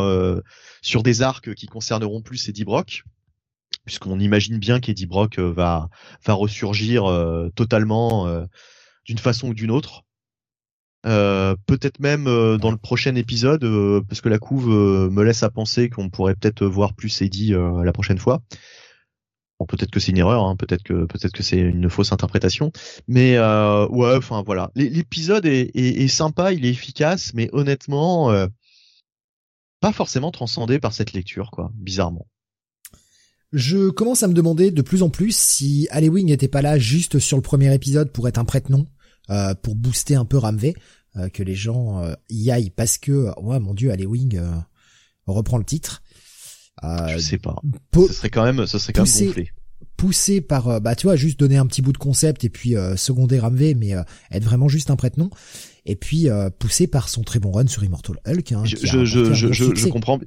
sur 0.80 1.02
des 1.02 1.20
arcs 1.20 1.54
qui 1.54 1.66
concerneront 1.66 2.22
plus 2.22 2.48
Eddie 2.48 2.64
Brock 2.64 3.04
puisqu'on 3.84 4.20
imagine 4.20 4.58
bien 4.58 4.78
qu'Eddie 4.78 5.06
Brock 5.06 5.38
va 5.38 5.88
va 6.24 6.32
ressurgir 6.32 7.04
totalement 7.54 8.46
d'une 9.04 9.18
façon 9.18 9.48
ou 9.48 9.54
d'une 9.54 9.70
autre. 9.70 10.04
Euh, 11.04 11.56
peut-être 11.66 11.98
même 11.98 12.28
euh, 12.28 12.58
dans 12.58 12.70
le 12.70 12.76
prochain 12.76 13.16
épisode, 13.16 13.64
euh, 13.64 14.00
parce 14.08 14.20
que 14.20 14.28
la 14.28 14.38
couve 14.38 14.68
me 14.68 15.22
laisse 15.22 15.42
à 15.42 15.50
penser 15.50 15.90
qu'on 15.90 16.10
pourrait 16.10 16.34
peut-être 16.34 16.64
voir 16.64 16.94
plus 16.94 17.22
Eddie 17.22 17.52
la 17.52 17.92
prochaine 17.92 18.18
fois. 18.18 18.42
Bon, 19.58 19.66
peut-être 19.66 19.90
que 19.90 20.00
c'est 20.00 20.12
une 20.12 20.18
erreur, 20.18 20.44
hein, 20.44 20.56
peut-être 20.56 20.82
que 20.82 21.04
peut-être 21.04 21.32
que 21.32 21.42
c'est 21.42 21.58
une 21.58 21.88
fausse 21.90 22.12
interprétation, 22.12 22.72
mais 23.08 23.38
ouais, 23.38 24.16
enfin 24.16 24.42
voilà. 24.44 24.70
L'épisode 24.74 25.46
est, 25.46 25.70
est, 25.74 26.08
sympa, 26.08 26.52
il 26.52 26.64
est 26.64 26.70
efficace, 26.70 27.32
mais 27.34 27.48
honnêtement, 27.52 28.32
pas 29.80 29.92
forcément 29.92 30.30
transcendé 30.30 30.78
par 30.78 30.92
cette 30.92 31.12
lecture, 31.12 31.50
quoi, 31.50 31.70
bizarrement. 31.74 32.26
Je 33.52 33.90
commence 33.90 34.22
à 34.22 34.28
me 34.28 34.32
demander 34.32 34.70
de 34.70 34.82
plus 34.82 35.02
en 35.02 35.10
plus 35.10 35.36
si 35.36 35.86
Halloween 35.90 36.26
n'était 36.26 36.48
pas 36.48 36.62
là 36.62 36.78
juste 36.78 37.18
sur 37.18 37.36
le 37.36 37.42
premier 37.42 37.74
épisode 37.74 38.10
pour 38.10 38.26
être 38.26 38.38
un 38.38 38.46
prête-nom, 38.46 38.86
euh, 39.32 39.54
pour 39.54 39.76
booster 39.76 40.14
un 40.14 40.26
peu 40.26 40.36
Ramvé, 40.36 40.74
euh, 41.16 41.30
que 41.30 41.42
les 41.42 41.54
gens 41.54 42.02
euh, 42.02 42.12
y 42.28 42.50
aillent 42.50 42.70
parce 42.70 42.98
que, 42.98 43.30
ouais, 43.40 43.58
mon 43.60 43.72
dieu, 43.72 43.90
Halloween 43.90 44.64
reprend 45.26 45.56
le 45.56 45.64
titre. 45.64 46.02
je 46.82 47.18
sais 47.18 47.38
pas. 47.38 47.56
Ce 47.94 48.12
serait 48.12 48.30
quand 48.30 48.44
même, 48.44 48.66
ce 48.66 48.78
serait 48.78 48.92
quand 48.92 49.04
même 49.04 49.26
gonflé. 49.26 49.50
Poussé 49.96 50.40
par, 50.40 50.80
bah 50.80 50.96
tu 50.96 51.06
vois, 51.06 51.16
juste 51.16 51.38
donner 51.38 51.56
un 51.56 51.66
petit 51.66 51.80
bout 51.80 51.92
de 51.92 51.98
concept 51.98 52.44
et 52.44 52.50
puis 52.50 52.74
seconder 52.96 53.38
Ramvé, 53.38 53.74
mais 53.74 53.94
être 54.30 54.44
vraiment 54.44 54.68
juste 54.68 54.90
un 54.90 54.96
prête-nom. 54.96 55.30
Et 55.86 55.96
puis 55.96 56.28
poussé 56.58 56.86
par 56.86 57.08
son 57.08 57.22
très 57.22 57.38
bon 57.38 57.52
run 57.52 57.68
sur 57.68 57.84
Immortal 57.84 58.16
Hulk. 58.26 58.52
Hein, 58.52 58.64
je, 58.64 58.76
je, 59.04 59.32
je, 59.52 59.88
comprends 59.88 60.18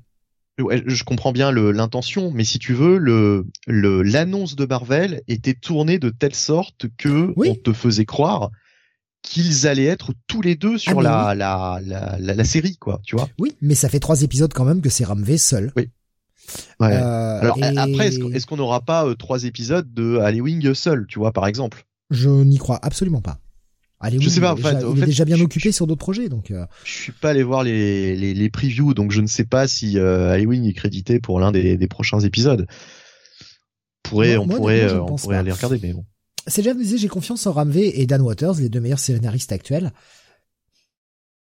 je 0.58 1.04
comprends 1.04 1.32
bien 1.34 1.52
l'intention, 1.52 2.32
mais 2.32 2.46
si 2.46 2.58
tu 2.58 2.74
veux, 2.74 2.98
le 2.98 3.46
l'annonce 3.68 4.56
de 4.56 4.66
Marvel 4.66 5.22
était 5.28 5.54
tournée 5.54 6.00
de 6.00 6.10
telle 6.10 6.36
sorte 6.36 6.86
que 6.98 7.34
on 7.36 7.56
te 7.56 7.74
faisait 7.74 8.06
croire 8.06 8.52
qu'ils 9.26 9.68
allaient 9.68 9.86
être 9.86 10.14
tous 10.28 10.42
les 10.42 10.56
deux 10.56 10.78
sur 10.78 11.00
ah, 11.00 11.34
la, 11.36 11.80
la, 11.84 12.18
la, 12.20 12.34
la, 12.34 12.44
série, 12.44 12.78
quoi, 12.78 13.02
tu 13.04 13.16
vois. 13.16 13.28
Oui, 13.40 13.56
mais 13.62 13.76
ça 13.76 13.90
fait 13.90 14.00
trois 14.00 14.22
épisodes 14.22 14.54
quand 14.54 14.66
même 14.66 14.82
que 14.82 14.90
c'est 14.90 15.04
Ramvé 15.04 15.38
seul. 15.38 15.74
Oui. 15.76 15.90
Ouais. 16.80 16.94
Euh, 16.94 17.40
Alors 17.42 17.58
après, 17.78 18.08
est-ce 18.08 18.46
qu'on 18.46 18.58
n'aura 18.58 18.82
pas 18.82 19.06
euh, 19.06 19.16
trois 19.16 19.44
épisodes 19.44 19.92
de 19.94 20.18
Halloween 20.20 20.74
seul, 20.76 21.06
tu 21.08 21.20
vois, 21.20 21.34
par 21.34 21.48
exemple? 21.48 21.86
Je 22.12 22.30
n'y 22.30 22.58
crois 22.58 22.80
absolument 22.84 23.22
pas. 23.22 23.40
Allez, 24.00 24.20
je 24.22 24.30
sais 24.30 24.42
pas. 24.42 24.54
En 24.54 24.58
fait, 24.58 24.78
il 24.96 25.04
est 25.04 25.06
déjà 25.08 25.26
bien 25.26 25.40
occupé 25.42 25.72
sur 25.72 25.88
d'autres 25.88 26.00
projets, 26.00 26.30
donc. 26.30 26.52
Euh... 26.52 26.66
Je 26.84 26.92
suis 26.92 27.12
pas 27.12 27.32
allé 27.32 27.42
voir 27.42 27.64
les, 27.64 28.16
les, 28.16 28.34
les 28.34 28.50
previews, 28.50 28.94
donc 28.94 29.12
je 29.12 29.22
ne 29.22 29.28
sais 29.28 29.46
pas 29.46 29.68
si 29.68 29.98
euh, 29.98 30.30
Halloween 30.32 30.66
est 30.66 30.74
crédité 30.74 31.20
pour 31.20 31.40
l'un 31.40 31.52
des, 31.52 31.78
des 31.78 31.88
prochains 31.88 32.20
épisodes. 32.20 32.68
Pourrait, 34.04 34.38
on 34.38 34.48
pourrait, 34.48 34.84
euh, 34.84 35.02
on 35.02 35.16
pourrait 35.16 35.38
aller 35.38 35.52
regarder, 35.52 35.80
mais 35.82 35.94
bon. 35.94 36.06
C'est 36.48 36.62
déjà 36.62 36.74
disait 36.74 36.98
j'ai 36.98 37.08
confiance 37.08 37.46
en 37.48 37.54
Ramvé 37.54 38.02
et 38.02 38.08
Dan 38.08 38.22
Waters, 38.22 38.56
les 38.56 38.70
deux 38.70 38.80
meilleurs 38.80 39.00
scénaristes 39.00 39.52
actuels. 39.52 39.92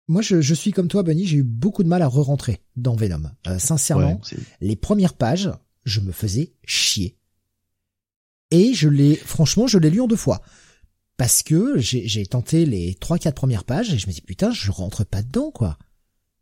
Moi, 0.06 0.20
je, 0.20 0.40
je 0.40 0.54
suis 0.54 0.70
comme 0.70 0.88
toi, 0.88 1.02
Bunny, 1.02 1.26
j'ai 1.26 1.38
eu 1.38 1.42
beaucoup 1.42 1.82
de 1.82 1.88
mal 1.88 2.02
à 2.02 2.08
re-rentrer 2.08 2.60
dans 2.76 2.94
Venom. 2.94 3.30
Euh, 3.46 3.58
sincèrement, 3.58 4.20
les 4.60 4.76
premières 4.76 5.14
pages, 5.14 5.50
je 5.84 6.00
me 6.00 6.12
faisais 6.12 6.52
chier. 6.64 7.16
Et 8.50 8.74
je 8.74 8.88
l'ai, 8.88 9.16
franchement, 9.16 9.66
je 9.66 9.78
l'ai 9.78 9.90
lu 9.90 10.00
en 10.00 10.06
deux 10.06 10.16
fois. 10.16 10.42
Parce 11.16 11.42
que 11.42 11.78
j'ai 11.78 12.26
tenté 12.26 12.66
les 12.66 12.94
trois, 12.94 13.18
quatre 13.18 13.36
premières 13.36 13.64
pages 13.64 13.94
et 13.94 13.98
je 13.98 14.06
me 14.06 14.12
dis, 14.12 14.20
putain, 14.20 14.50
je 14.50 14.70
rentre 14.70 15.04
pas 15.04 15.22
dedans, 15.22 15.50
quoi. 15.50 15.78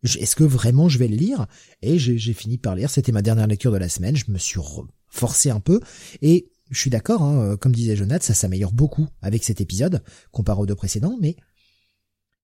Est-ce 0.02 0.34
que 0.34 0.44
vraiment 0.44 0.88
je 0.88 0.98
vais 0.98 1.06
le 1.06 1.16
lire? 1.16 1.46
Et 1.82 1.98
j'ai 1.98 2.32
fini 2.32 2.58
par 2.58 2.74
lire. 2.74 2.90
C'était 2.90 3.12
ma 3.12 3.22
dernière 3.22 3.46
lecture 3.46 3.70
de 3.70 3.76
la 3.76 3.88
semaine. 3.88 4.16
Je 4.16 4.24
me 4.28 4.38
suis 4.38 4.58
forcé 5.08 5.50
un 5.50 5.60
peu 5.60 5.80
et 6.22 6.50
je 6.72 6.80
suis 6.80 6.90
d'accord. 6.90 7.22
Hein, 7.22 7.56
comme 7.56 7.72
disait 7.72 7.96
Jonathan, 7.96 8.24
ça 8.24 8.34
s'améliore 8.34 8.72
beaucoup 8.72 9.06
avec 9.20 9.44
cet 9.44 9.60
épisode 9.60 10.02
comparé 10.30 10.60
aux 10.60 10.66
deux 10.66 10.74
précédents, 10.74 11.16
mais 11.20 11.36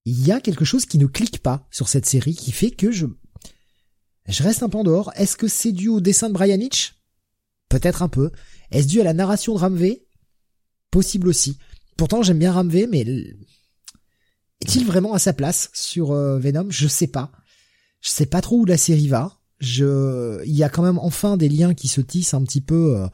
il 0.05 0.25
y 0.25 0.33
a 0.33 0.41
quelque 0.41 0.65
chose 0.65 0.87
qui 0.87 0.99
ne 0.99 1.07
clique 1.07 1.43
pas 1.43 1.67
sur 1.71 1.89
cette 1.89 2.07
série 2.07 2.35
qui 2.35 2.53
fait 2.53 2.71
que 2.71 2.91
je 2.91 3.07
je 4.29 4.43
reste 4.43 4.63
un 4.63 4.69
peu 4.69 4.79
en 4.79 4.85
dehors. 4.85 5.11
Est-ce 5.17 5.37
que 5.37 5.49
c'est 5.49 5.73
dû 5.73 5.89
au 5.89 6.01
dessin 6.01 6.29
de 6.29 6.35
Brian 6.35 6.61
Hitch? 6.61 6.95
Peut-être 7.69 8.03
un 8.03 8.09
peu. 8.09 8.31
Est-ce 8.71 8.87
dû 8.87 9.01
à 9.01 9.05
la 9.05 9.15
narration 9.15 9.55
de 9.55 9.59
Ramvé 9.59 10.07
Possible 10.91 11.29
aussi. 11.29 11.59
Pourtant, 11.97 12.23
j'aime 12.23 12.39
bien 12.39 12.53
Ramvé, 12.53 12.87
mais 12.87 13.03
est-il 14.61 14.87
vraiment 14.87 15.15
à 15.15 15.19
sa 15.19 15.33
place 15.33 15.71
sur 15.73 16.13
euh, 16.13 16.39
Venom? 16.39 16.67
Je 16.71 16.89
sais 16.89 17.07
pas. 17.07 17.33
Je 18.01 18.11
sais 18.11 18.27
pas 18.27 18.41
trop 18.41 18.59
où 18.59 18.65
la 18.65 18.77
série 18.77 19.09
va. 19.09 19.41
Je, 19.61 20.43
il 20.45 20.55
y 20.55 20.63
a 20.63 20.69
quand 20.69 20.83
même 20.83 20.99
enfin 20.99 21.37
des 21.37 21.49
liens 21.49 21.75
qui 21.75 21.89
se 21.89 22.01
tissent 22.01 22.35
un 22.35 22.45
petit 22.45 22.61
peu 22.61 22.97
euh, 22.97 23.07
euh, 23.07 23.09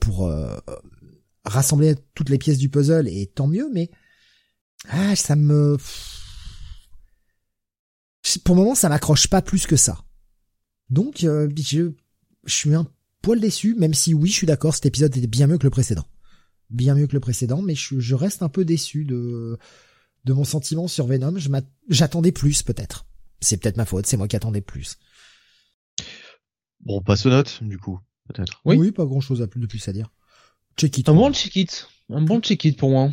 pour 0.00 0.32
rassembler 1.44 1.94
toutes 2.14 2.30
les 2.30 2.38
pièces 2.38 2.58
du 2.58 2.68
puzzle 2.68 3.08
et 3.08 3.26
tant 3.26 3.46
mieux. 3.46 3.68
Mais 3.72 3.90
ah, 4.88 5.16
ça 5.16 5.36
me, 5.36 5.76
pour 8.44 8.54
le 8.54 8.62
moment, 8.62 8.74
ça 8.74 8.88
m'accroche 8.88 9.28
pas 9.28 9.42
plus 9.42 9.66
que 9.66 9.76
ça. 9.76 10.04
Donc, 10.90 11.18
je, 11.20 11.90
je 12.44 12.54
suis 12.54 12.74
un 12.74 12.86
poil 13.22 13.40
déçu, 13.40 13.74
même 13.74 13.94
si 13.94 14.14
oui, 14.14 14.28
je 14.28 14.34
suis 14.34 14.46
d'accord, 14.46 14.74
cet 14.74 14.86
épisode 14.86 15.16
était 15.16 15.26
bien 15.26 15.46
mieux 15.46 15.58
que 15.58 15.64
le 15.64 15.70
précédent. 15.70 16.06
Bien 16.70 16.94
mieux 16.94 17.06
que 17.06 17.14
le 17.14 17.20
précédent, 17.20 17.62
mais 17.62 17.74
je, 17.74 17.98
je 17.98 18.14
reste 18.14 18.42
un 18.42 18.48
peu 18.48 18.64
déçu 18.64 19.04
de 19.04 19.58
de 20.24 20.32
mon 20.32 20.44
sentiment 20.44 20.88
sur 20.88 21.06
Venom. 21.06 21.36
J'attendais 21.88 22.32
plus, 22.32 22.62
peut-être. 22.62 23.06
C'est 23.40 23.56
peut-être 23.58 23.76
ma 23.76 23.84
faute, 23.84 24.06
c'est 24.06 24.16
moi 24.16 24.26
qui 24.26 24.34
attendais 24.34 24.60
plus. 24.60 24.96
Bon, 26.80 27.00
passe 27.00 27.26
aux 27.26 27.30
notes, 27.30 27.62
du 27.62 27.78
coup, 27.78 28.00
peut-être. 28.26 28.60
Oui. 28.64 28.76
oui, 28.76 28.92
pas 28.92 29.04
grand 29.04 29.20
chose 29.20 29.40
de 29.40 29.66
plus 29.66 29.88
à 29.88 29.92
dire. 29.92 30.10
Check 30.76 30.98
it. 30.98 31.08
Un 31.08 31.14
bon 31.14 31.32
check 31.32 31.56
it. 31.56 31.88
Un 32.10 32.22
bon 32.22 32.40
check 32.40 32.64
it 32.64 32.78
pour 32.78 32.90
moi. 32.90 33.10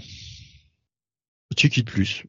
Check 1.55 1.77
it 1.77 1.85
plus. 1.85 2.25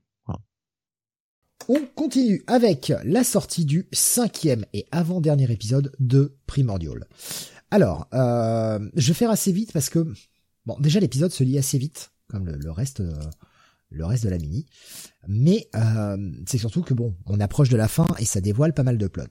On 1.68 1.80
continue 1.94 2.42
avec 2.46 2.92
la 3.04 3.24
sortie 3.24 3.64
du 3.64 3.88
cinquième 3.92 4.66
et 4.74 4.86
avant-dernier 4.92 5.50
épisode 5.50 5.92
de 5.98 6.36
Primordial. 6.46 7.06
Alors, 7.70 8.06
euh, 8.12 8.78
je 8.94 9.08
vais 9.08 9.14
faire 9.14 9.30
assez 9.30 9.50
vite 9.50 9.72
parce 9.72 9.88
que, 9.88 10.12
bon, 10.66 10.76
déjà 10.78 11.00
l'épisode 11.00 11.32
se 11.32 11.42
lit 11.42 11.56
assez 11.56 11.78
vite, 11.78 12.12
comme 12.28 12.46
le, 12.46 12.70
reste, 12.70 13.00
euh, 13.00 13.14
le 13.88 14.04
reste 14.04 14.24
de 14.24 14.28
la 14.28 14.36
mini. 14.36 14.66
Mais 15.26 15.68
euh, 15.74 16.16
c'est 16.46 16.58
surtout 16.58 16.82
que 16.82 16.92
bon, 16.92 17.16
on 17.26 17.40
approche 17.40 17.70
de 17.70 17.76
la 17.78 17.88
fin 17.88 18.08
et 18.18 18.26
ça 18.26 18.42
dévoile 18.42 18.74
pas 18.74 18.82
mal 18.82 18.98
de 18.98 19.06
plots. 19.06 19.24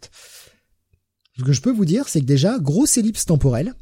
Ce 1.38 1.44
que 1.44 1.54
je 1.54 1.62
peux 1.62 1.72
vous 1.72 1.86
dire, 1.86 2.08
c'est 2.08 2.22
que 2.22 2.26
déjà, 2.26 2.60
grosse 2.60 2.98
ellipse 2.98 3.26
temporelle, 3.26 3.74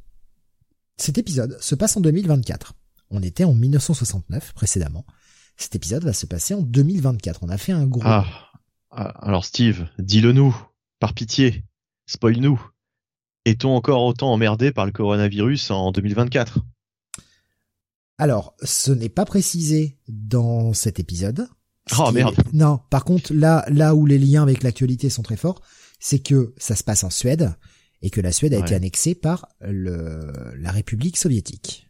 cet 0.97 1.17
épisode 1.17 1.57
se 1.61 1.75
passe 1.75 1.97
en 1.97 2.01
2024. 2.01 2.73
On 3.09 3.21
était 3.21 3.43
en 3.43 3.53
1969 3.53 4.53
précédemment. 4.53 5.05
Cet 5.57 5.75
épisode 5.75 6.03
va 6.03 6.13
se 6.13 6.25
passer 6.25 6.53
en 6.53 6.61
2024. 6.61 7.39
On 7.43 7.49
a 7.49 7.57
fait 7.57 7.73
un 7.73 7.85
gros... 7.85 8.01
Ah, 8.05 8.25
ah 8.91 9.09
alors 9.21 9.43
Steve, 9.43 9.87
dis-le 9.99 10.31
nous, 10.31 10.55
par 10.99 11.13
pitié, 11.13 11.65
spoil-nous. 12.05 12.61
Est-on 13.45 13.75
encore 13.75 14.03
autant 14.03 14.31
emmerdé 14.31 14.71
par 14.71 14.85
le 14.85 14.91
coronavirus 14.91 15.71
en 15.71 15.91
2024 15.91 16.59
alors, 18.21 18.53
ce 18.61 18.91
n'est 18.91 19.09
pas 19.09 19.25
précisé 19.25 19.97
dans 20.07 20.73
cet 20.73 20.99
épisode. 20.99 21.47
Oh 21.97 22.11
merde. 22.11 22.35
Non, 22.53 22.79
par 22.91 23.03
contre, 23.03 23.33
là, 23.33 23.65
là 23.67 23.95
où 23.95 24.05
les 24.05 24.19
liens 24.19 24.43
avec 24.43 24.61
l'actualité 24.61 25.09
sont 25.09 25.23
très 25.23 25.37
forts, 25.37 25.59
c'est 26.01 26.19
que 26.19 26.53
ça 26.57 26.75
se 26.75 26.83
passe 26.83 27.05
en 27.05 27.09
Suède 27.09 27.53
et 28.01 28.09
que 28.09 28.19
la 28.19 28.33
Suède 28.33 28.53
a 28.53 28.57
été 28.57 28.73
annexée 28.75 29.15
par 29.15 29.47
le, 29.61 30.33
la 30.57 30.71
République 30.71 31.15
soviétique. 31.15 31.87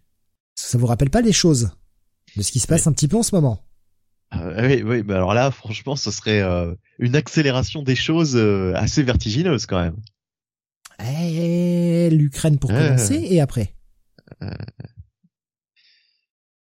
Ça 0.54 0.78
vous 0.78 0.86
rappelle 0.86 1.10
pas 1.10 1.22
les 1.22 1.32
choses 1.32 1.72
de 2.36 2.44
ce 2.44 2.52
qui 2.52 2.60
se 2.60 2.68
passe 2.68 2.86
un 2.86 2.92
petit 2.92 3.08
peu 3.08 3.18
en 3.18 3.24
ce 3.24 3.34
moment? 3.34 3.66
Euh, 4.36 4.68
Oui, 4.68 4.84
oui, 4.84 5.04
mais 5.06 5.14
alors 5.14 5.34
là, 5.34 5.50
franchement, 5.50 5.96
ce 5.96 6.12
serait 6.12 6.42
euh, 6.42 6.76
une 7.00 7.16
accélération 7.16 7.82
des 7.82 7.96
choses 7.96 8.36
euh, 8.36 8.74
assez 8.76 9.02
vertigineuse 9.02 9.66
quand 9.66 9.82
même. 9.82 9.98
Eh, 11.00 12.10
l'Ukraine 12.12 12.60
pour 12.60 12.70
commencer 12.70 13.16
et 13.16 13.42
après. 13.42 13.76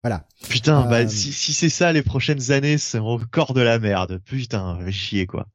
Voilà. 0.03 0.27
Putain, 0.49 0.89
bah, 0.89 1.01
euh, 1.01 1.09
si, 1.09 1.33
si 1.33 1.53
c'est 1.53 1.69
ça 1.69 1.93
les 1.93 2.03
prochaines 2.03 2.51
années, 2.51 2.79
c'est 2.79 2.99
encore 2.99 3.53
de 3.53 3.61
la 3.61 3.79
merde. 3.79 4.21
Putain, 4.25 4.79
chier 4.91 5.27
quoi. 5.27 5.49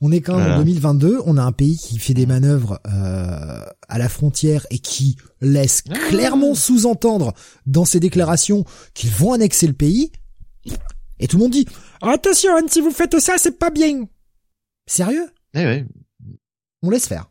On 0.00 0.12
est 0.12 0.20
quand 0.20 0.36
même 0.36 0.52
en 0.52 0.58
2022, 0.58 1.20
on 1.26 1.36
a 1.36 1.42
un 1.42 1.52
pays 1.52 1.76
qui 1.76 1.98
fait 1.98 2.14
des 2.14 2.26
manœuvres 2.26 2.80
euh, 2.86 3.64
à 3.88 3.98
la 3.98 4.08
frontière 4.08 4.66
et 4.70 4.78
qui 4.78 5.16
laisse 5.40 5.82
ah. 5.90 5.94
clairement 6.08 6.54
sous-entendre 6.54 7.32
dans 7.66 7.84
ses 7.84 8.00
déclarations 8.00 8.64
qu'ils 8.94 9.10
vont 9.10 9.32
annexer 9.32 9.66
le 9.66 9.72
pays. 9.72 10.12
Et 11.18 11.28
tout 11.28 11.36
le 11.36 11.42
monde 11.42 11.52
dit 11.52 11.66
attention, 12.00 12.50
si 12.68 12.80
vous 12.80 12.90
faites 12.90 13.18
ça, 13.20 13.34
c'est 13.38 13.58
pas 13.58 13.70
bien. 13.70 14.04
Sérieux? 14.86 15.28
Eh 15.54 15.64
ouais. 15.64 15.86
On 16.82 16.90
laisse 16.90 17.06
faire. 17.06 17.30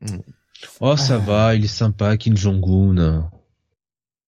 Mm. 0.00 0.18
Oh, 0.80 0.96
ça 0.96 1.18
va, 1.18 1.54
il 1.54 1.64
est 1.64 1.68
sympa, 1.68 2.16
Kim 2.16 2.36
Jong-un. 2.36 3.30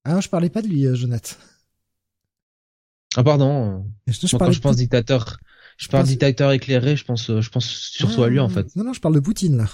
Ah 0.05 0.13
non, 0.13 0.21
je 0.21 0.29
parlais 0.29 0.51
pas 0.51 0.63
de 0.63 0.69
lui, 0.69 0.87
euh, 0.87 0.95
Jonathan. 0.95 1.35
Ah 3.17 3.25
pardon. 3.25 3.87
Je, 4.07 4.37
quand 4.37 4.53
je 4.53 4.61
pense 4.61 4.77
dictateur, 4.77 5.39
je, 5.77 5.89
parle 5.89 6.07
dictateur 6.07 6.53
éclairé, 6.53 6.97
je 6.97 7.05
pense, 7.05 7.31
euh, 7.31 7.40
je 7.40 7.51
pense 7.51 7.66
surtout 7.66 8.23
à 8.23 8.28
lui 8.28 8.40
en 8.40 8.48
fait. 8.48 8.74
Non 8.77 8.85
non, 8.85 8.93
je 8.93 9.01
parle 9.01 9.15
de 9.15 9.20
Poutine 9.20 9.57
là. 9.57 9.66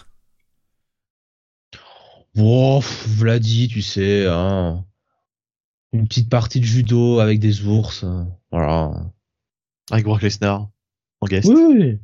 Oh, 2.38 2.82
Vladi, 3.06 3.68
tu 3.68 3.82
sais, 3.82 4.26
hein. 4.26 4.84
Une 5.92 6.08
petite 6.08 6.30
partie 6.30 6.60
de 6.60 6.64
judo 6.64 7.20
avec 7.20 7.38
des 7.38 7.66
ours, 7.66 8.04
euh, 8.04 8.24
voilà. 8.50 9.12
Avec 9.90 10.04
Brock 10.04 10.22
Lesnar 10.22 10.70
en 11.20 11.26
guest. 11.26 11.48
Oui. 11.48 11.98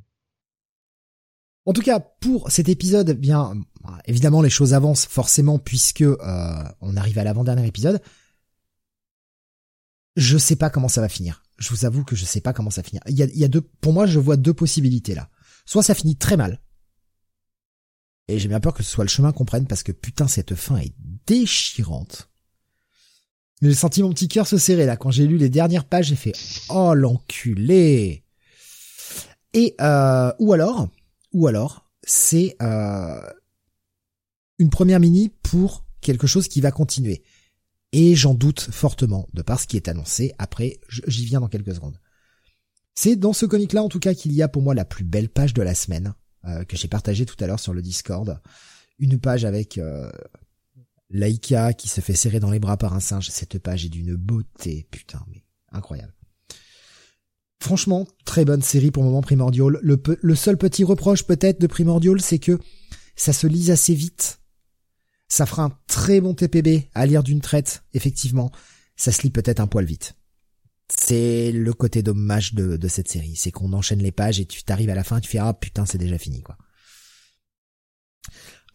En 1.64 1.72
tout 1.72 1.80
cas, 1.80 1.98
pour 1.98 2.50
cet 2.50 2.68
épisode, 2.68 3.12
bien 3.12 3.54
évidemment 4.06 4.42
les 4.42 4.50
choses 4.50 4.74
avancent 4.74 5.06
forcément 5.06 5.58
puisque 5.58 6.04
on 6.80 6.96
arrive 6.96 7.18
à 7.18 7.24
l'avant-dernier 7.24 7.66
épisode 7.66 8.02
je 10.18 10.36
sais 10.36 10.56
pas 10.56 10.68
comment 10.68 10.88
ça 10.88 11.00
va 11.00 11.08
finir. 11.08 11.42
Je 11.58 11.70
vous 11.70 11.84
avoue 11.84 12.04
que 12.04 12.16
je 12.16 12.24
sais 12.24 12.40
pas 12.40 12.52
comment 12.52 12.70
ça 12.70 12.82
a, 12.82 13.10
il 13.10 13.18
y 13.18 13.44
a 13.44 13.48
deux, 13.48 13.60
pour 13.60 13.92
moi, 13.92 14.06
je 14.06 14.18
vois 14.18 14.36
deux 14.36 14.54
possibilités 14.54 15.14
là. 15.14 15.28
Soit 15.66 15.82
ça 15.82 15.94
finit 15.94 16.16
très 16.16 16.36
mal. 16.36 16.60
Et 18.28 18.38
j'ai 18.38 18.48
bien 18.48 18.60
peur 18.60 18.74
que 18.74 18.82
ce 18.82 18.90
soit 18.90 19.04
le 19.04 19.10
chemin 19.10 19.32
qu'on 19.32 19.44
prenne 19.44 19.66
parce 19.66 19.82
que 19.82 19.92
putain, 19.92 20.28
cette 20.28 20.54
fin 20.54 20.76
est 20.76 20.94
déchirante. 21.26 22.30
J'ai 23.60 23.74
senti 23.74 24.02
mon 24.02 24.10
petit 24.10 24.28
cœur 24.28 24.46
se 24.46 24.58
serrer 24.58 24.86
là. 24.86 24.96
Quand 24.96 25.10
j'ai 25.10 25.26
lu 25.26 25.36
les 25.36 25.48
dernières 25.48 25.84
pages, 25.84 26.06
j'ai 26.06 26.16
fait 26.16 26.32
oh 26.68 26.94
l'enculé. 26.94 28.24
Et 29.54 29.74
euh, 29.80 30.32
ou 30.38 30.52
alors, 30.52 30.88
ou 31.32 31.46
alors, 31.48 31.90
c'est 32.04 32.56
euh, 32.62 33.20
une 34.58 34.70
première 34.70 35.00
mini 35.00 35.30
pour 35.42 35.84
quelque 36.00 36.26
chose 36.26 36.48
qui 36.48 36.60
va 36.60 36.70
continuer. 36.70 37.22
Et 37.92 38.14
j'en 38.14 38.34
doute 38.34 38.60
fortement, 38.60 39.26
de 39.32 39.42
par 39.42 39.60
ce 39.60 39.66
qui 39.66 39.76
est 39.76 39.88
annoncé. 39.88 40.34
Après, 40.38 40.78
j'y 40.88 41.24
viens 41.24 41.40
dans 41.40 41.48
quelques 41.48 41.74
secondes. 41.74 41.98
C'est 42.94 43.16
dans 43.16 43.32
ce 43.32 43.46
comic-là, 43.46 43.82
en 43.82 43.88
tout 43.88 44.00
cas, 44.00 44.14
qu'il 44.14 44.32
y 44.32 44.42
a 44.42 44.48
pour 44.48 44.62
moi 44.62 44.74
la 44.74 44.84
plus 44.84 45.04
belle 45.04 45.28
page 45.28 45.54
de 45.54 45.62
la 45.62 45.74
semaine, 45.74 46.14
euh, 46.44 46.64
que 46.64 46.76
j'ai 46.76 46.88
partagé 46.88 47.24
tout 47.24 47.36
à 47.42 47.46
l'heure 47.46 47.60
sur 47.60 47.72
le 47.72 47.80
Discord. 47.80 48.40
Une 48.98 49.18
page 49.18 49.44
avec 49.44 49.78
euh, 49.78 50.10
Laika 51.10 51.72
qui 51.72 51.88
se 51.88 52.00
fait 52.00 52.14
serrer 52.14 52.40
dans 52.40 52.50
les 52.50 52.58
bras 52.58 52.76
par 52.76 52.94
un 52.94 53.00
singe. 53.00 53.30
Cette 53.30 53.58
page 53.58 53.84
est 53.84 53.88
d'une 53.88 54.16
beauté, 54.16 54.86
putain, 54.90 55.24
mais 55.28 55.44
incroyable. 55.70 56.12
Franchement, 57.60 58.06
très 58.24 58.44
bonne 58.44 58.62
série 58.62 58.90
pour 58.90 59.02
le 59.02 59.08
moment 59.08 59.22
Primordial. 59.22 59.78
Le, 59.80 60.00
le 60.20 60.34
seul 60.34 60.58
petit 60.58 60.84
reproche 60.84 61.24
peut-être 61.24 61.60
de 61.60 61.66
Primordial, 61.66 62.20
c'est 62.20 62.38
que 62.38 62.58
ça 63.16 63.32
se 63.32 63.46
lise 63.46 63.70
assez 63.70 63.94
vite. 63.94 64.40
Ça 65.28 65.46
fera 65.46 65.64
un 65.64 65.72
très 65.86 66.20
bon 66.20 66.34
TPB 66.34 66.88
à 66.94 67.06
lire 67.06 67.22
d'une 67.22 67.40
traite, 67.40 67.84
effectivement. 67.92 68.50
Ça 68.96 69.12
se 69.12 69.22
lit 69.22 69.30
peut-être 69.30 69.60
un 69.60 69.66
poil 69.66 69.84
vite. 69.84 70.14
C'est 70.88 71.52
le 71.52 71.72
côté 71.74 72.02
dommage 72.02 72.54
de, 72.54 72.88
cette 72.88 73.08
série, 73.08 73.36
c'est 73.36 73.50
qu'on 73.50 73.74
enchaîne 73.74 74.02
les 74.02 74.12
pages 74.12 74.40
et 74.40 74.46
tu 74.46 74.62
t'arrives 74.62 74.88
à 74.88 74.94
la 74.94 75.04
fin, 75.04 75.20
tu 75.20 75.28
fais 75.28 75.38
ah 75.38 75.52
putain 75.52 75.84
c'est 75.84 75.98
déjà 75.98 76.16
fini 76.16 76.42
quoi. 76.42 76.56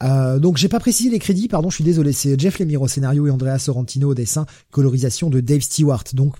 Euh, 0.03 0.37
donc 0.37 0.57
j'ai 0.57 0.69
pas 0.69 0.79
précisé 0.79 1.09
les 1.09 1.17
crédits, 1.17 1.47
pardon, 1.47 1.69
je 1.69 1.75
suis 1.75 1.83
désolé. 1.83 2.13
C'est 2.13 2.39
Jeff 2.39 2.59
Lemire 2.59 2.81
au 2.83 2.87
scénario 2.87 3.25
et 3.25 3.31
Andrea 3.31 3.57
Sorrentino 3.57 4.09
au 4.09 4.13
dessin, 4.13 4.45
colorisation 4.69 5.31
de 5.31 5.39
Dave 5.39 5.61
Stewart. 5.61 6.03
Donc 6.13 6.35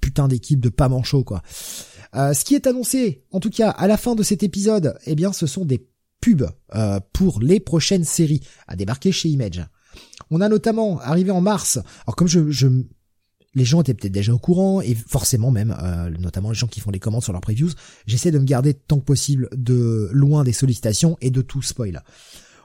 putain 0.00 0.26
d'équipe 0.26 0.60
de 0.60 0.68
pas 0.68 0.88
manchot 0.88 1.22
quoi. 1.22 1.42
Euh, 2.16 2.32
ce 2.32 2.44
qui 2.44 2.56
est 2.56 2.66
annoncé, 2.66 3.24
en 3.30 3.38
tout 3.38 3.50
cas 3.50 3.70
à 3.70 3.86
la 3.86 3.96
fin 3.96 4.16
de 4.16 4.22
cet 4.24 4.42
épisode, 4.42 4.98
eh 5.06 5.14
bien 5.14 5.32
ce 5.32 5.46
sont 5.46 5.64
des 5.64 5.86
pubs 6.24 6.48
euh, 6.74 7.00
pour 7.12 7.40
les 7.40 7.60
prochaines 7.60 8.04
séries 8.04 8.40
à 8.66 8.76
débarquer 8.76 9.12
chez 9.12 9.28
Image. 9.28 9.62
On 10.30 10.40
a 10.40 10.48
notamment 10.48 10.98
arrivé 11.00 11.30
en 11.30 11.42
mars. 11.42 11.78
Alors 12.06 12.16
comme 12.16 12.28
je, 12.28 12.50
je 12.50 12.68
les 13.54 13.64
gens 13.64 13.82
étaient 13.82 13.94
peut-être 13.94 14.12
déjà 14.12 14.32
au 14.32 14.38
courant 14.38 14.80
et 14.80 14.94
forcément 14.94 15.50
même, 15.50 15.76
euh, 15.82 16.10
notamment 16.18 16.50
les 16.50 16.56
gens 16.56 16.66
qui 16.66 16.80
font 16.80 16.90
des 16.90 16.98
commandes 16.98 17.22
sur 17.22 17.32
leurs 17.32 17.42
previews, 17.42 17.70
j'essaie 18.06 18.30
de 18.30 18.38
me 18.38 18.44
garder 18.44 18.72
tant 18.72 18.98
que 18.98 19.04
possible 19.04 19.48
de 19.52 20.08
loin 20.12 20.44
des 20.44 20.54
sollicitations 20.54 21.18
et 21.20 21.30
de 21.30 21.42
tout 21.42 21.62
spoil. 21.62 22.02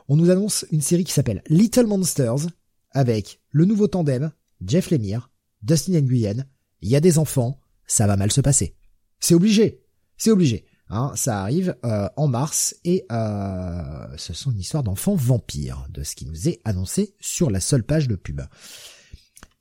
On 0.07 0.15
nous 0.15 0.31
annonce 0.31 0.65
une 0.72 0.81
série 0.81 1.03
qui 1.03 1.14
s'appelle 1.14 1.44
Little 1.49 1.86
Monsters 1.86 2.48
avec 2.91 3.41
le 3.52 3.65
nouveau 3.65 3.88
tandem 3.88 4.31
Jeff 4.65 4.90
Lemire, 4.90 5.31
Dustin 5.61 5.99
Nguyen. 6.02 6.45
Il 6.81 6.90
y 6.90 6.95
a 6.95 7.02
des 7.02 7.19
enfants, 7.19 7.60
ça 7.86 8.07
va 8.07 8.15
mal 8.15 8.31
se 8.31 8.41
passer. 8.41 8.76
C'est 9.19 9.36
obligé, 9.36 9.84
c'est 10.18 10.31
obligé. 10.31 10.65
Hein, 10.91 11.11
ça 11.16 11.41
arrive 11.41 11.76
euh, 11.86 12.10
en 12.18 12.28
mars 12.28 12.76
et 12.84 13.06
euh, 13.11 14.07
ce 14.18 14.34
sont 14.34 14.52
une 14.52 14.60
histoire 14.60 14.82
d'enfants 14.82 15.16
vampires, 15.16 15.86
de 15.90 16.03
ce 16.03 16.16
qui 16.16 16.26
nous 16.26 16.48
est 16.48 16.61
annoncé 16.66 17.16
sur 17.20 17.52
la 17.52 17.60
seule 17.60 17.84
page 17.84 18.07
de 18.07 18.16
pub. 18.16 18.41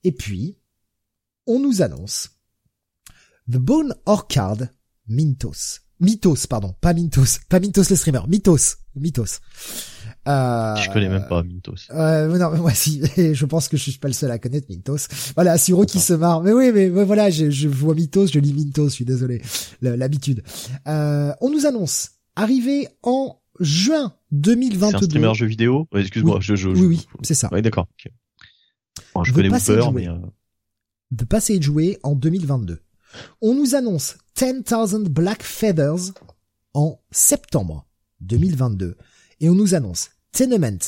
Et 0.04 0.12
puis, 0.12 0.56
on 1.46 1.58
nous 1.58 1.82
annonce 1.82 2.30
The 3.50 3.58
Bone 3.58 3.94
Orchard 4.06 4.58
Mintos. 5.06 5.80
Mythos, 6.00 6.46
pardon, 6.48 6.74
pas 6.80 6.94
Mintos, 6.94 7.40
pas 7.48 7.60
Mintos 7.60 7.90
le 7.90 7.96
streamer, 7.96 8.26
Mythos, 8.26 8.76
Mythos. 8.94 9.40
Euh, 10.28 10.76
je 10.76 10.90
connais 10.90 11.08
même 11.08 11.26
pas 11.26 11.42
Mintos. 11.42 11.90
Euh, 11.90 12.36
non, 12.36 12.50
mais 12.50 12.58
moi 12.58 12.70
si, 12.74 13.02
je 13.16 13.46
pense 13.46 13.68
que 13.68 13.76
je 13.76 13.90
suis 13.90 13.98
pas 13.98 14.08
le 14.08 14.14
seul 14.14 14.30
à 14.30 14.38
connaître 14.38 14.66
Mintos. 14.68 15.08
Voilà, 15.34 15.56
Siro 15.56 15.84
qui 15.86 16.00
se 16.00 16.12
marre. 16.12 16.42
Mais 16.42 16.52
oui, 16.52 16.70
mais, 16.72 16.88
voilà, 16.88 17.30
je, 17.30 17.50
je, 17.50 17.68
vois 17.68 17.94
Mythos, 17.94 18.26
je 18.26 18.38
lis 18.38 18.52
Mintos, 18.52 18.90
je 18.90 18.94
suis 18.94 19.04
désolé, 19.04 19.42
l'habitude. 19.80 20.42
Euh, 20.86 21.32
on 21.40 21.50
nous 21.50 21.66
annonce, 21.66 22.10
arrivé 22.36 22.88
en 23.02 23.40
juin 23.58 24.12
2022. 24.32 24.90
C'est 24.90 24.96
un 24.96 25.06
streamer 25.06 25.34
jeu 25.34 25.46
vidéo? 25.46 25.88
Excuse-moi, 25.94 26.38
je, 26.40 26.54
je, 26.56 26.68
Oui, 26.68 26.86
oui, 26.86 27.06
c'est 27.22 27.34
ça. 27.34 27.48
Oui, 27.50 27.62
d'accord. 27.62 27.88
je 29.24 29.32
connais 29.32 29.48
Wooper, 29.48 29.90
mais... 29.94 30.08
Euh... 30.08 30.16
De 31.10 31.24
passer 31.24 31.60
jouer 31.60 31.98
en 32.02 32.14
2022. 32.14 32.80
On 33.40 33.54
nous 33.54 33.74
annonce 33.74 34.18
10,000 34.36 35.04
Black 35.04 35.42
Feathers 35.42 36.12
en 36.74 37.00
septembre 37.10 37.86
2022. 38.20 38.98
Et 39.40 39.48
on 39.48 39.54
nous 39.54 39.74
annonce 39.74 40.10
Tenement 40.32 40.78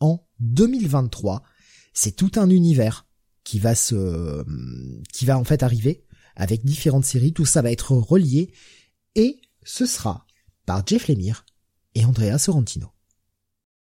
en 0.00 0.26
2023. 0.40 1.42
C'est 1.94 2.16
tout 2.16 2.32
un 2.36 2.48
univers 2.50 3.06
qui 3.44 3.58
va 3.58 3.74
se, 3.74 4.44
qui 5.12 5.26
va 5.26 5.38
en 5.38 5.44
fait 5.44 5.62
arriver 5.62 6.04
avec 6.36 6.64
différentes 6.64 7.04
séries. 7.04 7.32
Tout 7.32 7.44
ça 7.44 7.62
va 7.62 7.70
être 7.70 7.92
relié 7.92 8.52
et 9.14 9.40
ce 9.64 9.86
sera 9.86 10.26
par 10.66 10.86
Jeff 10.86 11.08
Lemire 11.08 11.44
et 11.94 12.04
Andrea 12.04 12.38
Sorrentino. 12.38 12.88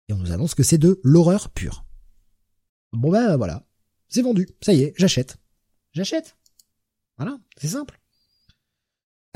Et 0.09 0.13
on 0.13 0.19
nous 0.19 0.33
annonce 0.33 0.55
que 0.55 0.63
c'est 0.63 0.79
de 0.79 1.01
l'horreur 1.03 1.51
pure. 1.51 1.85
Bon 2.93 3.11
ben 3.11 3.37
voilà, 3.37 3.67
c'est 4.09 4.23
vendu, 4.23 4.49
ça 4.61 4.73
y 4.73 4.83
est, 4.83 4.95
j'achète. 4.97 5.37
J'achète. 5.93 6.37
Voilà, 7.17 7.39
c'est 7.57 7.69
simple. 7.69 7.99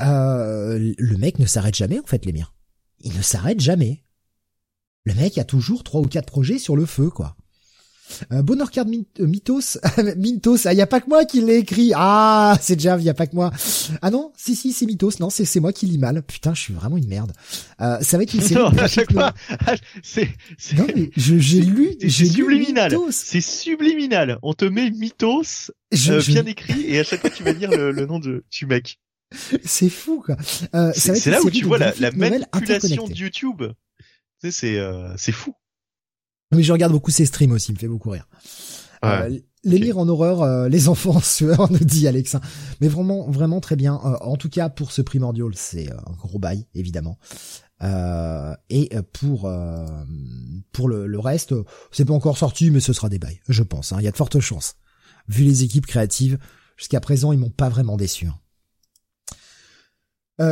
Euh, 0.01 0.93
le 0.97 1.17
mec 1.17 1.39
ne 1.39 1.45
s'arrête 1.45 1.75
jamais 1.75 1.99
en 1.99 2.05
fait, 2.05 2.25
Lemire. 2.25 2.53
Il 3.01 3.15
ne 3.15 3.21
s'arrête 3.21 3.59
jamais. 3.59 4.03
Le 5.03 5.13
mec 5.15 5.37
a 5.37 5.43
toujours 5.43 5.83
trois 5.83 6.01
ou 6.01 6.05
quatre 6.05 6.27
projets 6.27 6.59
sur 6.59 6.75
le 6.75 6.85
feu, 6.85 7.09
quoi. 7.09 7.35
Euh, 8.31 8.41
Bonheur 8.41 8.71
Card 8.71 8.85
euh, 8.87 9.25
Mythos, 9.25 9.79
Mintos, 10.17 10.57
ah, 10.65 10.73
y 10.73 10.81
a 10.81 10.87
pas 10.87 10.99
que 10.99 11.09
moi 11.09 11.25
qui 11.25 11.41
l'ai 11.41 11.57
écrit. 11.57 11.93
Ah, 11.95 12.57
c'est 12.61 12.75
déjà, 12.75 12.97
y 12.97 13.09
a 13.09 13.13
pas 13.13 13.25
que 13.25 13.35
moi. 13.35 13.51
Ah 14.01 14.11
non, 14.11 14.31
si 14.35 14.55
si, 14.55 14.73
c'est 14.73 14.85
Mythos. 14.85 15.11
Non, 15.19 15.29
c'est 15.29 15.45
c'est 15.45 15.59
moi 15.59 15.73
qui 15.73 15.85
lis 15.85 15.97
mal. 15.97 16.21
Putain, 16.21 16.53
je 16.53 16.61
suis 16.61 16.73
vraiment 16.73 16.97
une 16.97 17.07
merde. 17.07 17.31
Euh, 17.79 17.99
ça 18.01 18.17
va 18.17 18.23
être 18.23 18.33
une 18.33 18.41
série. 18.41 18.61
à 18.79 18.87
chaque 18.87 19.11
fois, 19.11 19.33
c'est 20.03 20.29
non 20.75 20.85
mais 20.95 21.09
j'ai 21.15 21.61
lu, 21.61 21.95
j'ai 22.01 22.25
subliminal. 22.25 22.95
C'est 23.11 23.41
subliminal. 23.41 24.39
On 24.41 24.53
te 24.53 24.65
met 24.65 24.91
Mythos 24.91 25.71
euh, 26.09 26.21
bien 26.27 26.45
écrit 26.45 26.85
et 26.87 26.99
à 26.99 27.03
chaque 27.03 27.21
fois 27.21 27.29
tu 27.29 27.43
vas 27.43 27.53
dire 27.53 27.71
le, 27.71 27.91
le 27.91 28.05
nom 28.05 28.19
de 28.19 28.43
du 28.51 28.65
mec. 28.65 28.99
C'est 29.63 29.89
fou 29.89 30.21
quoi. 30.25 30.35
Euh, 30.75 30.91
c'est 30.93 31.27
là 31.27 31.41
où 31.41 31.49
tu 31.49 31.63
vois 31.63 31.77
la, 31.77 31.93
la 31.99 32.11
manipulation 32.11 33.07
de 33.07 33.13
YouTube. 33.13 33.63
C'est 34.49 34.79
euh, 34.79 35.15
c'est 35.17 35.31
fou. 35.31 35.53
Mais 36.51 36.63
je 36.63 36.73
regarde 36.73 36.91
beaucoup 36.91 37.11
ses 37.11 37.25
streams 37.25 37.51
aussi, 37.51 37.71
il 37.71 37.75
me 37.75 37.79
fait 37.79 37.87
beaucoup 37.87 38.09
rire. 38.09 38.27
Euh, 39.03 39.39
les 39.63 39.77
lire 39.77 39.97
en 39.97 40.07
horreur, 40.07 40.41
euh, 40.41 40.69
les 40.69 40.87
enfants 40.87 41.11
en 41.15 41.21
sueur, 41.21 41.71
nous 41.71 41.79
dit 41.79 42.07
Alex. 42.07 42.35
Mais 42.81 42.87
vraiment, 42.87 43.29
vraiment 43.29 43.61
très 43.61 43.75
bien. 43.75 43.99
Euh, 44.05 44.17
en 44.21 44.37
tout 44.37 44.49
cas, 44.49 44.69
pour 44.69 44.91
ce 44.91 45.01
Primordial, 45.01 45.51
c'est 45.55 45.91
un 45.91 46.13
gros 46.13 46.39
bail, 46.39 46.65
évidemment. 46.73 47.17
et 48.69 48.89
pour 49.13 49.51
pour 50.71 50.87
le, 50.87 51.07
le 51.07 51.19
reste, 51.19 51.53
c'est 51.91 52.05
pas 52.05 52.13
encore 52.13 52.37
sorti, 52.37 52.71
mais 52.71 52.79
ce 52.79 52.93
sera 52.93 53.09
des 53.09 53.19
bails, 53.19 53.41
je 53.47 53.63
pense. 53.63 53.91
Hein. 53.91 53.97
Il 53.99 54.03
y 54.03 54.07
a 54.07 54.11
de 54.11 54.17
fortes 54.17 54.39
chances. 54.39 54.75
Vu 55.27 55.43
les 55.43 55.63
équipes 55.63 55.85
créatives, 55.85 56.37
jusqu'à 56.77 56.99
présent, 56.99 57.31
ils 57.31 57.39
m'ont 57.39 57.49
pas 57.49 57.69
vraiment 57.69 57.97
déçu. 57.97 58.27
Hein. 58.27 58.37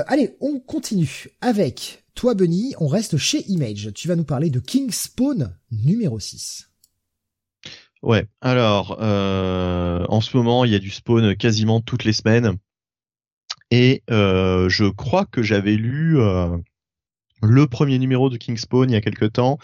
allez, 0.07 0.35
on 0.39 0.59
continue 0.59 1.29
avec 1.41 2.05
toi, 2.15 2.33
Benny, 2.33 2.73
on 2.79 2.87
reste 2.87 3.17
chez 3.17 3.45
Image. 3.49 3.91
Tu 3.93 4.07
vas 4.07 4.15
nous 4.15 4.23
parler 4.23 4.49
de 4.49 4.59
King 4.59 4.91
Spawn 4.91 5.55
numéro 5.71 6.19
6. 6.19 6.69
Ouais, 8.01 8.27
alors, 8.39 8.97
euh, 9.01 10.05
en 10.07 10.21
ce 10.21 10.37
moment, 10.37 10.63
il 10.63 10.71
y 10.71 10.75
a 10.75 10.79
du 10.79 10.89
spawn 10.89 11.35
quasiment 11.35 11.81
toutes 11.81 12.05
les 12.05 12.13
semaines. 12.13 12.55
Et 13.71 14.03
euh, 14.09 14.69
je 14.69 14.85
crois 14.85 15.25
que 15.25 15.43
j'avais 15.43 15.75
lu 15.75 16.17
euh, 16.19 16.57
le 17.43 17.67
premier 17.67 17.99
numéro 17.99 18.29
de 18.29 18.37
King 18.37 18.57
Spawn 18.57 18.89
il 18.89 18.93
y 18.93 18.95
a 18.95 19.01
quelque 19.01 19.25
temps. 19.25 19.59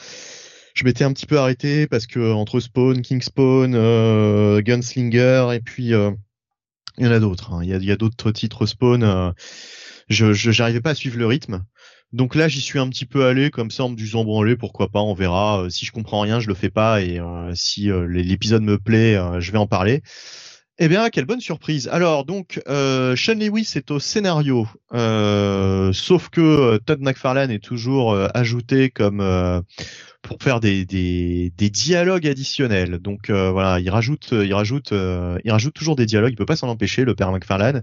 Je 0.73 0.83
m'étais 0.83 1.05
un 1.05 1.13
petit 1.13 1.25
peu 1.25 1.39
arrêté 1.39 1.87
parce 1.87 2.07
que 2.07 2.33
entre 2.33 2.59
Spawn, 2.59 3.01
King 3.01 3.21
Spawn, 3.21 3.71
Gunslinger 4.61 5.47
et 5.53 5.61
puis 5.61 5.85
il 5.85 7.03
y 7.03 7.07
en 7.07 7.11
a 7.11 7.19
d'autres. 7.19 7.53
Hein. 7.53 7.63
Il 7.63 7.69
y 7.69 7.91
a, 7.91 7.95
d'autres 7.95 8.31
titres 8.31 8.65
Spawn. 8.65 9.33
je 10.09 10.33
j'arrivais 10.33 10.81
pas 10.81 10.91
à 10.91 10.95
suivre 10.95 11.17
le 11.17 11.25
rythme. 11.25 11.63
Donc 12.13 12.35
là, 12.35 12.47
j'y 12.47 12.61
suis 12.61 12.79
un 12.79 12.87
petit 12.89 13.05
peu 13.05 13.25
allé 13.25 13.49
comme 13.49 13.71
ça 13.71 13.83
en 13.83 13.89
me 13.89 13.95
disant 13.95 14.23
bon 14.23 14.41
allez, 14.41 14.55
pourquoi 14.55 14.89
pas, 14.89 15.01
on 15.01 15.13
verra. 15.13 15.63
Euh, 15.63 15.69
si 15.69 15.85
je 15.85 15.91
comprends 15.91 16.21
rien, 16.21 16.39
je 16.39 16.47
le 16.47 16.53
fais 16.53 16.69
pas 16.69 17.01
et 17.01 17.19
euh, 17.19 17.53
si 17.55 17.91
euh, 17.91 18.07
l'épisode 18.07 18.63
me 18.63 18.77
plaît, 18.77 19.19
je 19.39 19.51
vais 19.51 19.57
en 19.57 19.67
parler. 19.67 20.01
Eh 20.77 20.89
bien, 20.89 21.09
quelle 21.09 21.25
bonne 21.25 21.41
surprise. 21.41 21.87
Alors 21.87 22.25
donc, 22.25 22.61
Sean 22.67 23.35
Lewis 23.35 23.73
est 23.75 23.91
au 23.91 23.99
scénario, 23.99 24.67
sauf 24.91 26.29
que 26.29 26.77
Todd 26.85 26.99
McFarlane 26.99 27.51
est 27.51 27.63
toujours 27.63 28.13
ajouté 28.33 28.89
comme 28.89 29.19
pour 30.21 30.37
faire 30.43 30.59
des, 30.59 30.85
des, 30.85 31.53
des, 31.55 31.69
dialogues 31.69 32.27
additionnels. 32.27 32.97
Donc 32.97 33.29
voilà, 33.31 33.79
il 33.79 33.89
rajoute, 33.89 34.29
il 34.33 34.53
rajoute, 34.53 34.91
il 34.91 35.51
rajoute 35.51 35.73
toujours 35.73 35.95
des 35.95 36.05
dialogues. 36.05 36.33
Il 36.33 36.37
peut 36.37 36.45
pas 36.45 36.57
s'en 36.57 36.67
empêcher, 36.67 37.05
le 37.05 37.15
père 37.15 37.31
McFarlane 37.31 37.81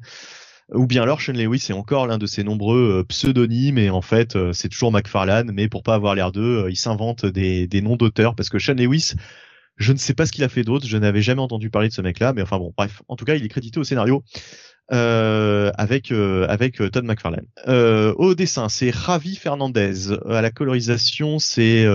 ou 0.71 0.87
bien 0.87 1.03
alors 1.03 1.21
Sean 1.21 1.33
Lewis 1.33 1.67
est 1.69 1.73
encore 1.73 2.07
l'un 2.07 2.19
de 2.19 2.27
ses 2.27 2.45
nombreux 2.45 3.01
euh, 3.01 3.05
pseudonymes 3.05 3.79
et 3.79 3.91
en 3.91 4.03
fait 4.03 4.37
euh, 4.37 4.53
c'est 4.53 4.69
toujours 4.69 4.93
McFarlane 4.93 5.51
mais 5.53 5.69
pour 5.69 5.83
pas 5.83 5.95
avoir 5.95 6.15
l'air 6.15 6.33
d'eux 6.33 6.65
euh, 6.65 6.71
il 6.71 6.77
s'invente 6.77 7.27
des, 7.27 7.69
noms 7.83 7.97
d'auteurs 7.97 8.35
parce 8.35 8.49
que 8.49 8.59
Sean 8.59 8.75
Lewis 8.75 9.15
je 9.77 9.93
ne 9.93 9.99
sais 9.99 10.15
pas 10.15 10.27
ce 10.27 10.33
qu'il 10.33 10.45
a 10.45 10.49
fait 10.49 10.63
d'autre 10.63 10.87
je 10.87 10.97
n'avais 10.97 11.23
jamais 11.23 11.43
entendu 11.43 11.71
parler 11.71 11.89
de 11.89 11.95
ce 11.95 12.03
mec 12.03 12.19
là 12.21 12.33
mais 12.33 12.43
enfin 12.43 12.59
bon 12.59 12.73
bref 12.77 13.03
en 13.09 13.17
tout 13.17 13.25
cas 13.25 13.35
il 13.35 13.45
est 13.45 13.49
crédité 13.49 13.81
au 13.81 13.85
scénario 13.85 14.23
euh, 14.93 15.71
avec 15.79 16.13
avec 16.13 16.77
Todd 16.77 17.05
McFarlane. 17.05 17.47
au 17.67 18.35
dessin, 18.35 18.69
c'est 18.69 18.91
Ravi 18.91 19.37
Fernandez. 19.37 20.11
À 20.29 20.43
la 20.43 20.51
colorisation, 20.51 21.39
c'est 21.39 21.87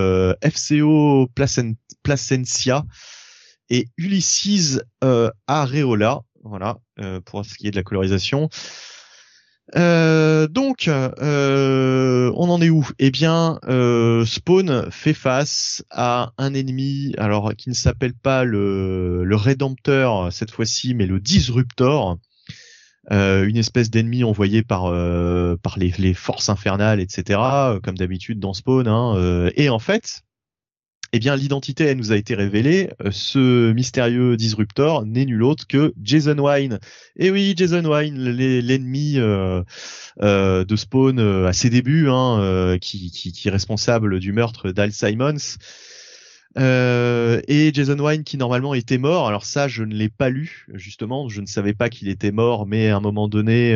FCO 0.42 1.28
Placencia 2.02 2.84
et 3.70 3.86
Ulysses 3.98 4.80
Areola 5.46 6.22
voilà, 6.48 6.78
euh, 7.00 7.20
pour 7.20 7.44
ce 7.44 7.54
qui 7.54 7.66
est 7.66 7.70
de 7.70 7.76
la 7.76 7.82
colorisation. 7.82 8.48
Euh, 9.76 10.48
donc, 10.48 10.88
euh, 10.88 12.32
on 12.34 12.48
en 12.48 12.60
est 12.62 12.70
où? 12.70 12.88
Eh 12.98 13.10
bien, 13.10 13.58
Spawn 14.24 14.90
fait 14.90 15.14
face 15.14 15.84
à 15.90 16.32
un 16.38 16.54
ennemi, 16.54 17.14
alors 17.18 17.52
qui 17.56 17.68
ne 17.68 17.74
s'appelle 17.74 18.14
pas 18.14 18.44
le, 18.44 19.24
le 19.24 19.36
Rédempteur 19.36 20.32
cette 20.32 20.50
fois-ci, 20.50 20.94
mais 20.94 21.06
le 21.06 21.20
Disruptor, 21.20 22.18
une 23.10 23.56
espèce 23.56 23.90
d'ennemi 23.90 24.24
envoyé 24.24 24.62
par 24.62 24.84
par 25.62 25.78
les, 25.78 25.92
les, 25.98 26.14
forces 26.14 26.48
infernales, 26.48 27.00
etc. 27.00 27.78
Comme 27.82 27.96
d'habitude 27.98 28.38
dans 28.40 28.54
Spawn. 28.54 28.88
Hein, 28.88 29.50
et 29.54 29.68
en 29.68 29.78
fait, 29.78 30.22
eh 31.12 31.18
bien 31.18 31.36
l'identité 31.36 31.84
elle 31.84 31.96
nous 31.96 32.12
a 32.12 32.16
été 32.16 32.34
révélée. 32.34 32.90
Euh, 33.04 33.10
ce 33.10 33.72
mystérieux 33.72 34.36
disruptor 34.36 35.06
n'est 35.06 35.24
nul 35.24 35.42
autre 35.42 35.66
que 35.66 35.94
Jason 36.02 36.38
Wine. 36.38 36.78
Et 37.16 37.30
oui, 37.30 37.54
Jason 37.56 37.84
Wine, 37.84 38.18
l'ennemi 38.18 39.14
euh, 39.16 39.62
euh, 40.22 40.64
de 40.64 40.76
Spawn 40.76 41.18
à 41.18 41.52
ses 41.52 41.70
débuts, 41.70 42.08
hein, 42.10 42.76
qui, 42.80 43.42
est 43.44 43.50
responsable 43.50 44.20
du 44.20 44.32
meurtre 44.32 44.70
d'Al 44.70 44.92
Simons. 44.92 45.58
Et 46.56 47.70
Jason 47.72 47.98
Wine 47.98 48.24
qui 48.24 48.36
normalement 48.36 48.74
était 48.74 48.98
mort. 48.98 49.28
Alors 49.28 49.44
ça, 49.44 49.68
je 49.68 49.84
ne 49.84 49.94
l'ai 49.94 50.08
pas 50.08 50.28
lu 50.28 50.66
justement. 50.74 51.28
Je 51.28 51.40
ne 51.40 51.46
savais 51.46 51.74
pas 51.74 51.88
qu'il 51.88 52.08
était 52.08 52.32
mort, 52.32 52.66
mais 52.66 52.88
à 52.88 52.96
un 52.96 53.00
moment 53.00 53.28
donné, 53.28 53.72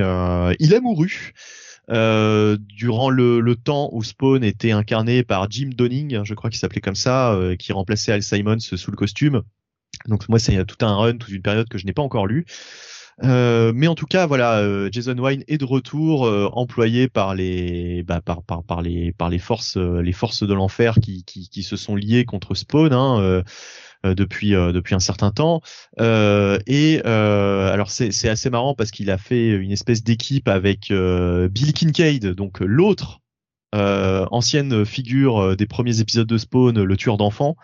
il 0.59 0.74
a 0.74 0.80
mouru. 0.80 1.32
Euh, 1.90 2.56
durant 2.60 3.10
le, 3.10 3.40
le, 3.40 3.56
temps 3.56 3.90
où 3.92 4.04
Spawn 4.04 4.44
était 4.44 4.70
incarné 4.70 5.24
par 5.24 5.50
Jim 5.50 5.70
Donning, 5.74 6.20
je 6.24 6.34
crois 6.34 6.48
qu'il 6.48 6.60
s'appelait 6.60 6.80
comme 6.80 6.94
ça, 6.94 7.32
euh, 7.34 7.56
qui 7.56 7.72
remplaçait 7.72 8.12
Al 8.12 8.22
Simons 8.22 8.60
sous 8.60 8.90
le 8.90 8.96
costume. 8.96 9.42
Donc 10.06 10.28
moi, 10.28 10.38
c'est 10.38 10.64
tout 10.64 10.84
un 10.84 10.94
run, 10.94 11.16
toute 11.16 11.32
une 11.32 11.42
période 11.42 11.68
que 11.68 11.78
je 11.78 11.86
n'ai 11.86 11.92
pas 11.92 12.02
encore 12.02 12.26
lu. 12.26 12.46
Euh, 13.24 13.72
mais 13.74 13.88
en 13.88 13.94
tout 13.94 14.06
cas, 14.06 14.26
voilà, 14.26 14.59
euh, 14.59 14.88
Jason 14.90 15.16
Wine 15.18 15.44
est 15.46 15.59
de 15.59 15.64
retour, 15.64 16.26
euh, 16.26 16.48
employé 16.52 17.09
par 17.09 17.34
les, 17.34 18.02
bah, 18.02 18.20
par, 18.20 18.42
par, 18.42 18.64
par 18.64 18.82
les, 18.82 19.12
par 19.12 19.28
les 19.28 19.38
forces, 19.38 19.76
les 19.76 20.12
forces 20.12 20.42
de 20.42 20.54
l'enfer 20.54 20.96
qui, 21.00 21.24
qui, 21.24 21.48
qui, 21.48 21.62
se 21.62 21.76
sont 21.76 21.94
liées 21.94 22.24
contre 22.24 22.54
Spawn. 22.54 22.92
Hein, 22.92 23.42
depuis 24.04 24.50
depuis 24.50 24.94
un 24.94 25.00
certain 25.00 25.30
temps 25.30 25.60
et 25.98 27.00
alors 27.04 27.90
c'est 27.90 28.28
assez 28.28 28.50
marrant 28.50 28.74
parce 28.74 28.90
qu'il 28.90 29.10
a 29.10 29.18
fait 29.18 29.50
une 29.50 29.72
espèce 29.72 30.02
d'équipe 30.02 30.48
avec 30.48 30.92
Bill 30.92 31.72
Kincaid 31.72 32.26
donc 32.28 32.60
l'autre 32.60 33.20
ancienne 33.72 34.84
figure 34.84 35.56
des 35.56 35.66
premiers 35.66 36.00
épisodes 36.00 36.28
de 36.28 36.38
Spawn 36.38 36.82
le 36.82 36.96
tueur 36.96 37.16
d'enfants 37.16 37.56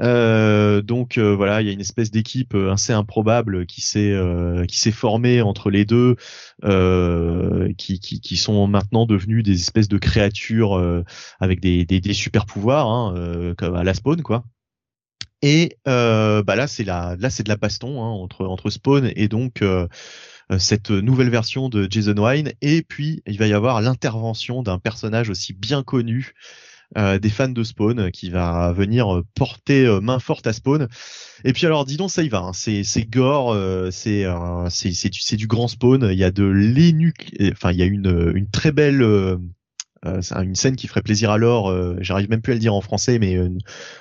euh, 0.00 0.80
donc 0.80 1.18
euh, 1.18 1.34
voilà, 1.34 1.60
il 1.60 1.66
y 1.66 1.70
a 1.70 1.72
une 1.72 1.80
espèce 1.80 2.10
d'équipe 2.10 2.54
euh, 2.54 2.72
assez 2.72 2.92
improbable 2.92 3.66
qui 3.66 3.82
s'est 3.82 4.16
qui 4.68 4.78
s'est 4.78 4.92
formée 4.92 5.42
entre 5.42 5.70
les 5.70 5.84
deux, 5.84 6.16
qui, 7.78 8.00
qui, 8.00 8.20
qui 8.20 8.36
sont 8.36 8.66
maintenant 8.66 9.06
devenus 9.06 9.42
des 9.42 9.60
espèces 9.60 9.88
de 9.88 9.98
créatures 9.98 11.04
avec 11.40 11.60
des, 11.60 11.84
des, 11.84 12.00
des 12.00 12.14
super 12.14 12.46
pouvoirs, 12.46 12.88
hein, 12.88 13.54
comme 13.56 13.74
à 13.74 13.84
la 13.84 13.94
Spawn 13.94 14.22
quoi. 14.22 14.44
Et 15.42 15.76
bah 15.84 16.56
là 16.56 16.66
c'est 16.66 16.84
la 16.84 17.16
là 17.18 17.30
c'est 17.30 17.42
de 17.42 17.48
la 17.48 17.56
baston 17.56 18.02
hein, 18.02 18.08
entre 18.08 18.46
entre 18.46 18.70
Spawn 18.70 19.10
et 19.16 19.28
donc 19.28 19.62
cette 20.58 20.90
nouvelle 20.90 21.30
version 21.30 21.68
de 21.68 21.88
Jason 21.90 22.16
Wine. 22.16 22.52
Et 22.60 22.82
puis 22.82 23.22
il 23.26 23.38
va 23.38 23.46
y 23.46 23.52
avoir 23.52 23.80
l'intervention 23.80 24.62
d'un 24.62 24.78
personnage 24.78 25.30
aussi 25.30 25.52
bien 25.52 25.82
connu 25.82 26.34
euh, 26.98 27.18
des 27.18 27.30
fans 27.30 27.48
de 27.48 27.62
Spawn 27.62 28.10
qui 28.10 28.28
va 28.28 28.70
venir 28.72 29.14
euh, 29.14 29.24
porter 29.34 29.86
euh, 29.86 30.00
main 30.00 30.18
forte 30.18 30.46
à 30.46 30.52
Spawn. 30.52 30.88
Et 31.42 31.54
puis 31.54 31.64
alors 31.64 31.86
dis 31.86 31.96
donc 31.96 32.10
ça 32.10 32.22
y 32.22 32.28
va, 32.28 32.40
hein. 32.40 32.52
c'est 32.52 32.84
c'est 32.84 33.04
gore, 33.04 33.56
c'est 33.90 34.26
c'est 34.68 34.92
c'est 34.92 35.08
du, 35.08 35.36
du 35.36 35.46
grand 35.46 35.68
Spawn. 35.68 36.08
Il 36.12 36.18
y 36.18 36.24
a 36.24 36.30
de 36.30 36.44
l'énuc, 36.44 37.34
enfin 37.52 37.72
il 37.72 37.78
y 37.78 37.82
a 37.82 37.86
une 37.86 38.32
une 38.34 38.48
très 38.50 38.72
belle 38.72 39.38
c'est 40.20 40.34
une 40.36 40.54
scène 40.54 40.76
qui 40.76 40.88
ferait 40.88 41.02
plaisir 41.02 41.30
à 41.30 41.38
l'or. 41.38 41.72
J'arrive 42.02 42.28
même 42.28 42.42
plus 42.42 42.52
à 42.52 42.54
le 42.54 42.60
dire 42.60 42.74
en 42.74 42.80
français, 42.80 43.18
mais 43.18 43.38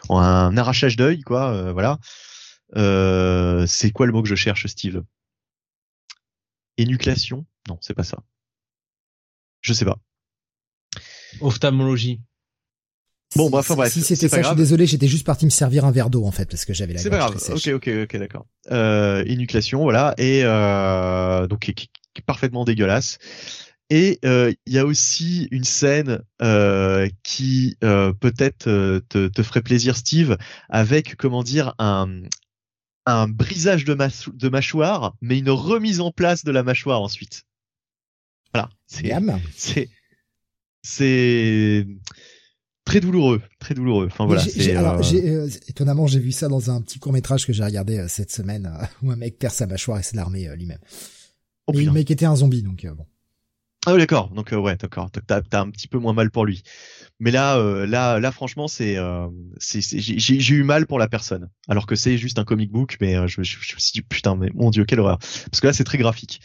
un 0.10 0.58
arrachage 0.58 0.96
d'œil 0.96 1.22
quoi. 1.22 1.72
voilà. 1.72 2.00
c'est 3.68 3.92
quoi 3.92 4.06
le 4.06 4.12
mot 4.12 4.22
que 4.22 4.30
je 4.30 4.36
cherche, 4.36 4.68
Steve? 4.68 5.04
Énucléation? 6.78 7.46
Non, 7.68 7.78
c'est 7.82 7.94
pas 7.94 8.04
ça. 8.04 8.18
Je 9.62 9.74
sais 9.74 9.86
pas. 9.86 9.98
Ophtalmologie. 11.40 12.22
Bon, 13.36 13.50
bref, 13.50 13.66
enfin, 13.66 13.76
bref. 13.76 13.94
Si 13.94 14.02
c'était 14.02 14.28
ça, 14.28 14.42
je 14.42 14.48
suis 14.48 14.56
désolé, 14.56 14.86
j'étais 14.86 15.08
juste 15.08 15.26
parti 15.26 15.46
me 15.46 15.52
servir 15.52 15.86
un 15.86 15.92
verre 15.92 16.10
d'eau 16.10 16.26
en 16.26 16.32
fait 16.32 16.50
parce 16.50 16.66
que 16.66 16.74
j'avais 16.74 16.94
la. 16.94 17.00
C'est 17.00 17.10
pas 17.10 17.18
grave. 17.18 17.38
Ok, 17.50 17.68
ok, 17.68 17.90
ok, 18.04 18.18
d'accord. 18.18 18.46
Euh, 18.72 19.24
voilà, 19.74 20.14
et 20.18 20.42
euh, 20.44 21.48
donc 21.48 21.60
qui, 21.60 21.90
est 22.16 22.22
parfaitement 22.26 22.66
dégueulasse. 22.66 23.20
Et 23.94 24.20
euh, 24.24 24.54
il 24.66 24.74
y 24.74 24.80
a 24.80 24.86
aussi 24.86 25.50
une 25.52 25.66
scène 25.66 26.24
euh, 26.42 27.10
qui 27.24 27.78
euh, 27.84 28.14
peut-être 28.14 28.64
te, 29.10 29.28
te, 29.28 29.44
ferait 29.44 29.62
plaisir, 29.62 29.98
Steve, 29.98 30.38
avec 30.70 31.18
comment 31.18 31.44
dire 31.44 31.76
un 31.78 32.22
un 33.06 33.28
brisage 33.28 33.84
de, 33.84 33.94
de 33.94 34.50
mâchoire, 34.50 35.18
mais 35.20 35.40
une 35.40 35.50
remise 35.50 36.00
en 36.00 36.12
place 36.12 36.46
de 36.46 36.52
la 36.52 36.64
mâchoire 36.64 37.02
ensuite. 37.02 37.44
Voilà. 38.54 38.70
C'est 40.84 41.86
très 42.86 43.02
douloureux, 43.02 43.42
très 43.60 43.74
douloureux. 43.74 44.08
Enfin 44.10 44.26
voilà. 44.26 44.42
alors, 44.78 45.02
étonnamment, 45.68 46.08
j'ai 46.08 46.20
vu 46.20 46.32
ça 46.32 46.48
dans 46.48 46.72
un 46.72 46.80
petit 46.82 47.00
court 47.00 47.12
métrage 47.12 47.46
que 47.46 47.52
j'ai 47.52 47.64
regardé 47.66 48.06
cette 48.08 48.32
semaine 48.32 48.72
où 49.04 49.12
un 49.12 49.18
mec 49.18 49.38
perd 49.38 49.54
sa 49.54 49.68
mâchoire 49.68 50.00
et 50.00 50.04
c'est 50.04 50.16
l'armée 50.16 50.48
lui-même. 50.56 50.80
Oh, 51.68 51.74
le 51.74 51.92
mec 51.92 52.10
était 52.10 52.26
un 52.26 52.38
zombie, 52.38 52.64
donc 52.64 52.86
bon. 52.86 53.06
Ah 53.86 53.94
oui, 53.94 54.00
d'accord. 54.00 54.30
Donc 54.30 54.52
ouais, 54.52 54.76
d'accord. 54.76 55.10
T'as 55.12 55.42
as 55.52 55.60
un 55.60 55.70
petit 55.72 55.88
peu 55.88 55.98
moins 55.98 56.14
mal 56.14 56.30
pour 56.30 56.46
lui. 56.46 56.64
Mais 57.20 57.32
là, 57.32 57.58
là, 57.86 58.20
là, 58.20 58.32
franchement, 58.32 58.68
c'est, 58.68 58.98
c'est, 59.60 59.82
j'ai 59.82 60.54
eu 60.54 60.64
mal 60.64 60.86
pour 60.86 61.00
la 61.00 61.08
personne. 61.08 61.50
Alors 61.68 61.88
que 61.88 61.96
c'est 61.96 62.18
juste 62.18 62.40
un 62.40 62.44
comic 62.44 62.72
book, 62.72 62.98
mais 63.02 63.16
je, 63.28 63.42
je, 63.42 63.58
je, 63.60 63.76
me 63.76 63.80
suis 63.80 63.92
dit 63.94 64.02
putain, 64.02 64.36
mais 64.36 64.50
mon 64.54 64.70
dieu, 64.70 64.86
quelle 64.86 65.00
horreur. 65.00 65.18
Parce 65.18 65.62
que 65.62 65.68
là, 65.68 65.74
c'est 65.74 65.84
très 65.84 65.98
graphique. 65.98 66.42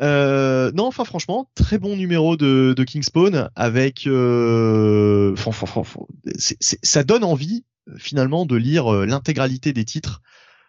Euh, 0.00 0.72
non, 0.72 0.86
enfin 0.86 1.04
franchement, 1.04 1.50
très 1.54 1.78
bon 1.78 1.96
numéro 1.96 2.36
de, 2.36 2.74
de 2.76 2.84
Kingspawn 2.84 3.50
avec. 3.54 4.06
Euh, 4.06 5.34
ça 6.82 7.04
donne 7.04 7.24
envie 7.24 7.64
finalement 7.96 8.46
de 8.46 8.56
lire 8.56 8.92
euh, 8.92 9.06
l'intégralité 9.06 9.72
des 9.72 9.84
titres, 9.84 10.20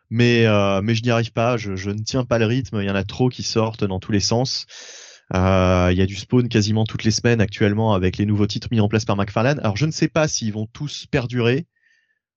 mais 0.10 0.46
euh, 0.46 0.82
mais 0.84 0.94
je 0.94 1.04
n'y 1.04 1.10
arrive 1.10 1.32
pas. 1.32 1.58
Je, 1.58 1.76
je, 1.76 1.90
ne 1.90 2.04
tiens 2.04 2.24
pas 2.24 2.38
le 2.38 2.46
rythme. 2.46 2.82
Il 2.82 2.86
y 2.86 2.92
en 2.92 2.96
a 2.96 3.04
trop 3.04 3.30
qui 3.30 3.44
sortent 3.44 3.84
dans 3.84 4.00
tous 4.00 4.12
les 4.12 4.20
sens. 4.20 4.68
Euh, 5.34 5.90
il 5.92 5.98
y 5.98 6.02
a 6.02 6.06
du 6.06 6.16
spawn 6.16 6.48
quasiment 6.50 6.86
toutes 6.86 7.04
les 7.04 7.12
semaines 7.12 7.42
actuellement 7.42 7.94
avec 7.94 8.18
les 8.18 8.26
nouveaux 8.26 8.46
titres 8.48 8.68
mis 8.72 8.80
en 8.80 8.88
place 8.88 9.06
par 9.06 9.16
McFarlane. 9.16 9.60
Alors 9.60 9.78
je 9.78 9.86
ne 9.86 9.92
sais 9.92 10.08
pas 10.08 10.28
s'ils 10.28 10.54
vont 10.54 10.68
tous 10.68 11.08
perdurer. 11.08 11.66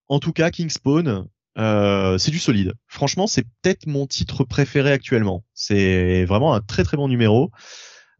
En 0.08 0.20
tout 0.20 0.32
cas, 0.32 0.50
Kingspawn, 0.50 1.26
euh, 1.58 2.16
c'est 2.16 2.30
du 2.30 2.38
solide. 2.38 2.72
Franchement, 2.86 3.26
c'est 3.26 3.42
peut-être 3.42 3.86
mon 3.86 4.06
titre 4.06 4.44
préféré 4.44 4.90
actuellement. 4.90 5.44
C'est 5.52 6.24
vraiment 6.24 6.54
un 6.54 6.60
très 6.60 6.82
très 6.82 6.96
bon 6.96 7.08
numéro. 7.08 7.50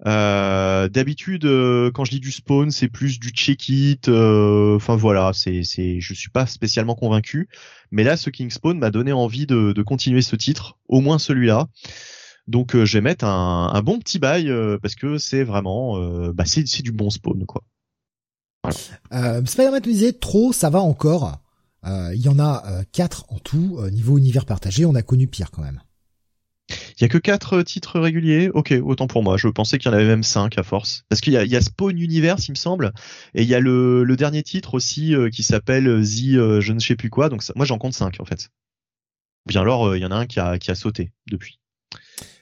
Euh, 0.06 0.88
D'habitude, 0.88 1.44
euh, 1.46 1.90
quand 1.90 2.04
je 2.04 2.10
dis 2.10 2.20
du 2.20 2.30
spawn, 2.30 2.70
c'est 2.70 2.88
plus 2.88 3.18
du 3.18 3.30
check-it. 3.30 4.08
Enfin 4.08 4.96
voilà, 4.96 5.32
c'est 5.32 5.62
c'est, 5.62 5.98
je 6.00 6.14
suis 6.14 6.30
pas 6.30 6.46
spécialement 6.46 6.94
convaincu. 6.94 7.48
Mais 7.90 8.04
là, 8.04 8.18
ce 8.18 8.28
King 8.28 8.50
Spawn 8.50 8.78
m'a 8.78 8.90
donné 8.90 9.12
envie 9.12 9.46
de, 9.46 9.72
de 9.72 9.82
continuer 9.82 10.20
ce 10.20 10.36
titre, 10.36 10.76
au 10.88 11.00
moins 11.00 11.18
celui-là. 11.18 11.68
Donc 12.48 12.74
je 12.74 12.98
vais 12.98 13.02
mettre 13.02 13.24
un, 13.24 13.70
un 13.72 13.82
bon 13.82 14.00
petit 14.00 14.18
bail 14.18 14.52
parce 14.82 14.96
que 14.96 15.18
c'est 15.18 15.44
vraiment, 15.44 15.96
bah 16.32 16.44
c'est 16.44 16.82
du 16.82 16.90
bon 16.90 17.10
spawn 17.10 17.46
quoi. 17.46 17.62
Voilà. 18.64 19.46
Spider-Man 19.46 19.82
disait 19.82 20.14
trop, 20.14 20.52
ça 20.52 20.68
va 20.68 20.80
encore. 20.80 21.38
Euh, 21.84 22.12
il 22.12 22.20
y 22.20 22.28
en 22.28 22.40
a 22.40 22.64
euh, 22.66 22.82
quatre 22.90 23.24
en 23.28 23.38
tout. 23.38 23.76
Euh, 23.78 23.90
niveau 23.90 24.18
univers 24.18 24.46
partagé, 24.46 24.84
on 24.84 24.96
a 24.96 25.02
connu 25.02 25.28
pire 25.28 25.52
quand 25.52 25.62
même. 25.62 25.80
Il 26.68 27.02
y 27.02 27.04
a 27.04 27.08
que 27.08 27.18
quatre 27.18 27.62
titres 27.62 28.00
réguliers? 28.00 28.50
Ok, 28.52 28.74
autant 28.82 29.06
pour 29.06 29.22
moi. 29.22 29.36
Je 29.36 29.46
pensais 29.46 29.78
qu'il 29.78 29.90
y 29.90 29.94
en 29.94 29.96
avait 29.96 30.08
même 30.08 30.24
cinq 30.24 30.58
à 30.58 30.64
force. 30.64 31.04
Parce 31.08 31.20
qu'il 31.20 31.32
y 31.32 31.36
a, 31.36 31.44
il 31.44 31.50
y 31.50 31.56
a 31.56 31.60
Spawn 31.60 31.96
Universe, 31.96 32.48
il 32.48 32.52
me 32.52 32.56
semble, 32.56 32.92
et 33.34 33.42
il 33.42 33.48
y 33.48 33.54
a 33.54 33.60
le, 33.60 34.02
le 34.02 34.16
dernier 34.16 34.42
titre 34.42 34.74
aussi 34.74 35.14
qui 35.32 35.44
s'appelle 35.44 35.84
The 35.84 36.60
je 36.60 36.72
ne 36.72 36.80
sais 36.80 36.96
plus 36.96 37.10
quoi. 37.10 37.28
Donc 37.28 37.44
moi 37.54 37.64
j'en 37.64 37.78
compte 37.78 37.94
cinq 37.94 38.20
en 38.20 38.24
fait. 38.24 38.50
Bien 39.46 39.60
alors, 39.60 39.94
il 39.96 40.02
y 40.02 40.04
en 40.04 40.10
a 40.10 40.16
un 40.16 40.26
qui 40.26 40.40
a, 40.40 40.58
qui 40.58 40.70
a 40.70 40.74
sauté 40.74 41.12
depuis. 41.30 41.60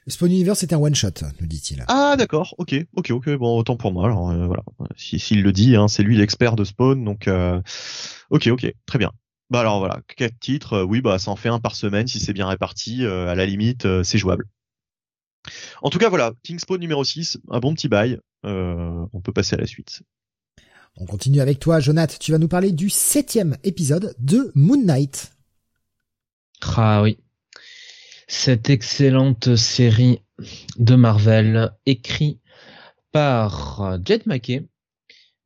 Spawn 0.09 0.31
Universe 0.31 0.61
c'est 0.61 0.73
un 0.73 0.79
one 0.79 0.95
shot, 0.95 1.11
nous 1.41 1.47
dit-il. 1.47 1.85
Ah 1.89 2.15
d'accord, 2.17 2.55
ok, 2.59 2.75
ok, 2.95 3.11
ok. 3.11 3.31
Bon, 3.37 3.59
autant 3.59 3.77
pour 3.77 3.93
moi. 3.93 4.07
Alors 4.07 4.33
voilà, 4.47 4.63
s'il 4.97 5.43
le 5.43 5.53
dit, 5.53 5.77
hein, 5.77 5.89
c'est 5.89 6.03
lui 6.03 6.17
l'expert 6.17 6.57
de 6.57 6.65
Spawn, 6.65 7.05
donc 7.05 7.29
ok, 8.31 8.47
ok, 8.47 8.73
très 8.87 8.99
bien. 8.99 9.13
Bah 9.49 9.61
alors 9.61 9.79
voilà, 9.79 10.01
quatre 10.17 10.39
titres, 10.41 10.73
euh, 10.73 10.85
oui 10.85 11.01
bah 11.01 11.19
ça 11.21 11.31
en 11.31 11.37
fait 11.37 11.49
un 11.49 11.61
par 11.61 11.77
semaine 11.77 12.09
si 12.09 12.19
c'est 12.19 12.33
bien 12.33 12.49
réparti, 12.49 13.05
euh, 13.05 13.29
à 13.29 13.37
la 13.37 13.47
limite 13.47 13.87
euh, 13.87 14.03
c'est 14.03 14.19
jouable. 14.19 14.49
En 15.83 15.91
tout 15.91 15.99
cas 15.99 16.09
voilà, 16.09 16.33
Kingspawn 16.43 16.81
numéro 16.81 17.05
6, 17.05 17.39
un 17.51 17.61
bon 17.61 17.73
petit 17.75 17.87
bail, 17.87 18.19
on 18.43 19.21
peut 19.23 19.33
passer 19.33 19.55
à 19.55 19.59
la 19.59 19.67
suite. 19.67 20.03
On 20.97 21.07
continue 21.07 21.41
avec 21.41 21.61
toi 21.61 21.79
Jonath, 21.79 22.19
tu 22.19 22.33
vas 22.33 22.39
nous 22.39 22.49
parler 22.49 22.73
du 22.73 22.91
septième 22.91 23.57
épisode 23.63 24.17
de 24.19 24.51
Moon 24.57 24.83
Knight. 24.83 25.33
Ah 26.77 27.03
oui, 27.03 27.19
cette 28.27 28.71
excellente 28.71 29.57
série 29.57 30.21
de 30.79 30.95
Marvel 30.95 31.73
écrite 31.87 32.41
par 33.13 33.99
Jet 34.05 34.27
McKay 34.27 34.67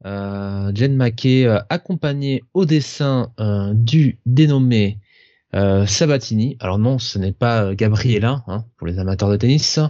euh, 0.06 0.88
Mackey 0.88 1.46
euh, 1.46 1.60
accompagné 1.68 2.42
au 2.54 2.64
dessin 2.64 3.32
euh, 3.38 3.72
du 3.74 4.18
dénommé 4.26 4.98
Sabatini. 5.52 6.56
Alors 6.60 6.78
non, 6.78 7.00
ce 7.00 7.18
n'est 7.18 7.32
pas 7.32 7.74
Gabriela 7.74 8.44
hein, 8.46 8.66
pour 8.76 8.86
les 8.86 9.00
amateurs 9.00 9.28
de 9.28 9.36
tennis, 9.36 9.80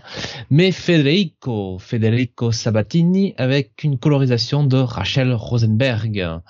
mais 0.49 0.73
Federico, 0.73 1.79
Federico 1.79 2.51
Sabatini 2.51 3.35
avec 3.37 3.85
une 3.85 3.99
colorisation 3.99 4.65
de 4.65 4.79
Rachel 4.79 5.35
Rosenberg. 5.35 6.41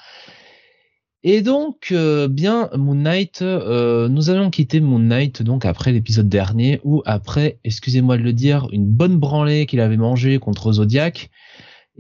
Et 1.23 1.43
donc, 1.43 1.93
bien 2.31 2.71
Moon 2.75 2.95
Knight, 2.95 3.43
nous 3.43 4.31
allons 4.31 4.51
quitter 4.51 4.81
Moon 4.81 4.99
Knight 4.99 5.43
donc 5.43 5.67
après 5.67 5.93
l'épisode 5.93 6.31
dernier 6.31 6.81
ou 6.83 7.03
après, 7.05 7.59
excusez-moi 7.65 8.17
de 8.17 8.23
le 8.23 8.33
dire, 8.33 8.69
une 8.73 8.87
bonne 8.87 9.19
branlée 9.19 9.67
qu'il 9.67 9.81
avait 9.81 9.99
mangée 9.99 10.39
contre 10.39 10.73
Zodiac 10.73 11.31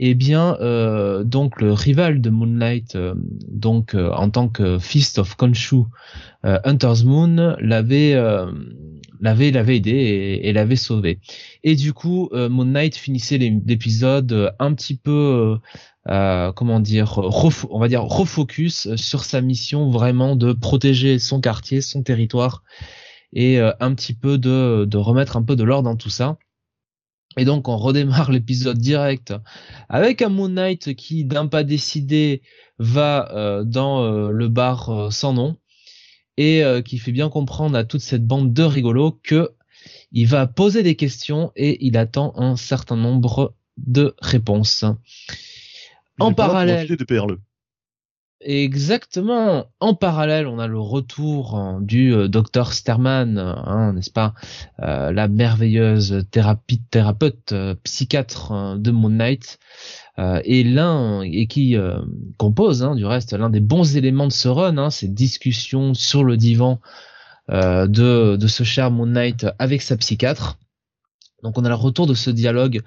eh 0.03 0.15
bien, 0.15 0.57
euh, 0.61 1.25
donc 1.25 1.61
le 1.61 1.75
rival 1.75 2.23
de 2.23 2.31
Moonlight, 2.31 2.97
euh, 2.97 3.15
donc 3.49 3.95
euh, 3.95 4.11
en 4.13 4.31
tant 4.31 4.49
que 4.49 4.79
Fist 4.79 5.19
of 5.19 5.37
Khonshu, 5.37 5.83
Hunter's 6.43 7.05
Moon 7.05 7.55
l'avait 7.61 8.15
l'avait 9.21 9.51
l'avait 9.51 9.77
aidé 9.77 10.41
et, 10.43 10.53
l'avait 10.55 10.75
sauvé. 10.75 11.21
Et 11.65 11.75
du 11.77 11.93
coup, 11.93 12.31
Moon 12.33 12.65
Knight 12.65 12.97
finissait 12.97 13.37
l'épisode 13.37 14.55
un 14.59 14.73
petit 14.73 14.97
peu, 14.97 15.59
comment 16.07 16.81
dire, 16.81 17.21
on 17.69 17.79
va 17.79 17.89
dire 17.89 18.05
refocus 18.05 18.95
sur 18.97 19.25
sa 19.25 19.43
mission 19.43 19.91
vraiment 19.91 20.35
de 20.35 20.55
protéger 20.55 21.19
son 21.19 21.43
quartier, 21.43 21.83
son 21.83 22.03
territoire 22.03 22.65
et 23.35 23.61
un 23.61 23.95
petit 23.95 24.15
peu 24.15 24.39
de 24.39 24.87
de 24.89 24.97
remettre 24.97 25.37
un 25.37 25.43
peu 25.43 25.57
de 25.57 25.65
l'ordre 25.65 25.91
dans 25.91 25.97
tout 25.97 26.09
ça. 26.09 26.39
Et 27.37 27.45
donc 27.45 27.69
on 27.69 27.77
redémarre 27.77 28.31
l'épisode 28.33 28.79
direct 28.79 29.35
avec 29.89 30.23
un 30.23 30.29
Moon 30.29 30.49
Knight 30.49 30.95
qui 30.95 31.25
d'un 31.25 31.47
pas 31.47 31.65
décidé 31.65 32.43
va 32.79 33.31
euh, 33.33 33.65
dans 33.65 34.03
euh, 34.03 34.31
le 34.31 34.49
bar 34.49 34.91
euh, 34.91 35.11
sans 35.11 35.33
nom 35.33 35.57
et 36.37 36.63
qui 36.87 36.97
fait 36.97 37.13
bien 37.13 37.29
comprendre 37.29 37.77
à 37.77 37.85
toute 37.85 38.01
cette 38.01 38.27
bande 38.27 38.55
de 38.55 38.63
rigolos 38.63 39.21
que 39.23 39.51
il 40.11 40.27
va 40.27 40.47
poser 40.47 40.83
des 40.83 40.95
questions 40.97 41.53
et 41.55 41.85
il 41.85 41.99
attend 41.99 42.33
un 42.37 42.57
certain 42.57 42.97
nombre 42.97 43.55
de 43.77 44.15
réponses. 44.23 44.87
en 46.19 46.33
parallèle, 46.33 46.89
de 46.89 47.05
Exactement. 48.43 49.67
En 49.81 49.95
parallèle, 49.95 50.47
on 50.47 50.59
a 50.59 50.67
le 50.67 50.79
retour 50.79 51.57
hein, 51.57 51.79
du 51.83 52.15
euh, 52.15 52.27
docteur 52.27 52.73
Sterman, 52.73 53.37
hein, 53.39 53.93
n'est-ce 53.93 54.11
pas, 54.11 54.33
euh, 54.81 55.13
la 55.13 55.29
merveilleuse 55.29 56.25
thérapeute 56.31 57.53
euh, 57.53 57.75
psychiatre 57.85 58.53
hein, 58.53 58.77
de 58.79 58.91
Moon 58.91 59.11
Knight, 59.11 59.59
et 60.45 60.65
l'un 60.65 61.23
et 61.23 61.47
qui 61.47 61.77
compose, 62.37 62.87
du 62.95 63.07
reste, 63.07 63.33
l'un 63.33 63.49
des 63.49 63.61
bons 63.61 63.97
éléments 63.97 64.27
de 64.27 64.33
ce 64.33 64.49
run, 64.49 64.77
hein, 64.77 64.91
ces 64.91 65.09
discussions 65.09 65.95
sur 65.95 66.25
le 66.25 66.37
divan 66.37 66.79
de 67.49 68.37
de 68.37 68.47
ce 68.47 68.63
cher 68.63 68.91
Moon 68.91 69.07
Knight 69.07 69.47
avec 69.59 69.81
sa 69.81 69.97
psychiatre. 69.97 70.59
Donc 71.43 71.59
on 71.59 71.65
a 71.65 71.69
le 71.69 71.75
retour 71.75 72.07
de 72.07 72.15
ce 72.15 72.31
dialogue 72.31 72.81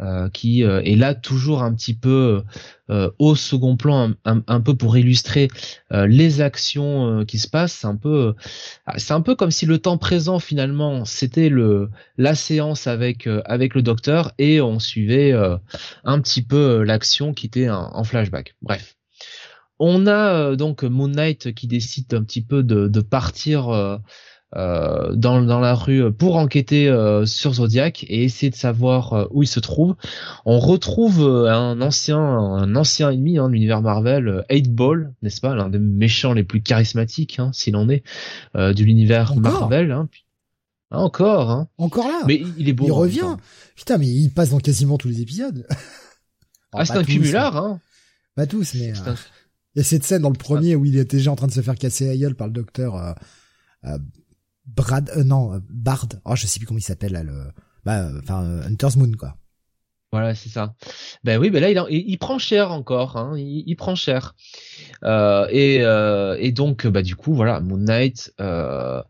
euh, 0.00 0.28
qui 0.30 0.64
euh, 0.64 0.82
est 0.82 0.96
là 0.96 1.14
toujours 1.14 1.62
un 1.62 1.74
petit 1.74 1.94
peu 1.94 2.42
euh, 2.90 3.10
au 3.18 3.34
second 3.34 3.76
plan, 3.76 4.12
un, 4.24 4.60
peu 4.60 4.76
pour 4.76 4.96
illustrer 4.96 5.48
les 5.90 6.40
actions 6.40 7.24
qui 7.26 7.38
se 7.38 7.48
passent. 7.48 7.72
C'est 7.72 7.86
un 7.86 7.96
peu, 7.96 8.34
c'est 8.96 9.14
un 9.14 9.20
peu 9.20 9.34
comme 9.34 9.50
si 9.50 9.66
le 9.66 9.78
temps 9.78 9.96
présent 9.96 10.38
finalement 10.38 11.04
c'était 11.04 11.48
le 11.48 11.90
la 12.18 12.34
séance 12.34 12.86
avec 12.86 13.28
avec 13.46 13.74
le 13.74 13.82
docteur 13.82 14.32
et 14.38 14.60
on 14.60 14.78
suivait 14.78 15.32
un 16.04 16.20
petit 16.20 16.42
peu 16.42 16.82
l'action 16.82 17.32
qui 17.32 17.46
était 17.46 17.70
en 17.70 18.04
flashback. 18.04 18.54
Bref. 18.60 18.96
On 19.78 20.06
a 20.06 20.54
donc 20.54 20.84
Moon 20.84 21.08
Knight 21.08 21.52
qui 21.54 21.66
décide 21.66 22.12
un 22.14 22.22
petit 22.22 22.42
peu 22.42 22.62
de 22.62 23.00
partir 23.00 24.00
euh, 24.56 25.12
dans, 25.16 25.42
dans 25.42 25.58
la 25.58 25.74
rue 25.74 26.12
pour 26.12 26.36
enquêter 26.36 26.88
euh, 26.88 27.26
sur 27.26 27.54
Zodiac 27.54 28.04
et 28.08 28.22
essayer 28.22 28.50
de 28.50 28.56
savoir 28.56 29.12
euh, 29.12 29.24
où 29.32 29.42
il 29.42 29.48
se 29.48 29.58
trouve. 29.58 29.96
On 30.44 30.60
retrouve 30.60 31.22
un 31.22 31.80
ancien 31.80 32.18
un 32.18 32.76
ancien 32.76 33.10
ennemi 33.10 33.38
hein, 33.38 33.48
de 33.48 33.54
l'univers 33.54 33.82
Marvel, 33.82 34.44
8 34.50 34.72
Ball, 34.72 35.12
n'est-ce 35.22 35.40
pas, 35.40 35.56
l'un 35.56 35.68
des 35.68 35.80
méchants 35.80 36.34
les 36.34 36.44
plus 36.44 36.62
charismatiques, 36.62 37.40
hein, 37.40 37.50
s'il 37.52 37.74
en 37.74 37.88
est, 37.88 38.04
de 38.54 38.82
l'univers 38.82 39.34
Marvel. 39.34 39.90
Hein. 39.90 40.08
Ah, 40.90 41.00
encore, 41.00 41.50
hein. 41.50 41.68
Encore 41.76 42.06
là? 42.06 42.20
Mais 42.26 42.40
il 42.56 42.68
est 42.68 42.72
beau. 42.72 42.86
Il 42.86 42.92
revient. 42.92 43.36
Putain, 43.74 43.98
mais 43.98 44.06
il 44.06 44.30
passe 44.30 44.50
dans 44.50 44.60
quasiment 44.60 44.98
tous 44.98 45.08
les 45.08 45.20
épisodes. 45.20 45.66
ah, 46.72 46.84
c'est 46.84 46.96
un 46.96 47.02
cumulard, 47.02 47.56
hein. 47.56 47.80
Pas 48.36 48.46
tous, 48.46 48.74
mais. 48.74 48.92
Il 49.74 49.78
y 49.78 49.80
a 49.80 49.84
cette 49.84 50.04
scène 50.04 50.22
dans 50.22 50.30
le 50.30 50.38
premier 50.38 50.76
où 50.76 50.84
il 50.84 50.96
était 50.96 51.16
déjà 51.16 51.32
en 51.32 51.36
train 51.36 51.48
de 51.48 51.52
se 51.52 51.60
faire 51.60 51.74
casser 51.74 52.06
la 52.06 52.16
gueule 52.16 52.36
par 52.36 52.46
le 52.46 52.52
docteur. 52.52 53.16
Euh, 54.66 54.70
Brad, 54.74 55.10
euh, 55.16 55.24
non, 55.24 55.54
euh, 55.54 55.58
Bard. 55.68 56.08
Oh, 56.24 56.36
je 56.36 56.46
sais 56.46 56.58
plus 56.58 56.66
comment 56.66 56.78
il 56.78 56.82
s'appelle 56.82 57.12
là, 57.12 57.22
le, 57.22 57.50
bah, 57.84 58.06
euh, 58.06 58.20
enfin, 58.22 58.60
Hunter's 58.66 58.96
Moon 58.96 59.12
quoi. 59.12 59.36
Voilà, 60.12 60.36
c'est 60.36 60.48
ça. 60.48 60.76
Ben 61.24 61.40
oui, 61.40 61.50
ben 61.50 61.60
là, 61.60 61.86
il, 61.90 62.04
il, 62.08 62.18
prend 62.18 62.38
cher 62.38 62.70
encore. 62.70 63.16
Hein, 63.16 63.36
il, 63.36 63.74
prend 63.74 63.96
cher. 63.96 64.36
Euh, 65.02 65.48
et, 65.50 65.80
euh, 65.80 66.36
et 66.38 66.52
donc, 66.52 66.86
bah 66.86 67.02
du 67.02 67.16
coup, 67.16 67.34
voilà, 67.34 67.60
Moon 67.60 67.78
Knight 67.78 68.32
euh, 68.40 69.02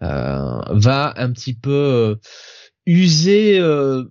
va 0.00 1.14
un 1.16 1.32
petit 1.32 1.54
peu 1.54 2.18
user 2.84 3.60
de 3.60 4.10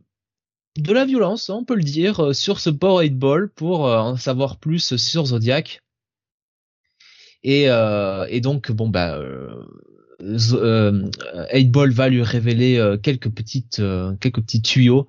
la 0.88 1.06
violence, 1.06 1.52
hein, 1.52 1.58
on 1.60 1.64
peut 1.64 1.76
le 1.76 1.84
dire, 1.84 2.34
sur 2.34 2.60
ce 2.60 2.72
Power 2.72 3.04
8 3.04 3.20
Ball 3.20 3.48
pour 3.50 3.82
en 3.82 4.18
savoir 4.18 4.58
plus 4.58 4.96
sur 4.96 5.28
Zodiac. 5.28 5.84
Et, 7.44 7.66
et 7.66 8.42
donc, 8.42 8.72
bon, 8.72 8.90
bah 8.90 9.20
euh, 10.24 11.10
8 11.54 11.72
Ball 11.72 11.92
va 11.92 12.10
lui 12.10 12.24
révéler 12.24 12.78
euh, 12.78 12.98
quelques 12.98 13.30
petites 13.30 13.80
euh, 13.80 14.14
quelques 14.20 14.42
petits 14.42 14.62
tuyaux. 14.62 15.08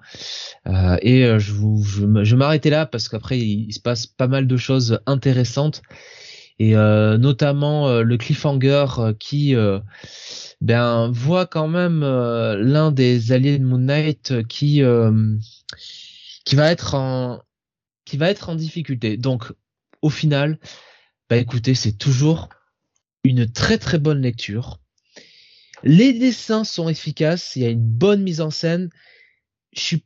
Euh, 0.67 0.97
et 1.03 1.39
je 1.39 1.53
vous 1.53 1.83
je, 1.83 2.37
m'arrêtais 2.37 2.71
là 2.71 2.87
parce 2.87 3.09
qu'après 3.09 3.39
il, 3.39 3.73
se 3.73 3.81
passe 3.81 4.07
pas 4.07 4.29
mal 4.29 4.47
de 4.47 4.57
choses 4.57 5.01
intéressantes. 5.07 5.83
Et 6.59 6.75
notamment 6.75 8.03
le 8.03 8.17
cliffhanger 8.17 8.87
qui 9.19 9.57
ben 10.61 11.11
voit 11.11 11.47
quand 11.47 11.67
même 11.67 12.03
l'un 12.03 12.93
des 12.93 13.33
alliés 13.33 13.59
de 13.59 13.65
Moon 13.65 13.79
Knight 13.79 14.47
qui 14.47 14.83
qui 16.45 16.55
va 16.55 16.71
être 16.71 16.95
en 16.95 17.43
qui 18.05 18.17
va 18.17 18.31
être 18.31 18.49
en 18.49 18.55
difficulté. 18.55 19.17
Donc 19.17 19.53
au 20.03 20.11
final 20.11 20.59
bah 21.29 21.37
écoutez 21.37 21.75
c'est 21.75 21.99
toujours 21.99 22.49
une 23.25 23.51
très 23.51 23.79
très 23.79 23.99
bonne 23.99 24.21
lecture 24.21 24.82
les 25.85 26.13
dessins 26.13 26.65
sont 26.65 26.89
efficaces, 26.89 27.57
il 27.57 27.63
y 27.63 27.67
a 27.67 27.71
une 27.71 27.81
bonne 27.81 28.23
mise 28.23 28.41
en 28.41 28.51
scène. 28.51 28.91
Je 29.73 29.81
suis, 29.81 30.05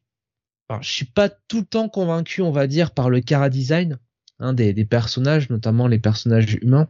suis 0.83 1.05
pas 1.05 1.29
tout 1.29 1.61
le 1.61 1.67
temps 1.67 1.89
convaincu, 1.89 2.43
on 2.43 2.51
va 2.51 2.67
dire, 2.67 2.93
par 2.93 3.11
le 3.11 3.21
cara 3.21 3.51
design 3.51 3.99
hein, 4.39 4.53
des, 4.53 4.85
personnages, 4.85 5.51
notamment 5.51 5.87
les 5.89 5.99
personnages 5.99 6.59
humains. 6.63 6.89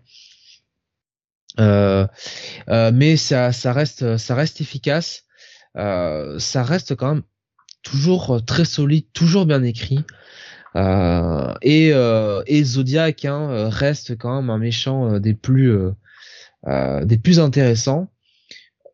Euh, 1.58 2.06
euh, 2.68 2.90
mais 2.92 3.16
ça, 3.16 3.50
reste, 3.72 4.02
efficace. 4.60 5.24
Euh, 5.76 6.38
ça 6.38 6.62
reste 6.62 6.94
quand 6.96 7.14
même 7.14 7.22
toujours 7.82 8.44
très 8.44 8.64
solide, 8.64 9.06
toujours 9.12 9.46
bien 9.46 9.62
écrit. 9.62 10.04
Et, 11.62 11.88
et 12.46 12.64
Zodiac 12.64 13.24
hein, 13.24 13.70
reste 13.70 14.18
quand 14.18 14.40
même 14.40 14.50
un 14.50 14.58
méchant 14.58 15.18
des 15.18 15.32
plus 15.34 15.94
intéressants. 17.38 18.10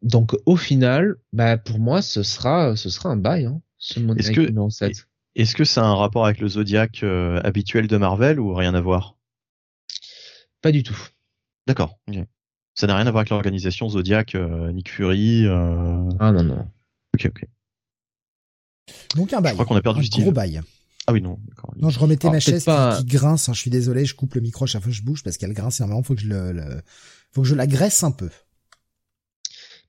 Donc 0.03 0.37
au 0.47 0.57
final, 0.57 1.17
bah 1.33 1.57
pour 1.57 1.79
moi 1.79 2.03
ce 2.03 2.23
sera 2.23 2.77
ce 2.77 2.91
sera 2.91 3.11
un 3.11 3.17
bail 3.17 3.47
hein, 3.47 3.61
ce 3.79 4.01
Est-ce 4.19 4.33
que 4.33 4.53
est-ce 5.35 5.55
que 5.55 5.65
ça 5.65 5.83
a 5.83 5.87
un 5.87 5.95
rapport 5.95 6.27
avec 6.27 6.41
le 6.41 6.49
Zodiac 6.49 7.03
euh, 7.03 7.41
habituel 7.43 7.87
de 7.87 7.97
Marvel 7.97 8.39
ou 8.39 8.53
rien 8.53 8.75
à 8.75 8.81
voir? 8.81 9.17
Pas 10.61 10.73
du 10.73 10.83
tout. 10.83 10.99
D'accord. 11.67 11.99
Ça 12.75 12.87
n'a 12.87 12.97
rien 12.97 13.07
à 13.07 13.11
voir 13.11 13.21
avec 13.21 13.31
l'organisation 13.31 13.89
Zodiac, 13.89 14.35
euh, 14.35 14.73
Nick 14.73 14.91
Fury. 14.91 15.47
Euh... 15.47 16.09
Ah 16.19 16.33
non 16.33 16.43
non. 16.43 16.67
Ok 17.15 17.27
ok. 17.27 17.47
Donc 19.17 19.33
un 19.33 19.41
bail. 19.41 19.53
Je 19.53 19.55
crois 19.55 19.67
qu'on 19.67 19.77
a 19.77 19.83
perdu 19.83 20.01
un 20.01 20.05
Steve. 20.05 20.25
Gros 20.25 20.33
bail. 20.33 20.61
Ah 21.07 21.13
oui 21.13 21.23
non. 21.23 21.39
Non 21.77 21.91
je 21.91 21.99
remettais 21.99 22.29
ma 22.29 22.41
chaise 22.41 22.65
qui, 22.65 23.05
grince. 23.07 23.49
Hein, 23.49 23.53
je 23.53 23.61
suis 23.61 23.71
désolé, 23.71 24.05
je 24.05 24.15
coupe 24.15 24.35
le 24.35 24.41
micro 24.41 24.67
chaque 24.67 24.83
fois 24.83 24.91
que 24.91 24.97
je 24.97 25.03
bouge 25.03 25.23
parce 25.23 25.37
qu'elle 25.37 25.53
grince 25.53 25.81
énormément. 25.81 26.03
Faut 26.03 26.15
que 26.15 26.21
je 26.21 26.29
le, 26.29 26.83
faut 27.31 27.43
que 27.43 27.49
je 27.49 27.55
la 27.55 27.67
graisse 27.67 28.03
un 28.03 28.11
peu 28.11 28.29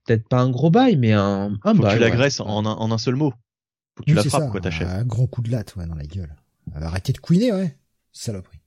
peut-être 0.05 0.27
pas 0.27 0.41
un 0.41 0.49
gros 0.49 0.69
bail, 0.69 0.97
mais 0.97 1.13
un, 1.13 1.57
un 1.63 1.75
Faut 1.75 1.81
bail. 1.81 1.93
Que 1.93 1.97
tu 1.97 2.01
l'agresses 2.01 2.39
en, 2.39 2.65
un, 2.65 2.71
en 2.71 2.91
un 2.91 2.97
seul 2.97 3.15
mot. 3.15 3.33
Faut 3.95 4.03
que 4.03 4.09
tu 4.09 4.15
la 4.15 4.23
frappes, 4.23 4.49
quoi, 4.51 4.61
ta 4.61 4.71
chaîne. 4.71 4.87
Un 4.87 5.03
grand 5.03 5.27
coup 5.27 5.41
de 5.41 5.51
latte, 5.51 5.75
ouais, 5.75 5.85
dans 5.85 5.95
la 5.95 6.05
gueule. 6.05 6.35
Elle 6.73 6.81
va 6.81 6.87
arrêter 6.87 7.13
de 7.13 7.19
couiner, 7.19 7.51
ouais. 7.51 7.77
Saloperie. 8.11 8.59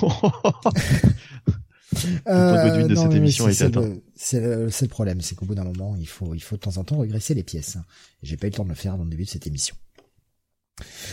euh, 2.28 2.88
de 2.88 2.96
cette 2.96 3.14
émission 3.14 3.48
c'est 3.52 3.70
le, 3.70 4.02
c'est 4.16 4.42
le, 4.42 4.66
le, 4.66 4.88
problème, 4.88 5.22
c'est 5.22 5.36
qu'au 5.36 5.46
bout 5.46 5.54
d'un 5.54 5.64
moment, 5.64 5.96
il 5.96 6.08
faut, 6.08 6.34
il 6.34 6.42
faut 6.42 6.56
de 6.56 6.62
temps 6.62 6.78
en 6.78 6.84
temps 6.84 6.98
regresser 6.98 7.36
les 7.36 7.44
pièces. 7.44 7.78
J'ai 8.24 8.36
pas 8.36 8.48
eu 8.48 8.50
le 8.50 8.56
temps 8.56 8.64
de 8.64 8.70
le 8.70 8.76
faire 8.76 8.94
avant 8.94 9.04
le 9.04 9.12
début 9.12 9.26
de 9.26 9.30
cette 9.30 9.46
émission. 9.46 9.76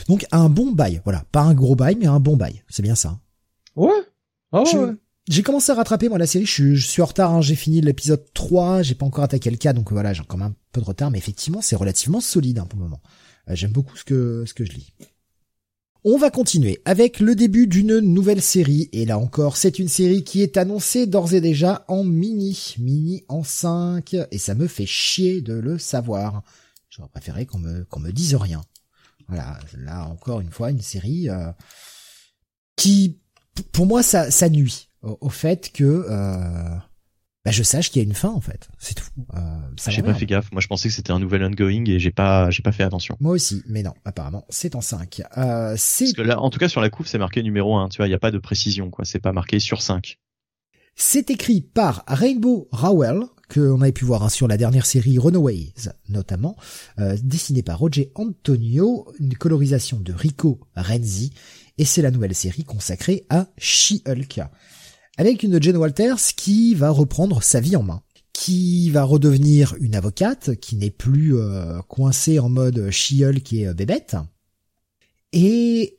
Donc 0.09 0.25
un 0.33 0.49
bon 0.49 0.73
bail, 0.73 1.03
voilà, 1.05 1.25
pas 1.31 1.43
un 1.43 1.55
gros 1.55 1.77
bail, 1.77 1.97
mais 1.97 2.07
un 2.07 2.19
bon 2.19 2.37
bail, 2.37 2.65
c'est 2.69 2.83
bien 2.83 2.95
ça. 2.95 3.21
Ouais. 3.77 3.91
Ah 4.53 4.63
ouais 4.63 4.95
j'ai 5.29 5.43
commencé 5.43 5.71
à 5.71 5.75
rattraper 5.75 6.09
moi 6.09 6.19
la 6.19 6.27
série, 6.27 6.47
je, 6.47 6.75
suis 6.75 7.01
en 7.01 7.07
retard, 7.07 7.33
hein. 7.33 7.41
j'ai 7.41 7.55
fini 7.55 7.81
l'épisode 7.81 8.25
3, 8.35 8.83
j'ai 8.83 8.95
pas 8.95 9.07
encore 9.07 9.25
attaqué 9.25 9.51
le 9.51 9.57
cas, 9.57 9.73
donc 9.73 9.93
voilà, 9.93 10.13
j'ai 10.13 10.23
même 10.31 10.43
un 10.43 10.55
peu 10.73 10.81
de 10.81 10.87
retard, 10.87 11.11
mais 11.11 11.19
effectivement 11.19 11.61
c'est 11.61 11.77
relativement 11.77 12.21
solide 12.21 12.59
hein, 12.59 12.67
pour 12.67 12.79
le 12.79 12.85
moment. 12.87 13.01
Euh, 13.49 13.55
j'aime 13.55 13.71
beaucoup 13.71 13.97
ce 13.97 14.05
que, 14.05 14.45
ce 14.47 14.55
que 14.55 14.65
je 14.65 14.73
lis. 14.73 14.93
On 16.05 16.19
va 16.19 16.31
continuer 16.31 16.83
avec 16.85 17.21
le 17.21 17.37
début 17.37 17.69
d'une 17.69 18.01
nouvelle 18.01 18.43
série, 18.43 18.89
et 18.93 19.05
là 19.05 19.17
encore 19.17 19.57
c'est 19.57 19.79
une 19.79 19.89
série 19.89 20.25
qui 20.25 20.43
est 20.43 20.57
annoncée 20.57 21.07
d'ores 21.07 21.35
et 21.35 21.41
déjà 21.41 21.85
en 21.87 22.03
mini, 22.03 22.75
mini 22.79 23.25
en 23.29 23.45
5, 23.45 24.17
et 24.33 24.39
ça 24.39 24.57
me 24.57 24.67
fait 24.67 24.87
chier 24.87 25.41
de 25.41 25.55
le 25.55 25.79
savoir. 25.79 26.43
J'aurais 26.91 27.09
préféré 27.09 27.47
qu'on 27.47 27.59
me, 27.59 27.85
qu'on 27.85 28.01
me 28.01 28.11
dise 28.11 28.35
rien. 28.35 28.63
Voilà, 29.29 29.61
là 29.79 30.05
encore 30.09 30.41
une 30.41 30.51
fois, 30.51 30.73
une 30.73 30.83
série 30.83 31.29
qui, 32.75 33.21
pour 33.71 33.87
moi, 33.87 34.03
ça, 34.03 34.33
ça 34.33 34.51
nuit 34.51 34.89
au, 35.03 35.29
fait 35.29 35.73
que 35.73 36.07
euh, 36.09 36.77
bah, 37.45 37.51
je 37.51 37.63
sache 37.63 37.91
qu'il 37.91 38.01
y 38.01 38.05
a 38.05 38.09
une 38.09 38.15
fin 38.15 38.31
en 38.31 38.41
fait. 38.41 38.69
C'est 38.79 38.95
tout. 38.95 39.05
Euh, 39.35 39.41
j'ai 39.89 40.03
pas 40.03 40.15
fait 40.15 40.27
gaffe. 40.27 40.53
Moi, 40.53 40.61
je 40.61 40.69
pensais 40.69 40.89
que 40.89 40.95
c'était 40.95 41.11
un 41.11 41.19
nouvel 41.19 41.43
ongoing 41.43 41.85
et 41.87 41.99
j'ai 41.99 42.13
pas, 42.13 42.51
j'ai 42.51 42.63
pas 42.63 42.73
fait 42.73 42.85
attention. 42.85 43.17
Moi 43.21 43.33
aussi, 43.33 43.63
mais 43.67 43.83
non. 43.83 43.95
Apparemment, 44.05 44.45
c'est 44.49 44.77
en 44.77 44.81
5. 44.81 45.23
Euh, 45.37 45.75
c'est. 45.77 46.05
Parce 46.05 46.13
que 46.15 46.23
là, 46.23 46.41
en 46.41 46.51
tout 46.51 46.59
cas, 46.59 46.69
sur 46.69 46.81
la 46.81 46.91
couve, 46.91 47.09
c'est 47.09 47.19
marqué 47.19 47.43
numéro 47.43 47.77
1. 47.77 47.89
Tu 47.89 47.97
vois, 47.97 48.07
il 48.07 48.11
y 48.11 48.15
a 48.15 48.19
pas 48.19 48.31
de 48.31 48.39
précision, 48.39 48.91
quoi. 48.91 49.05
C'est 49.05 49.19
pas 49.19 49.33
marqué 49.33 49.59
sur 49.59 49.83
5. 49.83 50.19
C'est 50.95 51.31
écrit 51.31 51.63
par 51.63 52.05
Rainbow 52.07 52.69
Rowell, 52.71 53.23
qu'on 53.53 53.81
avait 53.81 53.93
pu 53.93 54.05
voir 54.05 54.23
hein, 54.23 54.29
sur 54.29 54.47
la 54.47 54.57
dernière 54.57 54.87
série 54.87 55.19
Runaways 55.19 55.73
notamment, 56.11 56.57
euh, 56.99 57.17
dessiné 57.23 57.63
par 57.63 57.79
Roger 57.79 58.13
Antonio, 58.15 59.11
une 59.19 59.35
colorisation 59.35 59.99
de 60.01 60.13
Rico 60.13 60.61
Renzi, 60.77 61.33
et 61.79 61.85
c'est 61.85 62.03
la 62.03 62.11
nouvelle 62.11 62.35
série 62.35 62.65
consacrée 62.65 63.25
à 63.31 63.49
She-Hulk 63.59 64.43
avec 65.17 65.43
une 65.43 65.63
Jen 65.63 65.77
Walters 65.77 66.35
qui 66.37 66.75
va 66.75 66.91
reprendre 66.91 67.43
sa 67.43 67.61
vie 67.61 67.77
en 67.77 67.83
main, 67.83 68.03
qui 68.33 68.91
va 68.91 69.05
redevenir 69.05 69.75
une 69.81 69.95
avocate, 69.95 70.57
qui 70.57 70.77
n'est 70.77 70.91
plus 70.91 71.37
euh, 71.37 71.81
coincée 71.83 72.39
en 72.39 72.49
mode 72.49 72.91
She-Hulk 72.91 73.53
et 73.53 73.69
euh, 73.69 73.75
bébête. 73.75 74.17
Et 75.33 75.97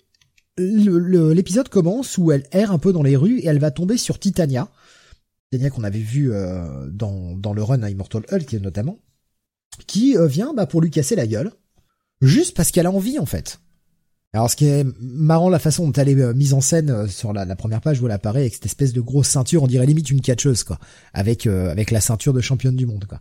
l'épisode 0.58 1.70
commence 1.70 2.18
où 2.18 2.32
elle 2.32 2.46
erre 2.52 2.72
un 2.72 2.80
peu 2.80 2.94
dans 2.94 3.04
les 3.04 3.16
rues 3.16 3.40
et 3.40 3.48
elle 3.48 3.60
va 3.60 3.72
tomber 3.72 3.98
sur 3.98 4.20
Titania, 4.20 4.70
Titania 5.50 5.72
qu'on 5.72 5.84
avait 5.84 6.00
vu 6.00 6.32
euh, 6.32 6.88
dans, 6.90 7.54
le 7.54 7.64
run 7.64 7.82
à 7.82 7.90
Immortal 7.90 8.24
Hulk 8.32 8.54
notamment, 8.54 9.00
qui 9.88 10.16
vient 10.28 10.54
bah, 10.54 10.68
pour 10.68 10.82
lui 10.82 10.92
casser 10.92 11.16
la 11.16 11.26
gueule, 11.26 11.52
juste 12.22 12.56
parce 12.56 12.70
qu'elle 12.72 12.86
a 12.86 12.92
envie 12.92 13.18
en 13.18 13.26
fait. 13.26 13.60
Alors 14.34 14.50
ce 14.50 14.56
qui 14.56 14.66
est 14.66 14.86
marrant 15.00 15.48
la 15.50 15.60
façon 15.60 15.86
dont 15.86 15.94
elle 15.94 16.10
est 16.10 16.20
euh, 16.20 16.34
mise 16.34 16.54
en 16.56 16.62
scène 16.62 16.90
euh, 16.90 17.08
sur 17.08 17.34
la, 17.34 17.56
première 17.56 17.82
page 17.82 18.02
où 18.02 18.08
elle 18.08 18.12
apparaît 18.12 18.42
avec 18.42 18.56
cette 18.56 18.66
espèce 18.66 18.92
de 18.92 19.00
grosse 19.00 19.28
ceinture, 19.28 19.62
on 19.62 19.68
dirait 19.68 19.86
limite 19.86 20.10
une 20.10 20.22
catcheuse 20.22 20.64
quoi, 20.64 20.80
avec 21.14 21.46
euh, 21.46 21.70
avec 21.70 21.92
la 21.92 22.02
ceinture 22.02 22.34
de 22.34 22.42
championne 22.42 22.76
du 22.76 22.88
monde 22.88 23.06
quoi. 23.08 23.20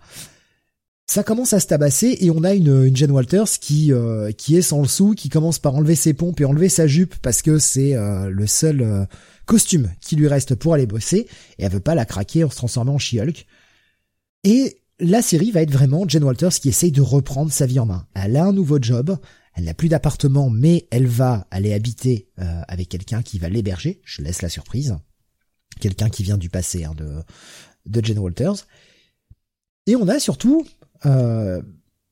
Ça 1.06 1.22
commence 1.22 1.52
à 1.52 1.60
se 1.60 1.66
tabasser 1.66 2.16
et 2.20 2.30
on 2.30 2.42
a 2.42 2.54
une, 2.54 2.86
une 2.86 2.96
Jen 2.96 3.10
Walters 3.10 3.58
qui 3.60 3.92
qui 4.38 4.56
est 4.56 4.62
sans 4.62 4.80
le 4.80 4.88
sou, 4.88 5.14
qui 5.14 5.28
commence 5.28 5.58
par 5.58 5.74
enlever 5.74 5.96
ses 5.96 6.14
pompes 6.14 6.40
et 6.40 6.46
enlever 6.46 6.70
sa 6.70 6.86
jupe 6.86 7.16
parce 7.16 7.42
que 7.42 7.58
c'est 7.58 7.94
le 7.94 8.46
seul 8.46 9.06
costume 9.44 9.90
qui 10.00 10.16
lui 10.16 10.28
reste 10.28 10.54
pour 10.54 10.72
aller 10.72 10.86
bosser 10.86 11.26
et 11.58 11.64
elle 11.64 11.72
veut 11.72 11.80
pas 11.80 11.96
la 11.96 12.06
craquer 12.06 12.44
en 12.44 12.50
se 12.50 12.56
transformant 12.56 12.94
en 12.94 12.98
She-Hulk. 12.98 13.46
Et 14.44 14.78
la 15.00 15.20
série 15.20 15.50
va 15.50 15.60
être 15.60 15.72
vraiment 15.72 16.08
Jen 16.08 16.24
Walters 16.24 16.52
qui 16.52 16.70
essaye 16.70 16.92
de 16.92 17.02
reprendre 17.02 17.52
sa 17.52 17.66
vie 17.66 17.80
en 17.80 17.86
main. 17.86 18.06
Elle 18.14 18.36
a 18.36 18.44
un 18.44 18.52
nouveau 18.52 18.78
job, 18.80 19.18
elle 19.54 19.64
n'a 19.64 19.74
plus 19.74 19.88
d'appartement, 19.88 20.48
mais 20.50 20.86
elle 20.90 21.06
va 21.06 21.46
aller 21.50 21.72
habiter 21.72 22.28
euh, 22.38 22.62
avec 22.68 22.88
quelqu'un 22.88 23.22
qui 23.22 23.38
va 23.38 23.48
l'héberger. 23.48 24.00
Je 24.04 24.22
laisse 24.22 24.42
la 24.42 24.48
surprise. 24.48 24.96
Quelqu'un 25.80 26.08
qui 26.08 26.22
vient 26.22 26.38
du 26.38 26.48
passé 26.48 26.84
hein, 26.84 26.94
de, 26.96 27.22
de 27.86 28.04
Jen 28.04 28.18
Walters. 28.18 28.66
Et 29.86 29.96
on 29.96 30.08
a 30.08 30.18
surtout 30.20 30.66
euh, 31.04 31.60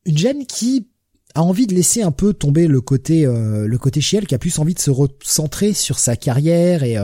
une 0.05 0.19
Jen 0.19 0.47
qui 0.47 0.89
a 1.35 1.43
envie 1.43 1.67
de 1.67 1.75
laisser 1.75 2.03
un 2.03 2.11
peu 2.11 2.35
tomber 2.35 2.67
le 2.67 2.81
côté 2.81 3.25
euh, 3.25 3.67
le 3.67 3.79
côté 3.79 4.01
chiel, 4.01 4.27
qui 4.27 4.35
a 4.35 4.39
plus 4.39 4.59
envie 4.59 4.75
de 4.75 4.81
se 4.81 4.91
recentrer 4.91 5.73
sur 5.73 5.99
sa 5.99 6.17
carrière 6.17 6.83
et 6.83 6.97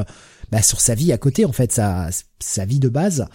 bah, 0.50 0.62
sur 0.62 0.80
sa 0.80 0.94
vie 0.94 1.12
à 1.12 1.18
côté, 1.18 1.44
en 1.44 1.52
fait, 1.52 1.72
sa, 1.72 2.10
sa 2.40 2.64
vie 2.64 2.80
de 2.80 2.88
base, 2.88 3.26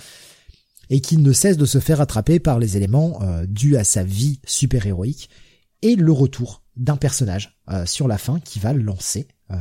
et 0.90 1.00
qui 1.00 1.18
ne 1.18 1.32
cesse 1.32 1.58
de 1.58 1.66
se 1.66 1.80
faire 1.80 2.02
attraper 2.02 2.40
par 2.40 2.60
les 2.60 2.76
éléments 2.76 3.22
dus 3.48 3.78
à 3.78 3.86
sa 3.86 4.04
vie 4.04 4.40
super 4.46 4.86
héroïque 4.86 5.30
et 5.82 5.96
le 5.96 6.12
retour 6.12 6.61
d'un 6.78 6.98
personnage 6.98 7.60
euh, 7.70 7.86
sur 7.86 8.08
la 8.08 8.18
fin 8.18 8.40
qui 8.40 8.60
va 8.60 8.74
lancer 8.74 9.28
euh, 9.52 9.56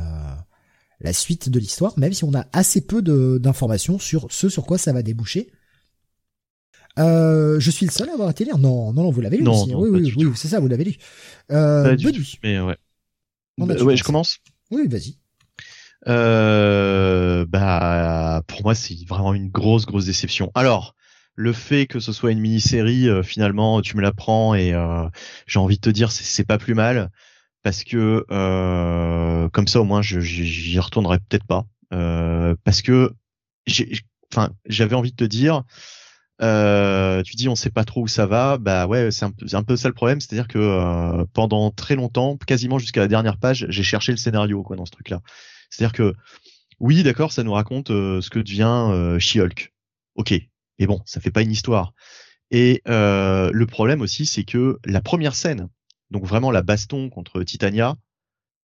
la 0.99 1.13
suite 1.13 1.49
de 1.49 1.59
l'histoire, 1.59 1.97
même 1.97 2.13
si 2.13 2.23
on 2.23 2.33
a 2.33 2.45
assez 2.53 2.81
peu 2.81 3.01
d'informations 3.39 3.99
sur 3.99 4.27
ce 4.31 4.49
sur 4.49 4.65
quoi 4.65 4.77
ça 4.77 4.93
va 4.93 5.01
déboucher. 5.01 5.51
Euh, 6.99 7.59
je 7.59 7.71
suis 7.71 7.85
le 7.85 7.91
seul 7.91 8.09
à 8.09 8.13
avoir 8.13 8.29
été 8.29 8.43
lire. 8.43 8.57
Non, 8.57 8.93
non, 8.93 9.03
non, 9.03 9.11
vous 9.11 9.21
l'avez 9.21 9.37
lu 9.37 9.43
non, 9.43 9.63
oui, 9.75 9.89
oui, 9.89 10.13
oui, 10.15 10.31
c'est 10.35 10.49
ça, 10.49 10.59
vous 10.59 10.67
l'avez 10.67 10.83
lu. 10.83 10.95
Euh, 11.51 11.95
pas 11.95 12.11
mais 12.43 12.59
ouais. 12.59 12.77
Bah, 13.57 13.75
ouais, 13.83 13.95
je 13.95 14.03
commence. 14.03 14.39
Oui, 14.71 14.87
vas-y. 14.87 15.17
Euh, 16.07 17.45
bah, 17.47 18.41
pour 18.47 18.63
moi, 18.63 18.75
c'est 18.75 18.95
vraiment 19.07 19.33
une 19.33 19.49
grosse, 19.49 19.85
grosse 19.85 20.05
déception. 20.05 20.51
Alors, 20.55 20.95
le 21.41 21.53
fait 21.53 21.87
que 21.87 21.99
ce 21.99 22.13
soit 22.13 22.31
une 22.31 22.39
mini-série, 22.39 23.09
euh, 23.09 23.23
finalement, 23.23 23.81
tu 23.81 23.97
me 23.97 24.01
la 24.01 24.11
prends 24.11 24.53
et 24.53 24.73
euh, 24.73 25.09
j'ai 25.47 25.59
envie 25.59 25.77
de 25.77 25.81
te 25.81 25.89
dire, 25.89 26.11
c'est 26.11 26.45
pas 26.45 26.59
plus 26.59 26.75
mal 26.75 27.09
parce 27.63 27.83
que 27.83 28.25
euh, 28.31 29.49
comme 29.49 29.67
ça 29.67 29.81
au 29.81 29.83
moins 29.83 30.01
j'y 30.01 30.79
retournerai 30.79 31.19
peut-être 31.19 31.45
pas. 31.45 31.65
Parce 32.63 32.81
que 32.81 33.11
enfin 34.31 34.51
j'avais 34.65 34.95
envie 34.95 35.11
de 35.11 35.15
te 35.15 35.23
dire 35.23 35.63
tu 36.39 37.35
dis 37.35 37.49
on 37.49 37.55
sait 37.55 37.69
pas 37.69 37.83
trop 37.83 38.01
où 38.01 38.07
ça 38.07 38.25
va. 38.25 38.57
Bah 38.57 38.87
ouais 38.87 39.11
c'est 39.11 39.25
un, 39.25 39.33
un, 39.53 39.63
peu 39.63 39.75
ça 39.75 39.89
le 39.89 39.93
problème. 39.93 40.21
C'est 40.21 40.33
à 40.33 40.37
dire 40.37 40.47
que 40.47 41.23
pendant 41.33 41.69
très 41.69 41.95
longtemps 41.95 42.37
quasiment 42.37 42.79
jusqu'à 42.79 43.01
la 43.01 43.07
dernière 43.07 43.37
page 43.37 43.67
j'ai 43.69 43.83
cherché 43.83 44.11
le 44.11 44.17
scénario 44.17 44.63
quoi 44.63 44.75
dans 44.75 44.85
ce 44.85 44.91
truc 44.91 45.09
là 45.09 45.21
c'est 45.69 45.83
à 45.83 45.87
dire 45.87 45.93
que 45.93 46.15
oui 46.79 47.03
d'accord 47.03 47.31
ça 47.31 47.43
nous 47.43 47.53
raconte 47.53 47.89
ce 47.89 48.29
que 48.29 48.39
devient 48.39 49.19
She-Hulk. 49.19 49.71
Ok 50.15 50.50
mais 50.81 50.87
bon, 50.87 50.99
ça 51.05 51.21
fait 51.21 51.29
pas 51.29 51.43
une 51.43 51.51
histoire. 51.51 51.93
Et 52.49 52.81
euh, 52.87 53.51
le 53.53 53.65
problème 53.67 54.01
aussi, 54.01 54.25
c'est 54.25 54.43
que 54.43 54.79
la 54.83 54.99
première 54.99 55.35
scène, 55.35 55.69
donc 56.09 56.25
vraiment 56.25 56.49
la 56.49 56.63
baston 56.63 57.11
contre 57.11 57.43
Titania, 57.43 57.95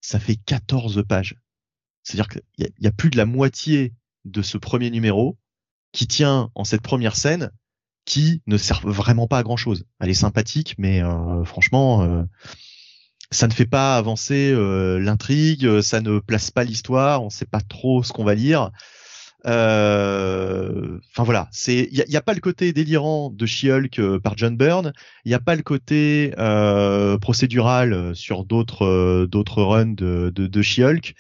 ça 0.00 0.18
fait 0.18 0.36
14 0.36 1.04
pages. 1.06 1.36
C'est-à-dire 2.02 2.28
qu'il 2.28 2.70
y, 2.78 2.86
a 2.86 2.90
plus 2.90 3.10
de 3.10 3.18
la 3.18 3.26
moitié 3.26 3.92
de 4.24 4.40
ce 4.40 4.56
premier 4.56 4.90
numéro 4.90 5.36
qui 5.92 6.06
tient 6.06 6.50
en 6.54 6.64
cette 6.64 6.80
première 6.80 7.16
scène 7.16 7.50
qui 8.06 8.40
ne 8.46 8.56
sert 8.56 8.80
vraiment 8.86 9.26
pas 9.26 9.38
à 9.38 9.42
grand 9.42 9.58
chose. 9.58 9.84
Elle 10.00 10.08
est 10.08 10.14
sympathique, 10.14 10.74
mais 10.78 11.02
euh, 11.02 11.44
franchement, 11.44 12.02
euh, 12.02 12.22
ça 13.30 13.46
ne 13.46 13.52
fait 13.52 13.66
pas 13.66 13.98
avancer 13.98 14.54
l'intrigue, 14.98 15.82
ça 15.82 16.00
ne 16.00 16.18
place 16.18 16.50
pas 16.50 16.64
l'histoire, 16.64 17.20
on 17.20 17.26
ne 17.26 17.30
sait 17.30 17.44
pas 17.44 17.60
trop 17.60 18.02
ce 18.02 18.14
qu'on 18.14 18.24
va 18.24 18.34
lire. 18.34 18.70
Euh, 19.46 20.98
enfin 21.10 21.22
voilà, 21.22 21.48
c'est 21.52 21.88
il 21.92 21.96
y 21.96 22.16
a, 22.16 22.20
pas 22.20 22.34
le 22.34 22.40
côté 22.40 22.72
délirant 22.72 23.30
de 23.30 23.46
She-Hulk 23.46 23.98
euh, 24.00 24.18
par 24.18 24.36
John 24.36 24.56
Byrne, 24.56 24.92
il 25.24 25.28
n'y 25.28 25.34
a 25.34 25.40
pas 25.40 25.54
le 25.54 25.62
côté 25.62 26.34
euh, 26.38 27.16
procédural 27.18 28.14
sur 28.16 28.44
d'autres 28.44 29.26
d'autres 29.30 29.62
runs 29.62 29.86
de, 29.86 30.32
de, 30.34 30.46
de 30.48 30.62
She-Hulk. 30.62 31.14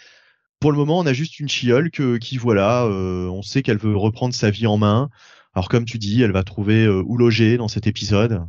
Pour 0.58 0.72
le 0.72 0.78
moment, 0.78 0.98
on 0.98 1.06
a 1.06 1.12
juste 1.12 1.38
une 1.38 1.48
She-Hulk 1.48 2.18
qui 2.18 2.38
voilà, 2.38 2.86
on 2.86 3.42
sait 3.42 3.62
qu'elle 3.62 3.78
veut 3.78 3.96
reprendre 3.96 4.34
sa 4.34 4.50
vie 4.50 4.66
en 4.66 4.78
main. 4.78 5.10
Alors 5.54 5.68
comme 5.68 5.84
tu 5.84 5.98
dis, 5.98 6.22
elle 6.22 6.32
va 6.32 6.42
trouver 6.44 6.88
où 6.88 7.16
loger 7.16 7.56
dans 7.58 7.68
cet 7.68 7.86
épisode. 7.86 8.42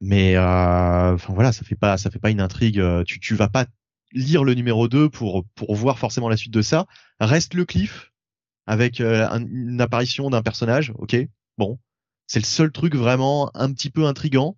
Mais 0.00 0.38
enfin 0.38 1.32
voilà, 1.34 1.52
ça 1.52 1.64
fait 1.64 1.74
pas 1.76 1.96
ça 1.98 2.10
fait 2.10 2.18
pas 2.20 2.30
une 2.30 2.40
intrigue. 2.40 2.82
Tu 3.06 3.18
tu 3.20 3.34
vas 3.34 3.48
pas 3.48 3.66
lire 4.12 4.44
le 4.44 4.54
numéro 4.54 4.88
2 4.88 5.08
pour 5.08 5.44
pour 5.56 5.74
voir 5.74 5.98
forcément 5.98 6.28
la 6.28 6.36
suite 6.36 6.52
de 6.52 6.62
ça. 6.62 6.86
Reste 7.20 7.54
le 7.54 7.64
cliff 7.64 8.12
avec 8.66 9.00
euh, 9.00 9.28
une 9.30 9.80
apparition 9.80 10.30
d'un 10.30 10.42
personnage, 10.42 10.92
ok, 10.96 11.16
bon, 11.58 11.78
c'est 12.26 12.40
le 12.40 12.44
seul 12.44 12.72
truc 12.72 12.94
vraiment 12.94 13.50
un 13.54 13.72
petit 13.72 13.90
peu 13.90 14.06
intrigant. 14.06 14.56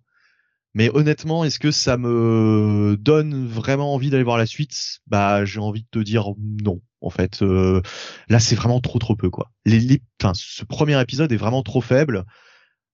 Mais 0.75 0.89
honnêtement, 0.93 1.43
est-ce 1.43 1.57
que 1.57 1.71
ça 1.71 1.97
me 1.97 2.95
donne 2.99 3.47
vraiment 3.47 3.93
envie 3.93 4.11
d'aller 4.11 4.23
voir 4.23 4.37
la 4.37 4.45
suite? 4.45 4.99
Bah, 5.07 5.43
j'ai 5.43 5.59
envie 5.59 5.81
de 5.81 5.87
te 5.89 5.99
dire 5.99 6.33
non. 6.37 6.81
En 7.01 7.09
fait, 7.09 7.41
euh, 7.41 7.81
là, 8.27 8.39
c'est 8.39 8.55
vraiment 8.55 8.79
trop 8.79 8.99
trop 8.99 9.15
peu 9.15 9.29
quoi. 9.29 9.51
Les, 9.65 9.79
les, 9.79 10.01
ce 10.33 10.65
premier 10.65 10.99
épisode 11.01 11.31
est 11.31 11.37
vraiment 11.37 11.63
trop 11.63 11.81
faible. 11.81 12.25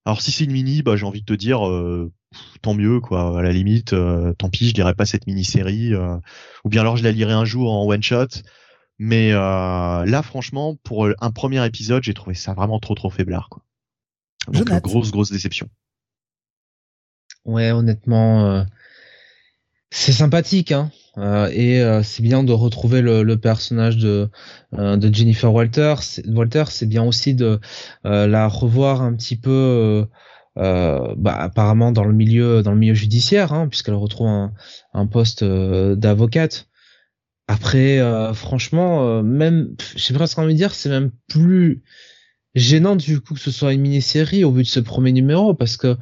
Alors 0.06 0.22
si 0.22 0.32
c'est 0.32 0.44
une 0.44 0.52
mini, 0.52 0.82
bah 0.82 0.96
j'ai 0.96 1.04
envie 1.04 1.20
de 1.20 1.26
te 1.26 1.34
dire 1.34 1.68
euh, 1.68 2.12
tant 2.62 2.74
mieux 2.74 3.00
quoi. 3.00 3.38
À 3.38 3.42
la 3.42 3.52
limite, 3.52 3.94
tant 4.38 4.48
pis, 4.48 4.68
je 4.68 4.74
dirais 4.74 4.94
pas 4.94 5.04
cette 5.04 5.26
mini 5.26 5.44
série. 5.44 5.92
ou 5.94 6.68
bien 6.68 6.80
alors 6.80 6.96
je 6.96 7.04
la 7.04 7.12
lirai 7.12 7.32
un 7.32 7.44
jour 7.44 7.72
en 7.72 7.84
one 7.86 8.02
shot. 8.02 8.28
Mais 8.98 9.32
euh, 9.32 10.04
là, 10.06 10.22
franchement, 10.22 10.76
pour 10.82 11.08
un 11.20 11.30
premier 11.30 11.64
épisode, 11.66 12.02
j'ai 12.02 12.14
trouvé 12.14 12.34
ça 12.34 12.54
vraiment 12.54 12.78
trop 12.78 12.94
trop 12.94 13.10
faiblard. 13.10 13.48
Quoi. 13.50 13.62
Donc 14.48 14.70
euh, 14.70 14.80
grosse 14.80 15.10
grosse 15.10 15.30
déception. 15.30 15.68
Ouais, 17.44 17.70
honnêtement, 17.70 18.46
euh, 18.46 18.64
c'est 19.90 20.12
sympathique, 20.12 20.72
hein. 20.72 20.90
et 21.52 21.80
c'est 22.02 22.22
bien 22.22 22.42
de 22.42 22.52
retrouver 22.52 23.02
le, 23.02 23.36
personnage 23.36 23.98
de, 23.98 24.28
de 24.72 25.14
Jennifer 25.14 25.52
Walter. 25.52 25.94
Walter, 26.26 26.64
c'est 26.70 26.86
bien 26.86 27.04
aussi 27.04 27.34
de 27.34 27.60
la 28.02 28.48
revoir 28.48 29.02
un 29.02 29.14
petit 29.14 29.36
peu. 29.36 30.08
bah, 30.56 31.36
apparemment 31.36 31.92
dans 31.92 32.04
le 32.04 32.14
milieu 32.14 32.62
dans 32.62 32.72
le 32.72 32.78
milieu 32.78 32.94
judiciaire 32.94 33.52
hein, 33.52 33.68
puisqu'elle 33.68 33.94
retrouve 33.94 34.26
un, 34.26 34.52
un 34.92 35.06
poste 35.06 35.44
d'avocate 35.44 36.68
après, 37.48 37.98
euh, 38.00 38.32
franchement, 38.34 39.06
euh, 39.08 39.22
même, 39.22 39.74
j'ai 39.94 40.14
presque 40.14 40.38
envie 40.38 40.54
de 40.54 40.58
dire, 40.58 40.74
c'est 40.74 40.88
même 40.88 41.10
plus 41.28 41.82
gênant 42.54 42.96
du 42.96 43.20
coup 43.20 43.34
que 43.34 43.40
ce 43.40 43.50
soit 43.50 43.72
une 43.74 43.82
mini-série 43.82 44.44
au 44.44 44.50
bout 44.50 44.62
de 44.62 44.66
ce 44.66 44.80
premier 44.80 45.12
numéro, 45.12 45.54
parce 45.54 45.76
que 45.76 45.96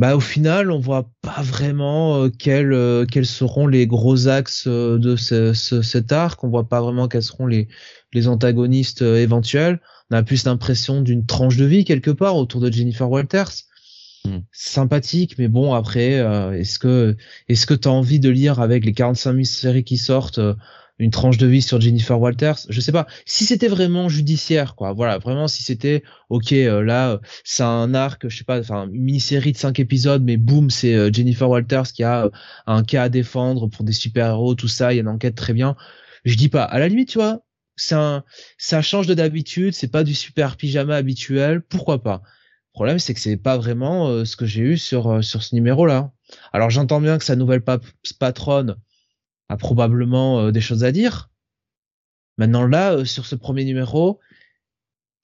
bah 0.00 0.16
au 0.16 0.20
final, 0.20 0.70
on 0.70 0.78
voit 0.78 1.10
pas 1.20 1.42
vraiment 1.42 2.22
euh, 2.24 2.28
quels 2.30 2.72
euh, 2.72 3.04
quels 3.04 3.26
seront 3.26 3.66
les 3.66 3.86
gros 3.86 4.28
axes 4.28 4.64
euh, 4.66 4.96
de 4.98 5.14
ce, 5.14 5.52
ce, 5.52 5.82
cet 5.82 6.10
arc. 6.10 6.42
On 6.42 6.48
voit 6.48 6.70
pas 6.70 6.80
vraiment 6.80 7.06
quels 7.06 7.22
seront 7.22 7.46
les 7.46 7.68
les 8.14 8.26
antagonistes 8.26 9.02
éventuels. 9.02 9.78
On 10.10 10.16
a 10.16 10.22
plus 10.22 10.44
l'impression 10.46 11.02
d'une 11.02 11.26
tranche 11.26 11.58
de 11.58 11.66
vie 11.66 11.84
quelque 11.84 12.10
part 12.10 12.36
autour 12.36 12.62
de 12.62 12.72
Jennifer 12.72 13.10
Walters. 13.10 13.52
Hmm. 14.24 14.40
Sympathique, 14.52 15.36
mais 15.38 15.48
bon 15.48 15.72
après, 15.72 16.22
est-ce 16.58 16.78
que 16.78 17.16
est-ce 17.48 17.64
que 17.64 17.74
t'as 17.74 17.90
envie 17.90 18.20
de 18.20 18.28
lire 18.28 18.60
avec 18.60 18.84
les 18.84 18.92
45 18.92 19.32
000 19.32 19.44
séries 19.44 19.84
qui 19.84 19.96
sortent 19.96 20.40
une 21.00 21.10
tranche 21.10 21.38
de 21.38 21.46
vie 21.46 21.62
sur 21.62 21.80
Jennifer 21.80 22.20
Walters, 22.20 22.58
je 22.68 22.80
sais 22.80 22.92
pas. 22.92 23.06
Si 23.24 23.46
c'était 23.46 23.68
vraiment 23.68 24.10
judiciaire, 24.10 24.74
quoi, 24.74 24.92
voilà, 24.92 25.16
vraiment 25.16 25.48
si 25.48 25.62
c'était, 25.62 26.02
ok, 26.28 26.52
euh, 26.52 26.82
là, 26.82 27.20
c'est 27.42 27.62
un 27.62 27.94
arc, 27.94 28.28
je 28.28 28.36
sais 28.36 28.44
pas, 28.44 28.60
enfin 28.60 28.86
une 28.92 29.02
mini-série 29.02 29.52
de 29.52 29.56
cinq 29.56 29.80
épisodes, 29.80 30.22
mais 30.22 30.36
boum, 30.36 30.68
c'est 30.68 30.94
euh, 30.94 31.10
Jennifer 31.10 31.48
Walters 31.48 31.90
qui 31.94 32.04
a 32.04 32.26
euh, 32.26 32.30
un 32.66 32.84
cas 32.84 33.04
à 33.04 33.08
défendre 33.08 33.66
pour 33.68 33.82
des 33.82 33.94
super-héros, 33.94 34.54
tout 34.54 34.68
ça, 34.68 34.92
il 34.92 34.96
y 34.96 34.98
a 34.98 35.02
une 35.02 35.08
enquête 35.08 35.34
très 35.34 35.54
bien. 35.54 35.74
Je 36.26 36.34
dis 36.34 36.50
pas, 36.50 36.64
à 36.64 36.78
la 36.78 36.88
limite, 36.88 37.08
tu 37.08 37.18
vois, 37.18 37.40
un, 37.92 38.22
ça 38.58 38.82
change 38.82 39.06
de 39.06 39.14
d'habitude, 39.14 39.72
c'est 39.72 39.90
pas 39.90 40.04
du 40.04 40.14
super 40.14 40.58
pyjama 40.58 40.96
habituel, 40.96 41.62
pourquoi 41.62 42.02
pas? 42.02 42.20
Le 42.72 42.74
problème, 42.74 42.98
c'est 42.98 43.14
que 43.14 43.20
c'est 43.20 43.36
pas 43.36 43.58
vraiment 43.58 44.24
ce 44.24 44.36
que 44.36 44.46
j'ai 44.46 44.62
eu 44.62 44.78
sur 44.78 45.22
sur 45.24 45.42
ce 45.42 45.54
numéro-là. 45.54 46.12
Alors 46.52 46.70
j'entends 46.70 47.00
bien 47.00 47.18
que 47.18 47.24
sa 47.24 47.36
nouvelle 47.36 47.62
patronne 48.18 48.76
a 49.50 49.56
probablement 49.56 50.40
euh, 50.40 50.52
des 50.52 50.60
choses 50.60 50.84
à 50.84 50.92
dire. 50.92 51.30
Maintenant 52.38 52.66
là, 52.66 52.92
euh, 52.92 53.04
sur 53.04 53.26
ce 53.26 53.34
premier 53.34 53.64
numéro, 53.64 54.20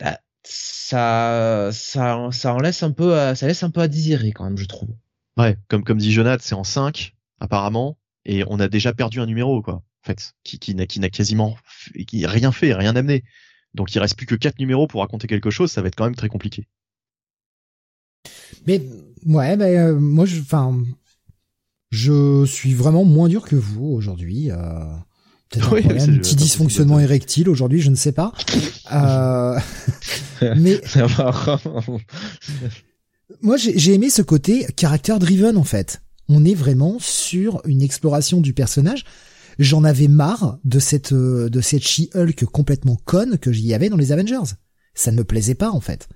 bah, 0.00 0.18
ça, 0.42 1.70
ça, 1.72 2.28
ça 2.32 2.54
en 2.54 2.58
laisse 2.58 2.82
un 2.82 2.90
peu, 2.90 3.34
ça 3.34 3.46
laisse 3.46 3.62
un 3.62 3.70
peu 3.70 3.80
à 3.80 3.88
désirer 3.88 4.32
quand 4.32 4.44
même, 4.44 4.58
je 4.58 4.66
trouve. 4.66 4.90
Ouais, 5.36 5.56
comme 5.68 5.84
comme 5.84 5.98
dit 5.98 6.12
Jonathan, 6.12 6.42
c'est 6.44 6.54
en 6.54 6.64
5 6.64 7.14
apparemment, 7.40 7.98
et 8.24 8.42
on 8.48 8.58
a 8.58 8.68
déjà 8.68 8.92
perdu 8.92 9.20
un 9.20 9.26
numéro 9.26 9.62
quoi. 9.62 9.74
En 9.74 10.06
fait, 10.06 10.34
qui 10.42 10.58
qui 10.58 10.74
n'a 10.74 10.86
qui 10.86 11.00
n'a 11.00 11.08
quasiment 11.08 11.56
qui 12.06 12.26
rien 12.26 12.52
fait, 12.52 12.74
rien 12.74 12.96
amené. 12.96 13.24
Donc 13.74 13.94
il 13.94 13.98
reste 13.98 14.16
plus 14.16 14.26
que 14.26 14.34
quatre 14.34 14.58
numéros 14.58 14.86
pour 14.86 15.02
raconter 15.02 15.26
quelque 15.28 15.50
chose, 15.50 15.70
ça 15.70 15.82
va 15.82 15.88
être 15.88 15.96
quand 15.96 16.04
même 16.04 16.16
très 16.16 16.28
compliqué. 16.28 16.66
Mais 18.66 18.82
ouais, 19.26 19.56
ben 19.56 19.76
euh, 19.76 19.98
moi 19.98 20.26
je, 20.26 20.40
enfin, 20.40 20.76
je 21.90 22.44
suis 22.44 22.74
vraiment 22.74 23.04
moins 23.04 23.28
dur 23.28 23.44
que 23.44 23.56
vous 23.56 23.86
aujourd'hui. 23.86 24.50
Euh, 24.50 24.84
Peut-être 25.50 25.76
un, 25.76 26.18
petit 26.18 26.34
dysfonctionnement 26.34 26.98
érectile 26.98 27.48
aujourd'hui, 27.48 27.80
je 27.80 27.90
ne 27.90 27.94
sais 27.94 28.12
pas. 28.12 28.32
Euh, 28.92 29.58
mais 30.56 30.80
moi, 33.42 33.56
j'ai 33.56 33.94
aimé 33.94 34.10
ce 34.10 34.22
côté 34.22 34.66
caractère 34.76 35.18
driven 35.18 35.56
en 35.56 35.64
fait. 35.64 36.02
On 36.28 36.44
est 36.44 36.54
vraiment 36.54 36.96
sur 36.98 37.62
une 37.64 37.82
exploration 37.82 38.40
du 38.40 38.52
personnage. 38.52 39.04
J'en 39.58 39.84
avais 39.84 40.08
marre 40.08 40.58
de 40.64 40.80
cette 40.80 41.12
euh, 41.12 41.48
de 41.48 41.60
cette 41.60 41.82
She-Hulk 41.82 42.44
complètement 42.46 42.98
conne 43.04 43.38
que 43.38 43.52
j'y 43.52 43.72
avais 43.72 43.88
dans 43.88 43.96
les 43.96 44.12
Avengers. 44.12 44.54
Ça 44.94 45.12
ne 45.12 45.16
me 45.16 45.24
plaisait 45.24 45.54
pas 45.54 45.70
en 45.70 45.80
fait. 45.80 46.08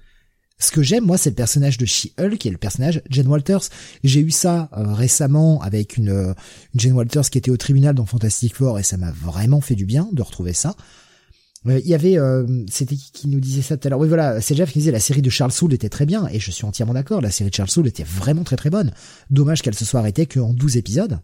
Ce 0.61 0.71
que 0.71 0.83
j'aime, 0.83 1.07
moi, 1.07 1.17
c'est 1.17 1.31
le 1.31 1.37
personnage 1.37 1.79
de 1.79 1.87
She-Hulk 1.87 2.45
et 2.45 2.51
le 2.51 2.59
personnage 2.59 3.03
Jen 3.09 3.27
Walters. 3.27 3.63
J'ai 4.05 4.21
eu 4.21 4.31
ça 4.31 4.69
euh, 4.77 4.93
récemment 4.93 5.61
avec 5.63 5.97
une, 5.97 6.11
euh, 6.11 6.35
une, 6.75 6.81
Jen 6.81 6.93
Walters 6.93 7.31
qui 7.31 7.39
était 7.39 7.51
au 7.51 7.57
tribunal 7.57 7.95
dans 7.95 8.05
Fantastic 8.05 8.55
Four 8.55 8.79
et 8.79 8.83
ça 8.83 8.99
m'a 8.99 9.11
vraiment 9.11 9.63
fait 9.63 9.75
du 9.75 9.87
bien 9.87 10.09
de 10.13 10.21
retrouver 10.21 10.53
ça. 10.53 10.77
Euh, 11.67 11.79
il 11.79 11.87
y 11.87 11.95
avait, 11.95 12.19
c'était 12.71 12.95
qui, 12.95 13.11
qui 13.11 13.29
nous 13.29 13.41
disait 13.41 13.63
ça 13.63 13.79
tout 13.79 13.89
à 13.89 13.91
l'heure? 13.91 13.99
Oui, 13.99 14.09
voilà, 14.09 14.43
c'est 14.43 14.55
Jeff 14.55 14.71
qui 14.71 14.81
disait 14.81 14.93
la 14.93 15.01
série 15.01 15.23
de 15.23 15.31
Charles 15.31 15.53
Soule 15.53 15.73
était 15.73 15.89
très 15.89 16.05
bien 16.05 16.29
et 16.29 16.39
je 16.39 16.51
suis 16.51 16.67
entièrement 16.67 16.95
d'accord. 16.95 17.23
La 17.23 17.31
série 17.31 17.49
de 17.49 17.55
Charles 17.55 17.71
Soule 17.71 17.89
était 17.89 18.05
vraiment 18.05 18.45
très 18.45 18.57
très 18.57 18.71
bonne. 18.71 18.93
Dommage 19.31 19.63
qu'elle 19.63 19.75
se 19.75 19.87
soit 19.87 20.01
arrêtée 20.01 20.27
qu'en 20.27 20.53
12 20.53 20.77
épisodes. 20.77 21.21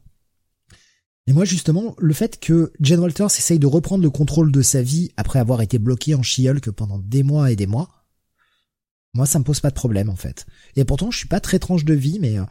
Et 1.26 1.32
moi, 1.32 1.44
justement, 1.44 1.94
le 1.98 2.15
fait 2.15 2.39
que 2.40 2.73
Jen 2.81 3.00
Walters 3.00 3.26
essaye 3.26 3.58
de 3.58 3.66
reprendre 3.66 4.02
le 4.02 4.10
contrôle 4.10 4.52
de 4.52 4.62
sa 4.62 4.81
vie 4.81 5.10
après 5.16 5.40
avoir 5.40 5.60
été 5.60 5.78
bloqué 5.78 6.15
en 6.15 6.23
She-Hulk 6.23 6.70
pendant 6.70 6.98
des 6.98 7.24
mois 7.24 7.50
et 7.50 7.56
des 7.56 7.66
mois, 7.66 7.95
moi, 9.16 9.26
ça 9.26 9.38
me 9.38 9.44
pose 9.44 9.60
pas 9.60 9.70
de 9.70 9.74
problème 9.74 10.10
en 10.10 10.16
fait. 10.16 10.46
Et 10.76 10.84
pourtant, 10.84 11.10
je 11.10 11.18
suis 11.18 11.28
pas 11.28 11.40
très 11.40 11.58
tranche 11.58 11.84
de 11.84 11.94
vie, 11.94 12.18
mais 12.20 12.38
euh, 12.38 12.44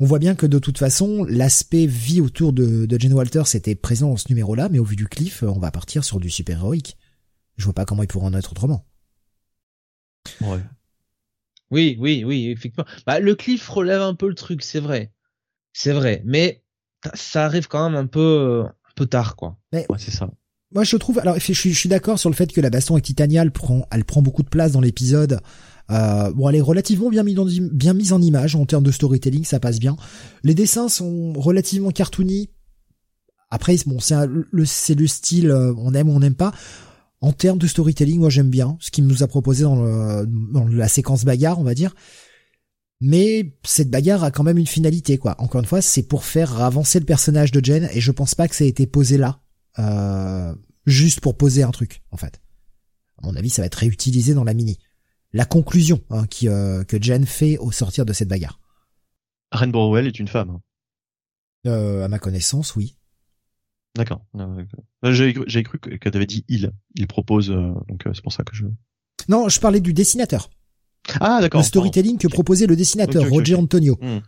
on 0.00 0.06
voit 0.06 0.18
bien 0.18 0.34
que 0.34 0.46
de 0.46 0.58
toute 0.58 0.78
façon, 0.78 1.24
l'aspect 1.24 1.86
vie 1.86 2.20
autour 2.20 2.52
de, 2.52 2.84
de 2.84 3.00
Jen 3.00 3.12
Walters 3.12 3.54
était 3.54 3.74
présent 3.74 4.10
dans 4.10 4.16
ce 4.16 4.28
numéro-là, 4.28 4.68
mais 4.68 4.78
au 4.78 4.84
vu 4.84 4.96
du 4.96 5.06
cliff, 5.06 5.42
on 5.42 5.58
va 5.58 5.70
partir 5.70 6.04
sur 6.04 6.20
du 6.20 6.30
super 6.30 6.58
héroïque. 6.58 6.96
Je 7.56 7.64
vois 7.64 7.74
pas 7.74 7.84
comment 7.84 8.02
il 8.02 8.08
pourrait 8.08 8.26
en 8.26 8.34
être 8.34 8.52
autrement. 8.52 8.84
Ouais. 10.40 10.60
Oui, 11.70 11.96
oui, 12.00 12.24
oui, 12.24 12.48
effectivement. 12.48 12.86
Bah, 13.06 13.20
le 13.20 13.34
cliff 13.34 13.68
relève 13.68 14.00
un 14.02 14.14
peu 14.14 14.28
le 14.28 14.34
truc, 14.34 14.62
c'est 14.62 14.80
vrai. 14.80 15.12
C'est 15.72 15.92
vrai, 15.92 16.22
mais 16.24 16.62
ça 17.14 17.44
arrive 17.44 17.68
quand 17.68 17.88
même 17.88 17.98
un 17.98 18.06
peu, 18.06 18.64
un 18.64 18.92
peu 18.96 19.06
tard, 19.06 19.36
quoi. 19.36 19.58
ouais, 19.72 19.86
c'est 19.98 20.10
ça. 20.10 20.28
Moi, 20.74 20.84
je 20.84 20.96
trouve. 20.96 21.18
Alors, 21.18 21.38
je 21.38 21.52
suis, 21.52 21.72
je 21.72 21.78
suis 21.78 21.88
d'accord 21.88 22.18
sur 22.18 22.30
le 22.30 22.34
fait 22.34 22.52
que 22.52 22.60
la 22.60 22.70
baston 22.70 22.94
avec 22.94 23.04
Titania, 23.04 23.42
elle 23.42 23.52
prend, 23.52 23.86
elle 23.90 24.04
prend 24.04 24.22
beaucoup 24.22 24.42
de 24.42 24.48
place 24.48 24.72
dans 24.72 24.80
l'épisode. 24.80 25.40
Euh, 25.90 26.30
bon, 26.32 26.48
elle 26.48 26.56
est 26.56 26.60
relativement 26.60 27.08
bien 27.10 27.22
mise, 27.22 28.12
en, 28.12 28.20
image 28.20 28.54
en 28.56 28.66
termes 28.66 28.84
de 28.84 28.92
storytelling, 28.92 29.44
ça 29.44 29.60
passe 29.60 29.78
bien. 29.78 29.96
Les 30.42 30.54
dessins 30.54 30.88
sont 30.88 31.32
relativement 31.32 31.90
cartoony. 31.90 32.50
Après, 33.50 33.76
bon, 33.86 33.98
c'est 34.00 34.26
le, 34.26 35.06
style, 35.06 35.50
euh, 35.50 35.72
on 35.78 35.94
aime 35.94 36.08
ou 36.08 36.12
on 36.12 36.20
n'aime 36.20 36.34
pas. 36.34 36.52
En 37.20 37.32
termes 37.32 37.58
de 37.58 37.66
storytelling, 37.66 38.20
moi 38.20 38.30
j'aime 38.30 38.50
bien 38.50 38.76
ce 38.80 38.90
qu'il 38.90 39.06
nous 39.06 39.22
a 39.22 39.26
proposé 39.26 39.64
dans, 39.64 40.24
la 40.70 40.88
séquence 40.88 41.24
bagarre, 41.24 41.58
on 41.58 41.64
va 41.64 41.74
dire. 41.74 41.94
Mais 43.00 43.56
cette 43.64 43.90
bagarre 43.90 44.24
a 44.24 44.30
quand 44.30 44.42
même 44.42 44.58
une 44.58 44.66
finalité, 44.66 45.18
quoi. 45.18 45.36
Encore 45.40 45.60
une 45.60 45.66
fois, 45.66 45.80
c'est 45.80 46.02
pour 46.02 46.24
faire 46.24 46.60
avancer 46.60 46.98
le 46.98 47.06
personnage 47.06 47.52
de 47.52 47.64
Jen, 47.64 47.88
et 47.92 48.00
je 48.00 48.12
pense 48.12 48.34
pas 48.34 48.48
que 48.48 48.54
ça 48.54 48.64
ait 48.64 48.68
été 48.68 48.86
posé 48.86 49.18
là 49.18 49.40
euh, 49.78 50.54
juste 50.86 51.20
pour 51.20 51.36
poser 51.36 51.62
un 51.62 51.70
truc, 51.70 52.02
en 52.10 52.16
fait. 52.16 52.40
À 53.22 53.26
mon 53.26 53.36
avis, 53.36 53.50
ça 53.50 53.62
va 53.62 53.66
être 53.66 53.76
réutilisé 53.76 54.34
dans 54.34 54.44
la 54.44 54.54
mini. 54.54 54.78
La 55.32 55.44
conclusion 55.44 56.00
hein, 56.10 56.26
qui, 56.26 56.48
euh, 56.48 56.84
que 56.84 57.00
Jen 57.00 57.26
fait 57.26 57.58
au 57.58 57.70
sortir 57.70 58.06
de 58.06 58.12
cette 58.12 58.28
bagarre. 58.28 58.60
Rainbow 59.52 59.86
Rowell 59.86 60.06
est 60.06 60.18
une 60.18 60.28
femme. 60.28 60.50
Hein. 60.50 60.60
Euh, 61.66 62.04
à 62.04 62.08
ma 62.08 62.18
connaissance, 62.18 62.76
oui. 62.76 62.96
D'accord. 63.96 64.24
J'ai 65.02 65.62
cru 65.62 65.78
que 65.78 66.08
tu 66.08 66.16
avais 66.16 66.26
dit 66.26 66.44
il. 66.48 66.72
Il 66.94 67.06
propose, 67.06 67.48
donc 67.48 68.04
c'est 68.04 68.22
pour 68.22 68.32
ça 68.32 68.44
que 68.44 68.54
je. 68.54 68.66
Non, 69.28 69.48
je 69.48 69.58
parlais 69.58 69.80
du 69.80 69.92
dessinateur. 69.92 70.50
Ah 71.20 71.38
d'accord. 71.40 71.60
Le 71.60 71.66
storytelling 71.66 72.18
que 72.18 72.28
proposait 72.28 72.66
le 72.66 72.76
dessinateur 72.76 73.28
Roger 73.28 73.54
Antonio. 73.54 73.98
Hmm. 74.00 74.20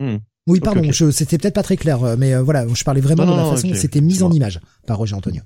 Hmm. 0.00 0.18
Oui, 0.46 0.60
pardon, 0.60 0.82
c'était 0.92 1.38
peut-être 1.38 1.54
pas 1.54 1.62
très 1.62 1.76
clair, 1.76 2.02
euh, 2.04 2.16
mais 2.18 2.34
euh, 2.34 2.42
voilà, 2.42 2.66
je 2.68 2.84
parlais 2.84 3.00
vraiment 3.00 3.24
de 3.24 3.30
la 3.30 3.50
façon 3.50 3.68
dont 3.68 3.74
c'était 3.74 4.02
mis 4.02 4.22
en 4.22 4.30
image 4.30 4.60
par 4.86 4.98
Roger 4.98 5.14
Antonio. 5.14 5.42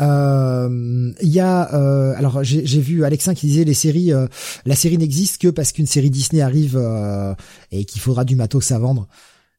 Mhm. 0.00 0.06
Euh, 0.06 1.12
il 1.22 1.28
y 1.28 1.40
a, 1.40 1.62
alors 2.16 2.42
j'ai 2.42 2.80
vu 2.80 3.04
Alexin 3.04 3.34
qui 3.34 3.46
disait 3.46 3.64
les 3.64 3.74
séries, 3.74 4.12
la 4.66 4.74
série 4.74 4.98
n'existe 4.98 5.40
que 5.40 5.48
parce 5.48 5.72
qu'une 5.72 5.86
série 5.86 6.10
Disney 6.10 6.42
arrive 6.42 6.76
et 7.70 7.84
qu'il 7.84 8.00
faudra 8.00 8.24
du 8.24 8.36
matos 8.36 8.72
à 8.72 8.78
vendre. 8.78 9.08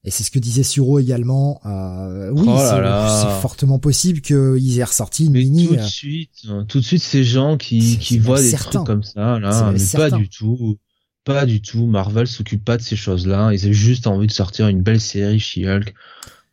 Et 0.03 0.11
c'est 0.11 0.23
ce 0.23 0.29
que 0.29 0.37
disait 0.37 0.61
Suro 0.61 0.99
également. 0.99 1.61
oui, 1.63 2.47
oh 2.47 2.57
c'est 2.59 3.41
fortement 3.41 3.79
possible 3.79 4.21
qu'ils 4.21 4.79
aient 4.79 4.83
ressorti 4.83 5.25
une 5.25 5.33
mini. 5.33 5.67
Tout 5.67 5.75
de 5.77 5.81
suite, 5.81 6.47
tout 6.67 6.79
de 6.79 6.85
suite, 6.85 7.01
ces 7.01 7.23
gens 7.23 7.57
qui 7.57 7.97
qui 7.97 8.19
voient 8.19 8.41
des 8.41 8.51
trucs 8.51 8.83
comme 8.83 9.03
ça, 9.03 9.39
là, 9.39 9.71
mais 9.71 9.79
pas 9.93 10.11
du 10.11 10.29
tout. 10.29 10.77
Pas 11.25 11.47
du 11.47 11.59
tout. 11.59 11.87
Marvel 11.87 12.27
s'occupe 12.27 12.63
pas 12.63 12.77
de 12.77 12.83
ces 12.83 12.95
choses-là. 12.95 13.51
Ils 13.51 13.67
ont 13.67 13.71
juste 13.71 14.05
envie 14.05 14.27
de 14.27 14.31
sortir 14.31 14.67
une 14.67 14.83
belle 14.83 15.01
série 15.01 15.39
She-Hulk. 15.39 15.93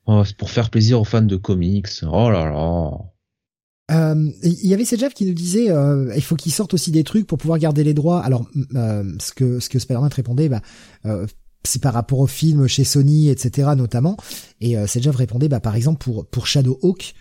Oh, 0.06 0.22
c'est 0.24 0.34
pour 0.34 0.50
faire 0.50 0.70
plaisir 0.70 0.98
aux 0.98 1.04
fans 1.04 1.20
de 1.20 1.36
comics. 1.36 1.88
Oh 2.10 2.30
là 2.30 2.46
là. 2.46 2.90
Euh, 3.92 4.30
il 4.42 4.66
y 4.66 4.74
avait 4.74 4.84
Jeff 4.84 5.14
qui 5.14 5.26
nous 5.26 5.34
disait 5.34 5.70
euh, 5.70 6.12
il 6.16 6.22
faut 6.22 6.36
qu'ils 6.36 6.52
sortent 6.52 6.74
aussi 6.74 6.90
des 6.90 7.04
trucs 7.04 7.26
pour 7.26 7.38
pouvoir 7.38 7.58
garder 7.58 7.84
les 7.84 7.94
droits. 7.94 8.20
Alors 8.20 8.46
euh, 8.74 9.04
ce 9.20 9.32
que 9.32 9.60
ce 9.60 9.68
que 9.68 9.78
Spider-Man 9.78 10.10
répondait, 10.14 10.48
bah 10.48 10.62
euh, 11.04 11.26
c'est 11.64 11.82
par 11.82 11.92
rapport 11.92 12.18
au 12.18 12.26
film 12.26 12.66
chez 12.66 12.84
Sony, 12.84 13.28
etc. 13.28 13.70
notamment. 13.76 14.16
Et 14.60 14.76
euh, 14.78 14.86
Jeff 14.86 15.14
répondait 15.14 15.48
bah 15.48 15.60
par 15.60 15.76
exemple 15.76 16.02
pour 16.02 16.26
pour 16.26 16.46
Shadow 16.46 16.78
Hawk. 16.82 17.14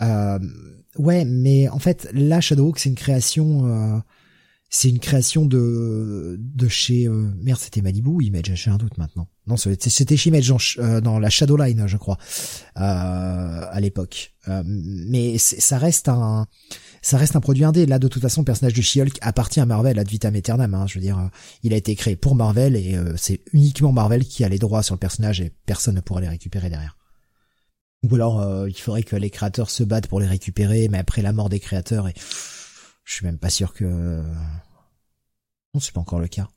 Euh, 0.00 0.38
ouais, 0.96 1.24
mais 1.24 1.68
en 1.68 1.78
fait 1.78 2.08
là 2.12 2.40
Shadow 2.40 2.68
Hawk 2.68 2.78
c'est 2.78 2.88
une 2.88 2.94
création 2.94 4.02
c'est 4.70 4.90
une 4.90 4.98
création 4.98 5.46
de 5.46 6.36
de 6.38 6.68
chez 6.68 7.06
euh, 7.06 7.30
merde 7.40 7.58
c'était 7.58 7.80
Malibu 7.80 8.10
ou 8.10 8.20
Image? 8.20 8.52
J'ai 8.54 8.70
un 8.70 8.76
doute 8.76 8.98
maintenant. 8.98 9.28
Non 9.46 9.56
c'était 9.56 10.16
chez 10.16 10.28
Image 10.28 10.76
euh, 10.78 11.00
dans, 11.00 11.18
la 11.18 11.30
Shadowline 11.30 11.86
je 11.86 11.96
crois 11.96 12.18
euh, 12.76 12.80
à 13.70 13.80
l'époque. 13.80 14.34
Euh, 14.48 14.62
mais 14.66 15.38
ça 15.38 15.78
reste 15.78 16.08
un 16.08 16.46
ça 17.00 17.16
reste 17.16 17.34
un 17.34 17.40
produit 17.40 17.64
indé. 17.64 17.86
Là 17.86 17.98
de 17.98 18.08
toute 18.08 18.20
façon 18.20 18.42
le 18.42 18.44
personnage 18.44 18.74
de 18.74 18.82
She-Hulk 18.82 19.18
appartient 19.22 19.60
à 19.60 19.66
Marvel 19.66 19.98
ad 19.98 20.08
vitam 20.08 20.34
aeternam 20.34 20.74
hein, 20.74 20.86
je 20.86 20.96
veux 20.96 21.00
dire 21.00 21.30
il 21.62 21.72
a 21.72 21.76
été 21.76 21.94
créé 21.94 22.16
pour 22.16 22.34
Marvel 22.34 22.76
et 22.76 22.98
c'est 23.16 23.40
uniquement 23.54 23.92
Marvel 23.92 24.26
qui 24.26 24.44
a 24.44 24.50
les 24.50 24.58
droits 24.58 24.82
sur 24.82 24.94
le 24.94 25.00
personnage 25.00 25.40
et 25.40 25.50
personne 25.64 25.94
ne 25.94 26.00
pourra 26.00 26.20
les 26.20 26.28
récupérer 26.28 26.68
derrière. 26.68 26.98
Ou 28.02 28.14
alors 28.14 28.68
il 28.68 28.78
faudrait 28.78 29.02
que 29.02 29.16
les 29.16 29.30
créateurs 29.30 29.70
se 29.70 29.82
battent 29.82 30.08
pour 30.08 30.20
les 30.20 30.26
récupérer 30.26 30.88
mais 30.90 30.98
après 30.98 31.22
la 31.22 31.32
mort 31.32 31.48
des 31.48 31.58
créateurs 31.58 32.06
et 32.06 32.14
je 33.08 33.14
suis 33.14 33.24
même 33.24 33.38
pas 33.38 33.48
sûr 33.48 33.72
que... 33.72 34.22
Non, 35.72 35.80
c'est 35.80 35.92
pas 35.92 36.00
encore 36.00 36.20
le 36.20 36.28
cas. 36.28 36.48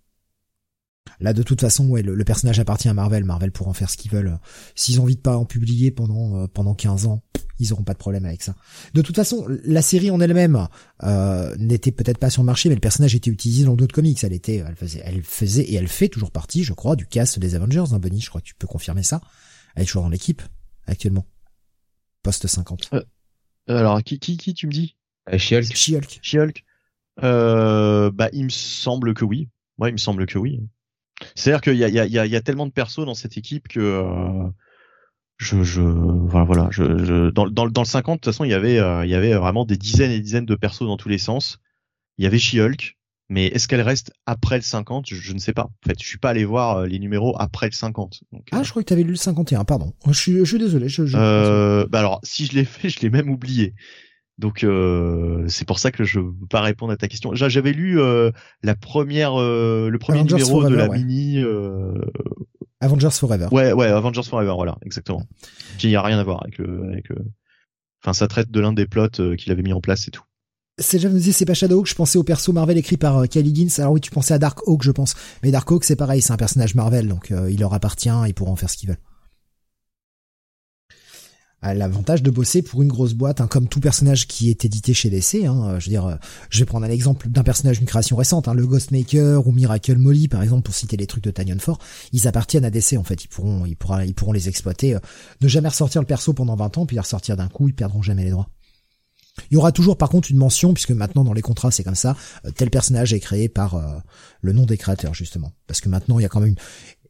Là, 1.22 1.32
de 1.32 1.44
toute 1.44 1.62
façon, 1.62 1.88
ouais, 1.88 2.02
le, 2.02 2.26
personnage 2.26 2.60
appartient 2.60 2.90
à 2.90 2.94
Marvel. 2.94 3.24
Marvel 3.24 3.54
pourra 3.54 3.70
en 3.70 3.74
faire 3.74 3.90
ce 3.90 3.96
qu'ils 3.96 4.12
veulent. 4.12 4.38
S'ils 4.76 5.00
ont 5.00 5.04
envie 5.04 5.16
de 5.16 5.22
pas 5.22 5.38
en 5.38 5.46
publier 5.46 5.92
pendant 5.92 6.36
euh, 6.36 6.48
pendant 6.48 6.74
15 6.74 7.06
ans, 7.06 7.22
ils 7.58 7.72
auront 7.72 7.84
pas 7.84 7.94
de 7.94 8.00
problème 8.00 8.26
avec 8.26 8.44
ça. 8.44 8.56
De 8.94 9.02
toute 9.02 9.16
façon, 9.16 9.48
la 9.64 9.82
série 9.82 10.12
en 10.12 10.20
elle-même 10.20 10.68
euh, 11.04 11.56
n'était 11.58 11.94
peut-être 11.94 12.18
pas 12.18 12.30
sur 12.30 12.42
le 12.42 12.48
marché, 12.48 12.68
mais 12.68 12.76
le 12.76 12.82
personnage 12.82 13.16
était 13.16 13.32
utilisé 13.32 13.64
dans 13.64 13.76
d'autres 13.76 13.96
comics. 13.96 14.22
Elle 14.24 14.34
était, 14.34 14.58
elle 14.58 14.76
faisait, 14.76 15.02
elle 15.06 15.24
faisait 15.24 15.64
et 15.64 15.76
elle 15.76 15.88
fait 15.88 16.10
toujours 16.10 16.32
partie, 16.32 16.66
je 16.66 16.74
crois, 16.74 16.98
du 16.98 17.08
cast 17.08 17.40
des 17.40 17.56
Avengers. 17.56 17.94
Hein, 17.94 18.00
Bunny, 18.00 18.20
je 18.20 18.30
crois 18.30 18.42
que 18.42 18.48
tu 18.48 18.56
peux 18.56 18.68
confirmer 18.68 19.04
ça. 19.04 19.22
Elle 19.76 19.84
est 19.84 19.86
toujours 19.86 20.04
dans 20.04 20.10
l'équipe 20.10 20.42
actuellement, 20.86 21.26
post 22.24 22.46
50. 22.46 22.90
Euh, 22.94 23.04
alors, 23.68 24.04
qui, 24.04 24.20
qui, 24.20 24.36
qui 24.36 24.54
tu 24.54 24.68
me 24.68 24.72
dis? 24.74 24.98
She-Hulk. 25.38 26.19
She-Hulk. 26.22 26.64
Euh, 27.24 28.11
bah, 28.11 28.30
il 28.33 28.45
me 28.45 28.50
semble 28.50 29.14
que 29.14 29.25
oui. 29.25 29.50
Ouais, 29.77 29.90
il 29.90 29.93
me 29.93 29.98
semble 29.98 30.25
que 30.25 30.38
oui. 30.38 30.61
C'est-à-dire 31.35 31.61
qu'il 31.61 31.75
y 31.75 31.83
a, 31.83 31.90
y, 31.90 32.00
a, 32.00 32.25
il 32.25 32.32
y 32.32 32.35
a 32.35 32.41
tellement 32.41 32.66
de 32.66 32.72
persos 32.72 33.06
dans 33.06 33.14
cette 33.14 33.38
équipe 33.38 33.67
que 33.67 33.80
euh, 33.80 34.50
je, 35.38 35.64
je, 35.64 35.82
voilà, 35.82 36.45
voilà, 36.45 36.67
je, 36.72 36.83
je 37.03 37.30
dans, 37.30 37.48
dans, 37.48 37.67
dans, 37.67 37.82
le 37.82 37.88
50, 37.88 38.16
de 38.16 38.19
toute 38.19 38.33
façon, 38.33 38.43
il 38.43 38.51
y 38.51 38.53
avait, 38.53 38.80
euh, 38.80 39.06
il 39.06 39.11
y 39.11 39.16
avait 39.16 39.33
vraiment 39.33 39.66
des 39.66 39.77
dizaines 39.77 40.11
et 40.11 40.19
dizaines 40.19 40.45
de 40.45 40.56
persos 40.56 40.88
dans 40.88 40.98
tous 40.98 41.09
les 41.09 41.17
sens. 41.17 41.59
Il 42.17 42.24
y 42.24 42.27
avait 42.27 42.40
She-Hulk, 42.40 42.98
mais 43.30 43.48
est-ce 43.48 43.67
qu'elle 43.67 43.82
reste 43.82 44.11
après 44.25 44.58
le 44.58 44.61
50 44.61 45.06
je, 45.09 45.33
ne 45.33 45.40
sais 45.40 45.53
pas. 45.53 45.64
En 45.64 45.88
fait, 45.88 45.95
je 46.01 46.08
suis 46.08 46.17
pas 46.17 46.30
allé 46.32 46.45
voir 46.45 46.77
euh, 46.77 46.85
les 46.85 47.00
numéros 47.00 47.35
après 47.40 47.67
le 47.67 47.72
50. 47.72 48.24
Donc, 48.32 48.48
ah, 48.51 48.61
je 48.61 48.69
crois 48.69 48.83
que 48.83 48.88
tu 48.88 48.93
avais 48.93 49.03
lu 49.03 49.11
le 49.11 49.16
51, 49.16 49.64
pardon. 49.64 49.93
Je 50.06 50.11
suis, 50.11 50.38
je 50.38 50.43
suis 50.43 50.59
désolé. 50.59 50.90
Je... 50.90 51.03
Euh, 51.16 51.88
bah 51.90 52.00
alors, 52.00 52.19
si 52.24 52.45
je 52.45 52.53
l'ai 52.53 52.66
fait, 52.66 52.90
je 52.90 53.00
l'ai 53.00 53.09
même 53.09 53.30
oublié. 53.30 53.74
Donc 54.42 54.64
euh, 54.64 55.45
c'est 55.48 55.66
pour 55.66 55.78
ça 55.78 55.92
que 55.92 56.03
je 56.03 56.20
peux 56.20 56.48
pas 56.50 56.61
répondre 56.61 56.92
à 56.92 56.98
ta 56.98 57.08
question. 57.08 57.30
J'avais 57.36 57.74
lu 57.74 58.02
euh, 58.02 58.32
la 58.64 58.74
première, 58.76 59.40
euh, 59.40 59.88
le 59.88 60.00
premier 60.00 60.24
numéro 60.24 60.68
de 60.68 60.74
la 60.74 60.90
mini. 60.90 61.42
Avengers 62.82 63.11
Forever. 63.11 63.48
Ouais, 63.52 63.72
ouais, 63.72 63.86
Avengers 63.86 64.24
Forever, 64.24 64.53
voilà, 64.56 64.80
exactement. 64.84 65.22
Qui 65.78 65.88
n'y 65.90 65.95
a 65.95 66.02
rien 66.02 66.18
à 66.18 66.24
voir 66.24 66.42
avec 66.42 66.58
le, 66.58 66.90
avec 66.92 67.06
Enfin, 68.03 68.14
ça 68.14 68.28
traite 68.28 68.50
de 68.50 68.60
l'un 68.60 68.74
des 68.74 68.88
plots 68.88 69.10
qu'il 69.38 69.52
avait 69.52 69.61
mis 69.61 69.74
en 69.74 69.80
place 69.80 70.08
et 70.08 70.11
tout. 70.11 70.24
C'est 70.80 70.98
je 70.98 71.08
me 71.08 71.14
disais 71.14 71.34
c'est 71.34 71.45
pas 71.45 71.53
Shadowhawk, 71.53 71.86
je 71.86 71.94
pensais 71.94 72.18
au 72.18 72.24
perso 72.24 72.52
Marvel 72.52 72.80
écrit 72.80 72.98
par 72.98 73.30
Kelly 73.30 73.53
Gins. 73.53 73.80
Alors 73.80 73.94
oui, 73.94 74.02
tu 74.02 74.10
pensais 74.10 74.34
à 74.34 74.40
Darkhawk, 74.40 74.82
je 74.82 74.90
pense. 74.90 75.14
Mais 75.44 75.52
Darkhawk 75.52 75.84
c'est 75.84 75.95
pareil, 75.95 76.24
c'est 76.24 76.34
un 76.34 76.38
personnage 76.38 76.74
Marvel, 76.74 77.08
donc 77.08 77.32
il 77.48 77.60
leur 77.60 77.76
appartient, 77.76 78.10
ils 78.26 78.34
pourront 78.34 78.53
en 78.53 78.56
faire 78.56 78.72
ce 78.72 78.78
qu'ils 78.78 78.90
veulent 78.90 78.98
l'avantage 81.62 82.24
de 82.24 82.32
bosser 82.32 82.62
pour 82.62 82.82
une 82.82 82.90
grosse 82.90 83.14
boîte, 83.14 83.42
hein, 83.42 83.48
comme 83.48 83.68
tout 83.68 83.80
personnage 83.80 84.28
qui 84.28 84.50
est 84.50 84.66
édité 84.66 84.94
chez 84.94 85.10
DC. 85.10 85.46
Hein, 85.46 85.80
je 85.80 85.86
veux 85.86 85.92
dire, 85.92 86.18
je 86.50 86.60
vais 86.60 86.66
prendre 86.66 86.86
un 86.86 86.90
exemple 86.90 87.30
d'un 87.30 87.44
personnage 87.44 87.78
d'une 87.78 87.88
création 87.88 88.16
récente, 88.16 88.48
hein, 88.48 88.54
le 88.54 88.66
Ghostmaker 88.66 89.46
ou 89.46 89.52
Miracle 89.52 89.98
Molly 89.98 90.28
par 90.28 90.42
exemple, 90.42 90.64
pour 90.64 90.74
citer 90.74 90.98
les 90.98 91.08
trucs 91.08 91.24
de 91.24 91.32
Tanyon 91.32 91.60
Fort, 91.60 91.80
ils 92.12 92.28
appartiennent 92.28 92.66
à 92.66 92.70
DC 92.70 92.98
en 92.98 93.04
fait. 93.04 93.24
Ils 93.24 93.28
pourront, 93.28 93.66
ils 93.66 93.76
pourront, 93.76 94.00
ils 94.00 94.14
pourront 94.14 94.34
les 94.34 94.50
exploiter, 94.50 94.96
euh, 94.96 95.00
ne 95.42 95.48
jamais 95.48 95.70
ressortir 95.70 96.02
le 96.02 96.08
perso 96.08 96.34
pendant 96.34 96.56
20 96.56 96.78
ans, 96.80 96.86
puis 96.86 96.96
les 96.96 97.02
ressortir 97.02 97.38
d'un 97.38 97.48
coup, 97.48 97.68
ils 97.68 97.76
perdront 97.76 98.02
jamais 98.02 98.24
les 98.24 98.32
droits. 98.32 98.50
Il 99.50 99.54
y 99.56 99.58
aura 99.58 99.72
toujours 99.72 99.98
par 99.98 100.10
contre 100.10 100.30
une 100.30 100.38
mention, 100.38 100.74
puisque 100.74 100.92
maintenant 100.92 101.24
dans 101.24 101.34
les 101.34 101.42
contrats 101.42 101.72
c'est 101.72 101.84
comme 101.84 101.96
ça, 101.96 102.16
euh, 102.46 102.52
tel 102.52 102.70
personnage 102.70 103.14
est 103.14 103.20
créé 103.20 103.50
par 103.50 103.76
euh, 103.76 103.98
le 104.42 104.54
nom 104.54 104.66
des 104.66 104.78
créateurs 104.78 105.14
justement. 105.14 105.52
Parce 105.68 105.82
que 105.82 105.90
maintenant 105.90 106.20
il 106.20 106.24
y 106.24 106.26
a 106.26 106.30
quand 106.30 106.42
même. 106.42 106.56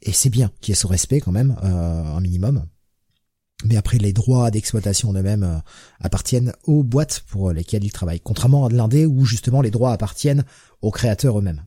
Et 0.04 0.12
c'est 0.12 0.30
bien 0.30 0.52
qu'il 0.62 0.72
y 0.72 0.74
ait 0.74 0.76
ce 0.76 0.88
respect 0.88 1.20
quand 1.20 1.32
même, 1.32 1.56
un 1.62 2.20
minimum. 2.22 2.66
Mais 3.66 3.78
après, 3.78 3.98
les 3.98 4.14
droits 4.14 4.52
d'exploitation 4.52 5.14
eux-mêmes 5.14 5.44
euh, 5.44 5.58
appartiennent 6.00 6.54
aux 6.66 6.84
boîtes 6.84 7.24
pour 7.28 7.52
lesquelles 7.52 7.84
ils 7.84 7.92
travaillent, 7.92 8.20
contrairement 8.20 8.66
à 8.66 8.70
de 8.70 8.76
l'indé 8.76 9.06
où 9.06 9.26
justement 9.26 9.62
les 9.62 9.72
droits 9.72 9.92
appartiennent 9.92 10.44
aux 10.82 10.92
créateurs 10.92 11.40
eux-mêmes. 11.40 11.64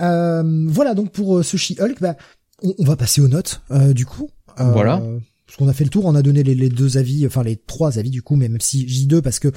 Euh, 0.00 0.66
voilà 0.68 0.94
donc 0.94 1.12
pour 1.12 1.38
euh, 1.38 1.42
ce 1.42 1.56
She-Hulk, 1.56 2.00
bah, 2.00 2.16
on, 2.62 2.84
va 2.84 2.96
passer 2.96 3.20
aux 3.20 3.28
notes 3.28 3.62
du 3.92 4.06
coup. 4.06 4.30
voilà. 4.56 5.02
Parce 5.46 5.58
qu'on 5.58 5.68
a 5.68 5.72
fait 5.72 5.84
le 5.84 5.90
tour, 5.90 6.06
on 6.06 6.14
a 6.14 6.22
donné 6.22 6.42
les, 6.42 6.68
deux 6.68 6.96
avis, 6.96 7.26
enfin 7.26 7.42
les 7.42 7.56
trois 7.56 7.98
avis 7.98 8.10
du 8.10 8.22
coup, 8.22 8.34
mais 8.34 8.48
même 8.48 8.60
si 8.60 8.88
j'ai 8.88 9.06
deux 9.06 9.22
parce 9.22 9.38
que 9.38 9.52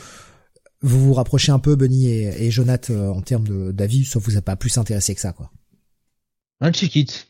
vous 0.82 1.00
vous 1.00 1.14
rapprochez 1.14 1.52
un 1.52 1.60
peu, 1.60 1.76
Bunny 1.76 2.08
et, 2.08 2.46
et 2.46 2.52
Jonathan, 2.52 3.16
en 3.16 3.22
termes 3.22 3.72
d'avis, 3.72 4.06
sauf 4.06 4.24
vous 4.24 4.34
n'êtes 4.34 4.46
pas 4.46 4.56
plus 4.56 4.78
intéressé 4.78 5.16
que 5.16 5.22
ça, 5.22 5.32
quoi. 5.32 5.52
Un 6.60 6.72
check-it. 6.72 7.27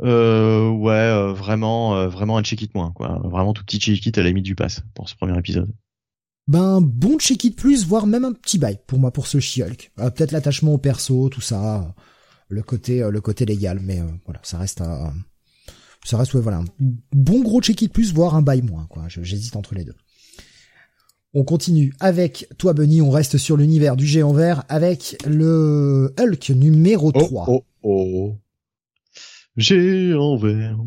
Euh, 0.00 0.70
ouais, 0.70 0.92
euh, 0.92 1.32
vraiment, 1.32 1.96
euh, 1.96 2.08
vraiment 2.08 2.38
un 2.38 2.42
check-it 2.42 2.74
moins, 2.74 2.92
quoi. 2.92 3.20
Vraiment 3.24 3.52
tout 3.52 3.64
petit 3.64 3.78
check-it 3.78 4.16
à 4.16 4.22
la 4.22 4.28
limite 4.28 4.44
du 4.44 4.54
pass 4.54 4.82
pour 4.94 5.08
ce 5.08 5.16
premier 5.16 5.38
épisode. 5.38 5.70
Ben 6.48 6.80
bon 6.80 7.18
check-it 7.18 7.54
plus, 7.54 7.86
voire 7.86 8.06
même 8.06 8.24
un 8.24 8.32
petit 8.32 8.58
bail 8.58 8.78
pour 8.86 8.98
moi 8.98 9.12
pour 9.12 9.26
ce 9.26 9.38
She-Hulk. 9.38 9.92
Euh, 10.00 10.10
peut-être 10.10 10.32
l'attachement 10.32 10.74
au 10.74 10.78
perso, 10.78 11.28
tout 11.28 11.40
ça, 11.40 11.94
le 12.48 12.62
côté, 12.62 13.08
le 13.08 13.20
côté 13.20 13.44
légal, 13.44 13.80
mais 13.80 14.00
voilà, 14.24 14.40
ça 14.42 14.58
reste, 14.58 14.80
à, 14.80 15.12
ça 16.04 16.16
reste 16.16 16.34
ouais, 16.34 16.40
voilà, 16.40 16.58
un 16.58 16.64
bon 17.12 17.42
gros 17.42 17.60
check-it 17.60 17.92
plus, 17.92 18.12
voire 18.12 18.34
un 18.34 18.42
bail 18.42 18.62
moins, 18.62 18.86
quoi. 18.86 19.04
J'hésite 19.08 19.56
entre 19.56 19.74
les 19.74 19.84
deux. 19.84 19.94
On 21.34 21.44
continue 21.44 21.94
avec 21.98 22.46
toi, 22.58 22.74
Bunny. 22.74 23.00
On 23.00 23.10
reste 23.10 23.38
sur 23.38 23.56
l'univers 23.56 23.96
du 23.96 24.06
géant 24.06 24.34
vert 24.34 24.64
avec 24.68 25.16
le 25.26 26.12
Hulk 26.18 26.50
numéro 26.50 27.10
3. 27.10 27.46
Oh, 27.48 27.64
oh, 27.82 28.10
oh. 28.14 28.41
Géant 29.56 30.36
vert. 30.36 30.78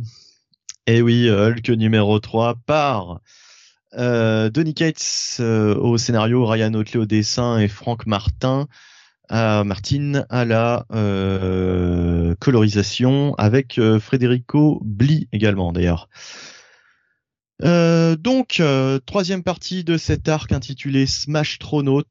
Eh 0.88 1.02
oui, 1.02 1.30
Hulk 1.30 1.70
numéro 1.70 2.20
3 2.20 2.56
par 2.66 3.22
euh, 3.94 4.50
Donny 4.50 4.74
Cates 4.74 5.38
euh, 5.40 5.76
au 5.76 5.98
scénario, 5.98 6.46
Ryan 6.46 6.74
Otley 6.74 7.00
au 7.00 7.06
dessin 7.06 7.60
et 7.60 7.68
Frank 7.68 8.08
Martin 8.08 8.68
à 9.30 9.64
à 10.30 10.46
la 10.46 10.86
euh, 10.94 12.36
colorisation 12.40 13.34
avec 13.36 13.78
euh, 13.78 14.00
Federico 14.00 14.82
Bli 14.84 15.28
également 15.32 15.72
d'ailleurs. 15.72 16.10
Euh, 17.64 18.18
donc, 18.18 18.60
euh, 18.60 19.00
troisième 19.06 19.44
partie 19.44 19.84
de 19.84 19.98
cet 19.98 20.28
arc 20.28 20.52
intitulé 20.52 21.06
Smash 21.06 21.58
Tronaut, 21.58 22.04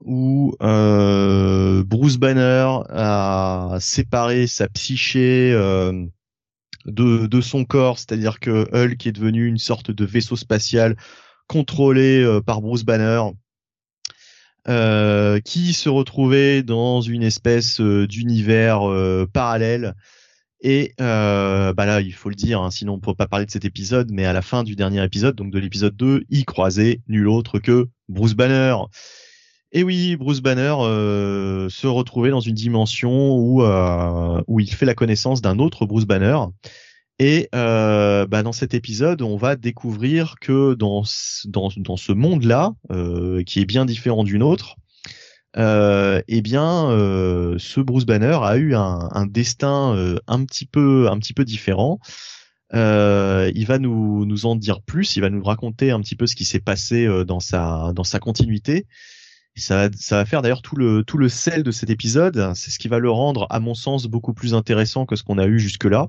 où 0.00 0.54
euh, 0.62 1.82
Bruce 1.84 2.18
Banner 2.18 2.68
a 2.88 3.78
séparé 3.80 4.46
sa 4.46 4.68
psyché 4.68 5.52
de, 6.84 7.26
de, 7.26 7.40
son 7.40 7.64
corps, 7.64 7.98
c'est-à-dire 7.98 8.38
que 8.38 8.68
Hulk 8.72 9.06
est 9.06 9.12
devenu 9.12 9.46
une 9.46 9.58
sorte 9.58 9.90
de 9.90 10.04
vaisseau 10.04 10.36
spatial 10.36 10.96
contrôlé 11.48 12.40
par 12.46 12.60
Bruce 12.60 12.84
Banner, 12.84 13.22
qui 15.44 15.72
se 15.72 15.88
retrouvait 15.88 16.62
dans 16.62 17.00
une 17.00 17.24
espèce 17.24 17.80
d'univers 17.80 18.82
parallèle 19.32 19.94
et 20.64 20.94
euh, 21.00 21.72
bah 21.72 21.86
là, 21.86 22.00
il 22.00 22.14
faut 22.14 22.28
le 22.28 22.36
dire, 22.36 22.62
hein, 22.62 22.70
sinon 22.70 22.94
on 22.94 22.96
ne 22.96 23.00
peut 23.00 23.14
pas 23.14 23.26
parler 23.26 23.46
de 23.46 23.50
cet 23.50 23.64
épisode, 23.64 24.12
mais 24.12 24.24
à 24.24 24.32
la 24.32 24.42
fin 24.42 24.62
du 24.62 24.76
dernier 24.76 25.02
épisode, 25.02 25.34
donc 25.34 25.50
de 25.50 25.58
l'épisode 25.58 25.96
2, 25.96 26.24
il 26.30 26.44
croisait 26.44 27.00
nul 27.08 27.26
autre 27.28 27.58
que 27.58 27.88
Bruce 28.08 28.34
Banner. 28.34 28.76
Et 29.72 29.82
oui, 29.82 30.14
Bruce 30.14 30.40
Banner 30.40 30.74
euh, 30.78 31.68
se 31.68 31.88
retrouvait 31.88 32.30
dans 32.30 32.40
une 32.40 32.54
dimension 32.54 33.34
où 33.34 33.62
euh, 33.62 34.40
où 34.46 34.60
il 34.60 34.72
fait 34.72 34.86
la 34.86 34.94
connaissance 34.94 35.42
d'un 35.42 35.58
autre 35.58 35.84
Bruce 35.84 36.04
Banner. 36.04 36.36
Et 37.18 37.48
euh, 37.56 38.26
bah 38.26 38.44
dans 38.44 38.52
cet 38.52 38.72
épisode, 38.72 39.20
on 39.20 39.36
va 39.36 39.56
découvrir 39.56 40.36
que 40.40 40.74
dans 40.74 41.02
dans, 41.46 41.70
dans 41.76 41.96
ce 41.96 42.12
monde-là, 42.12 42.72
qui 43.46 43.60
est 43.60 43.64
bien 43.64 43.84
différent 43.84 44.22
du 44.22 44.38
nôtre, 44.38 44.76
euh, 45.58 46.22
eh 46.28 46.40
bien, 46.40 46.90
euh, 46.90 47.56
ce 47.58 47.80
Bruce 47.80 48.06
Banner 48.06 48.38
a 48.42 48.56
eu 48.56 48.74
un, 48.74 49.08
un 49.12 49.26
destin 49.26 49.94
euh, 49.94 50.18
un 50.26 50.44
petit 50.44 50.66
peu, 50.66 51.08
un 51.10 51.18
petit 51.18 51.34
peu 51.34 51.44
différent. 51.44 51.98
Euh, 52.74 53.50
il 53.54 53.66
va 53.66 53.78
nous, 53.78 54.24
nous 54.24 54.46
en 54.46 54.56
dire 54.56 54.80
plus. 54.82 55.16
Il 55.16 55.20
va 55.20 55.30
nous 55.30 55.42
raconter 55.42 55.90
un 55.90 56.00
petit 56.00 56.16
peu 56.16 56.26
ce 56.26 56.34
qui 56.34 56.44
s'est 56.44 56.60
passé 56.60 57.06
euh, 57.06 57.24
dans 57.24 57.40
sa, 57.40 57.92
dans 57.94 58.04
sa 58.04 58.18
continuité. 58.18 58.86
ça, 59.56 59.90
ça 59.94 60.16
va 60.16 60.24
faire 60.24 60.40
d'ailleurs 60.40 60.62
tout 60.62 60.76
le, 60.76 61.04
tout 61.04 61.18
le 61.18 61.28
sel 61.28 61.62
de 61.62 61.70
cet 61.70 61.90
épisode. 61.90 62.52
C'est 62.54 62.70
ce 62.70 62.78
qui 62.78 62.88
va 62.88 62.98
le 62.98 63.10
rendre, 63.10 63.46
à 63.50 63.60
mon 63.60 63.74
sens, 63.74 64.06
beaucoup 64.06 64.32
plus 64.32 64.54
intéressant 64.54 65.04
que 65.04 65.16
ce 65.16 65.22
qu'on 65.22 65.38
a 65.38 65.46
eu 65.46 65.58
jusque-là. 65.58 66.08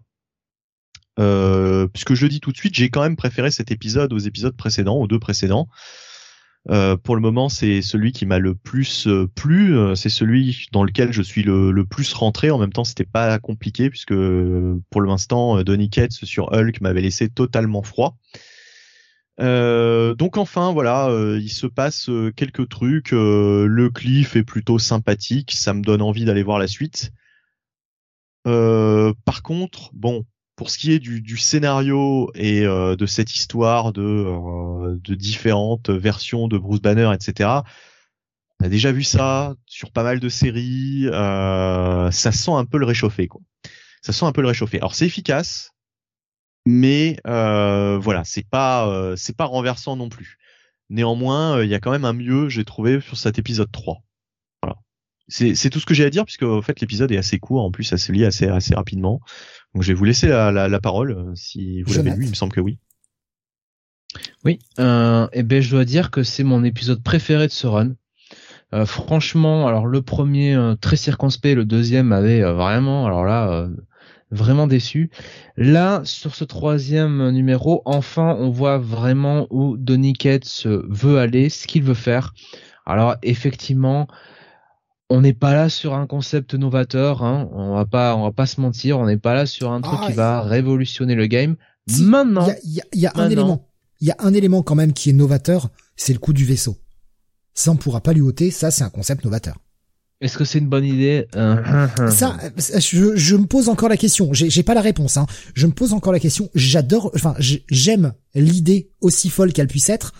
puisque 1.93 2.13
je 2.13 2.27
dis 2.27 2.39
tout 2.39 2.53
de 2.53 2.57
suite, 2.57 2.75
j'ai 2.75 2.89
quand 2.89 3.01
même 3.03 3.17
préféré 3.17 3.51
cet 3.51 3.71
épisode 3.71 4.13
aux 4.13 4.19
épisodes 4.19 4.55
précédents, 4.55 4.95
aux 4.95 5.07
deux 5.07 5.19
précédents. 5.19 5.67
Euh, 6.69 6.95
pour 6.95 7.15
le 7.15 7.21
moment, 7.21 7.49
c'est 7.49 7.81
celui 7.81 8.13
qui 8.13 8.25
m'a 8.25 8.39
le 8.39 8.55
plus 8.55 9.07
euh, 9.07 9.27
plu. 9.27 9.77
Euh, 9.77 9.95
c'est 9.95 10.09
celui 10.09 10.67
dans 10.71 10.83
lequel 10.83 11.11
je 11.11 11.21
suis 11.21 11.43
le, 11.43 11.85
plus 11.85 12.13
rentré. 12.13 12.51
En 12.51 12.57
même 12.57 12.71
temps, 12.71 12.85
c'était 12.85 13.05
pas 13.05 13.37
compliqué 13.39 13.89
puisque 13.89 14.13
pour 14.89 15.01
l'instant, 15.01 15.61
Donny 15.63 15.89
Cates 15.89 16.11
sur 16.11 16.53
Hulk 16.53 16.81
m'avait 16.81 17.01
laissé 17.01 17.29
totalement 17.29 17.83
froid. 17.83 18.17
donc 19.37 20.37
enfin, 20.37 20.71
voilà, 20.71 21.09
il 21.39 21.49
se 21.49 21.67
passe 21.67 22.09
quelques 22.35 22.69
trucs. 22.69 23.11
le 23.11 23.89
cliff 23.89 24.35
est 24.35 24.43
plutôt 24.43 24.79
sympathique. 24.79 25.51
Ça 25.53 25.73
me 25.73 25.81
donne 25.81 26.01
envie 26.01 26.25
d'aller 26.25 26.43
voir 26.43 26.59
la 26.59 26.67
suite. 26.67 27.11
par 28.45 29.41
contre, 29.43 29.91
bon, 29.93 30.25
pour 30.55 30.69
ce 30.69 30.77
qui 30.77 30.91
est 30.93 30.99
du, 30.99 31.21
du 31.21 31.37
scénario 31.37 32.31
et 32.35 32.65
euh, 32.65 32.95
de 32.95 33.05
cette 33.05 33.33
histoire 33.35 33.93
de, 33.93 34.01
euh, 34.01 34.99
de 35.03 35.15
différentes 35.15 35.89
versions 35.89 36.47
de 36.47 36.57
Bruce 36.57 36.81
Banner, 36.81 37.11
etc., 37.13 37.49
On 38.59 38.65
a 38.65 38.69
déjà 38.69 38.91
vu 38.91 39.03
ça 39.03 39.55
sur 39.65 39.91
pas 39.91 40.03
mal 40.03 40.19
de 40.19 40.29
séries. 40.29 41.07
Euh, 41.07 42.11
ça 42.11 42.31
sent 42.31 42.51
un 42.51 42.65
peu 42.65 42.77
le 42.77 42.85
réchauffer, 42.85 43.27
quoi. 43.27 43.41
Ça 44.01 44.13
sent 44.13 44.25
un 44.25 44.31
peu 44.31 44.41
le 44.41 44.47
réchauffer. 44.47 44.77
Alors 44.77 44.95
c'est 44.95 45.05
efficace, 45.05 45.71
mais 46.65 47.17
euh, 47.27 47.97
voilà, 47.99 48.23
c'est 48.23 48.47
pas 48.47 48.87
euh, 48.87 49.15
c'est 49.15 49.35
pas 49.35 49.45
renversant 49.45 49.95
non 49.95 50.09
plus. 50.09 50.37
Néanmoins, 50.89 51.57
euh, 51.57 51.65
il 51.65 51.71
y 51.71 51.75
a 51.75 51.79
quand 51.79 51.91
même 51.91 52.05
un 52.05 52.13
mieux, 52.13 52.49
j'ai 52.49 52.65
trouvé, 52.65 53.01
sur 53.01 53.17
cet 53.17 53.39
épisode 53.39 53.71
3. 53.71 54.01
Voilà. 54.61 54.77
C'est 55.27 55.55
c'est 55.55 55.69
tout 55.69 55.79
ce 55.79 55.85
que 55.85 55.93
j'ai 55.93 56.05
à 56.05 56.09
dire 56.09 56.25
puisque 56.25 56.43
en 56.43 56.61
fait 56.61 56.79
l'épisode 56.81 57.11
est 57.11 57.17
assez 57.17 57.39
court, 57.39 57.63
en 57.63 57.71
plus 57.71 57.83
ça 57.85 57.97
se 57.97 58.11
lit 58.11 58.25
assez 58.25 58.47
assez 58.47 58.75
rapidement. 58.75 59.21
Donc 59.73 59.83
je 59.83 59.87
vais 59.89 59.93
vous 59.93 60.05
laisser 60.05 60.27
la, 60.27 60.51
la, 60.51 60.67
la 60.67 60.79
parole 60.79 61.11
euh, 61.11 61.31
si 61.35 61.81
vous 61.83 61.93
l'avez 61.93 62.11
lu, 62.11 62.25
il 62.25 62.29
me 62.29 62.35
semble 62.35 62.53
que 62.53 62.61
oui. 62.61 62.77
Oui, 64.45 64.59
euh, 64.79 65.27
et 65.33 65.41
ben 65.41 65.61
je 65.61 65.71
dois 65.71 65.85
dire 65.85 66.11
que 66.11 66.21
c'est 66.21 66.43
mon 66.43 66.63
épisode 66.63 67.01
préféré 67.01 67.47
de 67.47 67.51
ce 67.51 67.65
run. 67.65 67.93
Euh, 68.73 68.85
franchement, 68.85 69.67
alors 69.67 69.85
le 69.85 70.01
premier 70.01 70.55
euh, 70.55 70.75
très 70.75 70.95
circonspect, 70.95 71.55
le 71.55 71.65
deuxième 71.65 72.11
avait 72.11 72.41
euh, 72.41 72.53
vraiment, 72.53 73.05
alors 73.05 73.23
là, 73.23 73.51
euh, 73.51 73.69
vraiment 74.31 74.67
déçu. 74.67 75.11
Là, 75.57 76.01
sur 76.05 76.33
ce 76.35 76.43
troisième 76.43 77.29
numéro, 77.31 77.81
enfin, 77.85 78.35
on 78.39 78.49
voit 78.49 78.77
vraiment 78.79 79.47
où 79.51 79.77
Donny 79.77 80.13
Cates 80.13 80.65
veut 80.65 81.19
aller, 81.19 81.49
ce 81.49 81.67
qu'il 81.67 81.83
veut 81.83 81.93
faire. 81.93 82.33
Alors 82.85 83.15
effectivement, 83.23 84.07
on 85.09 85.21
n'est 85.21 85.33
pas 85.33 85.53
là 85.53 85.69
sur 85.69 85.93
un 85.93 86.07
concept 86.07 86.53
novateur, 86.55 87.23
hein. 87.23 87.49
on 87.53 87.75
va 87.75 87.85
pas, 87.85 88.15
on 88.15 88.23
va 88.23 88.31
pas 88.31 88.45
se 88.45 88.59
mentir, 88.61 88.97
on 88.99 89.05
n'est 89.05 89.17
pas 89.17 89.33
là 89.33 89.45
sur 89.45 89.71
un 89.71 89.81
truc 89.81 89.99
Ah, 90.01 90.07
qui 90.07 90.13
va 90.13 90.41
révolutionner 90.41 91.15
le 91.15 91.27
game. 91.27 91.55
Si, 91.87 92.01
Maintenant, 92.03 92.47
Il 92.63 92.71
y 92.73 92.79
a, 92.79 92.83
il 92.93 92.99
y 93.01 93.05
a- 93.07 93.11
il 93.15 93.19
y 93.19 93.21
a 93.21 93.23
un 93.23 93.29
élément. 93.29 93.67
Il 94.01 94.07
y 94.07 94.11
a 94.11 94.15
un 94.19 94.33
élément 94.33 94.63
quand 94.63 94.75
même 94.75 94.93
qui 94.93 95.09
est 95.09 95.13
novateur, 95.13 95.69
c'est 95.95 96.13
le 96.13 96.19
coup 96.19 96.33
du 96.33 96.45
vaisseau. 96.45 96.77
Ça, 97.53 97.71
on 97.71 97.75
pourra 97.75 98.01
pas 98.01 98.13
lui 98.13 98.21
ôter. 98.21 98.49
Ça, 98.51 98.71
c'est 98.71 98.83
un 98.83 98.89
concept 98.89 99.23
novateur. 99.23 99.57
est-ce 100.21 100.37
que 100.37 100.45
c'est 100.45 100.59
une 100.59 100.69
bonne 100.69 100.85
idée? 100.85 101.27
Euh, 101.35 101.87
Ça, 102.09 102.37
je, 102.57 103.15
je 103.15 103.35
me 103.35 103.45
pose 103.45 103.67
encore 103.69 103.89
la 103.89 103.97
question. 103.97 104.29
J'ai 104.33 104.63
pas 104.63 104.73
la 104.73 104.81
réponse. 104.81 105.17
Hein. 105.17 105.25
Je 105.53 105.67
me 105.67 105.73
pose 105.73 105.91
encore 105.93 106.13
la 106.13 106.19
question. 106.19 106.49
J'adore. 106.55 107.11
Enfin, 107.13 107.35
j'ai- 107.39 107.65
j'aime 107.69 108.13
l'idée 108.33 108.89
aussi 109.01 109.29
folle 109.29 109.51
qu'elle 109.53 109.67
puisse 109.67 109.89
être. 109.89 110.13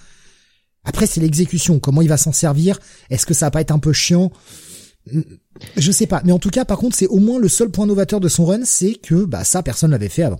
Après, 0.86 1.06
c'est 1.06 1.22
l'exécution. 1.22 1.80
Comment 1.80 2.02
il 2.02 2.10
va 2.10 2.18
s'en 2.18 2.32
servir? 2.32 2.80
Est-ce 3.10 3.26
que 3.26 3.34
ça 3.34 3.48
va 3.48 3.52
pas 3.52 3.62
être 3.62 3.72
un 3.72 3.80
peu 3.80 3.94
chiant? 3.94 4.32
Je 5.78 5.92
sais 5.92 6.08
pas. 6.08 6.22
Mais 6.26 6.32
en 6.32 6.40
tout 6.40 6.50
cas, 6.50 6.66
par 6.66 6.78
contre, 6.78 6.96
c'est 6.96 7.08
au 7.08 7.20
moins 7.20 7.40
le 7.40 7.48
seul 7.50 7.70
point 7.70 7.86
novateur 7.86 8.20
de 8.20 8.28
son 8.30 8.46
run, 8.46 8.62
c'est 8.66 8.96
que 8.96 9.26
bah 9.26 9.44
ça, 9.44 9.62
personne 9.64 9.92
l'avait 9.92 10.10
fait 10.10 10.24
avant. 10.24 10.40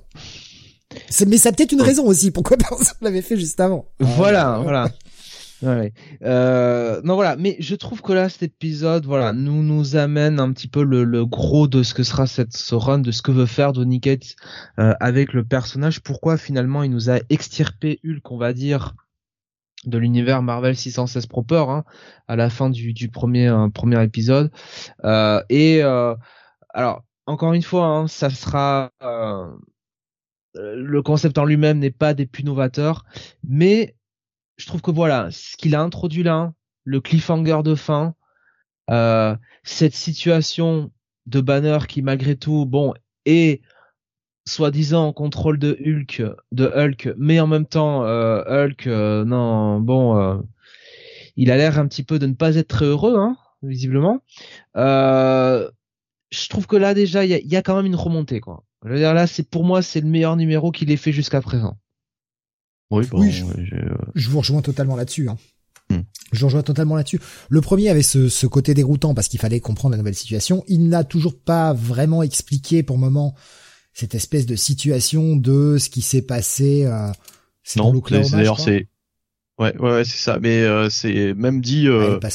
C'est- 1.10 1.26
Mais 1.26 1.38
ça 1.38 1.50
a 1.50 1.52
peut-être 1.52 1.72
une 1.72 1.82
raison 1.82 2.06
aussi. 2.06 2.32
Pourquoi 2.32 2.58
personne 2.70 2.96
l'avait 3.02 3.22
fait 3.22 3.38
juste 3.38 3.60
avant 3.60 3.86
Voilà, 4.00 4.58
Euh, 4.60 4.64
voilà. 4.64 4.90
Ouais. 5.62 5.94
Euh, 6.26 7.00
non 7.06 7.16
voilà, 7.16 7.38
mais 7.38 7.56
je 7.60 7.76
trouve 7.76 8.02
que 8.02 8.12
là 8.12 8.28
cet 8.28 8.44
épisode, 8.44 9.06
voilà, 9.06 9.32
nous 9.32 9.64
nous 9.64 9.96
amène 9.96 10.42
un 10.42 10.52
petit 10.52 10.68
peu 10.68 10.84
le, 10.84 11.06
le 11.06 11.26
gros 11.26 11.70
de 11.70 11.84
ce 11.84 11.94
que 11.94 12.04
sera 12.04 12.28
cette 12.28 12.52
ce 12.52 12.76
run, 12.76 13.00
de 13.00 13.12
ce 13.12 13.22
que 13.22 13.32
veut 13.32 13.46
faire 13.46 13.72
Donny 13.72 14.02
Cates 14.02 14.36
euh, 14.80 14.94
avec 15.00 15.32
le 15.32 15.46
personnage. 15.46 16.02
Pourquoi 16.02 16.36
finalement 16.38 16.84
il 16.84 16.92
nous 16.92 17.10
a 17.10 17.20
extirpé 17.30 18.02
Hulk, 18.06 18.30
on 18.30 18.38
va 18.38 18.52
dire, 18.52 18.94
de 19.86 19.98
l'univers 19.98 20.42
Marvel 20.42 20.76
616 20.76 21.26
proper 21.28 21.66
hein, 21.68 21.84
à 22.28 22.36
la 22.36 22.50
fin 22.50 22.70
du, 22.70 22.94
du 22.94 23.10
premier 23.10 23.48
euh, 23.48 23.70
premier 23.70 24.02
épisode. 24.04 24.52
Euh, 25.04 25.42
et 25.50 25.84
euh, 25.84 26.16
alors 26.70 27.04
encore 27.26 27.54
une 27.54 27.62
fois, 27.62 27.86
hein, 27.86 28.08
ça 28.08 28.30
sera 28.30 28.92
euh, 29.02 29.48
le 30.56 31.02
concept 31.02 31.38
en 31.38 31.46
lui-même 31.46 31.80
n'est 31.80 31.92
pas 31.92 32.14
des 32.14 32.26
plus 32.26 32.44
novateurs, 32.44 33.06
mais 33.48 33.96
je 34.58 34.68
trouve 34.68 34.82
que 34.82 34.92
voilà, 34.92 35.30
ce 35.32 35.58
qu'il 35.58 35.76
a 35.76 35.82
introduit 35.82 36.24
là, 36.24 36.54
le 36.84 37.02
cliffhanger 37.02 37.62
de 37.64 37.76
fin, 37.76 38.14
cette 39.64 39.96
situation 39.96 40.92
de 41.26 41.42
Banner 41.42 41.80
qui 41.88 42.02
malgré 42.02 42.36
tout, 42.36 42.66
bon, 42.66 42.94
est 43.26 43.62
soi-disant 44.46 45.08
en 45.08 45.14
contrôle 45.14 45.58
de 45.58 45.78
Hulk, 45.86 46.22
de 46.52 46.66
Hulk, 46.66 47.14
mais 47.18 47.40
en 47.40 47.48
même 47.48 47.66
temps, 47.66 48.04
euh, 48.06 48.44
Hulk, 48.46 48.88
euh, 48.88 49.24
non, 49.26 49.80
bon, 49.80 50.18
euh, 50.18 50.38
il 51.38 51.50
a 51.52 51.58
l'air 51.58 51.80
un 51.80 51.88
petit 51.88 52.04
peu 52.04 52.20
de 52.20 52.28
ne 52.28 52.34
pas 52.34 52.56
être 52.56 52.68
très 52.68 52.86
heureux, 52.86 53.16
hein, 53.18 53.38
visiblement. 53.62 54.20
Euh, 54.76 55.70
je 56.32 56.48
trouve 56.50 56.68
que 56.68 56.76
là 56.76 56.94
déjà, 56.94 57.26
il 57.26 57.32
y 57.32 57.34
a, 57.34 57.40
il 57.40 57.48
y 57.48 57.56
a 57.56 57.62
quand 57.62 57.76
même 57.76 57.86
une 57.86 57.96
remontée, 57.96 58.40
quoi. 58.42 58.64
Je 58.86 58.90
veux 58.92 58.98
dire 58.98 59.14
là, 59.14 59.28
c'est 59.28 59.48
pour 59.50 59.64
moi, 59.64 59.82
c'est 59.82 60.02
le 60.02 60.08
meilleur 60.08 60.36
numéro 60.36 60.72
qu'il 60.72 60.92
ait 60.92 60.98
fait 60.98 61.14
jusqu'à 61.14 61.40
présent. 61.42 61.78
Oui, 62.92 63.08
bon, 63.08 63.22
Oui, 63.22 63.32
je- 63.32 64.30
vous 64.30 64.40
rejoins 64.40 64.62
totalement 64.62 64.96
là-dessus. 64.98 65.30
Hein. 65.30 65.38
Hmm. 65.90 66.02
Je 66.32 66.40
vous 66.40 66.48
rejoins 66.48 66.64
totalement 66.64 66.96
là-dessus. 66.96 67.20
Le 67.50 67.62
premier 67.62 67.90
avait 67.90 68.04
ce, 68.04 68.28
ce 68.30 68.46
côté 68.46 68.74
déroutant 68.74 69.14
parce 69.14 69.28
qu'il 69.30 69.40
fallait 69.40 69.60
comprendre 69.62 69.94
la 69.94 69.98
nouvelle 70.00 70.16
situation. 70.16 70.64
Il 70.68 70.90
n'a 70.90 71.04
toujours 71.04 71.40
pas 71.40 71.74
vraiment 71.74 72.24
expliqué 72.24 72.84
pour 72.84 72.98
le 72.98 73.02
moment 73.02 73.36
cette 73.94 74.16
espèce 74.16 74.46
de 74.46 74.56
situation 74.56 75.36
de 75.36 75.78
ce 75.78 75.90
qui 75.90 76.02
s'est 76.02 76.22
passé. 76.22 76.86
Euh, 76.86 77.10
non, 77.78 77.94
d'ailleurs 78.32 78.60
c'est 78.60 78.88
ouais 79.60 79.78
ouais, 79.78 79.94
ouais 79.94 80.04
c'est 80.04 80.18
ça 80.18 80.38
mais 80.42 80.64
euh, 80.64 80.90
c'est 80.90 81.34
même 81.34 81.62
dit 81.62 81.88
euh, 81.88 82.20
ouais. 82.20 82.30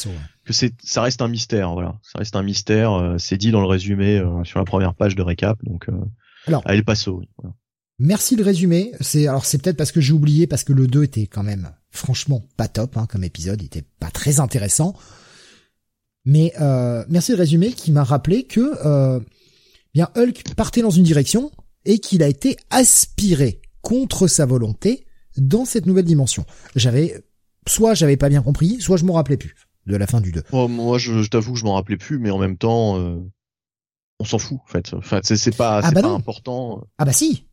que 0.45 0.53
c'est 0.55 0.73
ça 0.83 1.03
reste 1.03 1.21
un 1.21 1.29
mystère 1.29 1.73
voilà 1.73 1.99
ça 2.03 2.19
reste 2.19 2.35
un 2.35 2.43
mystère 2.43 2.93
euh, 2.93 3.19
c'est 3.19 3.37
dit 3.37 3.51
dans 3.51 3.61
le 3.61 3.67
résumé 3.67 4.17
euh, 4.19 4.43
sur 4.45 4.59
la 4.59 4.65
première 4.65 4.95
page 4.95 5.17
de 5.17 5.23
récap 5.23 5.59
donc 5.65 5.91
euh, 5.91 5.93
Alors. 6.47 6.63
à 6.65 6.75
El 6.75 6.85
Paso 6.85 7.19
oui, 7.19 7.29
voilà. 7.37 7.55
Merci 7.99 8.37
le 8.37 8.45
résumé. 8.45 8.93
C'est 9.01 9.27
alors 9.27 9.45
c'est 9.45 9.61
peut-être 9.61 9.77
parce 9.77 9.91
que 9.91 10.01
j'ai 10.01 10.13
oublié 10.13 10.47
parce 10.47 10.65
que 10.65 10.73
le 10.73 10.87
2 10.87 11.05
était 11.05 11.27
quand 11.27 11.43
même 11.43 11.71
franchement 11.91 12.47
pas 12.57 12.69
top 12.69 12.97
hein, 12.97 13.07
comme 13.07 13.25
épisode, 13.25 13.61
il 13.61 13.67
était 13.67 13.85
pas 13.99 14.11
très 14.11 14.41
intéressant. 14.41 14.95
Mais 16.25 16.53
euh, 16.61 17.05
merci 17.09 17.33
le 17.33 17.39
résumé 17.39 17.73
qui 17.73 17.91
m'a 17.91 18.05
rappelé 18.05 18.45
que 18.45 18.61
euh, 18.85 19.19
bien 19.99 20.09
Hulk 20.17 20.55
partait 20.55 20.83
dans 20.83 20.91
une 20.91 21.03
direction 21.05 21.51
et 21.85 21.99
qu'il 21.99 22.23
a 22.23 22.29
été 22.29 22.57
aspiré 22.71 23.61
contre 23.83 24.27
sa 24.29 24.47
volonté 24.47 25.07
dans 25.37 25.65
cette 25.65 25.87
nouvelle 25.87 26.05
dimension. 26.05 26.45
J'avais 26.77 27.23
soit 27.67 27.95
j'avais 27.95 28.17
pas 28.17 28.29
bien 28.29 28.43
compris, 28.43 28.81
soit 28.81 28.97
je 28.97 29.05
m'en 29.05 29.15
rappelais 29.15 29.37
plus 29.37 29.55
de 29.87 29.97
la 29.97 30.07
fin 30.07 30.21
du 30.21 30.33
2. 30.33 30.43
Moi, 30.53 30.69
moi, 30.69 30.99
je, 30.99 31.23
je 31.23 31.29
t'avoue 31.31 31.53
que 31.55 31.59
je 31.59 31.65
m'en 31.65 31.75
rappelais 31.75 31.97
plus 31.97 32.19
mais 32.19 32.31
en 32.31 32.39
même 32.39 32.57
temps 32.57 32.99
euh, 32.99 33.19
on 34.21 34.25
s'en 34.25 34.39
fout 34.39 34.59
en 34.65 34.67
fait 34.71 34.93
enfin 34.95 35.21
c'est 35.23 35.57
pas 35.57 35.81
Ah 35.83 35.91
bah 35.93 36.03
pas 36.03 36.09
non. 36.09 36.15
important 36.17 36.83
Ah 36.99 37.05
bah 37.05 37.13
si. 37.13 37.47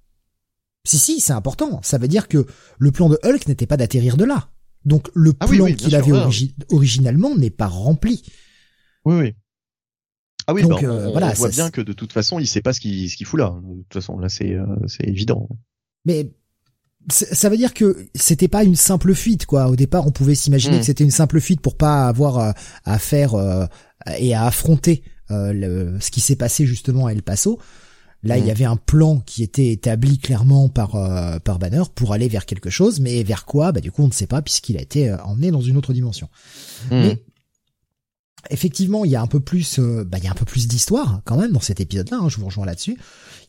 Si 0.88 1.00
si, 1.00 1.20
c'est 1.20 1.34
important. 1.34 1.80
Ça 1.84 1.98
veut 1.98 2.08
dire 2.08 2.28
que 2.28 2.46
le 2.78 2.92
plan 2.92 3.10
de 3.10 3.18
Hulk 3.24 3.48
n'était 3.48 3.66
pas 3.66 3.78
d'atterrir 3.78 4.18
de 4.18 4.26
là. 4.26 4.50
Donc 4.84 5.10
le 5.16 5.34
Ah 5.40 5.48
plan 5.48 5.66
oui, 5.66 5.76
qu'il 5.76 5.96
avait 5.96 6.12
origi- 6.12 6.54
originalement 6.70 7.36
n'est 7.36 7.50
pas 7.50 7.66
rempli. 7.68 8.22
oui 9.06 9.16
oui 9.16 9.36
ah 10.48 10.54
oui, 10.54 10.62
Donc, 10.64 10.82
bah, 10.84 10.88
euh, 10.88 11.08
on, 11.08 11.12
voilà, 11.12 11.32
on 11.32 11.34
voit 11.34 11.50
bien 11.50 11.70
que 11.72 11.82
de 11.82 11.94
toute 11.94 12.14
façon, 12.14 12.40
il 12.40 12.48
sait 12.48 12.62
pas 12.62 12.74
ce 12.74 12.80
qu'il 12.80 13.10
ce 13.10 13.16
qu'il 13.18 13.26
fout 13.26 13.40
là. 13.40 13.56
De 13.64 13.84
toute 13.84 13.94
façon, 13.94 14.18
là, 14.20 14.30
c'est 14.30 14.54
euh, 14.54 14.66
c'est 14.88 15.06
évident. 15.08 15.50
Mais 16.06 16.32
ça 17.10 17.50
veut 17.50 17.58
dire 17.58 17.74
que 17.74 18.08
c'était 18.16 18.48
pas 18.48 18.64
une 18.64 18.76
simple 18.76 19.14
fuite 19.14 19.46
quoi. 19.46 19.68
Au 19.68 19.76
départ, 19.76 20.08
on 20.08 20.12
pouvait 20.12 20.36
s'imaginer 20.36 20.78
Mm. 20.78 20.80
que 20.80 20.86
c'était 20.86 21.04
une 21.04 21.12
simple 21.12 21.40
fuite 21.40 21.62
pour 21.62 21.78
pas 21.78 22.08
avoir 22.08 22.40
euh, 22.40 22.52
à 22.84 22.98
faire 23.00 23.36
euh, 23.36 23.66
et 24.18 24.34
à 24.34 24.46
affronter 24.46 25.04
euh, 25.32 25.54
le- 25.54 26.00
ce 26.00 26.10
qui 26.12 26.22
s'est 26.22 26.36
passé 26.36 26.66
justement 26.66 27.06
à 27.08 27.12
El 27.12 27.22
Paso. 27.24 27.60
Là, 28.24 28.40
il 28.40 28.44
y 28.46 28.48
Mm. 28.48 28.52
avait 28.52 28.66
un 28.66 28.76
plan 28.76 29.20
qui 29.20 29.44
était 29.44 29.68
établi 29.72 30.18
clairement 30.18 30.68
par 30.68 30.96
euh, 30.96 31.38
par 31.40 31.60
Banner 31.60 31.84
pour 31.94 32.12
aller 32.14 32.28
vers 32.28 32.48
quelque 32.48 32.72
chose, 32.72 33.00
mais 33.00 33.22
vers 33.22 33.46
quoi? 33.46 33.72
Bah 33.72 33.82
du 33.82 33.92
coup, 33.92 34.02
on 34.04 34.08
ne 34.08 34.14
sait 34.14 34.26
pas 34.28 34.42
puisqu'il 34.42 34.78
a 34.78 34.82
été 34.82 35.14
emmené 35.14 35.52
dans 35.52 35.62
une 35.62 35.78
autre 35.78 35.94
dimension. 35.94 36.28
Mais 36.90 37.22
effectivement, 38.50 39.06
il 39.06 39.12
y 39.12 39.16
a 39.16 39.22
un 39.22 39.28
peu 39.28 39.40
plus, 39.40 39.80
euh, 39.80 40.04
bah, 40.04 40.18
il 40.18 40.24
y 40.24 40.28
a 40.28 40.32
un 40.32 40.36
peu 40.36 40.46
plus 40.46 40.68
d'histoire 40.68 41.22
quand 41.26 41.38
même 41.38 41.52
dans 41.52 41.60
cet 41.60 41.80
épisode-là. 41.80 42.18
hein, 42.22 42.30
je 42.30 42.38
vous 42.38 42.46
rejoins 42.46 42.66
là-dessus. 42.66 42.98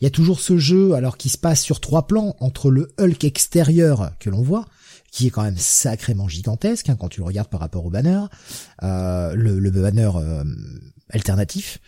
Il 0.01 0.05
y 0.05 0.07
a 0.07 0.11
toujours 0.11 0.41
ce 0.41 0.59
jeu, 0.59 0.95
alors 0.95 1.17
qui 1.17 1.29
se 1.29 1.39
passe 1.39 1.63
sur 1.63 1.81
trois 1.81 2.07
plans 2.07 2.37
entre 2.41 2.71
le 2.71 2.93
Hulk 3.01 3.25
extérieur 3.25 4.13
que 4.21 4.29
l'on 4.31 4.43
voit, 4.43 4.67
qui 5.11 5.27
est 5.27 5.31
quand 5.31 5.43
même 5.43 5.57
sacrément 5.57 6.29
gigantesque 6.29 6.91
hein, 6.91 6.97
quand 6.99 7.09
tu 7.09 7.21
le 7.21 7.27
regardes 7.27 7.49
par 7.49 7.61
rapport 7.61 7.87
au 7.87 7.91
banner, 7.91 8.21
euh, 8.83 9.35
le, 9.35 9.59
le 9.59 9.71
banner 9.71 10.11
euh, 10.17 10.45
alternatif. 11.11 11.79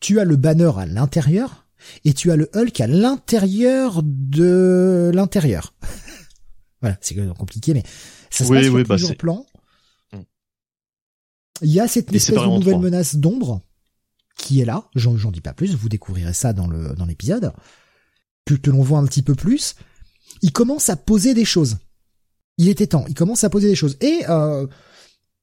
Tu 0.00 0.18
as 0.20 0.24
le 0.24 0.36
banner 0.36 0.72
à 0.76 0.86
l'intérieur 0.86 1.66
et 2.04 2.12
tu 2.14 2.30
as 2.32 2.36
le 2.36 2.50
Hulk 2.54 2.80
à 2.80 2.86
l'intérieur 2.86 4.00
de 4.02 5.10
l'intérieur. 5.14 5.74
voilà, 6.80 6.96
c'est 7.00 7.14
compliqué, 7.34 7.74
mais 7.74 7.82
ça 8.30 8.44
se 8.44 8.50
Oui, 8.50 8.56
passe 8.56 8.64
sur 8.66 8.74
bah, 8.74 8.94
plusieurs 8.96 9.16
plans. 9.16 9.46
Il 11.62 11.70
y 11.70 11.80
a 11.80 11.88
cette 11.88 12.12
Et 12.12 12.16
espèce 12.16 12.36
de 12.38 12.46
nouvelle 12.46 12.78
menace 12.78 13.16
d'ombre 13.16 13.62
qui 14.36 14.60
est 14.60 14.64
là. 14.64 14.88
J'en, 14.94 15.16
j'en 15.16 15.30
dis 15.30 15.40
pas 15.40 15.52
plus. 15.54 15.74
Vous 15.74 15.88
découvrirez 15.88 16.32
ça 16.32 16.52
dans 16.52 16.66
le 16.66 16.94
dans 16.94 17.06
l'épisode. 17.06 17.52
Que, 18.44 18.54
que 18.54 18.70
l'on 18.70 18.82
voit 18.82 18.98
un 18.98 19.06
petit 19.06 19.22
peu 19.22 19.34
plus. 19.34 19.74
Il 20.42 20.52
commence 20.52 20.88
à 20.90 20.96
poser 20.96 21.32
des 21.34 21.44
choses. 21.44 21.78
Il 22.58 22.68
était 22.68 22.88
temps. 22.88 23.04
Il 23.08 23.14
commence 23.14 23.44
à 23.44 23.50
poser 23.50 23.68
des 23.68 23.76
choses. 23.76 23.96
Et 24.00 24.22
euh, 24.28 24.66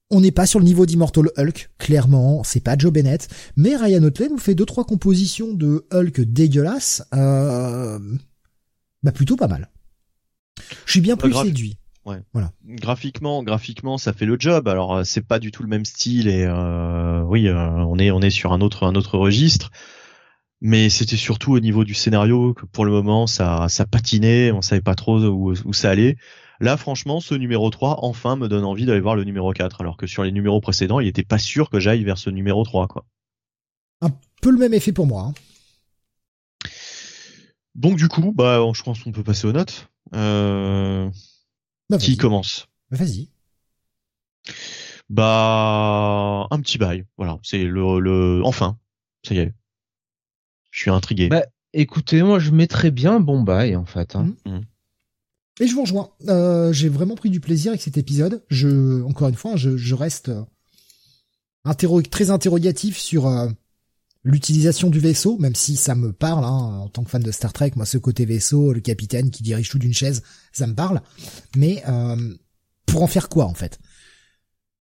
on 0.10 0.20
n'est 0.22 0.32
pas 0.32 0.46
sur 0.46 0.60
le 0.60 0.66
niveau 0.66 0.86
d'Immortal 0.86 1.30
Hulk, 1.38 1.70
clairement. 1.78 2.44
C'est 2.44 2.60
pas 2.60 2.78
Joe 2.78 2.92
Bennett. 2.92 3.28
Mais 3.56 3.76
Ryan 3.78 4.04
Otley 4.04 4.28
nous 4.30 4.38
fait 4.38 4.56
deux 4.56 4.66
trois 4.66 4.84
compositions 4.84 5.54
de 5.54 5.88
Hulk 5.92 6.22
dégueulasses. 6.22 7.04
Euh, 7.16 7.98
bah 9.04 9.12
plutôt 9.14 9.38
pas 9.38 9.48
mal. 9.48 9.72
Je 10.86 10.92
suis 10.92 11.02
bien 11.02 11.16
Pas 11.16 11.24
plus 11.24 11.32
grave. 11.32 11.46
séduit. 11.48 11.78
Ouais. 12.06 12.18
Voilà. 12.34 12.52
Graphiquement, 12.66 13.44
graphiquement, 13.44 13.98
ça 13.98 14.14
fait 14.14 14.26
le 14.26 14.38
job. 14.40 14.68
Alors 14.68 14.96
euh, 14.96 15.04
c'est 15.04 15.26
pas 15.26 15.40
du 15.40 15.52
tout 15.52 15.62
le 15.64 15.70
même 15.70 15.86
style 15.86 16.28
et 16.28 16.46
euh, 16.46 17.22
oui, 17.24 17.48
euh, 17.48 17.56
on 17.56 17.98
est 18.00 18.12
on 18.12 18.22
est 18.22 18.32
sur 18.32 18.54
un 18.54 18.62
autre 18.62 18.86
un 18.86 18.96
autre 18.96 19.18
registre. 19.18 19.72
Mais 20.62 20.90
c'était 20.90 21.18
surtout 21.18 21.54
au 21.54 21.60
niveau 21.60 21.84
du 21.84 21.94
scénario 21.94 22.54
que 22.54 22.66
pour 22.66 22.86
le 22.86 22.92
moment 22.92 23.28
ça 23.28 23.68
ça 23.70 23.86
patinait, 23.86 24.52
on 24.52 24.62
savait 24.62 24.82
pas 24.82 24.96
trop 24.96 25.20
où, 25.20 25.54
où 25.66 25.74
ça 25.74 25.90
allait. 25.92 26.18
Là, 26.62 26.78
franchement, 26.78 27.20
ce 27.20 27.34
numéro 27.34 27.72
3, 27.72 28.06
enfin, 28.06 28.36
me 28.36 28.48
donne 28.48 28.66
envie 28.66 28.86
d'aller 28.86 29.00
voir 29.00 29.16
le 29.16 29.24
numéro 29.24 29.52
4, 29.52 29.82
alors 29.82 29.98
que 29.98 30.06
sur 30.06 30.24
les 30.24 30.32
numéros 30.32 30.62
précédents, 30.62 31.00
il 31.00 31.08
était 31.08 31.24
pas 31.24 31.40
sûr 31.40 31.72
que 31.72 31.80
j'aille 31.80 32.04
vers 32.04 32.20
ce 32.20 32.30
numéro 32.30 32.64
3, 32.64 32.88
quoi. 32.88 33.04
Un 34.02 34.12
peu 34.44 34.52
le 34.52 34.60
même 34.60 34.76
effet 34.76 34.92
pour 34.92 35.08
moi. 35.08 35.24
Hein. 35.24 36.70
Donc, 37.74 37.98
du 37.98 38.08
coup, 38.08 38.32
bah, 38.32 38.64
je 38.76 38.84
pense 38.84 39.04
qu'on 39.04 39.12
peut 39.12 39.24
passer 39.24 39.48
aux 39.48 39.54
notes. 39.54 39.90
Euh... 40.14 41.10
Bah, 41.98 42.03
Qui 42.03 42.18
commence 42.18 42.68
Bah, 42.90 42.98
Vas-y. 42.98 43.28
Bah, 45.10 46.48
un 46.52 46.60
petit 46.61 46.78
bail. 46.78 47.06
Voilà, 47.18 47.40
c'est 47.44 47.64
le, 47.64 48.00
le, 48.00 48.42
enfin, 48.45 48.78
ça 49.28 49.34
y 49.36 49.40
est. 49.40 49.53
Je 50.72 50.80
suis 50.82 50.90
intrigué. 50.92 51.28
Bah, 51.28 51.44
écoutez, 51.74 52.24
moi 52.24 52.40
je 52.40 52.52
mettrais 52.52 52.92
bien 52.92 53.20
bon 53.20 53.42
bail 53.44 53.76
en 53.76 53.86
fait. 53.86 54.16
Hein. 54.16 54.34
Et 55.60 55.68
je 55.68 55.74
vous 55.76 55.82
rejoins. 55.82 56.11
Euh, 56.30 56.72
j'ai 56.72 56.90
vraiment 56.90 57.16
pris 57.16 57.30
du 57.30 57.40
plaisir 57.42 57.72
avec 57.72 57.82
cet 57.82 57.98
épisode. 57.98 58.44
Je, 58.50 59.03
encore 59.03 59.28
une 59.28 59.36
fois, 59.36 59.58
je, 59.58 59.76
je 59.78 59.95
reste 59.95 60.30
euh, 60.30 60.44
interro- 61.66 62.02
très 62.02 62.30
interrogatif 62.32 62.98
sur 62.98 63.28
euh, 63.28 63.50
l'utilisation 64.24 64.90
du 64.90 65.00
vaisseau, 65.00 65.38
même 65.40 65.56
si 65.56 65.75
ça 65.75 65.95
me 65.95 66.11
parle 66.14 66.43
hein, 66.45 66.80
en 66.83 66.88
tant 66.90 67.03
que 67.03 67.09
fan 67.09 67.24
de 67.24 67.32
Star 67.32 67.53
Trek. 67.53 67.72
Moi, 67.75 67.85
ce 67.85 67.98
côté 67.98 68.25
vaisseau, 68.25 68.74
le 68.74 68.80
capitaine 68.80 69.32
qui 69.32 69.43
dirige 69.43 69.69
tout 69.69 69.80
d'une 69.80 69.93
chaise, 69.93 70.22
ça 70.51 70.67
me 70.67 70.75
parle. 70.75 71.01
Mais 71.56 71.83
euh, 71.88 72.16
pour 72.85 73.03
en 73.03 73.08
faire 73.08 73.30
quoi 73.30 73.45
en 73.45 73.53
fait? 73.53 73.80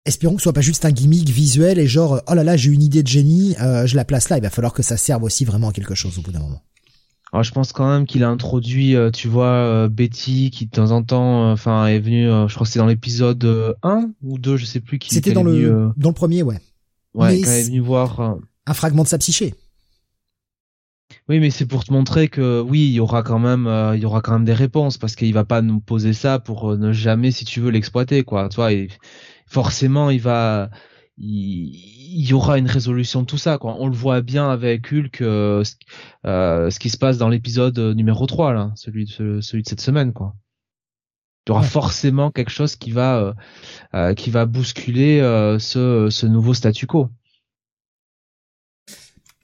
Espérons 0.05 0.35
que 0.35 0.41
ce 0.41 0.43
soit 0.43 0.53
pas 0.53 0.61
juste 0.61 0.83
un 0.83 0.91
gimmick 0.91 1.29
visuel 1.29 1.79
et 1.79 1.87
genre 1.87 2.21
oh 2.27 2.33
là 2.33 2.43
là 2.43 2.57
j'ai 2.57 2.71
une 2.71 2.81
idée 2.83 3.03
de 3.03 3.07
génie, 3.07 3.55
euh, 3.61 3.87
je 3.87 3.95
la 3.95 4.03
place 4.03 4.27
là. 4.29 4.37
Il 4.37 4.43
va 4.43 4.49
falloir 4.49 4.73
que 4.73 4.83
ça 4.83 4.97
serve 4.97 5.23
aussi 5.23 5.45
vraiment 5.45 5.69
à 5.69 5.73
quelque 5.73 5.95
chose 5.95 6.19
au 6.19 6.21
bout 6.21 6.31
d'un 6.33 6.39
moment. 6.39 6.61
Alors, 7.33 7.43
je 7.43 7.51
pense 7.51 7.73
quand 7.73 7.89
même 7.89 8.05
qu'il 8.05 8.23
a 8.23 8.29
introduit, 8.29 8.95
euh, 8.95 9.09
tu 9.09 9.27
vois, 9.27 9.47
euh, 9.47 9.89
Betty 9.89 10.51
qui 10.51 10.67
de 10.67 10.69
temps 10.69 10.91
en 10.91 11.01
temps, 11.01 11.49
euh, 11.49 11.53
enfin, 11.53 11.87
est 11.87 11.97
venue, 11.97 12.29
euh, 12.29 12.47
je 12.47 12.53
crois 12.53 12.67
que 12.67 12.71
c'est 12.71 12.77
dans 12.77 12.85
l'épisode 12.85 13.43
euh, 13.43 13.73
1 13.81 14.11
ou 14.21 14.37
2, 14.37 14.55
je 14.55 14.65
sais 14.65 14.79
plus 14.79 14.99
qui. 14.99 15.11
C'était 15.11 15.31
dans 15.31 15.41
le 15.41 15.51
euh, 15.51 15.89
dans 15.97 16.09
le 16.09 16.13
premier, 16.13 16.43
ouais. 16.43 16.59
ouais, 17.15 17.31
mais 17.31 17.41
quand 17.41 17.49
elle 17.49 17.59
est 17.59 17.63
venue 17.63 17.79
voir. 17.79 18.37
Un 18.65 18.73
fragment 18.73 19.03
de 19.03 19.07
sa 19.07 19.17
psyché. 19.17 19.55
Oui, 21.29 21.39
mais 21.39 21.49
c'est 21.49 21.65
pour 21.65 21.83
te 21.83 21.91
montrer 21.93 22.27
que 22.27 22.61
oui, 22.61 22.79
il 22.87 22.91
y 22.93 22.99
aura 22.99 23.23
quand 23.23 23.39
même, 23.39 23.67
euh, 23.67 23.95
il 23.95 24.01
y 24.01 24.05
aura 24.05 24.21
quand 24.21 24.33
même 24.33 24.45
des 24.45 24.53
réponses 24.53 24.97
parce 24.97 25.15
qu'il 25.15 25.33
va 25.33 25.45
pas 25.45 25.61
nous 25.61 25.79
poser 25.79 26.13
ça 26.13 26.39
pour 26.39 26.71
euh, 26.71 26.77
ne 26.77 26.91
jamais, 26.93 27.31
si 27.31 27.45
tu 27.45 27.59
veux, 27.59 27.69
l'exploiter, 27.71 28.23
quoi. 28.23 28.49
Tu 28.49 28.55
vois, 28.55 28.73
et 28.73 28.87
forcément, 29.47 30.09
il 30.09 30.21
va, 30.21 30.69
il, 31.17 31.71
y 32.25 32.33
aura 32.33 32.57
une 32.57 32.67
résolution 32.67 33.21
de 33.21 33.25
tout 33.27 33.37
ça, 33.37 33.57
quoi. 33.57 33.75
On 33.79 33.87
le 33.87 33.95
voit 33.95 34.21
bien 34.21 34.49
avec 34.49 34.91
Hulk, 34.91 35.21
euh, 35.21 35.63
ce, 35.63 35.75
euh, 36.25 36.69
ce 36.69 36.79
qui 36.79 36.89
se 36.89 36.97
passe 36.97 37.17
dans 37.17 37.29
l'épisode 37.29 37.77
numéro 37.79 38.25
3, 38.25 38.53
là, 38.53 38.71
celui 38.75 39.05
de, 39.05 39.09
ce- 39.11 39.41
celui 39.41 39.63
de 39.63 39.67
cette 39.69 39.81
semaine, 39.81 40.13
quoi. 40.13 40.35
Il 41.45 41.49
y 41.49 41.51
aura 41.53 41.61
Ouais. 41.61 41.67
forcément 41.67 42.31
quelque 42.31 42.51
chose 42.51 42.75
qui 42.75 42.91
va, 42.91 43.17
euh, 43.19 43.33
euh, 43.95 44.13
qui 44.13 44.29
va 44.31 44.45
bousculer 44.45 45.19
euh, 45.21 45.59
ce, 45.59 46.09
ce 46.09 46.25
nouveau 46.25 46.53
statu 46.53 46.87
quo. 46.87 47.09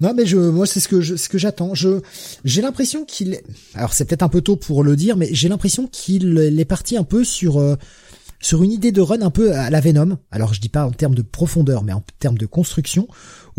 Non, 0.02 0.14
mais 0.16 0.26
je, 0.26 0.38
moi, 0.38 0.66
c'est 0.66 0.80
ce 0.80 0.88
que 0.88 1.02
je, 1.02 1.16
ce 1.16 1.28
que 1.28 1.38
j'attends. 1.38 1.74
Je, 1.74 2.02
j'ai 2.45 2.61
l'impression 2.61 3.03
qu'il, 3.03 3.40
alors 3.74 3.94
c'est 3.94 4.06
peut-être 4.06 4.24
un 4.24 4.30
peu 4.30 4.42
tôt 4.42 4.56
pour 4.56 4.84
le 4.84 4.95
dire, 4.95 5.18
mais 5.18 5.30
j'ai 5.34 5.50
l'impression 5.50 5.88
qu'il 5.88 6.38
est 6.38 6.66
parti 6.66 6.95
un 6.95 7.03
peu 7.03 7.26
sur, 7.26 7.58
euh, 7.58 7.76
sur 8.40 8.64
une 8.64 8.72
idée 8.72 8.94
de 8.94 9.02
run 9.02 9.22
un 9.22 9.30
peu 9.30 9.53
à 9.53 9.69
la 9.69 9.82
Venom. 9.82 10.18
Alors 10.32 10.53
je 10.53 10.61
dis 10.61 10.69
pas 10.69 10.86
en 10.86 10.92
termes 10.92 11.16
de 11.16 11.22
profondeur, 11.22 11.84
mais 11.84 11.92
en 11.92 12.03
termes 12.19 12.38
de 12.38 12.45
construction, 12.45 13.08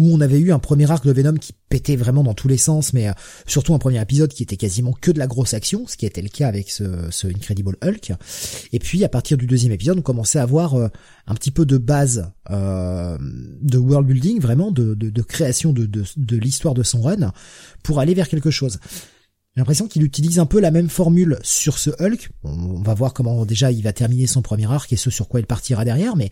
où 0.00 0.14
on 0.14 0.20
avait 0.22 0.38
eu 0.38 0.50
un 0.50 0.58
premier 0.58 0.90
arc 0.90 1.04
de 1.04 1.12
Venom 1.12 1.34
qui 1.34 1.52
pétait 1.68 1.94
vraiment 1.94 2.24
dans 2.24 2.32
tous 2.32 2.48
les 2.48 2.56
sens, 2.56 2.94
mais 2.94 3.08
euh, 3.08 3.12
surtout 3.46 3.74
un 3.74 3.78
premier 3.78 4.00
épisode 4.00 4.32
qui 4.32 4.42
était 4.42 4.56
quasiment 4.56 4.92
que 4.98 5.10
de 5.10 5.18
la 5.18 5.26
grosse 5.26 5.52
action, 5.52 5.86
ce 5.86 5.98
qui 5.98 6.06
était 6.06 6.22
le 6.22 6.30
cas 6.30 6.48
avec 6.48 6.70
ce, 6.70 6.84
ce 7.10 7.26
Incredible 7.26 7.76
Hulk. 7.84 8.12
Et 8.72 8.78
puis 8.78 9.04
à 9.04 9.10
partir 9.10 9.36
du 9.36 9.46
deuxième 9.46 9.72
épisode, 9.72 9.98
on 9.98 10.02
commençait 10.02 10.38
à 10.38 10.42
avoir 10.42 10.74
euh, 10.74 10.88
un 11.26 11.34
petit 11.34 11.50
peu 11.50 11.66
de 11.66 11.76
base 11.76 12.32
euh, 12.50 13.18
de 13.20 13.76
world 13.76 14.08
building, 14.08 14.40
vraiment 14.40 14.70
de, 14.70 14.94
de, 14.94 15.10
de 15.10 15.22
création 15.22 15.74
de, 15.74 15.84
de, 15.84 16.02
de 16.16 16.36
l'histoire 16.38 16.72
de 16.72 16.82
son 16.82 17.02
run, 17.02 17.32
pour 17.82 18.00
aller 18.00 18.14
vers 18.14 18.28
quelque 18.28 18.50
chose. 18.50 18.78
J'ai 19.54 19.60
l'impression 19.60 19.86
qu'il 19.86 20.02
utilise 20.02 20.38
un 20.38 20.46
peu 20.46 20.60
la 20.60 20.70
même 20.70 20.88
formule 20.88 21.38
sur 21.42 21.76
ce 21.76 21.90
Hulk. 22.00 22.30
On, 22.42 22.80
va 22.80 22.94
voir 22.94 23.12
comment 23.12 23.44
déjà 23.44 23.70
il 23.70 23.82
va 23.82 23.92
terminer 23.92 24.26
son 24.26 24.40
premier 24.40 24.72
arc 24.72 24.90
et 24.94 24.96
ce 24.96 25.10
sur 25.10 25.28
quoi 25.28 25.40
il 25.40 25.46
partira 25.46 25.84
derrière, 25.84 26.16
mais 26.16 26.30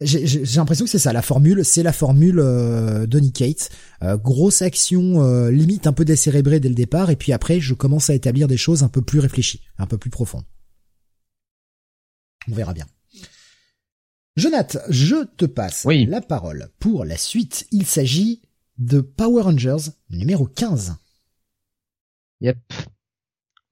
j'ai 0.00 0.44
l'impression 0.56 0.84
que 0.84 0.90
c'est 0.90 0.98
ça 0.98 1.12
la 1.12 1.22
formule, 1.22 1.64
c'est 1.64 1.82
la 1.82 1.92
formule 1.92 2.38
euh, 2.38 3.06
Donny 3.06 3.32
Cates. 3.32 3.70
Euh, 4.02 4.16
grosse 4.16 4.62
action, 4.62 5.24
euh, 5.24 5.50
limite 5.50 5.86
un 5.88 5.92
peu 5.92 6.04
décérébrée 6.04 6.60
dès 6.60 6.68
le 6.68 6.74
départ, 6.74 7.10
et 7.10 7.16
puis 7.16 7.32
après 7.32 7.60
je 7.60 7.74
commence 7.74 8.08
à 8.08 8.14
établir 8.14 8.46
des 8.46 8.56
choses 8.56 8.84
un 8.84 8.88
peu 8.88 9.02
plus 9.02 9.18
réfléchies, 9.18 9.60
un 9.76 9.86
peu 9.86 9.98
plus 9.98 10.10
profondes. 10.10 10.44
On 12.48 12.54
verra 12.54 12.74
bien. 12.74 12.86
Jonathan, 14.36 14.78
je 14.88 15.24
te 15.36 15.46
passe 15.46 15.82
Oui. 15.84 16.06
la 16.06 16.20
parole 16.20 16.70
pour 16.78 17.04
la 17.04 17.16
suite. 17.16 17.66
Il 17.72 17.84
s'agit 17.84 18.40
de 18.78 19.00
Power 19.00 19.42
Rangers 19.42 19.90
numéro 20.10 20.46
15. 20.46 20.94
Yep. 22.40 22.72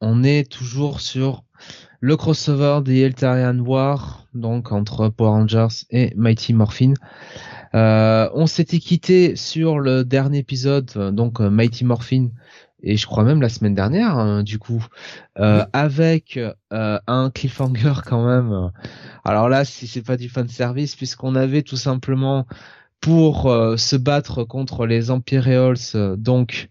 On 0.01 0.25
est 0.25 0.51
toujours 0.51 1.01
sur 1.01 1.45
le 2.00 2.16
crossover 2.16 2.81
des 2.84 3.00
Eltarian 3.00 3.58
War, 3.58 4.25
donc 4.34 4.73
entre 4.73 5.08
Power 5.08 5.31
Rangers 5.31 5.84
et 5.91 6.12
Mighty 6.16 6.52
Morphin. 6.55 6.94
Euh, 7.75 8.28
on 8.34 8.47
s'était 8.47 8.78
quitté 8.78 9.36
sur 9.36 9.78
le 9.78 10.05
dernier 10.05 10.39
épisode, 10.39 10.91
donc 11.15 11.41
euh, 11.41 11.50
Mighty 11.50 11.84
Morphin, 11.84 12.28
et 12.83 12.97
je 12.97 13.07
crois 13.07 13.25
même 13.25 13.41
la 13.41 13.49
semaine 13.49 13.75
dernière, 13.75 14.16
hein, 14.16 14.42
du 14.42 14.58
coup, 14.58 14.84
euh, 15.39 15.60
Oui. 15.60 15.65
avec 15.73 16.39
euh, 16.73 16.99
un 17.07 17.31
cliffhanger 17.31 17.94
quand 18.05 18.25
même. 18.26 18.70
Alors 19.25 19.49
là, 19.49 19.65
si 19.65 19.86
c'est 19.86 20.02
pas 20.02 20.16
du 20.16 20.28
fan 20.28 20.49
service, 20.49 20.94
puisqu'on 20.94 21.34
avait 21.34 21.62
tout 21.62 21.76
simplement 21.76 22.47
pour 23.00 23.47
euh, 23.50 23.76
se 23.76 23.97
battre 23.97 24.44
contre 24.44 24.86
les 24.86 25.10
Imperials, 25.10 25.76
euh, 25.94 26.16
donc 26.16 26.68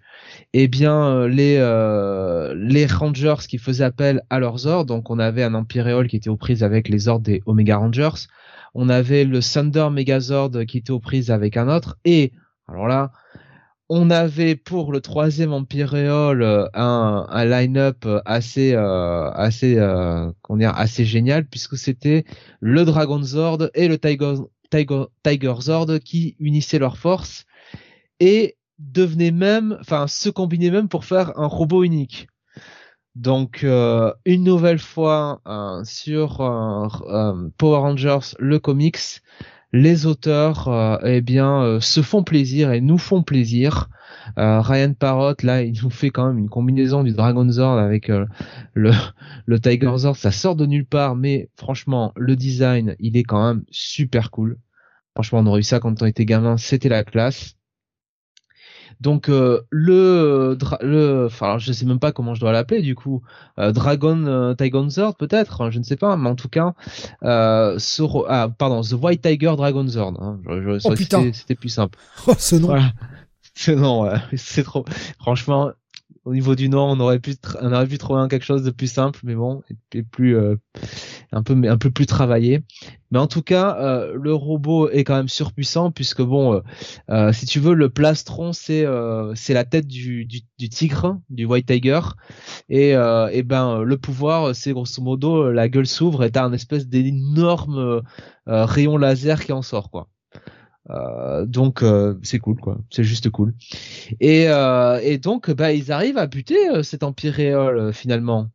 eh 0.58 0.68
bien 0.68 1.08
euh, 1.08 1.28
les 1.28 1.58
euh, 1.60 2.54
les 2.58 2.86
Rangers 2.86 3.46
qui 3.48 3.58
faisaient 3.58 3.84
appel 3.84 4.24
à 4.30 4.40
leurs 4.40 4.68
ordres. 4.68 4.94
Donc 4.94 5.10
on 5.10 5.20
avait 5.20 5.44
un 5.44 5.54
Imperial 5.54 6.08
qui 6.08 6.16
était 6.16 6.30
aux 6.30 6.38
prises 6.38 6.64
avec 6.64 6.88
les 6.90 7.08
ordres 7.08 7.26
des 7.26 7.42
Omega 7.46 7.78
Rangers. 7.78 8.28
On 8.74 8.90
avait 8.90 9.26
le 9.26 9.42
Thunder 9.42 9.90
Megazord 9.92 10.52
qui 10.68 10.78
était 10.78 10.92
aux 10.92 11.00
prises 11.00 11.32
avec 11.32 11.58
un 11.58 11.68
autre. 11.68 11.98
Et 12.06 12.32
alors 12.68 12.88
là, 12.88 13.12
on 13.90 14.10
avait 14.10 14.56
pour 14.56 14.92
le 14.92 15.00
troisième 15.02 15.54
Imperial 15.54 16.42
euh, 16.42 16.66
un, 16.74 17.28
un 17.30 17.46
line-up 17.46 18.08
assez 18.26 18.74
euh, 18.74 19.30
assez 19.32 19.78
euh, 19.78 20.32
dire 20.52 20.74
assez 20.76 21.06
génial 21.06 21.46
puisque 21.46 21.78
c'était 21.78 22.26
le 22.62 22.84
Dragon 22.86 23.22
Zord 23.22 23.70
et 23.76 23.88
le 23.88 23.98
Tiger 24.00 24.36
Tiger 24.72 25.04
Tiger 25.24 25.54
Zord 25.60 26.00
qui 26.04 26.36
unissaient 26.40 26.80
leurs 26.80 26.98
forces 26.98 27.46
et 28.20 28.58
devenaient 28.80 29.32
même, 29.32 29.78
enfin 29.82 30.08
se 30.08 30.30
combinaient 30.30 30.72
même 30.72 30.90
pour 30.90 31.06
faire 31.06 31.38
un 31.40 31.48
robot 31.48 31.84
unique. 31.84 32.28
Donc 33.16 33.64
euh, 33.64 34.14
une 34.26 34.44
nouvelle 34.44 34.80
fois 34.80 35.42
euh, 35.48 35.84
sur 35.86 36.42
euh, 36.42 36.88
euh, 37.08 37.50
Power 37.58 37.78
Rangers 37.78 38.36
le 38.40 38.60
comics, 38.60 39.22
les 39.72 40.06
auteurs 40.06 40.68
euh, 40.68 40.98
eh 41.04 41.22
bien 41.22 41.80
se 41.80 42.02
font 42.02 42.24
plaisir 42.24 42.72
et 42.72 42.82
nous 42.82 42.98
font 42.98 43.24
plaisir. 43.24 43.88
Ryan 44.38 44.94
Parrott 44.94 45.44
là 45.44 45.62
il 45.62 45.80
nous 45.84 45.90
fait 45.90 46.10
quand 46.10 46.28
même 46.28 46.40
une 46.40 46.50
combinaison 46.50 47.04
du 47.04 47.14
Dragon 47.14 47.50
Zord 47.50 47.78
avec 47.78 48.08
le 48.08 48.28
le 49.46 49.60
Tiger 49.60 49.94
Zord, 49.98 50.16
ça 50.16 50.32
sort 50.32 50.56
de 50.56 50.66
nulle 50.66 50.86
part 50.86 51.16
mais 51.16 51.50
franchement 51.58 52.12
le 52.16 52.36
design 52.36 52.96
il 53.00 53.18
est 53.18 53.24
quand 53.24 53.46
même 53.48 53.64
super 53.70 54.32
cool. 54.32 54.58
Franchement 55.14 55.40
on 55.40 55.46
aurait 55.46 55.60
eu 55.62 55.64
ça 55.64 55.80
quand 55.80 56.02
on 56.02 56.06
était 56.06 56.26
gamin, 56.26 56.58
c'était 56.58 56.90
la 56.90 57.04
classe. 57.04 57.56
Donc 59.02 59.30
euh, 59.30 59.62
le 59.72 60.58
le 60.82 61.26
enfin 61.26 61.58
je 61.58 61.72
sais 61.74 61.86
même 61.86 62.00
pas 62.00 62.12
comment 62.12 62.34
je 62.34 62.40
dois 62.40 62.52
l'appeler 62.52 62.82
du 62.82 62.96
coup 62.96 63.22
euh, 63.60 63.72
Dragon 63.72 64.26
euh, 64.26 64.54
Tiger 64.56 64.84
Zord 64.90 65.16
peut-être 65.16 65.62
hein, 65.62 65.70
je 65.70 65.80
ne 65.80 65.84
sais 65.84 65.96
pas 65.98 66.16
mais 66.18 66.30
en 66.30 66.36
tout 66.36 66.50
cas 66.50 66.74
euh, 67.24 67.78
ce 67.80 68.02
ro- 68.02 68.26
ah 68.30 68.50
pardon 68.50 68.82
The 68.82 68.94
White 68.94 69.22
Tiger 69.22 69.54
Dragon 69.58 69.88
Zord 69.88 70.14
hein, 70.22 70.40
je, 70.48 70.62
je, 70.62 70.80
ça, 70.80 70.92
putain. 70.92 71.32
c'était- 71.34 71.56
plus 71.56 71.70
simple 71.70 71.98
Oh, 72.28 72.34
ce 72.38 72.56
nom. 72.56 72.68
voilà 72.68 72.92
non 73.70 74.04
ouais, 74.04 74.18
c'est 74.38 74.64
trop 74.64 74.86
franchement 75.20 75.72
au 76.26 76.34
niveau 76.34 76.56
du 76.56 76.70
nom 76.70 76.90
on 76.90 77.00
aurait 77.00 77.20
pu 77.20 77.36
on 77.62 77.72
aurait 77.72 77.88
pu 77.88 77.98
trouver 77.98 78.28
quelque 78.30 78.44
chose 78.44 78.64
de 78.64 78.72
plus 78.72 78.92
simple 78.92 79.20
mais 79.24 79.36
bon 79.36 79.62
et, 79.94 80.04
plus 80.04 80.36
euh, 80.36 80.56
un 81.32 81.44
peu 81.44 81.54
un 81.68 81.78
peu 81.78 81.92
plus 81.92 82.06
travaillé 82.08 82.64
Mais 83.12 83.20
en 83.20 83.28
tout 83.28 83.42
cas, 83.42 83.78
euh, 83.80 84.18
le 84.20 84.34
robot 84.34 84.90
est 84.90 85.04
quand 85.04 85.16
même 85.16 85.30
surpuissant 85.30 85.92
puisque 85.92 86.22
bon, 86.22 86.62
euh, 87.10 87.32
si 87.32 87.46
tu 87.46 87.60
veux, 87.60 87.74
le 87.74 87.90
plastron 87.90 88.52
c'est 88.54 88.86
c'est 89.36 89.54
la 89.54 89.64
tête 89.66 89.88
du, 89.88 90.26
du, 90.26 90.42
du, 90.58 90.70
tigre, 90.70 91.20
du 91.30 91.46
white 91.46 91.68
tiger, 91.68 92.02
et, 92.70 92.92
et 92.92 93.44
ben 93.44 93.84
le 93.84 93.98
pouvoir 93.98 94.56
c'est 94.56 94.74
grosso 94.74 95.02
modo 95.02 95.52
la 95.52 95.70
gueule 95.70 95.88
s'ouvre 95.88 96.24
et 96.24 96.32
t'as 96.32 96.44
un 96.44 96.54
espèce 96.54 96.88
d'énorme 96.88 98.02
rayon 98.48 98.98
laser 98.98 99.44
qui 99.44 99.54
en 99.54 99.62
sort 99.62 99.90
quoi. 99.92 100.08
Donc 101.46 101.84
c'est 102.22 102.40
cool 102.40 102.58
quoi, 102.58 102.78
c'est 102.92 103.04
juste 103.04 103.30
cool. 103.30 103.54
Et, 104.20 104.44
et 105.02 105.18
donc 105.18 105.52
bah 105.52 105.74
ils 105.74 105.92
arrivent 105.92 106.18
à 106.18 106.28
buter 106.28 106.84
cet 106.84 107.04
empire 107.04 107.34
réel 107.34 107.92
finalement, 107.94 108.50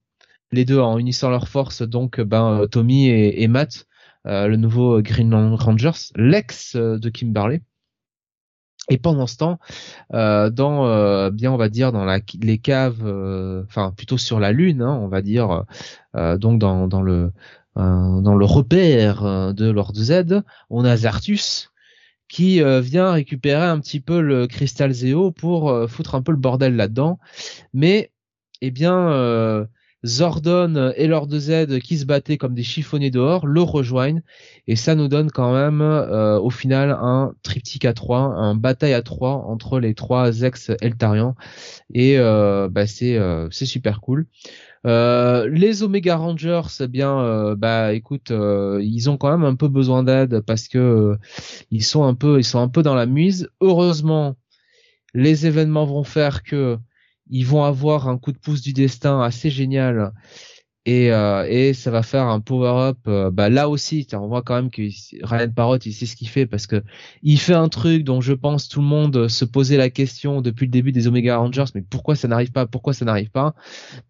les 0.53 0.65
deux 0.65 0.79
en 0.79 0.99
unissant 0.99 1.31
leurs 1.31 1.49
forces 1.49 1.83
donc 1.83 2.21
ben 2.21 2.67
Tommy 2.71 3.09
et, 3.09 3.43
et 3.43 3.49
Matt 3.49 3.87
euh, 4.27 4.49
le 4.49 4.57
nouveau 4.57 5.01
Green 5.01 5.35
Rangers, 5.35 6.13
l'ex 6.15 6.77
euh, 6.77 6.99
de 6.99 7.09
Kimberley. 7.09 7.63
Et 8.91 8.99
pendant 8.99 9.27
ce 9.27 9.37
temps, 9.37 9.59
euh, 10.15 10.51
dans 10.51 11.31
bien 11.31 11.53
on 11.53 11.57
va 11.57 11.69
dire 11.69 11.93
dans 11.93 12.05
la, 12.05 12.19
les 12.43 12.59
caves, 12.59 13.05
enfin 13.65 13.93
plutôt 13.97 14.19
sur 14.19 14.41
la 14.41 14.51
lune, 14.51 14.83
hein, 14.83 14.99
on 15.01 15.07
va 15.07 15.23
dire, 15.23 15.65
donc 16.15 16.59
dans, 16.59 16.89
dans 16.89 17.01
le 17.01 17.31
dans 17.77 18.35
le 18.35 18.45
repère 18.45 19.55
de 19.55 19.71
Lord 19.71 19.95
Z, 19.95 20.43
on 20.71 20.85
a 20.85 20.97
Zartus 20.97 21.70
qui 22.31 22.63
vient 22.81 23.13
récupérer 23.13 23.67
un 23.67 23.81
petit 23.81 24.01
peu 24.01 24.21
le 24.21 24.47
cristal 24.47 24.93
Zéo 24.93 25.33
pour 25.33 25.89
foutre 25.89 26.15
un 26.15 26.23
peu 26.23 26.33
le 26.33 26.39
bordel 26.39 26.77
là-dedans. 26.77 27.19
Mais 27.75 28.13
eh 28.63 28.71
bien 28.71 29.67
Zordon 30.05 30.93
et 30.97 31.07
Lord 31.07 31.29
Z 31.31 31.79
qui 31.81 31.99
se 31.99 32.07
battaient 32.07 32.39
comme 32.39 32.55
des 32.55 32.63
chiffonniers 32.63 33.11
dehors 33.11 33.47
le 33.47 33.61
rejoignent 33.61 34.23
et 34.67 34.75
ça 34.75 34.95
nous 34.95 35.09
donne 35.09 35.31
quand 35.31 35.53
même 35.53 35.83
euh, 35.83 36.39
au 36.41 36.49
final 36.49 36.91
un 36.91 37.35
triptyque 37.43 37.85
à 37.85 37.93
3, 37.93 38.19
un 38.19 38.55
bataille 38.55 38.95
à 38.95 39.03
3 39.03 39.45
entre 39.47 39.79
les 39.79 39.95
trois 39.95 40.41
ex 40.41 40.71
Eltarians 40.81 41.35
et 41.93 42.19
euh, 42.19 42.69
bah 42.71 42.87
c'est 42.87 43.17
euh, 43.17 43.49
c'est 43.51 43.67
super 43.67 44.01
cool. 44.01 44.27
Les 44.85 45.83
Omega 45.83 46.17
Rangers, 46.17 46.63
eh 46.81 46.89
bien, 46.89 47.55
bah, 47.57 47.93
écoute, 47.93 48.31
ils 48.31 49.11
ont 49.11 49.17
quand 49.17 49.31
même 49.31 49.45
un 49.45 49.55
peu 49.55 49.69
besoin 49.69 50.03
d'aide 50.03 50.41
parce 50.41 50.69
que 50.69 51.17
ils 51.71 51.85
sont 51.85 52.05
un 52.05 52.15
peu, 52.15 52.39
ils 52.39 52.45
sont 52.45 52.61
un 52.61 52.69
peu 52.69 52.83
dans 52.83 52.95
la 52.95 53.07
mise. 53.07 53.49
Heureusement, 53.61 54.37
les 55.15 55.47
événements 55.47 55.87
vont 55.87 56.05
faire 56.05 56.43
que 56.43 56.79
ils 57.33 57.47
vont 57.47 57.65
avoir 57.65 58.09
un 58.09 58.19
coup 58.19 58.33
de 58.33 58.39
pouce 58.39 58.61
du 58.61 58.73
destin 58.73 59.21
assez 59.23 59.51
génial 59.51 60.13
et, 60.87 61.13
euh, 61.13 61.47
et 61.49 61.75
ça 61.75 61.91
va 61.91 62.03
faire 62.03 62.25
un 62.25 62.41
power 62.41 62.89
up 62.89 62.99
euh, 63.07 63.31
bah 63.31 63.51
là 63.51 63.69
aussi 63.69 64.07
on 64.15 64.29
voit 64.29 64.43
quand 64.43 64.55
même 64.55 64.71
que 64.71 64.83
Ryan 65.23 65.51
Parrott 65.51 65.85
il 65.85 65.93
sait 65.93 66.07
ce 66.07 66.17
qu'il 66.17 66.29
fait 66.29 66.47
parce 66.47 66.67
que 66.67 66.83
il 67.23 67.39
fait 67.39 67.55
un 67.55 67.69
truc 67.69 68.03
dont 68.03 68.23
je 68.23 68.33
pense 68.33 68.69
tout 68.69 68.81
le 68.81 68.87
monde 68.87 69.29
se 69.29 69.45
posait 69.45 69.77
la 69.77 69.91
question 69.91 70.41
depuis 70.41 70.65
le 70.67 70.71
début 70.71 70.93
des 70.93 71.07
Omega 71.07 71.37
Rangers 71.37 71.67
mais 71.75 71.83
pourquoi 71.83 72.15
ça 72.17 72.29
n'arrive 72.29 72.53
pas? 72.53 72.67
Pourquoi 72.67 72.95
ça 72.95 73.05
n'arrive 73.05 73.31
pas? 73.31 73.55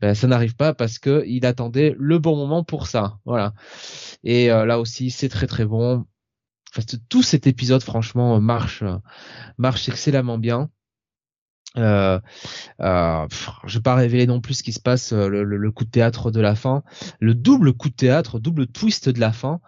Ben, 0.00 0.14
ça 0.14 0.26
n'arrive 0.26 0.56
pas 0.56 0.74
parce 0.74 0.98
que 0.98 1.24
il 1.26 1.46
attendait 1.46 1.94
le 1.98 2.18
bon 2.18 2.36
moment 2.36 2.64
pour 2.64 2.86
ça. 2.86 3.18
Voilà. 3.24 3.54
Et 4.24 4.50
euh, 4.50 4.66
là 4.66 4.80
aussi 4.80 5.10
c'est 5.10 5.28
très 5.28 5.46
très 5.46 5.64
bon. 5.64 6.06
Enfin, 6.70 6.82
tout 7.08 7.22
cet 7.22 7.46
épisode 7.46 7.82
franchement 7.82 8.40
marche 8.40 8.84
marche 9.58 9.88
excellemment 9.88 10.38
bien 10.38 10.70
euh, 11.76 12.18
euh, 12.80 13.26
je 13.64 13.78
vais 13.78 13.82
pas 13.82 13.94
révéler 13.94 14.26
non 14.26 14.40
plus 14.40 14.54
ce 14.54 14.62
qui 14.62 14.72
se 14.72 14.80
passe, 14.80 15.12
euh, 15.12 15.28
le, 15.28 15.70
coup 15.70 15.84
de 15.84 15.90
théâtre 15.90 16.30
de 16.30 16.40
la 16.40 16.54
fin, 16.54 16.82
le 17.20 17.34
double 17.34 17.72
coup 17.72 17.88
de 17.88 17.94
théâtre, 17.94 18.40
double 18.40 18.66
twist 18.66 19.08
de 19.08 19.20
la 19.20 19.32
fin. 19.32 19.60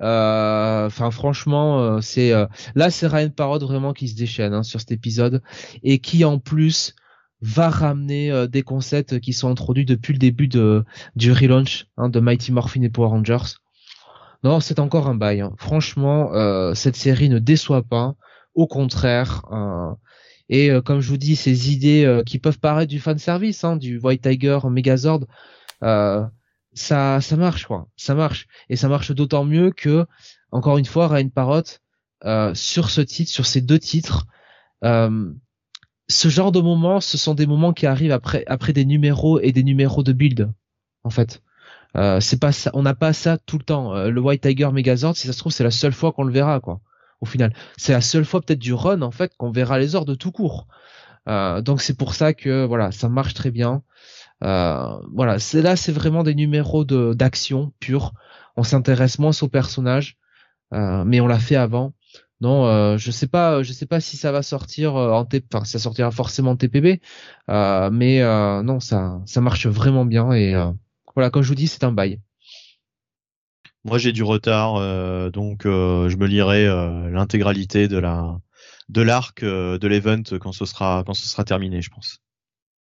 Euh, 0.00 0.86
enfin, 0.86 1.10
franchement, 1.10 2.00
c'est 2.00 2.32
là, 2.74 2.90
c'est 2.90 3.06
Ryan 3.06 3.30
Parrot 3.30 3.58
vraiment 3.58 3.92
qui 3.92 4.08
se 4.08 4.16
déchaîne 4.16 4.54
hein, 4.54 4.62
sur 4.62 4.80
cet 4.80 4.92
épisode 4.92 5.42
et 5.82 5.98
qui 5.98 6.24
en 6.24 6.38
plus 6.38 6.94
va 7.42 7.68
ramener 7.68 8.46
des 8.48 8.62
concepts 8.62 9.20
qui 9.20 9.32
sont 9.32 9.50
introduits 9.50 9.84
depuis 9.84 10.12
le 10.12 10.18
début 10.18 10.48
de 10.48 10.84
du 11.16 11.32
relaunch 11.32 11.88
hein, 11.96 12.08
de 12.08 12.20
Mighty 12.20 12.52
Morphin 12.52 12.82
et 12.82 12.88
Power 12.88 13.08
Rangers. 13.08 13.56
Non, 14.44 14.60
c'est 14.60 14.80
encore 14.80 15.06
un 15.08 15.14
bail. 15.14 15.40
Hein. 15.40 15.52
Franchement, 15.58 16.30
cette 16.74 16.96
série 16.96 17.28
ne 17.28 17.38
déçoit 17.38 17.82
pas. 17.82 18.14
Au 18.54 18.66
contraire, 18.66 19.42
et 20.52 20.70
euh, 20.70 20.82
comme 20.82 21.00
je 21.00 21.08
vous 21.08 21.16
dis, 21.16 21.34
ces 21.34 21.72
idées 21.72 22.04
euh, 22.04 22.22
qui 22.22 22.38
peuvent 22.38 22.58
paraître 22.58 22.90
du 22.90 23.00
fan 23.00 23.18
service, 23.18 23.64
hein, 23.64 23.76
du 23.76 23.98
White 23.98 24.20
Tiger 24.20 24.58
Megazord, 24.70 25.20
euh, 25.82 26.22
ça, 26.74 27.22
ça 27.22 27.36
marche 27.36 27.64
quoi, 27.64 27.88
ça 27.96 28.14
marche. 28.14 28.46
Et 28.68 28.76
ça 28.76 28.88
marche 28.88 29.12
d'autant 29.12 29.44
mieux 29.46 29.70
que, 29.70 30.04
encore 30.50 30.76
une 30.76 30.84
fois, 30.84 31.08
Ryan 31.08 31.30
Parrot, 31.30 31.62
sur 32.54 32.90
ce 32.90 33.00
titre, 33.00 33.30
sur 33.30 33.46
ces 33.46 33.62
deux 33.62 33.78
titres, 33.78 34.26
ce 34.82 36.28
genre 36.28 36.52
de 36.52 36.60
moments, 36.60 37.00
ce 37.00 37.16
sont 37.16 37.34
des 37.34 37.46
moments 37.46 37.72
qui 37.72 37.86
arrivent 37.86 38.12
après, 38.12 38.44
après 38.46 38.74
des 38.74 38.84
numéros 38.84 39.40
et 39.40 39.52
des 39.52 39.62
numéros 39.62 40.02
de 40.02 40.12
build, 40.12 40.52
en 41.02 41.10
fait. 41.10 41.42
c'est 42.20 42.40
pas 42.40 42.50
on 42.74 42.82
n'a 42.82 42.94
pas 42.94 43.14
ça 43.14 43.38
tout 43.38 43.56
le 43.56 43.64
temps. 43.64 43.94
le 43.94 44.20
White 44.20 44.42
Tiger 44.42 44.70
Megazord, 44.70 45.16
si 45.16 45.26
ça 45.26 45.32
se 45.32 45.38
trouve, 45.38 45.52
c'est 45.52 45.64
la 45.64 45.70
seule 45.70 45.94
fois 45.94 46.12
qu'on 46.12 46.24
le 46.24 46.32
verra, 46.32 46.60
quoi 46.60 46.80
au 47.22 47.26
final. 47.26 47.54
C'est 47.78 47.92
la 47.92 48.02
seule 48.02 48.26
fois 48.26 48.42
peut-être 48.42 48.58
du 48.58 48.74
run 48.74 49.00
en 49.00 49.12
fait 49.12 49.34
qu'on 49.38 49.50
verra 49.50 49.78
les 49.78 49.94
ordres 49.94 50.14
tout 50.14 50.32
court. 50.32 50.66
Euh, 51.28 51.62
donc 51.62 51.80
c'est 51.80 51.96
pour 51.96 52.14
ça 52.14 52.34
que 52.34 52.66
voilà, 52.66 52.92
ça 52.92 53.08
marche 53.08 53.32
très 53.34 53.50
bien. 53.50 53.82
Euh, 54.42 54.98
voilà, 55.14 55.38
c'est 55.38 55.62
là 55.62 55.76
c'est 55.76 55.92
vraiment 55.92 56.24
des 56.24 56.34
numéros 56.34 56.84
de 56.84 57.14
d'action 57.14 57.72
pure. 57.80 58.12
On 58.56 58.64
s'intéresse 58.64 59.18
moins 59.18 59.30
aux 59.40 59.48
personnages, 59.48 60.18
euh, 60.74 61.04
mais 61.04 61.20
on 61.20 61.28
l'a 61.28 61.38
fait 61.38 61.56
avant. 61.56 61.94
Non, 62.40 62.66
euh, 62.66 62.98
je 62.98 63.12
sais 63.12 63.28
pas, 63.28 63.62
je 63.62 63.72
sais 63.72 63.86
pas 63.86 64.00
si 64.00 64.16
ça 64.16 64.32
va 64.32 64.42
sortir 64.42 64.96
en 64.96 65.24
TP, 65.24 65.46
enfin 65.54 65.64
ça 65.64 65.78
sortira 65.78 66.10
forcément 66.10 66.52
en 66.52 66.56
TPB, 66.56 67.00
mais 67.48 68.20
non, 68.64 68.80
ça 68.80 69.20
ça 69.26 69.40
marche 69.40 69.66
vraiment 69.68 70.04
bien 70.04 70.32
et 70.32 70.54
voilà, 71.14 71.30
comme 71.30 71.42
je 71.42 71.48
vous 71.48 71.54
dis, 71.54 71.68
c'est 71.68 71.84
un 71.84 71.92
bail. 71.92 72.20
Moi, 73.84 73.98
j'ai 73.98 74.12
du 74.12 74.22
retard, 74.22 74.76
euh, 74.76 75.30
donc 75.30 75.66
euh, 75.66 76.08
je 76.08 76.16
me 76.16 76.26
lirai 76.26 76.66
euh, 76.66 77.10
l'intégralité 77.10 77.88
de 77.88 77.98
la 77.98 78.38
de 78.88 79.02
l'arc 79.02 79.42
de 79.42 79.86
l'event 79.88 80.22
quand 80.40 80.52
ce 80.52 80.64
sera 80.66 81.02
quand 81.04 81.14
ce 81.14 81.28
sera 81.28 81.44
terminé, 81.44 81.82
je 81.82 81.90
pense. 81.90 82.18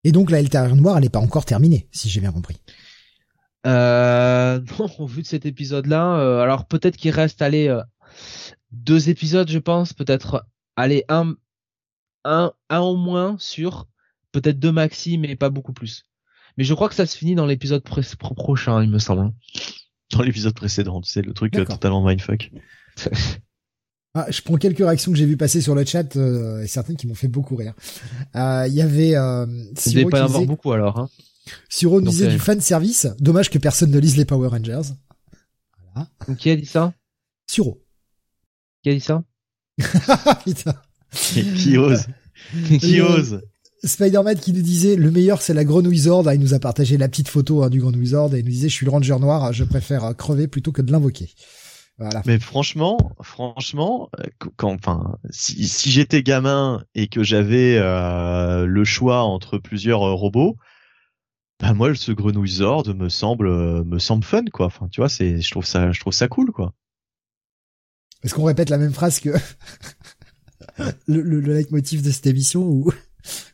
Et 0.03 0.11
donc 0.11 0.29
la 0.29 0.39
Eltarion 0.39 0.75
noire, 0.75 0.97
elle 0.97 1.03
n'est 1.03 1.09
pas 1.09 1.19
encore 1.19 1.45
terminée, 1.45 1.87
si 1.91 2.09
j'ai 2.09 2.19
bien 2.19 2.31
compris. 2.31 2.57
Euh, 3.65 4.59
non, 4.79 4.89
au 4.97 5.07
vu 5.07 5.21
de 5.21 5.27
cet 5.27 5.45
épisode-là, 5.45 6.41
alors 6.41 6.65
peut-être 6.67 6.97
qu'il 6.97 7.11
reste 7.11 7.41
aller 7.41 7.73
deux 8.71 9.09
épisodes, 9.09 9.49
je 9.49 9.59
pense, 9.59 9.93
peut-être 9.93 10.45
aller 10.75 11.05
un 11.07 11.35
un 12.25 12.51
un 12.69 12.79
au 12.79 12.97
moins 12.97 13.37
sur 13.39 13.87
peut-être 14.31 14.59
deux 14.59 14.71
maxi, 14.71 15.17
mais 15.17 15.35
pas 15.35 15.49
beaucoup 15.49 15.73
plus. 15.73 16.03
Mais 16.57 16.65
je 16.65 16.73
crois 16.73 16.89
que 16.89 16.95
ça 16.95 17.05
se 17.05 17.17
finit 17.17 17.35
dans 17.35 17.45
l'épisode 17.45 17.83
prochain, 17.83 18.83
il 18.83 18.89
me 18.89 18.99
semble. 18.99 19.31
Dans 20.11 20.23
l'épisode 20.23 20.53
précédent, 20.53 21.01
tu 21.01 21.09
sais, 21.11 21.21
le 21.21 21.33
truc 21.33 21.55
euh, 21.55 21.65
totalement 21.65 22.03
mindfuck. 22.03 22.51
Ah, 24.15 24.25
je 24.29 24.41
prends 24.41 24.57
quelques 24.57 24.79
réactions 24.79 25.11
que 25.11 25.17
j'ai 25.17 25.25
vu 25.25 25.37
passer 25.37 25.61
sur 25.61 25.75
le 25.75 25.85
chat 25.85 26.15
euh, 26.15 26.63
et 26.63 26.67
certaines 26.67 26.97
qui 26.97 27.05
m'ont 27.05 27.13
fait 27.13 27.27
beaucoup 27.27 27.55
rire. 27.55 27.73
Euh, 28.35 28.65
il 28.67 28.73
y 28.73 28.81
avait 28.81 29.15
euh, 29.15 29.45
Il 29.85 30.09
pas 30.09 30.19
y 30.19 30.21
avoir 30.21 30.41
beaucoup 30.45 30.71
alors. 30.71 30.97
Hein. 30.97 31.09
Siro 31.69 32.01
disait 32.01 32.27
du 32.27 32.39
fan 32.39 32.59
service. 32.59 33.07
Dommage 33.19 33.51
que 33.51 33.59
personne 33.59 33.91
ne 33.91 33.99
lise 33.99 34.17
les 34.17 34.25
Power 34.25 34.47
Rangers. 34.47 34.93
Voilà. 35.93 36.09
Qui 36.37 36.49
a 36.49 36.55
dit 36.55 36.65
ça? 36.65 36.93
Suro. 37.47 37.83
Qui 38.83 38.89
a 38.89 38.93
dit 38.93 38.99
ça? 38.99 39.23
Putain. 40.43 40.75
qui 41.11 41.77
ose? 41.77 42.07
Qui 42.79 43.01
ose? 43.01 43.41
Spider-Man 43.83 44.37
qui 44.39 44.53
nous 44.53 44.61
disait 44.61 44.95
le 44.95 45.11
meilleur 45.11 45.41
c'est 45.41 45.53
la 45.53 45.63
grenouille 45.63 45.99
Zord. 45.99 46.27
Ah, 46.27 46.35
il 46.35 46.41
nous 46.41 46.53
a 46.53 46.59
partagé 46.59 46.97
la 46.97 47.07
petite 47.07 47.29
photo 47.29 47.63
hein, 47.63 47.69
du 47.69 47.79
grenouille 47.79 48.07
Zord 48.07 48.33
et 48.35 48.39
il 48.39 48.45
nous 48.45 48.51
disait 48.51 48.69
je 48.69 48.73
suis 48.73 48.85
le 48.85 48.91
ranger 48.91 49.17
noir, 49.19 49.53
je 49.53 49.63
préfère 49.63 50.03
euh, 50.05 50.13
crever 50.13 50.47
plutôt 50.47 50.71
que 50.71 50.81
de 50.81 50.91
l'invoquer. 50.91 51.33
Voilà. 51.97 52.21
Mais 52.25 52.39
franchement, 52.39 52.97
franchement, 53.21 54.09
euh, 54.19 54.23
quand, 54.55 54.73
enfin, 54.73 55.17
si, 55.29 55.67
si 55.67 55.91
j'étais 55.91 56.23
gamin 56.23 56.83
et 56.95 57.07
que 57.07 57.23
j'avais 57.23 57.77
euh, 57.77 58.65
le 58.65 58.83
choix 58.85 59.23
entre 59.23 59.57
plusieurs 59.57 59.99
robots, 59.99 60.55
bah 61.59 61.73
moi 61.73 61.93
ce 61.95 62.11
grenouille 62.11 62.49
Zord 62.49 62.87
me 62.95 63.09
semble 63.09 63.83
me 63.85 63.99
semble 63.99 64.23
fun 64.23 64.45
quoi. 64.51 64.67
Enfin, 64.67 64.87
tu 64.89 65.01
vois, 65.01 65.09
c'est, 65.09 65.41
je 65.41 65.51
trouve 65.51 65.65
ça, 65.65 65.91
je 65.91 65.99
trouve 65.99 66.13
ça 66.13 66.27
cool 66.27 66.51
quoi. 66.51 66.73
Est-ce 68.23 68.33
qu'on 68.33 68.43
répète 68.43 68.69
la 68.69 68.77
même 68.77 68.93
phrase 68.93 69.19
que 69.21 69.29
le, 71.07 71.21
le, 71.21 71.39
le 71.39 71.53
leitmotiv 71.53 72.01
de 72.01 72.11
cette 72.11 72.27
émission 72.27 72.61
ou? 72.61 72.91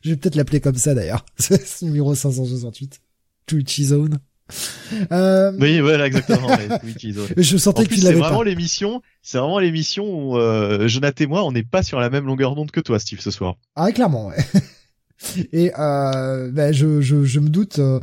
Je 0.02 0.12
vais 0.12 0.16
peut-être 0.16 0.36
l'appeler 0.36 0.60
comme 0.60 0.76
ça 0.76 0.94
d'ailleurs. 0.94 1.26
C'est 1.38 1.82
numéro 1.84 2.14
568. 2.16 3.02
Twitchy 3.46 3.86
Zone. 3.86 4.20
Euh... 5.12 5.52
Oui, 5.60 5.80
voilà, 5.80 6.08
exactement. 6.08 6.50
Zone. 6.50 7.28
Je 7.38 7.58
sentais 7.58 7.86
que 7.86 7.94
tu 7.94 8.02
l'avais 8.02 8.16
C'est 8.16 8.22
vraiment 8.22 8.44
l'émission, 8.44 9.02
c'est 9.22 9.40
vraiment 9.40 9.60
l'émission 9.60 10.06
où 10.06 10.38
euh, 10.38 10.88
Jonathan 10.88 11.24
et 11.24 11.28
moi, 11.28 11.44
on 11.44 11.52
n'est 11.52 11.64
pas 11.64 11.82
sur 11.84 12.00
la 12.00 12.10
même 12.10 12.26
longueur 12.26 12.56
d'onde 12.56 12.72
que 12.72 12.80
toi, 12.80 13.00
Steve, 13.00 13.20
ce 13.22 13.32
soir. 13.32 13.56
Ah, 13.76 13.92
clairement, 13.92 14.28
ouais. 14.28 14.38
Et 15.52 15.72
euh, 15.80 16.52
ben, 16.52 16.74
je, 16.74 17.02
je, 17.02 17.24
je 17.24 17.40
me 17.40 17.50
doute 17.50 17.80
euh, 17.80 18.00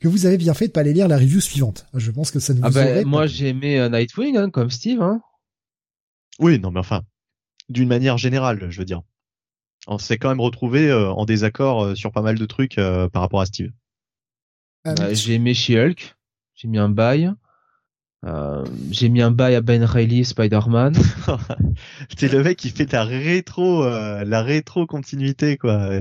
que 0.00 0.08
vous 0.08 0.24
avez 0.26 0.38
bien 0.38 0.54
fait 0.54 0.68
de 0.68 0.72
pas 0.72 0.80
aller 0.80 0.94
lire 0.94 1.08
la 1.08 1.18
review 1.18 1.40
suivante. 1.40 1.86
Je 1.92 2.10
pense 2.10 2.30
que 2.30 2.40
ça 2.40 2.54
ne 2.54 2.60
vous 2.60 2.64
Ah 2.66 2.70
bah, 2.70 2.84
aurait 2.84 3.04
moi 3.04 3.26
j'ai 3.26 3.48
aimé 3.48 3.86
Nightwing 3.90 4.36
hein, 4.36 4.48
comme 4.48 4.70
Steve. 4.70 5.02
Hein. 5.02 5.20
Oui, 6.38 6.58
non, 6.58 6.70
mais 6.70 6.80
enfin, 6.80 7.02
d'une 7.68 7.88
manière 7.88 8.16
générale, 8.16 8.66
je 8.70 8.78
veux 8.78 8.84
dire. 8.84 9.02
On 9.86 9.98
s'est 9.98 10.16
quand 10.18 10.28
même 10.28 10.40
retrouvé 10.40 10.88
euh, 10.90 11.10
en 11.10 11.24
désaccord 11.24 11.84
euh, 11.84 11.94
sur 11.94 12.12
pas 12.12 12.22
mal 12.22 12.38
de 12.38 12.44
trucs 12.46 12.78
euh, 12.78 13.08
par 13.08 13.22
rapport 13.22 13.40
à 13.40 13.46
Steve. 13.46 13.70
J'ai 15.12 15.34
aimé 15.34 15.54
She-Hulk. 15.54 16.14
J'ai 16.54 16.68
mis 16.68 16.78
un 16.78 16.88
bail. 16.88 17.32
Euh, 18.24 18.64
j'ai 18.92 19.08
mis 19.08 19.20
un 19.20 19.32
bail 19.32 19.56
à 19.56 19.60
Ben 19.60 19.82
Reilly, 19.84 20.24
Spider-Man. 20.24 20.94
T'es 22.16 22.28
le 22.28 22.42
mec 22.44 22.56
qui 22.56 22.70
fait 22.70 22.90
la 22.92 23.04
rétro, 23.04 23.82
euh, 23.84 24.24
la 24.24 24.42
rétro 24.42 24.86
continuité 24.86 25.56
quoi. 25.56 26.00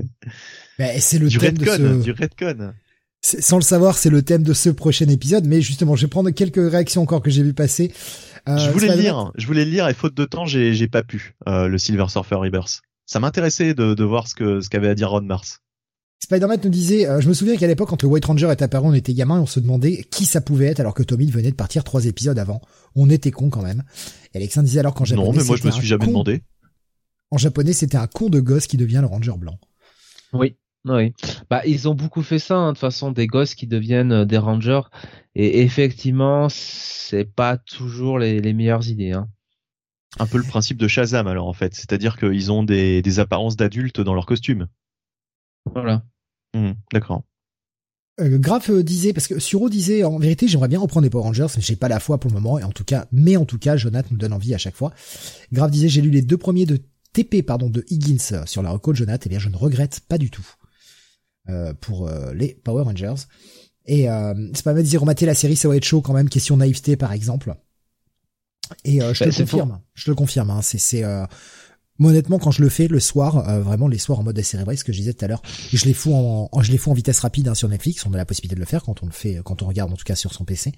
bah, 0.78 1.00
c'est 1.00 1.18
le 1.18 1.30
du 1.30 1.40
thème 1.40 1.58
de 1.58 1.68
redcon, 1.70 2.00
ce... 2.00 2.04
du 2.04 2.12
redcon. 2.12 2.74
c'est- 3.22 3.42
Sans 3.42 3.58
le 3.58 3.64
savoir, 3.64 3.98
c'est 3.98 4.12
le 4.12 4.22
thème 4.22 4.44
de 4.44 4.54
ce 4.54 4.70
prochain 4.70 5.08
épisode, 5.08 5.46
mais 5.48 5.62
justement, 5.62 5.96
je 5.96 6.06
vais 6.06 6.10
prendre 6.10 6.30
quelques 6.30 6.72
réactions 6.72 7.02
encore 7.02 7.24
que 7.24 7.32
j'ai 7.32 7.42
vu 7.42 7.54
passer. 7.56 7.92
Euh, 8.48 8.58
je 8.60 8.70
voulais 8.70 8.96
lire, 8.96 9.32
je 9.36 9.48
voulais 9.48 9.66
lire 9.66 9.88
et 9.88 9.94
faute 9.96 10.14
de 10.16 10.26
temps, 10.26 10.46
j'ai 10.46 10.76
j'ai 10.76 10.88
pas 10.88 11.02
pu 11.02 11.34
euh, 11.48 11.68
le 11.68 11.78
Silver 11.80 12.06
Surfer 12.10 12.36
Rebirth. 12.36 12.82
Ça 13.12 13.20
m'intéressait 13.20 13.74
de, 13.74 13.94
de 13.94 14.04
voir 14.06 14.30
ce 14.30 14.36
que 14.36 14.62
ce 14.62 14.70
qu'avait 14.70 14.88
à 14.88 14.96
dire 14.96 15.10
Ron 15.10 15.20
Mars. 15.24 15.60
Spider-Man 16.24 16.62
nous 16.64 16.70
disait, 16.70 17.10
euh, 17.10 17.20
je 17.20 17.28
me 17.28 17.34
souviens 17.34 17.58
qu'à 17.58 17.68
l'époque, 17.68 17.90
quand 17.90 18.02
le 18.02 18.08
White 18.08 18.24
Ranger 18.24 18.48
est 18.52 18.62
apparu, 18.62 18.88
on 18.88 18.94
était 18.94 19.14
gamin 19.14 19.36
et 19.36 19.42
on 19.42 19.46
se 19.46 19.60
demandait 19.60 20.06
qui 20.10 20.24
ça 20.24 20.40
pouvait 20.40 20.68
être 20.68 20.80
alors 20.80 20.94
que 20.94 21.04
Tommy 21.04 21.26
venait 21.30 21.52
de 21.52 21.56
partir 21.58 21.84
trois 21.84 22.06
épisodes 22.06 22.40
avant. 22.40 22.62
On 22.96 23.10
était 23.10 23.32
con 23.32 23.50
quand 23.50 23.64
même. 23.64 23.84
Et 24.34 24.38
Alexandre 24.38 24.66
disait 24.68 24.80
alors 24.80 24.94
qu'en 24.94 25.04
japonais, 25.04 25.28
Non, 25.28 25.34
mais 25.34 25.44
moi 25.44 25.58
je 25.58 25.66
me 25.66 25.72
suis 25.72 25.86
jamais 25.86 26.06
con- 26.06 26.12
demandé. 26.12 26.42
En 27.32 27.38
japonais, 27.38 27.74
c'était 27.74 27.98
un 27.98 28.08
con 28.08 28.30
de 28.30 28.40
gosse 28.40 28.66
qui 28.66 28.78
devient 28.78 29.00
le 29.02 29.08
Ranger 29.08 29.34
blanc. 29.38 29.60
Oui. 30.32 30.56
Oui. 30.86 31.14
Bah, 31.50 31.64
ils 31.66 31.90
ont 31.90 31.96
beaucoup 31.96 32.22
fait 32.24 32.40
ça, 32.40 32.56
hein, 32.56 32.68
de 32.70 32.72
toute 32.76 32.80
façon, 32.80 33.12
des 33.12 33.28
gosses 33.28 33.56
qui 33.56 33.68
deviennent 33.68 34.14
euh, 34.14 34.26
des 34.26 34.38
rangers. 34.38 34.82
Et 35.36 35.62
effectivement, 35.64 36.48
c'est 36.50 37.26
pas 37.26 37.58
toujours 37.58 38.20
les, 38.20 38.40
les 38.40 38.54
meilleures 38.54 38.88
idées. 38.88 39.12
Hein. 39.12 39.28
Un 40.20 40.28
peu 40.28 40.38
le 40.38 40.44
principe 40.44 40.78
de 40.78 40.88
Shazam 40.88 41.28
alors 41.28 41.48
en 41.48 41.54
fait, 41.54 41.74
c'est-à-dire 41.74 42.18
qu'ils 42.18 42.52
ont 42.52 42.64
des, 42.64 43.02
des 43.02 43.20
apparences 43.20 43.56
d'adultes 43.56 44.02
dans 44.02 44.14
leur 44.14 44.26
costume. 44.26 44.68
Voilà. 45.74 46.04
Hmm, 46.54 46.72
D'accord. 46.92 47.24
Euh, 48.20 48.38
Graf 48.38 48.70
euh, 48.70 48.84
disait, 48.84 49.14
parce 49.14 49.28
que 49.28 49.40
Suro 49.40 49.70
disait, 49.70 50.04
en 50.04 50.20
vérité, 50.20 50.48
j'aimerais 50.48 50.68
bien 50.68 50.80
reprendre 50.80 51.06
les 51.06 51.10
Power 51.10 51.24
Rangers, 51.24 51.48
mais 51.56 51.62
j'ai 51.62 51.76
pas 51.76 51.88
la 51.88 52.00
foi 52.00 52.20
pour 52.20 52.30
le 52.30 52.36
moment, 52.36 52.60
et 52.60 52.64
en 52.64 52.72
tout 52.72 52.84
cas, 52.84 53.08
mais 53.12 53.38
en 53.38 53.46
tout 53.46 53.58
cas, 53.58 53.78
Jonathan 53.78 54.10
nous 54.12 54.18
donne 54.18 54.34
envie 54.34 54.54
à 54.54 54.58
chaque 54.58 54.76
fois. 54.76 54.92
Graf 55.54 55.72
disait, 55.72 55.88
j'ai 55.88 56.02
lu 56.02 56.10
les 56.10 56.22
deux 56.22 56.38
premiers 56.38 56.66
de 56.66 56.80
TP, 57.14 57.42
pardon, 57.42 57.70
de 57.70 57.86
Higgins 57.90 58.18
euh, 58.34 58.46
sur 58.46 58.62
la 58.62 58.72
reco 58.72 58.92
de 58.92 58.98
Jonathan, 58.98 59.26
et 59.26 59.30
bien, 59.30 59.40
je 59.40 59.50
ne 59.50 59.56
regrette 59.56 60.02
pas 60.02 60.18
du 60.18 60.30
tout, 60.30 60.46
euh, 61.50 61.74
pour 61.74 62.08
euh, 62.08 62.34
les 62.34 62.54
Power 62.64 62.84
Rangers. 62.84 63.28
Et 63.86 64.10
euh, 64.10 64.34
c'est 64.54 64.64
pas 64.64 64.74
mal 64.74 64.84
de 64.84 64.88
dire, 64.88 65.02
remater 65.02 65.26
la 65.26 65.34
série, 65.34 65.56
ça 65.56 65.68
va 65.68 65.76
être 65.76 65.86
chaud 65.86 66.02
quand 66.02 66.14
même, 66.14 66.30
question 66.30 66.58
naïveté, 66.58 66.98
par 66.98 67.14
exemple. 67.14 67.56
Et 68.86 69.02
euh, 69.02 69.14
je 69.14 69.20
te 69.20 69.24
Bah, 69.24 69.26
le 69.28 69.32
c'est 69.34 69.44
confirme, 69.44 69.80
je 69.94 70.06
te 70.06 70.10
le 70.12 70.16
confirme, 70.16 70.50
hein, 70.52 70.62
c'est, 70.62 70.78
c'est, 70.78 71.04
euh, 71.04 71.26
honnêtement, 72.00 72.40
quand 72.40 72.52
je 72.52 72.62
le 72.62 72.70
fais 72.70 72.88
le 72.88 73.00
soir, 73.00 73.48
euh, 73.50 73.62
vraiment 73.62 73.88
les 73.88 73.98
soirs 74.00 74.20
en 74.20 74.24
mode 74.24 74.36
décérébré, 74.36 74.76
ce 74.78 74.84
que 74.84 74.92
je 74.92 74.98
disais 74.98 75.14
tout 75.14 75.24
à 75.26 75.28
l'heure, 75.28 75.42
je 75.72 75.86
les 75.86 75.94
fous 75.94 76.14
en, 76.14 76.50
en- 76.52 76.62
je 76.62 76.72
les 76.72 76.78
fous 76.78 76.90
en 76.92 76.94
vitesse 76.94 77.20
rapide 77.20 77.48
hein, 77.48 77.56
sur 77.56 77.70
Netflix. 77.70 78.06
On 78.06 78.14
a 78.14 78.18
la 78.18 78.26
possibilité 78.26 78.56
de 78.56 78.60
le 78.60 78.66
faire 78.66 78.84
quand 78.84 79.04
on 79.04 79.06
le 79.06 79.12
fait, 79.12 79.40
quand 79.46 79.62
on 79.62 79.68
regarde 79.68 79.92
en 79.92 79.96
tout 79.96 80.04
cas 80.06 80.16
sur 80.16 80.34
son 80.34 80.44
PC, 80.46 80.72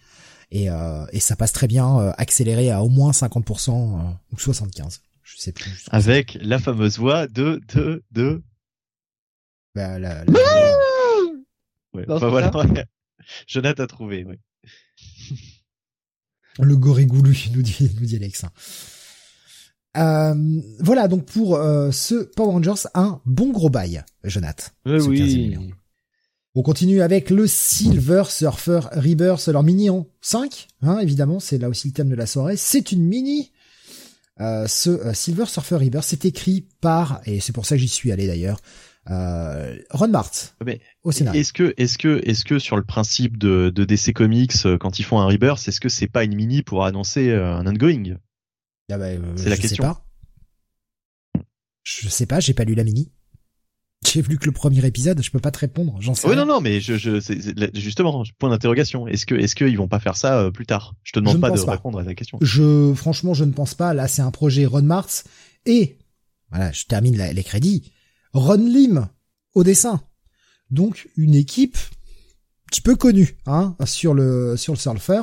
et, 0.52 0.70
euh, 0.70 1.06
et 1.14 1.20
ça 1.20 1.36
passe 1.36 1.54
très 1.54 1.68
bien, 1.68 2.00
euh, 2.00 2.12
accéléré 2.18 2.70
à 2.72 2.84
au 2.84 2.90
moins 2.90 3.12
50% 3.12 3.72
euh, 3.72 4.12
ou 4.34 4.40
75. 4.40 5.02
Je 5.24 5.38
sais 5.38 5.52
plus. 5.54 5.64
je 5.72 5.86
trouve 5.86 5.86
ça- 5.86 5.92
Avec 5.98 6.38
la 6.42 6.60
fameuse 6.60 6.98
voix 7.00 7.28
de 7.28 7.62
de 7.74 8.04
de. 8.12 8.44
bah, 9.76 9.98
la- 10.00 10.26
la- 10.26 10.78
Ouais, 11.94 12.06
Non, 12.08 12.16
enfin, 12.16 12.26
c'est 12.26 12.30
voilà. 12.32 12.58
ouais. 12.58 12.86
Jonathan 13.48 13.84
a 13.84 13.88
trouvé. 13.88 14.26
Oui. 14.28 14.36
Le 16.60 16.76
gorégoulu, 16.76 17.50
nous 17.56 17.62
dit, 17.62 17.92
nous 18.00 18.06
dit 18.06 18.16
Alex. 18.16 18.46
Euh, 19.96 20.34
voilà 20.80 21.08
donc 21.08 21.26
pour 21.26 21.56
euh, 21.56 21.92
ce 21.92 22.16
Power 22.16 22.54
Rangers 22.54 22.88
un 22.96 23.22
bon 23.26 23.52
gros 23.52 23.70
bail, 23.70 24.04
Jonathan. 24.24 24.66
15 24.86 25.08
oui. 25.08 25.56
On 26.56 26.62
continue 26.62 27.02
avec 27.02 27.32
le 27.32 27.48
Silver 27.48 28.24
Surfer 28.30 28.82
Rebirth. 28.92 29.48
Alors 29.48 29.64
mini 29.64 29.90
en 29.90 30.08
5, 30.22 30.68
hein, 30.84 31.00
évidemment, 31.00 31.40
c'est 31.40 31.58
là 31.58 31.68
aussi 31.68 31.88
le 31.88 31.94
thème 31.94 32.10
de 32.10 32.16
la 32.16 32.28
soirée. 32.28 32.58
C'est 32.58 32.92
une 32.92 33.04
mini. 33.04 33.52
Euh, 34.40 34.68
ce 34.68 34.90
euh, 34.90 35.14
Silver 35.14 35.46
Surfer 35.46 35.78
Rebirth, 35.78 36.06
c'est 36.06 36.26
écrit 36.26 36.68
par, 36.82 37.22
et 37.26 37.40
c'est 37.40 37.54
pour 37.54 37.66
ça 37.66 37.76
que 37.76 37.82
j'y 37.82 37.88
suis 37.88 38.12
allé 38.12 38.28
d'ailleurs, 38.28 38.60
euh, 39.10 39.78
Ron 39.90 40.08
Mart 40.10 40.56
Mais 40.66 40.80
au 41.04 41.12
scénario. 41.12 41.40
Est-ce 41.42 41.52
que 41.54 41.74
est-ce 41.78 41.98
que 41.98 42.22
est-ce 42.26 42.46
que 42.46 42.60
sur 42.60 42.78
le 42.78 42.84
principe 42.84 43.38
de, 43.38 43.70
de 43.74 43.84
DC 43.84 44.14
Comics 44.14 44.54
euh, 44.66 44.78
quand 44.78 45.00
ils 45.00 45.04
font 45.04 45.20
un 45.20 45.26
rebirth, 45.26 45.68
est-ce 45.68 45.80
que 45.82 45.90
c'est 45.90 46.08
pas 46.08 46.24
une 46.24 46.36
mini 46.36 46.62
pour 46.64 46.86
annoncer 46.86 47.30
euh, 47.30 47.54
un 47.56 47.68
ongoing? 47.68 48.18
Ah 48.92 48.98
bah, 48.98 49.06
euh, 49.06 49.20
c'est 49.36 49.50
la 49.50 49.56
je 49.56 49.62
question. 49.62 49.84
Sais 49.84 49.90
pas. 49.90 50.06
Je 51.84 52.08
sais 52.10 52.26
pas, 52.26 52.40
j'ai 52.40 52.54
pas 52.54 52.64
lu 52.64 52.76
la 52.76 52.84
mini. 52.84 53.12
J'ai 54.06 54.22
vu 54.22 54.38
que 54.38 54.46
le 54.46 54.52
premier 54.52 54.86
épisode, 54.86 55.22
je 55.22 55.32
peux 55.32 55.40
pas 55.40 55.52
te 55.52 55.60
répondre, 55.60 55.96
j'en 56.02 56.14
sais 56.14 56.28
Oui 56.28 56.34
rien. 56.36 56.46
non 56.46 56.56
non 56.56 56.60
mais 56.62 56.82
je, 56.82 56.96
je 56.98 57.20
justement 57.74 58.22
point 58.38 58.50
d'interrogation. 58.50 59.08
Est-ce 59.08 59.26
que 59.26 59.34
est-ce 59.36 59.56
qu'ils 59.56 59.78
vont 59.78 59.88
pas 59.88 60.00
faire 60.02 60.18
ça 60.18 60.52
plus 60.52 60.66
tard? 60.66 60.96
Je 61.04 61.14
te 61.14 61.20
demande 61.20 61.40
pas 61.40 61.52
de 61.52 61.62
pas. 61.62 61.72
répondre 61.72 62.00
à 62.00 62.04
ta 62.04 62.14
question. 62.14 62.38
Je, 62.42 62.94
franchement, 62.94 63.34
je 63.34 63.46
ne 63.46 63.52
pense 63.54 63.76
pas. 63.76 63.94
Là, 63.94 64.10
c'est 64.10 64.22
un 64.22 64.32
projet 64.32 64.66
Ron 64.66 64.82
Martz 64.84 65.24
et, 65.66 65.98
voilà, 66.50 66.72
je 66.74 66.84
termine 66.84 67.16
la- 67.18 67.32
les 67.32 67.44
crédits, 67.46 67.93
Ron 68.34 68.58
Lim 68.58 69.08
au 69.56 69.64
dessin. 69.64 70.02
Donc, 70.70 71.10
une 71.16 71.36
équipe 71.36 71.78
un 71.78 72.70
petit 72.76 72.82
peu 72.82 72.96
connue, 72.96 73.38
hein, 73.46 73.76
sur 73.86 74.16
le, 74.16 74.58
sur 74.58 74.74
le 74.74 74.80
surfer. 74.80 75.22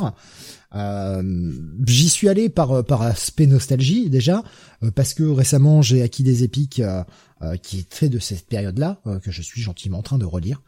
Euh, 0.77 1.53
j'y 1.85 2.09
suis 2.09 2.29
allé 2.29 2.49
par, 2.49 2.85
par 2.85 3.03
aspect 3.03 3.49
nostalgie, 3.49 4.09
déjà, 4.09 4.45
euh, 4.85 4.93
parce 4.93 5.15
que 5.15 5.25
récemment, 5.25 5.83
j'ai 5.83 6.03
acquis 6.03 6.23
des 6.23 6.45
épiques, 6.45 6.79
euh, 6.79 7.03
euh, 7.43 7.57
qui 7.57 7.85
fait 7.91 8.09
de 8.09 8.21
cette 8.21 8.47
période-là, 8.47 9.01
que 9.23 9.33
je 9.33 9.43
suis 9.43 9.61
gentiment 9.61 9.99
en 9.99 10.03
train 10.03 10.19
de 10.19 10.25
relire. 10.25 10.63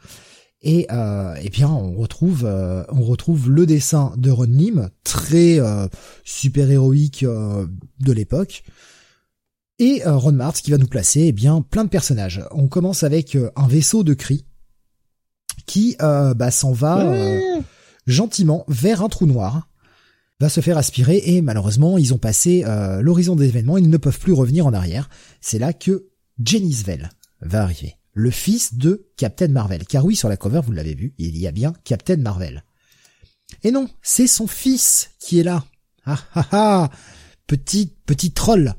Et 0.62 0.86
euh, 0.90 1.34
eh 1.40 1.50
bien, 1.50 1.68
on 1.68 1.94
retrouve, 1.94 2.44
on 2.44 3.02
retrouve 3.02 3.50
le 3.50 3.66
dessin 3.66 4.12
de 4.16 4.30
Ron 4.30 4.44
Lim, 4.44 4.90
très 5.04 5.60
euh, 5.60 5.86
super 6.24 6.70
héroïque 6.70 7.24
de 7.24 8.12
l'époque, 8.12 8.64
et 9.82 10.06
euh, 10.06 10.16
Ron 10.16 10.32
Martz 10.32 10.60
qui 10.60 10.70
va 10.70 10.78
nous 10.78 10.86
placer 10.86 11.22
eh 11.22 11.32
bien 11.32 11.60
plein 11.60 11.82
de 11.82 11.88
personnages. 11.88 12.40
On 12.52 12.68
commence 12.68 13.02
avec 13.02 13.34
euh, 13.34 13.50
un 13.56 13.66
vaisseau 13.66 14.04
de 14.04 14.14
cris 14.14 14.46
qui 15.66 15.96
euh, 16.00 16.34
bah, 16.34 16.52
s'en 16.52 16.70
va 16.72 17.00
euh, 17.00 17.60
gentiment 18.06 18.64
vers 18.68 19.02
un 19.02 19.08
trou 19.08 19.26
noir, 19.26 19.68
va 20.38 20.48
se 20.48 20.60
faire 20.60 20.78
aspirer 20.78 21.20
et 21.24 21.42
malheureusement 21.42 21.98
ils 21.98 22.14
ont 22.14 22.18
passé 22.18 22.62
euh, 22.64 23.02
l'horizon 23.02 23.34
des 23.34 23.48
événements, 23.48 23.76
ils 23.76 23.90
ne 23.90 23.96
peuvent 23.96 24.20
plus 24.20 24.32
revenir 24.32 24.66
en 24.66 24.72
arrière. 24.72 25.10
C'est 25.40 25.58
là 25.58 25.72
que 25.72 26.06
Jennisville 26.40 27.10
va 27.40 27.62
arriver, 27.62 27.96
le 28.12 28.30
fils 28.30 28.74
de 28.74 29.08
Captain 29.16 29.48
Marvel. 29.48 29.84
Car 29.84 30.04
oui, 30.04 30.14
sur 30.14 30.28
la 30.28 30.36
cover, 30.36 30.60
vous 30.64 30.72
l'avez 30.72 30.94
vu, 30.94 31.12
il 31.18 31.36
y 31.36 31.48
a 31.48 31.52
bien 31.52 31.72
Captain 31.82 32.18
Marvel. 32.18 32.62
Et 33.64 33.72
non, 33.72 33.88
c'est 34.00 34.28
son 34.28 34.46
fils 34.46 35.10
qui 35.18 35.40
est 35.40 35.44
là. 35.44 35.64
Ah 36.06 36.20
ah 36.34 36.46
ah 36.52 36.90
Petit, 37.48 37.92
petit 38.06 38.30
troll. 38.30 38.74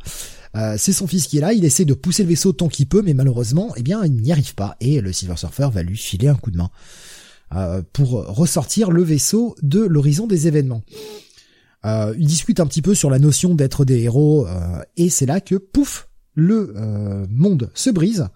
Euh, 0.56 0.75
c'est 0.77 0.93
son 0.93 1.07
fils 1.07 1.27
qui 1.27 1.38
est 1.38 1.41
là, 1.41 1.53
il 1.53 1.65
essaie 1.65 1.85
de 1.85 1.93
pousser 1.93 2.23
le 2.23 2.30
vaisseau 2.30 2.53
tant 2.53 2.67
qu'il 2.67 2.88
peut, 2.88 3.01
mais 3.03 3.14
malheureusement, 3.14 3.73
eh 3.75 3.82
bien, 3.82 4.03
il 4.06 4.14
n'y 4.14 4.32
arrive 4.32 4.53
pas. 4.56 4.75
Et 4.80 5.01
le 5.01 5.11
Silver 5.11 5.38
Surfer 5.38 5.69
va 5.73 5.83
lui 5.83 5.98
filer 5.98 6.27
un 6.27 6.35
coup 6.35 6.51
de 6.51 6.57
main 6.57 6.69
euh, 7.56 7.82
pour 7.93 8.25
ressortir 8.27 8.91
le 8.91 9.03
vaisseau 9.03 9.56
de 9.61 9.80
l'horizon 9.80 10.27
des 10.27 10.48
événements. 10.48 10.83
Euh, 11.85 12.15
il 12.17 12.27
discute 12.27 12.59
un 12.59 12.65
petit 12.65 12.82
peu 12.82 12.95
sur 12.95 13.09
la 13.09 13.19
notion 13.19 13.56
d'être 13.56 13.85
des 13.85 14.01
héros, 14.01 14.48
euh, 14.48 14.82
et 14.95 15.09
c'est 15.09 15.25
là 15.25 15.41
que, 15.41 15.56
pouf, 15.56 16.07
le 16.35 16.73
monde 17.30 17.69
se 17.75 17.91
brise, 17.91 18.27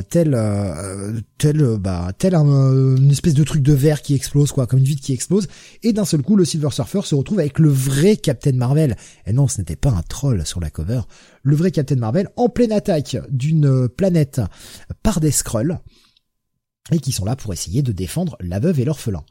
tel, 0.00 0.32
euh, 0.34 1.20
tel, 1.36 1.60
euh, 1.60 1.76
bah, 1.76 2.12
tel 2.16 2.34
un, 2.34 2.46
euh, 2.46 2.96
une 2.96 3.10
espèce 3.10 3.34
de 3.34 3.44
truc 3.44 3.62
de 3.62 3.74
verre 3.74 4.00
qui 4.00 4.14
explose, 4.14 4.50
quoi, 4.50 4.66
comme 4.66 4.78
une 4.78 4.86
vitre 4.86 5.02
qui 5.02 5.12
explose, 5.12 5.48
et 5.82 5.92
d'un 5.92 6.06
seul 6.06 6.22
coup, 6.22 6.36
le 6.36 6.46
Silver 6.46 6.70
Surfer 6.70 7.02
se 7.02 7.14
retrouve 7.14 7.40
avec 7.40 7.58
le 7.58 7.68
vrai 7.68 8.16
Captain 8.16 8.52
Marvel. 8.52 8.96
Et 9.26 9.34
non, 9.34 9.48
ce 9.48 9.58
n'était 9.58 9.76
pas 9.76 9.90
un 9.90 10.02
troll 10.02 10.46
sur 10.46 10.60
la 10.60 10.70
cover, 10.70 11.02
le 11.42 11.56
vrai 11.56 11.70
Captain 11.70 11.96
Marvel 11.96 12.30
en 12.36 12.48
pleine 12.48 12.72
attaque 12.72 13.18
d'une 13.28 13.88
planète 13.88 14.40
par 15.02 15.20
des 15.20 15.30
Skrulls, 15.30 15.78
et 16.90 16.98
qui 16.98 17.12
sont 17.12 17.24
là 17.24 17.36
pour 17.36 17.52
essayer 17.52 17.82
de 17.82 17.92
défendre 17.92 18.36
la 18.40 18.58
veuve 18.58 18.80
et 18.80 18.84
l'orphelin. 18.84 19.24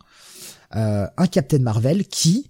Euh, 0.76 1.08
un 1.18 1.28
Captain 1.28 1.60
Marvel 1.60 2.08
qui, 2.08 2.50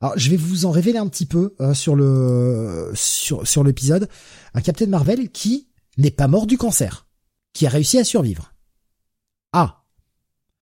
alors 0.00 0.14
je 0.16 0.30
vais 0.30 0.36
vous 0.36 0.64
en 0.66 0.72
révéler 0.72 0.98
un 0.98 1.06
petit 1.06 1.26
peu 1.26 1.54
euh, 1.60 1.72
sur 1.72 1.94
le 1.94 2.90
sur 2.94 3.62
l'épisode, 3.62 4.08
un 4.54 4.60
Captain 4.60 4.86
Marvel 4.86 5.30
qui 5.30 5.68
n'est 5.96 6.10
pas 6.10 6.26
mort 6.26 6.46
du 6.46 6.58
cancer, 6.58 7.06
qui 7.54 7.66
a 7.66 7.70
réussi 7.70 7.98
à 7.98 8.04
survivre. 8.04 8.52
Ah. 9.52 9.84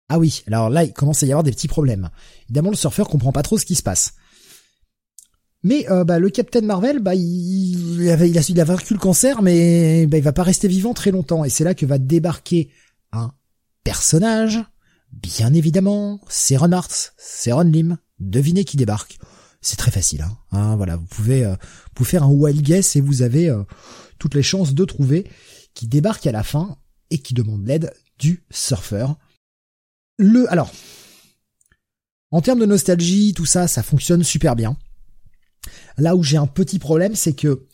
Ah 0.08 0.18
oui, 0.18 0.42
alors 0.46 0.70
là 0.70 0.84
il 0.84 0.92
commence 0.92 1.22
à 1.22 1.26
y 1.26 1.32
avoir 1.32 1.42
des 1.42 1.50
petits 1.50 1.68
problèmes. 1.68 2.08
Évidemment 2.44 2.70
le 2.70 2.76
surfeur 2.76 3.08
comprend 3.08 3.32
pas 3.32 3.42
trop 3.42 3.58
ce 3.58 3.66
qui 3.66 3.74
se 3.74 3.82
passe. 3.82 4.14
Mais 5.62 5.90
euh, 5.90 6.04
bah, 6.04 6.18
le 6.18 6.30
Captain 6.30 6.60
Marvel, 6.60 7.00
bah, 7.00 7.14
il, 7.14 8.08
a, 8.08 8.24
il 8.24 8.60
a 8.60 8.64
vaincu 8.64 8.94
le 8.94 9.00
cancer, 9.00 9.42
mais 9.42 10.06
bah, 10.06 10.16
il 10.16 10.22
va 10.22 10.32
pas 10.32 10.44
rester 10.44 10.68
vivant 10.68 10.94
très 10.94 11.10
longtemps. 11.10 11.44
Et 11.44 11.50
c'est 11.50 11.64
là 11.64 11.74
que 11.74 11.84
va 11.84 11.98
débarquer 11.98 12.70
un 13.10 13.32
personnage 13.82 14.62
Bien 15.12 15.54
évidemment, 15.54 16.20
c'est 16.28 16.56
Ron 16.56 16.68
Martz, 16.68 17.12
c'est 17.16 17.52
Ron 17.52 17.62
Lim. 17.62 17.96
Devinez 18.18 18.64
qui 18.64 18.76
débarque. 18.76 19.18
C'est 19.60 19.76
très 19.76 19.90
facile. 19.90 20.22
Hein. 20.22 20.36
hein 20.52 20.76
voilà, 20.76 20.96
vous 20.96 21.06
pouvez, 21.06 21.44
euh, 21.44 21.56
vous 21.96 22.04
faire 22.04 22.22
un 22.22 22.28
wild 22.28 22.62
guess 22.62 22.96
et 22.96 23.00
vous 23.00 23.22
avez 23.22 23.48
euh, 23.48 23.62
toutes 24.18 24.34
les 24.34 24.42
chances 24.42 24.74
de 24.74 24.84
trouver 24.84 25.26
qui 25.76 25.86
débarque 25.86 26.26
à 26.26 26.32
la 26.32 26.42
fin 26.42 26.78
et 27.10 27.18
qui 27.18 27.34
demande 27.34 27.64
l'aide 27.66 27.92
du 28.18 28.42
surfeur. 28.50 29.16
Le, 30.18 30.50
alors, 30.50 30.72
en 32.32 32.40
termes 32.40 32.58
de 32.58 32.66
nostalgie, 32.66 33.34
tout 33.34 33.46
ça, 33.46 33.68
ça 33.68 33.82
fonctionne 33.82 34.24
super 34.24 34.56
bien. 34.56 34.76
Là 35.98 36.16
où 36.16 36.22
j'ai 36.22 36.38
un 36.38 36.46
petit 36.46 36.78
problème, 36.78 37.14
c'est 37.14 37.34
que 37.34 37.66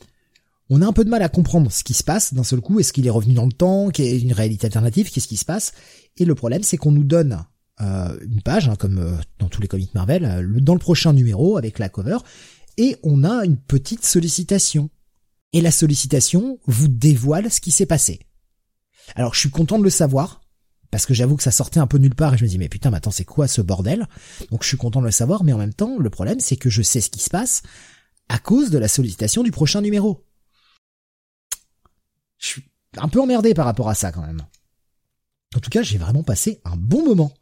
on 0.68 0.82
a 0.82 0.86
un 0.86 0.92
peu 0.92 1.04
de 1.04 1.10
mal 1.10 1.22
à 1.22 1.28
comprendre 1.28 1.70
ce 1.70 1.84
qui 1.84 1.94
se 1.94 2.02
passe 2.02 2.34
d'un 2.34 2.44
seul 2.44 2.60
coup. 2.60 2.80
Est-ce 2.80 2.92
qu'il 2.92 3.06
est 3.06 3.10
revenu 3.10 3.34
dans 3.34 3.46
le 3.46 3.52
temps? 3.52 3.90
Quelle 3.90 4.06
est 4.06 4.20
une 4.20 4.32
réalité 4.32 4.66
alternative? 4.66 5.10
Qu'est-ce 5.10 5.28
qui 5.28 5.36
se 5.36 5.44
passe? 5.44 5.72
Et 6.16 6.24
le 6.24 6.34
problème, 6.34 6.62
c'est 6.62 6.76
qu'on 6.76 6.92
nous 6.92 7.04
donne 7.04 7.44
euh, 7.80 8.18
une 8.22 8.42
page, 8.42 8.68
hein, 8.68 8.76
comme 8.76 8.98
euh, 8.98 9.16
dans 9.38 9.48
tous 9.48 9.62
les 9.62 9.68
comics 9.68 9.94
Marvel, 9.94 10.24
euh, 10.24 10.60
dans 10.60 10.74
le 10.74 10.80
prochain 10.80 11.12
numéro 11.12 11.56
avec 11.56 11.78
la 11.78 11.88
cover, 11.88 12.18
et 12.78 12.96
on 13.02 13.22
a 13.22 13.44
une 13.44 13.58
petite 13.58 14.04
sollicitation. 14.04 14.90
Et 15.52 15.60
la 15.60 15.70
sollicitation 15.70 16.58
vous 16.66 16.88
dévoile 16.88 17.50
ce 17.50 17.60
qui 17.60 17.70
s'est 17.70 17.86
passé. 17.86 18.20
Alors 19.14 19.34
je 19.34 19.40
suis 19.40 19.50
content 19.50 19.78
de 19.78 19.84
le 19.84 19.90
savoir, 19.90 20.40
parce 20.90 21.06
que 21.06 21.14
j'avoue 21.14 21.36
que 21.36 21.42
ça 21.42 21.50
sortait 21.50 21.80
un 21.80 21.86
peu 21.86 21.98
nulle 21.98 22.14
part 22.14 22.34
et 22.34 22.38
je 22.38 22.44
me 22.44 22.48
dis 22.48 22.58
mais 22.58 22.68
putain 22.68 22.90
mais 22.90 22.98
attends 22.98 23.10
c'est 23.10 23.24
quoi 23.24 23.48
ce 23.48 23.60
bordel? 23.60 24.06
Donc 24.50 24.62
je 24.62 24.68
suis 24.68 24.76
content 24.76 25.00
de 25.00 25.06
le 25.06 25.12
savoir 25.12 25.44
mais 25.44 25.52
en 25.52 25.58
même 25.58 25.74
temps 25.74 25.98
le 25.98 26.10
problème 26.10 26.40
c'est 26.40 26.56
que 26.56 26.70
je 26.70 26.82
sais 26.82 27.00
ce 27.00 27.10
qui 27.10 27.20
se 27.20 27.30
passe 27.30 27.62
à 28.28 28.38
cause 28.38 28.70
de 28.70 28.78
la 28.78 28.88
sollicitation 28.88 29.42
du 29.42 29.50
prochain 29.50 29.80
numéro. 29.80 30.24
Je 32.38 32.46
suis 32.46 32.64
un 32.96 33.08
peu 33.08 33.20
emmerdé 33.20 33.54
par 33.54 33.66
rapport 33.66 33.88
à 33.88 33.94
ça 33.94 34.12
quand 34.12 34.22
même. 34.22 34.42
En 35.54 35.60
tout 35.60 35.70
cas, 35.70 35.82
j'ai 35.82 35.98
vraiment 35.98 36.22
passé 36.22 36.60
un 36.64 36.76
bon 36.76 37.04
moment 37.04 37.32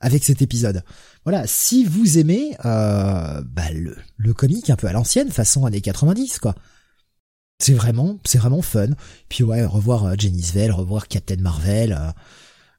avec 0.00 0.24
cet 0.24 0.42
épisode. 0.42 0.82
Voilà, 1.24 1.46
si 1.46 1.84
vous 1.84 2.18
aimez 2.18 2.56
euh, 2.64 3.42
bah, 3.42 3.70
le, 3.72 3.96
le 4.16 4.34
comique 4.34 4.70
un 4.70 4.76
peu 4.76 4.86
à 4.86 4.92
l'ancienne, 4.92 5.30
façon 5.30 5.66
années 5.66 5.80
90, 5.80 6.38
quoi. 6.38 6.54
C'est 7.58 7.74
vraiment, 7.74 8.18
c'est 8.24 8.38
vraiment 8.38 8.62
fun. 8.62 8.90
Puis 9.28 9.42
ouais, 9.44 9.64
revoir 9.64 10.04
euh, 10.04 10.14
Jenny 10.16 10.42
Svel, 10.42 10.70
revoir 10.70 11.08
Captain 11.08 11.36
Marvel, 11.36 11.92
euh, 11.92 12.10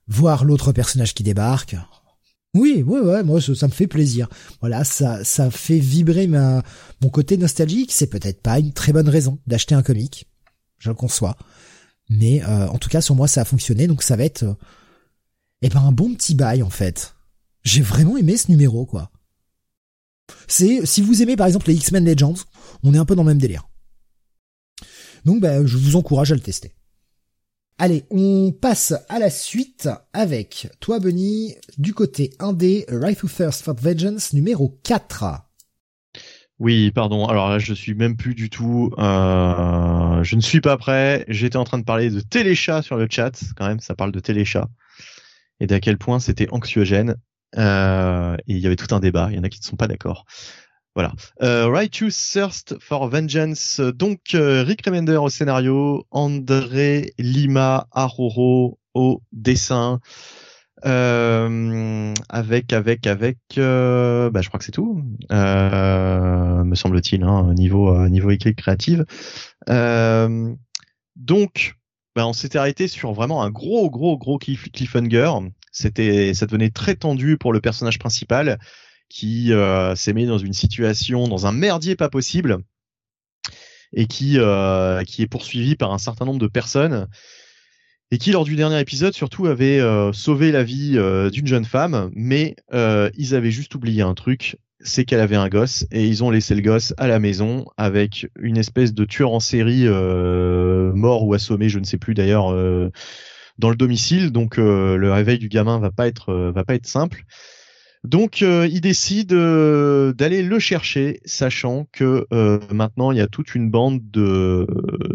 voir 0.08 0.46
l'autre 0.46 0.72
personnage 0.72 1.14
qui 1.14 1.24
débarque. 1.24 1.76
Oui, 2.56 2.82
ouais, 2.82 3.00
ouais, 3.00 3.24
moi 3.24 3.40
ça, 3.42 3.68
me 3.68 3.72
fait 3.72 3.88
plaisir. 3.88 4.28
Voilà, 4.60 4.84
ça, 4.84 5.24
ça 5.24 5.52
fait 5.52 5.78
vibrer 5.78 6.26
ma, 6.26 6.64
mon 7.02 7.10
côté 7.10 7.38
nostalgique. 7.38 7.92
C'est 7.92 8.08
peut-être 8.08 8.42
pas 8.42 8.60
une 8.60 8.74
très 8.74 8.92
bonne 8.92 9.10
raison 9.10 9.40
d'acheter 9.46 9.76
un 9.76 9.84
comic, 9.84 10.28
je 10.80 10.90
le 10.90 10.96
conçois. 10.96 11.38
Mais 12.10 12.44
euh, 12.44 12.68
en 12.68 12.80
tout 12.80 12.90
cas, 12.90 13.02
sur 13.02 13.14
moi, 13.14 13.28
ça 13.28 13.42
a 13.42 13.46
fonctionné, 13.46 13.86
donc 13.86 14.02
ça 14.02 14.16
va 14.16 14.24
être 14.24 14.44
euh, 14.44 14.54
eh 15.62 15.70
ben 15.70 15.82
un 15.82 15.92
bon 15.92 16.14
petit 16.16 16.34
bail 16.34 16.64
en 16.64 16.72
fait. 16.72 17.16
J'ai 17.64 17.82
vraiment 17.82 18.18
aimé 18.18 18.36
ce 18.36 18.50
numéro, 18.50 18.86
quoi. 18.86 19.12
C'est 20.48 20.86
si 20.86 21.02
vous 21.02 21.22
aimez 21.22 21.36
par 21.36 21.46
exemple 21.46 21.68
les 21.68 21.76
X-Men 21.76 22.06
Legends, 22.06 22.36
on 22.82 22.94
est 22.96 22.98
un 22.98 23.06
peu 23.06 23.16
dans 23.16 23.24
le 23.24 23.30
même 23.30 23.40
délire. 23.40 23.69
Donc 25.26 25.42
ben, 25.42 25.66
je 25.66 25.78
vous 25.78 25.96
encourage 25.96 26.32
à 26.32 26.36
le 26.36 26.42
tester. 26.42 26.74
Allez, 27.78 28.04
on 28.12 28.52
passe 28.52 28.94
à 29.08 29.20
la 29.20 29.30
suite 29.30 29.88
avec 30.12 30.68
toi, 30.82 31.00
Bunny, 31.00 31.56
du 31.78 31.94
côté 31.94 32.32
1D, 32.40 32.84
Right 32.90 33.18
to 33.18 33.28
Thirst 33.30 33.64
for 33.64 33.74
Vengeance 33.74 34.34
numéro 34.34 34.78
4. 34.84 35.24
Oui, 36.60 36.92
pardon. 36.92 37.26
Alors 37.26 37.50
là, 37.50 37.58
je 37.58 37.74
suis 37.74 37.96
même 37.96 38.18
plus 38.18 38.36
du 38.36 38.50
tout. 38.50 38.92
Euh, 38.98 40.22
je 40.24 40.36
ne 40.36 40.42
suis 40.42 40.60
pas 40.60 40.76
prêt. 40.76 41.24
J'étais 41.30 41.56
en 41.56 41.64
train 41.64 41.78
de 41.78 41.86
parler 41.86 42.10
de 42.10 42.20
téléchat 42.20 42.82
sur 42.82 42.98
le 42.98 43.08
chat. 43.10 43.32
Quand 43.56 43.68
même, 43.68 43.80
ça 43.80 43.96
parle 43.96 44.12
de 44.12 44.20
téléchat 44.20 44.68
et 45.62 45.68
d'à 45.68 45.80
quel 45.80 45.98
point 45.98 46.20
c'était 46.20 46.50
anxiogène. 46.52 47.16
Euh, 47.58 48.36
et 48.48 48.56
il 48.56 48.60
y 48.60 48.68
avait 48.68 48.76
tout 48.76 48.94
un 48.94 49.00
débat. 49.00 49.30
Il 49.32 49.38
y 49.38 49.40
en 49.40 49.44
a 49.44 49.50
qui 49.50 49.60
ne 49.60 49.66
sont 49.66 49.78
pas 49.78 49.88
d'accord. 49.88 50.26
Voilà. 50.96 51.14
Euh, 51.42 51.68
Righteous 51.68 52.12
Thirst 52.34 52.76
for 52.80 53.08
Vengeance. 53.08 53.80
Donc 53.80 54.20
euh, 54.34 54.64
Rick 54.64 54.86
Remender 54.86 55.18
au 55.18 55.30
scénario, 55.30 56.06
André 56.12 57.14
Lima 57.18 57.88
Aroro 57.92 58.80
au 58.94 59.22
dessin. 59.32 60.00
Euh, 60.86 62.14
avec 62.30 62.72
avec 62.72 63.06
avec 63.06 63.38
euh, 63.58 64.30
bah 64.30 64.42
je 64.42 64.48
crois 64.48 64.60
que 64.60 64.64
c'est 64.64 64.72
tout 64.72 65.04
me 65.30 66.74
semble-t-il 66.74 67.22
hein, 67.24 67.54
niveau 67.54 68.08
niveau 68.08 68.32
écrit 68.32 68.56
créative 68.56 69.06
donc 71.18 71.76
bah, 72.16 72.26
on 72.26 72.32
s'était 72.32 72.60
arrêté 72.60 72.88
sur 72.88 73.12
vraiment 73.12 73.44
un 73.44 73.50
gros 73.50 73.90
gros 73.90 74.18
gros 74.18 74.38
cliffhanger 74.38 75.34
c'était 75.74 76.34
ça 76.34 76.46
devenait 76.46 76.70
très 76.70 76.96
tendu 76.96 77.38
pour 77.38 77.52
le 77.52 77.60
personnage 77.60 78.00
principal 78.00 78.58
qui 79.10 79.52
euh, 79.52 79.96
s'est 79.96 80.14
mis 80.14 80.26
dans 80.26 80.38
une 80.38 80.54
situation 80.54 81.28
dans 81.28 81.48
un 81.48 81.52
merdier 81.52 81.96
pas 81.96 82.10
possible 82.10 82.60
et 83.92 84.06
qui 84.06 84.38
qui 85.08 85.22
est 85.22 85.30
poursuivi 85.30 85.76
par 85.76 85.92
un 85.92 85.98
certain 85.98 86.26
nombre 86.26 86.40
de 86.40 86.48
personnes 86.48 87.08
et 88.12 88.18
qui 88.18 88.32
lors 88.32 88.44
du 88.44 88.56
dernier 88.56 88.80
épisode 88.80 89.14
surtout 89.14 89.46
avait 89.46 89.80
euh, 89.80 90.12
sauvé 90.14 90.52
la 90.52 90.64
vie 90.64 90.94
euh, 90.96 91.30
d'une 91.30 91.48
jeune 91.48 91.66
femme, 91.66 92.10
mais 92.16 92.56
euh, 92.74 93.10
ils 93.18 93.36
avaient 93.36 93.52
juste 93.52 93.76
oublié 93.76 94.02
un 94.02 94.16
truc, 94.16 94.58
c'est 94.80 95.06
qu'elle 95.06 95.20
avait 95.20 95.36
un 95.36 95.50
gosse 95.50 95.86
et 95.92 96.08
ils 96.08 96.24
ont 96.24 96.32
laissé 96.32 96.56
le 96.56 96.62
gosse 96.62 96.94
à 96.98 97.08
la 97.08 97.20
maison 97.20 97.66
avec 97.78 98.28
une 98.40 98.58
espèce 98.58 98.94
de 98.94 99.06
tueur 99.06 99.32
en 99.32 99.40
série 99.40 99.86
mort 99.88 101.26
ou 101.26 101.34
assommé, 101.34 101.70
je 101.70 101.80
ne 101.80 101.84
sais 101.84 101.98
plus 101.98 102.14
d'ailleurs, 102.14 102.54
dans 103.58 103.70
le 103.70 103.76
domicile. 103.76 104.32
Donc 104.32 104.56
le 104.56 105.12
réveil 105.12 105.38
du 105.38 105.50
gamin 105.50 105.80
va 105.80 105.92
pas 105.92 106.08
être 106.08 106.34
va 106.34 106.64
pas 106.64 106.76
être 106.76 106.88
simple. 106.88 107.26
Donc 108.04 108.42
il 108.42 108.80
décide 108.82 109.34
d'aller 109.34 110.42
le 110.42 110.60
chercher, 110.60 111.20
sachant 111.26 111.88
que 111.92 112.26
maintenant 112.74 113.12
il 113.12 113.18
y 113.18 113.22
a 113.22 113.28
toute 113.28 113.56
une 113.56 113.70
bande 113.70 114.00
de, 114.10 114.66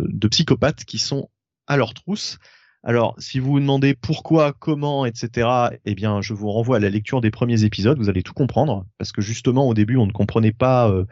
de 0.08 0.28
psychopathes 0.28 0.84
qui 0.84 0.98
sont 0.98 1.30
à 1.66 1.76
leur 1.76 1.94
trousse 1.94 2.38
alors, 2.86 3.14
si 3.16 3.38
vous 3.38 3.52
vous 3.52 3.60
demandez 3.60 3.94
pourquoi, 3.94 4.52
comment, 4.52 5.06
etc., 5.06 5.48
eh 5.86 5.94
bien, 5.94 6.20
je 6.20 6.34
vous 6.34 6.50
renvoie 6.50 6.76
à 6.76 6.80
la 6.80 6.90
lecture 6.90 7.22
des 7.22 7.30
premiers 7.30 7.64
épisodes. 7.64 7.98
Vous 7.98 8.10
allez 8.10 8.22
tout 8.22 8.34
comprendre, 8.34 8.84
parce 8.98 9.10
que 9.10 9.22
justement, 9.22 9.66
au 9.66 9.72
début, 9.72 9.96
on 9.96 10.06
ne 10.06 10.12
comprenait 10.12 10.52
pas 10.52 10.90
euh, 10.90 11.06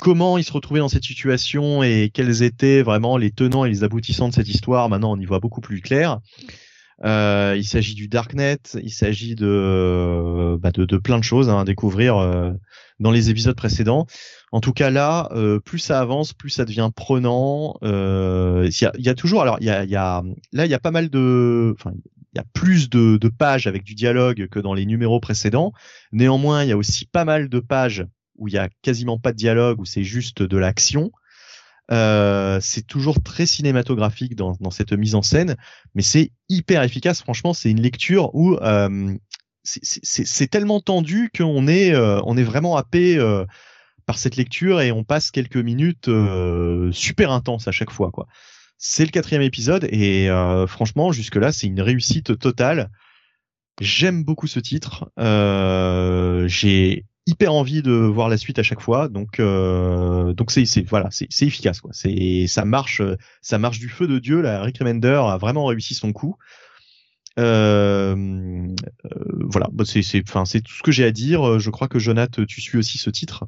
comment 0.00 0.38
ils 0.38 0.44
se 0.44 0.52
retrouvaient 0.52 0.80
dans 0.80 0.88
cette 0.88 1.04
situation 1.04 1.82
et 1.82 2.10
quels 2.12 2.42
étaient 2.42 2.82
vraiment 2.82 3.18
les 3.18 3.30
tenants 3.30 3.66
et 3.66 3.68
les 3.68 3.84
aboutissants 3.84 4.30
de 4.30 4.34
cette 4.34 4.48
histoire. 4.48 4.88
Maintenant, 4.88 5.12
on 5.12 5.20
y 5.20 5.26
voit 5.26 5.40
beaucoup 5.40 5.60
plus 5.60 5.82
clair. 5.82 6.20
Euh, 7.04 7.54
il 7.56 7.64
s'agit 7.64 7.94
du 7.94 8.08
Darknet, 8.08 8.58
il 8.82 8.90
s'agit 8.90 9.34
de, 9.34 10.56
bah 10.60 10.72
de, 10.72 10.96
plein 10.96 11.18
de 11.18 11.24
choses 11.24 11.48
hein, 11.48 11.60
à 11.60 11.64
découvrir 11.64 12.16
euh, 12.16 12.52
dans 12.98 13.10
les 13.10 13.30
épisodes 13.30 13.56
précédents. 13.56 14.06
En 14.50 14.60
tout 14.60 14.72
cas 14.72 14.90
là, 14.90 15.28
euh, 15.32 15.60
plus 15.60 15.78
ça 15.78 16.00
avance, 16.00 16.32
plus 16.32 16.50
ça 16.50 16.64
devient 16.64 16.90
prenant. 16.94 17.76
Euh, 17.82 18.68
il, 18.68 18.82
y 18.82 18.86
a, 18.86 18.92
y, 18.98 19.08
a, 19.08 19.14
toujours, 19.14 19.42
alors 19.42 19.58
il 19.60 19.66
y 19.66 19.70
a, 19.70 19.84
y 19.84 19.96
a, 19.96 20.22
là 20.52 20.66
il 20.66 20.70
y 20.70 20.74
a 20.74 20.78
pas 20.80 20.90
mal 20.90 21.08
de, 21.08 21.74
enfin 21.78 21.92
il 22.34 22.38
y 22.38 22.40
a 22.40 22.44
plus 22.52 22.90
de, 22.90 23.16
de, 23.16 23.28
pages 23.28 23.66
avec 23.66 23.84
du 23.84 23.94
dialogue 23.94 24.48
que 24.48 24.58
dans 24.58 24.74
les 24.74 24.86
numéros 24.86 25.20
précédents. 25.20 25.72
Néanmoins, 26.12 26.64
il 26.64 26.68
y 26.68 26.72
a 26.72 26.76
aussi 26.76 27.06
pas 27.06 27.24
mal 27.24 27.48
de 27.48 27.60
pages 27.60 28.04
où 28.36 28.48
il 28.48 28.54
y 28.54 28.58
a 28.58 28.68
quasiment 28.82 29.18
pas 29.18 29.32
de 29.32 29.36
dialogue, 29.36 29.80
où 29.80 29.84
c'est 29.84 30.04
juste 30.04 30.42
de 30.42 30.56
l'action. 30.56 31.10
Euh, 31.90 32.58
c'est 32.60 32.86
toujours 32.86 33.22
très 33.22 33.46
cinématographique 33.46 34.36
dans, 34.36 34.56
dans, 34.60 34.70
cette 34.70 34.92
mise 34.92 35.14
en 35.14 35.22
scène, 35.22 35.56
mais 35.94 36.02
c'est 36.02 36.32
hyper 36.48 36.82
efficace. 36.82 37.22
Franchement, 37.22 37.54
c'est 37.54 37.70
une 37.70 37.80
lecture 37.80 38.34
où 38.34 38.56
euh, 38.56 39.16
c'est 39.64 40.50
tellement 40.50 40.80
tendu 40.80 41.30
qu'on 41.36 41.66
est, 41.66 41.92
euh, 41.92 42.20
on 42.24 42.36
est 42.36 42.42
vraiment 42.42 42.76
happé 42.76 43.18
euh, 43.18 43.44
par 44.06 44.18
cette 44.18 44.36
lecture 44.36 44.80
et 44.80 44.92
on 44.92 45.04
passe 45.04 45.30
quelques 45.30 45.56
minutes 45.56 46.08
euh, 46.08 46.90
super 46.92 47.30
intenses 47.30 47.68
à 47.68 47.72
chaque 47.72 47.90
fois. 47.90 48.10
C'est 48.78 49.04
le 49.04 49.10
quatrième 49.10 49.42
épisode 49.42 49.84
et 49.90 50.28
franchement, 50.68 51.10
jusque-là, 51.10 51.50
c'est 51.50 51.66
une 51.66 51.80
réussite 51.80 52.38
totale. 52.38 52.90
J'aime 53.80 54.22
beaucoup 54.22 54.46
ce 54.46 54.60
titre. 54.60 55.10
J'ai 56.46 57.04
hyper 57.28 57.52
envie 57.52 57.82
de 57.82 57.92
voir 57.92 58.30
la 58.30 58.38
suite 58.38 58.58
à 58.58 58.62
chaque 58.62 58.80
fois. 58.80 59.08
Donc 59.08 59.38
euh, 59.38 60.32
donc 60.32 60.50
c'est 60.50 60.64
c'est 60.64 60.82
voilà 60.82 61.08
c'est 61.10 61.26
c'est 61.28 61.46
efficace 61.46 61.80
quoi. 61.80 61.90
C'est 61.92 62.46
ça 62.48 62.64
marche 62.64 63.02
ça 63.42 63.58
marche 63.58 63.78
du 63.78 63.88
feu 63.88 64.06
de 64.06 64.18
dieu. 64.18 64.40
La 64.40 64.62
Rick 64.62 64.78
Remender 64.78 65.20
a 65.24 65.36
vraiment 65.36 65.66
réussi 65.66 65.94
son 65.94 66.12
coup. 66.12 66.36
Euh, 67.38 68.16
euh, 68.16 69.44
voilà, 69.50 69.68
bah, 69.72 69.84
c'est 69.86 70.02
c'est 70.02 70.22
enfin 70.26 70.44
c'est 70.44 70.62
tout 70.62 70.72
ce 70.72 70.82
que 70.82 70.90
j'ai 70.90 71.04
à 71.04 71.12
dire. 71.12 71.60
Je 71.60 71.70
crois 71.70 71.86
que 71.86 71.98
Jonath, 71.98 72.44
tu 72.46 72.60
suis 72.60 72.78
aussi 72.78 72.96
ce 72.98 73.10
titre. 73.10 73.44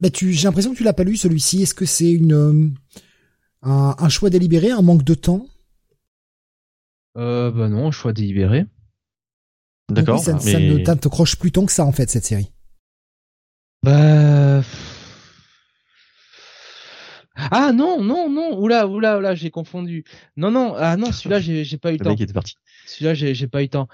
Bah 0.00 0.10
tu 0.10 0.32
j'ai 0.32 0.44
l'impression 0.46 0.72
que 0.72 0.76
tu 0.76 0.84
l'as 0.84 0.92
pas 0.92 1.04
lu 1.04 1.16
celui-ci. 1.16 1.62
Est-ce 1.62 1.74
que 1.74 1.86
c'est 1.86 2.10
une 2.12 2.74
un, 3.62 3.96
un, 3.98 4.08
choix 4.10 4.28
délibéré, 4.28 4.70
un 4.70 4.82
manque 4.82 5.02
de 5.02 5.14
temps? 5.14 5.46
Euh, 7.16 7.50
Bah 7.50 7.68
non, 7.68 7.88
un 7.88 7.90
choix 7.90 8.12
délibéré. 8.12 8.66
D'accord. 9.88 10.18
ça, 10.18 10.34
mais... 10.34 10.52
ça 10.52 10.60
ne 10.60 10.78
t'accroche 10.78 11.36
plus 11.36 11.52
tant 11.52 11.64
que 11.64 11.72
ça 11.72 11.84
en 11.84 11.92
fait 11.92 12.10
cette 12.10 12.26
série. 12.26 12.52
Bah. 13.86 14.62
Ah 17.36 17.70
non, 17.72 18.02
non, 18.02 18.28
non, 18.28 18.58
oula, 18.58 18.88
oula, 18.88 19.16
oula, 19.18 19.36
j'ai 19.36 19.50
confondu. 19.50 20.02
Non, 20.36 20.50
non, 20.50 20.74
ah 20.76 20.96
non, 20.96 21.12
celui-là, 21.12 21.38
j'ai, 21.38 21.62
j'ai 21.62 21.78
pas 21.78 21.90
eu 21.90 21.98
le 21.98 22.04
temps. 22.04 22.16
était 22.16 22.32
parti. 22.32 22.56
Celui-là, 22.86 23.14
j'ai, 23.14 23.32
j'ai 23.34 23.46
pas 23.46 23.60
eu 23.60 23.66
le 23.66 23.70
temps. 23.70 23.86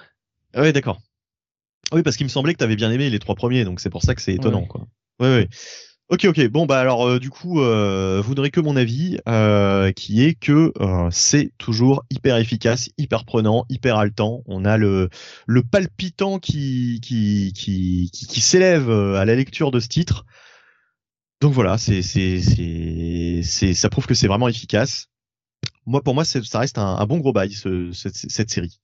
Ah 0.55 0.63
ouais, 0.63 0.73
d'accord. 0.73 1.03
Oui, 1.93 2.03
parce 2.03 2.17
qu'il 2.17 2.25
me 2.25 2.31
semblait 2.31 2.55
que 2.55 2.59
tu 2.59 2.65
avais 2.65 2.77
bien 2.77 2.91
aimé 2.91 3.11
les 3.11 3.19
trois 3.19 3.35
premiers, 3.35 3.67
donc 3.67 3.81
c'est 3.81 3.91
pour 3.91 4.03
ça 4.03 4.15
que 4.15 4.23
c'est 4.23 4.33
étonnant, 4.33 4.65
quoi. 4.65 4.87
Ouais, 5.21 5.29
ouais. 5.29 5.49
Ok, 6.13 6.27
ok. 6.27 6.47
Bon, 6.49 6.67
bah 6.67 6.79
alors, 6.79 7.09
euh, 7.09 7.19
du 7.19 7.31
coup, 7.31 7.63
euh, 7.63 8.21
vous 8.23 8.35
n'aurez 8.35 8.51
que 8.51 8.61
mon 8.61 8.77
avis, 8.77 9.17
euh, 9.31 9.93
qui 9.93 10.23
est 10.23 10.35
que 10.35 10.71
euh, 10.79 11.09
c'est 11.11 11.53
toujours 11.57 12.05
hyper 12.11 12.37
efficace, 12.37 12.91
hyper 12.99 13.25
prenant, 13.25 13.65
hyper 13.71 13.97
haletant. 13.97 14.43
On 14.45 14.67
a 14.67 14.77
le 14.77 15.09
le 15.47 15.63
palpitant 15.63 16.39
qui 16.39 17.01
qui 17.03 17.55
qui 17.55 18.11
qui, 18.13 18.41
s'élève 18.43 18.91
à 18.91 19.25
la 19.25 19.35
lecture 19.35 19.71
de 19.71 19.81
ce 19.81 19.89
titre. 19.89 20.27
Donc 21.41 21.55
voilà, 21.55 21.79
c'est 21.79 22.03
c'est 22.03 22.41
c'est 22.43 23.41
c'est 23.43 23.73
ça 23.73 23.89
prouve 23.89 24.07
que 24.07 24.15
c'est 24.15 24.29
vraiment 24.29 24.49
efficace. 24.49 25.07
Moi, 25.87 26.03
pour 26.03 26.15
moi, 26.15 26.25
ça 26.27 26.41
reste 26.59 26.79
un, 26.79 26.97
un 26.99 27.07
bon 27.07 27.19
gros 27.19 27.33
bail 27.33 27.53
ce, 27.53 27.91
cette, 27.93 28.17
cette 28.17 28.51
série. 28.51 28.81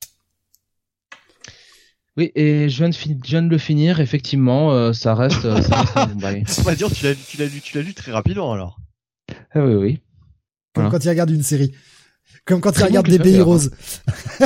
Oui, 2.18 2.32
et 2.34 2.68
je 2.68 2.76
viens 2.78 2.88
de, 2.88 2.94
je 2.94 3.28
viens 3.30 3.42
de 3.42 3.48
le 3.48 3.58
finir, 3.58 4.00
effectivement, 4.00 4.72
euh, 4.72 4.92
ça 4.92 5.14
reste, 5.14 5.44
euh, 5.44 5.62
ça 5.62 5.82
reste 5.82 5.96
un 5.96 6.06
bon 6.08 6.16
bail. 6.20 6.44
On 6.58 6.62
va 6.62 6.74
dire, 6.74 6.90
tu 6.90 7.04
l'as, 7.04 7.14
tu 7.14 7.36
l'as 7.36 7.46
lu, 7.46 7.60
tu 7.60 7.76
l'as 7.76 7.82
lu 7.82 7.94
très 7.94 8.10
rapidement 8.12 8.52
alors. 8.52 8.80
Ah 9.52 9.64
oui, 9.64 9.74
oui. 9.74 10.00
Comme 10.74 10.84
Voilà. 10.84 10.90
quand 10.90 11.04
il 11.04 11.08
regarde 11.10 11.30
une 11.30 11.42
série. 11.44 11.72
Comme 12.44 12.60
quand 12.60 12.76
il 12.76 12.82
regarde 12.84 13.06
bon 13.06 13.12
des 13.12 13.18
pays 13.18 13.34
cliffhanger, 13.34 13.42
roses. 13.44 13.70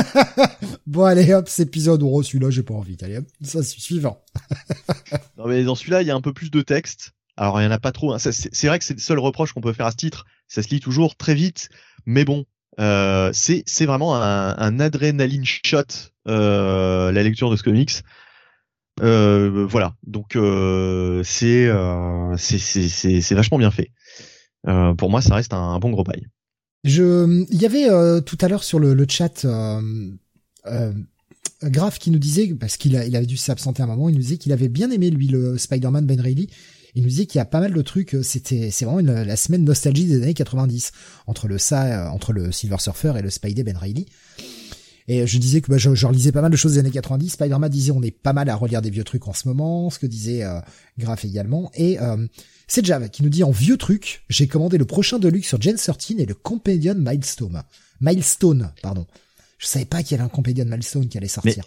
bon, 0.87 1.03
allez, 1.05 1.33
hop, 1.33 1.49
cet 1.49 1.67
épisode, 1.69 2.03
oh, 2.03 2.21
celui-là, 2.21 2.49
j'ai 2.51 2.63
pas 2.63 2.73
envie. 2.75 2.95
Allez, 3.01 3.17
hop, 3.17 3.25
ça, 3.41 3.63
c'est 3.63 3.79
suivant. 3.79 4.23
Non 5.37 5.47
mais 5.47 5.63
dans 5.63 5.75
celui-là, 5.75 6.01
il 6.01 6.07
y 6.07 6.11
a 6.11 6.15
un 6.15 6.21
peu 6.21 6.31
plus 6.31 6.49
de 6.51 6.61
texte. 6.61 7.11
Alors 7.35 7.59
il 7.59 7.63
y 7.65 7.67
en 7.67 7.71
a 7.71 7.79
pas 7.79 7.91
trop. 7.91 8.13
hein. 8.13 8.19
C'est 8.19 8.67
vrai 8.67 8.79
que 8.79 8.85
c'est 8.85 8.93
le 8.93 8.99
seul 8.99 9.19
reproche 9.19 9.51
qu'on 9.51 9.61
peut 9.61 9.73
faire 9.73 9.87
à 9.87 9.91
ce 9.91 9.97
titre. 9.97 10.25
Ça 10.47 10.61
se 10.63 10.69
lit 10.69 10.79
toujours 10.79 11.15
très 11.17 11.33
vite, 11.33 11.69
mais 12.05 12.23
bon, 12.23 12.45
euh, 12.79 13.29
c'est 13.33 13.85
vraiment 13.85 14.15
un, 14.15 14.57
un 14.57 14.79
adrénaline 14.79 15.45
shot 15.45 15.83
euh, 16.27 17.11
la 17.11 17.23
lecture 17.23 17.51
de 17.51 17.55
ce 17.55 17.63
comics. 17.63 18.01
Euh, 19.01 19.65
voilà, 19.69 19.95
donc 20.05 20.37
c'est 21.23 21.71
c'est 22.37 23.35
vachement 23.35 23.57
bien 23.57 23.71
fait. 23.71 23.91
Pour 24.97 25.09
moi, 25.09 25.21
ça 25.21 25.35
reste 25.35 25.53
un, 25.53 25.79
bon 25.79 25.91
gros 25.91 26.03
bail. 26.03 26.27
Je, 26.83 27.45
il 27.49 27.61
y 27.61 27.65
avait 27.65 27.87
tout 28.21 28.37
à 28.41 28.47
l'heure 28.47 28.63
sur 28.63 28.79
le, 28.79 29.05
chat 29.07 29.45
Graf 31.63 31.97
qui 31.97 32.11
nous 32.11 32.19
disait 32.19 32.53
parce 32.59 32.77
qu'il 32.77 32.97
a, 32.97 33.05
il 33.05 33.15
avait 33.15 33.25
dû 33.25 33.37
s'absenter 33.37 33.83
un 33.83 33.87
moment, 33.87 34.09
il 34.09 34.15
nous 34.15 34.21
disait 34.21 34.37
qu'il 34.37 34.51
avait 34.51 34.67
bien 34.67 34.91
aimé 34.91 35.09
lui 35.09 35.27
le 35.27 35.57
Spider-Man 35.57 36.05
Ben 36.05 36.19
Reilly. 36.19 36.49
Il 36.95 37.03
nous 37.03 37.09
disait 37.09 37.25
qu'il 37.25 37.39
y 37.39 37.41
a 37.41 37.45
pas 37.45 37.59
mal 37.59 37.73
de 37.73 37.81
trucs. 37.81 38.13
euh, 38.15 38.23
C'était, 38.23 38.69
c'est 38.71 38.85
vraiment 38.85 38.99
une- 38.99 39.23
la 39.23 39.35
semaine 39.35 39.63
nostalgie 39.63 40.05
des 40.05 40.21
années 40.21 40.33
90 40.33 40.91
entre 41.27 41.47
le 41.47 41.57
ça, 41.57 42.07
euh, 42.07 42.09
entre 42.09 42.33
le 42.33 42.51
Silver 42.51 42.77
Surfer 42.79 43.13
et 43.17 43.21
le 43.21 43.29
Spidey 43.29 43.63
Ben 43.63 43.75
Reilly. 43.77 44.05
Et 45.09 45.27
je 45.27 45.37
disais 45.37 45.59
que 45.59 45.69
bah, 45.69 45.77
je, 45.77 45.93
je 45.95 46.05
relisais 46.07 46.31
pas 46.31 46.41
mal 46.41 46.51
de 46.51 46.55
choses 46.55 46.73
des 46.73 46.79
années 46.79 46.91
90. 46.91 47.29
Spider-Man 47.31 47.69
disait 47.69 47.91
on 47.91 48.01
est 48.01 48.11
pas 48.11 48.31
mal 48.31 48.47
à 48.49 48.55
relire 48.55 48.81
des 48.81 48.89
vieux 48.89 49.03
trucs 49.03 49.27
en 49.27 49.33
ce 49.33 49.47
moment, 49.49 49.89
ce 49.89 49.99
que 49.99 50.05
disait 50.05 50.43
euh, 50.43 50.59
Graf 50.97 51.25
également. 51.25 51.71
Et 51.75 51.99
euh, 51.99 52.25
c'est 52.67 52.85
Jav 52.85 53.09
qui 53.09 53.21
nous 53.23 53.29
dit 53.29 53.43
en 53.43 53.51
vieux 53.51 53.75
truc, 53.77 54.23
j'ai 54.29 54.47
commandé 54.47 54.77
le 54.77 54.85
prochain 54.85 55.19
Deluxe 55.19 55.47
sur 55.49 55.61
Gen 55.61 55.75
13 55.75 56.19
et 56.19 56.25
le 56.25 56.33
Companion 56.33 56.95
Milestone. 56.97 57.63
Milestone, 57.99 58.71
pardon. 58.81 59.05
Je 59.57 59.67
savais 59.67 59.85
pas 59.85 60.03
qu'il 60.03 60.11
y 60.11 60.15
avait 60.15 60.23
un 60.25 60.29
Companion 60.29 60.65
Milestone 60.65 61.07
qui 61.09 61.17
allait 61.17 61.27
sortir. 61.27 61.65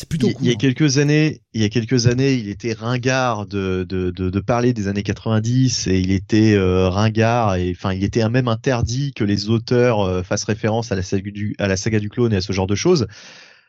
C'est 0.00 0.08
plutôt 0.08 0.28
il, 0.28 0.34
cool. 0.34 0.44
il 0.44 0.48
y 0.48 0.50
a 0.50 0.54
hein. 0.54 0.58
quelques 0.58 0.96
années, 0.96 1.42
il 1.52 1.60
y 1.60 1.64
a 1.64 1.68
quelques 1.68 2.06
années, 2.06 2.32
il 2.34 2.48
était 2.48 2.72
ringard 2.72 3.46
de, 3.46 3.84
de, 3.86 4.10
de, 4.10 4.30
de 4.30 4.40
parler 4.40 4.72
des 4.72 4.88
années 4.88 5.02
90 5.02 5.88
et 5.88 6.00
il 6.00 6.10
était 6.10 6.54
euh, 6.54 6.88
ringard 6.88 7.56
et 7.56 7.70
enfin 7.76 7.92
il 7.92 8.02
était 8.02 8.26
même 8.28 8.48
interdit 8.48 9.12
que 9.12 9.24
les 9.24 9.50
auteurs 9.50 10.00
euh, 10.00 10.22
fassent 10.22 10.44
référence 10.44 10.90
à 10.90 10.96
la 10.96 11.02
saga 11.02 11.30
du 11.30 11.54
à 11.58 11.68
la 11.68 11.76
saga 11.76 12.00
du 12.00 12.08
clone 12.08 12.32
et 12.32 12.36
à 12.36 12.40
ce 12.40 12.52
genre 12.52 12.66
de 12.66 12.74
choses. 12.74 13.06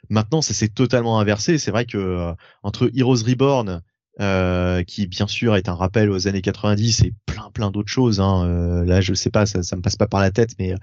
Maintenant, 0.10 0.42
ça 0.42 0.53
s'est 0.53 0.69
totalement 0.69 1.19
inversé. 1.19 1.58
C'est 1.58 1.72
vrai 1.72 1.85
que 1.85 1.98
euh, 1.98 2.34
entre 2.64 2.90
Heroes 2.95 3.24
Reborn 3.27 3.82
euh, 4.19 4.84
qui 4.84 5.08
bien 5.08 5.27
sûr 5.27 5.56
est 5.56 5.69
un 5.69 5.74
rappel 5.74 6.10
aux 6.11 6.27
années 6.27 6.42
90 6.42 7.03
et 7.03 7.14
plein 7.26 7.50
plein 7.51 7.72
d'autres 7.72 7.92
choses. 7.92 8.19
Hein. 8.19 8.45
Euh, 8.45 8.85
là, 8.85 9.01
je 9.01 9.14
sais 9.14 9.30
pas, 9.30 9.45
ça, 9.45 9.64
ça 9.64 9.76
me 9.76 9.82
passe 9.82 9.95
pas 9.95 10.08
par 10.08 10.19
la 10.19 10.32
tête, 10.32 10.51
mais 10.60 10.76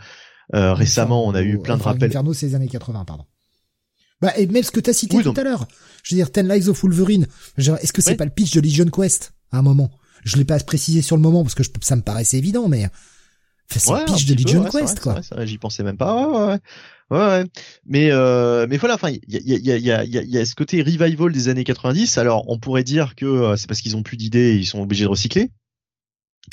euh, 0.55 0.73
récemment, 0.73 1.27
on 1.27 1.35
a 1.35 1.43
eu 1.43 1.59
plein 1.59 1.77
de 1.77 1.83
rappels. 1.83 2.09
Inferno, 2.11 2.33
c'est 2.33 2.47
les 2.47 2.55
années 2.55 2.69
80, 2.69 3.05
pardon. 3.05 3.25
Bah, 4.21 4.33
et 4.37 4.47
même 4.47 4.63
ce 4.63 4.71
que 4.71 4.81
t'as 4.81 4.93
cité 4.93 5.17
Oui, 5.17 5.23
tout 5.23 5.29
donc- 5.31 5.39
à 5.39 5.45
l'heure. 5.45 5.67
Je 6.03 6.15
veux 6.15 6.19
dire, 6.19 6.33
Ten 6.33 6.49
Lives 6.49 6.69
of 6.69 6.83
Wolverine. 6.83 7.27
Est-ce 7.57 7.93
que 7.93 8.03
c'est 8.03 8.11
Oui. 8.13 8.17
pas 8.17 8.25
le 8.25 8.31
pitch 8.31 8.53
de 8.55 8.61
Legion 8.61 8.87
Quest 8.87 9.33
à 9.53 9.59
un 9.59 9.63
moment? 9.63 9.91
Je 10.25 10.37
l'ai 10.37 10.45
pas 10.45 10.59
précisé 10.61 11.03
sur 11.03 11.17
le 11.17 11.23
moment 11.23 11.43
parce 11.43 11.55
que 11.55 11.63
je- 11.63 11.71
ça 11.83 11.95
me 11.97 12.03
paraissait 12.03 12.39
évident, 12.39 12.69
mais 12.69 12.89
c'est 13.69 13.89
Ouais, 13.91 14.01
le 14.01 14.07
pitch 14.07 14.27
de 14.27 14.35
peu, 14.35 14.43
Legion 14.43 14.63
ouais, 14.65 14.71
Quest, 14.71 15.01
vrai, 15.01 15.21
quoi. 15.31 15.45
J'y 15.47 15.59
pensais 15.59 15.83
même 15.85 15.97
pas. 15.97 16.15
Ouais, 16.15 16.37
ouais, 16.37 16.47
ouais. 16.47 16.59
ouais, 17.11 17.27
ouais. 17.43 17.45
Mais 17.87 18.11
euh, 18.11 18.67
mais 18.69 18.77
voilà, 18.79 18.95
enfin, 18.97 19.11
il 19.11 19.21
y 19.29 19.37
a, 19.37 19.41
il 19.45 19.49
y, 19.67 19.71
a, 19.73 19.77
il 19.77 19.85
y, 19.85 19.93
a, 19.93 20.05
il 20.05 20.11
y, 20.13 20.19
a, 20.19 20.23
y 20.23 20.39
a 20.39 20.45
ce 20.45 20.55
côté 20.57 20.83
revival 20.83 21.31
des 21.33 21.49
années 21.49 21.65
90. 21.65 22.19
Alors, 22.19 22.45
on 22.49 22.59
pourrait 22.59 22.85
dire 22.85 23.15
que 23.15 23.27
euh, 23.27 23.57
c'est 23.57 23.69
parce 23.69 23.81
qu'ils 23.81 23.97
ont 23.97 24.03
plus 24.03 24.17
d'idées, 24.17 24.55
et 24.55 24.57
ils 24.57 24.67
sont 24.67 24.81
obligés 24.81 25.05
de 25.05 25.09
recycler. 25.11 25.51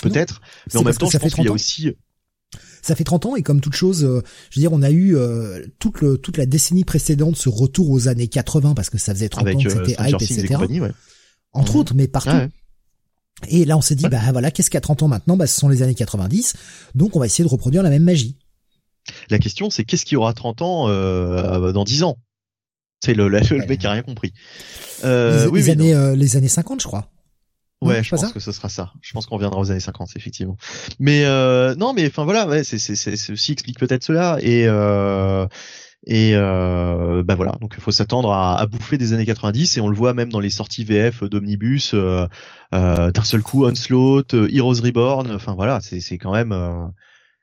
Peut-être. 0.02 0.42
Mais 0.74 0.80
en 0.80 0.84
même 0.84 0.94
temps, 0.96 1.10
je 1.10 1.18
pense 1.18 1.34
qu'il 1.34 1.44
y 1.44 1.48
a 1.48 1.50
30 1.50 1.52
ans. 1.52 1.56
aussi. 1.56 1.94
Ça 2.86 2.94
fait 2.96 3.04
30 3.04 3.26
ans 3.26 3.36
et 3.36 3.42
comme 3.42 3.62
toute 3.62 3.74
chose, 3.74 4.04
euh, 4.04 4.22
je 4.52 4.60
veux 4.60 4.62
dire, 4.62 4.72
on 4.72 4.84
a 4.84 4.92
eu 4.92 5.16
euh, 5.18 5.66
toute, 5.80 6.02
le, 6.02 6.18
toute 6.20 6.38
la 6.38 6.46
décennie 6.46 6.84
précédente 6.84 7.36
ce 7.36 7.50
retour 7.50 7.90
aux 7.90 8.08
années 8.10 8.28
80 8.28 8.76
parce 8.76 8.92
que 8.92 9.00
ça 9.00 9.12
faisait 9.16 9.28
30 9.28 9.48
ans 9.48 9.58
que 9.60 9.68
euh, 9.70 9.86
c'était 9.86 9.94
hype, 10.08 10.22
et 10.22 10.24
etc. 10.26 10.56
ouais. 10.82 10.92
Entre 11.54 11.74
Mhm. 11.74 11.80
autres, 11.80 11.94
mais 11.96 12.08
partout. 12.08 12.30
Ouais, 12.30 12.36
ouais. 12.36 12.50
Et 13.50 13.66
là, 13.66 13.76
on 13.76 13.82
s'est 13.82 13.96
dit, 13.96 14.04
Ouais. 14.04 14.10
bah 14.12 14.22
voilà, 14.32 14.52
qu'est-ce 14.52 14.70
qu'il 14.70 14.76
y 14.76 14.78
a 14.78 14.82
30 14.82 15.02
ans 15.02 15.08
maintenant? 15.08 15.36
Bah, 15.36 15.48
ce 15.48 15.60
sont 15.60 15.68
les 15.68 15.82
années 15.82 15.96
90. 15.96 16.54
Donc, 16.94 17.16
on 17.16 17.20
va 17.20 17.26
essayer 17.26 17.44
de 17.44 17.50
reproduire 17.50 17.82
la 17.82 17.90
même 17.90 18.04
magie. 18.04 18.38
La 19.32 19.40
question, 19.40 19.72
c'est 19.72 19.84
qu'est-ce 19.84 20.06
qui 20.06 20.16
aura 20.16 20.34
30 20.34 20.62
ans 20.62 20.88
euh, 20.88 21.72
dans 21.72 21.86
10 21.86 22.04
ans? 22.04 22.18
C'est 23.04 23.16
le, 23.16 23.28
le, 23.30 23.40
le 23.40 23.66
mec 23.68 23.80
qui 23.80 23.88
a 23.88 23.92
rien 23.94 24.04
compris. 24.04 24.32
Euh, 25.04 25.46
les, 25.46 25.50
oui, 25.52 25.60
les 25.60 25.66
oui, 25.66 25.72
années, 25.72 25.94
euh, 25.96 26.16
les 26.16 26.38
années 26.38 26.48
50, 26.48 26.82
je 26.82 26.88
crois. 26.88 27.10
Ouais, 27.82 28.04
je 28.04 28.10
pense 28.10 28.32
que 28.32 28.40
ce 28.40 28.52
sera 28.52 28.70
ça. 28.70 28.94
Je 29.02 29.12
pense 29.14 29.26
qu'on 29.26 29.36
reviendra 29.36 29.60
aux 29.60 29.70
années 29.70 29.80
50, 29.80 30.10
effectivement. 30.16 30.58
Mais 31.00 31.26
euh, 31.26 31.76
non, 31.76 31.94
mais 31.94 32.08
enfin 32.08 32.24
voilà, 32.24 32.48
ouais, 32.48 32.64
c'est 32.64 32.78
ceci 32.80 33.52
explique 33.52 33.78
peut-être 33.78 34.04
cela 34.04 34.38
et 34.42 34.66
euh, 34.68 35.46
et 36.08 36.32
euh, 36.36 37.24
bah 37.24 37.36
voilà, 37.36 37.54
donc 37.62 37.74
il 37.78 37.82
faut 37.82 37.92
s'attendre 37.92 38.32
à, 38.32 38.60
à 38.60 38.66
bouffer 38.68 38.98
des 38.98 39.14
années 39.14 39.26
90 39.26 39.78
et 39.78 39.82
on 39.82 39.88
le 39.88 39.96
voit 39.96 40.14
même 40.14 40.32
dans 40.32 40.40
les 40.40 40.50
sorties 40.52 40.84
VF 40.84 41.24
d'Omnibus 41.24 41.94
euh, 41.94 42.28
euh, 42.74 43.12
d'un 43.12 43.24
seul 43.24 43.42
coup 43.42 43.66
Onslaught, 43.66 44.34
euh, 44.36 44.48
Heroes 44.52 44.82
Reborn, 44.84 45.32
enfin 45.32 45.54
voilà, 45.56 45.80
c'est 45.82 46.00
c'est 46.00 46.18
quand 46.18 46.34
même 46.34 46.52
euh, 46.52 46.86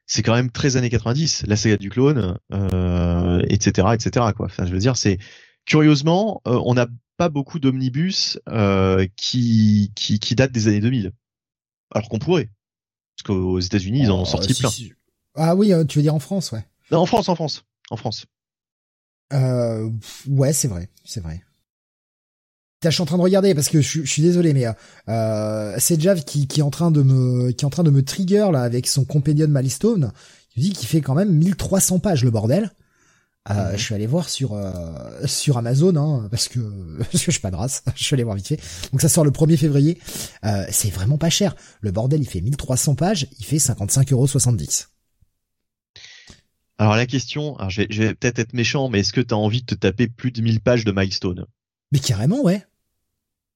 c'est 0.07 0.23
quand 0.23 0.35
même 0.35 0.51
très 0.51 0.77
années 0.77 0.91
90, 0.91 1.45
la 1.47 1.57
saga 1.57 1.77
du 1.77 1.89
clone, 1.91 2.39
euh, 2.53 3.43
etc., 3.49 3.89
etc. 3.95 4.27
Quoi. 4.37 4.47
Enfin, 4.47 4.67
je 4.67 4.73
veux 4.73 4.79
dire, 4.79 4.97
c'est 4.97 5.19
curieusement, 5.65 6.41
euh, 6.47 6.61
on 6.65 6.75
n'a 6.75 6.87
pas 7.17 7.29
beaucoup 7.29 7.59
d'omnibus 7.59 8.39
euh, 8.49 9.07
qui, 9.17 9.93
qui 9.95 10.19
qui 10.19 10.35
datent 10.35 10.53
des 10.53 10.69
années 10.69 10.81
2000, 10.81 11.13
alors 11.95 12.09
qu'on 12.09 12.19
pourrait, 12.19 12.51
parce 13.17 13.27
qu'aux 13.27 13.61
États-Unis 13.61 14.01
ils 14.05 14.11
en 14.11 14.19
ont 14.19 14.23
Oh, 14.23 14.27
sorti 14.27 14.55
si, 14.55 14.61
plein. 14.61 14.71
si. 14.71 14.93
Ah 15.35 15.55
oui, 15.55 15.73
euh, 15.73 15.85
tu 15.85 15.99
veux 15.99 16.03
dire 16.03 16.15
en 16.15 16.19
France, 16.21 16.53
ouais. 16.53 16.65
Non, 16.91 16.99
en 16.99 17.07
France, 17.07 17.29
en 17.29 17.35
France, 17.35 17.65
en 17.91 17.97
France. 17.97 18.27
Euh, 19.33 19.89
ouais, 20.29 20.53
c'est 20.53 20.69
vrai, 20.69 20.91
c'est 21.05 21.21
vrai. 21.21 21.43
Je 22.85 22.91
suis 22.91 23.01
en 23.03 23.07
train 23.07 23.17
de 23.17 23.23
regarder 23.23 23.55
parce 23.55 23.69
que 23.69 23.81
je, 23.81 23.89
suis- 23.89 24.05
je 24.05 24.11
suis 24.11 24.23
désolé, 24.23 24.53
mais 24.53 24.65
euh, 25.09 25.75
c'est 25.79 26.01
Jav 26.01 26.25
qui, 26.25 26.49
qui 26.49 26.61
est 26.61 26.65
en 26.65 26.71
train 26.71 26.91
de 26.91 27.03
me 27.03 27.53
qui 27.53 27.65
est 27.65 27.67
en 27.67 27.71
train 27.71 27.85
de 27.85 27.91
me 27.91 28.03
trigger 28.05 28.49
là 28.53 28.63
avec 28.63 28.89
son 28.89 29.05
Companion 29.05 29.47
Milestone. 29.49 30.13
Il 30.57 30.65
dit 30.65 30.73
qu'il 30.73 30.89
fait 30.89 31.01
quand 31.01 31.15
même 31.15 31.33
1300 31.33 32.01
pages 32.01 32.25
le 32.25 32.31
bordel. 32.33 32.73
Euh, 33.51 33.73
Mhm. 33.73 33.77
Je 33.77 33.83
suis 33.83 33.95
allé 33.95 34.07
voir 34.07 34.29
sur 34.29 34.53
euh, 34.53 35.27
sur 35.27 35.59
Amazon 35.59 35.97
hein, 35.97 36.29
parce 36.31 36.49
que 36.49 36.61
parce 36.99 37.11
que 37.11 37.19
je 37.19 37.31
suis 37.33 37.41
pas 37.41 37.51
de 37.51 37.57
race. 37.57 37.83
Je 37.97 38.05
suis 38.05 38.15
allé 38.15 38.23
voir 38.23 38.37
vite 38.37 38.47
fait. 38.47 38.61
Donc 38.93 39.01
ça 39.01 39.09
sort 39.09 39.25
le 39.25 39.33
1er 39.33 39.57
février. 39.57 39.99
Euh, 40.45 40.65
c'est 40.71 40.91
vraiment 40.91 41.19
pas 41.19 41.31
cher. 41.31 41.57
Le 41.81 41.91
bordel 41.91 42.21
il 42.21 42.29
fait 42.29 42.41
1300 42.41 42.95
pages, 42.95 43.27
il 43.41 43.45
fait 43.45 43.57
55,70€. 43.57 44.87
Alors 46.79 46.97
la 46.97 47.07
question, 47.07 47.57
alors 47.57 47.71
je 47.71 47.83
vais, 47.83 47.87
je 47.91 48.03
vais 48.03 48.15
peut-être 48.15 48.39
être 48.39 48.55
méchant, 48.55 48.89
mais 48.89 49.01
est-ce 49.01 49.13
que 49.13 49.21
tu 49.21 49.35
as 49.35 49.37
envie 49.37 49.61
de 49.61 49.67
te 49.67 49.75
taper 49.75 50.09
plus 50.09 50.33
de 50.33 50.41
1000 50.41 50.61
pages 50.61 50.85
de 50.85 50.93
milestone? 50.93 51.47
Mais 51.93 51.99
carrément 51.99 52.43
ouais. 52.43 52.65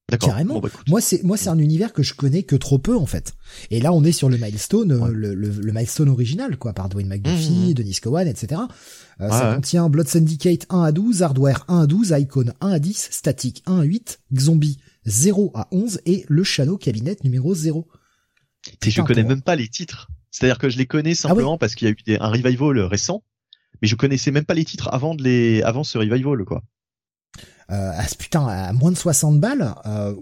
D'accord. 0.09 0.29
Carrément. 0.29 0.53
Bon, 0.55 0.59
bah. 0.61 0.69
Moi, 0.87 1.01
c'est 1.01 1.21
moi, 1.23 1.35
c'est 1.35 1.49
un 1.49 1.57
univers 1.57 1.91
que 1.91 2.01
je 2.01 2.13
connais 2.13 2.43
que 2.43 2.55
trop 2.55 2.79
peu 2.79 2.95
en 2.95 3.05
fait. 3.05 3.33
Et 3.71 3.81
là, 3.81 3.91
on 3.91 4.03
est 4.05 4.13
sur 4.13 4.29
le 4.29 4.37
milestone, 4.37 4.93
euh, 4.93 4.99
Ouais. 4.99 5.09
le, 5.11 5.33
le, 5.35 5.49
le 5.49 5.71
milestone 5.73 6.07
original, 6.07 6.57
quoi, 6.57 6.71
par 6.73 6.87
Dwayne 6.87 7.09
McDuffie, 7.09 7.51
Mhm. 7.69 7.73
Denis 7.73 7.97
Cowan, 8.01 8.25
etc. 8.27 8.61
Euh, 9.19 9.25
Ouais, 9.25 9.29
ça 9.31 9.49
ouais. 9.49 9.55
contient 9.55 9.89
Blood 9.89 10.07
Syndicate 10.07 10.65
1 10.69 10.83
à 10.83 10.91
12, 10.93 11.23
Hardware 11.23 11.65
1 11.67 11.81
à 11.81 11.87
12, 11.87 12.13
Icon 12.17 12.45
1 12.61 12.69
à 12.71 12.79
10, 12.79 13.09
Static 13.11 13.63
1 13.65 13.79
à 13.79 13.83
8, 13.83 14.19
Zombie 14.39 14.77
0 15.05 15.51
à 15.55 15.67
11 15.71 15.99
et 16.05 16.23
le 16.29 16.43
Shadow 16.43 16.77
Cabinet 16.77 17.17
numéro 17.25 17.53
0. 17.53 17.85
Et 18.85 18.89
je 18.91 19.01
connais 19.01 19.23
même 19.23 19.41
pas 19.41 19.55
les 19.57 19.67
titres. 19.67 20.07
C'est-à-dire 20.31 20.57
que 20.57 20.69
je 20.69 20.77
les 20.77 20.85
connais 20.85 21.11
Ah 21.11 21.15
simplement 21.15 21.57
parce 21.57 21.75
qu'il 21.75 21.87
y 21.87 21.89
a 21.89 21.91
eu 21.93 21.97
des- 22.05 22.17
un 22.19 22.27
revival 22.29 22.79
récent, 22.79 23.23
mais 23.81 23.87
je 23.89 23.95
connaissais 23.95 24.31
même 24.31 24.45
pas 24.45 24.53
les 24.53 24.65
titres 24.65 24.89
avant 24.93 25.15
de 25.15 25.23
les, 25.23 25.61
avant 25.63 25.83
ce 25.83 25.97
revival, 25.97 26.43
quoi. 26.45 26.63
Euh, 27.71 27.91
à, 27.91 28.03
putain, 28.17 28.47
à 28.47 28.73
moins 28.73 28.91
de 28.91 28.97
60 28.97 29.39
balles, 29.39 29.73
euh, 29.85 30.15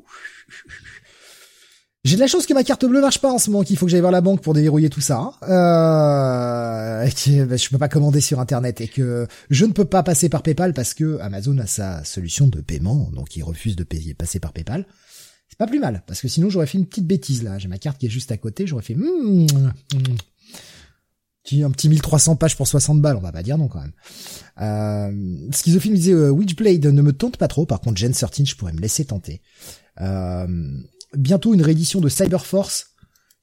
J'ai 2.03 2.15
de 2.15 2.21
la 2.21 2.27
chance 2.27 2.45
que 2.45 2.53
ma 2.53 2.63
carte 2.63 2.85
bleue 2.85 3.01
marche 3.01 3.19
pas 3.19 3.31
en 3.31 3.39
ce 3.39 3.49
moment, 3.49 3.63
qu'il 3.63 3.77
faut 3.77 3.85
que 3.85 3.91
j'aille 3.91 4.01
voir 4.01 4.11
la 4.11 4.21
banque 4.21 4.41
pour 4.41 4.53
déverrouiller 4.53 4.89
tout 4.89 5.01
ça. 5.01 5.17
Hein. 5.17 5.33
Euh, 5.43 7.05
bah, 7.45 7.57
je 7.57 7.69
peux 7.69 7.77
pas 7.79 7.89
commander 7.89 8.21
sur 8.21 8.39
internet 8.39 8.79
et 8.81 8.87
que 8.87 9.27
je 9.49 9.65
ne 9.65 9.71
peux 9.71 9.85
pas 9.85 10.03
passer 10.03 10.29
par 10.29 10.43
PayPal 10.43 10.73
parce 10.73 10.93
que 10.93 11.19
Amazon 11.19 11.57
a 11.57 11.65
sa 11.65 12.03
solution 12.03 12.47
de 12.47 12.61
paiement, 12.61 13.09
donc 13.11 13.35
il 13.35 13.43
refuse 13.43 13.75
de 13.75 13.85
passer 14.13 14.39
par 14.39 14.53
PayPal. 14.53 14.85
C'est 15.49 15.57
pas 15.57 15.67
plus 15.67 15.79
mal, 15.79 16.03
parce 16.05 16.21
que 16.21 16.27
sinon 16.27 16.49
j'aurais 16.49 16.67
fait 16.67 16.77
une 16.77 16.85
petite 16.85 17.07
bêtise 17.07 17.43
là. 17.43 17.57
J'ai 17.57 17.67
ma 17.67 17.77
carte 17.77 17.97
qui 17.97 18.07
est 18.07 18.09
juste 18.09 18.31
à 18.31 18.37
côté, 18.37 18.67
j'aurais 18.67 18.83
fait 18.83 18.95
un 21.53 21.71
petit 21.71 21.89
1300 21.89 22.35
pages 22.35 22.55
pour 22.55 22.67
60 22.67 23.01
balles, 23.01 23.17
on 23.17 23.21
va 23.21 23.31
pas 23.31 23.43
dire 23.43 23.57
non 23.57 23.67
quand 23.67 23.81
même. 23.81 23.93
Euh, 24.61 25.51
Schizophile 25.51 25.93
disait 25.93 26.13
euh, 26.13 26.29
Witchblade 26.29 26.85
ne 26.85 27.01
me 27.01 27.13
tente 27.13 27.37
pas 27.37 27.47
trop, 27.47 27.65
par 27.65 27.81
contre 27.81 27.97
Gen 27.97 28.13
13 28.13 28.45
je 28.45 28.55
pourrais 28.55 28.73
me 28.73 28.81
laisser 28.81 29.05
tenter. 29.05 29.41
Euh, 30.01 30.47
bientôt 31.15 31.53
une 31.53 31.61
réédition 31.61 32.01
de 32.01 32.09
Cyberforce. 32.09 32.91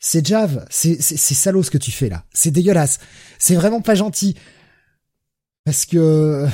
C'est 0.04 0.26
Jav, 0.26 0.66
c'est 0.68 1.00
c'est 1.00 1.34
salaud 1.34 1.62
ce 1.62 1.70
que 1.70 1.78
tu 1.78 1.92
fais 1.92 2.08
là. 2.08 2.24
C'est 2.34 2.50
dégueulasse. 2.50 2.98
C'est 3.38 3.54
vraiment 3.54 3.80
pas 3.80 3.94
gentil. 3.94 4.34
Parce 5.64 5.86
que 5.86 6.48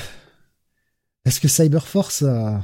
parce 1.25 1.39
que 1.39 1.49
Cyberforce 1.49 2.23
euh, 2.27 2.59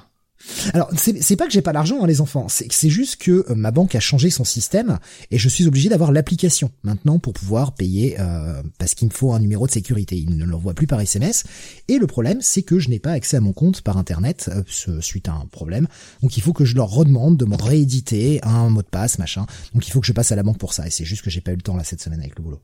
alors, 0.73 0.91
c'est 0.97 1.37
pas 1.37 1.47
que 1.47 1.53
j'ai 1.53 1.63
pas 1.63 1.73
l'argent, 1.73 2.03
hein, 2.03 2.07
les 2.07 2.21
enfants. 2.21 2.47
C'est 2.49 2.89
juste 2.89 3.17
que 3.17 3.47
euh, 3.51 3.55
ma 3.55 3.71
banque 3.71 3.95
a 3.95 4.01
changé 4.01 4.31
son 4.31 4.45
système 4.45 4.99
et 5.31 5.39
je 5.39 5.49
suis 5.49 5.67
obligé 5.67 5.89
d'avoir 5.89 6.13
l'application 6.13 6.71
maintenant 6.83 7.19
pour 7.19 7.33
pouvoir 7.33 7.75
payer 7.75 8.17
euh, 8.21 8.63
parce 8.79 8.95
qu'il 8.95 9.09
me 9.09 9.13
faut 9.13 9.33
un 9.33 9.39
numéro 9.39 9.67
de 9.67 9.73
sécurité. 9.73 10.17
Il 10.17 10.37
ne 10.37 10.45
l'envoie 10.45 10.75
plus 10.75 10.87
par 10.87 11.01
SMS. 11.01 11.45
Et 11.89 11.99
le 11.99 12.07
problème, 12.07 12.39
c'est 12.41 12.63
que 12.63 12.79
je 12.79 12.91
n'ai 12.91 12.99
pas 12.99 13.13
accès 13.13 13.37
à 13.37 13.41
mon 13.41 13.53
compte 13.53 13.83
par 13.83 13.97
Internet 13.97 14.51
euh, 14.53 15.01
suite 15.01 15.29
à 15.29 15.33
un 15.33 15.47
problème. 15.47 15.87
Donc, 16.23 16.37
il 16.37 16.43
faut 16.43 16.53
que 16.53 16.65
je 16.65 16.77
leur 16.77 16.89
redemande 16.89 17.37
de 17.37 17.45
me 17.45 17.57
rééditer 17.57 18.41
un 18.43 18.69
mot 18.69 18.83
de 18.83 18.89
passe, 18.89 19.19
machin. 19.19 19.47
Donc, 19.73 19.87
il 19.87 19.91
faut 19.91 20.01
que 20.01 20.07
je 20.07 20.13
passe 20.13 20.33
à 20.33 20.37
la 20.37 20.43
banque 20.43 20.59
pour 20.59 20.73
ça. 20.73 20.87
Et 20.87 20.91
c'est 20.91 21.05
juste 21.05 21.23
que 21.23 21.31
j'ai 21.31 21.41
pas 21.41 21.53
eu 21.53 21.57
le 21.57 21.63
temps 21.63 21.77
là 21.77 21.85
cette 21.85 22.01
semaine 22.01 22.21
avec 22.21 22.37
le 22.39 22.45
boulot. 22.45 22.61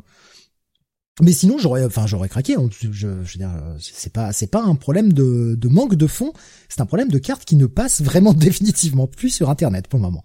Mais 1.23 1.33
sinon, 1.33 1.59
j'aurais, 1.59 1.85
enfin, 1.85 2.07
j'aurais 2.07 2.29
craqué. 2.29 2.55
Hein. 2.55 2.69
Je, 2.71 2.91
je, 2.93 3.09
veux 3.09 3.25
dire, 3.37 3.51
c'est 3.79 4.13
pas, 4.13 4.33
c'est 4.33 4.47
pas 4.47 4.63
un 4.63 4.75
problème 4.75 5.13
de, 5.13 5.55
de 5.57 5.69
manque 5.69 5.95
de 5.95 6.07
fonds. 6.07 6.33
C'est 6.69 6.81
un 6.81 6.87
problème 6.87 7.09
de 7.09 7.19
cartes 7.19 7.45
qui 7.45 7.57
ne 7.57 7.67
passent 7.67 8.03
vraiment 8.03 8.33
définitivement 8.33 9.07
plus 9.07 9.31
sur 9.31 9.51
Internet 9.51 9.89
pour 9.89 9.99
le 9.99 10.05
moment. 10.05 10.23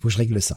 Faut 0.00 0.08
que 0.08 0.12
je 0.12 0.18
règle 0.18 0.40
ça. 0.40 0.56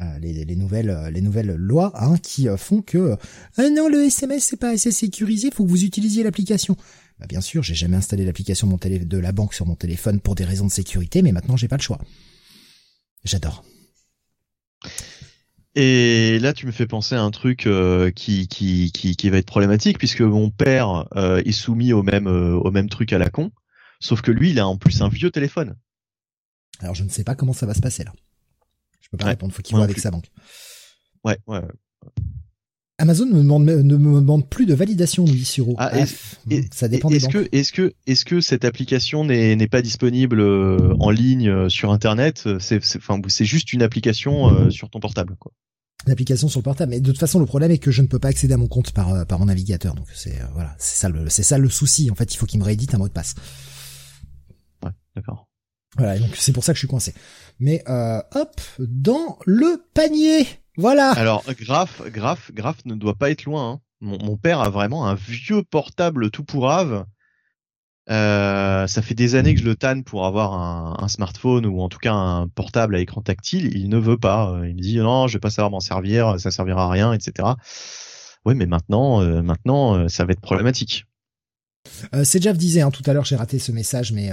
Euh, 0.00 0.18
les, 0.18 0.44
les, 0.44 0.56
nouvelles, 0.56 1.10
les 1.12 1.20
nouvelles 1.20 1.54
lois 1.54 1.92
hein, 1.94 2.16
qui 2.18 2.48
euh, 2.48 2.56
font 2.56 2.82
que 2.82 3.16
ah 3.56 3.70
non, 3.70 3.88
le 3.88 4.02
SMS 4.02 4.42
c'est 4.42 4.56
pas 4.56 4.70
assez 4.70 4.90
sécurisé. 4.90 5.50
Faut 5.52 5.64
que 5.64 5.70
vous 5.70 5.84
utilisiez 5.84 6.24
l'application. 6.24 6.76
Bah, 7.20 7.26
bien 7.28 7.40
sûr, 7.40 7.62
j'ai 7.62 7.76
jamais 7.76 7.96
installé 7.96 8.24
l'application 8.24 8.66
de 8.66 9.18
la 9.18 9.32
banque 9.32 9.54
sur 9.54 9.66
mon 9.66 9.76
téléphone 9.76 10.18
pour 10.18 10.34
des 10.34 10.44
raisons 10.44 10.66
de 10.66 10.72
sécurité, 10.72 11.22
mais 11.22 11.30
maintenant 11.30 11.56
j'ai 11.56 11.68
pas 11.68 11.76
le 11.76 11.82
choix. 11.82 12.00
J'adore. 13.22 13.64
Et 15.76 16.38
là, 16.38 16.52
tu 16.52 16.66
me 16.66 16.72
fais 16.72 16.86
penser 16.86 17.16
à 17.16 17.22
un 17.22 17.30
truc 17.32 17.66
euh, 17.66 18.10
qui, 18.12 18.46
qui, 18.46 18.92
qui, 18.92 19.16
qui, 19.16 19.30
va 19.30 19.38
être 19.38 19.46
problématique 19.46 19.98
puisque 19.98 20.20
mon 20.20 20.50
père 20.50 21.08
euh, 21.16 21.42
est 21.44 21.52
soumis 21.52 21.92
au 21.92 22.02
même, 22.02 22.28
euh, 22.28 22.54
au 22.54 22.70
même 22.70 22.88
truc 22.88 23.12
à 23.12 23.18
la 23.18 23.28
con, 23.28 23.50
sauf 23.98 24.22
que 24.22 24.30
lui, 24.30 24.50
il 24.50 24.60
a 24.60 24.68
en 24.68 24.76
plus 24.76 25.02
un 25.02 25.08
vieux 25.08 25.32
téléphone. 25.32 25.74
Alors, 26.78 26.94
je 26.94 27.02
ne 27.02 27.08
sais 27.08 27.24
pas 27.24 27.34
comment 27.34 27.52
ça 27.52 27.66
va 27.66 27.74
se 27.74 27.80
passer 27.80 28.04
là. 28.04 28.12
Je 29.00 29.08
peux 29.08 29.16
pas 29.16 29.26
répondre. 29.26 29.52
Faut 29.52 29.62
qu'il 29.62 29.74
voit 29.74 29.84
avec 29.84 29.98
sa 29.98 30.10
banque. 30.10 30.30
Ouais, 31.24 31.38
ouais. 31.46 31.60
Amazon 32.98 33.26
ne 33.26 33.32
me 33.32 33.42
demande, 33.42 33.64
ne 33.64 33.96
me 33.96 34.20
demande 34.20 34.48
plus 34.48 34.66
de 34.66 34.74
validation, 34.74 35.24
Louis 35.24 35.44
Suro. 35.44 35.74
Ah, 35.78 35.92
ça 36.72 36.88
dépend 36.88 37.10
des 37.10 37.16
est-ce 37.16 37.28
Que, 37.28 37.48
est-ce 37.50 37.72
que, 37.72 37.92
est-ce 38.06 38.24
que 38.24 38.40
cette 38.40 38.64
application 38.64 39.24
n'est, 39.24 39.56
n'est 39.56 39.66
pas 39.66 39.82
disponible 39.82 40.40
en 40.40 41.10
ligne 41.10 41.68
sur 41.68 41.92
Internet? 41.92 42.48
C'est, 42.60 42.80
enfin, 42.96 43.20
c'est 43.28 43.44
juste 43.44 43.72
une 43.72 43.82
application 43.82 44.70
sur 44.70 44.90
ton 44.90 45.00
portable, 45.00 45.36
quoi 45.38 45.52
l'application 46.06 46.48
sur 46.48 46.60
le 46.60 46.64
portable. 46.64 46.90
Mais 46.90 47.00
de 47.00 47.10
toute 47.10 47.20
façon, 47.20 47.38
le 47.38 47.46
problème 47.46 47.70
est 47.70 47.78
que 47.78 47.90
je 47.90 48.02
ne 48.02 48.06
peux 48.06 48.18
pas 48.18 48.28
accéder 48.28 48.54
à 48.54 48.56
mon 48.56 48.68
compte 48.68 48.92
par 48.92 49.12
euh, 49.12 49.24
par 49.24 49.38
mon 49.38 49.46
navigateur. 49.46 49.94
Donc 49.94 50.06
c'est 50.14 50.40
euh, 50.40 50.44
voilà, 50.54 50.74
c'est 50.78 50.98
ça 50.98 51.08
le 51.08 51.28
c'est 51.28 51.42
ça 51.42 51.58
le 51.58 51.68
souci. 51.68 52.10
En 52.10 52.14
fait, 52.14 52.32
il 52.32 52.36
faut 52.36 52.46
qu'il 52.46 52.60
me 52.60 52.64
réédite 52.64 52.94
un 52.94 52.98
mot 52.98 53.08
de 53.08 53.12
passe. 53.12 53.34
Ouais, 54.82 54.90
d'accord. 55.16 55.48
Voilà, 55.96 56.18
donc 56.18 56.34
c'est 56.36 56.52
pour 56.52 56.64
ça 56.64 56.72
que 56.72 56.76
je 56.76 56.80
suis 56.80 56.88
coincé. 56.88 57.14
Mais 57.60 57.82
euh, 57.88 58.20
hop, 58.34 58.60
dans 58.78 59.38
le 59.46 59.82
panier. 59.94 60.46
Voilà. 60.76 61.10
Alors 61.12 61.44
Graf, 61.60 62.02
Graf, 62.10 62.50
Graf 62.52 62.84
ne 62.84 62.94
doit 62.94 63.14
pas 63.14 63.30
être 63.30 63.44
loin. 63.44 63.70
Hein. 63.70 63.80
Mon, 64.00 64.18
mon, 64.18 64.36
père 64.36 64.60
a 64.60 64.70
vraiment 64.70 65.06
un 65.06 65.14
vieux 65.14 65.62
portable 65.62 66.30
tout 66.30 66.44
pourrave 66.44 67.06
euh, 68.10 68.86
ça 68.86 69.00
fait 69.00 69.14
des 69.14 69.34
années 69.34 69.54
que 69.54 69.60
je 69.60 69.64
le 69.64 69.76
tanne 69.76 70.04
pour 70.04 70.26
avoir 70.26 70.52
un, 70.52 70.96
un, 71.02 71.08
smartphone 71.08 71.64
ou 71.64 71.80
en 71.80 71.88
tout 71.88 71.98
cas 71.98 72.12
un 72.12 72.48
portable 72.48 72.96
à 72.96 73.00
écran 73.00 73.22
tactile. 73.22 73.74
Il 73.74 73.88
ne 73.88 73.96
veut 73.96 74.18
pas. 74.18 74.50
Euh, 74.50 74.68
il 74.68 74.74
me 74.76 74.80
dit 74.80 74.98
non, 74.98 75.26
je 75.26 75.34
vais 75.34 75.40
pas 75.40 75.50
savoir 75.50 75.70
m'en 75.70 75.80
servir, 75.80 76.38
ça 76.38 76.50
servira 76.50 76.84
à 76.84 76.90
rien, 76.90 77.12
etc. 77.14 77.48
Ouais, 78.44 78.54
mais 78.54 78.66
maintenant, 78.66 79.22
euh, 79.22 79.42
maintenant, 79.42 79.96
euh, 79.96 80.08
ça 80.08 80.24
va 80.24 80.32
être 80.32 80.40
problématique. 80.40 81.06
Euh, 82.14 82.24
C'est 82.24 82.42
Jeff 82.42 82.58
disait 82.58 82.82
hein, 82.82 82.90
tout 82.90 83.02
à 83.06 83.14
l'heure, 83.14 83.24
j'ai 83.24 83.36
raté 83.36 83.58
ce 83.58 83.72
message, 83.72 84.12
mais 84.12 84.30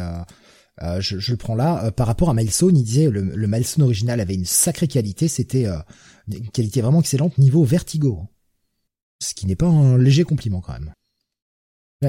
je, 1.00 1.20
je, 1.20 1.32
le 1.32 1.38
prends 1.38 1.56
là. 1.56 1.92
par 1.92 2.08
rapport 2.08 2.30
à 2.30 2.34
Milestone, 2.34 2.76
il 2.76 2.84
disait 2.84 3.10
le, 3.10 3.22
le 3.22 3.48
Milestone 3.48 3.84
original 3.84 4.20
avait 4.20 4.34
une 4.36 4.46
sacrée 4.46 4.88
qualité, 4.88 5.28
c'était 5.28 5.68
une 6.28 6.50
qualité 6.50 6.82
vraiment 6.82 7.00
excellente 7.00 7.38
niveau 7.38 7.64
Vertigo, 7.64 8.28
ce 9.20 9.34
qui 9.34 9.46
n'est 9.46 9.56
pas 9.56 9.68
un 9.68 9.98
léger 9.98 10.24
compliment 10.24 10.62
quand 10.62 10.74
même 10.74 10.94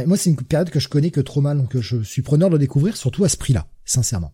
moi, 0.07 0.17
c'est 0.17 0.31
une 0.31 0.37
période 0.37 0.71
que 0.71 0.81
je 0.81 0.89
connais 0.89 1.11
que 1.11 1.21
trop 1.21 1.41
mal, 1.41 1.59
donc 1.59 1.79
je 1.79 2.03
suis 2.03 2.23
preneur 2.23 2.51
de 2.51 2.59
découvrir, 2.59 2.97
surtout 2.97 3.25
à 3.25 3.29
ce 3.29 3.37
prix-là, 3.37 3.67
sincèrement. 3.85 4.33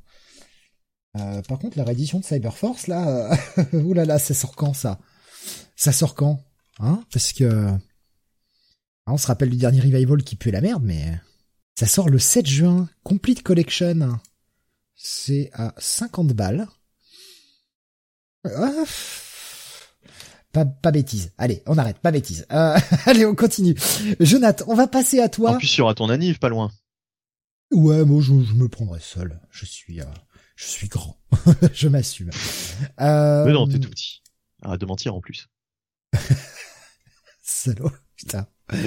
Euh, 1.19 1.43
par 1.43 1.59
contre, 1.59 1.77
la 1.77 1.85
réédition 1.85 2.21
de 2.21 2.25
Cyberforce, 2.25 2.87
là, 2.87 3.33
euh, 3.59 3.65
oulala, 3.83 4.19
ça 4.19 4.35
sort 4.35 4.55
quand 4.55 4.75
ça? 4.75 5.01
Ça 5.77 5.93
sort 5.93 6.15
quand 6.15 6.43
Hein? 6.81 7.03
Parce 7.13 7.33
que 7.33 7.73
on 9.09 9.17
se 9.17 9.27
rappelle 9.27 9.51
du 9.51 9.57
dernier 9.57 9.81
revival 9.81 10.23
qui 10.23 10.37
pue 10.37 10.53
la 10.53 10.61
merde, 10.61 10.85
mais 10.85 11.21
ça 11.77 11.89
sort 11.89 12.09
le 12.09 12.21
7 12.21 12.47
juin, 12.47 12.89
Complete 13.03 13.43
Collection. 13.43 14.21
C'est 14.95 15.51
à 15.55 15.75
50 15.79 16.29
balles. 16.35 16.69
Ah, 18.45 18.85
pas, 20.53 20.65
pas 20.65 20.91
bêtise. 20.91 21.33
Allez, 21.39 21.63
on 21.67 21.77
arrête, 21.79 21.99
pas 21.99 22.11
bêtise. 22.11 22.47
Euh, 22.53 22.79
allez, 23.07 23.27
on 23.27 23.35
continue. 23.35 23.75
Jonathan, 24.21 24.65
on 24.69 24.75
va 24.75 24.87
passer 24.87 25.21
à 25.21 25.29
toi. 25.29 25.53
En 25.53 25.59
plus, 25.59 25.75
il 25.77 25.79
y 25.79 25.83
aura 25.83 25.95
ton 25.95 26.09
anniv, 26.09 26.39
pas 26.39 26.49
loin. 26.49 26.71
Ouais, 27.71 28.05
moi, 28.05 28.23
je, 28.23 28.33
me 28.33 28.69
prendrai 28.69 29.01
seul. 29.01 29.41
Je 29.51 29.67
suis, 29.67 30.01
euh, 30.01 30.05
je 30.57 30.65
suis 30.65 30.89
grand. 30.89 31.21
je 31.75 31.89
m'assume. 31.89 32.31
Euh... 33.01 33.45
Mais 33.45 33.53
non, 33.53 33.67
t'es 33.67 33.79
tout 33.79 33.91
petit. 33.91 34.23
Arrête 34.63 34.81
de 34.81 34.87
mentir 34.87 35.15
en 35.15 35.21
plus. 35.21 35.49
Salaud, 37.43 37.93
putain. 38.17 38.47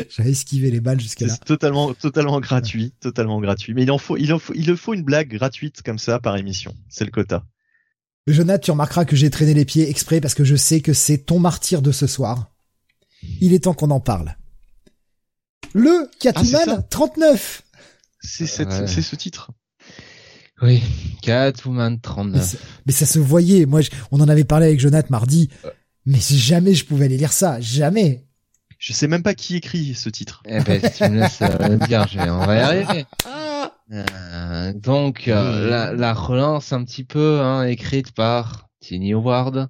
J'avais 0.09 0.31
esquivé 0.31 0.69
les 0.69 0.79
balles 0.79 0.99
jusqu'à 0.99 1.25
là. 1.25 1.33
C'est 1.33 1.45
totalement, 1.45 1.93
totalement 1.93 2.39
gratuit, 2.39 2.93
totalement 2.99 3.39
gratuit. 3.39 3.73
Mais 3.73 3.83
il 3.83 3.91
en 3.91 3.97
faut, 3.97 4.17
il 4.17 4.31
en 4.31 4.37
faut, 4.37 4.53
il 4.53 4.75
faut 4.77 4.93
une 4.93 5.03
blague 5.03 5.29
gratuite 5.29 5.81
comme 5.81 5.97
ça 5.97 6.19
par 6.19 6.37
émission. 6.37 6.75
C'est 6.87 7.05
le 7.05 7.11
quota. 7.11 7.43
Jonathan, 8.27 8.61
tu 8.61 8.71
remarqueras 8.71 9.05
que 9.05 9.15
j'ai 9.15 9.29
traîné 9.29 9.53
les 9.53 9.65
pieds 9.65 9.89
exprès 9.89 10.21
parce 10.21 10.35
que 10.35 10.43
je 10.43 10.55
sais 10.55 10.81
que 10.81 10.93
c'est 10.93 11.17
ton 11.17 11.39
martyr 11.39 11.81
de 11.81 11.91
ce 11.91 12.07
soir. 12.07 12.51
Il 13.39 13.53
est 13.53 13.63
temps 13.63 13.73
qu'on 13.73 13.91
en 13.91 13.99
parle. 13.99 14.35
Le 15.73 16.09
Catwoman 16.19 16.83
39 16.89 17.63
C'est 18.19 18.45
c'est 18.45 19.01
ce 19.01 19.15
titre. 19.15 19.51
Oui, 20.61 20.83
Catwoman 21.21 21.99
39. 21.99 22.55
Mais, 22.85 22.93
ça 22.93 23.05
se 23.05 23.17
voyait. 23.17 23.65
Moi, 23.65 23.81
on 24.11 24.19
en 24.21 24.29
avait 24.29 24.43
parlé 24.43 24.67
avec 24.67 24.79
Jonathan 24.79 25.07
mardi. 25.09 25.49
Mais 26.05 26.19
jamais 26.19 26.73
je 26.73 26.85
pouvais 26.85 27.05
aller 27.05 27.17
lire 27.17 27.33
ça. 27.33 27.59
Jamais. 27.59 28.25
Je 28.77 28.93
sais 28.93 29.07
même 29.07 29.23
pas 29.23 29.35
qui 29.35 29.55
écrit 29.55 29.93
ce 29.93 30.09
titre. 30.09 30.41
Eh 30.45 30.59
ben, 30.59 30.81
si 30.81 30.97
tu 30.97 31.09
me 31.09 31.19
laisses 31.19 31.41
euh, 31.41 31.77
dire, 31.87 32.07
on 32.29 32.45
va 32.45 32.55
y 32.55 32.59
arriver. 32.59 33.05
Euh, 33.91 34.73
donc 34.73 35.27
euh, 35.27 35.69
la, 35.69 35.91
la, 35.91 36.13
relance 36.13 36.71
un 36.71 36.85
petit 36.85 37.03
peu 37.03 37.41
hein, 37.41 37.63
écrite 37.63 38.13
par 38.13 38.69
Tiny 38.79 39.13
Howard 39.13 39.69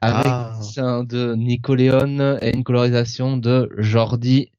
avec 0.00 0.26
ah. 0.26 0.58
de 1.04 1.36
Nicoléon 1.36 2.38
et 2.40 2.54
une 2.54 2.64
colorisation 2.64 3.36
de 3.36 3.70
Jordi 3.78 4.50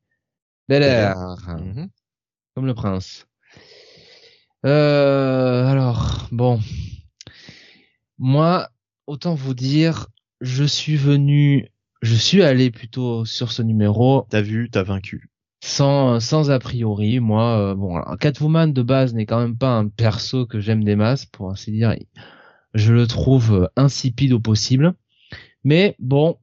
Belair, 0.69 1.17
mhm. 1.47 1.89
comme 2.55 2.65
le 2.65 2.73
prince. 2.73 3.25
Euh, 4.65 5.65
alors 5.65 6.27
bon, 6.31 6.61
moi 8.17 8.69
autant 9.07 9.33
vous 9.33 9.55
dire, 9.55 10.07
je 10.39 10.63
suis 10.63 10.95
venu, 10.95 11.67
je 12.01 12.15
suis 12.15 12.43
allé 12.43 12.71
plutôt 12.71 13.25
sur 13.25 13.51
ce 13.51 13.61
numéro. 13.61 14.25
T'as 14.29 14.41
vu, 14.41 14.69
t'as 14.69 14.83
vaincu 14.83 15.30
sans 15.61 16.19
sans 16.19 16.49
a 16.49 16.59
priori 16.59 17.19
moi 17.19 17.57
euh, 17.59 17.75
bon 17.75 17.95
alors, 17.95 18.17
Catwoman 18.17 18.73
de 18.73 18.81
base 18.81 19.13
n'est 19.13 19.25
quand 19.25 19.39
même 19.39 19.57
pas 19.57 19.77
un 19.77 19.87
perso 19.87 20.45
que 20.45 20.59
j'aime 20.59 20.83
des 20.83 20.95
masses 20.95 21.25
pour 21.25 21.49
ainsi 21.51 21.71
dire. 21.71 21.95
Je 22.73 22.93
le 22.93 23.05
trouve 23.07 23.53
euh, 23.53 23.67
insipide 23.75 24.33
au 24.33 24.39
possible. 24.39 24.93
Mais 25.63 25.95
bon 25.99 26.37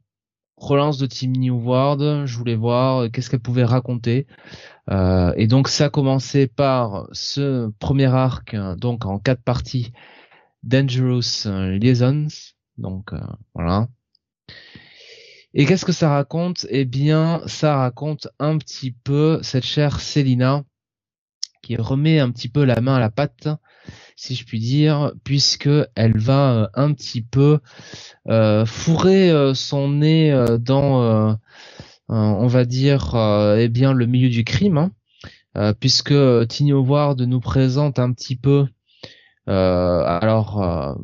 relance 0.56 0.98
de 0.98 1.06
Team 1.06 1.32
New 1.32 1.56
World 1.56 2.26
je 2.26 2.36
voulais 2.36 2.56
voir 2.56 3.02
euh, 3.04 3.08
qu'est-ce 3.08 3.30
qu'elle 3.30 3.40
pouvait 3.40 3.64
raconter. 3.64 4.26
Euh, 4.90 5.32
et 5.36 5.46
donc 5.46 5.68
ça 5.68 5.86
a 5.86 5.90
commencé 5.90 6.46
par 6.46 7.08
ce 7.12 7.70
premier 7.80 8.06
arc 8.06 8.56
donc 8.76 9.04
en 9.04 9.18
quatre 9.18 9.42
parties. 9.42 9.92
Dangerous 10.64 11.46
Liaisons 11.46 12.28
Donc 12.78 13.12
voilà. 13.54 13.88
Et 15.54 15.64
qu'est-ce 15.64 15.84
que 15.84 15.92
ça 15.92 16.10
raconte? 16.10 16.66
Eh 16.68 16.84
bien, 16.84 17.42
ça 17.46 17.76
raconte 17.76 18.28
un 18.38 18.58
petit 18.58 18.92
peu 18.92 19.40
cette 19.42 19.64
chère 19.64 20.00
Célina 20.00 20.64
qui 21.62 21.76
remet 21.76 22.18
un 22.18 22.30
petit 22.30 22.48
peu 22.48 22.64
la 22.64 22.80
main 22.80 22.96
à 22.96 23.00
la 23.00 23.10
pâte, 23.10 23.48
si 24.16 24.34
je 24.34 24.44
puis 24.44 24.60
dire, 24.60 25.12
puisque 25.24 25.70
elle 25.94 26.18
va 26.18 26.52
euh, 26.52 26.68
un 26.74 26.92
petit 26.92 27.22
peu 27.22 27.60
euh, 28.28 28.64
fourrer 28.64 29.30
euh, 29.30 29.54
son 29.54 29.88
nez 29.88 30.32
dans, 30.60 31.38
on 32.08 32.46
va 32.46 32.64
dire, 32.64 33.14
eh 33.58 33.68
bien 33.68 33.92
le 33.92 34.06
milieu 34.06 34.28
du 34.28 34.44
crime, 34.44 34.90
hein, 35.54 35.74
puisque 35.80 36.14
Tino 36.48 36.82
Ward 36.82 37.20
nous 37.20 37.40
présente 37.40 37.98
un 37.98 38.12
petit 38.12 38.36
peu, 38.36 38.66
alors 39.46 40.96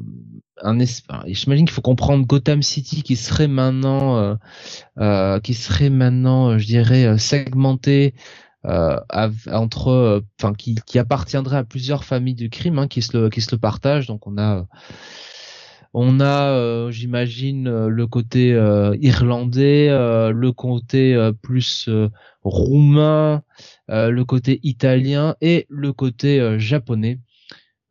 un 0.62 0.78
j'imagine 1.26 1.66
qu'il 1.66 1.74
faut 1.74 1.82
comprendre 1.82 2.26
Gotham 2.26 2.62
City 2.62 3.02
qui 3.02 3.16
serait 3.16 3.48
maintenant 3.48 4.18
euh, 4.18 4.34
euh, 4.98 5.40
qui 5.40 5.54
serait 5.54 5.90
maintenant 5.90 6.50
euh, 6.50 6.58
je 6.58 6.66
dirais 6.66 7.18
segmenté 7.18 8.14
entre 8.64 10.22
enfin 10.40 10.54
qui, 10.54 10.76
qui 10.86 10.98
appartiendrait 10.98 11.58
à 11.58 11.64
plusieurs 11.64 12.04
familles 12.04 12.34
de 12.34 12.46
crime 12.46 12.78
hein, 12.78 12.88
qui 12.88 13.02
se 13.02 13.16
le 13.16 13.28
qui 13.28 13.42
se 13.42 13.54
le 13.54 13.58
partagent. 13.58 14.06
Donc 14.06 14.26
on 14.26 14.38
a 14.38 14.66
on 15.92 16.18
a 16.18 16.90
j'imagine 16.90 17.88
le 17.88 18.06
côté 18.06 18.52
irlandais 19.00 19.88
le 19.90 20.50
côté 20.52 21.30
plus 21.42 21.90
roumain 22.42 23.42
le 23.88 24.22
côté 24.22 24.60
italien 24.62 25.36
et 25.42 25.66
le 25.68 25.92
côté 25.92 26.58
japonais. 26.58 27.18
euh, 27.18 27.23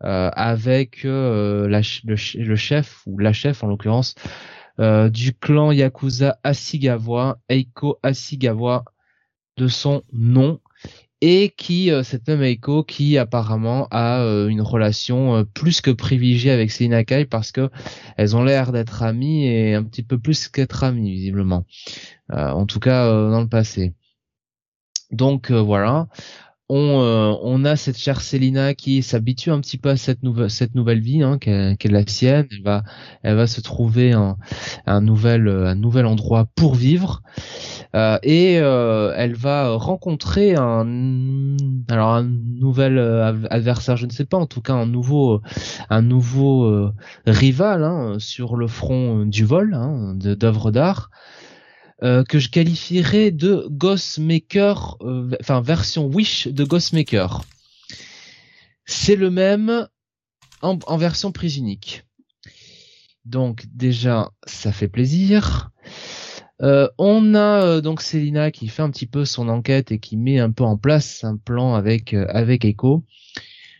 avec 0.04 1.06
euh, 1.06 1.68
la, 1.70 1.82
le, 2.04 2.56
chef 2.56 3.04
ou 3.06 3.18
la 3.20 3.32
chef 3.32 3.64
en 3.64 3.68
l'occurrence 3.68 4.16
euh, 4.80 5.10
du 5.10 5.34
clan 5.34 5.72
Yakuza 5.72 6.38
Asigawa, 6.44 7.38
Eiko 7.50 8.00
Asigawa 8.04 8.84
de 9.58 9.68
son 9.68 10.04
nom 10.12 10.60
et 11.22 11.54
qui 11.56 11.90
cette 12.04 12.28
même 12.28 12.44
Eiko 12.44 12.84
qui 12.84 13.18
apparemment 13.18 13.88
a 13.92 14.26
une 14.50 14.62
relation 14.62 15.46
plus 15.54 15.80
que 15.80 15.92
privilégiée 15.92 16.52
avec 16.52 16.70
Selina 16.70 17.04
parce 17.30 17.54
que 17.54 17.70
elles 18.18 18.36
ont 18.36 18.44
l'air 18.44 18.74
d'être 18.74 19.04
amies 19.04 19.46
et 19.46 19.74
un 19.74 19.84
petit 19.84 20.04
peu 20.04 20.20
plus 20.20 20.50
qu'être 20.50 20.84
amies 20.84 21.14
visiblement. 21.14 21.66
En 22.30 22.66
tout 22.66 22.82
cas 22.82 23.08
dans 23.08 23.40
le 23.40 23.48
passé. 23.48 23.94
Donc 25.12 25.50
voilà 25.50 26.10
on, 26.70 27.02
euh, 27.02 27.36
on 27.42 27.66
a 27.66 27.76
cette 27.76 27.98
chère 27.98 28.22
Célina 28.22 28.74
qui 28.74 29.04
s'habitue 29.04 29.52
un 29.52 29.60
petit 29.60 29.78
peu 29.78 29.90
à 29.90 29.98
cette 29.98 30.24
nouvelle 30.24 30.50
cette 30.50 30.76
nouvelle 30.76 31.02
vie 31.02 31.22
hein, 31.22 31.38
qui 31.38 31.50
est, 31.50 31.92
la 31.92 32.08
sienne. 32.08 32.48
Elle 32.52 32.64
va 32.64 32.84
elle 33.22 33.36
va 33.36 33.48
se 33.48 33.62
trouver 33.62 34.14
un, 34.14 34.38
un 34.86 35.02
nouvel 35.02 35.48
un 35.48 35.76
nouvel 35.76 36.06
endroit 36.06 36.48
pour 36.56 36.76
vivre 36.76 37.22
euh, 37.96 38.18
et 38.24 38.60
euh, 38.60 39.14
elle 39.16 39.36
va 39.36 39.76
rencontrer 39.76 40.56
un 40.56 41.58
alors 41.90 42.10
un 42.10 42.24
nouvel 42.24 42.98
adversaire, 43.50 43.98
je 43.98 44.06
ne 44.06 44.12
sais 44.12 44.26
pas, 44.26 44.38
en 44.38 44.48
tout 44.48 44.62
cas 44.62 44.74
un 44.74 44.86
nouveau 44.86 45.42
un 45.90 46.02
nouveau 46.02 46.92
rival 47.28 47.84
hein, 47.84 48.16
sur 48.20 48.56
le 48.56 48.68
front 48.68 49.26
du 49.26 49.44
vol 49.44 49.74
hein, 49.74 50.16
d'œuvres 50.16 50.72
d'art. 50.72 51.10
Euh, 52.04 52.26
que 52.26 52.38
je 52.38 52.50
qualifierais 52.50 53.32
de 53.32 53.66
Ghostmaker, 53.70 54.98
euh, 55.02 55.32
enfin 55.40 55.62
version 55.62 56.08
Wish 56.08 56.50
de 56.50 56.66
Ghostmaker. 56.66 57.46
C'est 58.86 59.16
le 59.16 59.32
même 59.32 59.88
en, 60.62 60.98
version 60.98 61.32
prise 61.32 61.56
unique. 61.56 62.04
Donc 63.24 63.64
déjà, 63.74 64.32
ça 64.46 64.74
fait 64.74 64.90
plaisir. 64.90 65.72
Euh, 66.62 66.90
on 66.98 67.36
a 67.36 67.80
donc 67.80 68.02
Selina 68.02 68.52
qui 68.52 68.68
fait 68.68 68.82
un 68.82 68.90
petit 68.90 69.08
peu 69.08 69.24
son 69.24 69.48
enquête 69.48 69.94
et 69.94 70.00
qui 70.00 70.18
met 70.18 70.40
un 70.40 70.52
peu 70.52 70.66
en 70.66 70.78
place 70.78 71.24
un 71.24 71.38
plan 71.38 71.74
avec 71.74 72.14
avec 72.14 72.66
Echo. 72.66 73.06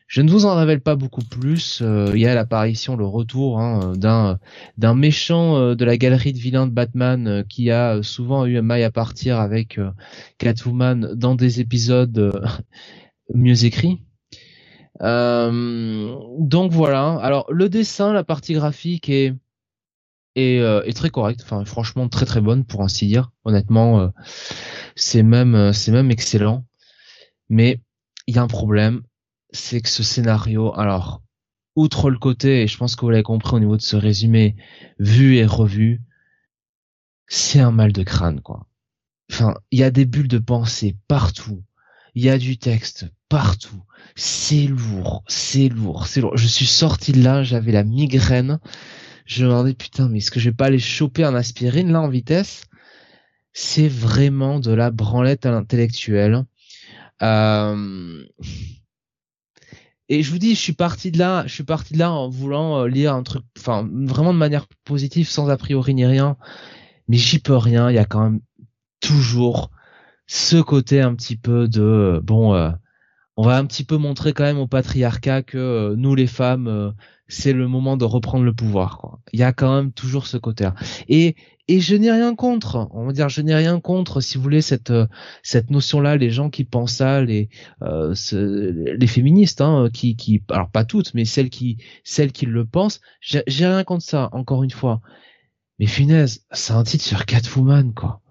Je 0.08 0.22
ne 0.22 0.30
vous 0.30 0.46
en 0.46 0.56
révèle 0.56 0.82
pas 0.82 0.96
beaucoup 0.96 1.24
plus. 1.24 1.80
Euh, 1.82 2.12
il 2.14 2.20
y 2.22 2.28
a 2.28 2.36
l'apparition, 2.36 2.96
le 2.96 3.06
retour 3.06 3.60
hein, 3.60 3.94
d'un 3.96 4.40
d'un 4.78 4.96
méchant 4.96 5.58
euh, 5.58 5.76
de 5.76 5.86
la 5.86 5.98
galerie 5.98 6.34
de 6.34 6.38
vilains 6.38 6.68
de 6.68 6.72
Batman 6.72 7.28
euh, 7.28 7.44
qui 7.44 7.72
a 7.72 8.04
souvent 8.04 8.46
eu 8.46 8.58
un 8.58 8.62
maille 8.62 8.84
à 8.84 8.92
partir 8.92 9.40
avec 9.40 9.80
Catwoman 10.38 11.14
dans 11.16 11.36
des 11.36 11.60
épisodes 11.60 12.34
mieux 13.34 13.66
écrits. 13.66 14.02
donc 15.00 16.72
voilà. 16.72 17.18
Alors 17.22 17.52
le 17.52 17.70
dessin, 17.70 18.14
la 18.14 18.24
partie 18.24 18.54
graphique 18.54 19.10
est 19.10 19.34
est, 20.36 20.58
est 20.58 20.96
très 20.96 21.10
correcte. 21.10 21.42
Enfin 21.44 21.64
franchement 21.66 22.10
très 22.10 22.26
très 22.26 22.42
bonne 22.42 22.66
pour 22.66 22.82
ainsi 22.84 23.08
dire. 23.08 23.32
Honnêtement, 23.46 24.12
c'est 24.96 25.24
même 25.24 25.74
c'est 25.74 25.92
même 25.92 26.12
excellent. 26.12 26.66
Mais 27.50 27.80
il 28.28 28.36
y 28.36 28.40
a 28.40 28.42
un 28.42 28.48
problème, 28.48 29.04
c'est 29.54 29.82
que 29.82 29.90
ce 29.90 30.04
scénario, 30.04 30.74
alors, 30.78 31.22
outre 31.76 32.10
le 32.10 32.18
côté, 32.18 32.64
et 32.64 32.68
je 32.68 32.78
pense 32.78 32.96
que 32.96 33.02
vous 33.02 33.12
l'avez 33.12 33.24
compris 33.24 33.56
au 33.56 33.60
niveau 33.60 33.78
de 33.78 33.82
ce 33.82 33.96
résumé, 33.96 34.56
vu 35.00 35.38
et 35.38 35.46
revu, 35.46 36.02
c'est 37.28 37.60
un 37.60 37.72
mal 37.72 37.94
de 37.94 38.04
crâne, 38.04 38.42
quoi. 38.42 38.68
Enfin, 39.32 39.56
il 39.72 39.80
y 39.80 39.84
a 39.84 39.92
des 39.92 40.06
bulles 40.06 40.28
de 40.28 40.40
pensée 40.40 40.98
partout. 41.08 41.64
Il 42.16 42.24
y 42.24 42.30
a 42.30 42.38
du 42.38 42.58
texte 42.58 43.08
partout. 43.30 43.84
C'est 44.16 44.68
lourd, 44.68 45.24
c'est 45.28 45.70
lourd, 45.70 46.08
c'est 46.08 46.22
lourd. 46.22 46.38
Je 46.38 46.48
suis 46.48 46.68
sorti 46.68 47.12
de 47.12 47.24
là, 47.24 47.44
j'avais 47.44 47.72
la 47.72 47.84
migraine. 47.84 48.60
Je 49.26 49.44
me 49.44 49.50
demandais, 49.50 49.74
putain, 49.74 50.10
mais 50.10 50.18
est-ce 50.18 50.30
que 50.30 50.40
je 50.40 50.50
vais 50.50 50.56
pas 50.56 50.66
aller 50.66 50.80
choper 50.80 51.24
un 51.24 51.34
aspirine, 51.34 51.92
là, 51.92 52.02
en 52.02 52.10
vitesse? 52.10 52.66
C'est 53.54 53.88
vraiment 53.88 54.60
de 54.60 54.72
la 54.72 54.92
branlette 54.92 55.46
à 55.46 55.52
l'intellectuel. 55.52 56.46
Euh 57.22 58.24
et 60.10 60.22
je 60.22 60.32
vous 60.32 60.38
dis, 60.38 60.56
je 60.56 60.60
suis 60.60 60.74
parti 60.74 61.12
de 61.12 61.20
là, 61.20 61.44
je 61.48 61.54
suis 61.54 61.64
parti 61.64 61.94
de 61.94 62.00
là 62.00 62.12
en 62.12 62.30
voulant 62.30 62.82
euh, 62.82 62.88
lire 62.88 63.14
un 63.14 63.24
truc, 63.24 63.44
enfin 63.58 63.88
vraiment 63.92 64.34
de 64.34 64.40
manière 64.40 64.68
positive, 64.84 65.30
sans 65.30 65.50
a 65.50 65.58
priori 65.58 65.94
ni 65.94 66.06
rien. 66.06 66.38
Mais 67.08 67.18
j'y 67.18 67.40
peux 67.40 67.56
rien. 67.56 67.90
Il 67.90 67.96
y 67.96 68.00
a 68.00 68.06
quand 68.06 68.22
même 68.22 68.42
toujours 69.02 69.72
ce 70.28 70.62
côté 70.62 71.02
un 71.02 71.16
petit 71.16 71.38
peu 71.38 71.68
de 71.68 72.22
bon. 72.24 72.54
Euh, 72.54 72.72
on 73.38 73.44
va 73.44 73.58
un 73.58 73.66
petit 73.66 73.84
peu 73.84 73.98
montrer 73.98 74.34
quand 74.34 74.44
même 74.44 74.60
au 74.60 74.68
patriarcat 74.68 75.42
que 75.42 75.58
euh, 75.58 75.96
nous 75.98 76.16
les 76.16 76.28
femmes, 76.28 76.94
c'est 77.34 77.54
le 77.54 77.68
moment 77.68 77.98
de 77.98 78.06
reprendre 78.06 78.46
le 78.46 78.54
pouvoir. 78.54 78.98
Quoi. 79.00 79.20
Il 79.34 79.40
y 79.40 79.44
a 79.44 79.54
quand 79.54 79.76
même 79.76 79.92
toujours 79.92 80.28
ce 80.28 80.38
côté-là. 80.38 80.76
Et 81.10 81.36
et 81.70 81.80
je 81.80 81.96
n'ai 81.96 82.12
rien 82.12 82.36
contre. 82.36 82.90
On 82.92 83.06
va 83.06 83.14
dire, 83.14 83.30
je 83.30 83.42
n'ai 83.42 83.56
rien 83.56 83.80
contre, 83.80 84.20
si 84.20 84.38
vous 84.38 84.44
voulez, 84.44 84.62
cette 84.62 84.92
euh, 84.92 85.08
cette 85.44 85.70
notion-là, 85.72 86.18
les 86.18 86.30
gens 86.30 86.50
qui 86.50 86.66
pensent 86.66 86.96
ça, 86.96 87.22
les 87.22 87.50
euh, 87.82 88.14
les 88.98 89.08
féministes, 89.08 89.62
hein, 89.62 89.90
qui 89.94 90.16
qui, 90.16 90.44
alors 90.50 90.70
pas 90.70 90.84
toutes, 90.86 91.14
mais 91.14 91.26
celles 91.26 91.50
qui 91.50 91.78
celles 92.04 92.32
qui 92.34 92.46
le 92.46 92.66
pensent, 92.66 93.00
j'ai 93.22 93.44
rien 93.48 93.84
contre 93.84 94.04
ça. 94.04 94.30
Encore 94.34 94.64
une 94.64 94.72
fois, 94.72 95.02
mais 95.80 95.88
finesse, 95.88 96.46
c'est 96.52 96.74
un 96.74 96.84
titre 96.84 97.04
sur 97.04 97.26
Catwoman, 97.26 97.94
quoi. 97.94 98.22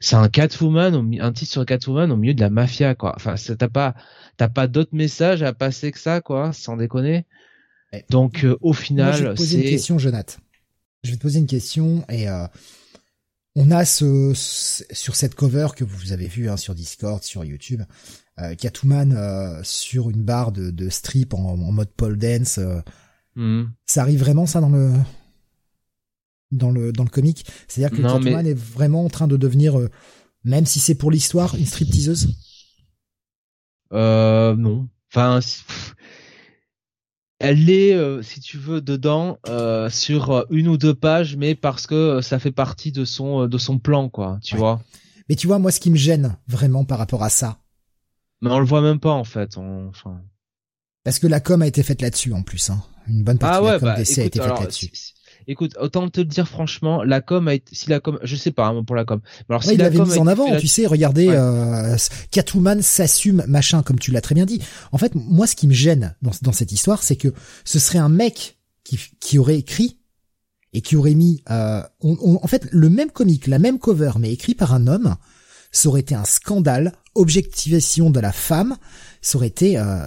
C'est 0.00 0.16
un 0.16 0.28
Catwoman, 0.28 0.94
un 1.20 1.32
titre 1.32 1.52
sur 1.52 1.66
Catwoman 1.66 2.10
au 2.10 2.16
milieu 2.16 2.34
de 2.34 2.40
la 2.40 2.50
mafia, 2.50 2.94
quoi. 2.94 3.14
Enfin, 3.16 3.34
t'as 3.36 3.68
pas 3.68 3.94
t'as 4.36 4.48
pas 4.48 4.66
d'autres 4.68 4.94
messages 4.94 5.42
à 5.42 5.52
passer 5.52 5.92
que 5.92 5.98
ça, 5.98 6.20
quoi, 6.20 6.52
sans 6.52 6.76
déconner. 6.76 7.26
Donc, 8.08 8.44
euh, 8.44 8.56
au 8.60 8.72
final, 8.72 9.36
c'est. 9.36 9.54
une 9.54 9.62
question, 9.62 9.98
Jonathan 9.98 10.40
je 11.02 11.10
vais 11.10 11.16
te 11.16 11.22
poser 11.22 11.38
une 11.38 11.46
question 11.46 12.04
et 12.08 12.28
euh, 12.28 12.46
on 13.56 13.70
a 13.70 13.84
ce, 13.84 14.32
sur 14.34 15.16
cette 15.16 15.34
cover 15.34 15.68
que 15.76 15.84
vous 15.84 16.12
avez 16.12 16.26
vu 16.26 16.48
hein, 16.48 16.56
sur 16.56 16.74
Discord, 16.74 17.22
sur 17.22 17.44
YouTube, 17.44 17.82
euh, 18.38 18.54
Catwoman 18.54 19.12
euh, 19.12 19.60
sur 19.64 20.10
une 20.10 20.22
barre 20.22 20.52
de, 20.52 20.70
de 20.70 20.88
strip 20.88 21.34
en, 21.34 21.56
mode 21.56 21.90
pole 21.90 22.18
dance. 22.18 22.58
Euh, 22.58 22.80
hmm. 23.36 23.64
Ça 23.86 24.02
arrive 24.02 24.20
vraiment 24.20 24.46
ça 24.46 24.60
dans 24.60 24.68
le 24.68 24.92
dans 26.52 26.70
le 26.70 26.92
dans 26.92 27.04
le 27.04 27.10
comic, 27.10 27.46
c'est-à-dire 27.68 27.96
que 27.96 28.02
Catwoman 28.02 28.46
est 28.46 28.58
vraiment 28.58 29.04
en 29.04 29.08
train 29.08 29.28
de 29.28 29.36
devenir, 29.36 29.78
même 30.42 30.66
si 30.66 30.80
c'est 30.80 30.96
pour 30.96 31.12
l'histoire, 31.12 31.54
une 31.54 31.66
stripteaseuse? 31.66 32.34
Euh, 33.92 34.56
non. 34.56 34.88
Enfin, 35.12 35.40
elle 37.40 37.70
est, 37.70 37.94
euh, 37.94 38.22
si 38.22 38.40
tu 38.40 38.58
veux, 38.58 38.82
dedans 38.82 39.38
euh, 39.48 39.88
sur 39.88 40.30
euh, 40.30 40.42
une 40.50 40.68
ou 40.68 40.76
deux 40.76 40.94
pages, 40.94 41.36
mais 41.36 41.54
parce 41.54 41.86
que 41.86 42.20
ça 42.20 42.38
fait 42.38 42.52
partie 42.52 42.92
de 42.92 43.06
son 43.06 43.48
de 43.48 43.58
son 43.58 43.78
plan, 43.78 44.10
quoi. 44.10 44.38
Tu 44.42 44.56
vois. 44.56 44.82
Mais 45.28 45.36
tu 45.36 45.46
vois, 45.46 45.58
moi, 45.58 45.72
ce 45.72 45.80
qui 45.80 45.90
me 45.90 45.96
gêne 45.96 46.36
vraiment 46.46 46.84
par 46.84 46.98
rapport 46.98 47.22
à 47.22 47.30
ça. 47.30 47.58
Mais 48.42 48.50
on 48.50 48.58
le 48.58 48.66
voit 48.66 48.82
même 48.82 49.00
pas 49.00 49.12
en 49.12 49.24
fait. 49.24 49.56
Enfin. 49.56 50.20
Parce 51.02 51.18
que 51.18 51.26
la 51.26 51.40
com 51.40 51.62
a 51.62 51.66
été 51.66 51.82
faite 51.82 52.02
là-dessus 52.02 52.32
en 52.34 52.42
plus. 52.42 52.68
Hein. 52.68 52.82
Une 53.08 53.24
bonne 53.24 53.38
partie 53.38 53.56
ah 53.58 53.62
ouais, 53.62 53.68
de 53.68 53.72
la 53.72 53.78
com 53.78 53.86
bah, 53.88 53.94
a 53.94 54.00
été 54.00 54.40
faite 54.40 54.60
là-dessus. 54.60 54.90
Écoute, 55.46 55.76
autant 55.80 56.08
te 56.08 56.20
le 56.20 56.26
dire 56.26 56.48
franchement, 56.48 57.02
la 57.02 57.20
com 57.20 57.48
a 57.48 57.54
été, 57.54 57.74
si 57.74 57.88
la 57.90 58.00
com, 58.00 58.18
je 58.22 58.36
sais 58.36 58.50
pas 58.50 58.66
hein, 58.68 58.84
pour 58.84 58.96
la 58.96 59.04
com. 59.04 59.20
alors 59.48 59.64
si 59.64 59.74
il 59.74 59.78
l'avait 59.78 59.98
mis 59.98 60.18
en 60.18 60.26
avant, 60.26 60.56
tu 60.56 60.66
sais, 60.66 60.86
regardez, 60.86 61.28
euh, 61.28 61.96
Catwoman 62.30 62.82
s'assume, 62.82 63.44
machin, 63.48 63.82
comme 63.82 63.98
tu 63.98 64.10
l'as 64.10 64.20
très 64.20 64.34
bien 64.34 64.46
dit. 64.46 64.60
En 64.92 64.98
fait, 64.98 65.14
moi, 65.14 65.46
ce 65.46 65.56
qui 65.56 65.66
me 65.66 65.74
gêne 65.74 66.14
dans, 66.22 66.32
dans 66.42 66.52
cette 66.52 66.72
histoire, 66.72 67.02
c'est 67.02 67.16
que 67.16 67.32
ce 67.64 67.78
serait 67.78 67.98
un 67.98 68.08
mec 68.08 68.58
qui, 68.84 68.98
qui 69.20 69.38
aurait 69.38 69.58
écrit 69.58 69.98
et 70.72 70.80
qui 70.82 70.96
aurait 70.96 71.14
mis, 71.14 71.42
euh, 71.50 71.82
en 72.02 72.46
fait, 72.46 72.68
le 72.70 72.88
même 72.88 73.10
comic, 73.10 73.46
la 73.46 73.58
même 73.58 73.78
cover, 73.78 74.12
mais 74.18 74.32
écrit 74.32 74.54
par 74.54 74.72
un 74.72 74.86
homme, 74.86 75.16
ça 75.72 75.88
aurait 75.88 76.00
été 76.00 76.14
un 76.14 76.24
scandale, 76.24 76.92
objectivation 77.14 78.10
de 78.10 78.20
la 78.20 78.32
femme, 78.32 78.76
ça 79.20 79.38
aurait 79.38 79.48
été, 79.48 79.78
euh, 79.78 80.06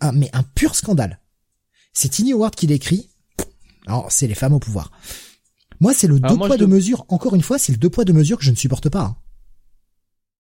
un, 0.00 0.12
mais 0.12 0.30
un 0.32 0.42
pur 0.42 0.74
scandale. 0.74 1.20
C'est 1.92 2.10
Tiny 2.10 2.32
Howard 2.34 2.54
qui 2.54 2.66
l'écrit. 2.66 3.10
Alors, 3.86 4.10
c'est 4.10 4.26
les 4.26 4.34
femmes 4.34 4.52
au 4.52 4.58
pouvoir. 4.58 4.90
Moi, 5.80 5.92
c'est 5.94 6.06
le 6.06 6.20
deux 6.20 6.36
poids 6.36 6.56
de 6.56 6.66
mesure. 6.66 7.04
Encore 7.08 7.34
une 7.34 7.42
fois, 7.42 7.58
c'est 7.58 7.72
le 7.72 7.78
deux 7.78 7.90
poids 7.90 8.04
de 8.04 8.12
mesure 8.12 8.38
que 8.38 8.44
je 8.44 8.50
ne 8.50 8.56
supporte 8.56 8.88
pas. 8.88 9.02
Hein. 9.02 9.16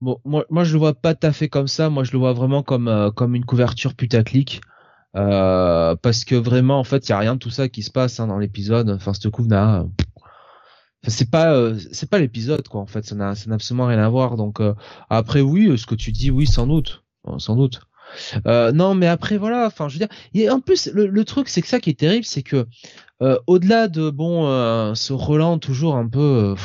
Bon, 0.02 0.20
moi, 0.26 0.46
moi, 0.50 0.64
je 0.64 0.74
le 0.74 0.80
vois 0.80 0.94
pas 0.94 1.16
tout 1.16 1.28
à 1.28 1.32
fait 1.32 1.50
comme 1.50 1.68
ça. 1.68 1.90
Moi, 1.90 2.04
je 2.04 2.12
le 2.12 2.18
vois 2.18 2.34
vraiment 2.34 2.64
comme 2.64 2.88
euh, 2.88 3.12
comme 3.12 3.36
une 3.36 3.46
couverture 3.46 3.94
putaclic. 3.94 4.62
Euh, 5.16 5.96
parce 5.96 6.26
que 6.26 6.36
vraiment, 6.36 6.80
en 6.80 6.84
fait, 6.84 7.08
il 7.08 7.12
y 7.12 7.14
a 7.14 7.20
rien 7.20 7.36
de 7.36 7.40
tout 7.40 7.50
ça 7.50 7.70
qui 7.70 7.84
se 7.84 7.92
passe 7.92 8.20
hein, 8.20 8.28
dans 8.28 8.38
l'épisode. 8.38 8.90
Enfin, 8.90 9.14
ce 9.14 9.30
coup 9.30 9.46
n'a, 9.46 9.86
c'est 11.08 11.30
pas 11.30 11.54
euh, 11.54 11.78
c'est 11.92 12.10
pas 12.10 12.20
l'épisode 12.20 12.68
quoi. 12.68 12.82
En 12.82 12.86
fait, 12.86 13.06
ça 13.06 13.16
n'a 13.16 13.36
ça 13.36 13.50
n'a 13.50 13.56
absolument 13.56 13.88
rien 13.88 14.00
à 14.00 14.10
voir. 14.10 14.36
Donc 14.36 14.60
euh, 14.60 14.74
après, 15.10 15.42
oui, 15.42 15.78
ce 15.78 15.86
que 15.86 15.96
tu 15.96 16.12
dis, 16.12 16.32
oui, 16.32 16.48
sans 16.48 16.68
doute, 16.68 17.04
sans 17.38 17.56
doute. 17.56 17.82
Non, 18.46 18.96
mais 18.96 19.08
après 19.08 19.38
voilà. 19.38 19.66
Enfin, 19.68 19.88
je 19.88 19.96
veux 19.96 20.00
dire. 20.00 20.16
Et 20.34 20.50
en 20.50 20.60
plus, 20.60 20.90
le, 20.94 21.08
le 21.08 21.26
truc, 21.26 21.50
c'est 21.50 21.62
que 21.62 21.68
ça 21.68 21.80
qui 21.80 21.90
est 21.90 22.00
terrible, 22.00 22.26
c'est 22.26 22.44
que 22.44 22.66
au-delà 23.48 23.88
de 23.88 24.10
bon, 24.10 24.94
ce 24.96 25.14
Roland 25.14 25.58
toujours 25.58 25.96
un 25.96 26.08
peu 26.08 26.56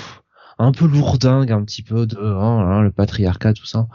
un 0.58 0.72
peu 0.72 0.86
lourdingue 0.86 1.52
un 1.52 1.64
petit 1.64 1.82
peu 1.82 2.06
de 2.06 2.18
hein, 2.18 2.82
le 2.82 2.90
patriarcat 2.90 3.54
tout 3.54 3.64
ça 3.64 3.86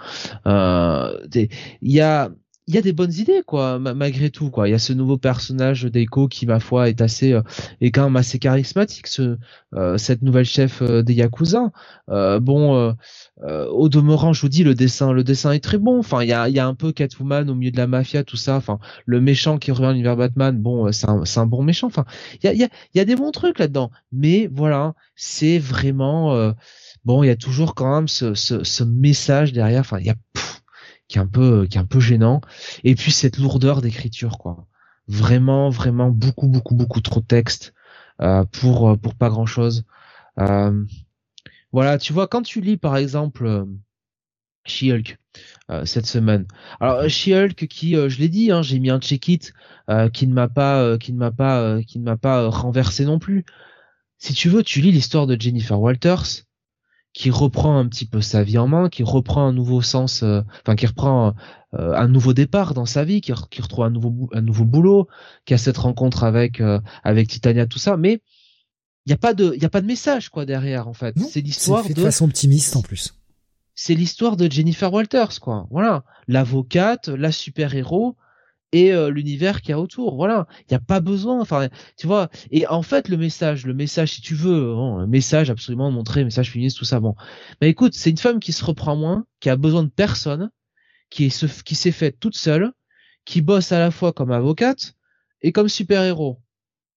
il 0.46 1.50
y 1.82 2.02
a 2.02 2.32
il 2.68 2.74
y 2.74 2.78
a 2.80 2.82
des 2.82 2.94
bonnes 2.94 3.14
idées 3.14 3.44
quoi 3.46 3.78
malgré 3.80 4.30
tout 4.32 4.50
quoi. 4.50 4.68
Il 4.68 4.72
y 4.72 4.74
a 4.74 4.80
ce 4.80 4.94
nouveau 4.94 5.18
personnage 5.18 5.84
d'Echo 5.84 6.28
qui 6.28 6.46
ma 6.48 6.60
foi 6.60 6.90
est 6.90 7.02
assez 7.02 7.34
euh, 7.34 7.42
est 7.80 7.92
quand 7.92 8.06
même 8.06 8.16
assez 8.16 8.40
charismatique 8.40 9.08
ce 9.08 9.38
euh, 9.76 9.98
cette 9.98 10.24
nouvelle 10.24 10.46
chef 10.46 10.82
euh, 10.82 11.04
des 11.04 11.14
yakuza. 11.14 11.72
Bon 12.08 12.96
au 13.48 13.90
demeurant 13.90 14.34
je 14.34 14.42
vous 14.42 14.50
dis 14.50 14.64
le 14.64 14.74
dessin 14.74 15.12
le 15.14 15.24
dessin 15.24 15.52
est 15.52 15.60
très 15.60 15.78
bon. 15.78 16.00
Enfin 16.00 16.24
il 16.24 16.30
y 16.30 16.34
a 16.34 16.50
il 16.50 16.56
y 16.56 16.60
a 16.60 16.66
un 16.68 16.74
peu 16.74 16.92
Catwoman 16.92 17.50
au 17.50 17.56
milieu 17.56 17.72
de 17.72 17.78
la 17.78 17.88
mafia 17.88 18.24
tout 18.24 18.38
ça. 18.38 18.56
Enfin 18.56 18.80
le 19.06 19.22
méchant 19.22 19.58
qui 19.58 19.72
revient 19.72 19.86
à 19.86 19.92
l'univers 19.92 20.18
Batman 20.18 20.58
bon 20.58 20.92
c'est 20.92 21.10
un 21.10 21.24
c'est 21.26 21.40
un 21.40 21.46
bon 21.46 21.62
méchant. 21.64 21.88
Enfin 21.88 22.06
il 22.42 22.48
y 22.48 22.50
a 22.50 22.54
il 22.54 22.60
y 22.60 22.64
a 22.64 22.70
y 22.96 23.00
a 23.00 23.06
des 23.06 23.16
bons 23.16 23.32
trucs 23.32 23.60
là-dedans. 23.60 23.92
Mais 24.12 24.50
voilà 24.52 24.94
c'est 25.16 25.60
vraiment 25.60 26.54
bon 27.04 27.24
il 27.24 27.28
y 27.28 27.30
a 27.30 27.36
toujours 27.36 27.76
quand 27.76 27.94
même 27.96 28.08
ce 28.08 28.34
ce, 28.34 28.64
ce 28.64 28.84
message 28.84 29.54
derrière. 29.54 29.82
Enfin 29.82 30.00
il 30.00 30.08
y 30.08 30.10
a 30.10 30.16
qui 31.08 31.18
est 31.18 31.22
un 31.22 31.28
peu 31.28 31.68
qui 31.68 31.78
est 31.78 31.82
un 31.82 31.86
peu 31.86 32.00
gênant. 32.00 32.42
Et 32.84 32.96
puis 32.96 33.12
cette 33.12 33.38
lourdeur 33.38 33.82
d'écriture 33.82 34.38
quoi. 34.38 34.68
Vraiment 35.08 35.70
vraiment 35.70 36.10
beaucoup 36.10 36.48
beaucoup 36.48 36.76
beaucoup 36.76 37.02
trop 37.02 37.20
de 37.22 37.26
texte 37.26 37.74
euh, 38.22 38.44
pour 38.46 38.90
euh, 38.90 38.96
pour 38.96 39.16
pas 39.16 39.30
grand 39.30 39.46
chose 39.46 39.86
euh, 40.40 40.84
voilà 41.72 41.98
tu 41.98 42.14
vois 42.14 42.28
quand 42.28 42.42
tu 42.42 42.62
lis 42.62 42.78
par 42.78 42.98
exemple 42.98 43.46
euh, 43.46 43.66
She-Hulk 44.66 45.18
euh, 45.70 45.86
cette 45.86 46.06
semaine. 46.08 46.48
Alors 46.80 47.08
She-Hulk 47.08 47.68
qui 47.68 47.94
je 47.94 48.20
l'ai 48.20 48.30
dit 48.30 48.52
hein, 48.52 48.62
j'ai 48.62 48.80
mis 48.80 48.90
un 48.90 49.00
check 49.00 49.28
it 49.28 49.54
qui 50.14 50.28
ne 50.28 50.34
m'a 50.34 50.48
pas 50.48 50.98
qui 50.98 51.14
ne 51.14 51.18
m'a 51.20 51.32
pas 51.32 51.82
qui 51.84 52.00
ne 52.00 52.04
m'a 52.04 52.18
pas 52.18 52.50
renversé 52.50 53.06
non 53.06 53.20
plus. 53.20 53.46
Si 54.18 54.34
tu 54.34 54.50
veux 54.50 54.64
tu 54.64 54.82
lis 54.82 54.92
l'histoire 54.92 55.28
de 55.28 55.40
Jennifer 55.40 55.80
Walters 55.80 56.46
qui 57.16 57.32
reprend 57.32 57.80
un 57.80 57.88
petit 57.88 58.06
peu 58.06 58.20
sa 58.20 58.44
vie 58.44 58.58
en 58.58 58.68
main, 58.68 58.90
qui 58.90 59.02
reprend 59.02 59.48
un 59.48 59.54
nouveau 59.54 59.82
sens, 59.82 60.22
euh, 60.22 60.42
enfin 60.62 60.76
qui 60.76 60.86
reprend 60.86 61.34
euh, 61.74 61.94
un 61.94 62.10
nouveau 62.10 62.34
départ 62.34 62.74
dans 62.74 62.86
sa 62.86 63.06
vie, 63.06 63.22
qui, 63.22 63.32
qui, 63.50 63.62
retrouve 63.62 63.86
un 63.86 63.90
nouveau 63.90 64.30
un 64.34 64.42
nouveau 64.42 64.66
boulot, 64.66 65.08
qui 65.46 65.54
a 65.54 65.58
cette 65.58 65.78
rencontre 65.78 66.26
avec 66.26 66.60
euh, 66.60 66.82
avec 67.06 67.30
Titania, 67.30 67.68
tout 67.68 67.80
ça, 67.80 67.96
mais 67.96 68.22
il 69.06 69.12
y 69.12 69.14
a 69.14 69.18
pas 69.18 69.34
de 69.34 69.54
il 69.56 69.64
y 69.64 69.66
a 69.66 69.70
pas 69.70 69.80
de 69.80 69.88
message 69.88 70.28
quoi 70.28 70.46
derrière 70.46 70.90
en 70.90 70.94
fait. 70.94 71.18
C'est 71.18 71.40
l'histoire 71.40 71.88
de, 71.88 71.94
de 71.94 72.02
façon 72.02 72.26
optimiste 72.26 72.76
en 72.76 72.82
plus. 72.82 73.16
C'est 73.76 73.96
l'histoire 73.96 74.36
de 74.36 74.52
Jennifer 74.52 74.92
Walters 74.92 75.40
quoi. 75.40 75.68
Voilà, 75.72 76.04
l'avocate, 76.28 77.08
la 77.08 77.32
super 77.32 77.76
héros 77.76 78.18
et 78.72 78.92
euh, 78.94 79.10
l'univers 79.10 79.62
qu'il 79.62 79.70
y 79.72 79.74
a 79.74 79.80
autour. 79.80 80.16
Voilà, 80.16 80.48
il 80.62 80.66
n'y 80.72 80.76
a 80.76 80.80
pas 80.80 81.00
besoin. 81.00 81.40
Enfin, 81.42 81.70
tu 81.98 82.08
vois. 82.08 82.30
Et 82.52 82.68
en 82.68 82.82
fait, 82.82 83.10
le 83.10 83.18
message, 83.18 83.66
le 83.66 83.74
message, 83.74 84.14
si 84.14 84.22
tu 84.22 84.36
veux, 84.36 84.74
hein, 84.74 85.00
un 85.00 85.08
message 85.08 85.50
absolument 85.50 85.92
montrer, 85.92 86.24
message 86.24 86.52
féministe, 86.52 86.78
tout 86.78 86.86
ça. 86.86 87.00
Bon, 87.00 87.16
mais 87.62 87.70
écoute, 87.70 87.94
c'est 87.94 88.10
une 88.10 88.18
femme 88.18 88.40
qui 88.40 88.54
se 88.54 88.64
reprend 88.66 88.96
moins, 88.96 89.26
qui 89.40 89.50
a 89.50 89.56
besoin 89.56 89.84
de 89.84 89.90
personne, 89.90 90.52
qui 91.10 91.26
est 91.26 91.64
qui 91.64 91.76
s'est 91.76 91.92
faite 91.92 92.20
toute 92.20 92.36
seule, 92.36 92.72
qui 93.26 93.42
bosse 93.42 93.72
à 93.72 93.80
la 93.80 93.92
fois 93.92 94.14
comme 94.14 94.32
avocate 94.32 94.96
et 95.42 95.52
comme 95.52 95.70
super 95.70 96.04
héros. 96.04 96.42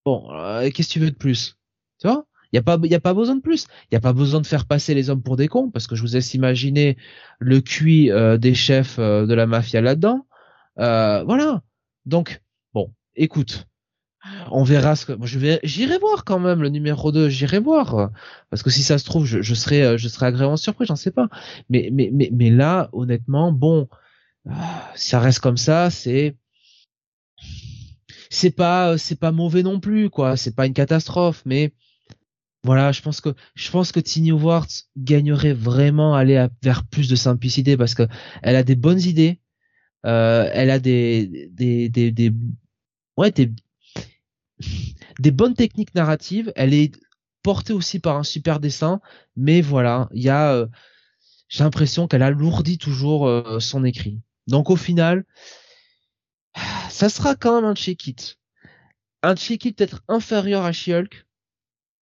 Bon, 0.05 0.29
euh, 0.33 0.71
qu'est-ce 0.71 0.89
que 0.89 0.93
tu 0.95 1.01
veux 1.01 1.11
de 1.11 1.17
plus? 1.17 1.57
Tu 2.01 2.09
vois? 2.09 2.27
Il 2.53 2.57
y 2.57 2.59
a 2.59 2.63
pas, 2.63 2.79
y 2.83 2.95
a 2.95 3.01
pas 3.01 3.13
besoin 3.13 3.37
de 3.37 3.43
plus. 3.43 3.67
Il 3.91 3.95
y 3.95 3.97
a 3.97 4.01
pas 4.01 4.15
besoin 4.15 4.41
de 4.41 4.47
faire 4.47 4.67
passer 4.67 4.95
les 4.95 5.11
hommes 5.11 5.23
pour 5.23 5.37
des 5.37 5.49
cons 5.49 5.71
parce 5.71 5.87
que 5.87 5.95
je 5.95 6.01
vous 6.01 6.15
laisse 6.15 6.33
imaginer 6.33 6.97
le 7.39 7.61
cuit 7.61 8.11
euh, 8.11 8.39
des 8.39 8.55
chefs 8.55 8.99
de 8.99 9.35
la 9.35 9.47
mafia 9.47 9.83
là-dedans. 9.83 10.27
Euh, 10.79 11.25
voilà. 11.25 11.63
Donc, 12.07 12.43
bon, 12.73 12.93
écoute, 13.17 13.67
on 14.51 14.63
verra 14.63 14.97
ce 14.97 15.07
que 15.07 15.13
je 15.27 15.39
vais 15.39 15.61
j'irai 15.63 15.99
voir 15.99 16.25
quand 16.25 16.39
même 16.39 16.63
le 16.63 16.69
numéro 16.69 17.13
2 17.13 17.29
j'irai 17.29 17.61
voir. 17.61 18.11
Parce 18.51 18.63
que 18.63 18.71
si 18.71 18.83
ça 18.83 18.99
se 18.99 19.05
trouve 19.05 19.25
je, 19.25 19.55
serai 19.55 19.83
euh, 19.83 19.99
je 19.99 20.09
serai 20.09 20.27
agréablement 20.27 20.57
surpris 20.57 20.87
j'en 20.87 20.97
sais 20.97 21.11
pas. 21.11 21.29
Mais 21.71 21.91
mais 21.93 22.11
mais 22.13 22.31
mais 22.33 22.51
là 22.51 22.89
honnêtement 22.93 23.53
bon 23.53 23.89
ah, 24.49 24.93
ça 24.95 25.21
reste 25.21 25.41
comme 25.41 25.57
ça 25.57 25.91
c'est 25.91 26.37
c'est 28.31 28.51
pas 28.51 28.99
c'est 28.99 29.19
pas 29.19 29.33
mauvais 29.33 29.63
non 29.63 29.81
plus 29.81 30.11
quoi. 30.11 30.37
C'est 30.37 30.55
pas 30.55 30.67
une 30.67 30.75
catastrophe 30.75 31.43
mais 31.47 31.73
voilà 32.65 32.93
je 32.93 33.03
pense 33.03 33.21
que 33.21 33.35
je 33.55 33.71
pense 33.71 33.93
que 33.93 34.01
Tiny 34.01 34.33
Awards 34.33 34.67
gagnerait 34.97 35.53
vraiment 35.53 36.15
à 36.15 36.21
aller 36.21 36.47
vers 36.63 36.85
plus 36.85 37.09
de 37.09 37.17
simplicité 37.17 37.77
parce 37.77 37.95
que 37.95 38.09
elle 38.43 38.57
a 38.57 38.65
des 38.65 38.75
bonnes 38.75 39.01
idées 39.01 39.41
euh, 39.41 39.48
elle 40.09 40.71
a 40.71 40.79
des 40.79 41.49
des 41.53 41.89
des, 41.89 42.11
des 42.11 42.33
ouais 43.17 43.31
des 43.31 43.53
des 45.19 45.31
bonnes 45.31 45.55
techniques 45.55 45.95
narratives. 45.95 46.53
Elle 46.57 46.75
est 46.75 46.93
portée 47.43 47.73
aussi 47.73 47.99
par 47.99 48.17
un 48.17 48.25
super 48.25 48.61
dessin, 48.61 49.01
mais 49.37 49.61
voilà, 49.61 50.09
il 50.13 50.23
y 50.23 50.29
a 50.29 50.53
euh, 50.53 50.67
j'ai 51.49 51.65
l'impression 51.65 52.07
qu'elle 52.07 52.23
alourdit 52.23 52.79
toujours 52.79 53.27
euh, 53.27 53.61
son 53.61 53.85
écrit. 53.85 54.21
Donc 54.47 54.71
au 54.71 54.77
final, 54.77 55.25
ça 56.91 57.09
sera 57.09 57.35
quand 57.35 57.55
même 57.55 57.71
un 57.71 57.75
check-it. 57.75 58.39
Un 59.23 59.35
check-it 59.35 59.77
peut-être 59.77 60.03
inférieur 60.09 60.65
à 60.65 60.73
She-Hulk, 60.73 61.27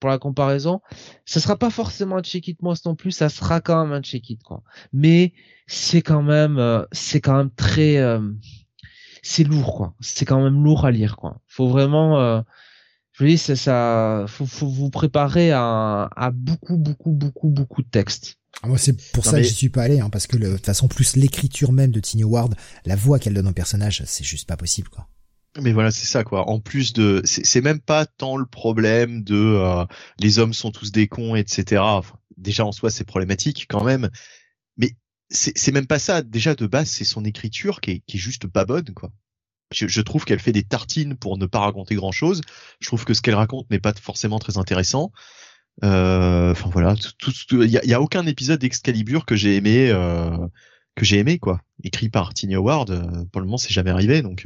pour 0.01 0.11
la 0.11 0.19
comparaison. 0.19 0.81
Ça 1.25 1.41
sera 1.41 1.57
pas 1.57 1.71
forcément 1.71 2.17
un 2.17 2.23
check-it 2.23 2.61
moi 2.63 2.75
non 2.85 2.95
plus, 2.95 3.13
ça 3.13 3.29
sera 3.29 3.61
quand 3.61 3.85
même 3.85 3.93
un 3.93 4.03
check-it 4.03 4.43
quoi. 4.43 4.63
Mais 4.93 5.33
c'est 5.67 6.03
quand 6.03 6.23
même 6.23 6.59
euh, 6.59 6.85
c'est 6.93 7.21
quand 7.21 7.37
même 7.37 7.51
très 7.51 7.97
euh, 7.99 8.21
c'est 9.23 9.45
lourd 9.45 9.75
quoi. 9.75 9.95
C'est 10.01 10.25
quand 10.25 10.43
même 10.43 10.63
lourd 10.63 10.87
à 10.87 10.91
lire 10.91 11.17
quoi. 11.17 11.41
Faut 11.47 11.69
vraiment 11.69 12.21
euh, 12.21 12.41
je 13.13 13.25
vous 13.25 13.31
dis 13.31 13.39
ça, 13.39 13.57
ça 13.57 14.25
faut, 14.29 14.47
faut 14.47 14.69
vous 14.69 14.91
préparer 14.91 15.53
à, 15.53 16.09
à 16.15 16.31
beaucoup 16.31 16.77
beaucoup 16.77 17.13
beaucoup 17.13 17.49
beaucoup 17.49 17.83
de 17.83 17.89
textes. 17.89 18.37
Ah, 18.63 18.69
moi, 18.69 18.79
c'est 18.79 18.97
pour 19.13 19.25
ça 19.25 19.37
que 19.37 19.43
j'y 19.43 19.53
suis 19.53 19.69
pas 19.69 19.83
allé, 19.83 20.01
hein, 20.01 20.09
parce 20.11 20.27
que 20.27 20.37
de 20.37 20.53
toute 20.53 20.65
façon, 20.65 20.89
plus 20.89 21.17
l'écriture 21.17 21.73
même 21.73 21.91
de 21.91 22.01
Tiny 22.01 22.25
Ward, 22.25 22.55
la 22.87 22.97
voix 22.97 23.19
qu'elle 23.19 23.35
donne 23.35 23.49
au 23.49 23.53
personnage, 23.53 24.03
c'est 24.07 24.25
juste 24.25 24.49
pas 24.49 24.57
possible, 24.57 24.89
quoi. 24.89 25.09
Mais 25.61 25.73
voilà, 25.73 25.91
c'est 25.91 26.07
ça 26.07 26.25
quoi. 26.25 26.49
En 26.49 26.61
plus 26.61 26.93
de, 26.93 27.23
c'est 27.25 27.61
même 27.61 27.81
pas 27.81 28.07
tant 28.07 28.37
le 28.37 28.47
problème 28.47 29.23
de 29.23 29.37
euh, 29.37 29.85
les 30.19 30.39
hommes 30.39 30.53
sont 30.53 30.71
tous 30.71 30.93
des 30.93 31.09
cons, 31.09 31.35
etc. 31.35 31.83
déjà 32.37 32.65
en 32.67 32.73
soi, 32.73 32.91
c'est 32.91 33.05
problématique 33.05 33.67
quand 33.69 33.85
même. 33.85 34.11
Mais 34.77 34.93
c'est 35.31 35.73
même 35.73 35.87
pas 35.87 35.99
ça. 35.99 36.23
Déjà 36.23 36.55
de 36.55 36.67
base, 36.67 36.89
c'est 36.89 37.05
son 37.05 37.25
écriture 37.25 37.81
qui 37.81 37.91
est, 37.93 38.03
qui 38.07 38.17
est 38.17 38.21
juste 38.21 38.47
pas 38.47 38.65
bonne 38.65 38.93
quoi. 38.95 39.11
Je, 39.73 39.89
je 39.89 40.01
trouve 40.01 40.25
qu'elle 40.25 40.39
fait 40.39 40.53
des 40.53 40.63
tartines 40.63 41.17
pour 41.17 41.39
ne 41.39 41.47
pas 41.47 41.59
raconter 41.61 41.97
grand 41.97 42.13
chose. 42.13 42.41
Je 42.81 42.87
trouve 42.87 43.05
que 43.05 43.15
ce 43.15 43.23
qu'elle 43.23 43.35
raconte 43.35 43.69
n'est 43.71 43.81
pas 43.81 43.95
forcément 43.95 44.39
très 44.39 44.59
intéressant. 44.59 45.13
Euh, 45.85 46.53
enfin 46.53 46.71
voilà, 46.71 46.95
il 47.51 47.71
y 47.71 47.77
a, 47.77 47.85
y 47.85 47.93
a, 47.93 48.01
aucun 48.01 48.27
épisode 48.27 48.61
d'Excalibur 48.61 49.27
que 49.27 49.37
j'ai 49.37 49.57
aimé, 49.57 49.91
euh, 49.91 50.31
que 50.95 51.05
j'ai 51.05 51.19
aimé 51.19 51.39
quoi. 51.39 51.61
Écrit 51.85 52.09
par 52.09 52.33
Tiny 52.33 52.55
Howard, 52.55 52.91
euh, 52.91 53.25
pour 53.31 53.41
le 53.41 53.47
moment 53.47 53.59
c'est 53.59 53.73
jamais 53.73 53.91
arrivé 53.91 54.23
donc. 54.23 54.45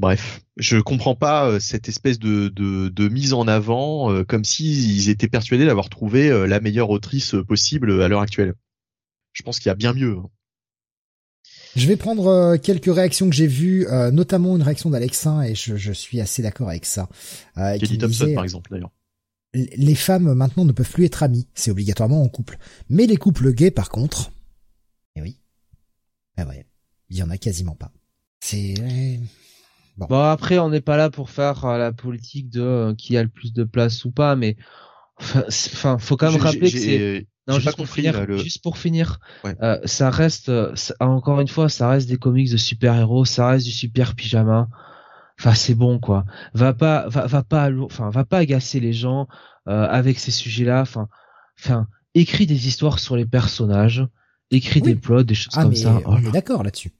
Bref, 0.00 0.40
je 0.56 0.78
comprends 0.78 1.14
pas 1.14 1.46
euh, 1.46 1.60
cette 1.60 1.86
espèce 1.86 2.18
de, 2.18 2.48
de, 2.48 3.08
mise 3.10 3.34
en 3.34 3.46
avant, 3.46 4.10
euh, 4.10 4.24
comme 4.24 4.44
s'ils 4.44 5.10
étaient 5.10 5.28
persuadés 5.28 5.66
d'avoir 5.66 5.90
trouvé 5.90 6.30
euh, 6.30 6.46
la 6.46 6.58
meilleure 6.58 6.88
autrice 6.88 7.34
possible 7.46 8.00
à 8.00 8.08
l'heure 8.08 8.22
actuelle. 8.22 8.54
Je 9.34 9.42
pense 9.42 9.58
qu'il 9.58 9.66
y 9.66 9.70
a 9.70 9.74
bien 9.74 9.92
mieux. 9.92 10.16
Hein. 10.16 10.30
Je 11.76 11.86
vais 11.86 11.98
prendre 11.98 12.56
quelques 12.56 12.92
réactions 12.92 13.28
que 13.28 13.36
j'ai 13.36 13.46
vues, 13.46 13.86
notamment 14.10 14.56
une 14.56 14.62
réaction 14.62 14.90
d'Alexin, 14.90 15.42
et 15.42 15.54
je, 15.54 15.92
suis 15.92 16.20
assez 16.20 16.42
d'accord 16.42 16.68
avec 16.68 16.84
ça. 16.84 17.08
Kelly 17.54 17.98
Thompson, 17.98 18.32
par 18.34 18.42
exemple, 18.42 18.72
d'ailleurs. 18.72 18.90
Les 19.54 19.94
femmes 19.94 20.32
maintenant 20.32 20.64
ne 20.64 20.72
peuvent 20.72 20.90
plus 20.90 21.04
être 21.04 21.22
amies, 21.22 21.46
c'est 21.54 21.70
obligatoirement 21.70 22.24
en 22.24 22.28
couple. 22.28 22.58
Mais 22.88 23.06
les 23.06 23.16
couples 23.16 23.52
gays, 23.52 23.70
par 23.70 23.88
contre, 23.88 24.32
eh 25.14 25.22
oui, 25.22 25.38
eh 26.38 26.42
ouais, 26.42 26.66
il 27.08 27.16
y 27.16 27.22
en 27.22 27.30
a 27.30 27.38
quasiment 27.38 27.76
pas. 27.76 27.92
C'est 28.40 28.74
Bon. 30.08 30.20
après, 30.20 30.58
on 30.58 30.70
n'est 30.70 30.80
pas 30.80 30.96
là 30.96 31.10
pour 31.10 31.30
faire 31.30 31.64
euh, 31.64 31.78
la 31.78 31.92
politique 31.92 32.48
de 32.48 32.62
euh, 32.62 32.94
qui 32.94 33.16
a 33.16 33.22
le 33.22 33.28
plus 33.28 33.52
de 33.52 33.64
place 33.64 34.04
ou 34.04 34.10
pas, 34.10 34.36
mais 34.36 34.56
enfin, 35.18 35.98
faut 35.98 36.16
quand 36.16 36.32
même 36.32 36.40
rappeler 36.40 36.70
que 36.70 36.78
c'est 36.78 37.26
non, 37.48 37.58
juste, 37.58 37.76
pour 37.76 37.88
finir, 37.88 38.38
juste 38.38 38.62
pour 38.62 38.78
finir, 38.78 39.18
euh, 39.44 39.78
ça 39.84 40.10
reste, 40.10 40.52
encore 41.00 41.40
une 41.40 41.48
fois, 41.48 41.68
ça 41.68 41.88
reste 41.88 42.08
des 42.08 42.16
comics 42.16 42.50
de 42.50 42.56
super-héros, 42.56 43.24
ça 43.24 43.48
reste 43.48 43.66
du 43.66 43.72
super 43.72 44.14
pyjama. 44.14 44.68
Enfin, 45.40 45.54
c'est 45.54 45.74
bon, 45.74 45.98
quoi. 45.98 46.26
Va 46.52 46.74
pas, 46.74 47.08
va, 47.08 47.26
va 47.26 47.42
pas, 47.42 47.70
enfin, 47.82 48.10
va 48.10 48.24
pas 48.26 48.38
agacer 48.38 48.78
les 48.78 48.92
gens 48.92 49.26
euh, 49.68 49.86
avec 49.88 50.18
ces 50.18 50.30
sujets-là. 50.30 50.82
Enfin, 50.82 51.08
enfin, 51.58 51.86
écris 52.14 52.46
des 52.46 52.68
histoires 52.68 52.98
sur 52.98 53.16
les 53.16 53.24
personnages, 53.24 54.06
écris 54.50 54.82
des 54.82 54.94
plots, 54.96 55.22
des 55.22 55.34
choses 55.34 55.54
ah, 55.56 55.62
comme 55.62 55.74
ça. 55.74 55.98
On 56.04 56.18
est 56.18 56.30
d'accord 56.30 56.62
là-dessus. 56.62 56.92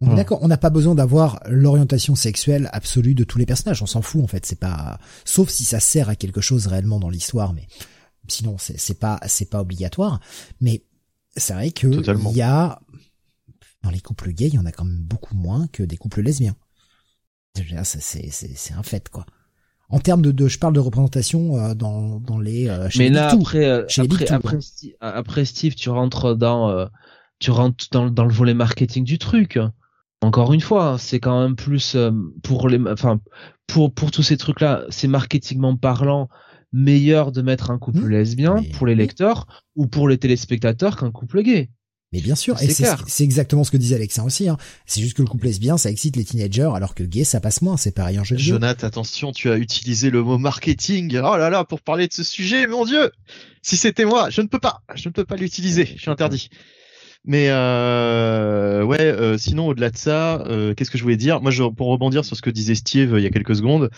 On 0.00 0.12
est 0.12 0.16
d'accord, 0.16 0.38
on 0.42 0.48
n'a 0.48 0.56
pas 0.58 0.70
besoin 0.70 0.94
d'avoir 0.94 1.40
l'orientation 1.48 2.14
sexuelle 2.14 2.70
absolue 2.72 3.16
de 3.16 3.24
tous 3.24 3.38
les 3.38 3.46
personnages, 3.46 3.82
on 3.82 3.86
s'en 3.86 4.00
fout 4.00 4.22
en 4.22 4.28
fait, 4.28 4.46
c'est 4.46 4.60
pas 4.60 5.00
sauf 5.24 5.48
si 5.48 5.64
ça 5.64 5.80
sert 5.80 6.08
à 6.08 6.14
quelque 6.14 6.40
chose 6.40 6.68
réellement 6.68 7.00
dans 7.00 7.10
l'histoire 7.10 7.52
mais 7.52 7.66
sinon 8.28 8.56
c'est 8.58 9.00
pas 9.00 9.18
c'est 9.26 9.50
pas 9.50 9.60
obligatoire 9.60 10.20
mais 10.60 10.84
c'est 11.36 11.52
vrai 11.52 11.70
que 11.70 11.88
il 11.88 12.36
y 12.36 12.42
a 12.42 12.80
dans 13.82 13.90
les 13.90 14.00
couples 14.00 14.30
gays, 14.32 14.48
il 14.48 14.54
y 14.54 14.58
en 14.58 14.66
a 14.66 14.72
quand 14.72 14.84
même 14.84 15.02
beaucoup 15.02 15.36
moins 15.36 15.66
que 15.68 15.82
des 15.82 15.96
couples 15.96 16.20
lesbiens. 16.20 16.56
C'est 17.54 18.30
c'est 18.30 18.74
un 18.74 18.82
fait 18.82 19.08
quoi. 19.08 19.26
En 19.90 20.00
termes 20.00 20.20
de, 20.20 20.32
de 20.32 20.48
je 20.48 20.58
parle 20.58 20.74
de 20.74 20.80
représentation 20.80 21.56
euh, 21.56 21.74
dans 21.74 22.20
dans 22.20 22.38
les 22.38 22.68
euh, 22.68 22.88
Mais 22.98 23.08
là 23.08 23.30
après 23.30 23.66
euh, 23.66 23.86
après 23.96 24.30
après, 24.30 24.58
après, 25.00 25.44
Steve, 25.44 25.74
tu 25.74 25.88
rentres 25.88 26.36
dans 26.36 26.88
tu 27.38 27.50
rentres 27.50 27.86
dans 27.90 28.10
dans 28.10 28.24
le 28.24 28.32
volet 28.32 28.54
marketing 28.54 29.04
du 29.04 29.18
truc 29.18 29.58
encore 30.20 30.52
une 30.52 30.60
fois, 30.60 30.96
c'est 30.98 31.20
quand 31.20 31.40
même 31.40 31.56
plus 31.56 31.94
euh, 31.94 32.10
pour 32.42 32.68
les, 32.68 32.78
enfin 32.90 33.20
pour 33.66 33.92
pour 33.92 34.10
tous 34.10 34.22
ces 34.22 34.36
trucs-là, 34.36 34.84
c'est 34.88 35.08
marketingment 35.08 35.76
parlant 35.76 36.28
meilleur 36.72 37.32
de 37.32 37.40
mettre 37.40 37.70
un 37.70 37.78
couple 37.78 38.00
mmh. 38.00 38.10
lesbien 38.10 38.56
pour 38.74 38.86
les 38.86 38.94
lecteurs 38.94 39.46
ou 39.74 39.86
pour 39.86 40.08
les 40.08 40.18
téléspectateurs 40.18 40.96
qu'un 40.96 41.10
couple 41.10 41.42
gay. 41.42 41.70
Mais 42.12 42.22
bien 42.22 42.34
sûr, 42.34 42.60
et 42.62 42.68
c'est 42.68 43.24
exactement 43.24 43.64
ce 43.64 43.70
que 43.70 43.76
disait 43.76 43.96
Alexa 43.96 44.24
aussi. 44.24 44.48
Hein. 44.48 44.56
C'est 44.86 45.02
juste 45.02 45.14
que 45.14 45.20
le 45.20 45.28
couple 45.28 45.44
lesbien, 45.44 45.76
ça 45.76 45.90
excite 45.90 46.16
les 46.16 46.24
teenagers, 46.24 46.70
alors 46.74 46.94
que 46.94 47.02
gay, 47.02 47.22
ça 47.22 47.38
passe 47.38 47.60
moins. 47.60 47.76
C'est 47.76 47.90
pareil 47.90 48.18
en 48.18 48.24
jeu. 48.24 48.38
Jonathan, 48.38 48.86
attention, 48.86 49.32
tu 49.32 49.50
as 49.50 49.58
utilisé 49.58 50.08
le 50.08 50.22
mot 50.22 50.38
marketing. 50.38 51.18
Oh 51.18 51.36
là 51.36 51.50
là, 51.50 51.64
pour 51.64 51.82
parler 51.82 52.08
de 52.08 52.12
ce 52.14 52.22
sujet, 52.22 52.66
mon 52.66 52.86
Dieu. 52.86 53.12
Si 53.60 53.76
c'était 53.76 54.06
moi, 54.06 54.30
je 54.30 54.40
ne 54.40 54.46
peux 54.46 54.58
pas, 54.58 54.80
je 54.94 55.10
ne 55.10 55.12
peux 55.12 55.26
pas 55.26 55.36
l'utiliser. 55.36 55.84
Je 55.84 56.00
suis 56.00 56.10
interdit. 56.10 56.48
Mais 57.28 57.50
euh, 57.50 58.82
ouais, 58.84 59.02
euh, 59.02 59.36
sinon 59.36 59.66
au-delà 59.68 59.90
de 59.90 59.98
ça, 59.98 60.40
euh, 60.46 60.72
qu'est-ce 60.72 60.90
que 60.90 60.96
je 60.96 61.02
voulais 61.02 61.18
dire? 61.18 61.42
Moi, 61.42 61.50
je, 61.50 61.62
pour 61.62 61.88
rebondir 61.88 62.24
sur 62.24 62.34
ce 62.34 62.40
que 62.40 62.48
disait 62.48 62.74
Steve 62.74 63.16
il 63.18 63.22
y 63.22 63.26
a 63.26 63.30
quelques 63.30 63.54
secondes, 63.54 63.90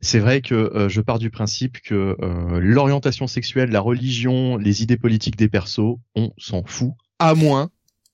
c'est 0.00 0.20
vrai 0.20 0.42
que 0.42 0.86
je 0.88 1.00
pars 1.00 1.18
du 1.18 1.28
principe 1.28 1.80
que 1.80 2.16
l'orientation 2.60 3.26
sexuelle, 3.26 3.70
la 3.70 3.80
religion, 3.80 4.56
les 4.56 4.84
idées 4.84 4.96
politiques 4.96 5.34
des 5.34 5.48
persos, 5.48 5.98
on 6.14 6.32
s'en 6.38 6.62
fout, 6.64 6.92
à 7.18 7.34
moins 7.34 7.68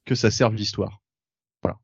que 0.07 0.15
ça 0.15 0.31
serve 0.31 0.55
l'histoire. 0.55 1.03
Voilà. 1.63 1.77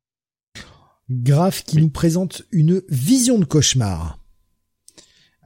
Graf 1.11 1.65
qui 1.65 1.77
nous 1.77 1.91
présente 1.91 2.45
une 2.51 2.81
vision 2.89 3.39
de 3.39 3.45
cauchemar. 3.45 4.19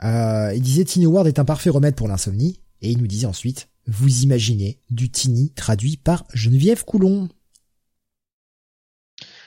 il 0.05 0.61
disait 0.63 0.85
Tiny 0.85 1.07
Ward 1.07 1.27
est 1.27 1.41
un 1.41 1.45
parfait 1.45 1.71
remède 1.71 1.97
pour 1.97 2.07
l'insomnie, 2.07 2.61
et 2.81 2.91
il 2.91 2.99
nous 2.99 3.09
disait 3.09 3.27
ensuite 3.27 3.69
vous 3.87 4.23
imaginez 4.23 4.81
du 4.91 5.11
Tini 5.11 5.53
traduit 5.53 5.97
par 5.97 6.25
Geneviève 6.33 6.85
Coulon. 6.85 7.29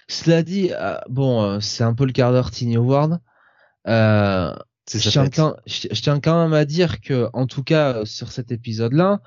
Cela 0.08 0.44
dit, 0.44 0.72
euh, 0.74 0.98
bon, 1.10 1.44
euh, 1.44 1.60
c'est 1.60 1.84
un 1.84 1.94
peu 1.94 2.06
le 2.06 2.14
quart 2.14 2.32
d'heure 2.32 2.52
Tini 2.52 2.78
Award. 2.78 3.20
Euh, 3.88 4.54
je, 4.92 5.10
tiens 5.10 5.30
quand, 5.30 5.56
je, 5.66 5.88
tiens 5.88 6.20
quand 6.20 6.44
même 6.44 6.54
à 6.54 6.66
dire 6.66 7.02
que, 7.02 7.30
en 7.34 7.46
tout 7.46 7.64
cas, 7.64 8.06
sur 8.06 8.32
cet 8.32 8.52
épisode-là, 8.52 9.20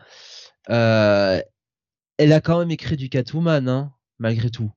elle 0.68 2.32
a 2.32 2.40
quand 2.40 2.58
même 2.58 2.70
écrit 2.70 2.96
du 2.96 3.08
Catwoman, 3.08 3.68
hein, 3.68 3.92
malgré 4.18 4.50
tout. 4.50 4.70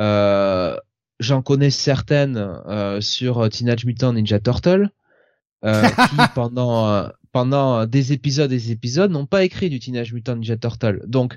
J'en 0.00 1.42
connais 1.42 1.70
certaines 1.70 3.00
sur 3.00 3.48
Teenage 3.50 3.84
Mutant 3.84 4.12
Ninja 4.12 4.40
Turtle, 4.40 4.90
qui 5.62 6.16
pendant 6.34 7.08
pendant 7.34 7.84
des 7.84 8.12
épisodes 8.12 8.52
et 8.52 8.56
des 8.56 8.70
épisodes, 8.70 9.10
n'ont 9.10 9.26
pas 9.26 9.42
écrit 9.42 9.68
du 9.68 9.80
Teenage 9.80 10.12
Mutant 10.12 10.36
Ninja 10.36 10.56
Turtle. 10.56 11.02
Donc 11.04 11.36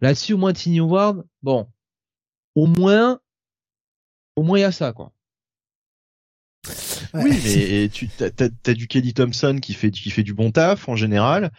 là-dessus, 0.00 0.34
au 0.34 0.38
moins 0.38 0.52
Tiny 0.52 0.78
Ward, 0.78 1.24
bon, 1.42 1.66
au 2.54 2.68
moins, 2.68 3.18
au 4.36 4.44
moins 4.44 4.58
il 4.58 4.62
y 4.62 4.64
a 4.64 4.70
ça, 4.70 4.92
quoi. 4.92 5.12
Oui, 7.14 7.32
mais 7.44 7.88
tu 7.88 8.08
as, 8.20 8.74
du 8.74 8.86
Kelly 8.86 9.14
Thompson 9.14 9.58
qui 9.60 9.74
fait 9.74 9.90
qui 9.90 10.10
fait 10.10 10.22
du 10.22 10.32
bon 10.32 10.52
taf 10.52 10.88
en 10.88 10.94
général. 10.94 11.50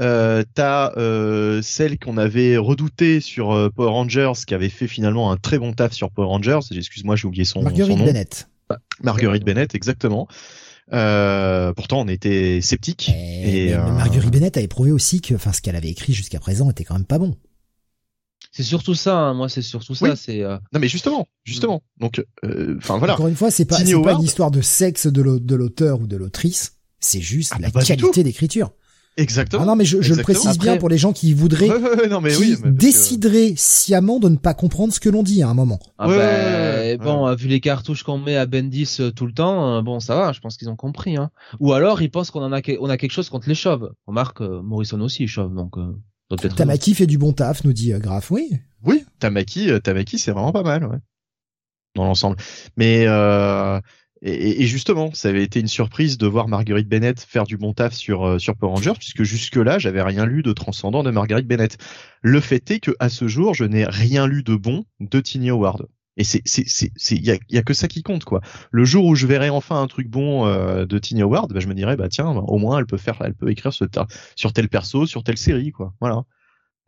Euh, 0.00 0.42
t'as 0.54 0.92
euh, 0.96 1.60
celle 1.60 1.98
qu'on 1.98 2.16
avait 2.16 2.56
redoutée 2.56 3.20
sur 3.20 3.52
euh, 3.52 3.68
Power 3.68 3.90
Rangers, 3.90 4.32
qui 4.46 4.54
avait 4.54 4.70
fait 4.70 4.88
finalement 4.88 5.30
un 5.30 5.36
très 5.36 5.58
bon 5.58 5.74
taf 5.74 5.92
sur 5.92 6.10
Power 6.10 6.28
Rangers. 6.28 6.60
Excuse-moi, 6.70 7.16
j'ai 7.16 7.26
oublié 7.26 7.44
son, 7.44 7.62
Marguerite 7.62 7.92
son 7.92 7.98
nom. 7.98 8.06
Bennett. 8.06 8.48
Marguerite 9.02 9.44
Bennett, 9.44 9.74
exactement. 9.74 10.26
Euh, 10.92 11.72
pourtant, 11.72 12.00
on 12.00 12.08
était 12.08 12.60
sceptiques. 12.60 13.10
Et, 13.10 13.74
euh, 13.74 13.82
Marguerite 13.92 14.30
Bennett 14.30 14.56
a 14.56 14.60
éprouvé 14.60 14.92
aussi 14.92 15.20
que, 15.20 15.34
enfin, 15.34 15.52
ce 15.52 15.60
qu'elle 15.60 15.76
avait 15.76 15.90
écrit 15.90 16.12
jusqu'à 16.12 16.38
présent 16.38 16.70
était 16.70 16.84
quand 16.84 16.94
même 16.94 17.04
pas 17.04 17.18
bon. 17.18 17.36
C'est 18.52 18.62
surtout 18.62 18.94
ça, 18.94 19.18
hein. 19.18 19.34
moi 19.34 19.50
c'est 19.50 19.60
surtout 19.60 19.94
ça. 19.94 20.16
C'est 20.16 20.42
euh, 20.42 20.56
non 20.72 20.80
mais 20.80 20.88
justement, 20.88 21.28
justement. 21.44 21.82
Donc, 21.98 22.24
enfin 22.42 22.96
voilà. 22.96 23.14
Encore 23.14 23.28
une 23.28 23.36
fois, 23.36 23.50
c'est 23.50 23.66
pas, 23.66 23.76
c'est 23.76 24.00
pas 24.00 24.14
une 24.14 24.22
histoire 24.22 24.50
de 24.50 24.62
sexe 24.62 25.06
de 25.06 25.54
l'auteur 25.54 26.00
ou 26.00 26.06
de 26.06 26.16
l'autrice. 26.16 26.78
C'est 26.98 27.20
juste 27.20 27.52
ah, 27.54 27.58
la 27.60 27.70
qualité 27.70 28.22
d'écriture. 28.22 28.70
Exactement. 29.18 29.62
Ah 29.62 29.66
non, 29.66 29.76
mais 29.76 29.86
je, 29.86 30.02
je 30.02 30.12
le 30.12 30.22
précise 30.22 30.58
bien 30.58 30.76
pour 30.76 30.90
les 30.90 30.98
gens 30.98 31.14
qui 31.14 31.32
voudraient, 31.32 31.68
non, 32.10 32.20
mais 32.20 32.34
qui 32.34 32.54
décideraient 32.64 33.54
sciemment 33.56 34.18
de 34.18 34.28
ne 34.28 34.36
pas 34.36 34.52
comprendre 34.52 34.92
ce 34.92 35.00
que 35.00 35.08
l'on 35.08 35.22
dit 35.22 35.42
à 35.42 35.48
un 35.48 35.54
moment. 35.54 35.78
Ah 35.98 36.06
bah, 36.06 36.96
bon, 36.98 37.34
vu 37.34 37.48
les 37.48 37.60
cartouches 37.60 38.02
qu'on 38.02 38.18
met 38.18 38.36
à 38.36 38.44
Bendis 38.44 38.98
euh, 39.00 39.10
tout 39.10 39.24
le 39.24 39.32
temps, 39.32 39.76
euh, 39.76 39.82
bon, 39.82 40.00
ça 40.00 40.14
va, 40.16 40.32
je 40.32 40.40
pense 40.40 40.58
qu'ils 40.58 40.68
ont 40.68 40.76
compris. 40.76 41.16
Hein. 41.16 41.30
Ou 41.60 41.72
alors 41.72 42.02
ils 42.02 42.10
pensent 42.10 42.30
qu'on 42.30 42.42
en 42.42 42.52
a, 42.52 42.60
on 42.78 42.90
a 42.90 42.96
quelque 42.98 43.12
chose 43.12 43.30
contre 43.30 43.48
les 43.48 43.54
chauves. 43.54 43.90
Remarque, 44.06 44.42
euh, 44.42 44.60
Morrison 44.62 45.00
aussi 45.00 45.24
est 45.24 45.28
chauve, 45.28 45.54
donc. 45.54 45.78
Euh, 45.78 45.96
Tamaki 46.54 46.94
fait 46.94 47.06
du 47.06 47.16
bon 47.16 47.32
taf, 47.32 47.64
nous 47.64 47.72
dit 47.72 47.92
Graf. 47.98 48.30
Oui. 48.30 48.50
Oui, 48.84 49.04
Tamaki, 49.18 49.70
Tamaki, 49.82 50.18
c'est 50.18 50.32
vraiment 50.32 50.52
pas 50.52 50.62
mal, 50.62 50.84
ouais. 50.84 50.98
Dans 51.94 52.04
l'ensemble. 52.04 52.36
Mais 52.76 53.04
euh, 53.06 53.80
et, 54.22 54.62
et, 54.62 54.66
justement, 54.66 55.12
ça 55.12 55.28
avait 55.28 55.42
été 55.42 55.60
une 55.60 55.68
surprise 55.68 56.16
de 56.16 56.26
voir 56.26 56.48
Marguerite 56.48 56.88
Bennett 56.88 57.20
faire 57.20 57.44
du 57.44 57.58
bon 57.58 57.74
taf 57.74 57.92
sur 57.92 58.26
euh, 58.26 58.38
sur 58.38 58.56
Power 58.56 58.72
Rangers, 58.72 58.94
puisque 58.98 59.24
jusque-là, 59.24 59.78
j'avais 59.78 60.02
rien 60.02 60.24
lu 60.24 60.42
de 60.42 60.52
transcendant 60.52 61.02
de 61.02 61.10
Marguerite 61.10 61.46
Bennett. 61.46 61.76
Le 62.22 62.40
fait 62.40 62.70
est 62.70 62.80
que 62.80 62.92
à 62.98 63.10
ce 63.10 63.28
jour, 63.28 63.54
je 63.54 63.64
n'ai 63.64 63.84
rien 63.84 64.26
lu 64.26 64.42
de 64.42 64.54
bon 64.54 64.84
de 65.00 65.20
Tiny 65.20 65.50
Howard. 65.50 65.86
Et 66.16 66.24
c'est 66.24 66.40
c'est 66.46 66.66
c'est 66.66 66.92
c'est 66.96 67.16
y 67.16 67.30
a, 67.30 67.36
y 67.50 67.58
a 67.58 67.62
que 67.62 67.74
ça 67.74 67.88
qui 67.88 68.02
compte 68.02 68.24
quoi. 68.24 68.40
Le 68.70 68.86
jour 68.86 69.04
où 69.04 69.14
je 69.14 69.26
verrai 69.26 69.50
enfin 69.50 69.82
un 69.82 69.86
truc 69.86 70.08
bon 70.08 70.46
euh, 70.46 70.86
de 70.86 70.98
Tiny 70.98 71.20
Howard, 71.20 71.52
bah, 71.52 71.60
je 71.60 71.66
me 71.66 71.74
dirais 71.74 71.96
bah 71.96 72.08
tiens, 72.08 72.28
au 72.28 72.56
moins 72.56 72.78
elle 72.78 72.86
peut 72.86 72.96
faire, 72.96 73.18
elle 73.20 73.34
peut 73.34 73.50
écrire 73.50 73.74
sur, 73.74 73.86
sur 74.34 74.52
tel 74.54 74.68
perso, 74.70 75.04
sur 75.04 75.24
telle 75.24 75.36
série 75.36 75.72
quoi. 75.72 75.92
Voilà. 76.00 76.22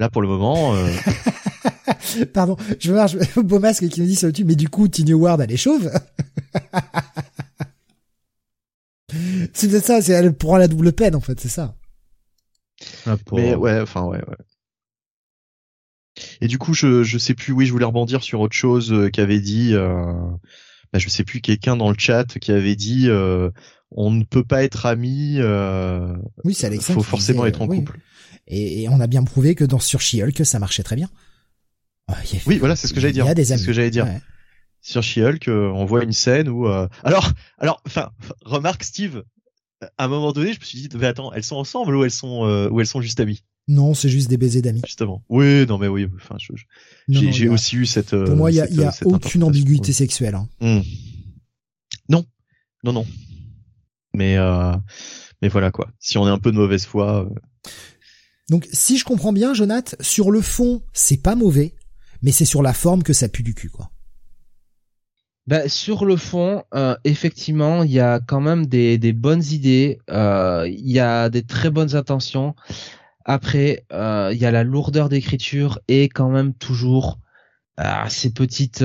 Là 0.00 0.08
pour 0.08 0.22
le 0.22 0.28
moment. 0.28 0.74
Euh... 0.74 0.88
Pardon, 2.32 2.56
je 2.78 2.92
vois 2.92 3.06
beau 3.42 3.58
masque 3.58 3.88
qui 3.88 4.00
me 4.00 4.06
dit 4.06 4.16
sur 4.16 4.28
YouTube, 4.28 4.48
mais 4.48 4.54
du 4.54 4.68
coup 4.68 4.88
Tiny 4.88 5.12
Howard 5.12 5.40
elle 5.40 5.52
est 5.52 5.56
chauve. 5.56 5.90
c'est 9.52 9.80
ça, 9.80 10.02
c'est 10.02 10.12
elle 10.12 10.34
prend 10.34 10.56
la 10.56 10.68
double 10.68 10.92
peine 10.92 11.14
en 11.14 11.20
fait, 11.20 11.38
c'est 11.40 11.48
ça. 11.48 11.74
Ah, 13.06 13.16
mais 13.32 13.54
ouais, 13.54 13.80
enfin 13.80 14.04
ouais, 14.04 14.18
ouais. 14.18 14.36
Et 16.40 16.48
du 16.48 16.58
coup, 16.58 16.74
je 16.74 17.02
je 17.02 17.18
sais 17.18 17.34
plus. 17.34 17.52
Oui, 17.52 17.66
je 17.66 17.72
voulais 17.72 17.84
rebondir 17.84 18.22
sur 18.22 18.40
autre 18.40 18.56
chose 18.56 18.92
euh, 18.92 19.08
qu'avait 19.08 19.40
dit. 19.40 19.74
Euh, 19.74 20.12
bah, 20.92 20.98
je 20.98 21.08
sais 21.08 21.24
plus 21.24 21.40
quelqu'un 21.40 21.76
dans 21.76 21.90
le 21.90 21.96
chat 21.98 22.38
qui 22.38 22.50
avait 22.50 22.76
dit 22.76 23.08
euh, 23.08 23.50
on 23.90 24.10
ne 24.10 24.24
peut 24.24 24.44
pas 24.44 24.64
être 24.64 24.86
amis. 24.86 25.36
Euh, 25.38 26.16
oui, 26.44 26.54
c'est 26.54 26.72
Il 26.74 26.80
faut 26.80 27.02
forcément 27.02 27.46
être 27.46 27.62
en 27.62 27.68
couple. 27.68 27.98
Et, 28.46 28.88
on 28.88 29.00
a 29.00 29.06
bien 29.06 29.24
prouvé 29.24 29.54
que 29.54 29.64
dans 29.64 29.78
sur 29.78 30.00
She-Hulk, 30.00 30.46
ça 30.46 30.58
marchait 30.58 30.82
très 30.82 30.96
bien. 30.96 31.10
Oui, 32.46 32.58
voilà, 32.58 32.76
c'est 32.76 32.86
ce 32.86 32.94
que 32.94 33.00
j'allais 33.00 33.12
dire. 33.12 33.26
C'est 33.26 33.58
ce 33.58 33.66
que 33.66 33.72
j'allais 33.72 33.90
dire 33.90 34.06
sur 34.80 35.02
She-Hulk, 35.02 35.48
euh, 35.48 35.70
on 35.74 35.84
voit 35.84 36.04
une 36.04 36.12
scène 36.12 36.48
où 36.48 36.66
euh, 36.66 36.88
alors 37.02 37.32
alors 37.58 37.82
enfin 37.86 38.10
remarque 38.42 38.84
Steve 38.84 39.22
à 39.96 40.04
un 40.04 40.08
moment 40.08 40.32
donné, 40.32 40.52
je 40.52 40.58
me 40.58 40.64
suis 40.64 40.78
dit 40.78 40.88
mais 40.96 41.06
attends, 41.06 41.32
elles 41.32 41.44
sont 41.44 41.56
ensemble 41.56 41.94
ou 41.94 42.04
elles 42.04 42.10
sont 42.10 42.44
euh, 42.46 42.68
ou 42.68 42.80
elles 42.80 42.86
sont 42.86 43.00
juste 43.00 43.20
amies? 43.20 43.42
Non, 43.68 43.92
c'est 43.92 44.08
juste 44.08 44.28
des 44.28 44.38
baisers 44.38 44.62
d'amis. 44.62 44.80
Justement. 44.84 45.22
Oui, 45.28 45.66
non 45.66 45.78
mais 45.78 45.88
oui, 45.88 46.08
enfin 46.16 46.36
j'ai 47.08 47.48
aussi 47.48 47.76
eu 47.76 47.86
cette 47.86 48.10
Pour 48.10 48.36
moi, 48.36 48.50
il 48.50 48.54
y 48.54 48.60
a, 48.60 48.68
y 48.68 48.82
a 48.82 48.92
aucune 49.04 49.44
ambiguïté 49.44 49.92
sexuelle 49.92 50.34
hein. 50.34 50.48
hmm. 50.60 50.80
Non. 52.08 52.24
Non 52.84 52.92
non. 52.92 53.06
Mais 54.14 54.36
mais 55.42 55.48
voilà 55.48 55.70
quoi. 55.70 55.90
Si 55.98 56.18
on 56.18 56.26
est 56.26 56.30
un 56.30 56.38
peu 56.38 56.50
de 56.50 56.56
mauvaise 56.56 56.86
foi 56.86 57.28
Donc 58.48 58.66
si 58.72 58.96
je 58.96 59.04
comprends 59.04 59.32
bien 59.32 59.54
Jonath, 59.54 59.96
sur 60.00 60.30
le 60.30 60.40
fond, 60.40 60.82
c'est 60.92 61.22
pas 61.22 61.34
mauvais, 61.34 61.74
mais 62.22 62.32
c'est 62.32 62.44
sur 62.44 62.62
la 62.62 62.72
forme 62.72 63.02
que 63.02 63.12
ça 63.12 63.28
pue 63.28 63.42
du 63.42 63.54
cul 63.54 63.70
quoi. 63.70 63.90
bah, 65.46 65.66
sur 65.68 66.04
le 66.04 66.16
fond, 66.16 66.62
euh, 66.74 66.94
effectivement, 67.04 67.82
il 67.82 67.90
y 67.90 68.00
a 68.00 68.20
quand 68.20 68.40
même 68.40 68.66
des, 68.66 68.98
bonnes 69.14 69.42
idées, 69.50 69.98
euh, 70.10 70.68
il 70.68 70.90
y 70.90 71.00
a 71.00 71.30
des 71.30 71.42
très 71.42 71.70
bonnes 71.70 71.96
intentions. 71.96 72.54
Après, 73.24 73.86
euh, 73.92 74.30
il 74.32 74.38
y 74.38 74.44
a 74.44 74.50
la 74.50 74.62
lourdeur 74.62 75.08
d'écriture 75.08 75.80
et 75.88 76.10
quand 76.10 76.28
même 76.28 76.52
toujours 76.54 77.18
ah, 77.78 78.08
ces 78.10 78.32
petites, 78.32 78.84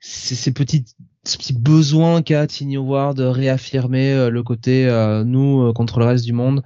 ces, 0.00 0.34
ces 0.34 0.52
petites 0.52 0.94
ce 1.26 1.36
petit 1.36 1.52
besoin 1.52 2.22
qu'a 2.22 2.46
Tiny 2.46 2.76
de 2.76 3.24
réaffirmer 3.24 4.30
le 4.30 4.42
côté 4.42 4.88
nous 5.26 5.72
contre 5.74 5.98
le 5.98 6.06
reste 6.06 6.24
du 6.24 6.32
monde 6.32 6.62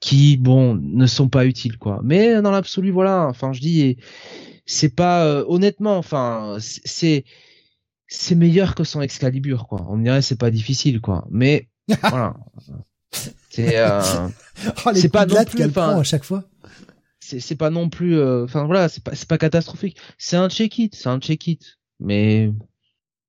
qui 0.00 0.38
bon 0.38 0.74
ne 0.74 1.06
sont 1.06 1.28
pas 1.28 1.44
utiles 1.44 1.76
quoi 1.76 2.00
mais 2.02 2.40
dans 2.40 2.50
l'absolu 2.50 2.90
voilà 2.90 3.26
enfin 3.26 3.52
je 3.52 3.60
dis 3.60 3.98
c'est 4.70 4.94
pas 4.94 5.44
honnêtement 5.48 5.96
enfin 5.96 6.56
c'est 6.60 7.24
c'est 8.06 8.34
meilleur 8.34 8.74
que 8.74 8.84
son 8.84 9.00
Excalibur 9.00 9.66
quoi. 9.68 9.86
On 9.88 9.98
dirait 9.98 10.22
c'est 10.22 10.38
pas 10.38 10.50
difficile 10.50 11.00
quoi. 11.00 11.26
Mais 11.30 11.68
voilà. 12.02 12.36
C'est 13.50 13.82
oh, 13.84 14.90
c'est 14.94 15.08
pas 15.08 15.26
non 15.26 15.44
plus 15.44 15.62
à 15.76 16.02
chaque 16.04 16.24
fois. 16.24 16.44
c'est 17.20 17.56
pas 17.56 17.70
non 17.70 17.88
plus 17.88 18.22
enfin 18.44 18.64
voilà 18.64 18.88
c'est 18.88 19.02
pas 19.02 19.14
c'est 19.14 19.28
pas 19.28 19.38
catastrophique. 19.38 19.96
C'est 20.18 20.36
un 20.36 20.48
check 20.48 20.78
it 20.78 20.94
c'est 20.94 21.08
un 21.08 21.18
check 21.18 21.46
it. 21.46 21.78
Mais 21.98 22.52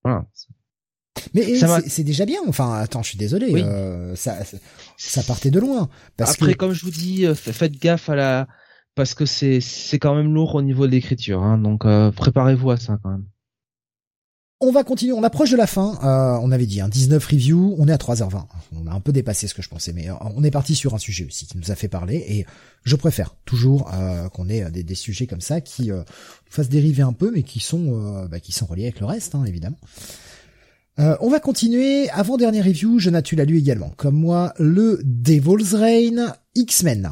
voilà. 0.04 0.26
Mais 1.34 1.56
c'est 1.88 2.04
déjà 2.04 2.26
bien. 2.26 2.40
Enfin, 2.48 2.74
attends, 2.74 3.04
je 3.04 3.10
suis 3.10 3.18
désolé. 3.18 3.54
Euh, 3.64 4.16
ça, 4.16 4.40
ça 4.98 5.24
partait 5.24 5.52
de 5.52 5.60
loin. 5.60 5.90
Parce 6.18 6.32
Après, 6.34 6.54
comme 6.54 6.74
je 6.74 6.84
vous 6.84 6.92
dis, 6.92 7.26
euh, 7.26 7.36
faites 7.36 7.80
gaffe 7.80 8.10
à 8.10 8.16
la, 8.16 8.48
parce 8.96 9.14
que 9.14 9.26
c'est 9.26 9.62
c'est 9.62 10.00
quand 10.00 10.16
même 10.16 10.34
lourd 10.34 10.56
au 10.56 10.62
niveau 10.62 10.88
de 10.88 10.92
l'écriture. 10.92 11.42
Hein, 11.42 11.58
donc 11.58 11.86
euh, 11.86 12.12
préparez-vous 12.12 12.72
à 12.72 12.78
ça 12.78 13.00
quand 13.02 13.10
même. 13.10 13.26
On 14.64 14.72
va 14.72 14.84
continuer, 14.84 15.14
on 15.14 15.24
approche 15.24 15.50
de 15.50 15.58
la 15.58 15.66
fin. 15.66 15.98
on 16.44 16.52
avait 16.52 16.68
dit 16.68 16.82
hein, 16.82 16.88
19 16.88 17.26
reviews, 17.26 17.76
on 17.80 17.88
est 17.88 17.92
à 17.92 17.98
3h20. 17.98 18.46
On 18.76 18.86
a 18.86 18.92
un 18.92 19.00
peu 19.00 19.12
dépassé 19.12 19.48
ce 19.48 19.56
que 19.56 19.64
je 19.64 19.70
pensais, 19.70 19.92
mais 19.92 20.10
on 20.36 20.44
est 20.44 20.52
parti 20.52 20.76
sur 20.76 20.94
un 20.94 21.00
sujet 21.00 21.26
aussi 21.26 21.48
qui 21.48 21.58
nous 21.58 21.72
a 21.72 21.76
fait 21.76 21.88
parler. 21.88 22.24
Et 22.28 22.46
je 22.84 22.96
préfère 22.96 23.34
toujours 23.46 23.90
qu'on 24.34 24.50
ait 24.50 24.70
des, 24.70 24.84
des, 24.84 24.94
sujets 24.94 25.26
comme 25.26 25.42
ça 25.42 25.62
qui 25.62 25.88
nous 25.88 26.04
fassent 26.48 26.70
dériver 26.70 27.02
un 27.02 27.14
peu, 27.14 27.32
mais 27.34 27.42
qui 27.42 27.60
sont 27.60 28.28
bah, 28.30 28.40
qui 28.40 28.52
sont 28.52 28.68
reliés 28.68 28.84
avec 28.84 29.00
le 29.00 29.08
reste, 29.08 29.34
hein, 29.34 29.46
évidemment. 29.46 29.80
Euh, 31.00 31.16
on 31.22 31.30
va 31.30 31.40
continuer. 31.40 32.10
Avant 32.10 32.38
dernière 32.38 32.66
review, 32.66 33.00
Jonathan, 33.00 33.24
tu 33.24 33.36
l'as 33.36 33.46
lu 33.46 33.58
également. 33.58 33.92
Comme 33.98 34.16
moi, 34.16 34.54
le 34.60 35.00
Devil's 35.04 35.74
Reign 35.74 36.34
X-Men. 36.56 37.10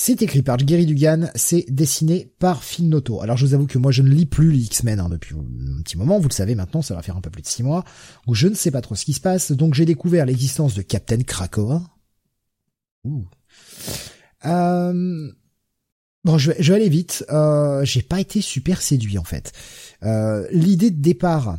C'est 0.00 0.22
écrit 0.22 0.42
par 0.42 0.58
Gary 0.58 0.86
Dugan, 0.86 1.28
c'est 1.34 1.64
dessiné 1.68 2.32
par 2.38 2.62
Phil 2.62 2.88
Noto. 2.88 3.20
Alors 3.20 3.36
je 3.36 3.44
vous 3.44 3.54
avoue 3.54 3.66
que 3.66 3.78
moi 3.78 3.90
je 3.90 4.02
ne 4.02 4.08
lis 4.10 4.26
plus 4.26 4.52
les 4.52 4.60
X-Men 4.60 5.00
hein, 5.00 5.08
depuis 5.08 5.34
un 5.34 5.82
petit 5.82 5.98
moment, 5.98 6.20
vous 6.20 6.28
le 6.28 6.32
savez 6.32 6.54
maintenant, 6.54 6.82
ça 6.82 6.94
va 6.94 7.02
faire 7.02 7.16
un 7.16 7.20
peu 7.20 7.30
plus 7.30 7.42
de 7.42 7.48
six 7.48 7.64
mois, 7.64 7.84
où 8.28 8.34
je 8.36 8.46
ne 8.46 8.54
sais 8.54 8.70
pas 8.70 8.80
trop 8.80 8.94
ce 8.94 9.04
qui 9.04 9.12
se 9.12 9.20
passe, 9.20 9.50
donc 9.50 9.74
j'ai 9.74 9.84
découvert 9.86 10.24
l'existence 10.24 10.74
de 10.74 10.82
Captain 10.82 11.20
Krakoa. 11.22 11.82
Euh... 14.46 15.32
Bon, 16.22 16.38
je 16.38 16.52
vais, 16.52 16.74
aller 16.74 16.88
vite. 16.88 17.24
Euh, 17.30 17.84
j'ai 17.84 18.02
pas 18.02 18.20
été 18.20 18.40
super 18.40 18.80
séduit 18.82 19.18
en 19.18 19.24
fait. 19.24 19.50
Euh, 20.04 20.46
l'idée 20.52 20.92
de 20.92 21.02
départ, 21.02 21.58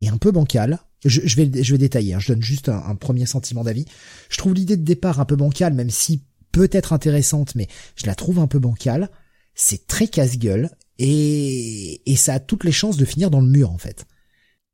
est 0.00 0.08
un 0.08 0.16
peu 0.16 0.30
bancal. 0.30 0.78
Je, 1.04 1.20
vais, 1.36 1.50
je 1.62 1.72
vais 1.72 1.78
détailler, 1.78 2.14
hein. 2.14 2.20
je 2.20 2.32
donne 2.32 2.42
juste 2.42 2.68
un, 2.68 2.94
premier 2.94 3.26
sentiment 3.26 3.64
d'avis. 3.64 3.86
Je 4.30 4.38
trouve 4.38 4.54
l'idée 4.54 4.76
de 4.76 4.84
départ 4.84 5.18
un 5.18 5.24
peu 5.24 5.36
bancale, 5.36 5.74
même 5.74 5.90
si 5.90 6.22
peut-être 6.52 6.92
intéressante, 6.92 7.54
mais 7.54 7.68
je 7.96 8.06
la 8.06 8.14
trouve 8.14 8.38
un 8.38 8.46
peu 8.46 8.58
bancale. 8.58 9.10
C'est 9.54 9.86
très 9.86 10.06
casse-gueule, 10.06 10.70
et, 10.98 12.14
ça 12.16 12.34
a 12.34 12.40
toutes 12.40 12.64
les 12.64 12.72
chances 12.72 12.96
de 12.96 13.04
finir 13.04 13.30
dans 13.30 13.40
le 13.40 13.46
mur, 13.46 13.70
en 13.70 13.78
fait. 13.78 14.06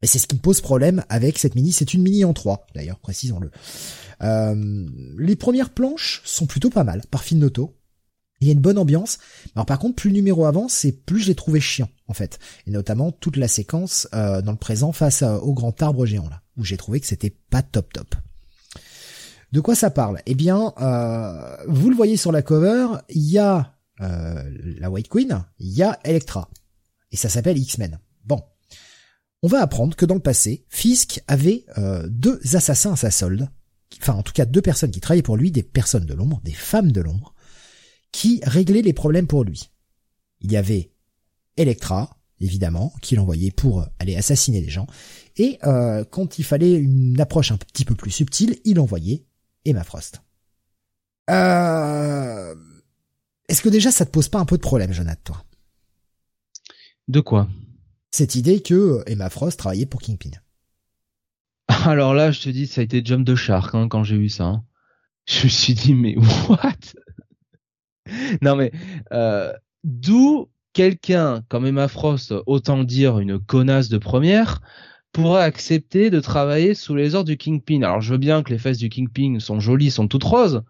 Et 0.03 0.07
c'est 0.07 0.19
ce 0.19 0.27
qui 0.27 0.37
me 0.37 0.41
pose 0.41 0.61
problème 0.61 1.05
avec 1.09 1.39
cette 1.39 1.55
mini. 1.55 1.73
C'est 1.73 1.95
une 1.95 2.03
mini 2.03 2.25
en 2.25 2.33
3, 2.33 2.67
d'ailleurs, 2.75 2.99
précisons-le. 2.99 3.51
Euh, 4.23 4.87
les 5.19 5.37
premières 5.37 5.71
planches 5.71 6.23
sont 6.25 6.47
plutôt 6.47 6.71
pas 6.71 6.85
mal, 6.85 7.03
par 7.11 7.23
Finnoto. 7.23 7.77
Il 8.41 8.49
y 8.49 8.51
a 8.51 8.53
une 8.53 8.61
bonne 8.61 8.79
ambiance. 8.79 9.19
Alors 9.55 9.65
par 9.65 9.79
contre, 9.79 9.97
plus 9.97 10.11
le 10.11 10.17
numéro 10.17 10.45
avance, 10.45 10.85
et 10.85 10.93
plus 10.93 11.21
je 11.21 11.29
l'ai 11.29 11.35
trouvé 11.35 11.61
chiant 11.61 11.89
en 12.09 12.15
fait. 12.15 12.39
Et 12.67 12.71
notamment 12.71 13.13
toute 13.13 13.37
la 13.37 13.49
séquence 13.49 14.09
euh, 14.13 14.43
dans 14.43 14.53
le 14.53 14.59
présent 14.59 14.93
face 14.93 15.23
au 15.23 15.55
grand 15.55 15.81
arbre 15.83 16.05
géant 16.05 16.29
là, 16.29 16.43
où 16.57 16.65
j'ai 16.65 16.77
trouvé 16.77 17.01
que 17.01 17.07
c'était 17.07 17.35
pas 17.49 17.63
top 17.63 17.93
top. 17.93 18.15
De 19.53 19.61
quoi 19.61 19.75
ça 19.75 19.91
parle? 19.91 20.21
Eh 20.27 20.35
bien, 20.35 20.73
euh, 20.81 21.57
vous 21.69 21.91
le 21.91 21.97
voyez 21.97 22.17
sur 22.17 22.33
la 22.33 22.43
cover, 22.43 22.87
il 23.09 23.23
y 23.23 23.39
a 23.39 23.77
euh, 24.01 24.43
la 24.79 24.91
White 24.91 25.09
Queen, 25.09 25.45
il 25.59 25.71
y 25.71 25.83
a 25.83 25.99
Electra, 26.05 26.51
et 27.13 27.17
ça 27.17 27.29
s'appelle 27.29 27.59
X-Men. 27.59 27.99
Bon, 28.25 28.43
on 29.43 29.49
va 29.49 29.61
apprendre 29.61 29.95
que 29.95 30.07
dans 30.07 30.15
le 30.15 30.21
passé, 30.21 30.65
Fisk 30.69 31.23
avait 31.29 31.65
deux 32.09 32.41
assassins 32.57 32.95
à 32.95 32.97
sa 32.97 33.11
solde, 33.11 33.49
enfin 34.01 34.15
en 34.15 34.23
tout 34.23 34.33
cas 34.33 34.47
deux 34.47 34.63
personnes 34.63 34.91
qui 34.91 35.01
travaillaient 35.01 35.23
pour 35.23 35.37
lui, 35.37 35.53
des 35.53 35.63
personnes 35.63 36.07
de 36.07 36.15
l'ombre, 36.15 36.41
des 36.43 36.53
femmes 36.53 36.91
de 36.91 37.01
l'ombre, 37.01 37.35
qui 38.11 38.41
réglait 38.45 38.83
les 38.83 38.93
problèmes 38.93 39.27
pour 39.27 39.45
lui. 39.45 39.71
Il 40.41 40.51
y 40.51 40.57
avait 40.57 40.91
Electra, 41.57 42.19
évidemment, 42.41 42.93
qui 43.01 43.15
l'envoyait 43.15 43.53
pour 43.53 43.87
aller 44.01 44.17
assassiner 44.17 44.61
des 44.61 44.71
gens, 44.71 44.89
et 45.37 45.59
euh, 45.65 46.05
quand 46.05 46.39
il 46.39 46.45
fallait 46.45 46.75
une 46.75 47.21
approche 47.21 47.53
un 47.53 47.57
petit 47.57 47.85
peu 47.85 47.95
plus 47.95 48.11
subtile, 48.11 48.59
il 48.65 48.81
envoyait 48.81 49.27
Emma 49.65 49.85
Frost. 49.85 50.23
Euh... 51.31 52.55
Est-ce 53.49 53.63
que 53.63 53.69
déjà 53.69 53.91
ça 53.91 54.07
te 54.07 54.11
pose 54.11 54.29
pas 54.29 54.39
un 54.39 54.45
peu 54.45 54.57
de 54.57 54.63
problème, 54.63 54.93
Jonathan, 54.93 55.23
toi? 55.25 55.45
De 57.09 57.21
quoi? 57.21 57.49
Cette 58.11 58.35
idée 58.35 58.63
que 58.63 59.03
Emma 59.07 59.29
Frost 59.29 59.59
travaillait 59.59 59.87
pour 59.87 60.01
Kingpin. 60.01 60.31
Alors 61.69 62.15
là, 62.15 62.31
je 62.31 62.41
te 62.41 62.49
dis, 62.49 62.67
ça 62.67 62.81
a 62.81 62.85
été 62.85 63.05
jump 63.05 63.25
de 63.25 63.35
shark 63.35 63.75
hein, 63.75 63.89
quand 63.89 64.05
j'ai 64.05 64.17
vu 64.17 64.29
ça. 64.29 64.45
Hein. 64.45 64.65
Je 65.27 65.45
me 65.45 65.49
suis 65.49 65.75
dit, 65.75 65.95
mais 65.95 66.17
what? 66.49 66.73
Non 68.43 68.55
mais 68.55 68.71
euh, 69.13 69.51
d'où 69.83 70.51
quelqu'un 70.75 71.43
comme 71.49 71.65
Emma 71.65 71.89
Frost, 71.89 72.35
autant 72.45 72.85
dire 72.85 73.19
une 73.19 73.39
connasse 73.39 73.89
de 73.89 73.97
première, 73.97 74.61
pourrait 75.15 75.45
accepter 75.45 76.11
de 76.11 76.21
travailler 76.21 76.75
sous 76.75 76.95
les 76.95 77.15
ordres 77.15 77.29
du 77.29 77.39
Kingpin. 77.39 77.83
Alors 77.83 78.03
je 78.03 78.13
veux 78.13 78.19
bien 78.19 78.43
que 78.43 78.51
les 78.51 78.59
fesses 78.59 78.79
du 78.79 78.91
Kingpin 78.91 79.39
sont 79.39 79.61
jolies, 79.61 79.91
sont 79.91 80.09
toutes 80.09 80.25
roses, 80.25 80.63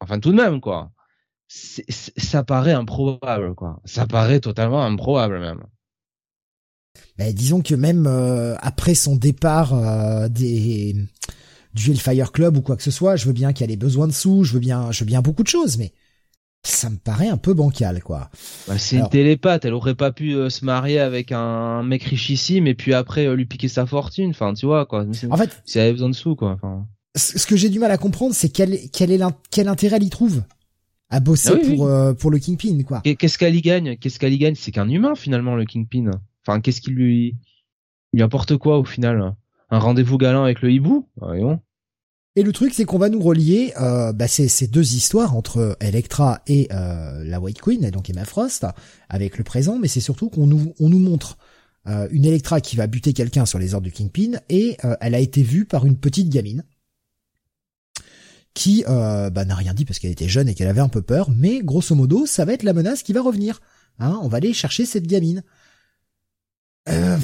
enfin 0.00 0.20
tout 0.20 0.32
de 0.32 0.36
même 0.36 0.60
quoi. 0.60 0.90
ça 1.48 2.42
paraît 2.42 2.72
improbable 2.72 3.54
quoi. 3.54 3.80
Ça 3.86 4.06
paraît 4.06 4.40
totalement 4.40 4.84
improbable 4.84 5.40
même. 5.40 5.62
Mais 7.18 7.32
disons 7.32 7.62
que 7.62 7.74
même 7.74 8.06
euh, 8.06 8.56
après 8.60 8.94
son 8.94 9.16
départ 9.16 9.72
euh, 9.72 10.28
des 10.28 10.96
du 11.72 11.90
Hellfire 11.90 12.32
Club 12.32 12.56
ou 12.56 12.62
quoi 12.62 12.76
que 12.76 12.82
ce 12.82 12.90
soit, 12.90 13.16
je 13.16 13.26
veux 13.26 13.32
bien 13.32 13.52
qu'elle 13.52 13.70
ait 13.70 13.76
besoin 13.76 14.06
de 14.06 14.12
sous, 14.12 14.44
je 14.44 14.52
veux 14.52 14.60
bien, 14.60 14.92
je 14.92 15.00
veux 15.00 15.06
bien 15.06 15.22
beaucoup 15.22 15.42
de 15.42 15.48
choses, 15.48 15.78
mais 15.78 15.92
ça 16.66 16.88
me 16.88 16.96
paraît 16.96 17.28
un 17.28 17.36
peu 17.36 17.54
bancal, 17.54 18.02
quoi. 18.02 18.30
Bah, 18.66 18.78
c'est 18.78 18.96
une 18.96 19.08
télépathe, 19.08 19.64
elle 19.64 19.74
aurait 19.74 19.94
pas 19.94 20.12
pu 20.12 20.34
euh, 20.34 20.48
se 20.48 20.64
marier 20.64 20.98
avec 20.98 21.30
un 21.30 21.82
mec 21.82 22.02
richissime 22.02 22.66
et 22.66 22.74
puis 22.74 22.94
après 22.94 23.26
euh, 23.26 23.34
lui 23.34 23.44
piquer 23.44 23.68
sa 23.68 23.86
fortune, 23.86 24.30
enfin, 24.30 24.54
tu 24.54 24.66
vois, 24.66 24.86
quoi. 24.86 25.04
En 25.30 25.36
fait, 25.36 25.62
si 25.64 25.78
elle 25.78 25.84
avait 25.84 25.92
besoin 25.92 26.08
de 26.08 26.14
sous, 26.14 26.36
quoi. 26.36 26.52
Enfin... 26.52 26.86
Ce 27.16 27.46
que 27.46 27.56
j'ai 27.56 27.68
du 27.68 27.78
mal 27.78 27.90
à 27.90 27.98
comprendre, 27.98 28.34
c'est 28.34 28.48
quel, 28.48 28.76
quel 28.92 29.12
est 29.12 29.20
quel 29.50 29.68
intérêt 29.68 29.96
elle 29.96 30.02
y 30.02 30.10
trouve 30.10 30.42
à 31.10 31.20
bosser 31.20 31.52
ah 31.52 31.68
pour 31.68 31.86
euh, 31.86 32.12
pour 32.14 32.30
le 32.30 32.38
Kingpin, 32.38 32.82
quoi. 32.82 33.00
Qu'est-ce 33.02 33.38
qu'elle 33.38 33.54
y 33.54 33.60
gagne? 33.60 33.96
Qu'est-ce 33.98 34.18
qu'elle 34.18 34.32
y 34.32 34.38
gagne? 34.38 34.54
C'est 34.56 34.72
qu'un 34.72 34.88
humain 34.88 35.14
finalement, 35.14 35.54
le 35.54 35.64
Kingpin. 35.64 36.10
Enfin, 36.44 36.60
qu'est-ce 36.60 36.80
qu'il 36.80 36.94
lui, 36.94 37.36
lui 38.12 38.22
apporte 38.22 38.56
quoi 38.56 38.78
au 38.78 38.84
final? 38.84 39.34
Un 39.70 39.78
rendez-vous 39.78 40.18
galant 40.18 40.44
avec 40.44 40.62
le 40.62 40.72
hibou? 40.72 41.08
Voyons. 41.16 41.60
Et 42.36 42.42
le 42.42 42.52
truc, 42.52 42.74
c'est 42.74 42.84
qu'on 42.84 42.98
va 42.98 43.08
nous 43.08 43.20
relier 43.20 43.72
euh, 43.80 44.12
bah, 44.12 44.26
ces, 44.26 44.66
deux 44.66 44.94
histoires 44.94 45.36
entre 45.36 45.76
Electra 45.80 46.42
et 46.46 46.68
euh, 46.72 47.22
la 47.24 47.40
White 47.40 47.60
Queen, 47.60 47.84
et 47.84 47.92
donc 47.92 48.10
Emma 48.10 48.24
Frost, 48.24 48.66
avec 49.08 49.38
le 49.38 49.44
présent, 49.44 49.78
mais 49.78 49.86
c'est 49.86 50.00
surtout 50.00 50.30
qu'on 50.30 50.46
nous, 50.46 50.74
on 50.80 50.88
nous 50.88 50.98
montre 50.98 51.38
euh, 51.86 52.08
une 52.10 52.24
Electra 52.24 52.60
qui 52.60 52.74
va 52.74 52.88
buter 52.88 53.12
quelqu'un 53.12 53.46
sur 53.46 53.60
les 53.60 53.74
ordres 53.74 53.84
du 53.84 53.92
Kingpin, 53.92 54.40
et 54.48 54.76
euh, 54.84 54.96
elle 55.00 55.14
a 55.14 55.20
été 55.20 55.42
vue 55.42 55.64
par 55.64 55.86
une 55.86 55.96
petite 55.96 56.28
gamine 56.28 56.64
qui 58.52 58.84
bah, 58.86 59.44
n'a 59.44 59.56
rien 59.56 59.74
dit 59.74 59.84
parce 59.84 59.98
qu'elle 59.98 60.12
était 60.12 60.28
jeune 60.28 60.48
et 60.48 60.54
qu'elle 60.54 60.68
avait 60.68 60.80
un 60.80 60.88
peu 60.88 61.02
peur, 61.02 61.28
mais 61.28 61.60
grosso 61.60 61.92
modo, 61.96 62.24
ça 62.24 62.44
va 62.44 62.52
être 62.52 62.62
la 62.62 62.72
menace 62.72 63.02
qui 63.02 63.12
va 63.12 63.20
revenir. 63.20 63.60
Hein, 63.98 64.18
on 64.22 64.28
va 64.28 64.36
aller 64.36 64.52
chercher 64.52 64.86
cette 64.86 65.08
gamine. 65.08 65.42
Euh, 66.88 67.18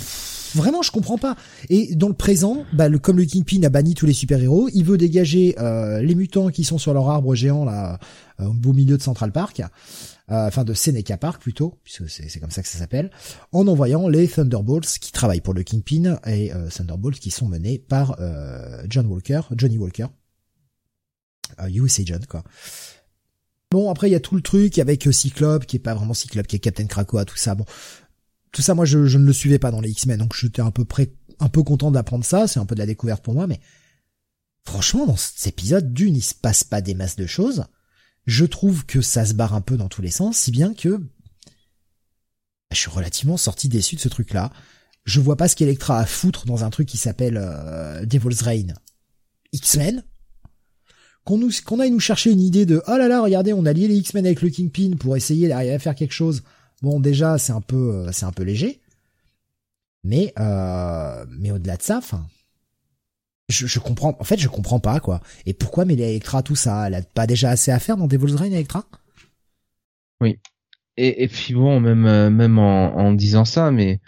vraiment, 0.55 0.83
je 0.83 0.91
comprends 0.91 1.19
pas. 1.19 1.37
Et 1.69 1.95
dans 1.95 2.09
le 2.09 2.15
présent, 2.15 2.65
bah, 2.73 2.89
le, 2.89 2.99
comme 2.99 3.19
le 3.19 3.25
Kingpin 3.25 3.63
a 3.63 3.69
banni 3.69 3.95
tous 3.95 4.07
les 4.07 4.13
super-héros, 4.13 4.69
il 4.73 4.85
veut 4.85 4.99
dégager 4.99 5.55
euh, 5.59 6.03
les 6.03 6.15
mutants 6.15 6.49
qui 6.49 6.65
sont 6.65 6.79
sur 6.79 6.95
leur 6.95 7.09
arbre 7.09 7.35
géant 7.35 7.65
là, 7.65 7.99
euh, 8.41 8.47
au 8.47 8.53
beau 8.53 8.73
milieu 8.73 8.97
de 8.97 9.03
Central 9.03 9.33
Park, 9.33 9.61
euh, 9.61 10.47
enfin 10.47 10.65
de 10.65 10.75
Seneca 10.75 11.17
Park 11.17 11.43
plutôt, 11.43 11.79
puisque 11.85 12.09
c'est 12.09 12.41
comme 12.41 12.51
ça 12.51 12.63
que 12.63 12.69
ça 12.69 12.79
s'appelle, 12.79 13.11
en 13.53 13.67
envoyant 13.67 14.09
les 14.09 14.29
Thunderbolts 14.29 14.99
qui 15.01 15.13
travaillent 15.13 15.41
pour 15.41 15.55
le 15.55 15.63
Kingpin 15.63 16.19
et 16.27 16.53
Thunderbolts 16.75 17.19
qui 17.19 17.31
sont 17.31 17.49
menés 17.49 17.79
par 17.79 18.17
John 18.89 19.07
Walker, 19.07 19.43
Johnny 19.57 19.79
Walker, 19.79 20.07
USA 21.69 22.03
John 22.05 22.25
quoi. 22.27 22.45
Bon, 23.73 23.89
après, 23.89 24.09
il 24.09 24.13
y 24.13 24.17
a 24.17 24.21
tout 24.21 24.35
le 24.35 24.41
truc 24.41 24.81
avec 24.81 25.07
Cyclope, 25.13 25.65
qui 25.65 25.77
est 25.77 25.79
pas 25.79 25.95
vraiment 25.95 26.13
Cyclope, 26.13 26.49
qui 26.49 26.57
est 26.57 26.59
Captain 26.59 26.87
Krakoa, 26.87 27.25
tout 27.25 27.37
ça. 27.37 27.55
Bon, 27.55 27.65
tout 28.53 28.63
ça, 28.63 28.75
moi, 28.75 28.85
je, 28.85 29.07
je 29.07 29.19
ne 29.19 29.27
le 29.27 29.33
suivais 29.33 29.59
pas 29.59 29.71
dans 29.71 29.81
les 29.81 29.91
X-Men, 29.91 30.19
donc 30.19 30.35
j'étais 30.35 30.63
un 30.63 30.71
peu 30.71 30.85
près, 30.85 31.13
un 31.39 31.49
peu 31.49 31.63
content 31.63 31.91
d'apprendre 31.91 32.25
ça. 32.25 32.47
C'est 32.47 32.61
un 32.61 32.67
peu 32.67 32.75
de 32.75 32.81
la 32.81 32.87
découverte 32.87 33.23
pour 33.23 33.35
moi, 33.35 33.47
mais 33.47 33.61
franchement, 34.65 35.07
dans 35.07 35.17
cet 35.17 35.47
épisode, 35.47 35.93
d'une, 35.93 36.17
il 36.17 36.23
se 36.23 36.35
passe 36.35 36.65
pas 36.65 36.81
des 36.81 36.95
masses 36.95 37.17
de 37.17 37.27
choses. 37.27 37.65
Je 38.27 38.45
trouve 38.45 38.87
que 38.87 39.01
ça 39.01 39.25
se 39.25 39.35
barre 39.35 39.55
un 39.55 39.61
peu 39.61 39.77
dans 39.77 39.89
tous 39.89 40.03
les 40.03 40.11
sens, 40.11 40.37
si 40.37 40.51
bien 40.51 40.75
que 40.75 41.01
je 42.73 42.77
suis 42.79 42.91
relativement 42.91 43.37
sorti 43.37 43.69
déçu 43.69 43.97
de 43.97 44.01
ce 44.01 44.09
truc-là. 44.09 44.53
Je 45.05 45.21
vois 45.21 45.37
pas 45.37 45.49
ce 45.49 45.57
qu'Electra 45.57 45.99
a 45.99 46.03
à 46.03 46.07
foutre 46.07 46.47
dans 46.47 46.63
un 46.63 46.71
truc 46.71 46.87
qui 46.87 46.99
s'appelle 46.99 47.39
euh, 47.41 48.05
Devil's 48.05 48.43
Reign 48.43 48.75
X-Men. 49.53 50.05
Qu'on 51.25 51.39
nous, 51.39 51.51
qu'on 51.65 51.81
aille 51.81 51.91
nous 51.91 52.01
chercher 52.01 52.31
une 52.31 52.41
idée 52.41 52.67
de, 52.67 52.83
oh 52.87 52.97
là 52.97 53.09
là, 53.09 53.21
regardez, 53.21 53.53
on 53.53 53.67
a 53.67 53.73
lié 53.73 53.89
les 53.89 53.97
X-Men 53.97 54.27
avec 54.27 54.43
le 54.43 54.51
Kingpin 54.51 54.97
pour 54.99 55.17
essayer 55.17 55.49
d'arriver 55.49 55.75
à 55.75 55.79
faire 55.79 55.95
quelque 55.95 56.13
chose. 56.13 56.43
Bon, 56.83 57.01
déjà, 57.01 57.39
c'est 57.39 57.53
un 57.53 57.61
peu, 57.61 57.95
euh, 57.95 58.13
c'est 58.13 58.25
un 58.27 58.33
peu 58.33 58.43
léger. 58.43 58.81
Mais, 60.05 60.33
euh, 60.39 61.27
mais 61.29 61.51
au-delà 61.51 61.77
de 61.77 61.83
ça, 61.83 61.99
enfin, 61.99 62.27
je, 63.51 63.67
je, 63.67 63.79
comprends. 63.81 64.17
En 64.19 64.25
fait, 64.25 64.39
je 64.39 64.49
comprends 64.49 64.81
pas 64.81 65.01
quoi. 65.01 65.21
Et 65.47 65.53
pourquoi 65.55 65.85
mêler 65.85 66.05
Electra 66.05 66.43
tout 66.43 66.57
ça 66.57 66.87
Elle 66.87 66.95
a 66.95 67.03
pas 67.03 67.27
déjà 67.27 67.51
assez 67.51 67.71
à 67.71 67.79
faire 67.79 67.97
dans 67.97 68.07
Devil's 68.07 68.35
Reign 68.37 68.53
Electra? 68.53 68.85
Oui. 70.21 70.39
Et, 70.97 71.25
et 71.25 71.29
puis 71.29 71.55
bon, 71.55 71.81
même 71.81 72.07
euh, 72.07 72.31
même 72.31 72.59
en, 72.59 72.97
en 72.97 73.13
disant 73.13 73.45
ça, 73.45 73.71
mais 73.71 74.01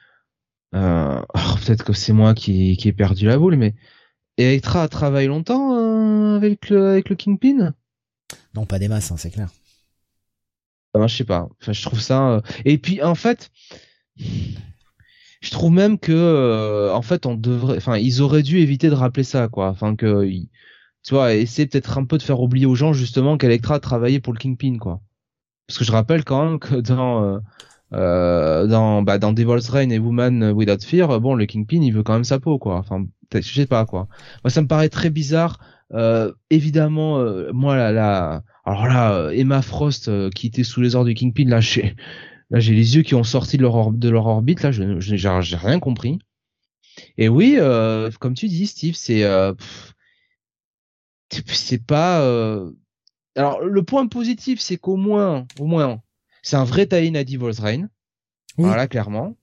euh, 0.74 1.20
oh, 1.34 1.54
peut-être 1.64 1.84
que 1.84 1.92
c'est 1.92 2.12
moi 2.12 2.34
qui 2.34 2.76
qui 2.76 2.88
ai 2.88 2.92
perdu 2.92 3.26
la 3.26 3.38
boule, 3.38 3.56
mais 3.56 3.74
Electra 4.38 4.82
a 4.82 4.88
travaillé 4.88 5.28
longtemps 5.28 5.76
euh, 5.76 6.36
avec 6.36 6.70
le 6.70 6.90
avec 6.90 7.08
le 7.10 7.16
Kingpin? 7.16 7.74
Non, 8.54 8.66
pas 8.66 8.78
des 8.78 8.88
masses, 8.88 9.10
hein, 9.12 9.16
c'est 9.16 9.30
clair. 9.30 9.50
Enfin, 10.94 11.06
je 11.06 11.16
sais 11.16 11.24
pas. 11.24 11.48
Enfin, 11.60 11.72
je 11.72 11.82
trouve 11.82 12.00
ça. 12.00 12.28
Euh, 12.30 12.40
et 12.64 12.78
puis 12.78 13.02
en 13.02 13.14
fait, 13.14 13.50
je 14.16 15.50
trouve 15.50 15.72
même 15.72 15.98
que 15.98 16.12
euh, 16.12 16.92
en 16.92 17.02
fait 17.02 17.26
on 17.26 17.34
devrait. 17.34 17.76
Enfin, 17.76 17.96
ils 17.98 18.22
auraient 18.22 18.42
dû 18.42 18.58
éviter 18.58 18.88
de 18.90 18.94
rappeler 18.94 19.24
ça, 19.24 19.48
quoi. 19.48 19.68
Enfin 19.68 19.96
que 19.96 20.24
tu 21.02 21.14
vois, 21.14 21.34
essayer 21.34 21.66
peut-être 21.66 21.98
un 21.98 22.04
peu 22.04 22.18
de 22.18 22.22
faire 22.22 22.40
oublier 22.40 22.66
aux 22.66 22.74
gens 22.74 22.92
justement 22.92 23.36
qu'Electra 23.38 23.80
travaillait 23.80 24.20
pour 24.20 24.32
le 24.32 24.38
Kingpin, 24.38 24.78
quoi. 24.78 25.00
Parce 25.66 25.78
que 25.78 25.84
je 25.84 25.92
rappelle 25.92 26.24
quand 26.24 26.44
même 26.44 26.58
que 26.58 26.76
dans 26.76 27.24
euh, 27.24 27.38
euh, 27.94 28.66
dans 28.66 29.02
bah, 29.02 29.18
dans 29.18 29.32
Devil's 29.32 29.68
Reign 29.70 29.92
et 29.92 29.98
Woman 29.98 30.52
Without 30.52 30.84
Fear, 30.84 31.20
bon, 31.20 31.34
le 31.34 31.46
Kingpin 31.46 31.82
il 31.82 31.92
veut 31.92 32.02
quand 32.02 32.14
même 32.14 32.24
sa 32.24 32.38
peau, 32.40 32.58
quoi. 32.58 32.76
Enfin, 32.76 33.04
je 33.34 33.40
sais 33.40 33.66
pas 33.66 33.86
quoi. 33.86 34.08
Moi, 34.44 34.50
ça 34.50 34.62
me 34.62 34.68
paraît 34.68 34.88
très 34.88 35.10
bizarre. 35.10 35.58
Euh, 35.94 36.32
évidemment, 36.50 37.18
euh, 37.18 37.50
moi 37.52 37.76
la, 37.76 37.92
la 37.92 38.42
alors 38.64 38.86
là, 38.86 39.14
euh, 39.14 39.30
Emma 39.30 39.60
Frost 39.60 40.08
euh, 40.08 40.30
qui 40.30 40.46
était 40.46 40.62
sous 40.62 40.80
les 40.80 40.94
ordres 40.94 41.08
du 41.08 41.14
Kingpin, 41.14 41.48
là, 41.48 41.60
j'ai 41.60 41.96
là 42.50 42.60
j'ai 42.60 42.74
les 42.74 42.96
yeux 42.96 43.02
qui 43.02 43.14
ont 43.14 43.24
sorti 43.24 43.56
de 43.56 43.62
leur 43.62 43.90
de 43.90 44.08
leur 44.08 44.26
orbite, 44.26 44.62
là, 44.62 44.70
je 44.70 45.00
j'ai 45.00 45.56
rien 45.56 45.80
compris. 45.80 46.18
Et 47.18 47.28
oui, 47.28 47.56
euh, 47.58 48.10
comme 48.20 48.34
tu 48.34 48.46
dis, 48.48 48.66
Steve, 48.66 48.94
c'est 48.94 49.24
c'est 51.30 51.84
pas. 51.84 52.18
Alors 53.34 53.60
le 53.62 53.82
point 53.82 54.06
positif, 54.06 54.60
c'est 54.60 54.76
qu'au 54.76 54.96
moins, 54.96 55.46
au 55.58 55.66
moins, 55.66 56.00
c'est 56.42 56.56
un 56.56 56.64
vrai 56.64 56.86
tie-in 56.86 57.14
à 57.14 57.24
Devil's 57.24 57.60
Reign. 57.60 57.88
Oui. 58.58 58.66
Voilà, 58.66 58.86
clairement. 58.86 59.36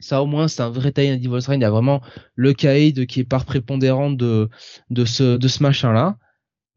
Ça, 0.00 0.22
au 0.22 0.26
moins, 0.26 0.48
c'est 0.48 0.62
un 0.62 0.70
vrai 0.70 0.92
tie-in 0.92 1.14
à 1.14 1.16
Devil's 1.16 1.46
Reign. 1.46 1.60
Il 1.60 1.62
y 1.62 1.66
a 1.66 1.70
vraiment 1.70 2.02
le 2.34 2.52
Kaïd 2.52 3.06
qui 3.06 3.20
est 3.20 3.24
part 3.24 3.44
prépondérante 3.44 4.16
de 4.16 4.50
de 4.90 5.04
ce 5.04 5.36
de 5.36 5.48
ce 5.48 5.62
machin-là. 5.62 6.18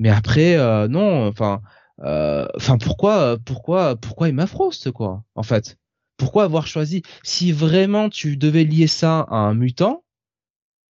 Mais 0.04 0.10
après, 0.10 0.58
euh, 0.58 0.90
non, 0.90 1.28
enfin, 1.28 1.62
euh, 2.04 2.46
enfin, 2.58 2.78
pourquoi, 2.78 3.38
pourquoi, 3.46 3.96
pourquoi 3.96 4.28
Emma 4.28 4.48
Frost, 4.48 4.92
quoi, 4.92 5.24
en 5.36 5.44
fait? 5.44 5.78
Pourquoi 6.18 6.44
avoir 6.44 6.68
choisi? 6.68 7.04
Si 7.24 7.54
vraiment 7.54 8.10
tu 8.10 8.36
devais 8.36 8.66
lier 8.66 8.88
ça 8.88 9.22
à 9.30 9.38
un 9.38 9.54
mutant, 9.54 10.04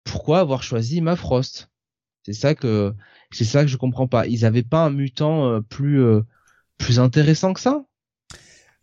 pourquoi 0.06 0.40
avoir 0.40 0.64
choisi 0.64 0.98
Emma 0.98 1.16
Frost? 1.16 1.70
C'est 2.26 2.34
ça 2.34 2.56
que, 2.56 2.96
c'est 3.30 3.44
ça 3.44 3.62
que 3.62 3.70
je 3.70 3.78
comprends 3.78 4.08
pas. 4.08 4.26
Ils 4.26 4.44
avaient 4.44 4.64
pas 4.64 4.86
un 4.86 4.90
mutant 4.90 5.52
euh, 5.52 5.62
plus, 5.62 6.04
plus 6.80 7.00
intéressant 7.00 7.54
que 7.54 7.60
ça? 7.60 7.86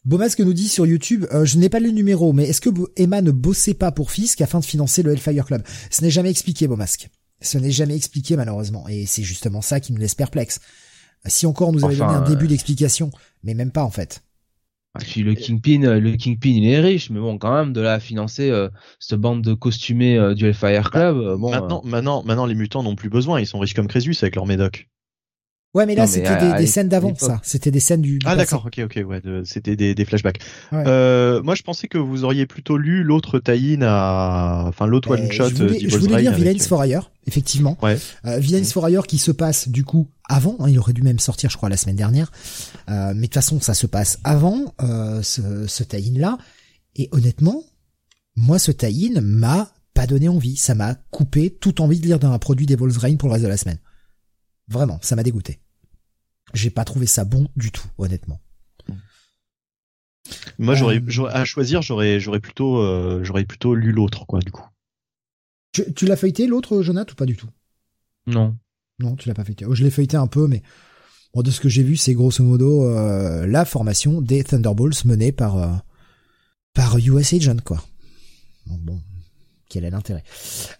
Beaumasque 0.05 0.39
nous 0.39 0.53
dit 0.53 0.69
sur 0.69 0.87
YouTube, 0.87 1.27
je 1.43 1.59
n'ai 1.59 1.69
pas 1.69 1.81
le 1.81 1.91
numéro, 1.91 2.33
mais 2.33 2.45
est-ce 2.45 2.61
que 2.61 2.71
Emma 2.95 3.23
ne 3.23 3.33
bossait 3.33 3.75
pas 3.75 3.91
pour 3.91 4.13
Fisk 4.13 4.41
afin 4.41 4.61
de 4.61 4.65
financer 4.65 5.03
le 5.03 5.11
Hellfire 5.11 5.47
Club? 5.47 5.65
Ce 5.91 6.01
n'est 6.01 6.11
jamais 6.11 6.31
expliqué, 6.31 6.69
Beaumasque. 6.69 7.11
Ce 7.43 7.59
n'est 7.59 7.71
jamais 7.71 7.97
expliqué 7.97 8.37
malheureusement, 8.37 8.89
et 8.89 9.07
c'est 9.07 9.23
justement 9.23 9.61
ça 9.61 9.81
qui 9.81 9.93
nous 9.93 9.99
laisse 9.99 10.15
perplexe. 10.15 10.61
Si 11.27 11.47
encore 11.47 11.73
nous 11.73 11.85
avait 11.85 12.01
enfin, 12.01 12.15
donné 12.15 12.27
un 12.27 12.29
début 12.29 12.49
d'explication, 12.49 13.11
mais 13.45 13.55
même 13.55 13.71
pas 13.71 13.85
en 13.85 13.91
fait. 13.91 14.23
Puis 14.99 15.23
le 15.23 15.35
Kingpin, 15.35 15.99
le 15.99 16.17
Kingpin 16.17 16.51
il 16.51 16.67
est 16.67 16.81
riche, 16.81 17.09
mais 17.11 17.19
bon 17.19 17.39
quand 17.39 17.55
même 17.55 17.73
de 17.73 17.81
là 17.81 17.95
à 17.95 18.01
financer 18.01 18.51
euh, 18.51 18.69
cette 18.99 19.21
bande 19.21 19.43
de 19.43 19.55
costumés 19.55 20.19
euh, 20.19 20.35
du 20.35 20.47
Hellfire 20.47 20.91
Club. 20.91 21.17
Euh, 21.17 21.37
bon, 21.37 21.51
maintenant, 21.51 21.81
maintenant, 21.85 22.23
maintenant 22.25 22.45
les 22.45 22.55
mutants 22.55 22.83
n'ont 22.83 22.95
plus 22.95 23.09
besoin, 23.09 23.41
ils 23.41 23.47
sont 23.47 23.59
riches 23.59 23.75
comme 23.75 23.89
Crésus 23.89 24.17
avec 24.21 24.37
leur 24.37 24.45
médoc. 24.45 24.89
Ouais, 25.75 25.87
mais 25.87 25.95
là, 25.95 26.07
c'était 26.07 26.37
des, 26.37 26.53
des, 26.59 26.67
scènes 26.67 26.89
d'avant, 26.89 27.15
ça. 27.15 27.41
C'était 27.43 27.71
des 27.71 27.81
scènes 27.81 28.03
du. 28.03 28.19
du 28.19 28.27
ah, 28.27 28.37
d'accord, 28.37 28.67
ok, 28.67 28.83
ok, 28.85 29.03
ouais, 29.07 29.23
de, 29.23 29.43
c'était 29.47 29.75
des, 29.75 29.95
des, 29.95 30.05
flashbacks. 30.05 30.39
Ouais. 30.71 30.85
Euh, 30.87 31.43
moi, 31.43 31.55
je 31.55 31.63
pensais 31.63 31.89
que 31.89 31.97
vous 31.97 32.25
auriez 32.25 32.45
plutôt 32.45 32.77
lu 32.77 33.03
l'autre 33.03 33.39
tie-in 33.39 33.81
à, 33.81 34.65
enfin, 34.67 34.87
l'autre 34.87 35.13
one 35.13 35.33
shot. 35.33 35.49
Je 35.49 35.55
voulais, 35.55 35.81
je 35.81 35.97
voulais 35.97 36.21
lire 36.21 36.35
Villains 36.35 36.59
for 36.59 36.85
Hire, 36.85 37.11
effectivement. 37.27 37.79
Ouais. 37.81 37.97
Euh, 38.27 38.39
Villains 38.39 38.61
mmh. 38.61 38.65
for 38.65 38.87
Hire 38.91 39.07
qui 39.07 39.17
se 39.17 39.31
passe, 39.31 39.71
du 39.71 39.83
coup, 39.83 40.11
avant. 40.29 40.57
Hein, 40.61 40.69
il 40.69 40.79
aurait 40.79 40.93
dû 40.93 41.01
même 41.01 41.19
sortir, 41.19 41.49
je 41.49 41.57
crois, 41.57 41.71
la 41.71 41.79
semaine 41.79 41.97
dernière. 41.97 42.31
Euh, 42.91 43.15
mais 43.15 43.23
de 43.23 43.27
toute 43.27 43.35
façon, 43.35 43.59
ça 43.59 43.73
se 43.73 43.87
passe 43.87 44.19
avant 44.25 44.75
euh, 44.83 45.23
ce, 45.23 45.67
ce 45.67 45.85
tie-in 45.85 46.21
là. 46.21 46.37
Et 46.97 47.09
honnêtement, 47.13 47.65
moi, 48.37 48.59
ce 48.59 48.73
tie-in 48.73 49.23
m'a 49.23 49.71
pas 49.95 50.07
donné 50.07 50.29
envie. 50.29 50.57
Ça 50.57 50.75
m'a 50.75 50.97
coupé 51.11 51.49
toute 51.49 51.81
envie 51.81 51.99
de 51.99 52.05
lire 52.05 52.19
d'un 52.19 52.39
produit 52.39 52.67
Devil's 52.67 52.99
Reign 52.99 53.17
pour 53.17 53.31
le 53.31 53.33
reste 53.33 53.45
de 53.45 53.49
la 53.49 53.57
semaine. 53.57 53.79
Vraiment, 54.69 54.99
ça 55.01 55.17
m'a 55.17 55.23
dégoûté. 55.23 55.62
J'ai 56.55 56.71
pas 56.71 56.85
trouvé 56.85 57.07
ça 57.07 57.25
bon 57.25 57.49
du 57.57 57.71
tout, 57.71 57.87
honnêtement. 57.99 58.41
Moi, 60.59 60.75
j'aurais, 60.75 61.01
euh... 61.01 61.27
à 61.31 61.45
choisir, 61.45 61.83
j'aurais, 61.83 62.21
j'aurais 62.21 62.41
plutôt, 62.41 62.79
euh, 62.79 63.25
j'aurais 63.25 63.45
plutôt 63.45 63.75
lu 63.75 63.93
l'autre, 63.93 64.25
quoi, 64.27 64.41
du 64.41 64.51
coup. 64.51 64.65
Tu, 65.73 65.93
tu 65.95 66.07
l'as 66.07 66.17
feuilleté 66.17 66.47
l'autre, 66.47 66.83
Jonathan, 66.83 67.13
ou 67.13 67.17
pas 67.17 67.27
du 67.27 67.37
tout? 67.37 67.49
Non. 68.27 68.57
Non, 68.99 69.17
tu 69.17 69.29
l'as 69.29 69.35
pas 69.35 69.45
feuilleté. 69.45 69.65
Oh, 69.67 69.75
je 69.75 69.83
l'ai 69.83 69.91
feuilleté 69.91 70.17
un 70.17 70.27
peu, 70.27 70.47
mais 70.47 70.63
bon, 71.35 71.43
de 71.43 71.51
ce 71.51 71.61
que 71.61 71.69
j'ai 71.69 71.83
vu, 71.83 71.97
c'est 71.97 72.15
grosso 72.15 72.45
modo 72.45 72.85
euh, 72.85 73.47
la 73.47 73.65
formation 73.65 74.21
des 74.21 74.45
Thunderbolts 74.45 75.05
menée 75.05 75.33
par 75.33 75.57
euh, 75.57 75.73
par 76.75 76.99
US 76.99 77.33
Agent, 77.33 77.57
quoi. 77.65 77.83
Donc 78.67 78.81
bon, 78.81 79.01
quel 79.69 79.85
est 79.85 79.91
l'intérêt? 79.91 80.23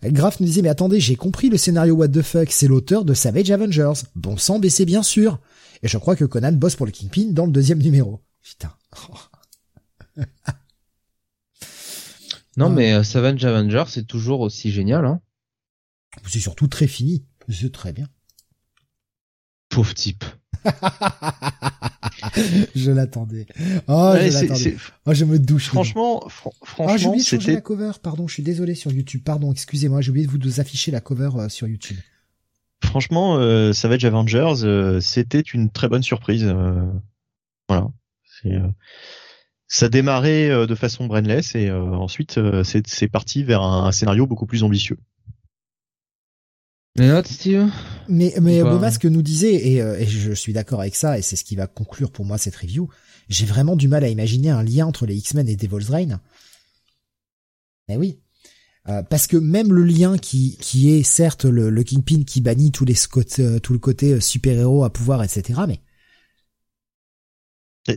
Graf 0.05 0.39
nous 0.39 0.47
disait 0.47 0.63
mais 0.63 0.69
attendez, 0.69 1.01
j'ai 1.01 1.17
compris 1.17 1.49
le 1.49 1.57
scénario 1.57 1.95
what 1.95 2.09
the 2.09 2.23
fuck, 2.23 2.53
c'est 2.53 2.69
l'auteur 2.69 3.05
de 3.05 3.15
Savage 3.15 3.51
Avengers. 3.51 4.05
Bon 4.15 4.37
sang 4.37 4.59
baissé 4.59 4.85
bien 4.85 5.03
sûr. 5.03 5.41
Et 5.83 5.89
je 5.89 5.99
crois 5.99 6.17
que 6.17 6.25
Conan 6.25 6.53
bosse 6.53 6.77
pour 6.77 6.87
le 6.87 6.93
Kingpin 6.93 7.33
dans 7.33 7.47
le 7.47 7.53
deuxième 7.53 7.79
numéro. 7.79 8.23
Putain. 8.43 8.73
non 12.57 12.69
mais 12.69 12.93
euh, 12.93 13.03
Savage 13.03 13.45
Avengers 13.45 13.85
c'est 13.89 14.07
toujours 14.07 14.41
aussi 14.41 14.71
génial 14.71 15.07
hein. 15.07 15.21
C'est 16.29 16.41
surtout 16.41 16.67
très 16.67 16.87
fini, 16.87 17.25
c'est 17.49 17.73
très 17.73 17.93
bien. 17.93 18.07
Pauvre 19.71 19.95
type. 19.95 20.25
je 22.77 22.91
l'attendais. 22.91 23.47
Oh, 23.89 24.13
ouais, 24.13 24.31
je 24.31 24.41
l'attendais. 24.41 24.77
Oh, 25.07 25.15
je 25.15 25.25
me 25.25 25.39
douche. 25.39 25.69
Franchement, 25.69 26.29
fr 26.29 26.51
franchement, 26.63 26.95
ah, 26.95 26.97
j'ai 26.99 27.09
oublié 27.09 27.25
de 27.25 27.29
changer 27.29 27.55
la 27.55 27.61
cover. 27.61 27.93
Pardon, 28.03 28.29
je 28.29 28.35
suis 28.35 28.43
désolé 28.43 28.75
sur 28.75 28.93
YouTube. 28.93 29.23
Pardon, 29.25 29.51
excusez-moi, 29.53 30.03
j'ai 30.03 30.11
oublié 30.11 30.27
de 30.27 30.31
vous 30.31 30.61
afficher 30.61 30.91
la 30.91 31.01
cover 31.01 31.31
euh, 31.37 31.49
sur 31.49 31.67
YouTube. 31.67 31.97
Franchement, 32.93 33.39
euh, 33.39 33.73
Savage 33.73 34.05
Avengers, 34.05 34.65
euh, 34.65 35.01
c'était 35.01 35.41
une 35.41 35.71
très 35.71 35.89
bonne 35.89 36.03
surprise. 36.03 36.45
Euh, 36.45 36.85
voilà. 37.67 37.89
Euh, 38.45 38.69
ça 39.67 39.89
démarrait 39.89 40.67
de 40.67 40.75
façon 40.75 41.07
brainless 41.07 41.55
et 41.55 41.71
ensuite 41.71 42.39
c'est 42.65 43.09
parti 43.09 43.45
vers 43.45 43.63
un, 43.63 43.87
un 43.87 43.93
scénario 43.93 44.27
beaucoup 44.27 44.45
plus 44.45 44.63
ambitieux. 44.63 44.99
Les 46.97 47.09
notes, 47.09 47.29
Steve? 47.29 47.71
Mais, 48.11 48.35
mais 48.43 48.63
Beaumasque 48.63 49.07
nous 49.07 49.23
disait, 49.23 49.55
et, 49.55 49.77
et, 49.79 50.07
je 50.07 50.35
suis 50.35 50.53
d'accord 50.53 50.83
avec 50.83 50.95
ça, 50.95 51.19
et 51.19 51.23
c'est 51.23 51.37
ce 51.37 51.45
qui 51.45 51.57
va 51.57 51.67
conclure 51.67 52.13
pour 52.13 52.27
moi 52.27 52.37
cette 52.37 52.57
review, 52.57 52.91
j'ai 53.31 53.47
vraiment 53.47 53.75
du 53.75 53.89
mal 53.89 54.05
à 54.05 54.09
imaginer 54.09 54.51
un 54.51 54.63
lien 54.63 54.85
entre 54.85 55.07
les 55.07 55.17
X-Men 55.17 55.49
et 55.49 55.57
Devil's 55.57 55.89
Reign. 55.89 56.21
Mais 57.89 57.97
oui. 57.97 58.19
Euh, 58.89 59.03
parce 59.03 59.29
que 59.29 59.37
même 59.37 59.73
le 59.73 59.85
lien 59.85 60.19
qui, 60.19 60.57
qui 60.61 60.91
est 60.91 61.05
certes 61.05 61.45
le, 61.45 61.71
le 61.71 61.83
Kingpin 61.85 62.25
qui 62.25 62.41
bannit 62.41 62.73
tous 62.73 62.85
les 62.85 62.97
euh, 63.39 63.59
tout 63.61 63.73
le 63.73 63.79
côté 63.79 64.21
super-héros 64.21 64.85
à 64.85 64.93
pouvoir, 64.93 65.23
etc., 65.23 65.61
mais... 65.69 65.81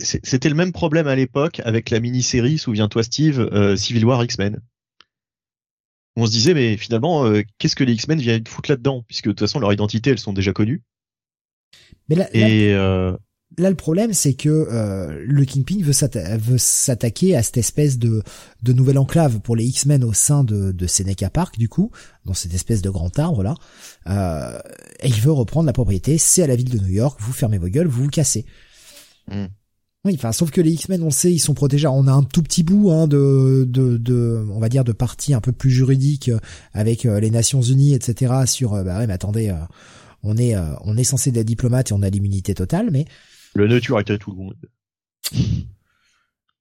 C'était 0.01 0.49
le 0.49 0.55
même 0.55 0.71
problème 0.71 1.05
à 1.05 1.15
l'époque 1.15 1.61
avec 1.63 1.91
la 1.91 1.99
mini-série, 1.99 2.57
souviens-toi 2.57 3.03
Steve, 3.03 3.39
euh, 3.39 3.75
Civil 3.75 4.03
War 4.05 4.23
X-Men 4.23 4.59
on 6.15 6.25
se 6.25 6.31
disait 6.31 6.53
mais 6.53 6.77
finalement 6.77 7.25
euh, 7.25 7.43
qu'est-ce 7.57 7.75
que 7.75 7.83
les 7.83 7.93
X-Men 7.93 8.19
viennent 8.19 8.47
foutre 8.47 8.71
là-dedans? 8.71 9.03
Puisque 9.07 9.25
de 9.25 9.31
toute 9.31 9.41
façon 9.41 9.59
leur 9.59 9.73
identité 9.73 10.09
elles 10.11 10.19
sont 10.19 10.33
déjà 10.33 10.53
connues. 10.53 10.81
Mais 12.09 12.15
là, 12.15 12.29
et 12.33 12.73
euh, 12.73 13.15
là 13.57 13.69
le 13.69 13.75
problème 13.75 14.13
c'est 14.13 14.33
que 14.33 14.49
euh, 14.49 15.23
le 15.25 15.45
Kingpin 15.45 15.81
veut 15.81 16.57
s'attaquer 16.57 17.35
à 17.35 17.43
cette 17.43 17.57
espèce 17.57 17.97
de, 17.97 18.21
de 18.63 18.73
nouvelle 18.73 18.97
enclave 18.97 19.39
pour 19.39 19.55
les 19.55 19.65
X-Men 19.65 20.03
au 20.03 20.13
sein 20.13 20.43
de, 20.43 20.71
de 20.71 20.87
Seneca 20.87 21.29
Park 21.29 21.57
du 21.57 21.69
coup, 21.69 21.91
dans 22.25 22.33
cette 22.33 22.53
espèce 22.53 22.81
de 22.81 22.89
grand 22.89 23.17
arbre 23.19 23.43
là. 23.43 23.55
Euh, 24.07 24.59
et 25.01 25.07
il 25.07 25.21
veut 25.21 25.31
reprendre 25.31 25.67
la 25.67 25.73
propriété, 25.73 26.17
c'est 26.17 26.43
à 26.43 26.47
la 26.47 26.55
ville 26.55 26.69
de 26.69 26.79
New 26.79 26.93
York, 26.93 27.19
vous 27.21 27.33
fermez 27.33 27.57
vos 27.57 27.69
gueules, 27.69 27.87
vous 27.87 28.03
vous 28.03 28.09
cassez. 28.09 28.45
Mm. 29.29 29.45
Oui, 30.03 30.13
enfin, 30.15 30.31
sauf 30.31 30.51
que 30.51 30.61
les 30.61 30.71
X-Men, 30.73 31.01
on 31.01 31.09
sait, 31.09 31.33
ils 31.33 31.39
sont 31.39 31.55
protégés. 31.55 31.87
On 31.87 32.05
a 32.05 32.11
un 32.11 32.21
tout 32.21 32.43
petit 32.43 32.61
bout 32.61 32.91
hein, 32.91 33.07
de, 33.07 33.65
de, 33.67 33.97
de, 33.97 34.45
on 34.51 34.59
va 34.59 34.69
dire, 34.69 34.83
de 34.83 34.91
partie 34.91 35.33
un 35.33 35.41
peu 35.41 35.51
plus 35.51 35.71
juridique 35.71 36.29
euh, 36.29 36.37
avec 36.73 37.07
euh, 37.07 37.19
les 37.19 37.31
Nations 37.31 37.63
Unies, 37.63 37.95
etc. 37.95 38.31
Sur, 38.45 38.73
bah 38.83 38.99
ouais, 38.99 39.07
mais 39.07 39.13
attendez, 39.13 39.51
on 40.21 40.37
est, 40.37 40.55
on 40.83 40.95
est 40.95 41.03
censé 41.03 41.31
être 41.31 41.41
diplomate 41.43 41.89
et 41.89 41.93
on 41.93 42.03
a 42.03 42.09
l'immunité 42.11 42.53
totale, 42.53 42.89
mais 42.91 43.05
le 43.55 43.67
nature 43.67 43.99
était 43.99 44.17
tout 44.17 44.31
le 44.31 44.37
monde. 44.37 44.55
Je 45.31 45.39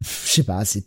sais 0.01 0.45
pas, 0.45 0.65
c'est 0.65 0.87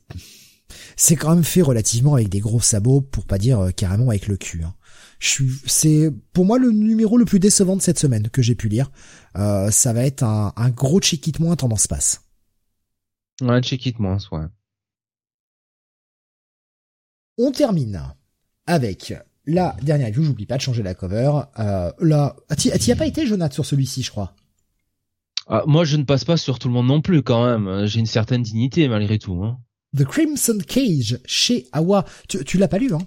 c'est 0.96 1.16
quand 1.16 1.34
même 1.36 1.44
fait 1.44 1.62
relativement 1.62 2.16
avec 2.16 2.30
des 2.30 2.40
gros 2.40 2.60
sabots 2.60 3.02
pour 3.02 3.26
pas 3.26 3.38
dire 3.38 3.60
euh, 3.60 3.72
carrément 3.72 4.10
avec 4.10 4.28
le 4.28 4.36
cul. 4.36 4.64
Hein. 4.64 4.74
C'est 5.20 6.12
pour 6.34 6.46
moi 6.46 6.58
le 6.58 6.72
numéro 6.72 7.18
le 7.18 7.26
plus 7.26 7.40
décevant 7.40 7.76
de 7.76 7.82
cette 7.82 8.00
semaine 8.00 8.30
que 8.30 8.42
j'ai 8.42 8.56
pu 8.56 8.68
lire. 8.68 8.90
Euh, 9.38 9.70
ça 9.70 9.94
va 9.94 10.04
être 10.04 10.24
un, 10.24 10.70
gros 10.72 11.00
check-it 11.00 11.40
moins 11.40 11.56
tendance 11.56 11.88
passe. 11.88 12.22
Ouais, 13.42 13.62
check-it 13.62 14.00
moins, 14.00 14.18
ouais. 14.32 14.46
On 17.38 17.52
termine 17.52 18.02
avec 18.66 19.14
la 19.46 19.76
dernière 19.82 20.08
review. 20.08 20.24
J'oublie 20.24 20.48
pas 20.48 20.58
de 20.58 20.62
changer 20.62 20.82
la 20.82 20.96
cover. 20.96 21.32
Euh, 21.60 21.92
là, 22.00 22.36
t'y 22.58 22.92
as 22.92 22.96
pas 22.96 23.06
été, 23.06 23.28
Jonathan, 23.28 23.54
sur 23.54 23.66
celui-ci, 23.66 24.02
je 24.02 24.12
crois? 24.12 24.36
Ah, 25.50 25.64
moi, 25.66 25.86
je 25.86 25.98
ne 25.98 26.04
passe 26.04 26.26
pas 26.26 26.38
sur 26.38 26.60
tout 26.60 26.68
le 26.68 26.74
monde 26.74 26.88
non 26.88 27.02
plus, 27.02 27.24
quand 27.24 27.46
même. 27.46 27.86
J'ai 27.86 28.00
une 28.00 28.06
certaine 28.06 28.44
dignité, 28.44 28.88
malgré 28.88 29.18
tout. 29.18 29.44
Hein. 29.44 29.58
The 29.96 30.04
Crimson 30.04 30.58
Cage, 30.68 31.20
chez 31.26 31.68
Awa. 31.72 32.06
Tu, 32.28 32.44
tu 32.44 32.58
l'as 32.58 32.68
pas 32.68 32.78
lu, 32.78 32.94
hein? 32.94 33.00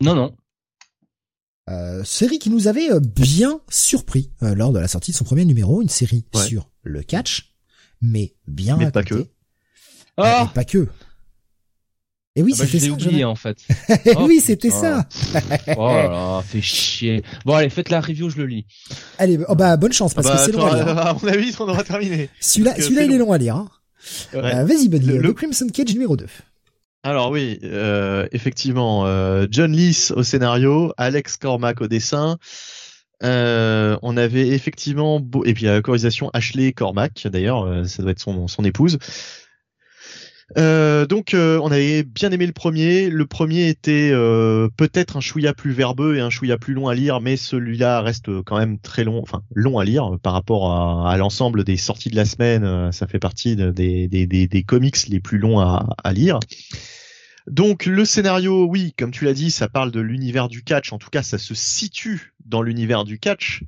Non, 0.00 0.14
non. 0.14 0.34
Euh, 1.68 2.02
série 2.02 2.38
qui 2.38 2.48
nous 2.48 2.66
avait 2.66 2.90
euh, 2.90 3.00
bien 3.00 3.60
surpris 3.68 4.30
euh, 4.42 4.54
lors 4.54 4.72
de 4.72 4.78
la 4.78 4.88
sortie 4.88 5.10
de 5.10 5.16
son 5.16 5.24
premier 5.24 5.44
numéro, 5.44 5.82
une 5.82 5.90
série 5.90 6.24
sur 6.34 6.70
le 6.82 7.02
catch, 7.02 7.52
mais 8.00 8.34
bien 8.46 8.78
mais 8.78 8.90
pas 8.90 9.02
que. 9.02 9.26
Ah 10.16 10.50
pas 10.54 10.64
que. 10.64 10.88
Et 12.38 12.42
oui, 12.42 12.52
ah 12.54 12.60
bah, 12.60 12.66
c'était 12.70 12.86
ça. 12.86 12.92
oublié 12.92 13.24
en 13.24 13.34
fait. 13.34 13.58
oui, 14.20 14.40
c'était 14.40 14.70
ça. 14.70 15.08
oh 15.76 15.88
là 15.88 16.08
là, 16.08 16.42
fait 16.46 16.60
chier. 16.60 17.24
Bon 17.44 17.54
allez, 17.54 17.68
faites 17.68 17.90
la 17.90 18.00
review, 18.00 18.30
je 18.30 18.36
le 18.36 18.46
lis. 18.46 18.64
Allez, 19.18 19.40
oh 19.48 19.56
bah 19.56 19.76
bonne 19.76 19.92
chance 19.92 20.14
parce 20.14 20.28
que 20.28 20.32
bah, 20.34 20.38
c'est 20.38 20.52
long 20.52 20.66
à 20.66 20.76
lire. 20.76 20.98
À 20.98 21.14
mon 21.14 21.28
avis, 21.28 21.52
on 21.58 21.68
aura 21.68 21.82
terminé. 21.82 22.28
Celui-là, 22.38 22.76
celui-là, 22.76 23.02
il 23.02 23.12
est 23.12 23.18
long 23.18 23.32
à 23.32 23.38
lire. 23.38 23.56
Hein. 23.56 23.68
Euh, 24.34 24.64
vas-y, 24.64 24.88
Buddy. 24.88 25.18
Le, 25.18 25.32
Crimson 25.32 25.66
Cage 25.66 25.92
numéro 25.92 26.16
2. 26.16 26.26
Alors 27.02 27.32
oui, 27.32 27.58
euh, 27.64 28.28
effectivement, 28.30 29.04
euh, 29.06 29.48
John 29.50 29.72
Lees 29.72 30.12
au 30.14 30.22
scénario, 30.22 30.92
Alex 30.96 31.38
Cormack 31.38 31.80
au 31.80 31.88
dessin. 31.88 32.38
Euh, 33.24 33.98
on 34.02 34.16
avait 34.16 34.46
effectivement 34.46 35.20
et 35.44 35.54
puis 35.54 35.64
la 35.64 35.80
Ashley 36.34 36.72
Cormack 36.72 37.26
d'ailleurs, 37.26 37.84
ça 37.88 38.02
doit 38.04 38.12
être 38.12 38.20
son, 38.20 38.46
son 38.46 38.62
épouse. 38.62 38.98
Euh, 40.56 41.04
donc 41.04 41.34
euh, 41.34 41.60
on 41.62 41.70
avait 41.70 42.02
bien 42.02 42.30
aimé 42.30 42.46
le 42.46 42.52
premier. 42.52 43.10
Le 43.10 43.26
premier 43.26 43.68
était 43.68 44.10
euh, 44.12 44.68
peut-être 44.76 45.16
un 45.16 45.20
chouïa 45.20 45.52
plus 45.52 45.72
verbeux 45.72 46.16
et 46.16 46.20
un 46.20 46.30
chouïa 46.30 46.56
plus 46.56 46.74
long 46.74 46.88
à 46.88 46.94
lire, 46.94 47.20
mais 47.20 47.36
celui-là 47.36 48.00
reste 48.00 48.42
quand 48.42 48.58
même 48.58 48.78
très 48.78 49.04
long, 49.04 49.20
enfin 49.20 49.42
long 49.54 49.78
à 49.78 49.84
lire 49.84 50.16
par 50.22 50.32
rapport 50.32 51.06
à, 51.06 51.16
l'ensemble 51.18 51.64
des 51.64 51.76
sorties 51.76 52.10
de 52.10 52.16
la 52.16 52.24
semaine. 52.24 52.92
Ça 52.92 53.06
fait 53.06 53.18
partie 53.18 53.56
des, 53.56 54.64
comics 54.66 55.08
les 55.08 55.20
plus 55.20 55.38
longs 55.38 55.60
à 55.60 56.12
lire. 56.12 56.38
Donc 57.46 57.86
le 57.86 58.04
scénario, 58.04 58.66
oui, 58.66 58.94
comme 58.98 59.10
tu 59.10 59.24
l'as 59.24 59.32
dit, 59.32 59.50
ça 59.50 59.68
parle 59.68 59.90
de 59.90 60.00
l'univers 60.00 60.48
du 60.48 60.62
catch. 60.62 60.92
En 60.92 60.98
tout 60.98 61.10
cas, 61.10 61.22
ça 61.22 61.38
se 61.38 61.54
situe 61.54 62.34
dans 62.44 62.62
l'univers 62.62 63.04
du 63.04 63.18
catch 63.18 63.62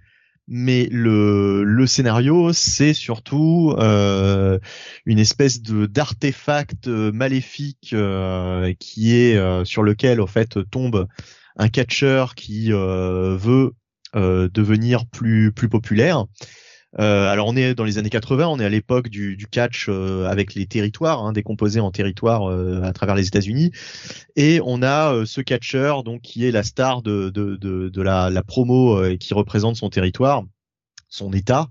mais 0.50 0.88
le, 0.90 1.86
scénario 1.86 2.52
c'est 2.52 2.92
surtout 2.92 3.74
euh, 3.78 4.58
une 5.06 5.20
espèce 5.20 5.62
de 5.62 5.86
d'artefact 5.86 6.88
euh, 6.88 7.12
maléfique 7.12 7.92
euh, 7.94 8.74
qui 8.78 9.14
est 9.14 9.64
sur 9.64 9.82
lequel 9.82 10.20
en 10.20 10.26
fait 10.26 10.58
tombe 10.70 11.06
un 11.56 11.68
catcheur 11.68 12.34
qui 12.34 12.72
veut 12.72 13.72
devenir 14.14 15.06
plus 15.06 15.52
plus 15.52 15.68
populaire 15.68 16.26
euh, 16.98 17.28
alors 17.28 17.46
on 17.46 17.56
est 17.56 17.74
dans 17.74 17.84
les 17.84 17.98
années 17.98 18.10
80, 18.10 18.48
on 18.48 18.58
est 18.58 18.64
à 18.64 18.68
l'époque 18.68 19.08
du, 19.08 19.36
catch 19.50 19.86
euh, 19.88 20.26
avec 20.26 20.54
les 20.54 20.66
territoires, 20.66 21.24
hein, 21.24 21.32
décomposés 21.32 21.80
en 21.80 21.92
territoires 21.92 22.50
euh, 22.50 22.82
à 22.82 22.92
travers 22.92 23.14
les 23.14 23.28
États-Unis, 23.28 23.70
et 24.34 24.60
on 24.64 24.82
a 24.82 25.24
ce 25.24 25.40
catcheur 25.40 26.02
donc 26.02 26.22
qui 26.22 26.46
est 26.46 26.50
la 26.50 26.62
star 26.62 27.02
de, 27.02 28.02
la, 28.02 28.30
la, 28.30 28.42
promo 28.42 29.00
qui 29.18 29.34
représente 29.34 29.76
son 29.76 29.90
territoire, 29.90 30.42
son 31.08 31.32
État. 31.32 31.68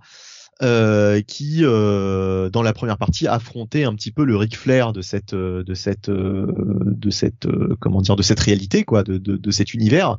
Qui 0.62 1.62
dans 1.62 2.62
la 2.62 2.74
première 2.74 2.98
partie 2.98 3.28
affrontait 3.28 3.86
un 3.86 3.96
petit 3.96 4.12
peu 4.12 4.26
le 4.26 4.36
Ric 4.36 4.58
Flair 4.58 4.92
de 4.92 5.02
cette 5.02 5.34
de 5.34 5.74
cette 5.74 6.10
de 6.10 7.10
cette 7.10 7.48
comment 7.80 8.02
dire 8.02 8.18
de 8.18 8.24
cette 8.24 8.42
réalité 8.42 8.84
quoi 8.84 9.04
de, 9.04 9.18
de 9.18 9.52
cet 9.52 9.74
univers 9.74 10.18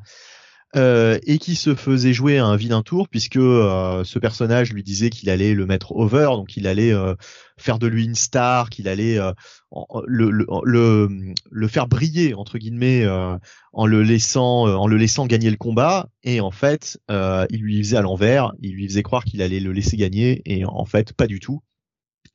euh, 0.77 1.19
et 1.27 1.39
qui 1.39 1.57
se 1.57 1.75
faisait 1.75 2.13
jouer 2.13 2.39
à 2.39 2.47
un 2.47 2.55
vilain 2.55 2.83
tour 2.83 3.09
puisque 3.09 3.37
euh, 3.37 4.05
ce 4.05 4.21
personnage 4.21 4.73
lui 4.73 4.85
disait 4.85 5.11
qu'il 5.11 5.29
allait 5.29 5.53
le 5.53 5.67
mettre 5.67 5.97
over, 5.97 6.29
donc 6.37 6.57
il 6.57 6.69
allait 6.69 6.93
euh, 6.93 7.17
faire 7.59 7.81
de 7.81 7.89
lui 7.89 8.05
une 8.05 8.15
star, 8.15 8.71
qu'il 8.71 8.87
allait 8.87 9.19
le, 10.07 10.31
le, 10.31 11.69
faire 11.69 11.89
briller 11.89 12.35
entre 12.35 12.57
guillemets 12.59 13.05
en 13.73 13.87
le 13.87 14.03
laissant 14.05 14.67
en 14.67 14.87
le 14.87 14.97
laissant 14.97 15.27
gagner 15.27 15.51
le 15.51 15.57
combat 15.57 16.09
et 16.23 16.41
en 16.41 16.53
fait 16.53 17.01
il 17.09 17.61
lui 17.61 17.83
faisait 17.83 17.97
à 17.97 18.03
l'envers, 18.03 18.53
il 18.63 18.75
lui 18.75 18.87
faisait 18.87 19.03
croire 19.03 19.25
qu'il 19.25 19.43
allait 19.43 19.61
le 19.61 19.73
laisser 19.73 19.97
gagner 19.97 20.41
et 20.45 20.65
en 20.65 20.85
fait 20.85 21.13
pas 21.13 21.27
du 21.27 21.41
tout. 21.41 21.63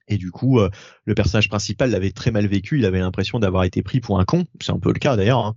Et 0.07 0.17
du 0.17 0.29
coup, 0.29 0.59
le 1.05 1.15
personnage 1.15 1.49
principal 1.49 1.89
l'avait 1.89 2.11
très 2.11 2.29
mal 2.29 2.45
vécu. 2.45 2.77
Il 2.77 2.85
avait 2.85 2.99
l'impression 2.99 3.39
d'avoir 3.39 3.63
été 3.63 3.81
pris 3.81 4.01
pour 4.01 4.19
un 4.19 4.25
con. 4.25 4.45
C'est 4.61 4.71
un 4.71 4.79
peu 4.79 4.93
le 4.93 4.99
cas 4.99 5.15
d'ailleurs. 5.15 5.43
Hein. 5.43 5.55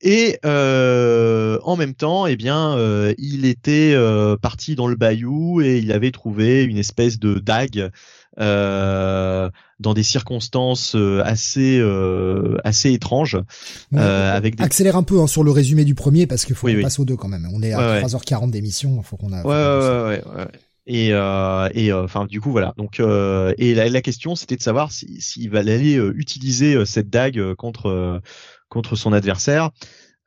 Et 0.00 0.38
euh, 0.44 1.58
en 1.64 1.76
même 1.76 1.94
temps, 1.94 2.26
eh 2.26 2.36
bien, 2.36 2.76
euh, 2.76 3.14
il 3.18 3.44
était 3.44 3.92
euh, 3.94 4.36
parti 4.36 4.76
dans 4.76 4.86
le 4.86 4.94
bayou 4.94 5.60
et 5.60 5.78
il 5.78 5.90
avait 5.90 6.12
trouvé 6.12 6.62
une 6.62 6.78
espèce 6.78 7.18
de 7.18 7.34
dague 7.34 7.90
dans 8.36 9.94
des 9.94 10.04
circonstances 10.04 10.96
assez 11.24 11.82
assez 12.62 12.92
étranges. 12.92 13.36
avec 13.92 14.60
Accélère 14.60 14.94
un 14.94 15.02
peu 15.02 15.20
hein, 15.20 15.26
sur 15.26 15.42
le 15.42 15.50
résumé 15.50 15.84
du 15.84 15.96
premier 15.96 16.28
parce 16.28 16.44
qu'il 16.44 16.54
faut 16.54 16.68
qu'on 16.68 16.82
passe 16.82 17.00
aux 17.00 17.04
deux 17.04 17.16
quand 17.16 17.28
même. 17.28 17.48
On 17.52 17.62
est 17.62 17.72
à 17.72 18.00
3h40 18.00 18.50
d'émission, 18.50 19.02
faut 19.02 19.16
qu'on 19.16 19.32
a. 19.32 19.42
Ouais, 19.42 20.22
ouais, 20.22 20.22
ouais, 20.36 20.46
Et, 20.90 21.08
et 21.08 21.92
enfin 21.92 22.24
du 22.24 22.40
coup 22.40 22.50
voilà 22.50 22.72
donc 22.78 22.98
et 23.00 23.74
la, 23.74 24.00
question 24.00 24.34
c'était 24.34 24.56
de 24.56 24.62
savoir 24.62 24.90
s'il 24.90 25.20
si, 25.20 25.46
va 25.46 25.58
aller 25.58 25.96
utiliser 26.14 26.86
cette 26.86 27.10
dague 27.10 27.54
contre 27.54 28.22
contre 28.68 28.96
son 28.96 29.12
adversaire. 29.12 29.70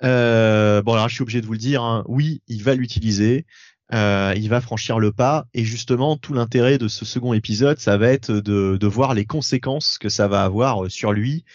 Euh, 0.03 0.81
bon 0.81 0.93
alors 0.93 1.09
je 1.09 1.15
suis 1.15 1.21
obligé 1.21 1.41
de 1.41 1.45
vous 1.45 1.53
le 1.53 1.59
dire, 1.59 1.83
hein. 1.83 2.03
oui, 2.07 2.41
il 2.47 2.63
va 2.63 2.73
l'utiliser, 2.73 3.45
euh, 3.93 4.33
il 4.35 4.49
va 4.49 4.61
franchir 4.61 4.99
le 4.99 5.11
pas, 5.11 5.45
et 5.53 5.63
justement 5.63 6.17
tout 6.17 6.33
l'intérêt 6.33 6.77
de 6.77 6.87
ce 6.87 7.05
second 7.05 7.33
épisode, 7.33 7.77
ça 7.79 7.97
va 7.97 8.09
être 8.09 8.31
de, 8.31 8.77
de 8.77 8.87
voir 8.87 9.13
les 9.13 9.25
conséquences 9.25 9.97
que 9.99 10.09
ça 10.09 10.27
va 10.27 10.43
avoir 10.43 10.85
euh, 10.85 10.89
sur 10.89 11.11
lui 11.11 11.45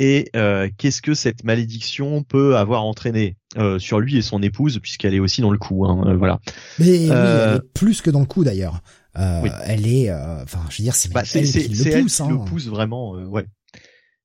et 0.00 0.30
euh, 0.34 0.68
qu'est-ce 0.78 1.02
que 1.02 1.14
cette 1.14 1.44
malédiction 1.44 2.24
peut 2.24 2.56
avoir 2.56 2.84
entraîné 2.84 3.36
euh, 3.58 3.78
sur 3.78 4.00
lui 4.00 4.16
et 4.16 4.22
son 4.22 4.42
épouse, 4.42 4.80
puisqu'elle 4.80 5.14
est 5.14 5.20
aussi 5.20 5.42
dans 5.42 5.50
le 5.50 5.58
coup. 5.58 5.84
Hein, 5.84 6.04
euh, 6.06 6.16
voilà. 6.16 6.40
Mais 6.78 6.86
oui, 6.86 7.08
elle 7.10 7.56
est 7.56 7.72
plus 7.74 8.00
que 8.00 8.10
dans 8.10 8.20
le 8.20 8.26
coup 8.26 8.42
d'ailleurs. 8.42 8.80
Elle 9.14 9.86
est, 9.86 10.12
enfin, 10.12 10.60
je 10.70 10.78
veux 10.78 10.84
dire, 10.84 10.94
c'est 10.94 11.12
bah, 11.12 11.22
elle 11.34 11.44
qui 11.44 11.68
le 11.68 12.02
pousse. 12.02 12.20
Elle 12.20 12.26
hein. 12.26 12.30
le 12.30 12.44
pousse 12.44 12.66
vraiment, 12.66 13.12
ouais 13.12 13.46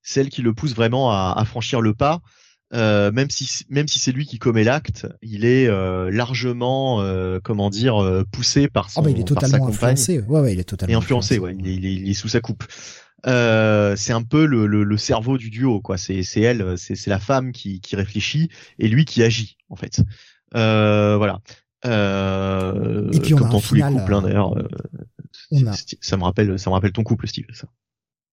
celle 0.05 0.29
qui 0.29 0.43
le 0.43 0.53
pousse 0.53 0.73
vraiment 0.73 1.11
à, 1.11 1.33
à 1.35 1.43
franchir 1.43 1.81
le 1.81 1.93
pas. 1.93 2.21
Euh, 2.73 3.11
même 3.11 3.29
si 3.29 3.63
même 3.69 3.87
si 3.87 3.99
c'est 3.99 4.11
lui 4.11 4.25
qui 4.25 4.39
commet 4.39 4.63
l'acte, 4.63 5.07
il 5.21 5.45
est 5.45 5.67
euh, 5.67 6.09
largement 6.09 6.99
euh, 7.01 7.39
comment 7.43 7.69
dire 7.69 8.03
euh, 8.03 8.23
poussé 8.31 8.67
par 8.67 8.89
son 8.89 9.01
oh 9.01 9.03
bah 9.03 9.11
il 9.11 9.19
est 9.19 9.23
totalement 9.23 9.67
influencé. 9.67 10.19
Ouais, 10.21 10.39
ouais, 10.39 10.53
il 10.53 10.59
est 10.59 10.63
totalement 10.63 10.93
et 10.93 10.95
influencé, 10.95 11.37
ouais, 11.37 11.55
il 11.59 11.67
est, 11.67 11.75
il, 11.75 12.09
est, 12.09 12.13
sous 12.13 12.27
sa 12.27 12.41
coupe. 12.41 12.63
Euh, 13.27 13.95
c'est 13.95 14.13
un 14.13 14.21
peu 14.21 14.45
le, 14.45 14.67
le, 14.67 14.83
le, 14.83 14.97
cerveau 14.97 15.37
du 15.37 15.49
duo, 15.49 15.81
quoi. 15.81 15.97
C'est 15.97 16.21
c'est 16.23 16.41
elle, 16.41 16.77
c'est 16.77 16.95
c'est 16.95 17.09
la 17.09 17.19
femme 17.19 17.51
qui 17.51 17.81
qui 17.81 17.95
réfléchit 17.95 18.49
et 18.77 18.87
lui 18.87 19.05
qui 19.05 19.23
agit 19.23 19.57
en 19.69 19.75
fait. 19.75 20.01
voilà. 20.53 21.39
et 21.83 23.19
puis 23.19 23.33
on 23.33 23.37
comme 23.37 23.49
dans 23.49 23.61
tous 23.61 23.75
les 23.75 23.81
couples 23.81 24.13
hein, 24.13 24.21
d'ailleurs. 24.21 24.53
Ça 26.01 26.17
me 26.17 26.23
rappelle 26.23 26.59
ça 26.59 26.69
me 26.69 26.75
rappelle 26.75 26.91
ton 26.91 27.03
couple, 27.03 27.27
Steve. 27.27 27.45
Ça. 27.53 27.67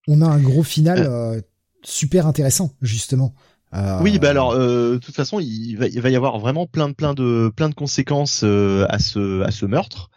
On 0.08 0.20
a 0.20 0.26
un 0.26 0.40
gros 0.40 0.62
final 0.62 1.42
super 1.84 2.26
intéressant 2.26 2.72
justement. 2.80 3.34
Euh... 3.74 4.00
Oui, 4.02 4.18
bah 4.18 4.30
alors, 4.30 4.52
euh, 4.52 4.94
de 4.94 4.98
toute 4.98 5.14
façon, 5.14 5.40
il 5.40 5.76
va, 5.76 5.86
il 5.86 6.00
va 6.00 6.10
y 6.10 6.16
avoir 6.16 6.38
vraiment 6.38 6.66
plein 6.66 6.88
de 6.88 6.94
plein 6.94 7.14
de 7.14 7.50
plein 7.54 7.70
de 7.70 7.74
conséquences 7.74 8.42
euh, 8.44 8.86
à 8.88 8.98
ce 8.98 9.42
à 9.42 9.50
ce 9.50 9.64
meurtre. 9.64 10.10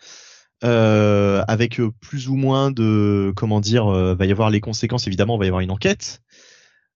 Euh, 0.64 1.44
avec 1.48 1.82
plus 2.02 2.30
ou 2.30 2.36
moins 2.36 2.72
de 2.72 3.34
comment 3.36 3.60
dire, 3.60 3.88
va 3.88 4.26
y 4.26 4.32
avoir 4.32 4.50
les 4.50 4.62
conséquences 4.62 5.08
évidemment, 5.08 5.38
va 5.38 5.46
y 5.46 5.48
avoir 5.48 5.62
une 5.62 5.72
enquête, 5.72 6.22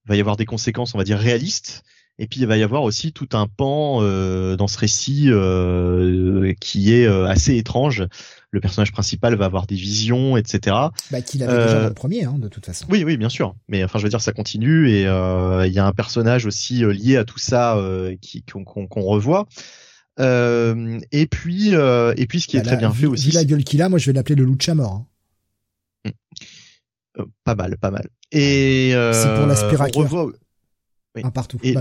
va 0.05 0.15
y 0.15 0.19
avoir 0.19 0.37
des 0.37 0.45
conséquences 0.45 0.95
on 0.95 0.97
va 0.97 1.03
dire 1.03 1.19
réalistes. 1.19 1.83
Et 2.21 2.27
puis 2.27 2.41
il 2.41 2.47
va 2.47 2.57
y 2.57 2.63
avoir 2.63 2.83
aussi 2.83 3.13
tout 3.13 3.29
un 3.31 3.47
pan 3.47 4.01
dans 4.01 4.67
ce 4.67 4.77
récit 4.77 5.29
qui 6.59 6.93
est 6.93 7.07
assez 7.07 7.57
étrange 7.57 8.07
le 8.51 8.59
personnage 8.59 8.91
principal 8.91 9.35
va 9.35 9.45
avoir 9.45 9.67
des 9.67 9.75
visions, 9.75 10.37
etc. 10.37 10.75
Bah, 11.11 11.21
qu'il 11.21 11.43
avait 11.43 11.65
déjà 11.65 11.81
dans 11.81 11.87
le 11.87 11.93
premier, 11.93 12.23
hein, 12.23 12.35
de 12.37 12.47
toute 12.47 12.65
façon. 12.65 12.85
Oui, 12.89 13.03
oui, 13.03 13.17
bien 13.17 13.29
sûr. 13.29 13.55
Mais 13.67 13.83
enfin, 13.83 13.99
je 13.99 14.03
veux 14.03 14.09
dire, 14.09 14.21
ça 14.21 14.31
continue 14.31 14.89
et 14.89 15.05
euh, 15.05 15.67
il 15.67 15.73
y 15.73 15.79
a 15.79 15.85
un 15.85 15.91
personnage 15.91 16.45
aussi 16.45 16.83
euh, 16.83 16.91
lié 16.91 17.17
à 17.17 17.25
tout 17.25 17.37
ça 17.37 17.77
euh, 17.77 18.15
qui 18.21 18.43
qu'on 18.43 19.01
revoit. 19.01 19.47
Et 20.19 21.27
puis, 21.27 21.69
et 21.69 22.25
puis, 22.27 22.41
ce 22.41 22.47
qui 22.47 22.57
est 22.57 22.61
bah, 22.61 22.67
très 22.67 22.77
bien 22.77 22.91
fait 22.91 23.05
aussi. 23.05 23.29
Vu 23.29 23.35
la 23.35 23.45
gueule 23.45 23.63
qu'il 23.63 23.81
a, 23.81 23.89
moi, 23.89 23.99
je 23.99 24.05
vais 24.07 24.13
l'appeler 24.13 24.35
le 24.35 24.45
Lucha 24.45 24.75
mort. 24.75 25.05
Hein. 26.05 26.13
pas 27.43 27.55
mal, 27.55 27.77
pas 27.77 27.91
mal. 27.91 28.07
Et 28.31 28.91
c'est 28.93 29.35
pour 29.35 29.47
l'aspirateur. 29.47 30.03
Revoit... 30.03 30.31
Oui. 31.15 31.21
Un 31.23 31.31
partout. 31.31 31.57
Et 31.63 31.75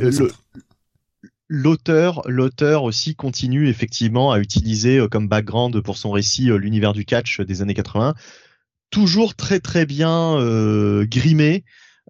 l'auteur, 1.49 2.23
l'auteur 2.27 2.85
aussi 2.85 3.15
continue 3.15 3.69
effectivement 3.69 4.33
à 4.33 4.39
utiliser 4.39 4.99
euh, 4.99 5.09
comme 5.09 5.29
background 5.29 5.81
pour 5.81 5.97
son 5.97 6.11
récit 6.11 6.51
euh, 6.51 6.57
l'univers 6.57 6.93
du 6.93 7.05
catch 7.05 7.41
des 7.41 7.63
années 7.63 7.75
80, 7.75 8.15
toujours 8.91 9.35
très 9.35 9.61
très 9.61 9.87
bien 9.87 10.39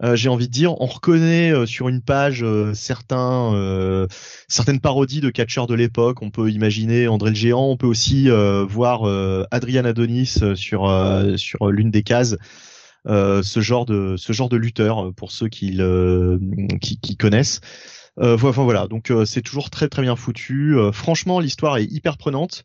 euh. 0.03 0.17
J'ai 0.17 0.29
envie 0.29 0.47
de 0.47 0.53
dire, 0.53 0.81
on 0.81 0.87
reconnaît 0.87 1.67
sur 1.67 1.89
une 1.89 2.03
page 2.03 2.45
certains, 2.75 4.07
certaines 4.49 4.81
parodies 4.81 5.21
de 5.21 5.31
catcheurs 5.31 5.67
de 5.67 5.75
l'époque. 5.75 6.23
On 6.23 6.31
peut 6.31 6.51
imaginer 6.51 7.09
André 7.09 7.31
le 7.31 7.37
Géant. 7.37 7.67
On 7.67 7.77
peut 7.77 7.87
aussi 7.87 8.29
voir 8.69 9.05
Adrian 9.51 9.85
Adonis 9.85 10.41
sur 10.55 11.35
sur 11.37 11.71
l'une 11.71 11.91
des 11.91 12.03
cases. 12.03 12.37
ce 13.07 13.61
genre 13.61 13.87
de 13.87 14.17
ce 14.17 14.33
genre 14.33 14.49
de 14.49 14.57
lutteur 14.57 15.13
pour 15.15 15.33
ceux 15.33 15.49
qui 15.49 15.71
le 15.73 16.39
qui, 16.81 17.01
qui 17.01 17.17
connaissent. 17.17 17.61
Euh, 18.21 18.37
enfin 18.43 18.65
voilà, 18.65 18.89
donc 18.89 19.11
euh, 19.11 19.25
c'est 19.25 19.43
toujours 19.43 19.71
très 19.71 19.89
très 19.89 20.03
bien 20.03 20.17
foutu. 20.17 20.77
Euh, 20.77 20.93
franchement, 20.93 21.41
l'histoire 21.41 21.77
est 21.79 21.85
hyper 21.85 22.17
prenante. 22.17 22.65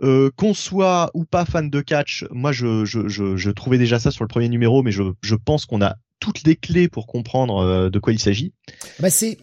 qu'on 0.00 0.54
soit 0.54 1.10
ou 1.14 1.24
pas 1.24 1.44
fan 1.44 1.70
de 1.70 1.80
catch, 1.80 2.24
moi 2.30 2.52
je, 2.52 2.84
je, 2.84 3.08
je, 3.08 3.36
je, 3.36 3.50
trouvais 3.50 3.78
déjà 3.78 3.98
ça 3.98 4.10
sur 4.10 4.24
le 4.24 4.28
premier 4.28 4.48
numéro, 4.48 4.82
mais 4.82 4.92
je, 4.92 5.02
je 5.22 5.34
pense 5.34 5.66
qu'on 5.66 5.82
a 5.82 5.96
toutes 6.20 6.44
les 6.44 6.56
clés 6.56 6.88
pour 6.88 7.06
comprendre 7.06 7.90
de 7.90 7.98
quoi 7.98 8.12
il 8.12 8.18
s'agit. 8.18 8.54
Bah 9.00 9.10
c'est 9.10 9.38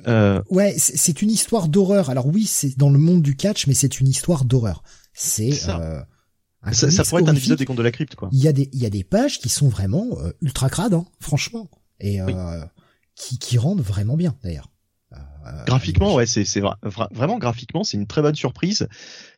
ouais, 0.49 0.75
c'est 0.77 1.21
une 1.21 1.29
histoire 1.29 1.67
d'horreur. 1.67 2.09
Alors 2.09 2.27
oui, 2.27 2.45
c'est 2.45 2.77
dans 2.77 2.89
le 2.89 2.99
monde 2.99 3.21
du 3.21 3.35
catch, 3.35 3.67
mais 3.67 3.73
c'est 3.73 3.99
une 3.99 4.07
histoire 4.07 4.45
d'horreur. 4.45 4.83
C'est 5.13 5.51
ça. 5.51 6.07
ça, 6.71 7.03
pourrait 7.03 7.21
être 7.21 7.29
un 7.29 7.35
épisode 7.35 7.57
des 7.57 7.65
contes 7.65 7.77
de 7.77 7.83
la 7.83 7.91
crypte, 7.91 8.15
quoi. 8.15 8.29
Il 8.31 8.39
y 8.39 8.47
a 8.47 8.53
des 8.53 8.69
il 8.73 8.81
y 8.81 8.85
a 8.85 8.89
des 8.89 9.03
pages 9.03 9.39
qui 9.39 9.49
sont 9.49 9.69
vraiment 9.69 10.07
ultra 10.41 10.69
crades, 10.69 10.93
hein, 10.93 11.05
franchement, 11.19 11.69
et 11.99 12.19
qui 13.15 13.37
qui 13.37 13.57
rendent 13.57 13.81
vraiment 13.81 14.17
bien 14.17 14.35
d'ailleurs. 14.43 14.70
Euh, 15.45 15.63
graphiquement, 15.65 16.15
ouais, 16.15 16.25
c'est 16.25 16.45
c'est 16.45 16.61
vraiment 17.11 17.37
graphiquement, 17.37 17.83
c'est 17.83 17.97
une 17.97 18.07
très 18.07 18.21
bonne 18.21 18.35
surprise. 18.35 18.87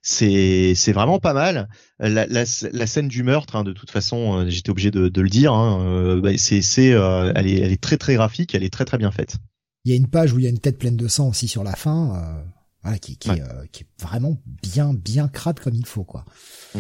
C'est 0.02 0.74
c'est 0.76 0.92
vraiment 0.92 1.20
pas 1.20 1.34
mal. 1.34 1.70
La, 2.00 2.26
la, 2.28 2.44
la 2.72 2.88
scène 2.88 3.08
du 3.08 3.24
meurtre, 3.24 3.56
hein, 3.56 3.64
de 3.64 3.72
toute 3.72 3.92
façon, 3.92 4.40
euh, 4.40 4.50
j'étais 4.50 4.70
obligé 4.70 4.92
de, 4.92 5.08
de, 5.08 5.22
le 5.22 5.30
dire. 5.30 5.54
Hein, 5.54 5.82
euh, 5.86 6.22
bah, 6.22 6.32
c'est 6.38 6.62
c'est 6.62 6.88
elle 6.90 7.48
est 7.48 7.60
elle 7.60 7.72
est 7.72 7.82
très 7.82 7.98
très 7.98 8.16
graphique, 8.16 8.54
elle 8.56 8.64
est 8.64 8.74
très 8.74 8.86
très 8.86 8.98
bien 8.98 9.12
faite. 9.12 9.38
Il 9.86 9.92
y 9.92 9.94
a 9.94 9.98
une 9.98 10.08
page 10.08 10.34
où 10.34 10.40
il 10.40 10.44
y 10.44 10.48
a 10.48 10.50
une 10.50 10.60
tête 10.60 10.78
pleine 10.78 10.98
de 10.98 11.08
sang 11.08 11.30
aussi 11.30 11.48
sur 11.48 11.64
la 11.64 11.76
fin, 11.76 12.44
voilà, 12.84 12.98
qui 13.00 13.18
qui, 13.18 13.30
qui, 13.72 13.84
est 13.84 14.02
vraiment 14.02 14.42
bien 14.46 14.94
bien 14.94 15.28
crade 15.28 15.60
comme 15.60 15.76
il 15.76 15.86
faut 15.86 16.04
quoi. 16.04 16.26
Mm. 16.76 16.80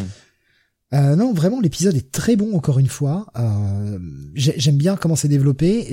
Euh, 0.93 1.15
non, 1.15 1.33
vraiment, 1.33 1.59
l'épisode 1.59 1.95
est 1.95 2.11
très 2.11 2.35
bon 2.35 2.55
encore 2.55 2.77
une 2.77 2.87
fois. 2.87 3.25
Euh, 3.37 3.97
J'aime 4.35 4.77
bien 4.77 4.95
comment 4.95 5.15
c'est 5.15 5.27
développé 5.27 5.91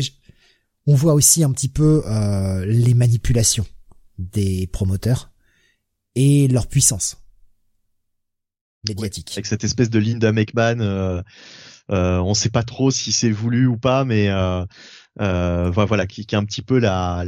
on 0.91 0.95
voit 0.95 1.15
aussi 1.15 1.45
un 1.45 1.53
petit 1.53 1.69
peu 1.69 2.03
euh, 2.05 2.67
les 2.67 2.95
manipulations 2.95 3.65
des 4.19 4.67
promoteurs 4.67 5.31
et 6.17 6.49
leur 6.49 6.67
puissance 6.67 7.19
médiatique. 8.89 9.31
avec 9.35 9.47
cette 9.47 9.63
espèce 9.63 9.89
de 9.89 10.01
Linda 10.01 10.33
McMahon, 10.33 10.81
euh, 10.81 11.23
euh, 11.93 12.19
on 12.19 12.35
sait 12.35 12.49
pas 12.49 12.65
trop 12.65 12.91
si 12.91 13.13
c'est 13.13 13.31
voulu 13.31 13.69
ou 13.69 13.77
pas, 13.77 14.05
mais 14.05 14.31
voilà, 15.17 16.07
qui, 16.09 16.23
est 16.23 16.35
un 16.35 16.45
petit 16.45 16.63
peu 16.63 16.81
la, 16.81 17.25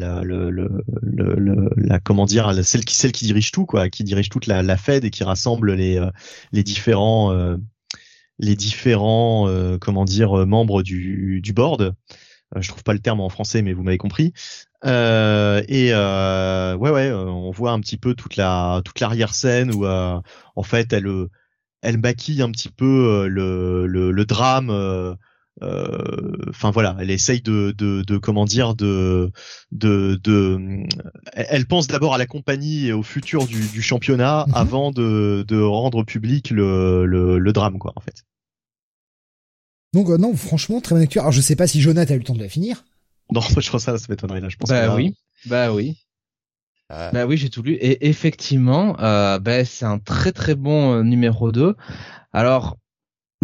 celle 2.65 2.85
qui, 2.85 3.25
dirige 3.25 3.53
tout, 3.53 3.69
qui 3.93 4.03
dirige 4.03 4.29
toute 4.29 4.49
la, 4.49 4.77
Fed 4.77 5.05
et 5.05 5.11
qui 5.11 5.23
rassemble 5.23 5.75
les, 5.75 6.01
différents, 6.65 7.33
membres 10.47 10.83
du 10.83 11.53
board. 11.55 11.95
Euh, 12.57 12.61
je 12.61 12.69
trouve 12.69 12.83
pas 12.83 12.93
le 12.93 12.99
terme 12.99 13.21
en 13.21 13.29
français, 13.29 13.63
mais 13.63 13.73
vous 13.73 13.83
m'avez 13.83 13.99
compris. 13.99 14.33
Euh, 14.85 15.63
et 15.69 15.91
euh, 15.93 16.77
ouais, 16.77 16.91
ouais, 16.91 17.13
on 17.13 17.51
voit 17.51 17.73
un 17.73 17.81
petit 17.81 17.97
peu 17.97 18.15
toute 18.15 18.37
la 18.37 18.81
toute 18.85 19.01
l'arrière 19.01 19.35
scène 19.35 19.73
où 19.73 19.87
en 19.87 20.63
fait 20.63 20.93
elle 20.93 21.09
elle 21.83 21.99
maquille 21.99 22.43
un 22.43 22.51
petit 22.51 22.69
peu 22.69 23.27
le 23.29 23.87
le, 23.87 24.11
le 24.11 24.25
drame. 24.25 25.17
Enfin 25.61 26.71
voilà, 26.73 26.97
elle 26.99 27.11
essaye 27.11 27.43
de, 27.43 27.73
de, 27.77 28.03
de 28.03 28.19
comment 28.19 28.45
dire 28.45 28.75
de 28.75 29.31
de, 29.71 30.19
de 30.25 30.85
elle 31.35 31.67
pense 31.67 31.87
d'abord 31.87 32.15
à 32.15 32.19
la 32.19 32.27
compagnie 32.27 32.89
et 32.89 32.93
au 32.93 33.05
futur 33.05 33.47
du, 33.47 33.69
du 33.69 33.83
championnat 33.83 34.47
mhm. 34.49 34.55
avant 34.55 34.91
de, 34.91 35.45
de 35.47 35.61
rendre 35.61 36.03
public 36.03 36.51
le, 36.51 37.07
le, 37.07 37.39
le 37.39 37.53
drame 37.53 37.79
quoi 37.79 37.93
en 37.95 38.01
fait. 38.01 38.25
Donc 39.93 40.09
euh, 40.09 40.17
non, 40.17 40.35
franchement, 40.35 40.81
très 40.81 40.95
bonne 40.95 41.03
lecture. 41.03 41.23
Alors 41.23 41.33
je 41.33 41.41
sais 41.41 41.57
pas 41.57 41.67
si 41.67 41.81
Jonathan 41.81 42.13
a 42.13 42.17
eu 42.17 42.19
le 42.19 42.25
temps 42.25 42.35
de 42.35 42.43
la 42.43 42.49
finir. 42.49 42.85
Non, 43.33 43.41
je 43.59 43.71
pense 43.71 43.83
ça, 43.83 43.99
ça 43.99 44.07
m'étonnerait 44.09 44.41
là. 44.41 44.49
Je 44.49 44.57
pense. 44.57 44.71
Bah 44.71 44.95
oui, 44.95 45.15
bah 45.47 45.73
oui. 45.73 45.99
Euh... 46.91 47.11
Bah 47.11 47.27
oui, 47.27 47.37
j'ai 47.37 47.49
tout 47.49 47.63
lu 47.63 47.75
et 47.75 48.09
effectivement, 48.09 48.99
euh, 49.01 49.39
bah, 49.39 49.65
c'est 49.65 49.85
un 49.87 49.99
très 49.99 50.33
très 50.33 50.55
bon 50.55 50.95
euh, 50.95 51.03
numéro 51.03 51.53
2. 51.53 51.75
Alors 52.33 52.77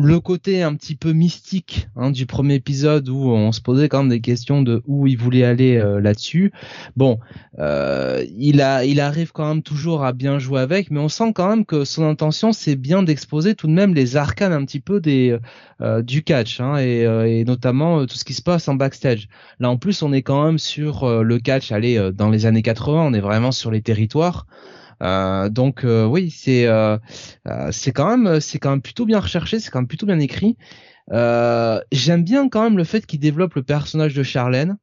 le 0.00 0.20
côté 0.20 0.62
un 0.62 0.76
petit 0.76 0.94
peu 0.94 1.12
mystique 1.12 1.88
hein, 1.96 2.12
du 2.12 2.24
premier 2.24 2.54
épisode 2.54 3.08
où 3.08 3.30
on 3.30 3.50
se 3.50 3.60
posait 3.60 3.88
quand 3.88 3.98
même 3.98 4.08
des 4.08 4.20
questions 4.20 4.62
de 4.62 4.80
où 4.86 5.08
il 5.08 5.18
voulait 5.18 5.42
aller 5.42 5.76
euh, 5.76 6.00
là-dessus. 6.00 6.52
Bon, 6.96 7.18
euh, 7.58 8.24
il 8.36 8.60
a, 8.60 8.84
il 8.84 9.00
arrive 9.00 9.32
quand 9.32 9.48
même 9.48 9.62
toujours 9.62 10.04
à 10.04 10.12
bien 10.12 10.38
jouer 10.38 10.60
avec, 10.60 10.92
mais 10.92 11.00
on 11.00 11.08
sent 11.08 11.32
quand 11.34 11.48
même 11.48 11.64
que 11.64 11.84
son 11.84 12.08
intention 12.08 12.52
c'est 12.52 12.76
bien 12.76 13.02
d'exposer 13.02 13.56
tout 13.56 13.66
de 13.66 13.72
même 13.72 13.92
les 13.92 14.16
arcanes 14.16 14.52
un 14.52 14.64
petit 14.64 14.80
peu 14.80 15.00
des 15.00 15.36
euh, 15.80 16.00
du 16.00 16.22
catch 16.22 16.60
hein, 16.60 16.78
et, 16.78 17.00
et, 17.00 17.44
notamment 17.44 18.06
tout 18.06 18.16
ce 18.16 18.24
qui 18.24 18.34
se 18.34 18.42
passe 18.42 18.68
en 18.68 18.76
backstage. 18.76 19.28
Là 19.58 19.68
en 19.68 19.78
plus 19.78 20.02
on 20.02 20.12
est 20.12 20.22
quand 20.22 20.44
même 20.44 20.58
sur 20.58 21.24
le 21.24 21.38
catch, 21.40 21.72
allez 21.72 22.12
dans 22.14 22.30
les 22.30 22.46
années 22.46 22.62
80, 22.62 23.02
on 23.02 23.14
est 23.14 23.20
vraiment 23.20 23.50
sur 23.50 23.72
les 23.72 23.82
territoires. 23.82 24.46
Euh, 25.02 25.48
donc 25.48 25.84
euh, 25.84 26.04
oui, 26.04 26.30
c'est 26.30 26.66
euh, 26.66 26.98
c'est 27.70 27.92
quand 27.92 28.16
même 28.16 28.40
c'est 28.40 28.58
quand 28.58 28.70
même 28.70 28.82
plutôt 28.82 29.06
bien 29.06 29.20
recherché, 29.20 29.60
c'est 29.60 29.70
quand 29.70 29.80
même 29.80 29.88
plutôt 29.88 30.06
bien 30.06 30.18
écrit. 30.18 30.56
J'aime 31.10 32.24
bien 32.24 32.48
quand 32.48 32.62
même 32.62 32.76
le 32.76 32.84
fait 32.84 33.06
qu'il 33.06 33.20
développe 33.20 33.54
le 33.54 33.62
personnage 33.62 34.14
de 34.14 34.22
Charlène, 34.22 34.76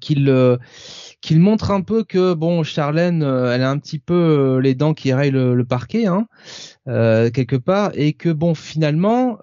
qu'il 0.00 0.58
qu'il 1.20 1.40
montre 1.40 1.70
un 1.70 1.80
peu 1.80 2.04
que 2.04 2.34
bon 2.34 2.62
Charlène 2.64 3.22
elle 3.22 3.62
a 3.62 3.70
un 3.70 3.78
petit 3.78 3.98
peu 3.98 4.58
les 4.62 4.74
dents 4.74 4.94
qui 4.94 5.12
rayent 5.12 5.30
le, 5.30 5.54
le 5.54 5.64
parquet 5.64 6.06
hein, 6.06 6.26
quelque 6.86 7.56
part 7.56 7.92
et 7.94 8.14
que 8.14 8.30
bon 8.30 8.54
finalement 8.54 9.38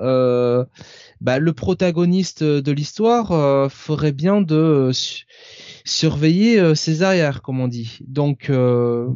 bah, 1.22 1.40
le 1.40 1.54
protagoniste 1.54 2.44
de 2.44 2.72
l'histoire 2.72 3.72
ferait 3.72 4.12
bien 4.12 4.42
de 4.42 4.92
surveiller 5.86 6.60
euh, 6.60 6.76
ses 6.76 7.04
arrières, 7.04 7.42
comme 7.42 7.60
on 7.60 7.68
dit. 7.68 8.00
Donc 8.02 8.50
euh, 8.50 9.10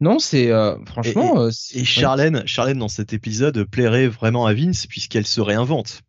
non, 0.00 0.18
c'est 0.18 0.50
euh, 0.50 0.76
franchement. 0.86 1.48
Et, 1.74 1.84
Charlène, 1.84 2.46
Charlène 2.46 2.78
dans 2.78 2.88
cet 2.88 3.12
épisode 3.12 3.64
plairait 3.64 4.08
vraiment 4.08 4.46
à 4.46 4.54
Vince 4.54 4.86
puisqu'elle 4.86 5.26
se 5.26 5.40
réinvente. 5.40 6.02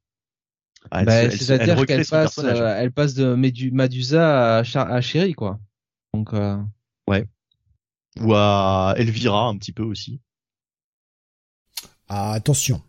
Ah, 0.91 1.03
bah, 1.03 1.31
c'est-à-dire 1.31 1.85
qu'elle 1.85 2.05
passe, 2.05 2.37
elle 2.37 2.91
passe 2.91 3.15
de 3.15 3.33
Medusa 3.35 4.59
à, 4.59 4.59
à 4.59 5.01
Chéri, 5.01 5.33
quoi. 5.33 5.59
Donc 6.13 6.31
ouais. 7.07 7.25
Ou 8.21 8.33
à 8.33 8.93
Elvira 8.97 9.47
un 9.47 9.57
petit 9.57 9.73
peu 9.73 9.83
aussi. 9.83 10.21
Ah, 12.07 12.33
attention. 12.33 12.81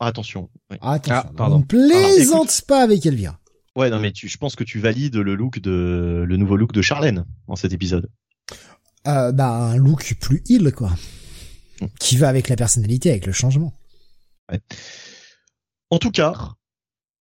Ah, 0.00 0.06
attention. 0.06 0.48
Attention. 0.80 1.14
Ah, 1.14 1.32
pardon. 1.36 1.56
On 1.56 1.62
plaisante 1.62 2.62
pas 2.66 2.82
avec 2.82 3.04
Elvira. 3.04 3.38
Ouais, 3.76 3.90
non, 3.90 4.00
mais 4.00 4.12
tu, 4.12 4.28
je 4.28 4.36
pense 4.38 4.56
que 4.56 4.64
tu 4.64 4.80
valides 4.80 5.16
le 5.16 5.34
look 5.34 5.60
de, 5.60 6.24
le 6.26 6.36
nouveau 6.36 6.56
look 6.56 6.72
de 6.72 6.82
Charlène 6.82 7.24
dans 7.46 7.56
cet 7.56 7.72
épisode. 7.72 8.08
Euh, 9.06 9.32
bah, 9.32 9.50
un 9.50 9.76
look 9.76 10.16
plus 10.20 10.42
heal, 10.48 10.72
quoi. 10.72 10.90
Qui 12.00 12.16
va 12.16 12.28
avec 12.28 12.48
la 12.48 12.56
personnalité, 12.56 13.10
avec 13.10 13.26
le 13.26 13.32
changement. 13.32 13.72
Ouais. 14.50 14.60
En 15.90 15.98
tout 15.98 16.10
cas, 16.10 16.34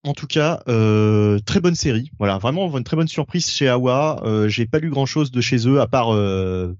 en 0.04 0.14
tout 0.14 0.28
cas, 0.28 0.64
euh, 0.68 1.40
très 1.46 1.60
bonne 1.60 1.76
série. 1.76 2.12
Voilà, 2.18 2.38
vraiment 2.38 2.76
une 2.78 2.84
très 2.84 2.96
bonne 2.96 3.08
surprise 3.08 3.50
chez 3.50 3.68
Awa. 3.68 4.22
Euh, 4.26 4.48
J'ai 4.48 4.66
pas 4.66 4.80
lu 4.80 4.90
grand 4.90 5.06
chose 5.06 5.32
de 5.32 5.42
chez 5.42 5.68
eux 5.68 5.80
à 5.80 5.88
part 5.88 6.14
euh, 6.14 6.76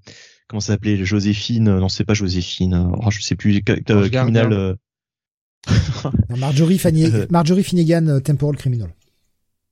comment 0.48 0.60
ça 0.60 0.72
s'appelait 0.72 1.04
Joséphine 1.04 1.78
non 1.78 1.90
c'est 1.90 2.04
pas 2.04 2.14
Joséphine 2.14 2.90
oh, 2.94 3.10
je 3.10 3.20
sais 3.20 3.36
plus 3.36 3.62
criminal 3.62 4.76
Marjorie, 6.38 6.80
Marjorie 7.30 7.64
Finnegan 7.64 8.20
Temporal 8.20 8.56
Criminal 8.56 8.94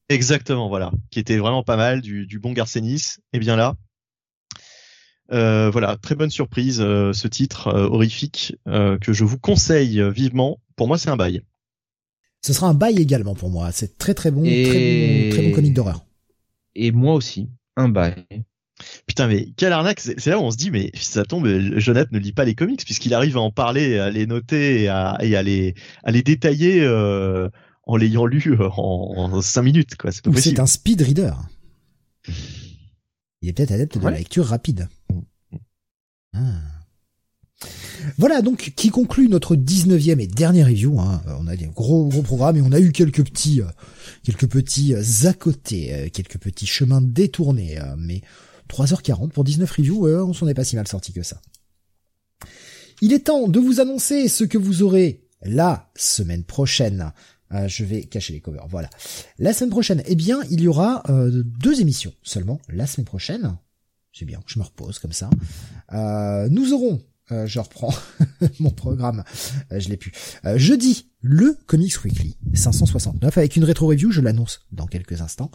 exactement 0.08 0.68
voilà 0.68 0.92
qui 1.10 1.18
était 1.18 1.38
vraiment 1.38 1.62
pas 1.62 1.76
mal 1.76 2.00
du, 2.00 2.26
du 2.26 2.38
bon 2.38 2.52
Garcenis 2.52 3.16
et 3.32 3.38
bien 3.38 3.56
là 3.56 3.76
euh, 5.32 5.70
voilà, 5.70 5.96
très 5.96 6.14
bonne 6.14 6.30
surprise, 6.30 6.80
euh, 6.80 7.12
ce 7.12 7.26
titre 7.26 7.68
euh, 7.68 7.88
horrifique 7.88 8.56
que 8.66 9.12
je 9.12 9.24
vous 9.24 9.38
conseille 9.38 10.02
vivement. 10.10 10.58
Pour 10.76 10.88
moi, 10.88 10.98
c'est 10.98 11.10
un 11.10 11.16
bail. 11.16 11.42
Ce 12.42 12.52
sera 12.52 12.68
un 12.68 12.74
bail 12.74 13.00
également 13.00 13.34
pour 13.34 13.50
moi. 13.50 13.72
C'est 13.72 13.98
très 13.98 14.14
très 14.14 14.30
bon, 14.30 14.42
très, 14.42 14.50
bon 14.52 15.30
très 15.30 15.42
bon 15.48 15.52
comique 15.52 15.74
d'horreur. 15.74 16.04
Et 16.74 16.92
moi 16.92 17.14
aussi, 17.14 17.48
un 17.76 17.88
bail. 17.88 18.24
Putain, 19.06 19.26
mais 19.28 19.48
quelle 19.56 19.72
arnaque 19.72 20.00
C'est 20.00 20.26
là 20.26 20.38
où 20.38 20.42
on 20.42 20.50
se 20.50 20.56
dit, 20.56 20.70
mais 20.70 20.90
ça 20.94 21.24
tombe, 21.24 21.46
Jonathan 21.76 22.10
ne 22.12 22.18
lit 22.18 22.32
pas 22.32 22.44
les 22.44 22.54
comics 22.54 22.84
puisqu'il 22.84 23.14
arrive 23.14 23.36
à 23.36 23.40
en 23.40 23.50
parler, 23.50 23.98
à 23.98 24.10
les 24.10 24.26
noter 24.26 24.82
et 24.82 24.88
à, 24.88 25.16
et 25.20 25.36
à 25.36 25.42
les, 25.42 25.74
à 26.04 26.10
les 26.10 26.22
détailler 26.22 26.86
en 27.86 27.96
l'ayant 27.96 28.26
lu 28.26 28.56
en, 28.60 29.40
5 29.40 29.62
minutes. 29.62 29.96
quoi. 29.96 30.10
C'est 30.12 30.60
un 30.60 30.66
speed 30.66 31.02
reader. 31.02 31.32
Il 33.42 33.48
est 33.48 33.52
peut-être 33.52 33.72
adepte 33.72 33.98
de 33.98 34.04
la 34.04 34.18
lecture 34.18 34.46
rapide. 34.46 34.88
Ah. 36.34 36.40
Voilà 38.18 38.42
donc 38.42 38.72
qui 38.76 38.90
conclut 38.90 39.28
notre 39.28 39.56
19e 39.56 40.20
et 40.20 40.26
dernier 40.26 40.64
review. 40.64 41.00
Hein. 41.00 41.22
On 41.38 41.46
a 41.46 41.56
des 41.56 41.66
gros 41.66 42.08
gros 42.08 42.22
programmes 42.22 42.56
et 42.56 42.60
on 42.60 42.72
a 42.72 42.80
eu 42.80 42.92
quelques 42.92 43.24
petits 43.24 43.62
euh, 43.62 43.66
quelques 44.22 44.48
petits 44.48 44.94
euh, 44.94 45.28
à 45.28 45.32
côté, 45.32 45.94
euh, 45.94 46.08
quelques 46.12 46.38
petits 46.38 46.66
chemins 46.66 47.00
détournés. 47.00 47.78
mais 47.96 48.20
3h40 48.68 49.30
pour 49.30 49.44
19 49.44 49.70
reviews, 49.70 50.06
on 50.06 50.32
s'en 50.32 50.48
est 50.48 50.54
pas 50.54 50.64
si 50.64 50.76
mal 50.76 50.88
sorti 50.88 51.12
que 51.12 51.22
ça. 51.22 51.40
Il 53.00 53.12
est 53.12 53.26
temps 53.26 53.48
de 53.48 53.60
vous 53.60 53.80
annoncer 53.80 54.28
ce 54.28 54.44
que 54.44 54.58
vous 54.58 54.82
aurez 54.82 55.24
la 55.42 55.90
semaine 55.94 56.44
prochaine. 56.44 57.12
je 57.50 57.84
vais 57.84 58.04
cacher 58.04 58.32
les 58.32 58.40
covers. 58.40 58.66
Voilà. 58.68 58.88
La 59.38 59.52
semaine 59.52 59.70
prochaine, 59.70 60.02
eh 60.06 60.14
bien, 60.14 60.40
il 60.50 60.60
y 60.60 60.68
aura 60.68 61.02
deux 61.08 61.80
émissions 61.80 62.12
seulement 62.22 62.58
la 62.68 62.86
semaine 62.86 63.04
prochaine 63.06 63.58
c'est 64.18 64.24
bien, 64.24 64.40
je 64.46 64.58
me 64.58 64.64
repose 64.64 64.98
comme 64.98 65.12
ça. 65.12 65.28
Euh, 65.92 66.48
nous 66.50 66.72
aurons, 66.72 67.02
euh, 67.32 67.46
je 67.46 67.60
reprends 67.60 67.94
mon 68.60 68.70
programme, 68.70 69.24
euh, 69.72 69.80
je 69.80 69.88
l'ai 69.88 69.96
plus. 69.96 70.12
jeudi, 70.56 71.10
le 71.20 71.58
Comics 71.66 72.04
Weekly 72.04 72.36
569 72.54 73.36
avec 73.36 73.56
une 73.56 73.64
rétro 73.64 73.88
review, 73.88 74.10
je 74.10 74.20
l'annonce 74.20 74.60
dans 74.70 74.86
quelques 74.86 75.20
instants. 75.22 75.50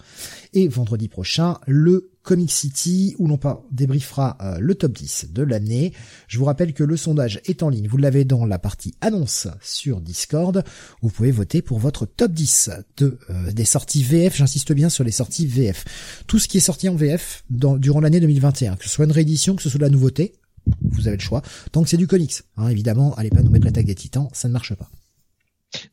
Et 0.53 0.67
vendredi 0.67 1.07
prochain, 1.07 1.59
le 1.65 2.11
Comic 2.23 2.51
City 2.51 3.15
où 3.17 3.27
l'on 3.27 3.39
débriefera 3.71 4.37
euh, 4.41 4.57
le 4.59 4.75
top 4.75 4.93
10 4.93 5.27
de 5.31 5.43
l'année. 5.43 5.93
Je 6.27 6.37
vous 6.37 6.45
rappelle 6.45 6.73
que 6.73 6.83
le 6.83 6.97
sondage 6.97 7.41
est 7.45 7.63
en 7.63 7.69
ligne, 7.69 7.87
vous 7.87 7.97
l'avez 7.97 8.25
dans 8.25 8.45
la 8.45 8.59
partie 8.59 8.93
annonce 9.01 9.47
sur 9.61 10.01
Discord. 10.01 10.63
Vous 11.01 11.09
pouvez 11.09 11.31
voter 11.31 11.61
pour 11.61 11.79
votre 11.79 12.05
top 12.05 12.31
10 12.31 12.69
de 12.97 13.17
euh, 13.29 13.51
des 13.51 13.65
sorties 13.65 14.03
VF, 14.03 14.35
j'insiste 14.35 14.73
bien 14.73 14.89
sur 14.89 15.03
les 15.03 15.11
sorties 15.11 15.47
VF. 15.47 15.85
Tout 16.27 16.39
ce 16.39 16.47
qui 16.47 16.57
est 16.57 16.61
sorti 16.61 16.89
en 16.89 16.95
VF 16.95 17.43
dans, 17.49 17.77
durant 17.77 18.01
l'année 18.01 18.19
2021, 18.19 18.75
que 18.75 18.83
ce 18.83 18.89
soit 18.89 19.05
une 19.05 19.11
réédition, 19.11 19.55
que 19.55 19.63
ce 19.63 19.69
soit 19.69 19.79
de 19.79 19.85
la 19.85 19.89
nouveauté, 19.89 20.33
vous 20.81 21.07
avez 21.07 21.17
le 21.17 21.21
choix. 21.21 21.41
Tant 21.71 21.83
que 21.83 21.89
c'est 21.89 21.97
du 21.97 22.07
comics, 22.07 22.33
hein, 22.57 22.67
évidemment, 22.67 23.13
allez 23.15 23.29
pas 23.29 23.41
nous 23.41 23.51
mettre 23.51 23.65
l'attaque 23.65 23.85
des 23.85 23.95
titans, 23.95 24.29
ça 24.33 24.47
ne 24.47 24.53
marche 24.53 24.73
pas. 24.75 24.89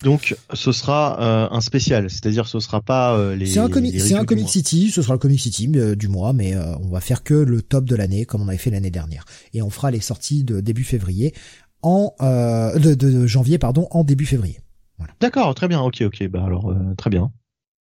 Donc 0.03 0.37
ce 0.53 0.73
sera 0.73 1.21
euh, 1.21 1.49
un 1.55 1.61
spécial, 1.61 2.11
c'est-à-dire 2.11 2.49
ce 2.49 2.59
sera 2.59 2.81
pas 2.81 3.17
euh, 3.17 3.37
les. 3.37 3.47
C'est 3.47 3.61
un 3.61 3.69
comic, 3.69 4.01
c'est 4.01 4.15
un 4.15 4.25
Comic 4.25 4.49
City, 4.49 4.91
ce 4.91 5.03
sera 5.03 5.15
le 5.15 5.19
Comic 5.19 5.41
City 5.41 5.71
euh, 5.77 5.95
du 5.95 6.09
mois, 6.09 6.33
mais 6.33 6.57
on 6.57 6.89
va 6.89 7.01
faire 7.01 7.23
que 7.23 7.35
le 7.35 7.63
top 7.63 7.85
de 7.85 7.95
l'année 7.95 8.25
comme 8.25 8.43
on 8.43 8.49
avait 8.49 8.59
fait 8.59 8.71
l'année 8.71 8.91
dernière, 8.91 9.25
et 9.55 9.63
on 9.63 9.71
fera 9.71 9.91
les 9.91 10.01
sorties 10.01 10.43
de 10.43 10.61
début 10.61 10.85
février 10.85 11.33
en 11.83 12.13
de, 12.21 12.95
de, 12.95 13.27
janvier 13.27 13.59
pardon 13.59 13.87
en 13.93 14.03
début 14.03 14.27
février. 14.27 14.59
Voilà. 14.99 15.13
D'accord, 15.21 15.55
très 15.55 15.69
bien, 15.69 15.81
ok, 15.81 16.03
ok, 16.03 16.27
bah 16.29 16.43
alors 16.45 16.75
très 16.97 17.11
bien. 17.11 17.31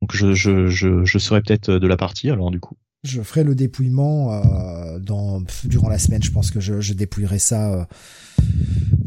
Donc 0.01 0.13
je 0.13 0.33
je 0.33 0.67
je, 0.67 1.05
je 1.05 1.17
serai 1.17 1.41
peut-être 1.41 1.71
de 1.71 1.87
la 1.87 1.95
partie 1.95 2.29
alors 2.29 2.51
du 2.51 2.59
coup. 2.59 2.75
Je 3.05 3.21
ferai 3.21 3.43
le 3.43 3.55
dépouillement 3.55 4.41
dans 4.99 5.41
durant 5.63 5.89
la 5.89 5.99
semaine, 5.99 6.23
je 6.23 6.31
pense 6.31 6.51
que 6.51 6.59
je, 6.59 6.81
je 6.81 6.93
dépouillerai 6.93 7.39
ça 7.39 7.87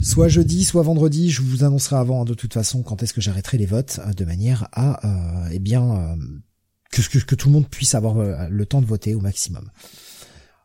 soit 0.03 0.29
jeudi, 0.29 0.65
soit 0.65 0.83
vendredi. 0.83 1.31
Je 1.31 1.43
vous 1.43 1.65
annoncerai 1.65 1.97
avant 1.97 2.25
de 2.25 2.35
toute 2.35 2.55
façon 2.55 2.83
quand 2.83 3.03
est-ce 3.03 3.13
que 3.13 3.21
j'arrêterai 3.21 3.59
les 3.59 3.67
votes 3.67 4.01
euh, 4.07 4.13
de 4.13 4.25
manière 4.25 4.69
à 4.73 5.07
euh, 5.07 5.49
eh 5.53 5.59
bien 5.59 5.91
euh, 5.91 6.17
que, 6.91 7.03
que, 7.03 7.19
que, 7.19 7.35
tout 7.35 7.49
le 7.49 7.55
monde 7.55 7.69
puisse 7.69 7.95
avoir 7.95 8.49
le 8.49 8.67
temps 8.67 8.81
de 8.81 8.87
voter 8.87 9.15
au 9.15 9.21
maximum. 9.21 9.71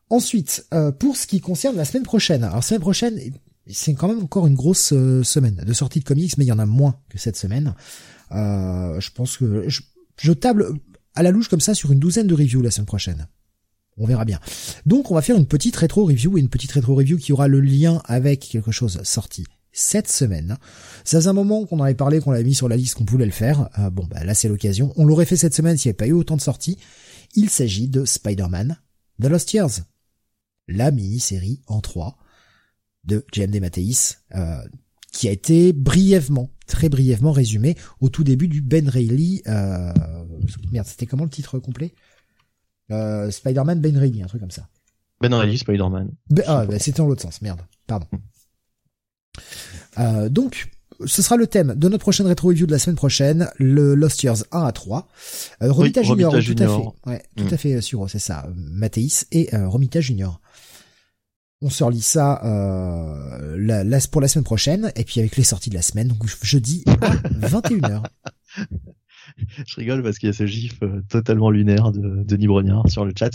Ensuite, 0.09 0.65
pour 0.99 1.17
ce 1.17 1.27
qui 1.27 1.41
concerne 1.41 1.75
la 1.75 1.85
semaine 1.85 2.03
prochaine, 2.03 2.43
alors 2.43 2.63
semaine 2.63 2.81
prochaine, 2.81 3.19
c'est 3.67 3.93
quand 3.93 4.07
même 4.07 4.23
encore 4.23 4.47
une 4.47 4.53
grosse 4.53 4.89
semaine 4.89 5.55
de 5.55 5.73
sortie 5.73 5.99
de 5.99 6.05
comics, 6.05 6.37
mais 6.37 6.45
il 6.45 6.47
y 6.47 6.51
en 6.51 6.59
a 6.59 6.65
moins 6.65 6.95
que 7.09 7.17
cette 7.17 7.35
semaine. 7.35 7.73
je 8.31 9.09
pense 9.11 9.35
que 9.35 9.67
je, 9.67 9.81
je 10.17 10.31
table 10.31 10.73
à 11.15 11.23
la 11.23 11.31
louche 11.31 11.49
comme 11.49 11.61
ça 11.61 11.73
sur 11.73 11.91
une 11.91 11.99
douzaine 11.99 12.27
de 12.27 12.33
reviews 12.33 12.61
la 12.61 12.71
semaine 12.71 12.85
prochaine. 12.85 13.27
On 13.97 14.07
verra 14.07 14.25
bien. 14.25 14.39
Donc 14.85 15.11
on 15.11 15.15
va 15.15 15.21
faire 15.21 15.37
une 15.37 15.45
petite 15.45 15.75
rétro 15.75 16.05
review 16.05 16.37
et 16.37 16.41
une 16.41 16.49
petite 16.49 16.71
rétro 16.71 16.95
review 16.95 17.17
qui 17.17 17.31
aura 17.31 17.47
le 17.47 17.61
lien 17.61 18.01
avec 18.05 18.39
quelque 18.39 18.71
chose 18.71 19.01
sorti 19.03 19.45
cette 19.71 20.09
semaine. 20.09 20.57
Ça 21.03 21.17
faisait 21.17 21.29
un 21.29 21.33
moment 21.33 21.65
qu'on 21.65 21.79
en 21.79 21.83
avait 21.83 21.95
parlé, 21.95 22.19
qu'on 22.19 22.31
l'avait 22.31 22.43
mis 22.43 22.53
sur 22.53 22.69
la 22.69 22.77
liste, 22.77 22.95
qu'on 22.95 23.05
voulait 23.05 23.25
le 23.25 23.31
faire. 23.31 23.69
Euh, 23.79 23.89
bon, 23.89 24.05
bah 24.05 24.23
là 24.23 24.33
c'est 24.33 24.47
l'occasion. 24.47 24.93
On 24.95 25.05
l'aurait 25.05 25.25
fait 25.25 25.35
cette 25.35 25.55
semaine 25.55 25.77
s'il 25.77 25.89
n'y 25.89 25.91
avait 25.91 25.97
pas 25.97 26.07
eu 26.07 26.13
autant 26.13 26.37
de 26.37 26.41
sorties. 26.41 26.77
Il 27.35 27.49
s'agit 27.49 27.87
de 27.87 28.05
Spider-Man 28.05 28.77
The 29.21 29.25
Lost 29.25 29.53
Years, 29.53 29.71
la 30.67 30.91
mini-série 30.91 31.61
en 31.67 31.81
3 31.81 32.17
de 33.03 33.25
JMD 33.33 33.59
Mathéis, 33.59 34.17
euh, 34.35 34.57
qui 35.11 35.27
a 35.27 35.31
été 35.31 35.73
brièvement, 35.73 36.49
très 36.67 36.89
brièvement 36.89 37.31
résumé 37.31 37.75
au 37.99 38.09
tout 38.09 38.23
début 38.23 38.47
du 38.47 38.61
Ben 38.61 38.87
Reilly. 38.87 39.41
Euh... 39.47 39.91
Merde, 40.71 40.87
c'était 40.87 41.05
comment 41.05 41.23
le 41.23 41.29
titre 41.29 41.59
complet? 41.59 41.93
Euh, 42.91 43.31
Spider-Man 43.31 43.79
Ben 43.79 43.97
Reilly, 43.97 44.23
un 44.23 44.27
truc 44.27 44.41
comme 44.41 44.51
ça. 44.51 44.67
Ben 45.21 45.33
Reilly, 45.33 45.57
Spider-Man. 45.57 46.11
Ben, 46.29 46.43
ah, 46.47 46.65
ben, 46.65 46.79
c'était 46.79 46.97
dans 46.97 47.07
l'autre 47.07 47.21
sens, 47.21 47.41
merde. 47.41 47.61
Pardon. 47.87 48.07
Euh, 49.99 50.29
donc, 50.29 50.69
ce 51.05 51.21
sera 51.21 51.37
le 51.37 51.47
thème 51.47 51.75
de 51.75 51.89
notre 51.89 52.01
prochaine 52.01 52.27
rétro 52.27 52.49
review 52.49 52.65
de 52.65 52.71
la 52.71 52.79
semaine 52.79 52.95
prochaine, 52.95 53.49
le 53.57 53.95
Lost 53.95 54.23
Years 54.23 54.43
1 54.51 54.63
à 54.63 54.71
3. 54.71 55.07
Euh, 55.61 55.71
Romita 55.71 56.03
Junior, 56.03 56.31
tout 56.31 56.37
à 56.37 56.67
fait. 56.67 57.09
Ouais, 57.09 57.23
tout 57.35 57.45
à 57.49 57.55
mm. 57.55 57.57
fait, 57.57 57.81
Suro, 57.81 58.07
c'est 58.07 58.19
ça. 58.19 58.47
Mathéis 58.55 59.25
et 59.31 59.53
euh, 59.53 59.67
Romita 59.67 60.01
Junior. 60.01 60.39
On 61.61 61.69
se 61.69 61.83
relit 61.83 62.01
ça 62.01 62.41
euh, 62.43 63.55
la, 63.57 63.99
pour 64.11 64.19
la 64.19 64.27
semaine 64.27 64.43
prochaine, 64.43 64.91
et 64.95 65.05
puis 65.05 65.21
avec 65.21 65.37
les 65.37 65.43
sorties 65.43 65.69
de 65.69 65.75
la 65.75 65.81
semaine, 65.81 66.09
donc 66.09 66.25
jeudi 66.41 66.83
à 66.87 67.15
21h. 67.47 68.03
je 69.67 69.75
rigole 69.75 70.03
parce 70.03 70.17
qu'il 70.17 70.27
y 70.27 70.29
a 70.29 70.33
ce 70.33 70.45
gif 70.45 70.79
euh, 70.83 71.01
totalement 71.09 71.49
lunaire 71.49 71.91
de 71.91 72.23
Denis 72.23 72.47
Brognard 72.47 72.89
sur 72.89 73.05
le 73.05 73.13
chat. 73.17 73.31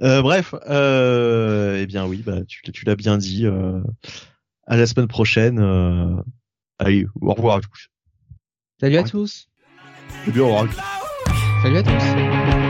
Euh, 0.00 0.22
bref, 0.22 0.54
euh, 0.68 1.78
eh 1.80 1.86
bien 1.86 2.06
oui, 2.06 2.22
bah 2.24 2.44
tu, 2.46 2.62
tu 2.72 2.84
l'as 2.84 2.96
bien 2.96 3.18
dit. 3.18 3.46
Euh, 3.46 3.80
à 4.66 4.76
la 4.76 4.86
semaine 4.86 5.08
prochaine. 5.08 5.58
Euh, 5.58 6.16
allez, 6.78 7.06
au 7.20 7.32
revoir 7.32 7.56
à 7.56 7.60
tous. 7.60 7.88
Salut 8.80 8.96
à 8.96 9.02
tous. 9.04 9.48
Salut, 10.24 10.40
au 10.40 10.46
revoir. 10.46 10.66
Salut 11.62 11.76
à 11.78 11.82
tous. 11.82 12.63